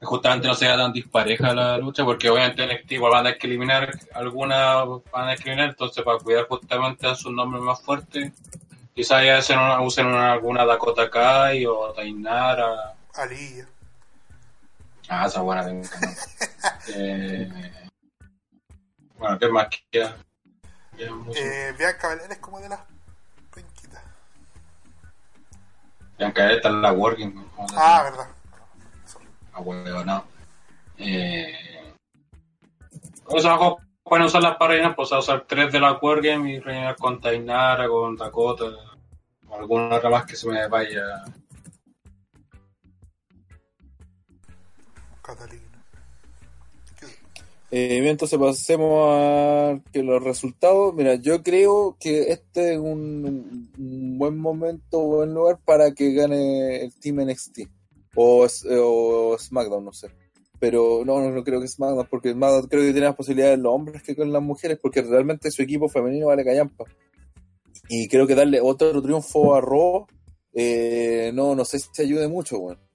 Justamente 0.00 0.46
no 0.46 0.54
sea 0.54 0.76
tan 0.76 0.92
dispareja 0.92 1.52
la 1.54 1.78
lucha, 1.78 2.04
porque 2.04 2.30
obviamente 2.30 2.62
NXT 2.64 2.92
igual 2.92 3.12
van 3.12 3.20
a 3.20 3.22
tener 3.24 3.38
que 3.38 3.46
eliminar 3.48 3.90
alguna, 4.14 4.84
van 4.84 5.28
a 5.28 5.32
eliminar, 5.32 5.70
entonces 5.70 6.04
para 6.04 6.18
cuidar 6.18 6.46
justamente 6.46 7.06
a 7.08 7.14
sus 7.16 7.32
nombres 7.32 7.62
más 7.62 7.82
fuertes, 7.82 8.32
quizás 8.94 9.24
ya 9.24 9.38
hacen 9.38 9.58
una- 9.58 9.80
usen 9.80 10.06
una- 10.06 10.32
alguna 10.32 10.64
Dakota 10.64 11.10
Kai 11.10 11.66
o 11.66 11.92
Tainara. 11.92 12.94
Ali, 13.14 13.62
Ah, 15.08 15.26
esa 15.26 15.40
buena 15.40 15.64
tengo. 15.64 15.82
eh, 16.94 17.48
bueno, 19.18 19.38
¿qué 19.38 19.48
más 19.48 19.66
queda? 19.90 20.16
Eh, 20.98 21.74
Bianca 21.78 22.08
Belair 22.08 22.32
es 22.32 22.38
como 22.38 22.60
de 22.60 22.68
las 22.68 22.80
penquitas. 23.54 24.02
Bianca 26.18 26.50
está 26.50 26.68
en 26.68 26.82
la 26.82 26.92
Working. 26.92 27.32
¿cómo 27.54 27.68
se 27.68 27.74
Ah, 27.78 28.02
verdad. 28.02 28.28
a 29.52 29.60
huevo, 29.60 30.04
no. 30.04 30.24
Eh, 30.98 31.94
ojo, 33.26 33.80
pueden 34.02 34.26
usar 34.26 34.42
las 34.42 34.56
para 34.56 34.72
rellenar, 34.72 34.96
pues 34.96 35.12
a 35.12 35.18
usar 35.18 35.44
tres 35.46 35.72
de 35.72 35.80
la 35.80 35.92
Wargame 35.92 36.52
y 36.52 36.60
rellenar 36.60 36.96
con 36.96 37.20
Tainara, 37.20 37.88
con 37.88 38.16
Dakota, 38.16 38.64
o 39.48 39.54
alguna 39.54 39.96
otra 39.96 40.10
más 40.10 40.24
que 40.24 40.36
se 40.36 40.48
me 40.48 40.66
vaya. 40.68 41.24
Catalina. 45.22 45.65
Eh, 47.78 48.00
bien, 48.00 48.12
entonces 48.12 48.38
pasemos 48.38 49.06
a 49.06 49.78
los 49.92 50.22
resultados. 50.24 50.94
Mira, 50.94 51.16
yo 51.16 51.42
creo 51.42 51.94
que 52.00 52.30
este 52.32 52.72
es 52.72 52.78
un, 52.78 53.70
buen 54.16 54.38
momento, 54.38 55.00
buen 55.00 55.34
lugar 55.34 55.58
para 55.62 55.92
que 55.92 56.14
gane 56.14 56.84
el 56.84 56.94
Team 56.98 57.20
NXT 57.20 57.68
o, 58.14 58.46
S- 58.46 58.66
o 58.70 59.36
SmackDown, 59.38 59.84
no 59.84 59.92
sé. 59.92 60.08
Pero 60.58 61.02
no, 61.04 61.20
no, 61.20 61.30
no 61.30 61.44
creo 61.44 61.60
que 61.60 61.68
SmackDown, 61.68 62.06
porque 62.08 62.32
SmackDown 62.32 62.66
creo 62.66 62.82
que 62.82 62.92
tiene 62.92 63.08
más 63.08 63.16
posibilidades 63.16 63.58
los 63.58 63.74
hombres 63.74 64.02
que 64.02 64.16
con 64.16 64.32
las 64.32 64.42
mujeres, 64.42 64.78
porque 64.80 65.02
realmente 65.02 65.50
su 65.50 65.60
equipo 65.60 65.86
femenino 65.90 66.28
vale 66.28 66.46
callampa. 66.46 66.86
Y 67.90 68.08
creo 68.08 68.26
que 68.26 68.34
darle 68.34 68.58
otro 68.62 69.02
triunfo 69.02 69.54
a 69.54 69.60
Raw, 69.60 70.06
eh, 70.54 71.30
no, 71.34 71.54
no 71.54 71.66
sé 71.66 71.78
si 71.78 72.00
ayude 72.00 72.26
mucho, 72.26 72.58
bueno 72.58 72.85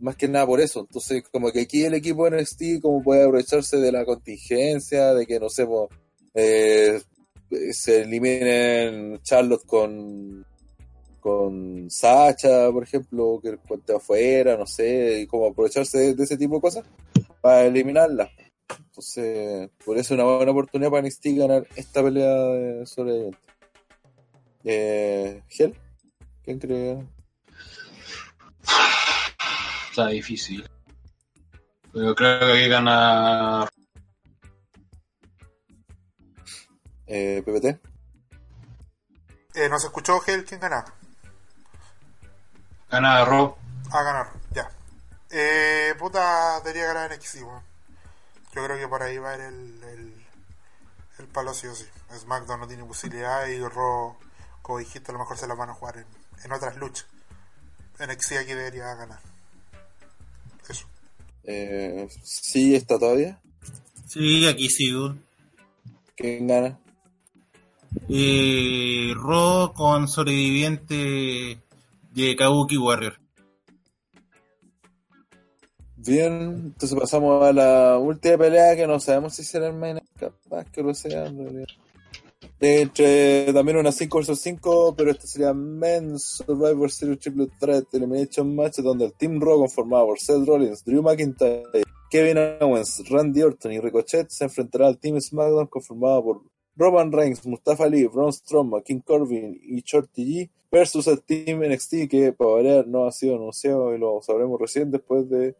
más 0.00 0.16
que 0.16 0.28
nada 0.28 0.46
por 0.46 0.60
eso. 0.60 0.80
Entonces, 0.80 1.22
como 1.30 1.50
que 1.52 1.60
aquí 1.60 1.84
el 1.84 1.94
equipo 1.94 2.28
de 2.28 2.40
NXT 2.40 2.80
como 2.82 3.02
puede 3.02 3.24
aprovecharse 3.24 3.78
de 3.78 3.92
la 3.92 4.04
contingencia, 4.04 5.14
de 5.14 5.26
que 5.26 5.40
no 5.40 5.48
sé, 5.48 5.66
eh, 6.34 7.00
se 7.72 8.02
eliminen 8.02 9.20
Charlotte 9.22 9.66
con 9.66 10.46
con 11.20 11.90
Sacha, 11.90 12.70
por 12.72 12.82
ejemplo, 12.82 13.40
que 13.42 13.58
cuente 13.58 13.94
afuera, 13.94 14.56
no 14.56 14.66
sé, 14.66 15.20
y 15.20 15.26
como 15.26 15.48
aprovecharse 15.48 15.98
de, 15.98 16.14
de 16.14 16.24
ese 16.24 16.38
tipo 16.38 16.54
de 16.54 16.60
cosas 16.62 16.84
para 17.42 17.66
eliminarla. 17.66 18.30
Entonces, 18.78 19.70
por 19.84 19.96
eso 19.96 20.14
es 20.14 20.20
una 20.20 20.24
buena 20.24 20.52
oportunidad 20.52 20.90
para 20.90 21.06
NXT 21.06 21.26
ganar 21.36 21.66
esta 21.76 22.02
pelea 22.02 22.34
de 22.34 22.86
sobreviviente. 22.86 23.38
Eh, 24.64 25.42
Gel, 25.48 25.74
¿quién 26.44 26.58
cree? 26.58 26.98
Está 30.00 30.12
difícil. 30.12 30.70
Pero 31.92 32.14
creo 32.14 32.40
que 32.40 32.52
aquí 32.52 32.68
gana. 32.68 33.68
Eh, 37.06 37.42
PPT. 37.44 37.66
Eh, 39.56 39.68
¿No 39.68 39.78
se 39.78 39.88
escuchó 39.88 40.18
Gel? 40.20 40.46
¿Quién 40.46 40.58
gana? 40.58 40.82
Gana 42.90 43.26
Rob. 43.26 43.56
A 43.90 44.02
ganar, 44.02 44.32
ya. 44.52 44.70
Eh, 45.28 45.94
puta, 45.98 46.60
debería 46.60 46.86
ganar 46.86 47.14
NXT, 47.14 47.42
weón. 47.42 47.62
Yo 48.54 48.64
creo 48.64 48.78
que 48.78 48.88
por 48.88 49.02
ahí 49.02 49.18
va 49.18 49.32
a 49.32 49.34
ir 49.34 49.40
el, 49.42 49.84
el, 49.84 50.26
el 51.18 51.26
palo 51.26 51.52
sí 51.52 51.66
o 51.66 51.74
sí. 51.74 51.86
SmackDown 52.10 52.60
no 52.60 52.66
tiene 52.66 52.84
posibilidad 52.86 53.46
y 53.48 53.60
Raw, 53.60 54.16
como 54.62 54.78
dijiste, 54.78 55.10
a 55.10 55.12
lo 55.12 55.18
mejor 55.18 55.36
se 55.36 55.46
la 55.46 55.54
van 55.54 55.68
a 55.68 55.74
jugar 55.74 55.98
en, 55.98 56.06
en 56.42 56.52
otras 56.52 56.76
luchas. 56.76 57.06
NXT 57.98 58.32
aquí 58.38 58.54
debería 58.54 58.94
ganar. 58.94 59.29
Eh, 61.44 62.08
sí, 62.22 62.74
está 62.74 62.98
todavía. 62.98 63.40
Sí, 64.06 64.46
aquí 64.46 64.68
sigo. 64.68 65.16
¿Quién 66.16 66.46
gana? 66.46 66.78
Eh, 68.08 69.12
Ro 69.14 69.72
con 69.74 70.08
sobreviviente 70.08 71.60
de 72.12 72.36
Kabuki 72.36 72.76
Warrior. 72.76 73.18
Bien, 75.96 76.72
entonces 76.72 76.98
pasamos 76.98 77.44
a 77.44 77.52
la 77.52 77.98
última 77.98 78.38
pelea 78.38 78.74
que 78.74 78.86
no 78.86 78.98
sabemos 79.00 79.34
si 79.34 79.44
será 79.44 79.66
el 79.66 79.74
main, 79.74 80.00
capaz 80.18 80.64
que 80.70 80.82
lo 80.82 80.94
sea 80.94 81.26
en 81.26 81.38
realidad. 81.38 81.66
Entre 82.62 83.50
también 83.54 83.78
una 83.78 83.90
5 83.90 84.18
vs 84.18 84.38
5, 84.38 84.94
pero 84.94 85.12
este 85.12 85.26
sería 85.26 85.54
Men's 85.54 86.42
Survivor 86.46 86.90
Series 86.90 87.18
Triple 87.18 87.48
Threat 87.58 87.94
Elimination 87.94 88.54
Match, 88.54 88.80
donde 88.80 89.06
el 89.06 89.14
Team 89.14 89.40
Raw 89.40 89.60
conformado 89.60 90.08
por 90.08 90.20
Seth 90.20 90.46
Rollins, 90.46 90.84
Drew 90.84 91.02
McIntyre, 91.02 91.64
Kevin 92.10 92.36
Owens, 92.60 93.08
Randy 93.08 93.42
Orton 93.42 93.72
y 93.72 93.80
Ricochet 93.80 94.28
se 94.28 94.44
enfrentará 94.44 94.88
al 94.88 94.98
Team 94.98 95.18
SmackDown 95.18 95.68
conformado 95.68 96.22
por 96.22 96.42
Roman 96.76 97.10
Reigns, 97.10 97.46
Mustafa 97.46 97.84
Ali, 97.84 98.06
Braun 98.06 98.32
Strowman, 98.32 98.82
King 98.82 99.00
Corbin 99.00 99.58
y 99.62 99.80
Shorty 99.80 100.24
G 100.24 100.50
versus 100.70 101.06
el 101.06 101.22
Team 101.22 101.60
NXT 101.60 102.08
que 102.10 102.34
para 102.34 102.50
variar 102.50 102.86
no 102.86 103.06
ha 103.06 103.12
sido 103.12 103.36
anunciado 103.36 103.94
y 103.94 103.98
lo 103.98 104.20
sabremos 104.20 104.60
recién 104.60 104.90
después 104.90 105.30
de, 105.30 105.56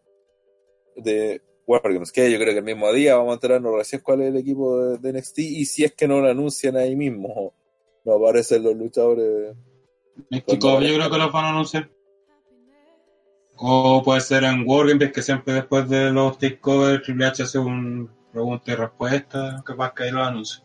de 0.96 1.40
Wargames, 1.70 2.10
que 2.10 2.30
yo 2.30 2.38
creo 2.38 2.52
que 2.52 2.58
el 2.58 2.64
mismo 2.64 2.92
día 2.92 3.16
vamos 3.16 3.30
a 3.30 3.34
enterarnos 3.34 3.74
recién 3.74 4.02
cuál 4.02 4.22
es 4.22 4.28
el 4.28 4.36
equipo 4.36 4.78
de, 4.78 4.98
de 4.98 5.18
NXT 5.18 5.38
y 5.38 5.64
si 5.64 5.84
es 5.84 5.94
que 5.94 6.08
no 6.08 6.20
lo 6.20 6.28
anuncian 6.28 6.76
ahí 6.76 6.96
mismo, 6.96 7.54
no 8.04 8.12
aparecen 8.12 8.64
los 8.64 8.74
luchadores. 8.76 9.54
México, 10.30 10.80
yo 10.80 10.94
creo 10.94 11.10
que 11.10 11.18
los 11.18 11.32
van 11.32 11.44
a 11.44 11.50
anunciar. 11.50 11.90
O 13.56 14.02
puede 14.02 14.20
ser 14.20 14.44
en 14.44 14.64
Wargames, 14.66 15.12
que 15.12 15.22
siempre 15.22 15.54
después 15.54 15.88
de 15.88 16.10
los 16.10 16.38
takeovers 16.38 17.02
Triple 17.04 17.26
H 17.26 17.42
hace 17.42 17.58
un 17.58 18.10
pregunta 18.32 18.72
y 18.72 18.74
respuesta, 18.74 19.62
capaz 19.64 19.92
que 19.94 20.04
ahí 20.04 20.10
lo 20.10 20.22
anuncia. 20.22 20.64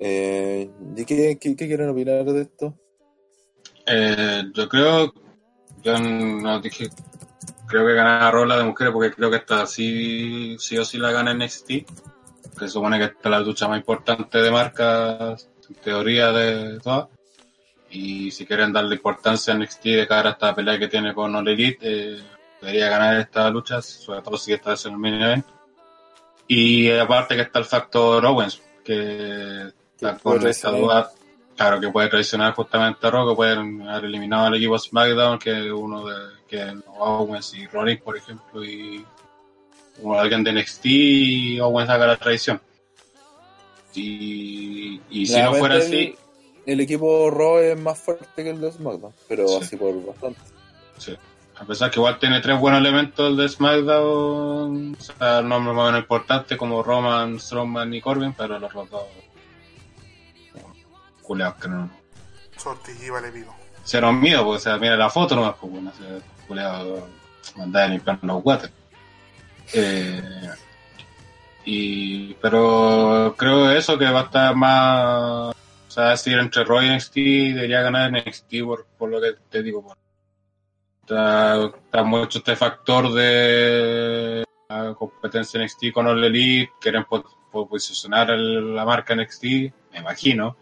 Eh, 0.00 0.68
¿Y 0.96 1.04
qué, 1.04 1.38
qué, 1.40 1.54
qué 1.54 1.66
quieren 1.68 1.90
opinar 1.90 2.24
de 2.24 2.42
esto? 2.42 2.74
Eh, 3.86 4.42
yo 4.54 4.68
creo, 4.68 5.12
yo 5.82 5.98
no 5.98 6.60
dije, 6.60 6.90
creo 7.66 7.86
que 7.86 7.94
ganará 7.94 8.30
Rola 8.30 8.56
de 8.58 8.64
mujeres 8.64 8.92
porque 8.92 9.12
creo 9.12 9.30
que 9.30 9.36
esta 9.36 9.66
sí, 9.66 10.56
sí 10.58 10.78
o 10.78 10.84
sí 10.84 10.98
la 10.98 11.10
gana 11.10 11.34
NXT, 11.34 11.66
que 11.66 11.86
se 12.58 12.68
supone 12.68 12.98
que 12.98 13.04
esta 13.04 13.20
es 13.24 13.30
la 13.30 13.40
lucha 13.40 13.68
más 13.68 13.78
importante 13.78 14.38
de 14.38 14.50
marcas, 14.50 15.48
en 15.68 15.74
teoría 15.76 16.32
de 16.32 16.80
todas. 16.80 17.08
Y 17.90 18.30
si 18.30 18.46
quieren 18.46 18.72
darle 18.72 18.96
importancia 18.96 19.52
a 19.52 19.56
NXT 19.56 19.84
de 19.84 20.08
cara 20.08 20.30
a 20.30 20.32
esta 20.32 20.54
pelea 20.54 20.78
que 20.78 20.88
tiene 20.88 21.14
con 21.14 21.34
All 21.34 21.48
Elite, 21.48 21.78
eh, 21.80 22.22
debería 22.60 22.88
ganar 22.88 23.18
esta 23.18 23.50
lucha, 23.50 23.82
sobre 23.82 24.22
todo 24.22 24.36
si 24.36 24.52
esta 24.52 24.74
es 24.74 24.86
el 24.86 24.96
main 24.96 25.14
event. 25.14 25.46
Y 26.46 26.90
aparte 26.90 27.36
que 27.36 27.42
está 27.42 27.58
el 27.58 27.64
factor 27.64 28.24
Owens, 28.24 28.62
que 28.84 29.72
está 29.94 30.18
con 30.18 30.36
esta 30.46 30.70
traicionar. 30.70 30.80
duda, 30.80 31.12
claro, 31.62 31.80
que 31.80 31.88
puede 31.90 32.08
traicionar 32.08 32.54
justamente 32.54 33.06
a 33.06 33.10
que 33.10 33.34
pueden 33.36 33.88
haber 33.88 34.06
eliminado 34.06 34.46
al 34.46 34.56
equipo 34.56 34.78
SmackDown, 34.78 35.38
que 35.38 35.72
uno 35.72 36.04
de 36.06 36.16
que 36.48 36.74
Owens 36.98 37.54
y 37.54 37.66
Rollins, 37.66 38.02
por 38.02 38.16
ejemplo, 38.16 38.64
y 38.64 39.04
o 40.02 40.18
alguien 40.18 40.42
de 40.42 40.52
NXT 40.52 40.86
y 40.86 41.60
Owens 41.60 41.88
haga 41.88 42.06
la 42.06 42.16
traición. 42.16 42.60
Y, 43.94 45.00
y 45.10 45.26
si 45.26 45.40
no 45.40 45.54
fuera 45.54 45.76
así, 45.76 46.16
El 46.64 46.80
equipo 46.80 47.30
Raw 47.30 47.58
es 47.58 47.78
más 47.78 47.98
fuerte 47.98 48.42
que 48.42 48.50
el 48.50 48.60
de 48.60 48.72
SmackDown, 48.72 49.12
pero 49.28 49.46
Sí. 49.48 49.58
así 49.62 49.76
por 49.76 50.04
bastante. 50.06 50.40
Sí. 50.98 51.14
A 51.56 51.64
pesar 51.64 51.90
que 51.90 52.00
igual 52.00 52.18
tiene 52.18 52.40
tres 52.40 52.58
buenos 52.58 52.80
elementos 52.80 53.28
el 53.30 53.36
de 53.36 53.48
SmackDown, 53.48 54.96
o 54.98 55.02
sea, 55.02 55.42
nombres 55.42 55.76
más 55.76 55.82
o 55.82 55.86
menos 55.86 56.00
importantes 56.00 56.58
como 56.58 56.82
Roman, 56.82 57.38
Strowman 57.38 57.92
y 57.94 58.00
Corbin, 58.00 58.32
pero 58.32 58.58
los 58.58 58.72
dos. 58.90 59.02
Culeados 61.32 61.54
que 61.62 61.68
no. 61.68 61.88
Shorty 62.62 62.92
G 62.92 63.10
vale 63.10 63.32
pico. 63.32 63.54
Cero 63.84 64.12
miedo, 64.12 64.44
porque 64.44 64.56
o 64.58 64.60
sea, 64.60 64.76
mira 64.76 64.96
la 64.98 65.08
foto 65.08 65.34
nomás, 65.34 65.54
pues 65.58 65.72
bueno, 65.72 65.90
ese 65.90 66.22
culeado 66.46 67.08
mandar 67.56 67.84
a 67.84 67.88
limpiar 67.88 68.18
los 68.20 68.42
guates. 68.42 68.70
Eh, 69.72 70.50
y, 71.64 72.34
pero 72.34 73.34
creo 73.38 73.70
eso 73.70 73.96
que 73.98 74.10
va 74.10 74.20
a 74.20 74.24
estar 74.24 74.54
más. 74.54 75.54
O 75.88 75.90
sea, 75.90 76.10
decir 76.10 76.38
entre 76.38 76.64
Roy 76.64 76.86
y 76.86 76.90
NXT 76.96 77.14
debería 77.54 77.80
ganar 77.80 78.12
NXT 78.12 78.62
por, 78.64 78.86
por 78.98 79.08
lo 79.10 79.18
que 79.22 79.32
te 79.48 79.62
digo. 79.62 79.82
por- 79.82 79.96
Está, 81.00 81.64
está 81.64 82.02
mucho 82.04 82.38
este 82.38 82.56
factor 82.56 83.10
de 83.12 84.44
la 84.68 84.94
competencia 84.94 85.58
NXT 85.62 85.92
con 85.92 86.06
All 86.06 86.22
Elite, 86.22 86.72
quieren 86.80 87.04
po- 87.04 87.24
po- 87.50 87.66
posicionar 87.68 88.30
el- 88.30 88.74
la 88.74 88.84
marca 88.84 89.14
NXT, 89.14 89.44
me 89.92 89.98
imagino. 89.98 90.56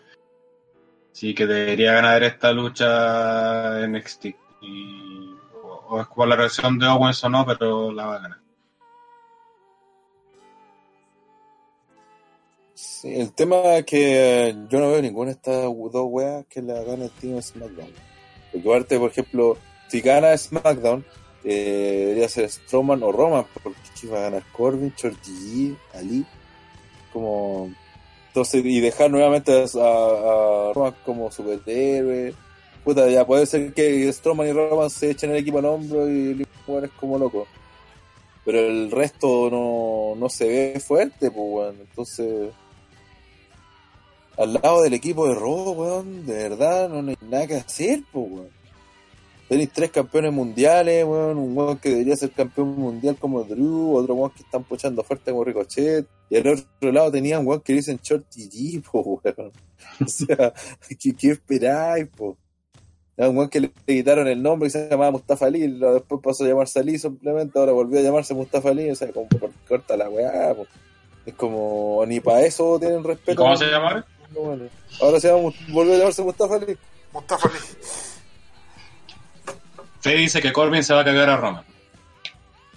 Sí 1.21 1.35
que 1.35 1.47
debería 1.47 1.93
ganar 1.93 2.23
esta 2.23 2.51
lucha 2.51 3.87
NXT. 3.87 4.25
Y, 4.63 5.35
o, 5.63 6.01
es 6.01 6.07
por 6.07 6.27
la 6.27 6.35
reacción 6.35 6.79
de 6.79 6.87
Owens 6.87 7.23
o 7.23 7.29
no, 7.29 7.45
pero 7.45 7.93
la 7.93 8.07
va 8.07 8.15
a 8.17 8.19
ganar. 8.21 8.39
Sí, 12.73 13.21
el 13.21 13.35
tema 13.35 13.57
es 13.77 13.85
que 13.85 14.57
yo 14.71 14.81
no 14.81 14.93
veo 14.93 15.03
ninguna 15.03 15.27
de 15.27 15.33
estas 15.33 15.65
dos 15.65 16.07
weas 16.09 16.47
que 16.47 16.63
la 16.63 16.83
gane 16.85 17.05
el 17.05 17.11
Team 17.11 17.43
SmackDown. 17.43 17.93
Porque 18.51 18.69
aparte, 18.71 18.99
por 18.99 19.11
ejemplo, 19.11 19.59
si 19.89 20.01
gana 20.01 20.35
SmackDown, 20.39 21.05
eh, 21.45 21.97
debería 21.99 22.31
ser 22.31 22.49
Strowman 22.49 23.03
o 23.03 23.13
Roman, 23.13 23.45
porque 23.63 24.09
va 24.11 24.21
a 24.21 24.23
ganar 24.23 24.43
Corbin, 24.53 24.95
Shorty 24.97 25.31
G, 25.33 25.77
Ali, 25.93 26.25
como... 27.13 27.71
Entonces, 28.31 28.65
y 28.65 28.79
dejar 28.79 29.11
nuevamente 29.11 29.53
a, 29.53 30.73
Roman 30.73 30.95
como 31.05 31.33
superhéroe. 31.33 32.33
Puta, 32.85 33.11
ya 33.11 33.27
puede 33.27 33.45
ser 33.45 33.75
que 33.75 34.11
Strowman 34.13 34.47
y 34.47 34.53
Roman 34.53 34.89
se 34.89 35.11
echen 35.11 35.31
el 35.31 35.39
equipo 35.39 35.59
al 35.59 35.65
hombro 35.65 36.09
y 36.09 36.31
el 36.31 36.85
es 36.85 36.91
como 36.93 37.19
loco. 37.19 37.49
Pero 38.45 38.61
el 38.61 38.89
resto 38.93 39.51
no, 39.51 40.15
no 40.17 40.29
se 40.29 40.47
ve 40.47 40.81
fuerte, 40.81 41.33
pues, 41.33 41.45
weón. 41.45 41.77
Entonces, 41.81 42.53
al 44.39 44.55
lado 44.55 44.83
del 44.83 44.95
equipo 44.95 45.27
de 45.27 45.35
Raw, 45.35 45.73
weón, 45.73 46.25
de 46.25 46.35
verdad 46.35 46.89
no 46.89 47.11
hay 47.11 47.19
nada 47.29 47.49
que 47.49 47.57
hacer, 47.57 48.01
pues, 48.13 48.31
weón. 48.31 48.49
Tenéis 49.49 49.73
tres 49.73 49.91
campeones 49.91 50.33
mundiales, 50.33 51.05
weón, 51.05 51.37
un 51.37 51.59
weón 51.59 51.79
que 51.79 51.91
debería 51.91 52.15
ser 52.15 52.31
campeón 52.31 52.79
mundial 52.79 53.17
como 53.19 53.43
Drew, 53.43 53.97
otro 53.97 54.15
weón 54.15 54.31
que 54.31 54.45
están 54.45 54.63
pochando 54.63 55.03
fuerte 55.03 55.33
como 55.33 55.43
Ricochet, 55.43 56.07
y 56.31 56.37
al 56.37 56.47
otro 56.47 56.93
lado 56.93 57.11
tenían 57.11 57.47
weón 57.47 57.61
que 57.61 57.73
dicen 57.75 57.99
Shorty 58.03 58.49
G, 58.49 58.83
po, 58.83 59.21
weón. 59.23 59.53
O 60.05 60.09
sea, 60.09 60.53
¿qué, 60.99 61.15
qué 61.15 61.31
esperáis, 61.33 62.07
po? 62.09 62.39
Era 63.17 63.29
un 63.29 63.37
weón 63.37 63.51
que 63.51 63.61
le, 63.61 63.71
le 63.87 63.95
quitaron 63.97 64.29
el 64.29 64.43
nombre 64.43 64.69
y 64.69 64.71
se 64.71 64.89
llamaba 64.89 65.11
Mustafa 65.11 65.47
Ali, 65.47 65.67
después 65.67 66.21
pasó 66.23 66.45
a 66.45 66.49
llamarse 66.49 66.79
Ali 66.79 66.99
simplemente, 66.99 67.59
ahora 67.59 67.73
volvió 67.73 67.99
a 67.99 68.03
llamarse 68.03 68.33
Mustafa 68.33 68.71
Ali, 68.71 68.89
o 68.91 68.95
sea, 68.95 69.11
como 69.13 69.29
por- 69.29 69.51
corta 69.69 69.97
la 69.97 70.09
weá, 70.09 70.55
po. 70.55 70.67
Es 71.27 71.35
como, 71.35 72.03
ni 72.07 72.19
para 72.21 72.43
eso 72.47 72.79
tienen 72.79 73.01
¿Y 73.01 73.07
respeto. 73.09 73.43
cómo 73.43 73.55
se 73.57 73.67
llama 73.67 73.89
ahora? 73.89 74.07
Bueno, 74.33 74.65
ahora 75.03 75.21
se 75.21 75.29
llama, 75.29 75.51
volvió 75.69 75.95
a 75.95 75.99
llamarse 75.99 76.23
Mustafa 76.23 76.55
Ali. 76.55 76.79
Mustafa 77.13 77.49
Ali. 77.49 77.59
Fe 80.01 80.15
dice 80.15 80.41
que 80.41 80.53
Corbin 80.53 80.83
se 80.83 80.95
va 80.95 81.01
a 81.01 81.05
cagar 81.05 81.29
a 81.29 81.37
Roman. 81.37 81.65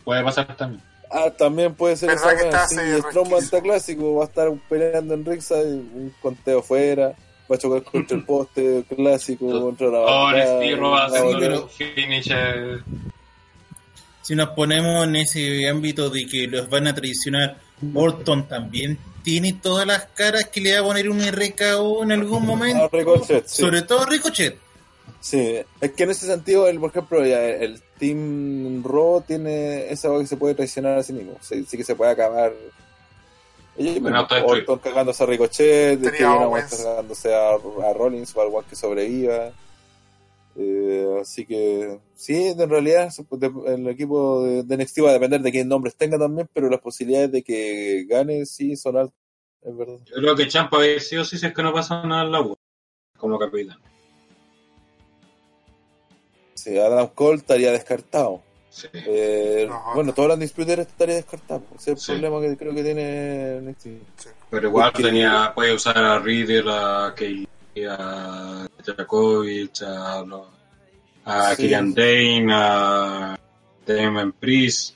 Puede 0.04 0.24
pasar 0.24 0.58
también. 0.58 0.84
Ah, 1.16 1.30
también 1.30 1.76
puede 1.76 1.96
ser 1.96 2.10
¿Verdad 2.10 2.34
esa 2.34 2.44
está 2.46 2.68
sí, 2.68 3.02
Strowman 3.10 3.44
está 3.44 3.62
clásico, 3.62 4.16
va 4.16 4.24
a 4.24 4.28
estar 4.28 4.52
peleando 4.68 5.14
en 5.14 5.24
Ringside, 5.24 5.76
un 5.76 6.12
conteo 6.20 6.64
fuera, 6.64 7.10
va 7.50 7.56
a 7.56 7.58
chocar 7.60 7.84
contra 7.84 8.18
el 8.18 8.24
poste 8.26 8.84
clásico, 8.90 9.62
contra 9.62 9.90
la 9.90 10.00
Oh, 10.00 11.68
finishes. 11.70 12.82
Si 14.24 14.36
nos 14.36 14.50
ponemos 14.50 15.06
en 15.06 15.18
ese 15.18 15.70
ámbito 15.70 16.10
de 16.10 16.26
que 16.26 16.48
los 16.48 16.68
van 16.68 16.88
a 16.88 16.96
traicionar, 16.96 17.58
Orton 17.94 18.48
también 18.48 18.98
tiene 19.22 19.54
todas 19.54 19.86
las 19.86 20.06
caras 20.16 20.46
que 20.46 20.62
le 20.62 20.74
va 20.74 20.80
a 20.80 20.84
poner 20.84 21.10
un 21.10 21.22
RKO 21.22 22.04
en 22.04 22.12
algún 22.12 22.44
momento. 22.44 22.86
Ah, 22.86 22.90
Ricochet, 22.92 23.46
sí. 23.46 23.62
Sobre 23.62 23.84
todo 23.84 24.06
Ricochet. 24.08 24.58
Sí, 25.20 25.60
es 25.80 25.92
que 25.92 26.04
en 26.04 26.10
ese 26.10 26.26
sentido, 26.26 26.68
el, 26.68 26.80
por 26.80 26.90
ejemplo, 26.90 27.26
ya 27.26 27.46
el 27.46 27.80
Team 28.04 28.84
Raw 28.84 29.22
tiene 29.26 29.90
esa 29.90 30.10
cosa 30.10 30.24
que 30.24 30.28
se 30.28 30.36
puede 30.36 30.56
traicionar 30.56 30.98
a 30.98 31.04
sí 31.04 31.14
mismo. 31.14 31.38
Sí, 31.40 31.64
sí 31.64 31.78
que 31.78 31.86
se 31.86 31.96
puede 31.96 32.12
acabar. 32.12 32.52
Ellos 33.78 34.02
Bueno, 34.02 34.28
Orton 34.46 34.80
cagándose 34.80 35.24
a 35.24 35.26
Ricochet, 35.26 36.02
cagándose 36.20 37.34
a, 37.34 37.52
a 37.52 37.94
Rollins 37.94 38.36
o 38.36 38.42
al 38.42 38.50
guan 38.50 38.66
que 38.70 38.76
sobreviva. 38.76 39.54
Eh, 40.58 41.18
así 41.22 41.46
que 41.46 41.98
sí, 42.14 42.48
en 42.48 42.70
realidad 42.70 43.10
el 43.68 43.88
equipo 43.88 44.44
de, 44.44 44.78
NXT 44.78 45.06
va 45.06 45.12
a 45.12 45.14
depender 45.14 45.40
de 45.40 45.52
qué 45.54 45.64
nombres 45.64 45.96
tenga 45.96 46.20
también, 46.20 46.50
pero 46.54 46.70
las 46.70 46.82
posibilidades 46.82 47.32
de 47.32 47.42
que 47.42 48.06
gane 48.10 48.46
sí 48.46 48.76
son 48.76 48.98
altas, 48.98 49.18
es 49.62 49.78
verdad. 49.78 49.98
Yo 50.08 50.16
creo 50.18 50.36
que 50.36 50.50
Champa 50.50 50.78
había 50.78 51.00
sido 51.00 51.24
sí 51.24 51.38
si 51.38 51.46
es 51.46 51.54
que 51.54 51.64
no 51.64 51.72
pasa 51.72 52.06
nada 52.06 52.26
en 52.26 52.32
la 52.34 52.42
U. 52.42 52.58
Como 53.18 53.40
capitán. 53.40 53.78
Sí, 56.64 56.78
Adam 56.80 57.10
Cole 57.14 57.38
estaría 57.40 57.72
descartado. 57.74 58.42
Sí. 58.70 58.88
Eh, 58.94 59.70
bueno, 59.94 60.14
todo 60.14 60.28
el 60.28 60.32
Undisputed 60.34 60.80
estaría 60.80 61.16
descartado. 61.16 61.62
Ese 61.76 61.92
es 61.92 61.98
el 61.98 61.98
Sí. 61.98 62.12
problema 62.22 62.40
que 62.42 62.56
creo 62.58 62.74
que 62.74 62.84
tiene 62.84 63.58
NXT. 63.62 63.84
Sí. 64.18 64.30
Pero 64.50 64.68
igual 64.70 64.92
Porque- 64.94 65.08
tenía, 65.10 65.52
puede 65.54 65.74
usar 65.74 65.98
a 65.98 66.20
Riddle, 66.20 66.64
a 66.72 67.14
Kay, 67.16 67.46
a 67.90 68.66
Jakovic, 68.86 69.82
a, 69.82 70.24
lo- 70.26 70.48
a 71.26 71.50
Sí. 71.52 71.64
Killian 71.64 71.94
Dane, 71.94 72.48
a 72.54 73.38
Damon 73.86 74.32
Priest. 74.32 74.96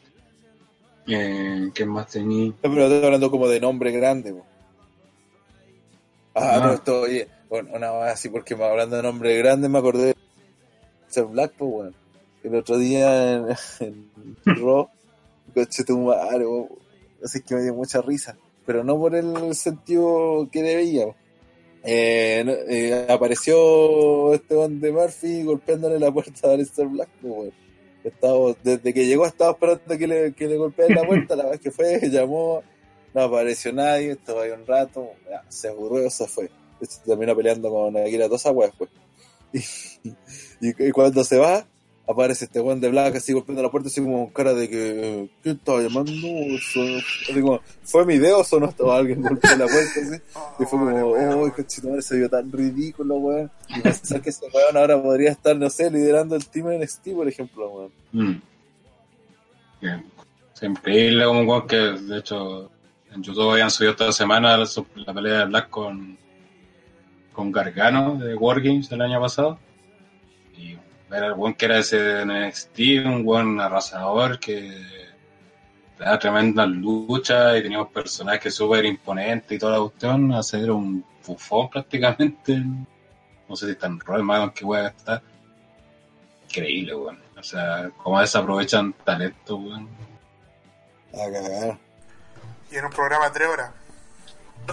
Eh, 1.06 1.70
¿Qué 1.74 1.86
más 1.86 2.08
tenía? 2.08 2.54
Pero 2.62 2.84
estoy 2.84 3.04
hablando 3.06 3.30
como 3.30 3.48
de 3.50 3.60
nombre 3.60 3.92
grande. 3.92 4.34
Ah, 6.34 6.54
Ah. 6.56 6.60
no, 6.66 6.74
esto, 6.74 7.02
oye, 7.02 7.28
bueno, 7.50 7.70
una 7.74 7.92
vez 7.92 8.14
así, 8.14 8.30
porque 8.30 8.56
me- 8.56 8.64
hablando 8.66 8.96
de 8.96 9.04
nombre 9.04 9.38
grande 9.38 9.68
me 9.70 9.80
acordé 9.80 10.08
de 10.08 10.16
ser 11.08 11.26
Black, 11.26 11.54
pues, 11.58 11.72
weón. 11.72 11.96
El 12.44 12.56
otro 12.56 12.78
día 12.78 13.34
en, 13.34 13.46
en 13.80 14.10
Raw, 14.46 14.88
coche 15.54 15.84
tu 15.84 15.98
weón. 15.98 16.68
Así 17.24 17.42
que 17.42 17.56
me 17.56 17.64
dio 17.64 17.74
mucha 17.74 18.02
risa, 18.02 18.38
pero 18.66 18.84
no 18.84 18.98
por 18.98 19.16
el 19.16 19.54
sentido 19.56 20.48
que 20.52 20.62
debía. 20.62 21.08
Eh, 21.84 22.44
eh, 22.70 23.06
apareció 23.10 24.34
este 24.34 24.56
weón 24.56 24.80
de 24.82 24.92
Murphy 24.92 25.44
golpeándole 25.44 26.00
la 26.00 26.12
puerta 26.12 26.50
a 26.50 26.54
Aleister 26.54 26.88
Black, 26.88 27.10
weón. 27.24 27.52
Estaba- 28.04 28.56
desde 28.64 28.94
que 28.94 29.06
llegó 29.06 29.26
estaba 29.26 29.52
esperando 29.52 29.98
que 29.98 30.08
le, 30.08 30.34
que 30.34 30.48
le 30.48 30.58
golpeara 30.58 30.96
la 31.02 31.08
puerta, 31.08 31.36
la 31.36 31.48
vez 31.50 31.60
que 31.60 31.72
fue, 31.72 32.00
llamó, 32.10 32.64
no 33.14 33.22
apareció 33.22 33.74
nadie, 33.74 34.12
estuvo 34.12 34.40
ahí 34.40 34.52
un 34.52 34.66
rato, 34.66 35.10
se 35.50 35.70
aburrió, 35.70 36.10
se 36.10 36.28
fue. 36.28 36.50
Terminó 37.06 37.36
peleando 37.36 37.70
con 37.72 37.98
Akira 37.98 38.30
Tosawa 38.30 38.68
después. 38.68 38.90
Y, 40.60 40.92
cuando 40.92 41.24
se 41.24 41.38
va, 41.38 41.66
aparece 42.08 42.46
este 42.46 42.60
weón 42.60 42.80
de 42.80 42.90
Black 42.90 43.16
así 43.16 43.34
golpeando 43.34 43.62
la 43.62 43.70
puerta, 43.70 43.90
así 43.90 44.02
como 44.02 44.26
con 44.26 44.34
cara 44.34 44.54
de 44.54 44.70
que, 44.70 45.30
¿quién 45.44 45.56
estaba 45.56 45.82
llamando? 45.82 46.12
Así 46.12 47.42
como, 47.42 47.62
¿fue 47.84 48.06
mi 48.06 48.18
dedo 48.18 48.40
o 48.40 48.44
sonó 48.44 48.68
estaba 48.68 48.98
alguien 48.98 49.22
golpeando 49.22 49.66
la 49.66 49.72
puerta? 49.72 50.00
Así? 50.02 50.22
Y 50.60 50.66
fue 50.66 50.80
como, 50.80 50.86
oh, 50.88 51.54
cochito, 51.54 52.02
se 52.02 52.18
vio 52.18 52.30
tan 52.30 52.52
ridículo, 52.52 53.16
weón. 53.16 53.52
Y 53.70 53.82
pensar 53.82 54.22
que 54.22 54.30
ese 54.30 54.46
weón 54.54 54.78
ahora 54.78 55.02
podría 55.02 55.32
estar, 55.32 55.56
no 55.56 55.70
sé, 55.70 55.92
liderando 55.92 56.36
el 56.36 56.48
team 56.48 56.72
en 56.72 56.82
NXT, 56.82 57.10
por 57.14 57.28
ejemplo, 57.28 57.70
weón. 57.70 57.92
Mm. 58.12 58.42
Bien. 59.82 60.06
Es 60.60 61.26
como 61.26 61.40
un 61.42 61.48
weón 61.48 61.68
que, 61.68 61.76
de 61.76 62.18
hecho, 62.18 62.72
en 63.14 63.22
YouTube 63.22 63.52
habían 63.52 63.70
subido 63.70 63.92
esta 63.92 64.12
semana 64.12 64.58
la, 64.58 64.68
la 64.96 65.14
pelea 65.14 65.40
de 65.40 65.46
Black 65.46 65.70
con, 65.70 66.18
con 67.32 67.52
Gargano 67.52 68.16
de 68.16 68.36
Wargames 68.36 68.92
el 68.92 69.02
año 69.02 69.22
pasado. 69.22 69.60
Era 71.10 71.28
el 71.28 71.34
weón 71.34 71.54
que 71.54 71.66
era 71.66 71.78
ese 71.80 71.98
de 71.98 72.26
NXT, 72.26 72.80
un 73.06 73.24
buen 73.24 73.60
arrasador 73.62 74.40
que 74.40 74.86
da 75.98 76.20
tremendas 76.20 76.68
luchas 76.68 77.58
y 77.58 77.64
teníamos 77.64 77.90
personajes 77.90 78.54
súper 78.54 78.86
imponentes 78.86 79.52
y 79.56 79.60
toda 79.60 79.74
la 79.74 79.80
cuestión, 79.80 80.34
a 80.34 80.44
ser 80.44 80.70
un 80.72 81.04
bufón 81.26 81.70
prácticamente. 81.70 82.62
No 83.48 83.56
sé 83.56 83.74
si 83.74 83.86
en 83.86 84.00
rol, 84.00 84.24
más 84.24 84.52
que 84.52 84.66
wea 84.66 84.88
está. 84.88 85.22
Increíble, 86.50 86.96
weón. 86.96 87.20
O 87.38 87.44
sea, 87.44 87.90
cómo 88.04 88.20
desaprovechan 88.20 88.94
talento, 89.06 89.56
weón. 89.56 89.88
A 91.14 91.32
cagar. 91.32 91.78
Y 92.70 92.76
en 92.76 92.86
un 92.86 92.92
programa 92.92 93.26
de 93.26 93.32
tres 93.32 93.48
horas, 93.48 93.72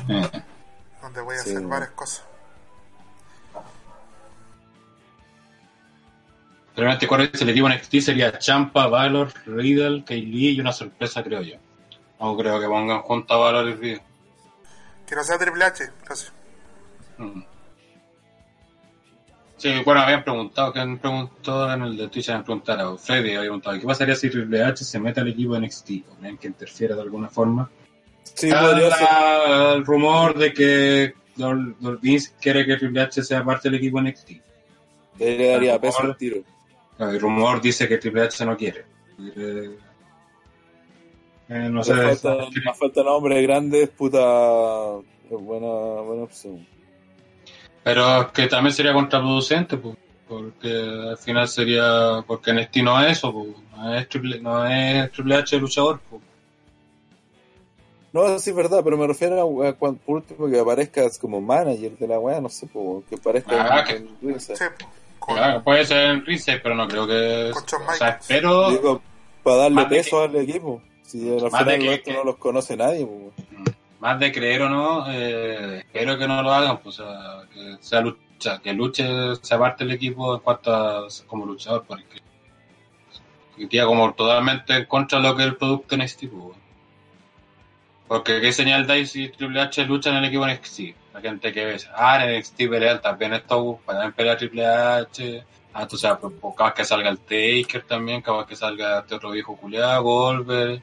Eh, 0.09 0.43
donde 1.01 1.21
voy 1.21 1.37
a 1.37 1.39
Sí, 1.39 1.51
hacer 1.51 1.63
varias 1.67 1.91
cosas. 1.91 2.25
Realmente, 6.77 7.07
¿cuál 7.07 7.31
es 7.33 7.41
el 7.41 7.49
equipo 7.51 7.69
NXT? 7.69 8.01
Sería 8.01 8.39
Champa, 8.39 8.87
Valor, 8.89 9.33
Riddle, 9.47 10.03
Kaylee 10.05 10.53
y 10.53 10.61
una 10.61 10.73
sorpresa, 10.73 11.23
creo 11.23 11.43
yo. 11.43 11.57
No 12.21 12.37
creo 12.37 12.59
que 12.61 12.67
pongan 12.67 13.01
junto 13.03 13.35
a 13.35 13.37
Valor 13.39 13.69
y 13.71 13.75
Riddle. 13.75 14.03
Que 15.07 15.15
no 15.15 15.23
sea 15.23 15.39
Triple 15.39 15.65
H, 15.65 15.85
gracias. 16.05 16.33
Mm. 17.19 17.43
Sí, 19.57 19.73
bueno, 19.85 20.01
habían 20.01 20.25
preguntado, 20.25 20.73
que 20.73 20.81
han 20.81 20.99
preguntado 20.99 21.73
en 21.73 21.83
el 21.83 21.97
de 21.97 22.09
Twitch, 22.09 22.29
habían 22.29 22.45
preguntado, 22.45 22.99
Freddy 22.99 23.29
había 23.31 23.41
preguntado, 23.41 23.79
¿qué 23.79 23.87
pasaría 23.87 24.17
si 24.17 24.29
Triple 24.29 24.63
H 24.63 24.85
se 24.85 24.99
mete 24.99 25.21
al 25.21 25.29
equipo 25.29 25.57
NXT? 25.59 25.91
¿Creen 26.21 26.37
que 26.39 26.49
interfiere 26.49 26.95
de 26.95 27.01
alguna 27.03 27.29
forma? 27.29 27.71
Sí, 28.25 28.49
Está 28.49 28.61
podría 28.63 28.91
ser. 28.91 29.03
la- 29.09 29.73
el 29.75 29.85
rumor 29.87 30.37
de 30.37 30.53
que 30.53 31.15
Vince 32.03 32.33
quiere 32.41 32.67
que 32.67 32.77
Triple 32.77 33.01
H 33.03 33.23
sea 33.23 33.45
parte 33.45 33.71
del 33.71 33.79
equipo 33.79 34.01
NXT. 34.01 34.31
Le 35.21 35.49
daría 35.53 35.79
peso 35.81 36.03
al 36.03 36.17
tiro. 36.17 36.39
El 36.99 37.21
rumor 37.21 37.61
dice 37.61 37.89
que 37.89 37.99
Triple 37.99 38.23
H 38.23 38.45
no 38.47 38.57
quiere. 38.57 38.85
Eh, 39.37 39.77
eh, 41.49 41.69
no 41.71 41.83
sé. 41.85 41.95
Me 41.95 42.17
falta, 42.17 42.47
me 42.65 42.75
falta 42.75 43.03
nombre 43.03 43.43
grande, 43.43 43.87
puta. 43.89 44.97
es 45.31 45.31
Buena, 45.41 45.67
buena 46.03 46.23
opción. 46.25 46.67
Pero 47.83 48.23
es 48.23 48.27
que 48.29 48.47
también 48.47 48.73
sería 48.75 48.93
contraproducente, 48.93 49.77
pues, 49.77 49.97
porque 50.29 50.69
al 51.11 51.19
final 51.19 51.49
sería. 51.49 52.25
Porque 52.27 52.53
NXT 52.53 52.77
no 52.79 53.01
es 53.05 53.19
eso, 53.19 53.33
pues, 53.33 53.49
no, 53.77 53.95
es 53.95 54.09
triple, 54.09 54.41
no 54.41 54.67
es 54.67 55.11
Triple 55.13 55.35
H 55.37 55.57
el 55.57 55.63
luchador. 55.63 56.01
Pues. 56.09 56.23
No, 58.13 58.39
sí 58.39 58.51
es 58.51 58.57
verdad, 58.57 58.81
pero 58.85 58.97
me 58.97 59.09
refiero 59.09 59.63
a, 59.65 59.69
a 59.69 59.73
cuando, 59.73 60.01
por 60.01 60.17
último 60.17 60.49
que 60.49 60.59
aparezcas 60.61 61.19
como 61.19 61.41
manager 61.41 61.99
de 61.99 62.07
la 62.07 62.21
weá, 62.21 62.41
no 62.41 62.49
sé, 62.49 62.69
po, 62.69 63.03
que 63.09 63.17
aparezca 63.17 63.51
Ah, 63.61 63.81
en- 63.81 63.85
que- 63.87 63.97
en 63.97 64.09
Ringside. 64.23 64.57
Sí. 64.57 64.65
Con, 65.25 65.37
Claro, 65.37 65.63
puede 65.63 65.85
ser 65.85 66.11
en 66.11 66.25
Ringside, 66.27 66.61
pero 66.61 66.75
no 66.75 66.87
creo 66.89 67.07
que. 67.07 67.51
O 67.53 67.93
sea, 67.95 68.09
espero. 68.11 68.71
Digo, 68.71 69.03
para 69.43 69.57
darle 69.57 69.85
peso 69.87 70.23
al 70.23 70.35
equipo. 70.37 70.83
Si 71.03 71.29
al 71.31 71.51
Más 71.51 71.65
de 71.67 71.73
final 71.77 71.81
que- 71.81 71.95
esto 71.95 72.13
no 72.13 72.25
los 72.25 72.37
conoce 72.37 72.77
nadie, 72.77 73.05
po. 73.07 73.33
más 74.01 74.19
de 74.21 74.33
creer 74.33 74.63
o 74.63 74.69
no, 74.69 75.11
eh, 75.11 75.79
espero 75.79 76.19
que 76.19 76.27
no 76.29 76.43
lo 76.43 76.53
hagan, 76.53 76.79
pues, 76.79 76.99
o 77.01 77.05
sea, 77.05 77.43
que 77.53 77.77
sea 77.81 78.01
lucha, 78.01 78.61
que 78.63 78.73
luche, 78.75 79.05
se 79.41 79.55
aparte 79.55 79.85
el 79.85 79.93
equipo 79.93 80.35
en 80.35 80.41
cuanto 80.41 80.75
a 80.75 81.07
como 81.27 81.47
luchador, 81.47 81.85
porque 81.87 82.21
iría 83.57 83.87
como 83.87 84.13
totalmente 84.15 84.75
en 84.77 84.85
contra 84.87 85.21
de 85.21 85.29
lo 85.29 85.37
que 85.37 85.43
es 85.43 85.49
el 85.49 85.57
producto 85.57 85.97
NXT, 85.97 86.27
pues, 86.29 86.59
porque 88.09 88.41
qué 88.41 88.53
señal 88.53 88.87
dais 88.87 89.11
si 89.13 89.29
Triple 89.29 89.61
H 89.61 89.85
lucha 89.87 90.11
en 90.11 90.17
el 90.17 90.25
equipo 90.27 90.45
NXT, 90.47 90.95
la 91.15 91.21
gente 91.21 91.53
que 91.53 91.65
ve, 91.65 91.77
ah, 91.95 92.25
en 92.25 92.39
NXT 92.39 92.57
pelean 92.69 93.01
también 93.01 93.35
esto, 93.35 93.81
también 93.87 94.13
pelea 94.13 94.37
Triple 94.37 94.67
H, 94.67 95.45
ah, 95.73 95.83
entonces, 95.83 96.11
pues, 96.21 96.35
pues, 96.41 96.55
capaz 96.57 96.75
que 96.75 96.85
salga 96.85 97.09
el 97.09 97.19
Taker 97.19 97.85
también, 97.85 98.21
capaz 98.21 98.47
que 98.47 98.57
salga 98.57 98.99
este 98.99 99.15
otro 99.15 99.31
viejo 99.31 99.57
culiado, 99.57 100.03
Goldberg, 100.03 100.83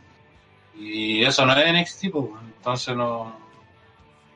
y 0.77 1.21
eso 1.23 1.45
no 1.45 1.53
es 1.53 1.73
NXT, 1.73 2.11
pues, 2.11 2.25
entonces 2.57 2.95
no. 2.95 3.41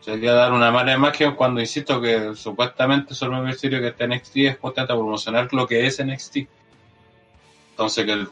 Sería 0.02 0.34
dar 0.34 0.52
una 0.54 0.70
mala 0.70 0.94
imagen 0.94 1.34
cuando 1.34 1.60
insisto 1.60 2.00
que 2.00 2.36
supuestamente 2.36 3.16
solo 3.16 3.42
me 3.42 3.48
Mysterio 3.48 3.80
que 3.80 3.88
está 3.88 4.06
NXT 4.06 4.38
es 4.38 4.58
potente 4.58 4.94
a 4.94 4.96
promocionar 4.96 5.52
lo 5.52 5.66
que 5.66 5.88
es 5.88 6.04
NXT. 6.04 6.48
Entonces 7.72 8.06
que 8.06 8.12
el 8.12 8.30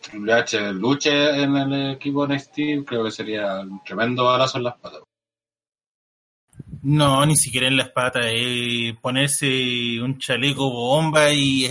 Triple 0.00 0.32
H 0.32 0.72
luche 0.74 1.42
en 1.42 1.56
el 1.56 1.92
equipo 1.92 2.24
NXT 2.24 2.86
creo 2.86 3.02
que 3.02 3.10
sería 3.10 3.60
un 3.60 3.82
tremendo 3.82 4.26
balazo 4.26 4.58
en 4.58 4.64
las 4.64 4.76
patas. 4.76 5.07
No, 6.82 7.24
ni 7.26 7.36
siquiera 7.36 7.66
en 7.66 7.76
las 7.76 7.90
patas, 7.90 8.26
eh, 8.28 8.94
ponerse 9.00 10.00
un 10.00 10.18
chaleco 10.18 10.70
bomba 10.70 11.32
y, 11.32 11.68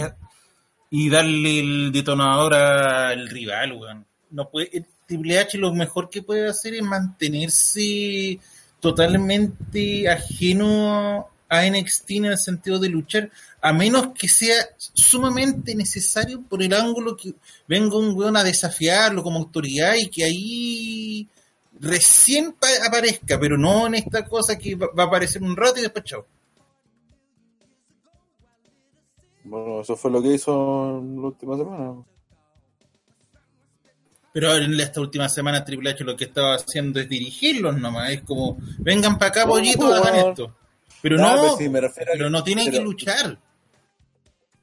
y 0.90 1.10
darle 1.10 1.60
el 1.60 1.92
detonador 1.92 2.54
al 2.54 3.28
rival, 3.30 3.74
weón. 3.74 4.06
No 4.32 4.50
puede, 4.50 4.70
el 4.74 4.86
Triple 5.06 5.40
H 5.40 5.58
lo 5.58 5.74
mejor 5.74 6.10
que 6.10 6.22
puede 6.22 6.50
hacer 6.50 6.76
es 6.76 6.84
mantenerse 6.84 8.40
totalmente 8.82 10.10
ajeno 10.10 11.28
a 11.50 11.66
NXT 11.66 12.12
en 12.12 12.26
el 12.26 12.38
sentido 12.38 12.78
de 12.78 12.90
luchar, 12.90 13.32
a 13.62 13.72
menos 13.72 14.10
que 14.18 14.28
sea 14.28 14.56
sumamente 14.94 15.74
necesario 15.76 16.42
por 16.42 16.62
el 16.62 16.74
ángulo 16.74 17.16
que 17.16 17.34
venga 17.68 17.98
un 17.98 18.16
weón 18.16 18.36
a 18.36 18.44
desafiarlo 18.44 19.24
como 19.24 19.40
autoridad 19.40 19.96
y 19.96 20.10
que 20.10 20.26
ahí 20.26 21.28
recién 21.80 22.54
pa- 22.54 22.68
aparezca, 22.88 23.40
pero 23.40 23.58
no 23.58 23.88
en 23.88 23.96
esta 23.96 24.26
cosa 24.26 24.58
que 24.58 24.76
va, 24.76 24.88
va 24.98 25.04
a 25.04 25.08
aparecer 25.08 25.42
un 25.44 25.56
rato 25.56 25.80
y 25.80 25.84
después 25.84 26.04
chao. 26.06 26.26
Bueno, 29.44 29.82
eso 29.82 29.96
fue 29.96 30.12
lo 30.12 30.22
que 30.22 30.34
hizo 30.34 31.00
en 31.00 31.22
la 31.22 31.28
última 31.28 31.58
semana. 31.58 32.04
Pero 34.34 34.56
en 34.56 34.80
esta 34.80 35.02
última 35.02 35.30
semana 35.30 35.64
Triple 35.64 35.90
H 35.92 36.04
lo 36.04 36.16
que 36.18 36.26
estaba 36.26 36.56
haciendo 36.56 37.00
es 37.00 37.08
dirigirlos 37.10 37.76
nomás, 37.78 38.12
es 38.12 38.22
como, 38.22 38.58
vengan 38.80 39.18
para 39.18 39.30
acá, 39.32 39.48
pollito, 39.48 39.92
hagan 39.94 40.16
esto. 40.30 40.56
Pero 41.02 41.18
no, 41.18 41.38
pues 41.40 41.54
sí, 41.58 41.70
pero 42.06 42.30
no 42.30 42.44
tienen 42.44 42.66
pero- 42.66 42.78
que 42.78 42.84
luchar. 42.84 43.40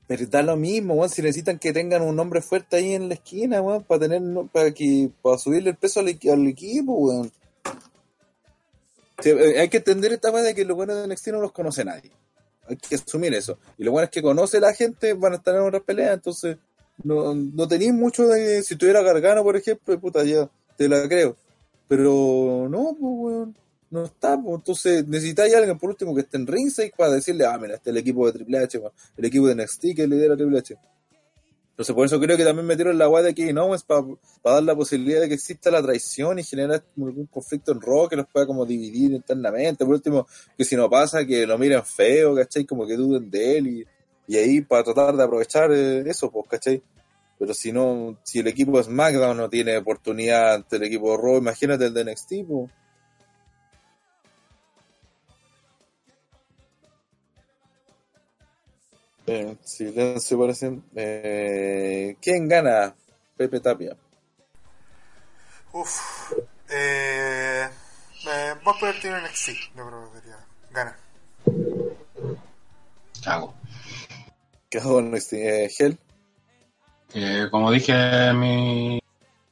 Pero 0.07 0.27
da 0.27 0.43
lo 0.43 0.57
mismo, 0.57 0.95
weón, 0.95 1.09
si 1.09 1.23
necesitan 1.23 1.59
que 1.59 1.73
tengan 1.73 2.03
un 2.03 2.15
nombre 2.15 2.43
fuerte 2.43 2.77
ahí 2.77 2.93
en 2.93 3.09
la 3.09 3.15
esquina, 3.15 3.63
weón, 3.63 3.85
para 3.85 4.01
tener, 4.01 4.21
para 4.53 4.71
que, 4.73 5.11
para 5.23 5.39
subirle 5.39 5.71
el 5.71 5.77
peso 5.77 6.01
al, 6.01 6.09
equi- 6.09 6.31
al 6.31 6.47
equipo, 6.47 6.93
weón. 6.95 7.33
Eh, 9.25 9.61
hay 9.61 9.69
que 9.69 9.79
entender 9.79 10.13
esta 10.13 10.31
weá 10.31 10.43
de 10.43 10.55
que 10.55 10.65
los 10.65 10.77
buenos 10.77 10.97
de 10.97 11.07
NXT 11.07 11.29
no 11.29 11.41
los 11.41 11.53
conoce 11.53 11.85
nadie. 11.85 12.11
Hay 12.69 12.77
que 12.77 12.97
asumir 12.97 13.33
eso. 13.35 13.59
Y 13.79 13.85
lo 13.85 13.93
bueno 13.93 14.05
es 14.05 14.11
que 14.11 14.23
conoce 14.23 14.61
la 14.61 14.75
gente, 14.75 15.15
van 15.15 15.35
a 15.35 15.37
estar 15.37 15.55
en 15.55 15.63
otras 15.63 15.83
peleas, 15.83 16.15
entonces 16.15 16.57
no, 17.03 17.35
no 17.35 17.69
tenéis 17.69 17.93
mucho 17.95 18.27
de, 18.29 18.63
si 18.63 18.77
tuviera 18.77 19.03
Gargano, 19.03 19.43
por 19.43 19.57
ejemplo, 19.57 19.99
puta, 19.99 20.25
ya, 20.25 20.49
te 20.77 20.89
la 20.89 21.09
creo. 21.09 21.37
Pero 21.89 22.67
no, 22.69 22.97
pues, 22.99 23.13
weón, 23.17 23.57
no 23.95 24.05
está, 24.05 24.35
entonces 24.35 25.07
necesitáis 25.07 25.55
a 25.55 25.59
alguien 25.59 25.79
por 25.79 25.91
último 25.91 26.15
que 26.15 26.23
esté 26.23 26.37
en 26.37 26.49
ringside 26.49 26.93
para 26.97 27.13
decirle, 27.13 27.47
ah, 27.47 27.57
mira, 27.59 27.77
este 27.77 27.91
es 27.91 27.95
el 27.95 27.99
equipo 27.99 28.27
de 28.27 28.33
Triple 28.33 28.59
H, 28.59 28.81
el 29.17 29.25
equipo 29.25 29.47
de 29.47 29.55
NXT 29.55 29.83
que 29.95 30.09
lidera 30.09 30.37
Triple 30.37 30.59
H. 30.59 30.77
Entonces, 31.71 31.95
por 31.95 32.07
eso 32.07 32.21
creo 32.21 32.37
que 32.37 32.45
también 32.45 32.67
metieron 32.67 32.99
la 32.99 33.07
guay 33.07 33.25
de 33.25 33.35
Kevin 33.35 33.59
Owens 33.59 33.85
para 33.85 34.05
dar 34.45 34.63
la 34.63 34.75
posibilidad 34.75 35.21
de 35.21 35.29
que 35.29 35.35
exista 35.35 35.71
la 35.71 35.83
traición 35.83 36.41
y 36.41 36.45
generar 36.45 36.85
algún 36.97 37.27
conflicto 37.27 37.71
en 37.71 37.81
Raw 37.81 38.09
que 38.09 38.17
los 38.17 38.27
pueda 38.27 38.47
como 38.47 38.67
dividir 38.67 39.13
internamente. 39.13 39.85
Por 39.85 39.95
último, 39.95 40.27
que 40.57 40.65
si 40.65 40.77
no 40.77 40.91
pasa, 40.91 41.25
que 41.25 41.47
lo 41.47 41.57
miren 41.57 41.85
feo, 41.85 42.35
¿cachai? 42.35 42.65
Como 42.65 42.87
que 42.87 42.97
duden 42.97 43.31
de 43.31 43.59
él 43.59 43.67
y, 43.67 43.87
y 44.27 44.37
ahí 44.37 44.61
para 44.61 44.83
tratar 44.83 45.17
de 45.17 45.23
aprovechar 45.23 45.73
eh, 45.73 46.03
eso, 46.09 46.31
pues, 46.31 46.47
¿cachai? 46.49 46.83
Pero 47.39 47.55
si 47.55 47.73
no, 47.73 48.19
si 48.25 48.41
el 48.41 48.47
equipo 48.49 48.77
de 48.79 48.85
SmackDown 48.85 49.37
no 49.37 49.49
tiene 49.49 49.77
oportunidad 49.77 50.55
ante 50.55 50.77
el 50.77 50.85
equipo 50.85 51.13
de 51.13 51.23
Raw, 51.23 51.39
imagínate 51.39 51.87
el 51.87 51.95
de 51.95 52.05
NXT, 52.05 52.33
pues. 52.49 52.71
Eh, 59.27 59.57
silencio 59.65 60.39
parece. 60.39 60.79
Eh, 60.95 62.17
¿Quién 62.21 62.49
gana? 62.49 62.95
Pepe 63.37 63.61
Tapia. 63.61 63.97
Uf. 65.73 66.33
Eh, 66.71 67.69
eh, 68.27 68.55
vos 68.65 68.77
podés 68.79 69.01
tener 69.01 69.19
un 69.19 69.25
NXT, 69.25 69.49
yo 69.77 69.87
creo 69.87 70.13
que 70.13 70.21
diría. 70.21 70.39
Gana. 70.71 70.97
Cago. 73.23 73.55
¿Qué 74.71 74.79
hago 74.79 74.95
con 74.95 75.11
NXT? 75.11 75.33
Eh, 75.35 75.71
Hell. 75.79 75.99
Eh, 77.15 77.49
como 77.51 77.71
dije 77.71 77.93
en 77.93 78.39
mi 78.41 79.01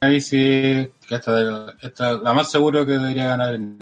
análisis, 0.01 0.89
que 1.09 1.15
esta, 1.15 1.75
esta 1.81 2.13
la 2.15 2.33
más 2.33 2.51
seguro 2.51 2.85
que 2.85 2.93
debería 2.93 3.29
ganar. 3.29 3.55
en- 3.55 3.81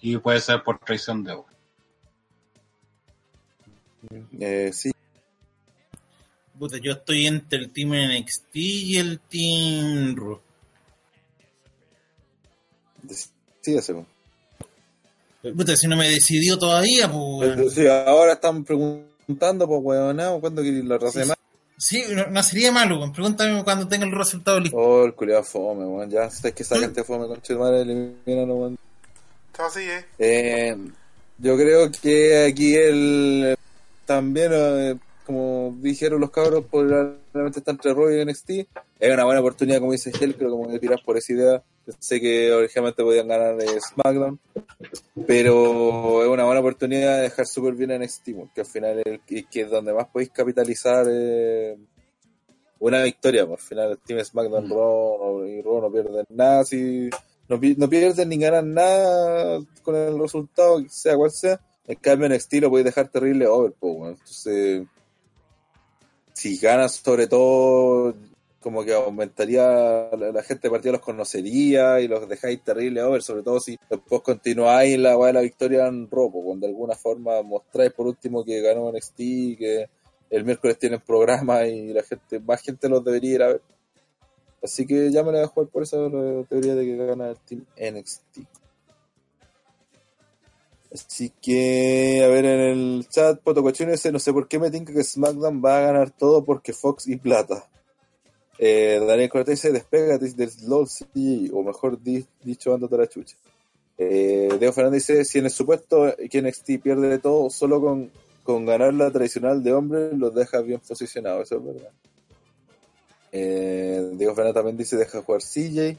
Y 0.00 0.16
puede 0.18 0.40
ser 0.40 0.62
por 0.62 0.78
traición 0.78 1.24
de 1.24 1.32
Owen. 1.32 1.56
Eh, 4.40 4.70
sí. 4.72 4.90
Puta, 6.58 6.76
yo 6.78 6.92
estoy 6.92 7.26
entre 7.26 7.58
el 7.58 7.70
team 7.70 7.92
NXT 7.92 8.56
y 8.56 8.96
el 8.96 9.20
team 9.20 10.16
Raw. 10.16 10.40
Decídase, 13.02 13.94
pues. 13.94 14.06
Puta, 15.54 15.76
si 15.76 15.86
no 15.86 15.96
me 15.96 16.08
he 16.08 16.10
decidido 16.10 16.58
todavía, 16.58 17.10
pues. 17.10 17.54
Pero 17.54 17.70
sí, 17.70 17.86
ahora 17.86 18.32
están 18.32 18.64
preguntando, 18.64 19.68
pues, 19.68 19.80
weón, 19.82 20.40
¿cuándo 20.40 20.62
querés 20.62 20.84
la 20.84 20.98
raza 20.98 21.20
de 21.20 21.26
más? 21.26 21.36
Sí, 21.76 22.02
no, 22.10 22.26
no 22.26 22.42
sería 22.42 22.72
malo, 22.72 22.98
weón. 22.98 23.12
Pregúntame 23.12 23.62
cuando 23.62 23.86
tenga 23.86 24.04
el 24.04 24.12
resultado 24.12 24.58
listo. 24.58 24.76
Oh, 24.76 25.04
el 25.04 25.14
culiado 25.14 25.44
fome, 25.44 25.84
weón. 25.84 26.10
Ya, 26.10 26.28
sabes 26.28 26.54
que 26.54 26.64
esa 26.64 26.78
gente 26.78 27.04
fome, 27.04 27.28
con 27.28 27.58
madre, 27.58 27.82
elimínalo, 27.82 28.54
weón. 28.56 28.78
Sigue. 29.72 30.04
Eh, 30.18 30.76
yo 31.38 31.56
creo 31.56 31.90
que 31.90 32.44
aquí 32.44 32.74
el 32.74 33.56
también, 34.08 34.50
eh, 34.54 34.96
como 35.26 35.76
dijeron 35.80 36.20
los 36.20 36.30
cabros, 36.30 36.64
probablemente 36.70 37.58
está 37.58 37.70
entre 37.72 37.92
Raw 37.92 38.10
y 38.10 38.24
NXT. 38.24 38.50
Es 38.98 39.12
una 39.12 39.24
buena 39.24 39.40
oportunidad, 39.40 39.78
como 39.78 39.92
dice 39.92 40.10
Hell, 40.18 40.34
que 40.34 40.46
como 40.46 40.66
que 40.68 40.78
tiras 40.78 41.00
por 41.02 41.16
esa 41.18 41.32
idea. 41.34 41.62
Sé 41.98 42.20
que 42.20 42.50
originalmente 42.52 43.02
podían 43.02 43.28
ganar 43.28 43.60
eh, 43.60 43.78
SmackDown, 43.80 44.38
pero 45.26 46.22
es 46.22 46.28
una 46.28 46.44
buena 46.44 46.60
oportunidad 46.60 47.16
de 47.16 47.22
dejar 47.24 47.46
súper 47.46 47.74
bien 47.74 47.90
a 47.92 47.98
NXT, 47.98 48.24
que 48.54 48.60
al 48.62 48.66
final 48.66 48.98
es, 49.04 49.20
el- 49.28 49.46
que 49.48 49.60
es 49.62 49.70
donde 49.70 49.92
más 49.92 50.06
podéis 50.08 50.30
capitalizar 50.30 51.06
eh, 51.10 51.76
una 52.80 53.02
victoria. 53.02 53.44
Por 53.46 53.58
al 53.58 53.64
final, 53.64 53.90
el 53.92 53.98
Team 53.98 54.24
SmackDown 54.24 54.68
Raw 54.70 55.38
no- 55.40 55.46
y 55.46 55.60
Raw 55.62 55.80
no 55.82 55.90
pierden 55.92 56.24
nada. 56.30 56.64
Si, 56.64 57.08
no, 57.48 57.58
no 57.76 57.88
pierden 57.88 58.28
ni 58.28 58.38
ganan 58.38 58.72
nada 58.74 59.58
con 59.82 59.94
el 59.96 60.18
resultado, 60.18 60.82
sea 60.88 61.16
cual 61.16 61.30
sea. 61.30 61.60
En 61.88 61.96
cambio, 61.96 62.26
en 62.26 62.34
NXT 62.34 62.54
lo 62.54 62.70
podéis 62.70 62.84
dejar 62.84 63.08
terrible 63.08 63.46
over, 63.46 63.72
weón. 63.80 64.10
Entonces, 64.10 64.86
si 66.34 66.58
ganas, 66.58 66.96
sobre 66.96 67.26
todo, 67.26 68.14
como 68.60 68.84
que 68.84 68.92
aumentaría 68.92 70.10
la, 70.14 70.42
gente 70.42 70.68
de 70.68 70.70
partida 70.70 70.92
los 70.92 71.00
conocería 71.00 72.00
y 72.00 72.08
los 72.08 72.28
dejáis 72.28 72.62
terrible 72.62 73.02
over, 73.02 73.22
sobre 73.22 73.42
todo 73.42 73.58
si 73.58 73.78
después 73.88 74.20
continuáis 74.20 74.94
en 74.94 75.02
la 75.02 75.16
de 75.16 75.32
la 75.32 75.40
victoria 75.40 75.86
en 75.86 76.10
ropo, 76.10 76.44
cuando 76.44 76.66
de 76.66 76.72
alguna 76.72 76.94
forma 76.94 77.40
mostráis 77.42 77.92
por 77.92 78.06
último 78.06 78.44
que 78.44 78.60
ganó 78.60 78.92
NXT, 78.92 79.16
que 79.16 79.88
el 80.28 80.44
miércoles 80.44 80.78
tienen 80.78 81.00
programa 81.00 81.64
y 81.66 81.92
la 81.94 82.02
gente, 82.02 82.38
más 82.40 82.60
gente 82.60 82.88
los 82.88 83.02
debería 83.02 83.34
ir 83.34 83.42
a 83.42 83.48
ver. 83.48 83.62
Así 84.62 84.86
que 84.86 85.10
ya 85.10 85.22
me 85.22 85.32
la 85.32 85.38
voy 85.38 85.44
a 85.46 85.48
jugar 85.48 85.68
por 85.70 85.82
esa 85.84 85.96
teoría 86.50 86.74
de 86.74 86.84
que 86.84 86.96
gana 86.96 87.30
el 87.30 87.36
Team 87.38 87.64
NXT. 87.78 88.40
Así 90.92 91.30
que, 91.42 92.22
a 92.24 92.28
ver, 92.28 92.44
en 92.46 92.60
el 92.60 93.08
chat, 93.08 93.40
Potocochino 93.40 93.92
dice, 93.92 94.10
no 94.10 94.18
sé 94.18 94.32
por 94.32 94.48
qué 94.48 94.58
me 94.58 94.70
tinca 94.70 94.92
que 94.92 95.04
SmackDown 95.04 95.62
va 95.62 95.78
a 95.78 95.82
ganar 95.82 96.10
todo 96.10 96.44
porque 96.44 96.72
Fox 96.72 97.06
y 97.08 97.16
Plata. 97.16 97.68
Eh, 98.58 98.98
Daniel 99.06 99.28
Cortés 99.28 99.60
dice, 99.60 99.72
despégate 99.72 100.32
del 100.32 100.50
LOL, 100.66 100.88
sí, 100.88 101.50
o 101.52 101.62
mejor 101.62 102.02
di- 102.02 102.26
dicho, 102.42 102.74
ándate 102.74 102.94
a 102.94 102.98
la 102.98 103.06
chucha. 103.06 103.36
Eh, 103.98 104.48
Diego 104.58 104.72
Fernández 104.72 105.06
dice, 105.06 105.24
si 105.24 105.38
en 105.38 105.44
el 105.44 105.50
supuesto 105.50 106.14
que 106.30 106.40
NXT 106.40 106.80
pierde 106.82 107.08
de 107.08 107.18
todo, 107.18 107.50
solo 107.50 107.80
con, 107.80 108.10
con 108.42 108.64
ganar 108.64 108.94
la 108.94 109.10
tradicional 109.10 109.62
de 109.62 109.72
hombre 109.74 110.16
los 110.16 110.34
deja 110.34 110.60
bien 110.62 110.80
posicionados, 110.80 111.42
eso 111.42 111.56
es 111.58 111.64
verdad. 111.64 111.90
Eh, 113.30 114.10
Diego 114.14 114.34
Fernández 114.34 114.54
también 114.54 114.76
dice, 114.76 114.96
deja 114.96 115.22
jugar 115.22 115.42
CJ. 115.42 115.98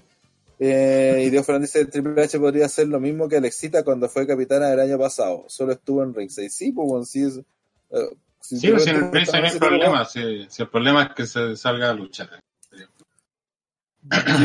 Eh, 0.61 1.23
y 1.25 1.29
Diego 1.29 1.45
Fernández 1.45 1.71
dice, 1.71 1.85
Triple 1.85 2.21
H 2.21 2.37
podría 2.37 2.65
hacer 2.65 2.87
lo 2.87 2.99
mismo 2.99 3.29
que 3.29 3.37
Alexita 3.37 3.83
cuando 3.83 4.09
fue 4.09 4.27
capitana 4.27 4.73
el 4.73 4.79
año 4.81 4.99
pasado, 4.99 5.45
solo 5.47 5.71
estuvo 5.71 6.03
en 6.03 6.13
ringside. 6.13 6.49
Sí, 6.49 6.73
pues, 6.73 6.87
bueno, 6.87 7.05
sí 7.05 7.23
es... 7.23 7.37
eh, 7.37 8.09
si 8.41 8.57
Sí, 8.57 8.69
pues 8.69 8.87
en 8.87 8.95
el 8.97 9.11
no 9.11 9.11
hay 9.13 9.59
problema. 9.59 10.05
Si, 10.05 10.47
si 10.49 10.61
el 10.61 10.69
problema 10.69 11.03
es 11.03 11.09
que 11.15 11.25
se 11.25 11.55
salga 11.55 11.89
a 11.89 11.93
luchar. 11.93 12.29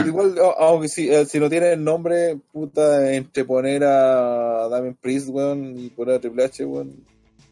Igual, 0.05 0.37
aunque 0.59 0.89
si, 0.89 1.11
eh, 1.11 1.27
si 1.27 1.39
no 1.39 1.49
tiene 1.49 1.73
el 1.73 1.83
nombre, 1.83 2.39
puta, 2.53 3.13
entre 3.13 3.45
poner 3.45 3.85
a 3.85 4.69
Damien 4.69 4.97
Priest, 4.97 5.29
weón, 5.29 5.79
y 5.79 5.91
poner 5.91 6.17
a 6.17 6.21
Triple 6.21 6.45
H, 6.45 6.65
weón, 6.65 7.05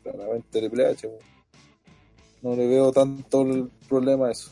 claramente 0.02 0.60
Triple 0.60 0.86
H, 0.86 1.06
weón. 1.06 1.20
No 2.42 2.56
le 2.56 2.66
veo 2.66 2.92
tanto 2.92 3.42
el 3.42 3.70
problema 3.88 4.28
a 4.28 4.32
eso. 4.32 4.50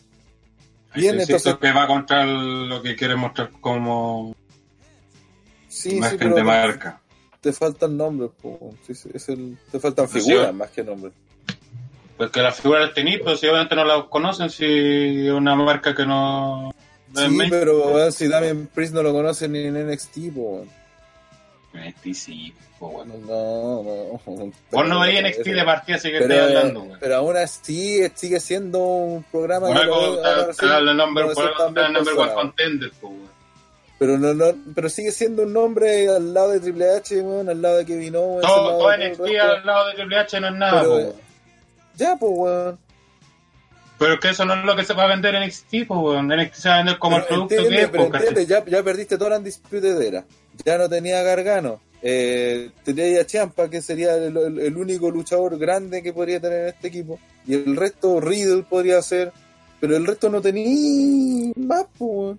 Bien, 0.94 1.16
Bien, 1.16 1.20
entonces- 1.20 1.56
que 1.56 1.72
va 1.72 1.86
contra 1.86 2.22
el- 2.24 2.68
lo 2.68 2.82
que 2.82 2.96
quiere 2.96 3.14
mostrar 3.16 3.50
como 3.60 4.34
Sí, 5.68 5.96
imagen 5.96 6.18
sí, 6.18 6.34
de 6.34 6.42
marca. 6.42 7.00
te 7.40 7.52
faltan 7.52 7.96
nombres, 7.96 8.30
es 8.88 9.28
el, 9.28 9.56
te 9.70 9.78
faltan 9.78 10.08
Pues 10.08 10.24
figuras 10.24 10.48
sí. 10.50 10.52
más 10.56 10.70
que 10.70 10.82
nombres. 10.84 11.12
Porque 12.16 12.42
las 12.42 12.60
figuras 12.60 12.86
las 12.86 12.94
tenéis, 12.94 13.20
pero 13.24 13.36
si 13.36 13.46
obviamente 13.46 13.74
no 13.76 13.84
las 13.84 14.04
conocen, 14.04 14.50
si 14.50 15.26
es 15.26 15.32
una 15.32 15.54
marca 15.54 15.94
que 15.94 16.04
no... 16.04 16.74
Sí, 17.14 17.38
pero 17.48 18.10
si 18.12 18.28
Damien 18.28 18.66
Priest 18.72 18.92
no 18.92 19.02
lo 19.02 19.12
conoce 19.12 19.48
ni 19.48 19.60
en 19.60 19.76
NXT, 19.76 20.30
weón. 20.34 20.68
NXT 21.80 22.14
sí, 22.14 22.54
pues, 22.78 22.92
bueno. 22.92 23.14
No, 23.26 23.82
no. 23.82 24.20
Vos 24.70 24.88
no 24.88 25.00
veías 25.00 25.24
NXT 25.24 25.44
de 25.52 25.64
partida, 25.64 25.96
así 25.96 26.10
que 26.10 26.18
pero, 26.18 26.34
estoy 26.34 26.56
hablando, 26.56 26.80
güey. 26.82 27.00
pero 27.00 27.16
aún 27.16 27.36
así 27.36 28.02
sigue 28.14 28.40
siendo 28.40 28.78
un 28.80 29.22
programa 29.24 29.68
Por 29.68 29.76
algo 29.78 29.96
lo- 30.00 30.14
está- 30.16 30.50
está 30.50 30.78
el 30.78 30.96
number, 30.96 31.26
no 31.26 31.32
el 31.32 32.08
one 32.18 32.32
contender, 32.34 32.90
pues, 33.00 33.12
güey. 33.12 33.30
Pero 33.98 34.16
no, 34.16 34.32
no, 34.32 34.46
pero 34.74 34.88
sigue 34.88 35.12
siendo 35.12 35.42
un 35.42 35.52
nombre 35.52 36.08
al 36.08 36.32
lado 36.32 36.52
de 36.52 36.60
Triple 36.60 36.90
H, 36.96 37.20
weón, 37.20 37.48
al 37.50 37.60
lado 37.60 37.76
de 37.76 37.84
Kevin 37.84 38.16
Owens. 38.16 38.46
Todo, 38.46 38.78
todo 38.78 38.96
NXT 38.96 39.20
el 39.26 39.40
al 39.40 39.66
lado 39.66 39.88
de 39.88 39.94
Triple 39.94 40.16
H 40.18 40.40
no 40.40 40.48
es 40.48 40.54
nada, 40.54 40.80
Pero, 40.80 40.92
pues, 40.94 41.06
eh. 41.06 41.12
Ya, 41.96 42.16
pues, 42.18 42.32
weón. 42.34 42.78
Pero 43.98 44.14
es 44.14 44.20
que 44.20 44.28
eso 44.30 44.46
no 44.46 44.54
es 44.54 44.64
lo 44.64 44.74
que 44.74 44.84
se 44.84 44.94
va 44.94 45.02
a 45.02 45.08
vender 45.08 45.34
en 45.34 45.42
NXT, 45.42 45.84
pues, 45.86 46.00
güey. 46.00 46.18
NXT 46.22 46.54
se 46.54 46.68
va 46.70 46.74
a 46.76 46.78
vender 46.78 46.98
como 46.98 47.16
el 47.18 47.22
Pero 47.24 47.34
producto 47.34 47.54
entiende, 47.56 47.76
que 47.76 47.82
es, 47.82 47.90
pero 47.90 48.04
entiende, 48.06 48.46
ya, 48.46 48.64
ya 48.64 48.82
perdiste 48.82 49.18
toda 49.18 49.30
la 49.30 49.36
Undisputed 49.36 50.00
Era. 50.00 50.24
Ya 50.64 50.78
no 50.78 50.88
tenía 50.88 51.22
Gargano. 51.22 51.80
Eh, 52.02 52.70
tenía 52.84 53.20
a 53.20 53.26
Champa, 53.26 53.68
que 53.68 53.82
sería 53.82 54.14
el, 54.16 54.36
el- 54.36 54.58
el 54.60 54.76
único 54.76 55.10
luchador 55.10 55.58
grande 55.58 56.02
que 56.02 56.12
podría 56.12 56.40
tener 56.40 56.60
en 56.62 56.68
este 56.68 56.88
equipo. 56.88 57.18
Y 57.46 57.54
el 57.54 57.76
resto, 57.76 58.20
Riddle 58.20 58.62
podría 58.62 59.00
ser. 59.02 59.32
Pero 59.80 59.96
el 59.96 60.06
resto 60.06 60.28
no 60.28 60.40
tenía 60.40 61.52
más, 61.56 61.84
pues. 61.98 62.36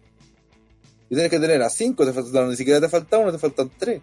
Y 1.09 1.15
tienes 1.15 1.29
que 1.31 1.39
tener 1.39 1.61
a 1.61 1.69
cinco, 1.69 2.05
te 2.05 2.13
faltan, 2.13 2.49
ni 2.49 2.55
siquiera 2.55 2.79
te 2.79 2.87
falta 2.89 3.17
uno, 3.17 3.31
te 3.31 3.39
faltan 3.39 3.69
tres. 3.77 4.01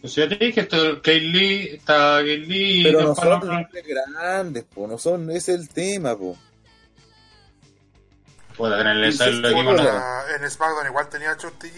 Pues 0.00 0.14
yo 0.14 0.28
te 0.28 0.36
dije, 0.36 0.60
esto, 0.62 0.96
Kate 0.96 1.20
Lee, 1.20 1.68
está 1.74 2.18
Kate 2.18 2.36
Lee, 2.38 2.80
y 2.80 2.82
Pero 2.84 3.02
no 3.02 3.14
son 3.14 3.40
los- 3.48 3.66
grandes, 4.12 4.64
po, 4.64 4.86
no 4.86 4.98
son, 4.98 5.30
ese 5.30 5.54
es 5.54 5.60
el 5.60 5.68
tema, 5.68 6.16
po. 6.16 6.36
El 9.28 9.44
equipo 9.44 9.62
no. 9.62 9.82
Ah, 10.00 10.22
en 10.40 10.50
SmackDown 10.50 10.86
igual 10.86 11.08
tenía 11.08 11.32
a 11.32 11.36
Chucky. 11.36 11.68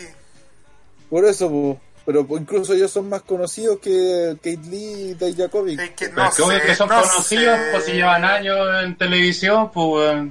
Por 1.10 1.24
eso, 1.24 1.48
po. 1.48 1.80
Pero 2.08 2.26
incluso 2.30 2.72
ellos 2.72 2.90
son 2.90 3.06
más 3.10 3.20
conocidos 3.20 3.80
que 3.80 4.34
Kate 4.36 4.66
Lee 4.70 5.10
y 5.10 5.14
Dave 5.14 5.34
Jakovic. 5.36 5.78
Es 5.78 5.90
que 5.90 6.08
no 6.08 6.26
es 6.26 6.34
que 6.34 6.42
obvio 6.42 6.58
sé, 6.58 6.64
que 6.64 6.74
son 6.74 6.88
no 6.88 7.02
conocidos, 7.02 7.58
sé. 7.58 7.68
pues 7.70 7.84
si 7.84 7.92
llevan 7.92 8.24
años 8.24 8.56
en 8.82 8.96
televisión, 8.96 9.70
pues, 9.70 10.26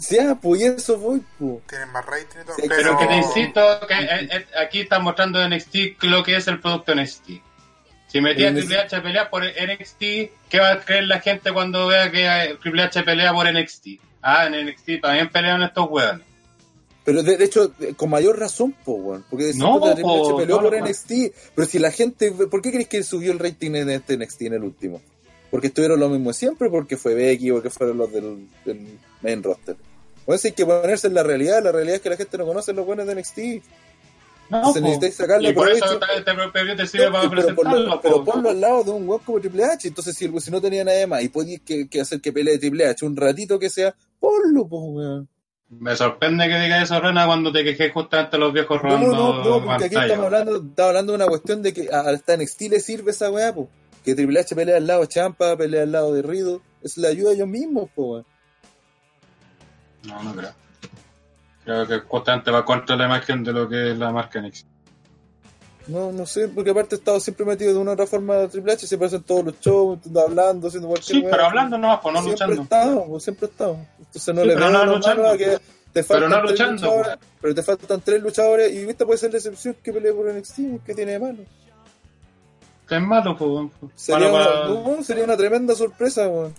sí, 0.00 0.18
ah, 0.18 0.36
pues 0.42 0.60
y 0.60 0.64
eso 0.64 0.98
voy, 0.98 1.22
po. 1.38 1.62
Tienen 1.68 1.92
más 1.92 2.04
rating 2.04 2.40
y 2.40 2.44
todo. 2.44 2.56
Sí, 2.56 2.62
pero 2.68 2.74
Pero 2.74 2.98
que 2.98 3.06
te 3.06 3.16
insisto, 3.18 3.60
que 3.86 3.94
eh, 3.94 4.28
eh, 4.32 4.46
aquí 4.60 4.80
están 4.80 5.04
mostrando 5.04 5.48
NXT 5.48 6.02
lo 6.02 6.24
que 6.24 6.34
es 6.34 6.48
el 6.48 6.58
producto 6.58 6.92
NXT. 6.92 7.28
Si 8.08 8.20
metía 8.20 8.50
a 8.50 8.52
Triple 8.52 8.78
H 8.80 8.96
a 8.96 9.02
pelear 9.04 9.30
por 9.30 9.44
NXT, 9.44 10.00
¿qué 10.48 10.58
va 10.58 10.72
a 10.72 10.80
creer 10.80 11.04
la 11.04 11.20
gente 11.20 11.52
cuando 11.52 11.86
vea 11.86 12.10
que 12.10 12.26
eh, 12.26 12.58
Triple 12.60 12.82
H 12.82 13.00
pelea 13.04 13.32
por 13.32 13.46
NXT? 13.48 13.86
Ah, 14.22 14.46
en 14.46 14.66
NXT 14.66 15.00
también 15.00 15.30
pelean 15.30 15.62
estos 15.62 15.86
hueones. 15.88 16.26
Pero 17.04 17.22
de, 17.22 17.36
de 17.36 17.44
hecho, 17.44 17.72
con 17.96 18.10
mayor 18.10 18.38
razón, 18.38 18.74
po, 18.84 18.92
weón. 18.92 19.24
Porque 19.28 19.52
No, 19.54 19.80
puta, 19.80 19.94
Triple 19.94 20.12
H 20.14 20.30
po, 20.30 20.36
peleó 20.36 20.56
no, 20.56 20.62
por 20.62 20.78
no. 20.78 20.86
NXT. 20.86 21.12
Pero 21.54 21.68
si 21.68 21.78
la 21.78 21.90
gente. 21.90 22.30
¿Por 22.32 22.62
qué 22.62 22.70
crees 22.70 22.88
que 22.88 23.02
subió 23.02 23.32
el 23.32 23.38
rating 23.38 23.72
en 23.74 23.90
este 23.90 24.16
NXT 24.16 24.42
en 24.42 24.54
el 24.54 24.62
último? 24.62 25.00
Porque 25.50 25.66
estuvieron 25.66 25.98
los 26.00 26.10
mismos 26.10 26.36
siempre, 26.36 26.70
porque 26.70 26.96
fue 26.96 27.14
Becky, 27.14 27.50
porque 27.50 27.70
fueron 27.70 27.98
los 27.98 28.10
del, 28.12 28.48
del 28.64 28.98
main 29.20 29.42
roster. 29.42 29.76
O 30.24 30.36
sea, 30.38 30.48
hay 30.48 30.54
que 30.54 30.64
ponerse 30.64 31.08
en 31.08 31.14
la 31.14 31.22
realidad. 31.22 31.62
La 31.62 31.72
realidad 31.72 31.96
es 31.96 32.02
que 32.02 32.10
la 32.10 32.16
gente 32.16 32.38
no 32.38 32.46
conoce 32.46 32.72
los 32.72 32.86
buenos 32.86 33.06
de 33.06 33.14
NXT. 33.16 33.38
No, 34.48 34.58
Entonces 34.58 34.82
necesitáis 34.82 35.14
sacarle 35.14 35.48
y 35.48 35.52
por 35.54 35.68
eso 35.70 35.98
provecho. 35.98 36.14
este 36.14 36.76
te 36.76 36.86
sirve 36.86 37.10
para 37.10 37.30
pero, 37.30 37.54
ponlo, 37.54 38.00
pero 38.02 38.16
po. 38.22 38.32
ponlo 38.32 38.50
al 38.50 38.60
lado 38.60 38.84
de 38.84 38.90
un 38.90 39.08
weón 39.08 39.22
como 39.24 39.40
Triple 39.40 39.64
H. 39.64 39.88
Entonces, 39.88 40.14
si, 40.14 40.30
si 40.40 40.50
no 40.50 40.60
tenía 40.60 40.84
nada 40.84 41.06
más 41.06 41.22
y 41.22 41.30
podías 41.30 41.62
que, 41.62 41.88
que 41.88 42.00
hacer 42.00 42.20
que 42.20 42.32
pelee 42.32 42.58
Triple 42.58 42.86
H 42.86 43.04
un 43.06 43.16
ratito 43.16 43.58
que 43.58 43.70
sea, 43.70 43.94
ponlo, 44.20 44.68
po, 44.68 44.78
weón. 44.84 45.28
Me 45.78 45.96
sorprende 45.96 46.48
que 46.48 46.58
diga 46.60 46.82
eso, 46.82 47.00
Rena, 47.00 47.26
cuando 47.26 47.50
te 47.50 47.64
quejes 47.64 47.92
justamente 47.92 48.36
a 48.36 48.38
los 48.38 48.52
viejos 48.52 48.80
robando 48.80 49.06
no, 49.06 49.12
no, 49.12 49.44
no, 49.60 49.64
porque 49.64 49.84
aquí 49.86 49.94
estamos 49.96 50.26
hablando, 50.26 50.56
estamos 50.56 50.88
hablando 50.88 51.12
de 51.12 51.16
una 51.16 51.26
cuestión 51.26 51.62
de 51.62 51.72
que 51.72 51.88
a- 51.92 52.00
hasta 52.10 52.34
NXT 52.36 52.60
le 52.68 52.80
sirve 52.80 53.10
esa 53.12 53.30
weá, 53.30 53.54
po. 53.54 53.68
Que 54.04 54.14
Triple 54.14 54.40
H 54.40 54.54
pelea 54.54 54.76
al 54.76 54.86
lado 54.86 55.00
de 55.02 55.08
Champa, 55.08 55.56
pelea 55.56 55.84
al 55.84 55.92
lado 55.92 56.12
de 56.12 56.22
Riddle. 56.22 56.60
Eso 56.82 57.00
le 57.00 57.08
ayuda 57.08 57.30
a 57.30 57.34
ellos 57.34 57.48
mismos, 57.48 57.88
po, 57.94 58.12
weón. 58.12 58.26
No, 60.04 60.22
no 60.22 60.34
creo. 60.34 60.50
Creo 61.64 61.86
que 61.86 61.98
justamente 62.00 62.50
va 62.50 62.64
contra 62.64 62.96
la 62.96 63.06
imagen 63.06 63.42
de 63.44 63.52
lo 63.52 63.68
que 63.68 63.92
es 63.92 63.98
la 63.98 64.10
marca 64.10 64.40
NXT. 64.40 64.66
No, 65.88 66.12
no 66.12 66.26
sé, 66.26 66.48
porque 66.48 66.70
aparte 66.70 66.94
he 66.94 66.98
estado 66.98 67.18
siempre 67.18 67.44
metido 67.44 67.72
de 67.72 67.78
una 67.78 67.90
u 67.90 67.94
otra 67.94 68.06
forma 68.06 68.36
a 68.42 68.48
Triple 68.48 68.72
H, 68.74 68.86
siempre 68.86 69.06
hacen 69.08 69.22
todos 69.24 69.44
los 69.46 69.60
shows, 69.60 69.98
hablando, 70.16 70.68
haciendo 70.68 70.88
cualquier 70.88 71.16
Sí, 71.16 71.22
weá. 71.22 71.30
pero 71.32 71.44
hablando 71.46 71.76
nomás, 71.78 72.00
pues 72.02 72.14
no 72.14 72.22
siempre 72.22 72.46
luchando. 72.46 72.60
he 72.60 72.64
estado, 72.64 73.06
po, 73.06 73.20
siempre 73.20 73.46
he 73.46 73.50
estado. 73.50 73.78
Entonces 73.98 74.34
no 74.34 74.40
Sí, 74.42 74.46
le 74.48 74.54
pero 74.54 74.66
veo 74.70 74.84
no 74.86 74.94
luchando, 74.94 75.36
que 75.36 75.44
te 75.44 75.58
Pero 75.92 76.04
faltan 76.04 76.30
no 76.30 76.36
tres 76.38 76.50
luchando, 76.50 76.72
luchadores, 76.86 77.18
pero 77.40 77.54
te 77.54 77.62
faltan 77.62 78.00
tres 78.00 78.22
luchadores 78.22 78.72
y 78.72 78.84
viste 78.84 79.04
puede 79.06 79.18
ser 79.18 79.30
la 79.32 79.38
excepción 79.38 79.76
que 79.82 79.92
pelee 79.92 80.12
por 80.12 80.32
NXT, 80.32 80.56
que 80.86 80.94
tiene 80.94 81.12
de 81.12 81.18
malo. 81.18 81.38
Que 82.88 82.96
es 82.96 83.02
malo, 83.02 83.36
pues. 83.36 83.92
Sería, 83.96 84.28
una, 84.30 84.64
no, 84.68 85.02
sería 85.02 85.24
una 85.24 85.36
tremenda 85.36 85.74
sorpresa, 85.74 86.28
weón. 86.28 86.54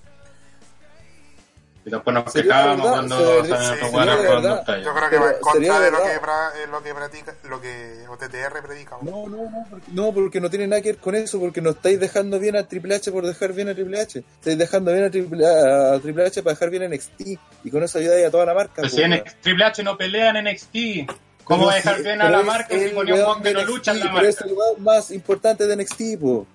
Y 1.85 1.89
después 1.89 2.13
nos 2.13 2.31
quejábamos 2.33 2.89
cuando 2.91 3.17
sí, 3.43 3.51
estos 3.51 3.91
verdad. 3.91 4.55
pantalla. 4.57 4.83
Yo 4.85 4.93
creo 4.93 5.09
que 5.09 5.17
va 5.17 5.31
en 5.31 5.39
contra 5.41 5.79
de 5.81 5.91
lo 5.91 5.97
que, 5.97 6.21
pra- 6.21 6.51
eh, 6.55 6.67
lo 6.71 6.81
que 6.81 6.93
practica, 6.93 7.35
lo 7.49 7.59
que 7.61 8.05
OTTR 8.07 8.61
predica. 8.65 8.95
No, 9.01 9.27
no, 9.27 9.37
no, 9.49 9.65
porque, 9.69 9.85
no, 9.91 10.13
porque 10.13 10.39
no 10.41 10.49
tiene 10.49 10.67
nada 10.67 10.81
que 10.81 10.93
ver 10.93 11.01
con 11.01 11.15
eso, 11.15 11.39
porque 11.41 11.59
no 11.61 11.71
estáis 11.71 11.99
dejando 11.99 12.39
bien 12.39 12.55
a 12.55 12.63
Triple 12.67 12.95
H 12.95 13.11
por 13.11 13.25
dejar 13.25 13.51
bien 13.51 13.67
a 13.67 13.73
Triple 13.73 13.99
H. 13.99 14.19
Estáis 14.19 14.57
dejando 14.57 14.93
bien 14.93 15.03
a 15.03 15.11
Triple, 15.11 15.45
a 15.45 15.99
Triple 15.99 16.25
H 16.25 16.41
para 16.41 16.53
dejar 16.53 16.69
bien 16.69 16.83
a 16.83 16.87
NXT. 16.87 17.21
Y 17.65 17.69
con 17.69 17.83
eso 17.83 17.97
ayudáis 17.99 18.27
a 18.27 18.31
toda 18.31 18.45
la 18.45 18.53
marca. 18.53 18.87
Si 18.87 19.01
en 19.01 19.11
weón. 19.11 19.23
Triple 19.41 19.65
H 19.65 19.83
no 19.83 19.97
pelea 19.97 20.29
en 20.29 20.45
NXT, 20.45 21.11
¿cómo 21.43 21.65
va 21.65 21.73
a 21.73 21.75
dejar 21.75 22.01
bien 22.01 22.21
a 22.21 22.29
la 22.29 22.43
marca 22.43 22.79
si 22.79 22.89
ponía 22.89 23.27
un 23.27 23.41
que 23.41 23.49
de 23.49 23.53
no 23.55 23.65
lucha 23.65 23.91
en 23.91 23.99
la 23.99 24.13
Pero 24.13 24.27
es 24.29 24.35
marca? 24.39 24.49
el 24.49 24.53
weón 24.57 24.83
más 24.83 25.11
importante 25.11 25.67
de 25.67 25.75
NXT, 25.75 26.01
po. 26.21 26.47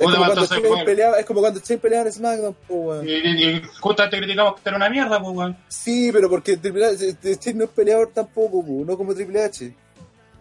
Como, 0.00 0.16
cuando 0.16 0.46
Shane 0.46 0.84
peleaba, 0.84 1.18
es 1.18 1.26
como 1.26 1.40
cuando 1.40 1.60
Shane 1.60 1.78
peleaba 1.80 2.06
en 2.06 2.12
SmackDown, 2.12 2.56
po, 2.66 2.74
weón. 2.74 3.08
Y, 3.08 3.12
y, 3.12 3.62
justamente 3.80 4.16
criticamos 4.18 4.54
que 4.60 4.68
era 4.68 4.76
una 4.76 4.88
mierda, 4.90 5.20
pues, 5.20 5.36
weón. 5.36 5.56
Sí, 5.68 6.10
pero 6.12 6.28
porque 6.30 6.56
Triple 6.56 6.86
H, 6.86 7.16
Shane 7.22 7.58
no 7.58 7.64
es 7.64 7.70
peleador 7.70 8.10
tampoco, 8.14 8.64
po, 8.64 8.84
no 8.86 8.96
como 8.96 9.14
Triple 9.14 9.42
H. 9.44 9.74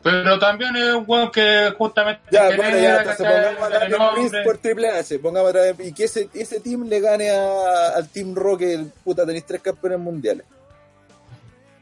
Pero 0.01 0.39
también 0.39 0.73
es 0.77 0.93
un 0.93 1.03
weón 1.05 1.29
que 1.29 1.73
justamente 1.77 2.21
Ya, 2.31 2.55
bueno, 2.55 2.77
ya, 2.79 2.99
entonces 3.01 3.27
pongamos 3.27 3.63
a 3.63 3.69
Damian 3.79 3.99
nombre. 3.99 4.43
por 4.45 4.57
Triple 4.59 4.89
H, 4.91 5.19
pongamos 5.19 5.55
a 5.55 5.83
y 5.83 5.91
que 5.93 6.05
ese, 6.05 6.29
ese 6.33 6.59
team 6.61 6.87
le 6.87 7.01
gane 7.01 7.29
a- 7.31 7.89
al 7.97 8.07
Team 8.07 8.33
Rock, 8.33 8.59
que 8.59 8.73
el 8.75 8.85
puta 9.03 9.25
tenéis 9.25 9.45
tres 9.45 9.61
campeones 9.61 9.99
mundiales. 9.99 10.45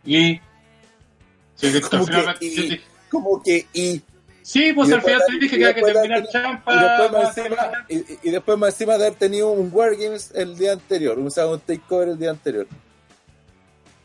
Y. 0.04 0.40
Sí, 1.56 1.82
Como 1.82 2.06
que, 2.08 2.46
y-. 2.46 2.82
Como 3.10 3.44
que 3.44 3.66
y, 3.74 4.02
Sí, 4.48 4.72
pues 4.72 4.90
al 4.94 5.02
final 5.02 5.22
te 5.28 5.34
dije 5.40 5.58
que 5.58 5.66
había 5.66 5.76
que 5.76 5.82
terminar 5.82 6.26
champa. 6.30 6.74
y 6.74 6.80
después 6.80 7.12
encima, 7.38 7.56
terminar. 7.58 7.86
y, 7.90 7.96
y- 7.98 8.20
y 8.24 8.32
después 8.32 8.58
más 8.58 8.70
encima 8.70 8.98
de 8.98 9.06
haber 9.08 9.18
tenido 9.20 9.50
un 9.52 9.70
Wargames 9.74 10.32
el 10.34 10.58
día 10.58 10.72
anterior, 10.72 11.18
sea, 11.30 11.48
un 11.48 11.60
takeover 11.60 12.08
el 12.08 12.18
día 12.18 12.30
anterior. 12.30 12.66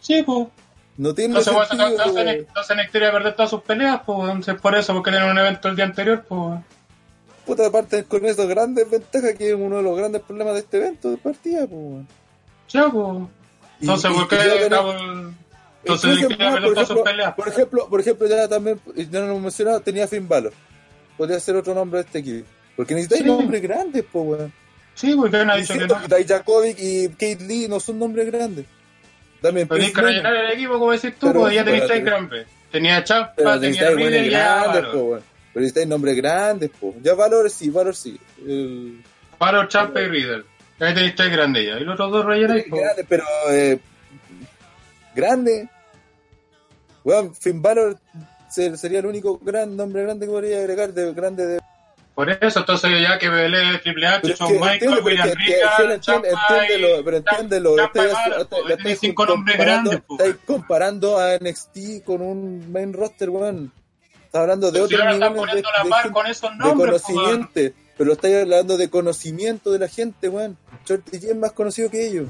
Sí, 0.01 0.21
pues. 0.25 0.49
No 0.97 1.15
tiene 1.15 1.39
Entonces, 1.39 1.69
sentido, 1.69 1.89
entonces, 1.91 2.15
weón. 2.25 2.29
entonces 2.29 2.77
iba 2.99 3.09
a 3.09 3.13
perder 3.13 3.35
todas 3.37 3.51
sus 3.51 3.63
peleas, 3.63 4.01
pues, 4.05 4.19
entonces 4.19 4.61
por 4.61 4.75
eso, 4.75 4.93
porque 4.95 5.11
tienen 5.13 5.31
un 5.31 5.39
evento 5.39 5.69
el 5.69 5.77
día 5.77 5.85
anterior, 5.85 6.25
pues. 6.29 6.59
Puta, 7.47 7.67
aparte 7.69 8.03
con 8.05 8.25
esas 8.27 8.47
grandes 8.49 8.91
ventajas 8.91 9.35
que 9.39 9.49
es 9.51 9.55
uno 9.55 9.77
de 9.77 9.83
los 9.85 9.97
grandes 9.97 10.23
problemas 10.23 10.55
de 10.55 10.61
este 10.61 10.77
evento 10.79 11.09
de 11.11 11.19
partida, 11.19 11.69
pues. 11.69 12.05
Ya, 12.69 12.89
pues. 12.89 13.29
Entonces, 13.81 14.11
¿por 14.13 14.27
qué 14.29 14.37
estamos- 14.65 15.35
Entonces, 15.85 16.39
más, 16.39 16.61
perder 16.61 16.75
por, 16.75 16.79
ejemplo, 16.83 17.05
por 17.37 17.49
ejemplo, 17.49 17.89
por 17.89 18.01
ejemplo, 18.01 18.27
ya 18.29 18.49
también, 18.49 18.81
ya 18.95 19.21
no 19.21 19.27
lo 19.27 19.31
hemos 19.33 19.43
mencionado, 19.43 19.81
tenía 19.81 20.07
Finn 20.07 20.29
Balor. 20.29 20.53
Podría 21.17 21.41
ser 21.41 21.57
otro 21.57 21.75
nombre 21.75 22.01
de 22.01 22.07
este 22.07 22.19
equipo. 22.21 22.47
Porque 22.77 22.95
necesitáis 22.95 23.23
Sí. 23.23 23.29
nombres 23.29 23.61
grandes, 23.63 24.05
po, 24.05 24.23
weón. 24.23 24.53
Sí, 24.95 25.15
porque 25.15 25.37
han 25.39 25.59
dicho 25.61 25.75
que 25.75 25.87
no. 25.87 26.01
que 26.07 26.17
Dijakovic 26.17 26.77
y 26.79 27.09
Kate 27.11 27.39
Lee 27.41 27.67
no 27.69 27.81
son 27.81 27.99
nombres 27.99 28.27
grandes. 28.31 28.67
También 29.41 29.67
Pero 29.67 29.79
tienes 29.79 29.95
que 29.97 30.03
rellenar 30.03 30.35
el 30.37 30.53
equipo, 30.53 30.79
como 30.79 30.93
decís 30.93 31.15
tú, 31.19 31.27
Pero- 31.29 31.41
pues 31.41 31.55
ya 31.55 31.65
tenéis 31.65 31.85
seis 31.89 32.05
grandes. 32.05 32.47
Tenía 32.71 33.03
Champa, 33.05 33.33
Pero 33.37 33.61
tenía 33.61 33.91
buenos 33.91 34.13
y 34.27 34.29
grandes, 34.31 34.85
po, 34.87 34.99
weón. 34.99 35.23
Pero 35.53 35.61
necesitáis 35.61 35.87
nombres 35.89 36.17
grandes, 36.17 36.71
po. 36.71 36.95
Ya 37.03 37.15
Valor 37.15 37.51
sí, 37.51 37.69
Valor 37.71 37.95
sí. 37.97 38.19
El- 38.47 39.03
Valor, 39.39 39.69
Champa 39.69 40.01
y 40.01 40.07
Riddle. 40.09 40.45
Ahí 40.81 40.95
tenéis 40.95 41.15
tres 41.15 41.31
grandes 41.33 41.67
ya. 41.67 41.79
Y 41.79 41.85
los 41.85 41.95
otros 41.95 42.13
dos 42.13 42.25
rellenáis, 42.25 42.65
pues. 42.71 42.81
grande, 42.83 43.05
pero 43.09 43.25
eh, 43.51 43.79
grande. 45.15 45.69
Weón, 47.05 47.35
Finn 47.35 47.61
Balor 47.61 47.99
ser- 48.49 48.77
sería 48.79 49.01
el 49.01 49.07
único 49.07 49.39
gran 49.39 49.77
nombre 49.77 50.03
grande 50.03 50.27
que 50.27 50.33
podría 50.33 50.59
agregar 50.59 50.93
de 50.93 51.13
grande 51.13 51.47
de 51.47 51.61
Por 52.15 52.29
eso, 52.31 52.61
entonces 52.61 52.91
ya 53.01 53.19
que 53.19 53.29
Belé, 53.31 53.79
Triple 53.79 54.07
H, 54.07 54.35
que 54.35 54.59
Michael, 54.61 55.01
William 55.03 55.29
Regal, 55.35 56.01
pero 57.05 57.17
entiéndelo, 57.17 57.77
estáis- 57.87 58.13
pues, 58.13 58.37
estáis 58.43 58.77
tenéis 58.77 58.99
cinco 59.01 59.27
nombres 59.27 59.57
comparando- 59.57 59.91
grandes, 59.91 60.11
estáis 60.19 60.37
comparando 60.47 61.19
a 61.19 61.35
NXT 61.37 62.03
con 62.05 62.21
un 62.23 62.71
main 62.71 62.93
roster, 62.93 63.31
weón. 63.31 63.73
Estás 64.27 64.41
hablando 64.43 64.71
de 64.71 64.81
otro 64.85 64.99
nivel 65.15 65.21
de, 65.47 65.63
pues, 65.83 66.03
conocimiento, 66.75 67.61
pero 67.99 68.13
estáis 68.13 68.37
hablando 68.43 68.77
de 68.77 68.91
conocimiento 68.91 69.71
de 69.73 69.79
la 69.79 69.89
gente, 69.89 70.29
weón. 70.29 70.57
Shorty 70.87 71.17
es 71.17 71.37
más 71.37 71.53
conocido 71.53 71.91
que 71.91 72.07
ellos. 72.07 72.29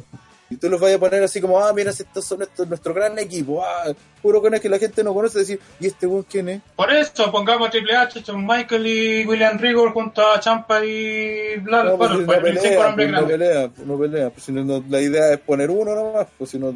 Y 0.53 0.57
tú 0.59 0.69
los 0.69 0.79
vas 0.79 0.93
a 0.95 0.99
poner 0.99 1.23
así 1.23 1.41
como, 1.41 1.59
ah, 1.59 1.73
mira, 1.73 1.91
estos 1.91 2.27
son 2.27 2.43
estos, 2.43 2.69
nuestro 2.69 2.93
gran 2.93 3.19
equipo, 3.19 3.65
ah, 3.65 3.91
puro 4.21 4.43
con 4.43 4.53
que 4.61 4.69
la 4.69 4.79
gente 4.79 5.03
no 5.03 5.15
conoce, 5.15 5.39
decir, 5.39 5.59
¿y 5.81 5.87
este 5.87 6.07
weón 6.07 6.27
quién 6.31 6.49
es? 6.51 6.61
Por 6.77 6.93
eso, 6.93 7.33
pongamos 7.33 7.69
a 7.69 7.71
Triple 7.71 7.97
H, 7.97 8.21
Shawn 8.21 8.47
Michael 8.47 8.87
y 8.87 9.25
William 9.25 9.59
Regal 9.59 9.89
junto 9.95 10.21
a 10.31 10.39
Champa 10.41 10.85
y 10.85 11.57
Bla, 11.61 11.85
No, 11.85 11.97
pues, 11.97 12.11
bueno, 12.11 12.21
no 12.21 12.27
pues, 12.27 12.41
pelea, 12.41 12.93
pues, 12.95 13.11
no 13.11 13.27
pelea, 13.27 13.69
pues, 13.69 13.87
no 13.89 13.99
pelea. 13.99 14.31
Pues, 14.31 14.45
si 14.45 14.53
no- 14.53 14.85
la 14.91 15.01
idea 15.01 15.33
es 15.33 15.41
poner 15.41 15.71
uno 15.71 15.95
nomás, 15.95 16.27
pues 16.37 16.51
si 16.51 16.59
no. 16.59 16.71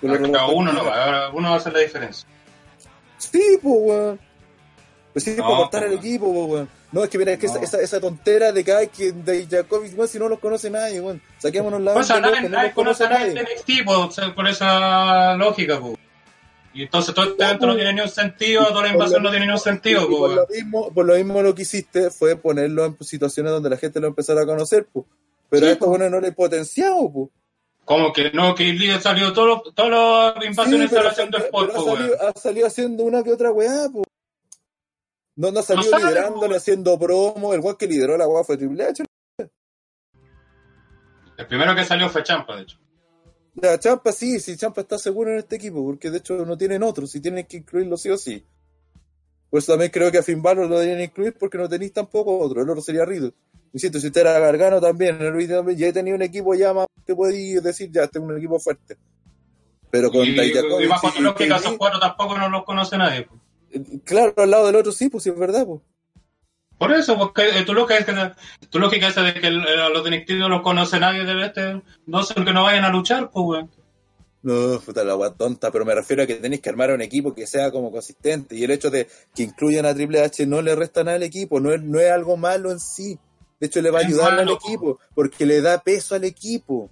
Cada 0.00 0.46
uno 0.46 0.72
no 0.72 0.82
uno 1.34 1.50
va 1.50 1.54
a 1.54 1.58
hacer 1.58 1.74
la 1.74 1.80
diferencia. 1.80 2.26
Sí, 3.18 3.58
pues, 3.62 3.74
weón. 3.78 4.31
Pues 5.12 5.24
sí, 5.24 5.34
No, 5.36 5.44
para 5.44 5.56
cortar 5.56 5.80
pues, 5.82 5.92
el 5.92 5.98
equipo, 5.98 6.32
pues, 6.32 6.46
weón. 6.50 6.68
No, 6.90 7.04
es 7.04 7.10
que 7.10 7.18
mira, 7.18 7.32
es 7.32 7.38
que 7.38 7.46
No. 7.46 7.54
esa, 7.56 7.62
esa, 7.64 7.80
esa 7.82 8.00
tontera 8.00 8.50
de 8.52 8.64
que 8.64 8.72
hay 8.72 8.88
que 8.88 9.12
de 9.12 9.46
Jacobic, 9.46 9.92
weón, 9.96 10.08
si 10.08 10.18
no 10.18 10.28
los 10.28 10.38
conoce 10.38 10.70
nadie, 10.70 11.00
weón. 11.00 11.20
Saquémonos 11.38 11.80
la 11.80 11.92
Pues 11.94 12.08
banda, 12.08 12.28
a 12.28 12.30
nadie, 12.32 12.48
nadie 12.48 12.66
los 12.68 12.74
conoce 12.74 13.04
a 13.04 13.08
nadie 13.10 13.34
de 13.34 13.40
NXT, 13.42 13.84
pues, 13.84 13.98
o 13.98 14.10
sea, 14.10 14.34
por 14.34 14.48
esa 14.48 15.34
lógica, 15.34 15.78
pues. 15.80 15.96
Y 16.74 16.84
entonces 16.84 17.14
todo 17.14 17.26
este 17.26 17.44
evento 17.44 17.66
no 17.66 17.72
pues. 17.74 17.82
tiene 17.84 17.92
ni 17.94 18.00
un 18.00 18.08
sentido, 18.08 18.66
toda 18.68 18.82
la 18.84 18.88
invasión 18.92 19.22
no 19.22 19.28
tiene 19.30 19.44
ni 19.44 19.50
un 19.52 19.56
mismo- 19.56 19.64
sentido, 19.70 20.06
pues. 20.06 20.18
por, 20.18 20.30
lo 20.30 20.36
weón. 20.36 20.46
mismo, 20.50 20.92
por 20.94 21.04
lo 21.06 21.14
mismo 21.16 21.42
lo 21.42 21.54
que 21.54 21.62
hiciste 21.62 22.10
fue 22.10 22.36
ponerlo 22.36 22.86
en 22.86 22.96
situaciones 23.04 23.52
donde 23.52 23.68
la 23.68 23.76
gente 23.76 24.00
lo 24.00 24.06
empezara 24.06 24.42
a 24.42 24.46
conocer, 24.46 24.86
pues. 24.90 25.04
Pero 25.50 25.66
Sí, 25.66 25.68
a 25.68 25.72
estos 25.72 25.86
pues. 25.88 25.98
buenos 25.98 26.10
no 26.10 26.20
le 26.20 26.28
he 26.28 26.32
potenciado, 26.32 27.10
pues. 27.12 27.28
Como 27.84 28.10
que 28.12 28.30
no, 28.30 28.54
que 28.54 28.72
Lee 28.72 28.90
ha 28.90 29.00
salido 29.00 29.34
todos 29.34 29.48
los, 29.64 29.74
todas 29.74 29.90
las 30.36 30.44
invasiones 30.46 30.88
Sí, 30.88 30.96
pero, 30.96 31.08
están 31.08 31.12
haciendo 31.12 31.36
pero 31.38 31.44
sport, 31.46 31.70
ha, 31.70 31.74
pues, 31.74 31.84
salido, 31.98 32.16
weón. 32.16 32.32
ha 32.34 32.40
salido 32.40 32.66
haciendo 32.68 33.02
una 33.04 33.22
que 33.22 33.32
otra 33.32 33.50
weá, 33.52 33.88
po. 33.92 34.04
No, 35.36 35.50
no 35.50 35.60
ha 35.60 35.62
salido 35.62 35.90
sabe, 35.90 36.04
liderando 36.04 36.46
ni 36.48 36.54
haciendo 36.54 36.98
promo. 36.98 37.54
El 37.54 37.60
weón 37.60 37.76
que 37.76 37.86
lideró 37.86 38.16
la 38.16 38.28
weá 38.28 38.44
fue 38.44 38.56
Triple 38.56 38.84
H. 38.84 39.04
El 41.38 41.46
primero 41.46 41.74
que 41.74 41.84
salió 41.84 42.08
fue 42.08 42.22
Champa, 42.22 42.56
de 42.56 42.62
hecho. 42.62 42.78
Ya, 43.54 43.78
Champa 43.78 44.12
sí, 44.12 44.40
sí, 44.40 44.56
Champa 44.56 44.80
está 44.82 44.98
seguro 44.98 45.32
en 45.32 45.38
este 45.38 45.56
equipo, 45.56 45.84
porque 45.84 46.10
de 46.10 46.18
hecho 46.18 46.44
no 46.46 46.56
tienen 46.56 46.82
otro, 46.82 47.06
si 47.06 47.20
tienen 47.20 47.46
que 47.46 47.58
incluirlo 47.58 47.96
sí 47.96 48.10
o 48.10 48.16
sí. 48.16 48.44
Por 49.50 49.58
eso 49.58 49.72
también 49.72 49.90
creo 49.90 50.10
que 50.10 50.18
a 50.18 50.22
Finn 50.22 50.40
Balor 50.40 50.68
lo 50.68 50.78
deberían 50.78 51.02
incluir 51.02 51.36
porque 51.38 51.58
no 51.58 51.68
tenéis 51.68 51.92
tampoco 51.92 52.38
otro, 52.38 52.62
el 52.62 52.70
otro 52.70 52.80
sería 52.80 53.04
Riddle. 53.04 53.34
Insisto, 53.74 54.00
si 54.00 54.06
usted 54.06 54.22
era 54.22 54.38
Gargano 54.38 54.80
también, 54.80 55.20
el 55.20 55.34
Riddle 55.34 55.56
también, 55.56 55.78
ya 55.78 55.88
he 55.88 55.92
tenido 55.92 56.16
un 56.16 56.22
equipo 56.22 56.54
ya 56.54 56.72
más, 56.72 56.86
te 57.04 57.14
podéis 57.14 57.62
decir, 57.62 57.90
ya, 57.90 58.04
este 58.04 58.18
es 58.18 58.24
un 58.24 58.38
equipo 58.38 58.58
fuerte. 58.58 58.96
Pero 59.90 60.10
con 60.10 60.24
Y, 60.24 60.30
y 60.30 60.86
bajo 60.86 61.12
tu 61.12 61.20
lógica, 61.20 61.56
esos 61.56 61.76
cuatro 61.76 62.00
tampoco 62.00 62.38
no 62.38 62.48
los 62.48 62.64
conoce 62.64 62.96
nadie, 62.96 63.26
pues. 63.26 63.41
Claro, 64.04 64.34
al 64.36 64.50
lado 64.50 64.66
del 64.66 64.76
otro 64.76 64.92
sí, 64.92 65.08
pues 65.08 65.24
sí 65.24 65.30
es 65.30 65.38
verdad, 65.38 65.66
pues. 65.66 65.80
Por 66.78 66.92
eso, 66.92 67.16
porque 67.16 67.48
eh, 67.48 67.62
tu 67.64 67.74
lógica 67.74 67.98
es 67.98 68.04
que, 68.04 68.66
tu 68.68 68.78
lógica 68.80 69.08
es 69.08 69.14
de 69.14 69.34
que 69.34 69.46
el- 69.46 69.66
a 69.66 69.88
los 69.88 70.02
de 70.02 70.24
no 70.30 70.48
los 70.48 70.62
conoce 70.62 70.98
nadie 70.98 71.24
del 71.24 71.42
este, 71.42 71.80
no 72.06 72.22
sé 72.24 72.34
que 72.34 72.52
no 72.52 72.64
vayan 72.64 72.84
a 72.84 72.90
luchar, 72.90 73.30
pues, 73.30 73.44
weón. 73.46 73.70
No, 74.42 74.80
puta 74.80 75.04
la 75.04 75.30
tonta, 75.34 75.70
pero 75.70 75.84
me 75.84 75.94
refiero 75.94 76.24
a 76.24 76.26
que 76.26 76.34
tenéis 76.34 76.60
que 76.60 76.68
armar 76.68 76.90
un 76.90 77.00
equipo 77.00 77.32
que 77.32 77.46
sea 77.46 77.70
como 77.70 77.92
consistente. 77.92 78.56
Y 78.56 78.64
el 78.64 78.72
hecho 78.72 78.90
de 78.90 79.06
que 79.32 79.44
incluyan 79.44 79.86
a 79.86 79.94
Triple 79.94 80.20
H 80.20 80.44
no 80.46 80.60
le 80.60 80.74
resta 80.74 81.04
nada 81.04 81.16
al 81.16 81.22
equipo, 81.22 81.60
no 81.60 81.72
es, 81.72 81.80
no 81.80 82.00
es 82.00 82.10
algo 82.10 82.36
malo 82.36 82.72
en 82.72 82.80
sí. 82.80 83.16
De 83.60 83.68
hecho, 83.68 83.80
le 83.80 83.92
va 83.92 84.00
a 84.00 84.02
ayudar 84.02 84.32
al 84.40 84.48
equipo, 84.50 84.98
porque 85.14 85.46
le 85.46 85.60
da 85.60 85.80
peso 85.80 86.16
al 86.16 86.24
equipo. 86.24 86.90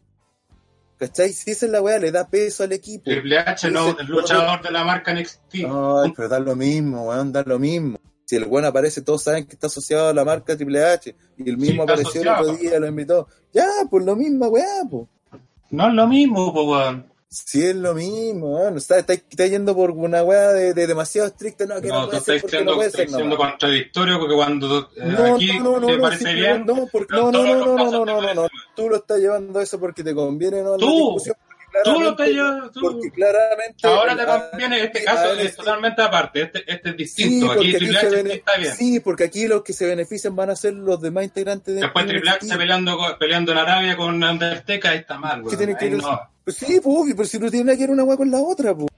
¿Cachai? 1.00 1.32
Si 1.32 1.50
esa 1.50 1.64
es 1.64 1.72
la 1.72 1.80
weá, 1.80 1.98
le 1.98 2.12
da 2.12 2.28
peso 2.28 2.62
al 2.62 2.72
equipo. 2.72 3.04
Triple 3.04 3.38
H 3.38 3.70
no, 3.70 3.98
el 3.98 4.06
luchador 4.06 4.60
de 4.60 4.70
la 4.70 4.84
marca 4.84 5.14
NXT. 5.14 5.54
Ay, 5.54 6.12
pero 6.14 6.28
da 6.28 6.38
lo 6.38 6.54
mismo, 6.54 7.08
weón, 7.08 7.32
da 7.32 7.42
lo 7.42 7.58
mismo. 7.58 7.98
Si 8.26 8.36
el 8.36 8.44
weón 8.44 8.66
aparece, 8.66 9.00
todos 9.00 9.22
saben 9.22 9.46
que 9.46 9.54
está 9.54 9.68
asociado 9.68 10.08
a 10.08 10.12
la 10.12 10.26
marca 10.26 10.54
Triple 10.54 10.84
H. 10.84 11.16
Y 11.38 11.48
el 11.48 11.56
mismo 11.56 11.84
apareció 11.84 12.20
el 12.20 12.28
otro 12.28 12.54
día, 12.54 12.78
lo 12.78 12.86
invitó. 12.86 13.28
Ya, 13.50 13.66
pues 13.88 14.04
lo 14.04 14.14
mismo, 14.14 14.48
weá, 14.48 14.82
pues. 14.90 15.06
No 15.70 15.88
es 15.88 15.94
lo 15.94 16.06
mismo, 16.06 16.52
pues, 16.52 16.66
weón. 16.66 17.09
Sí, 17.32 17.64
es 17.64 17.76
lo 17.76 17.94
mismo, 17.94 18.56
weón. 18.58 18.76
Está, 18.76 18.98
está, 18.98 19.12
está 19.12 19.46
yendo 19.46 19.72
por 19.76 19.92
una 19.92 20.24
weá 20.24 20.48
de, 20.52 20.74
de 20.74 20.86
demasiado 20.88 21.28
estricta, 21.28 21.64
no, 21.64 21.80
que 21.80 21.86
no, 21.86 22.02
No, 22.02 22.08
puede 22.08 22.20
ser 22.22 22.40
porque 22.40 22.56
siendo, 22.56 22.72
no 22.72 22.76
puede 22.76 22.90
ser, 22.90 23.08
siendo 23.08 23.36
contradictorio 23.36 24.18
porque 24.18 24.34
cuando 24.34 24.90
eh, 24.96 25.04
No, 25.04 25.34
aquí 25.36 25.58
no, 25.60 25.78
no, 25.78 25.86
te 25.86 25.96
no, 25.96 26.02
parece 26.02 26.26
sí, 26.26 26.34
bien. 26.34 26.66
no, 26.66 26.88
porque, 26.90 27.14
no, 27.14 27.30
no, 27.30 27.44
no, 27.44 27.54
no, 27.54 27.76
no, 27.76 27.90
no, 27.90 28.04
no, 28.04 28.20
no, 28.20 28.34
no. 28.34 28.48
Tú 28.74 28.88
lo 28.88 28.96
estás 28.96 29.20
llevando 29.20 29.60
eso 29.60 29.78
porque 29.78 30.02
te 30.02 30.12
conviene, 30.12 30.60
no, 30.62 30.76
Tú, 30.76 31.22
Tú 31.84 32.00
lo 32.00 32.10
estás 32.10 32.28
llevando, 32.28 32.68
tú. 32.72 32.80
Porque 32.80 33.10
claramente. 33.12 33.86
Ahora 33.86 34.16
te 34.16 34.24
conviene, 34.26 34.82
este 34.86 35.04
caso 35.04 35.32
es 35.34 35.54
totalmente 35.54 36.02
aparte, 36.02 36.42
este, 36.42 36.64
este 36.66 36.88
es 37.00 37.14
Sí, 37.14 37.22
distinto. 37.22 37.46
porque 37.46 37.60
aquí 37.68 37.76
Triple 37.76 37.98
H 37.98 38.32
está 38.34 38.56
bien. 38.58 38.74
sí, 38.74 38.98
porque 38.98 39.22
aquí 39.22 39.46
los 39.46 39.62
que 39.62 39.72
se 39.72 39.86
benefician 39.86 40.34
van 40.34 40.50
a 40.50 40.56
ser 40.56 40.74
los 40.74 41.00
demás 41.00 41.22
integrantes 41.22 41.72
de 41.76 41.82
Después 41.82 42.06
Triple 42.06 42.28
H 42.28 42.56
peleando, 42.58 42.98
peleando 43.20 43.52
en 43.52 43.58
Arabia 43.58 43.96
con 43.96 44.20
Undertaker, 44.20 44.94
está 44.94 45.16
mal, 45.16 45.44
¿Qué 45.48 45.56
no. 46.60 46.66
Pues 46.66 46.72
sí, 46.72 46.80
pues 46.80 46.96
obvio, 46.98 47.16
pero 47.16 47.28
si 47.28 47.38
no 47.38 47.50
tiene 47.50 47.64
nada 47.66 47.76
que 47.76 47.82
ver 47.84 47.90
una 47.90 48.04
weá 48.04 48.16
con 48.16 48.30
la 48.30 48.38
otra, 48.40 48.74
pues. 48.74 48.88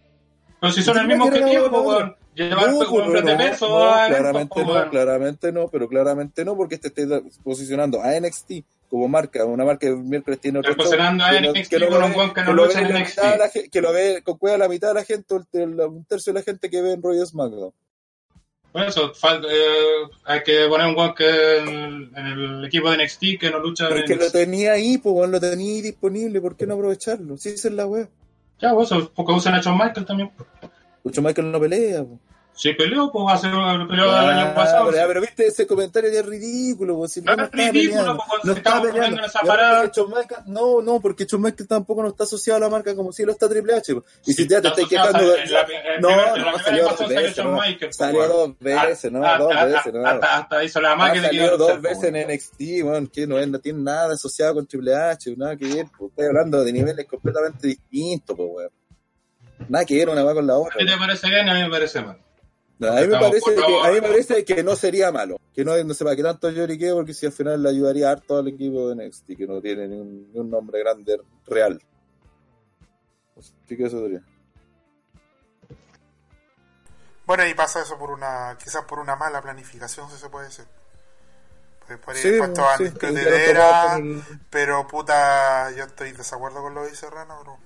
Pero 0.61 0.73
si 0.73 0.83
son 0.83 0.99
el 0.99 1.07
mismo 1.09 1.25
objetivo, 1.25 1.81
weón. 1.83 2.17
Llevar 2.35 2.71
No, 2.71 2.77
pues, 2.79 2.89
pues, 2.89 3.03
hombres 3.03 3.25
de 3.27 3.33
no, 3.33 3.39
peso 3.39 3.69
no, 3.69 3.91
a 3.91 4.07
claramente 4.09 4.55
pues, 4.55 4.67
no, 4.67 4.91
claramente 4.91 5.53
no, 5.53 5.69
pero 5.69 5.87
claramente 5.89 6.45
no, 6.47 6.57
porque 6.57 6.77
este 6.77 6.89
está 7.03 7.21
posicionando 7.45 8.01
a 8.01 8.19
NXT 8.19 8.53
como 8.89 9.07
marca, 9.07 9.45
una 9.45 9.65
marca 9.67 9.87
que 9.87 9.93
miércoles 9.95 10.41
tiene 10.41 10.61
otro 10.61 10.75
posicionando 10.75 11.25
a 11.25 11.33
no- 11.41 11.51
NXT 11.53 11.69
que 11.71 11.79
no 11.79 11.89
con 11.91 12.01
lo 12.01 12.07
un 12.07 12.33
que 12.33 12.41
no 12.43 12.53
lo 12.55 12.65
lucha 12.67 12.81
ve 12.81 12.87
en 12.87 12.93
la 12.95 13.01
NXT. 13.01 13.19
mitad 13.19 13.33
de 13.33 13.39
la 13.39 13.49
gen- 13.51 13.71
que 13.71 13.81
lo 13.83 13.93
ve 13.93 14.23
con 14.25 14.39
cueva 14.39 14.57
la 14.57 14.69
mitad 14.69 14.89
de 14.89 14.95
la 14.95 15.05
gente, 15.05 15.35
o 15.35 15.37
el- 15.53 15.61
el- 15.61 15.81
un 15.81 16.05
tercio 16.07 16.33
de 16.33 16.39
la 16.41 16.45
gente 16.45 16.71
que 16.71 16.81
ve 16.81 16.93
en 16.93 17.03
Royal 17.03 17.27
SmackDown. 17.27 17.73
Por 18.73 18.83
eso, 18.85 19.13
fal- 19.13 19.45
eh, 19.51 20.11
hay 20.25 20.43
que 20.43 20.67
poner 20.67 20.87
un 20.87 20.97
weón 20.97 21.15
que 21.15 21.59
en, 21.59 22.11
en 22.17 22.27
el 22.27 22.65
equipo 22.65 22.91
de 22.91 23.05
NXT 23.05 23.21
que 23.39 23.51
no 23.51 23.59
lucha 23.59 23.89
en 23.89 23.97
Porque 23.97 24.15
lo 24.17 24.23
NXT. 24.23 24.33
tenía 24.33 24.73
ahí, 24.73 24.97
pues 24.99 25.29
lo 25.29 25.39
tenía 25.39 25.75
ahí 25.75 25.81
disponible, 25.83 26.41
¿por 26.41 26.57
qué 26.57 26.67
no 26.67 26.75
aprovecharlo? 26.75 27.37
Sí, 27.37 27.51
esa 27.51 27.69
es 27.69 27.75
la 27.75 27.87
weá. 27.87 28.09
Ya, 28.61 28.73
vos, 28.73 28.91
porque 29.15 29.33
usan 29.33 29.55
a 29.55 29.61
Shawn 29.61 29.77
Michaels 29.77 30.07
también. 30.07 30.31
Lucho 31.05 31.21
Michael 31.21 31.51
no 31.53 31.61
pelea, 31.61 32.03
pues. 32.05 32.19
Sí, 32.55 32.75
peleó, 32.75 33.11
pues 33.11 33.25
hace 33.35 33.49
peleó 33.89 34.05
el 34.05 34.11
Ah, 34.11 34.45
año 34.45 34.55
pasado. 34.55 34.91
pero, 34.91 35.09
pero 35.09 35.21
viste 35.23 35.47
ese 35.47 35.67
comentario 35.67 36.11
que 36.11 36.19
es 36.19 36.27
ridículo, 36.27 36.97
pues, 36.99 37.13
si 37.13 37.23
No 37.23 37.35
no, 37.35 37.45
es 37.45 37.51
está 37.51 37.71
ridículo, 37.73 38.17
pues, 38.17 38.45
no 38.45 38.53
se 38.53 38.59
está 38.59 38.83
peleando. 38.83 39.23
no, 40.47 40.83
no, 40.83 41.01
porque 41.01 41.25
Michaels 41.39 41.67
tampoco 41.69 42.03
no 42.03 42.09
está 42.11 42.25
asociado 42.25 42.59
a 42.59 42.61
la 42.61 42.69
marca 42.69 42.95
como 42.95 43.11
si 43.11 43.25
lo 43.25 43.33
está 43.33 43.49
Triple 43.49 43.75
H. 43.75 43.95
pues. 43.95 44.05
Y 44.27 44.33
si 44.35 44.43
Sí, 44.43 44.49
ya 44.49 44.61
te 44.61 44.69
está 44.69 44.83
estás 44.83 44.89
quejando 44.91 45.35
No, 46.01 46.11
no, 46.37 46.59
salió 46.59 46.85
dos 46.85 46.97
salió 46.99 47.09
veces. 47.21 47.45
Michaels, 47.45 47.97
Salió 47.97 48.19
pues, 48.19 48.29
dos 48.29 48.59
veces, 48.61 49.13
no, 49.13 49.25
hasta- 49.25 49.39
dos 49.39 49.53
hasta- 49.53 49.65
veces, 49.67 49.93
no. 49.95 50.07
Hasta, 50.07 50.65
hizo 50.65 50.81
la 50.83 50.95
máquina 50.97 51.29
a 51.29 51.33
dos 51.57 51.61
luchar, 51.61 51.81
veces 51.81 51.99
pues, 51.99 52.15
en 52.15 52.17
NXT, 52.17 52.83
weón, 52.85 53.07
que 53.09 53.27
no, 53.27 53.61
tiene 53.61 53.83
nada 53.83 54.13
asociado 54.13 54.55
con 54.55 54.67
Triple 54.67 54.95
H, 54.95 55.35
nada 55.39 55.57
que 55.57 55.67
ver, 55.75 55.87
pues. 55.99 56.11
Estoy 56.11 56.27
hablando 56.27 56.63
de 56.63 56.73
niveles 56.73 57.07
completamente 57.07 57.67
distintos, 57.69 58.37
pues, 58.37 58.49
weón. 58.53 58.71
Nada 59.69 59.85
que 59.85 59.95
ver 59.97 60.09
una 60.11 60.23
va 60.23 60.35
con 60.35 60.47
la 60.47 60.59
otra. 60.59 60.75
A 60.75 60.79
ti 60.79 60.87
te 60.87 60.97
parece 60.99 61.29
bien 61.29 61.49
a 61.49 61.55
mí 61.55 61.63
me 61.63 61.71
parece 61.71 62.01
mal. 62.03 62.19
No, 62.83 62.93
a 62.97 63.01
mí 63.01 63.07
me 63.07 63.19
parece 63.19 63.55
que 63.55 63.63
a 63.81 63.89
mí 63.89 63.95
me 63.95 64.03
parece 64.03 64.45
que 64.45 64.63
no 64.65 64.77
sería 64.77 65.13
malo, 65.13 65.37
que 65.55 65.65
no, 65.65 65.77
no 65.85 65.95
se 65.95 66.05
va 66.05 66.17
que 66.17 66.23
tanto 66.23 66.51
lloriqueo 66.51 66.97
porque 66.97 67.15
si 67.15 67.27
al 67.27 67.33
final 67.33 67.63
le 67.63 67.69
ayudaría 67.69 68.11
harto 68.11 68.39
al 68.39 68.49
equipo 68.49 68.89
de 68.89 69.07
NXT 69.07 69.37
que 69.37 69.47
no 69.47 69.61
tiene 69.61 69.87
ni 69.89 69.99
un, 70.01 70.33
ni 70.33 70.39
un 70.41 70.51
nombre 70.51 70.81
grande 70.81 71.21
real. 71.47 71.81
Así 73.39 73.77
que 73.77 73.85
eso 73.85 74.01
sería. 74.01 74.23
Bueno, 77.25 77.47
y 77.47 77.55
pasa 77.55 77.83
eso 77.83 77.97
por 77.99 78.11
una, 78.11 78.57
quizás 78.63 78.85
por 78.85 78.99
una 78.99 79.17
mala 79.17 79.41
planificación, 79.41 80.11
si 80.11 80.17
se 80.17 80.29
puede 80.29 80.47
decir. 80.47 80.65
Pues 81.87 81.99
por 81.99 82.15
ahí 82.15 82.21
Sí, 82.23 82.39
puesto 82.39 82.63
sí, 82.79 82.85
el- 83.03 84.23
pero 84.51 84.87
puta, 84.87 85.71
yo 85.73 85.85
estoy 85.85 86.11
en 86.11 86.17
desacuerdo 86.17 86.63
con 86.63 86.75
lo 86.75 86.87
dice 86.87 87.09
Rana, 87.11 87.37
pero 87.39 87.59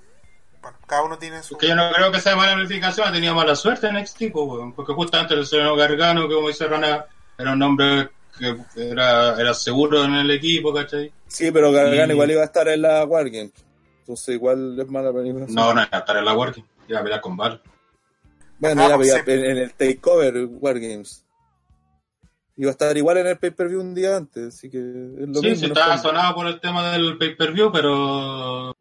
bueno, 0.63 0.77
cada 0.87 1.03
uno 1.05 1.19
tiene 1.19 1.43
su... 1.43 1.55
Porque 1.55 1.69
yo 1.69 1.75
no 1.77 1.91
creo 1.93 2.11
que 2.13 2.21
sea 2.21 2.37
mala 2.37 2.55
planificación, 2.55 3.09
ha 3.09 3.13
tenido 3.13 3.35
mala 3.35 3.55
suerte 3.57 3.87
en 3.89 3.97
NXT, 3.97 4.19
pues, 4.33 4.33
weón. 4.35 4.73
porque 4.73 4.93
justamente 4.93 5.35
el 5.35 5.47
señor 5.47 5.77
Gargano, 5.79 6.29
que 6.29 6.35
como 6.35 6.49
dice 6.49 6.67
Rana, 6.67 7.05
era 7.39 7.53
un 7.53 7.63
hombre 7.63 8.11
que 8.39 8.57
era, 8.77 9.41
era 9.41 9.55
seguro 9.55 10.05
en 10.05 10.15
el 10.15 10.31
equipo, 10.31 10.73
¿cachai? 10.75 11.11
Sí, 11.27 11.51
pero 11.51 11.73
Gargano 11.73 12.13
Y- 12.13 12.15
igual 12.15 12.31
iba 12.31 12.43
a 12.43 12.47
estar 12.47 12.69
en 12.69 12.83
la 12.83 13.05
Wargame. 13.05 13.51
Entonces 14.01 14.35
igual 14.35 14.79
es 14.79 14.89
mala 14.89 15.13
planificación. 15.13 15.55
No, 15.55 15.75
no, 15.75 15.81
iba 15.83 15.89
a 15.93 15.99
estar 15.99 16.17
en 16.17 16.25
la 16.25 16.35
working, 16.35 16.65
iba 16.89 17.01
a 17.01 17.03
pelear 17.03 17.21
con 17.21 17.37
Val. 17.37 17.61
Bueno, 18.59 18.83
Ah, 18.87 18.99
sí. 19.03 19.11
en, 19.27 19.45
en 19.45 19.59
el 19.59 19.73
Takeover 19.75 20.47
Wargames. 20.47 21.25
Iba 22.59 22.71
a 22.71 22.73
estar 22.73 22.97
igual 22.97 23.19
en 23.19 23.27
el 23.27 23.37
pay-per-view 23.39 23.81
un 23.81 23.95
día 23.95 24.17
antes, 24.17 24.55
así 24.55 24.71
que 24.71 24.79
es 24.79 25.29
lo 25.29 25.41
sí, 25.41 25.49
mismo. 25.49 25.55
sí, 25.57 25.61
no 25.67 25.73
estaba 25.75 25.99
sonado 25.99 26.35
por 26.35 26.47
el 26.47 26.59
tema 26.59 26.91
del 26.93 27.19
pay-per-view, 27.19 27.71
pero 27.71 28.75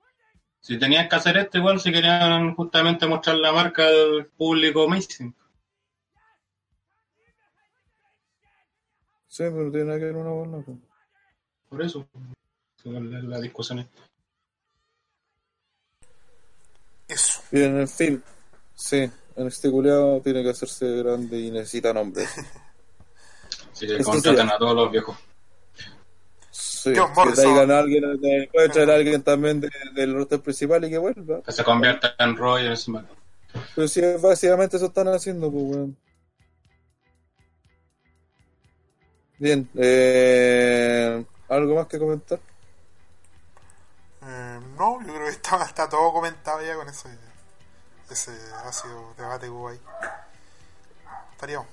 si 0.65 0.79
tenían 0.79 1.07
que 1.07 1.15
hacer 1.15 1.37
esto, 1.37 1.59
igual 1.59 1.79
si 1.79 1.91
querían 1.91 2.55
justamente 2.55 3.05
mostrar 3.05 3.35
la 3.37 3.51
marca 3.51 3.85
al 3.85 4.25
público 4.35 4.85
amazing. 4.85 5.31
Sí, 9.27 9.43
pero 9.43 9.65
no 9.65 9.71
tiene 9.71 9.85
nada 9.85 9.99
que 9.99 10.05
ver 10.05 10.15
una 10.15 10.29
con 10.31 10.51
la 10.51 10.57
otra. 10.57 10.73
Por 11.69 11.81
eso, 11.83 12.07
la, 12.85 12.99
la 12.99 13.39
discusión. 13.41 13.79
es- 13.79 13.87
Eso. 17.07 17.41
Bien, 17.51 17.79
en 17.79 17.87
fin. 17.87 18.23
Sí, 18.73 18.97
en 19.35 19.47
este 19.47 19.69
culiao 19.69 20.19
tiene 20.21 20.41
que 20.41 20.49
hacerse 20.49 20.87
grande 20.97 21.39
y 21.39 21.51
necesita 21.51 21.93
nombres. 21.93 22.29
Que 23.77 24.01
sí. 24.01 24.29
a 24.39 24.57
todos 24.57 24.73
los 24.73 24.89
viejos. 24.89 25.17
Sí, 26.93 26.99
John 26.99 27.09
que 27.09 27.15
Morrison. 27.15 27.43
traigan 27.43 27.71
a 27.71 27.79
alguien, 27.79 28.21
de- 28.21 28.49
puede 28.53 28.69
traer 28.69 28.91
a 28.91 28.95
alguien 28.95 29.23
también 29.23 29.59
de- 29.61 29.71
del 29.93 30.13
roster 30.13 30.39
principal 30.41 30.83
y 30.85 30.89
que 30.89 30.97
vuelva. 30.97 31.41
Que 31.41 31.51
se 31.51 31.63
convierta 31.63 32.13
en 32.19 32.35
Roy 32.37 32.65
en 32.67 32.77
SmackDown. 32.77 33.17
Pero 33.75 33.87
si 33.87 34.01
básicamente 34.21 34.77
eso 34.77 34.85
están 34.87 35.07
haciendo, 35.07 35.51
pues 35.51 35.63
weón. 35.63 35.97
Bien, 39.37 39.69
eh, 39.75 41.25
¿algo 41.49 41.75
más 41.75 41.87
que 41.87 41.99
comentar? 41.99 42.39
Eh, 44.23 44.59
no, 44.77 45.01
yo 45.01 45.13
creo 45.13 45.25
que 45.25 45.29
está, 45.31 45.63
está 45.65 45.89
todo 45.89 46.11
comentado 46.13 46.61
ya 46.63 46.75
con 46.75 46.87
ese, 46.87 47.09
ese 48.09 48.31
ácido 48.65 49.13
debate 49.17 49.45
que 49.47 49.51
hubo 49.51 49.69
ahí. 49.69 49.79
Estaríamos. 51.33 51.67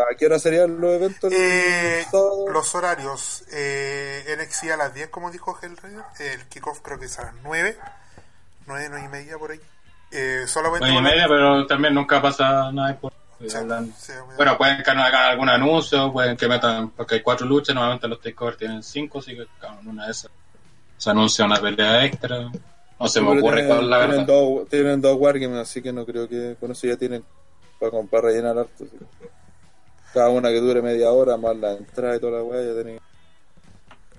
¿A 0.00 0.14
qué 0.16 0.26
hora 0.26 0.38
serían 0.38 0.80
los 0.80 0.92
eventos? 0.92 1.32
Eh, 1.32 2.04
los 2.52 2.74
horarios. 2.74 3.44
Eh, 3.52 4.36
NXT 4.38 4.70
a 4.72 4.76
las 4.76 4.94
10, 4.94 5.08
como 5.08 5.30
dijo 5.30 5.58
Hellraider. 5.60 6.02
El 6.20 6.46
kickoff 6.48 6.80
creo 6.80 6.98
que 6.98 7.06
es 7.06 7.18
a 7.18 7.24
las 7.24 7.34
9. 7.42 7.76
9, 8.66 8.86
9 8.90 9.04
y 9.04 9.08
media 9.08 9.38
por 9.38 9.50
ahí. 9.50 9.60
Eh, 10.10 10.44
solamente 10.46 10.86
Nueve 10.86 10.92
y 10.92 10.96
con- 10.96 11.04
media, 11.04 11.28
pero 11.28 11.66
también 11.66 11.94
nunca 11.94 12.20
pasa 12.22 12.70
nada 12.72 12.96
por 12.96 13.12
Sí, 13.40 13.48
sí, 13.96 14.12
Bueno, 14.36 14.58
pueden 14.58 14.82
que 14.82 14.94
no 14.96 15.02
hagan 15.04 15.30
algún 15.30 15.48
anuncio, 15.48 16.12
pueden 16.12 16.36
que 16.36 16.48
metan, 16.48 16.90
porque 16.90 17.14
hay 17.16 17.22
cuatro 17.22 17.46
luchas, 17.46 17.72
normalmente 17.72 18.08
los 18.08 18.20
takeovers 18.20 18.58
tienen 18.58 18.82
cinco, 18.82 19.20
así 19.20 19.36
que 19.36 19.46
claro, 19.60 19.78
en 19.80 19.86
una 19.90 20.06
de 20.06 20.10
esas 20.10 20.28
se 20.96 21.10
anuncia 21.10 21.44
una 21.44 21.60
pelea 21.60 22.04
extra. 22.04 22.50
No 22.98 23.06
se 23.06 23.20
me 23.20 23.38
ocurre 23.38 23.62
tienen, 23.64 23.88
la 23.90 23.98
tienen 23.98 24.26
verdad. 24.26 24.26
dos, 24.26 24.68
tienen 24.68 25.00
dos 25.00 25.16
wargames, 25.20 25.58
así 25.58 25.80
que 25.80 25.92
no 25.92 26.04
creo 26.04 26.28
que 26.28 26.56
con 26.58 26.72
eso 26.72 26.88
ya 26.88 26.96
tienen 26.96 27.24
para, 27.78 27.92
para 28.10 28.22
rellenar 28.26 28.58
harto. 28.58 28.84
Cada 30.12 30.30
una 30.30 30.48
que 30.48 30.60
dure 30.60 30.82
media 30.82 31.10
hora, 31.10 31.36
más 31.36 31.56
la 31.56 31.72
entrada 31.72 32.16
y 32.16 32.20
toda 32.20 32.38
la 32.38 32.42
weá, 32.42 32.62
ya 32.62 32.74
tienen 32.74 33.00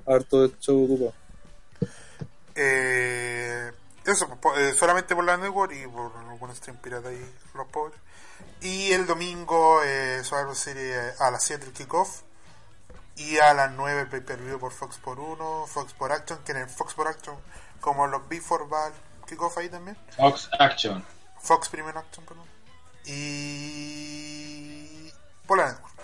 harto 0.05 0.47
de 0.47 0.59
show 0.59 0.83
ocupado. 0.83 1.13
Eh, 2.55 3.71
eso, 4.05 4.27
pues, 4.41 4.59
eh, 4.59 4.73
solamente 4.73 5.15
por 5.15 5.23
la 5.23 5.37
network 5.37 5.71
y 5.73 5.87
por 5.87 6.11
algún 6.17 6.55
stream 6.55 6.77
pirata 6.77 7.11
y 7.11 7.19
los 7.53 7.67
pobres. 7.67 7.99
Y 8.61 8.91
el 8.91 9.05
domingo, 9.05 9.81
eh, 9.83 10.21
Survivor 10.23 10.55
Series 10.55 11.19
a 11.21 11.31
las 11.31 11.43
7 11.43 11.65
el 11.65 11.73
kickoff. 11.73 12.21
Y 13.15 13.37
a 13.37 13.53
las 13.53 13.71
9 13.71 14.01
el 14.01 14.07
pay 14.07 14.21
per 14.21 14.39
view 14.39 14.59
por 14.59 14.71
Fox 14.71 14.97
por 14.97 15.19
1, 15.19 15.65
Fox 15.67 15.93
por 15.93 16.11
Action, 16.11 16.39
que 16.45 16.53
en 16.53 16.59
el 16.59 16.69
Fox 16.69 16.93
por 16.93 17.07
Action, 17.07 17.35
como 17.81 18.07
los 18.07 18.27
Before 18.29 18.65
va 18.65 18.87
el 18.87 18.93
kickoff 19.27 19.57
ahí 19.57 19.69
también. 19.69 19.97
Fox 20.15 20.49
Action. 20.57 21.03
Fox 21.41 21.67
Premium 21.69 21.97
Action, 21.97 22.25
perdón. 22.25 22.45
Y. 23.05 24.68
Por 25.49 25.57
la 25.57 25.71
network. 25.71 25.95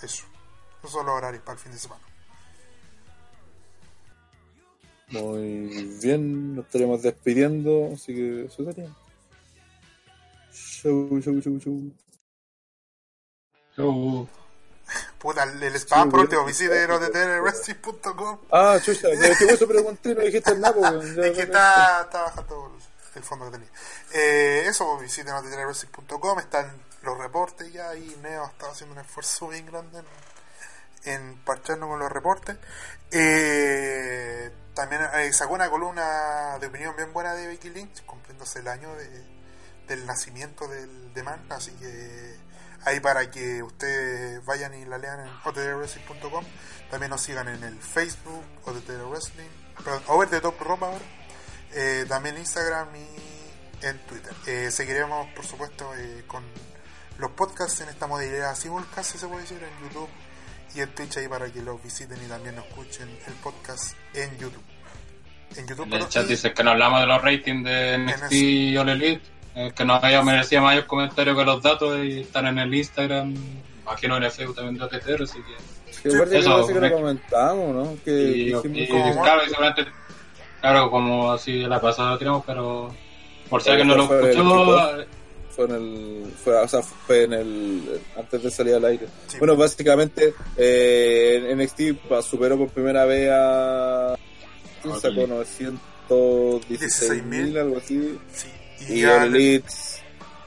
Eso. 0.00 0.24
Esos 0.78 0.92
son 0.92 1.06
los 1.06 1.16
horarios 1.16 1.42
para 1.42 1.54
el 1.54 1.58
fin 1.58 1.72
de 1.72 1.78
semana. 1.78 2.00
Muy 5.08 5.98
bien, 6.00 6.54
nos 6.54 6.66
estaremos 6.66 7.02
despidiendo, 7.02 7.90
así 7.92 8.14
que 8.14 8.44
eso 8.44 8.64
sería. 8.64 8.94
Show, 10.52 11.20
show, 11.20 11.40
show, 11.40 11.58
show. 11.58 11.92
Chau. 13.74 14.28
Puta, 15.18 15.42
el 15.42 15.74
spam 15.74 16.04
Sí, 16.04 16.10
por 16.10 16.20
último, 16.20 16.44
visiten 16.44 16.88
OTTWrestling.com. 16.92 18.38
Ah, 18.52 18.78
chucha, 18.80 19.08
que 19.10 19.36
que 19.36 19.52
eso 19.52 19.66
pregunté, 19.66 20.14
no 20.14 20.20
dijiste 20.20 20.56
nada, 20.58 20.92
pues. 20.92 21.04
Es 21.18 21.36
que 21.36 21.42
está, 21.42 22.02
está 22.02 22.22
bajando 22.22 22.78
el 23.16 23.22
fondo 23.24 23.46
que 23.46 23.50
tenía. 23.50 23.68
Eh, 24.12 24.66
eso, 24.68 24.96
visiten 24.98 25.34
OTTWrestling.com. 25.34 26.38
Están 26.38 26.89
los 27.02 27.18
reportes 27.18 27.72
ya. 27.72 27.94
Y 27.94 28.16
Neo 28.22 28.46
está 28.46 28.70
haciendo 28.70 28.94
un 28.94 29.00
esfuerzo 29.00 29.48
bien 29.48 29.66
grande 29.66 30.02
en, 31.04 31.12
en 31.12 31.44
parcharnos 31.44 31.88
con 31.88 31.98
los 31.98 32.10
reportes. 32.10 32.56
Eh, 33.10 34.50
también 34.74 35.02
eh, 35.14 35.32
sacó 35.32 35.54
una 35.54 35.68
columna 35.68 36.58
de 36.58 36.66
opinión 36.66 36.94
bien 36.96 37.12
buena 37.12 37.34
de 37.34 37.46
Becky 37.46 37.70
Lynch, 37.70 38.04
cumpliéndose 38.04 38.60
el 38.60 38.68
año 38.68 38.94
de, 38.94 39.24
del 39.88 40.06
nacimiento 40.06 40.68
del, 40.68 41.12
de 41.12 41.22
Man. 41.22 41.44
Así 41.50 41.72
que 41.72 42.36
ahí 42.84 43.00
para 43.00 43.30
que 43.30 43.62
ustedes 43.62 44.44
vayan 44.44 44.74
y 44.74 44.84
la 44.84 44.98
lean 44.98 45.20
en 45.20 45.32
otwrestling.com. 45.44 46.44
También 46.90 47.10
nos 47.10 47.22
sigan 47.22 47.48
en 47.48 47.62
el 47.62 47.80
Facebook, 47.80 48.44
OTT 48.64 48.88
Wrestling, 49.08 49.48
perdón, 49.84 50.02
Over 50.08 50.28
the 50.28 50.40
Top 50.40 50.60
Ropa 50.60 50.86
ahora. 50.86 51.04
Eh, 51.72 52.04
también 52.08 52.36
Instagram 52.36 52.88
y 52.96 53.86
en 53.86 53.98
Twitter. 54.06 54.32
Eh, 54.46 54.70
seguiremos, 54.70 55.28
por 55.34 55.44
supuesto, 55.44 55.92
eh, 55.96 56.24
con 56.26 56.44
los 57.20 57.30
podcasts 57.32 57.80
en 57.82 57.88
esta 57.88 58.06
modalidad 58.06 58.54
simulcast, 58.54 59.12
si 59.12 59.18
se 59.18 59.26
puede 59.26 59.42
decir, 59.42 59.58
en 59.58 59.88
YouTube 59.88 60.08
y 60.74 60.80
en 60.80 60.88
Twitch 60.94 61.16
ahí 61.18 61.28
para 61.28 61.50
que 61.52 61.60
los 61.62 61.82
visiten 61.82 62.18
y 62.24 62.28
también 62.28 62.56
nos 62.56 62.66
escuchen 62.66 63.08
el 63.26 63.32
podcast 63.34 63.94
en 64.14 64.36
YouTube. 64.38 64.62
En 65.56 65.66
YouTube, 65.66 65.86
En 65.86 65.92
el 65.94 66.08
chat 66.08 66.30
y- 66.30 66.50
que 66.54 66.62
no 66.64 66.70
hablamos 66.70 67.00
de 67.00 67.06
los 67.06 67.22
ratings 67.22 67.64
de 67.64 67.94
NXT 67.98 68.32
y 68.32 68.76
All 68.76 68.88
Elite, 68.88 69.22
eh, 69.56 69.72
que 69.74 69.84
no 69.84 69.94
haya 70.00 70.22
merecía 70.22 70.60
mayor 70.60 70.86
comentario 70.86 71.36
que 71.36 71.44
los 71.44 71.60
datos 71.62 71.98
y 72.04 72.20
están 72.20 72.46
en 72.46 72.58
el 72.60 72.72
Instagram, 72.72 73.34
imagino 73.82 74.16
en 74.16 74.22
el 74.22 74.30
Facebook 74.30 74.54
también 74.56 74.76
de 74.78 74.84
OTT, 74.84 75.22
así 75.22 75.38
que... 75.42 76.00
Que 76.02 76.08
Eso, 76.38 76.66
que 76.66 76.74
lo 76.74 76.80
me- 76.80 76.92
comentamos, 76.92 77.74
¿no? 77.74 77.96
Que 78.04 78.10
Y, 78.12 78.48
y- 78.48 78.88
como- 78.88 79.22
claro, 79.22 79.42
y 79.44 79.84
claro, 80.60 80.90
como 80.90 81.32
así 81.32 81.60
la 81.62 81.80
pasada 81.80 82.12
lo 82.12 82.18
tiramos, 82.18 82.44
pero 82.46 82.94
por 83.50 83.60
si 83.62 83.70
alguien 83.70 83.88
no 83.88 83.96
lo 83.96 84.02
escuchó, 84.04 85.04
fue 85.54 85.64
en 85.66 85.70
el 85.72 86.32
fue, 86.42 86.54
o 86.56 86.68
sea, 86.68 86.82
fue 86.82 87.24
en 87.24 87.32
el 87.32 88.00
antes 88.16 88.42
de 88.42 88.50
salir 88.50 88.74
al 88.74 88.84
aire 88.84 89.06
Sí. 89.26 89.38
bueno 89.38 89.56
básicamente 89.56 90.34
eh, 90.56 91.52
NXT 91.56 92.22
superó 92.22 92.56
por 92.56 92.68
primera 92.70 93.04
vez 93.04 93.30
a 93.32 94.16
¿quién 94.82 94.94
Ok. 94.94 95.00
sacó 95.02 95.26
916 95.26 97.24
mil 97.24 97.54
16.000, 97.54 97.60
algo 97.60 97.76
así 97.78 98.18
sí, 98.32 98.48
y, 98.88 98.92
y 99.00 99.02
el 99.04 99.34
Elite 99.34 99.68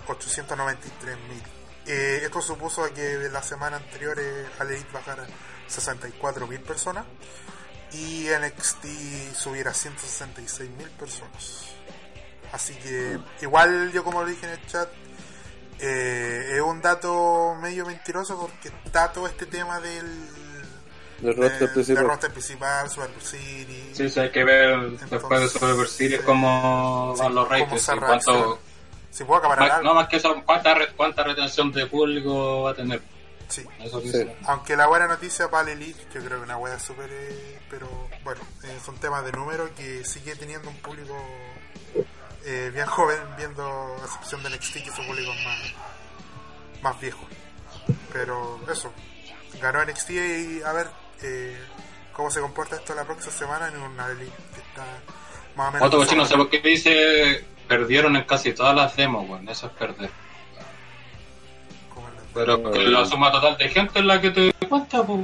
893 0.08 1.16
mil. 1.30 1.42
Eh, 1.86 2.22
esto 2.24 2.42
supuso 2.42 2.84
que 2.94 3.30
la 3.32 3.42
semana 3.44 3.78
anterior 3.78 4.18
eh, 4.20 4.46
al 4.60 4.70
Elite 4.72 4.88
bajara 4.94 5.26
64 5.68 6.48
mil 6.48 6.60
personas 6.62 7.06
y 7.94 8.26
NXT 8.28 9.36
subiera 9.36 9.74
166 9.74 10.70
mil 10.78 10.88
personas. 10.92 11.66
Así 12.54 12.74
que, 12.76 13.18
igual 13.42 13.92
yo 13.92 14.04
como 14.04 14.22
lo 14.22 14.28
dije 14.28 14.46
en 14.46 14.54
el 14.54 14.66
chat, 14.68 14.88
eh, 15.80 16.52
es 16.56 16.62
un 16.62 16.82
dato 16.82 17.56
medio 17.62 17.86
mentiroso 17.86 18.40
porque 18.40 18.70
está 18.86 19.12
todo 19.12 19.28
este 19.28 19.46
tema 19.48 19.80
del, 19.82 20.06
del 21.20 21.36
roster 21.36 21.74
principal 21.74 22.04
del 22.04 22.08
roster 22.12 22.32
principal, 22.32 22.90
Survivor 22.90 23.22
City. 23.24 23.90
sí, 23.94 24.08
sí, 24.10 24.20
hay 24.20 24.32
que 24.32 24.44
ver 24.44 24.92
después 25.10 25.42
de 25.42 25.50
Survivor 25.50 25.88
Series 25.90 26.22
cómo 26.22 27.14
Sí, 27.16 27.24
van 27.24 27.36
los 27.36 27.50
ratings 27.50 27.90
y 27.90 27.98
cuánto... 28.00 28.60
Si 29.10 29.24
puedo 29.26 29.40
acabar 29.40 29.60
más- 29.60 29.84
no 29.84 29.94
más 29.94 30.08
que 30.08 30.18
eso, 30.18 30.42
cuánta, 30.46 30.74
re- 30.74 30.94
cuánta 30.96 31.24
retención 31.24 31.72
de 31.72 31.86
público 31.88 32.64
va 32.64 32.72
a 32.72 32.76
tener. 32.76 33.02
Sí. 33.48 33.64
Eso 33.80 34.02
Sí. 34.02 34.26
Aunque 34.46 34.76
la 34.76 34.88
buena 34.88 35.08
noticia 35.08 35.50
para 35.52 35.72
el 35.72 35.82
Elite, 35.82 36.02
yo 36.14 36.24
creo 36.26 36.38
que 36.40 36.44
una 36.46 36.58
wea 36.58 36.80
súper. 36.80 37.10
eh, 37.12 37.60
pero 37.70 37.88
bueno, 38.24 38.42
eh, 38.64 38.78
son 38.84 38.96
temas 38.98 39.24
de 39.24 39.32
número 39.32 39.70
que 39.76 40.04
sigue 40.04 40.36
teniendo 40.36 40.68
un 40.70 40.78
público 40.78 41.16
eh, 42.46 42.72
bien 42.74 42.86
joven, 42.86 43.20
viendo 43.38 43.64
a 43.64 44.06
excepción 44.06 44.44
del 44.44 44.54
NXT, 44.54 44.74
que 44.84 44.92
son 44.92 45.06
públicos 45.08 45.36
más, 45.44 45.74
más 46.82 47.02
viejos. 47.02 47.28
Pero 48.12 48.60
eso, 48.72 48.92
ganó 49.62 49.84
NXT 49.84 50.10
y 50.12 50.62
a 50.64 50.74
ver 50.74 50.88
eh, 51.22 51.58
cómo 52.14 52.30
se 52.30 52.42
comporta 52.42 52.76
esto 52.76 52.94
la 52.96 53.06
próxima 53.06 53.32
semana 53.32 53.68
en 53.68 53.78
una 53.78 54.08
que 54.08 54.24
está 54.62 54.86
más 55.56 55.70
o 55.70 55.72
menos. 55.72 55.88
Otro 55.88 56.00
cochino, 56.00 56.24
no 56.24 56.28
sé 56.28 56.36
por 56.36 56.50
qué 56.50 56.60
dice 56.60 57.46
perdieron 57.68 58.16
en 58.16 58.24
casi 58.24 58.54
todas 58.54 58.76
las 58.76 58.96
demos, 58.96 59.28
bueno, 59.28 59.52
eso 59.52 59.68
es 59.68 59.74
perder. 59.74 60.10
Pero 62.34 62.72
que 62.72 62.80
la 62.80 63.06
suma 63.06 63.32
total 63.32 63.58
de 63.58 63.70
gente 63.70 64.00
es 64.00 64.06
la 64.06 64.20
que 64.20 64.32
te 64.32 64.54
cuenta, 64.68 65.04
pues. 65.06 65.22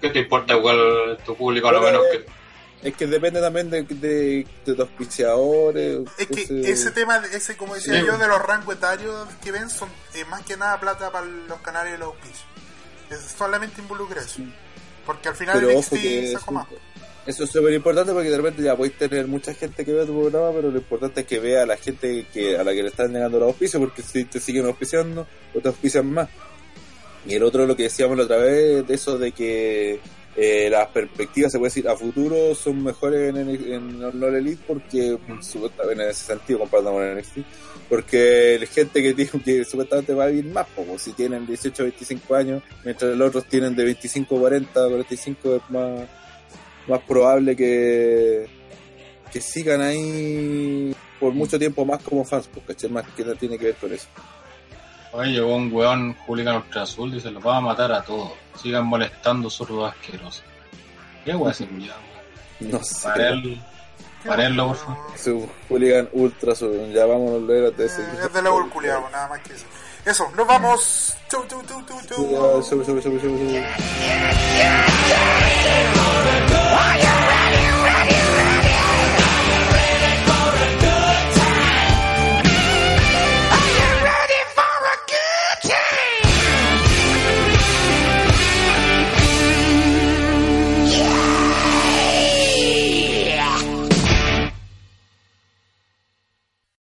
¿Qué 0.00 0.10
te 0.10 0.20
importa 0.20 0.54
igual 0.54 1.18
tu 1.24 1.34
público 1.34 1.68
a 1.68 1.72
lo 1.72 1.80
menos 1.80 2.02
que... 2.12 2.39
es 2.82 2.96
que 2.96 3.06
depende 3.06 3.40
también 3.40 3.68
de, 3.70 3.82
de, 3.82 4.46
de 4.64 4.72
los 4.74 4.80
auspiciadores 4.88 6.00
Es 6.18 6.26
que 6.28 6.42
entonces- 6.42 6.68
ese 6.68 6.90
tema, 6.92 7.22
ese 7.32 7.56
como 7.56 7.74
decía 7.74 8.00
Sí. 8.00 8.06
yo, 8.06 8.16
de 8.18 8.26
los 8.26 8.40
rangos 8.42 8.74
etarios 8.76 9.26
que 9.42 9.52
ven 9.52 9.68
son 9.70 9.88
eh, 10.14 10.24
más 10.26 10.42
que 10.42 10.56
nada 10.56 10.78
plata 10.80 11.10
para 11.12 11.26
los 11.26 11.60
canales 11.60 11.92
de 11.92 11.98
los 11.98 12.08
auspicios. 12.08 12.44
Es 13.10 13.18
solamente 13.36 13.80
involucra 13.80 14.20
eso. 14.22 14.40
Porque 15.04 15.28
al 15.28 15.34
final 15.34 15.56
pero 15.58 15.70
el 15.70 15.76
ojo 15.76 15.94
NXT 15.94 16.02
que 16.02 16.32
sacó 16.32 16.52
más. 16.52 16.66
eso, 16.68 16.78
eso 17.26 17.44
es 17.44 17.50
súper 17.50 17.72
importante 17.74 18.12
porque 18.12 18.30
de 18.30 18.36
repente 18.36 18.62
ya 18.62 18.76
podéis 18.76 18.96
tener 18.96 19.26
mucha 19.26 19.52
gente 19.54 19.84
que 19.84 19.92
vea 19.92 20.06
tu 20.06 20.18
programa, 20.18 20.52
pero 20.54 20.70
lo 20.70 20.78
importante 20.78 21.20
es 21.22 21.26
que 21.26 21.38
vea 21.40 21.62
a 21.64 21.66
la 21.66 21.76
gente 21.76 22.26
que 22.32 22.56
a 22.56 22.64
la 22.64 22.72
que 22.72 22.82
le 22.82 22.88
están 22.88 23.12
negando 23.12 23.38
los 23.40 23.48
auspicios, 23.48 23.80
porque 23.82 24.02
si 24.02 24.24
te 24.24 24.38
siguen 24.40 24.66
auspiciando, 24.66 25.26
o 25.54 25.60
te 25.60 25.68
auspician 25.68 26.10
más. 26.10 26.28
Y 27.26 27.34
el 27.34 27.42
otro, 27.42 27.66
lo 27.66 27.76
que 27.76 27.84
decíamos 27.84 28.16
la 28.16 28.24
otra 28.24 28.36
vez, 28.38 28.86
de 28.86 28.94
eso 28.94 29.18
de 29.18 29.32
que 29.32 30.00
eh, 30.42 30.70
las 30.70 30.88
perspectivas, 30.88 31.52
se 31.52 31.58
puede 31.58 31.68
decir, 31.68 31.86
a 31.86 31.94
futuro 31.94 32.54
son 32.54 32.82
mejores 32.82 33.28
en, 33.28 33.36
en, 33.36 34.02
en 34.02 34.02
All 34.02 34.34
Elite 34.36 34.62
porque, 34.66 35.18
supuestamente, 35.42 36.02
en 36.02 36.08
ese 36.08 36.24
sentido, 36.24 36.60
comparado 36.60 36.92
con 36.92 37.14
NXT, 37.14 37.38
porque 37.90 38.56
la 38.58 38.64
gente 38.64 39.02
que 39.02 39.12
tiene 39.12 39.30
que 39.44 39.64
supuestamente 39.66 40.14
va 40.14 40.24
a 40.24 40.28
vivir 40.28 40.46
más, 40.46 40.66
como 40.74 40.98
si 40.98 41.12
tienen 41.12 41.46
18 41.46 41.82
25 41.82 42.34
años, 42.34 42.62
mientras 42.86 43.14
los 43.14 43.28
otros 43.28 43.44
tienen 43.50 43.76
de 43.76 43.84
25 43.84 44.40
40, 44.40 44.88
45 44.88 45.56
es 45.56 45.62
más, 45.68 46.08
más 46.88 47.00
probable 47.00 47.54
que, 47.54 48.46
que 49.30 49.40
sigan 49.42 49.82
ahí 49.82 50.96
por 51.20 51.34
mucho 51.34 51.58
tiempo 51.58 51.84
más 51.84 52.02
como 52.02 52.24
fans, 52.24 52.48
porque 52.48 52.72
¿cachai? 52.72 52.88
más 52.88 53.06
que 53.14 53.26
no 53.26 53.34
tiene 53.34 53.58
que 53.58 53.66
ver 53.66 53.74
con 53.74 53.92
eso. 53.92 54.08
Oye, 55.12 55.32
llegó 55.32 55.56
un 55.56 55.72
weón 55.72 56.14
Julián 56.26 56.56
Ultra 56.56 56.82
Azul 56.82 57.14
y 57.14 57.20
se 57.20 57.30
los 57.30 57.44
va 57.44 57.56
a 57.56 57.60
matar 57.60 57.92
a 57.92 58.02
todos. 58.02 58.32
Sigan 58.60 58.86
molestando 58.86 59.50
zurdos 59.50 59.92
asquerosos. 59.92 60.42
¿Qué 61.24 61.34
weón 61.34 61.50
ese 61.50 61.66
culiado? 61.66 62.00
No 62.60 62.82
sé. 62.84 63.08
Parel, 63.08 63.60
parenlo, 64.24 64.68
por 64.68 64.76
favor. 64.76 64.96
Un 65.32 65.50
hooligan 65.68 66.08
ultra, 66.12 66.54
su- 66.54 66.92
ya 66.92 67.06
vámonos 67.06 67.42
a 67.46 67.76
de 67.76 67.86
ese. 67.86 68.02
Eh, 68.02 68.06
es 68.24 68.32
de 68.32 68.42
la 68.42 68.50
culiado, 68.70 69.08
nada 69.10 69.28
más 69.28 69.40
que 69.40 69.54
eso. 69.54 69.64
Eso, 70.04 70.30
nos 70.36 70.46
vamos. 70.46 71.14
Chau, 71.28 71.44
chau, 71.48 71.62
chau, 71.66 71.82
chau, 71.86 72.00
chau. 72.08 72.62
Sube, 72.62 72.84
sube, 72.84 73.02
sube, 73.02 73.20
sube, 73.20 73.38
sube. 73.38 73.66
Are 76.82 78.62
you 78.64 78.69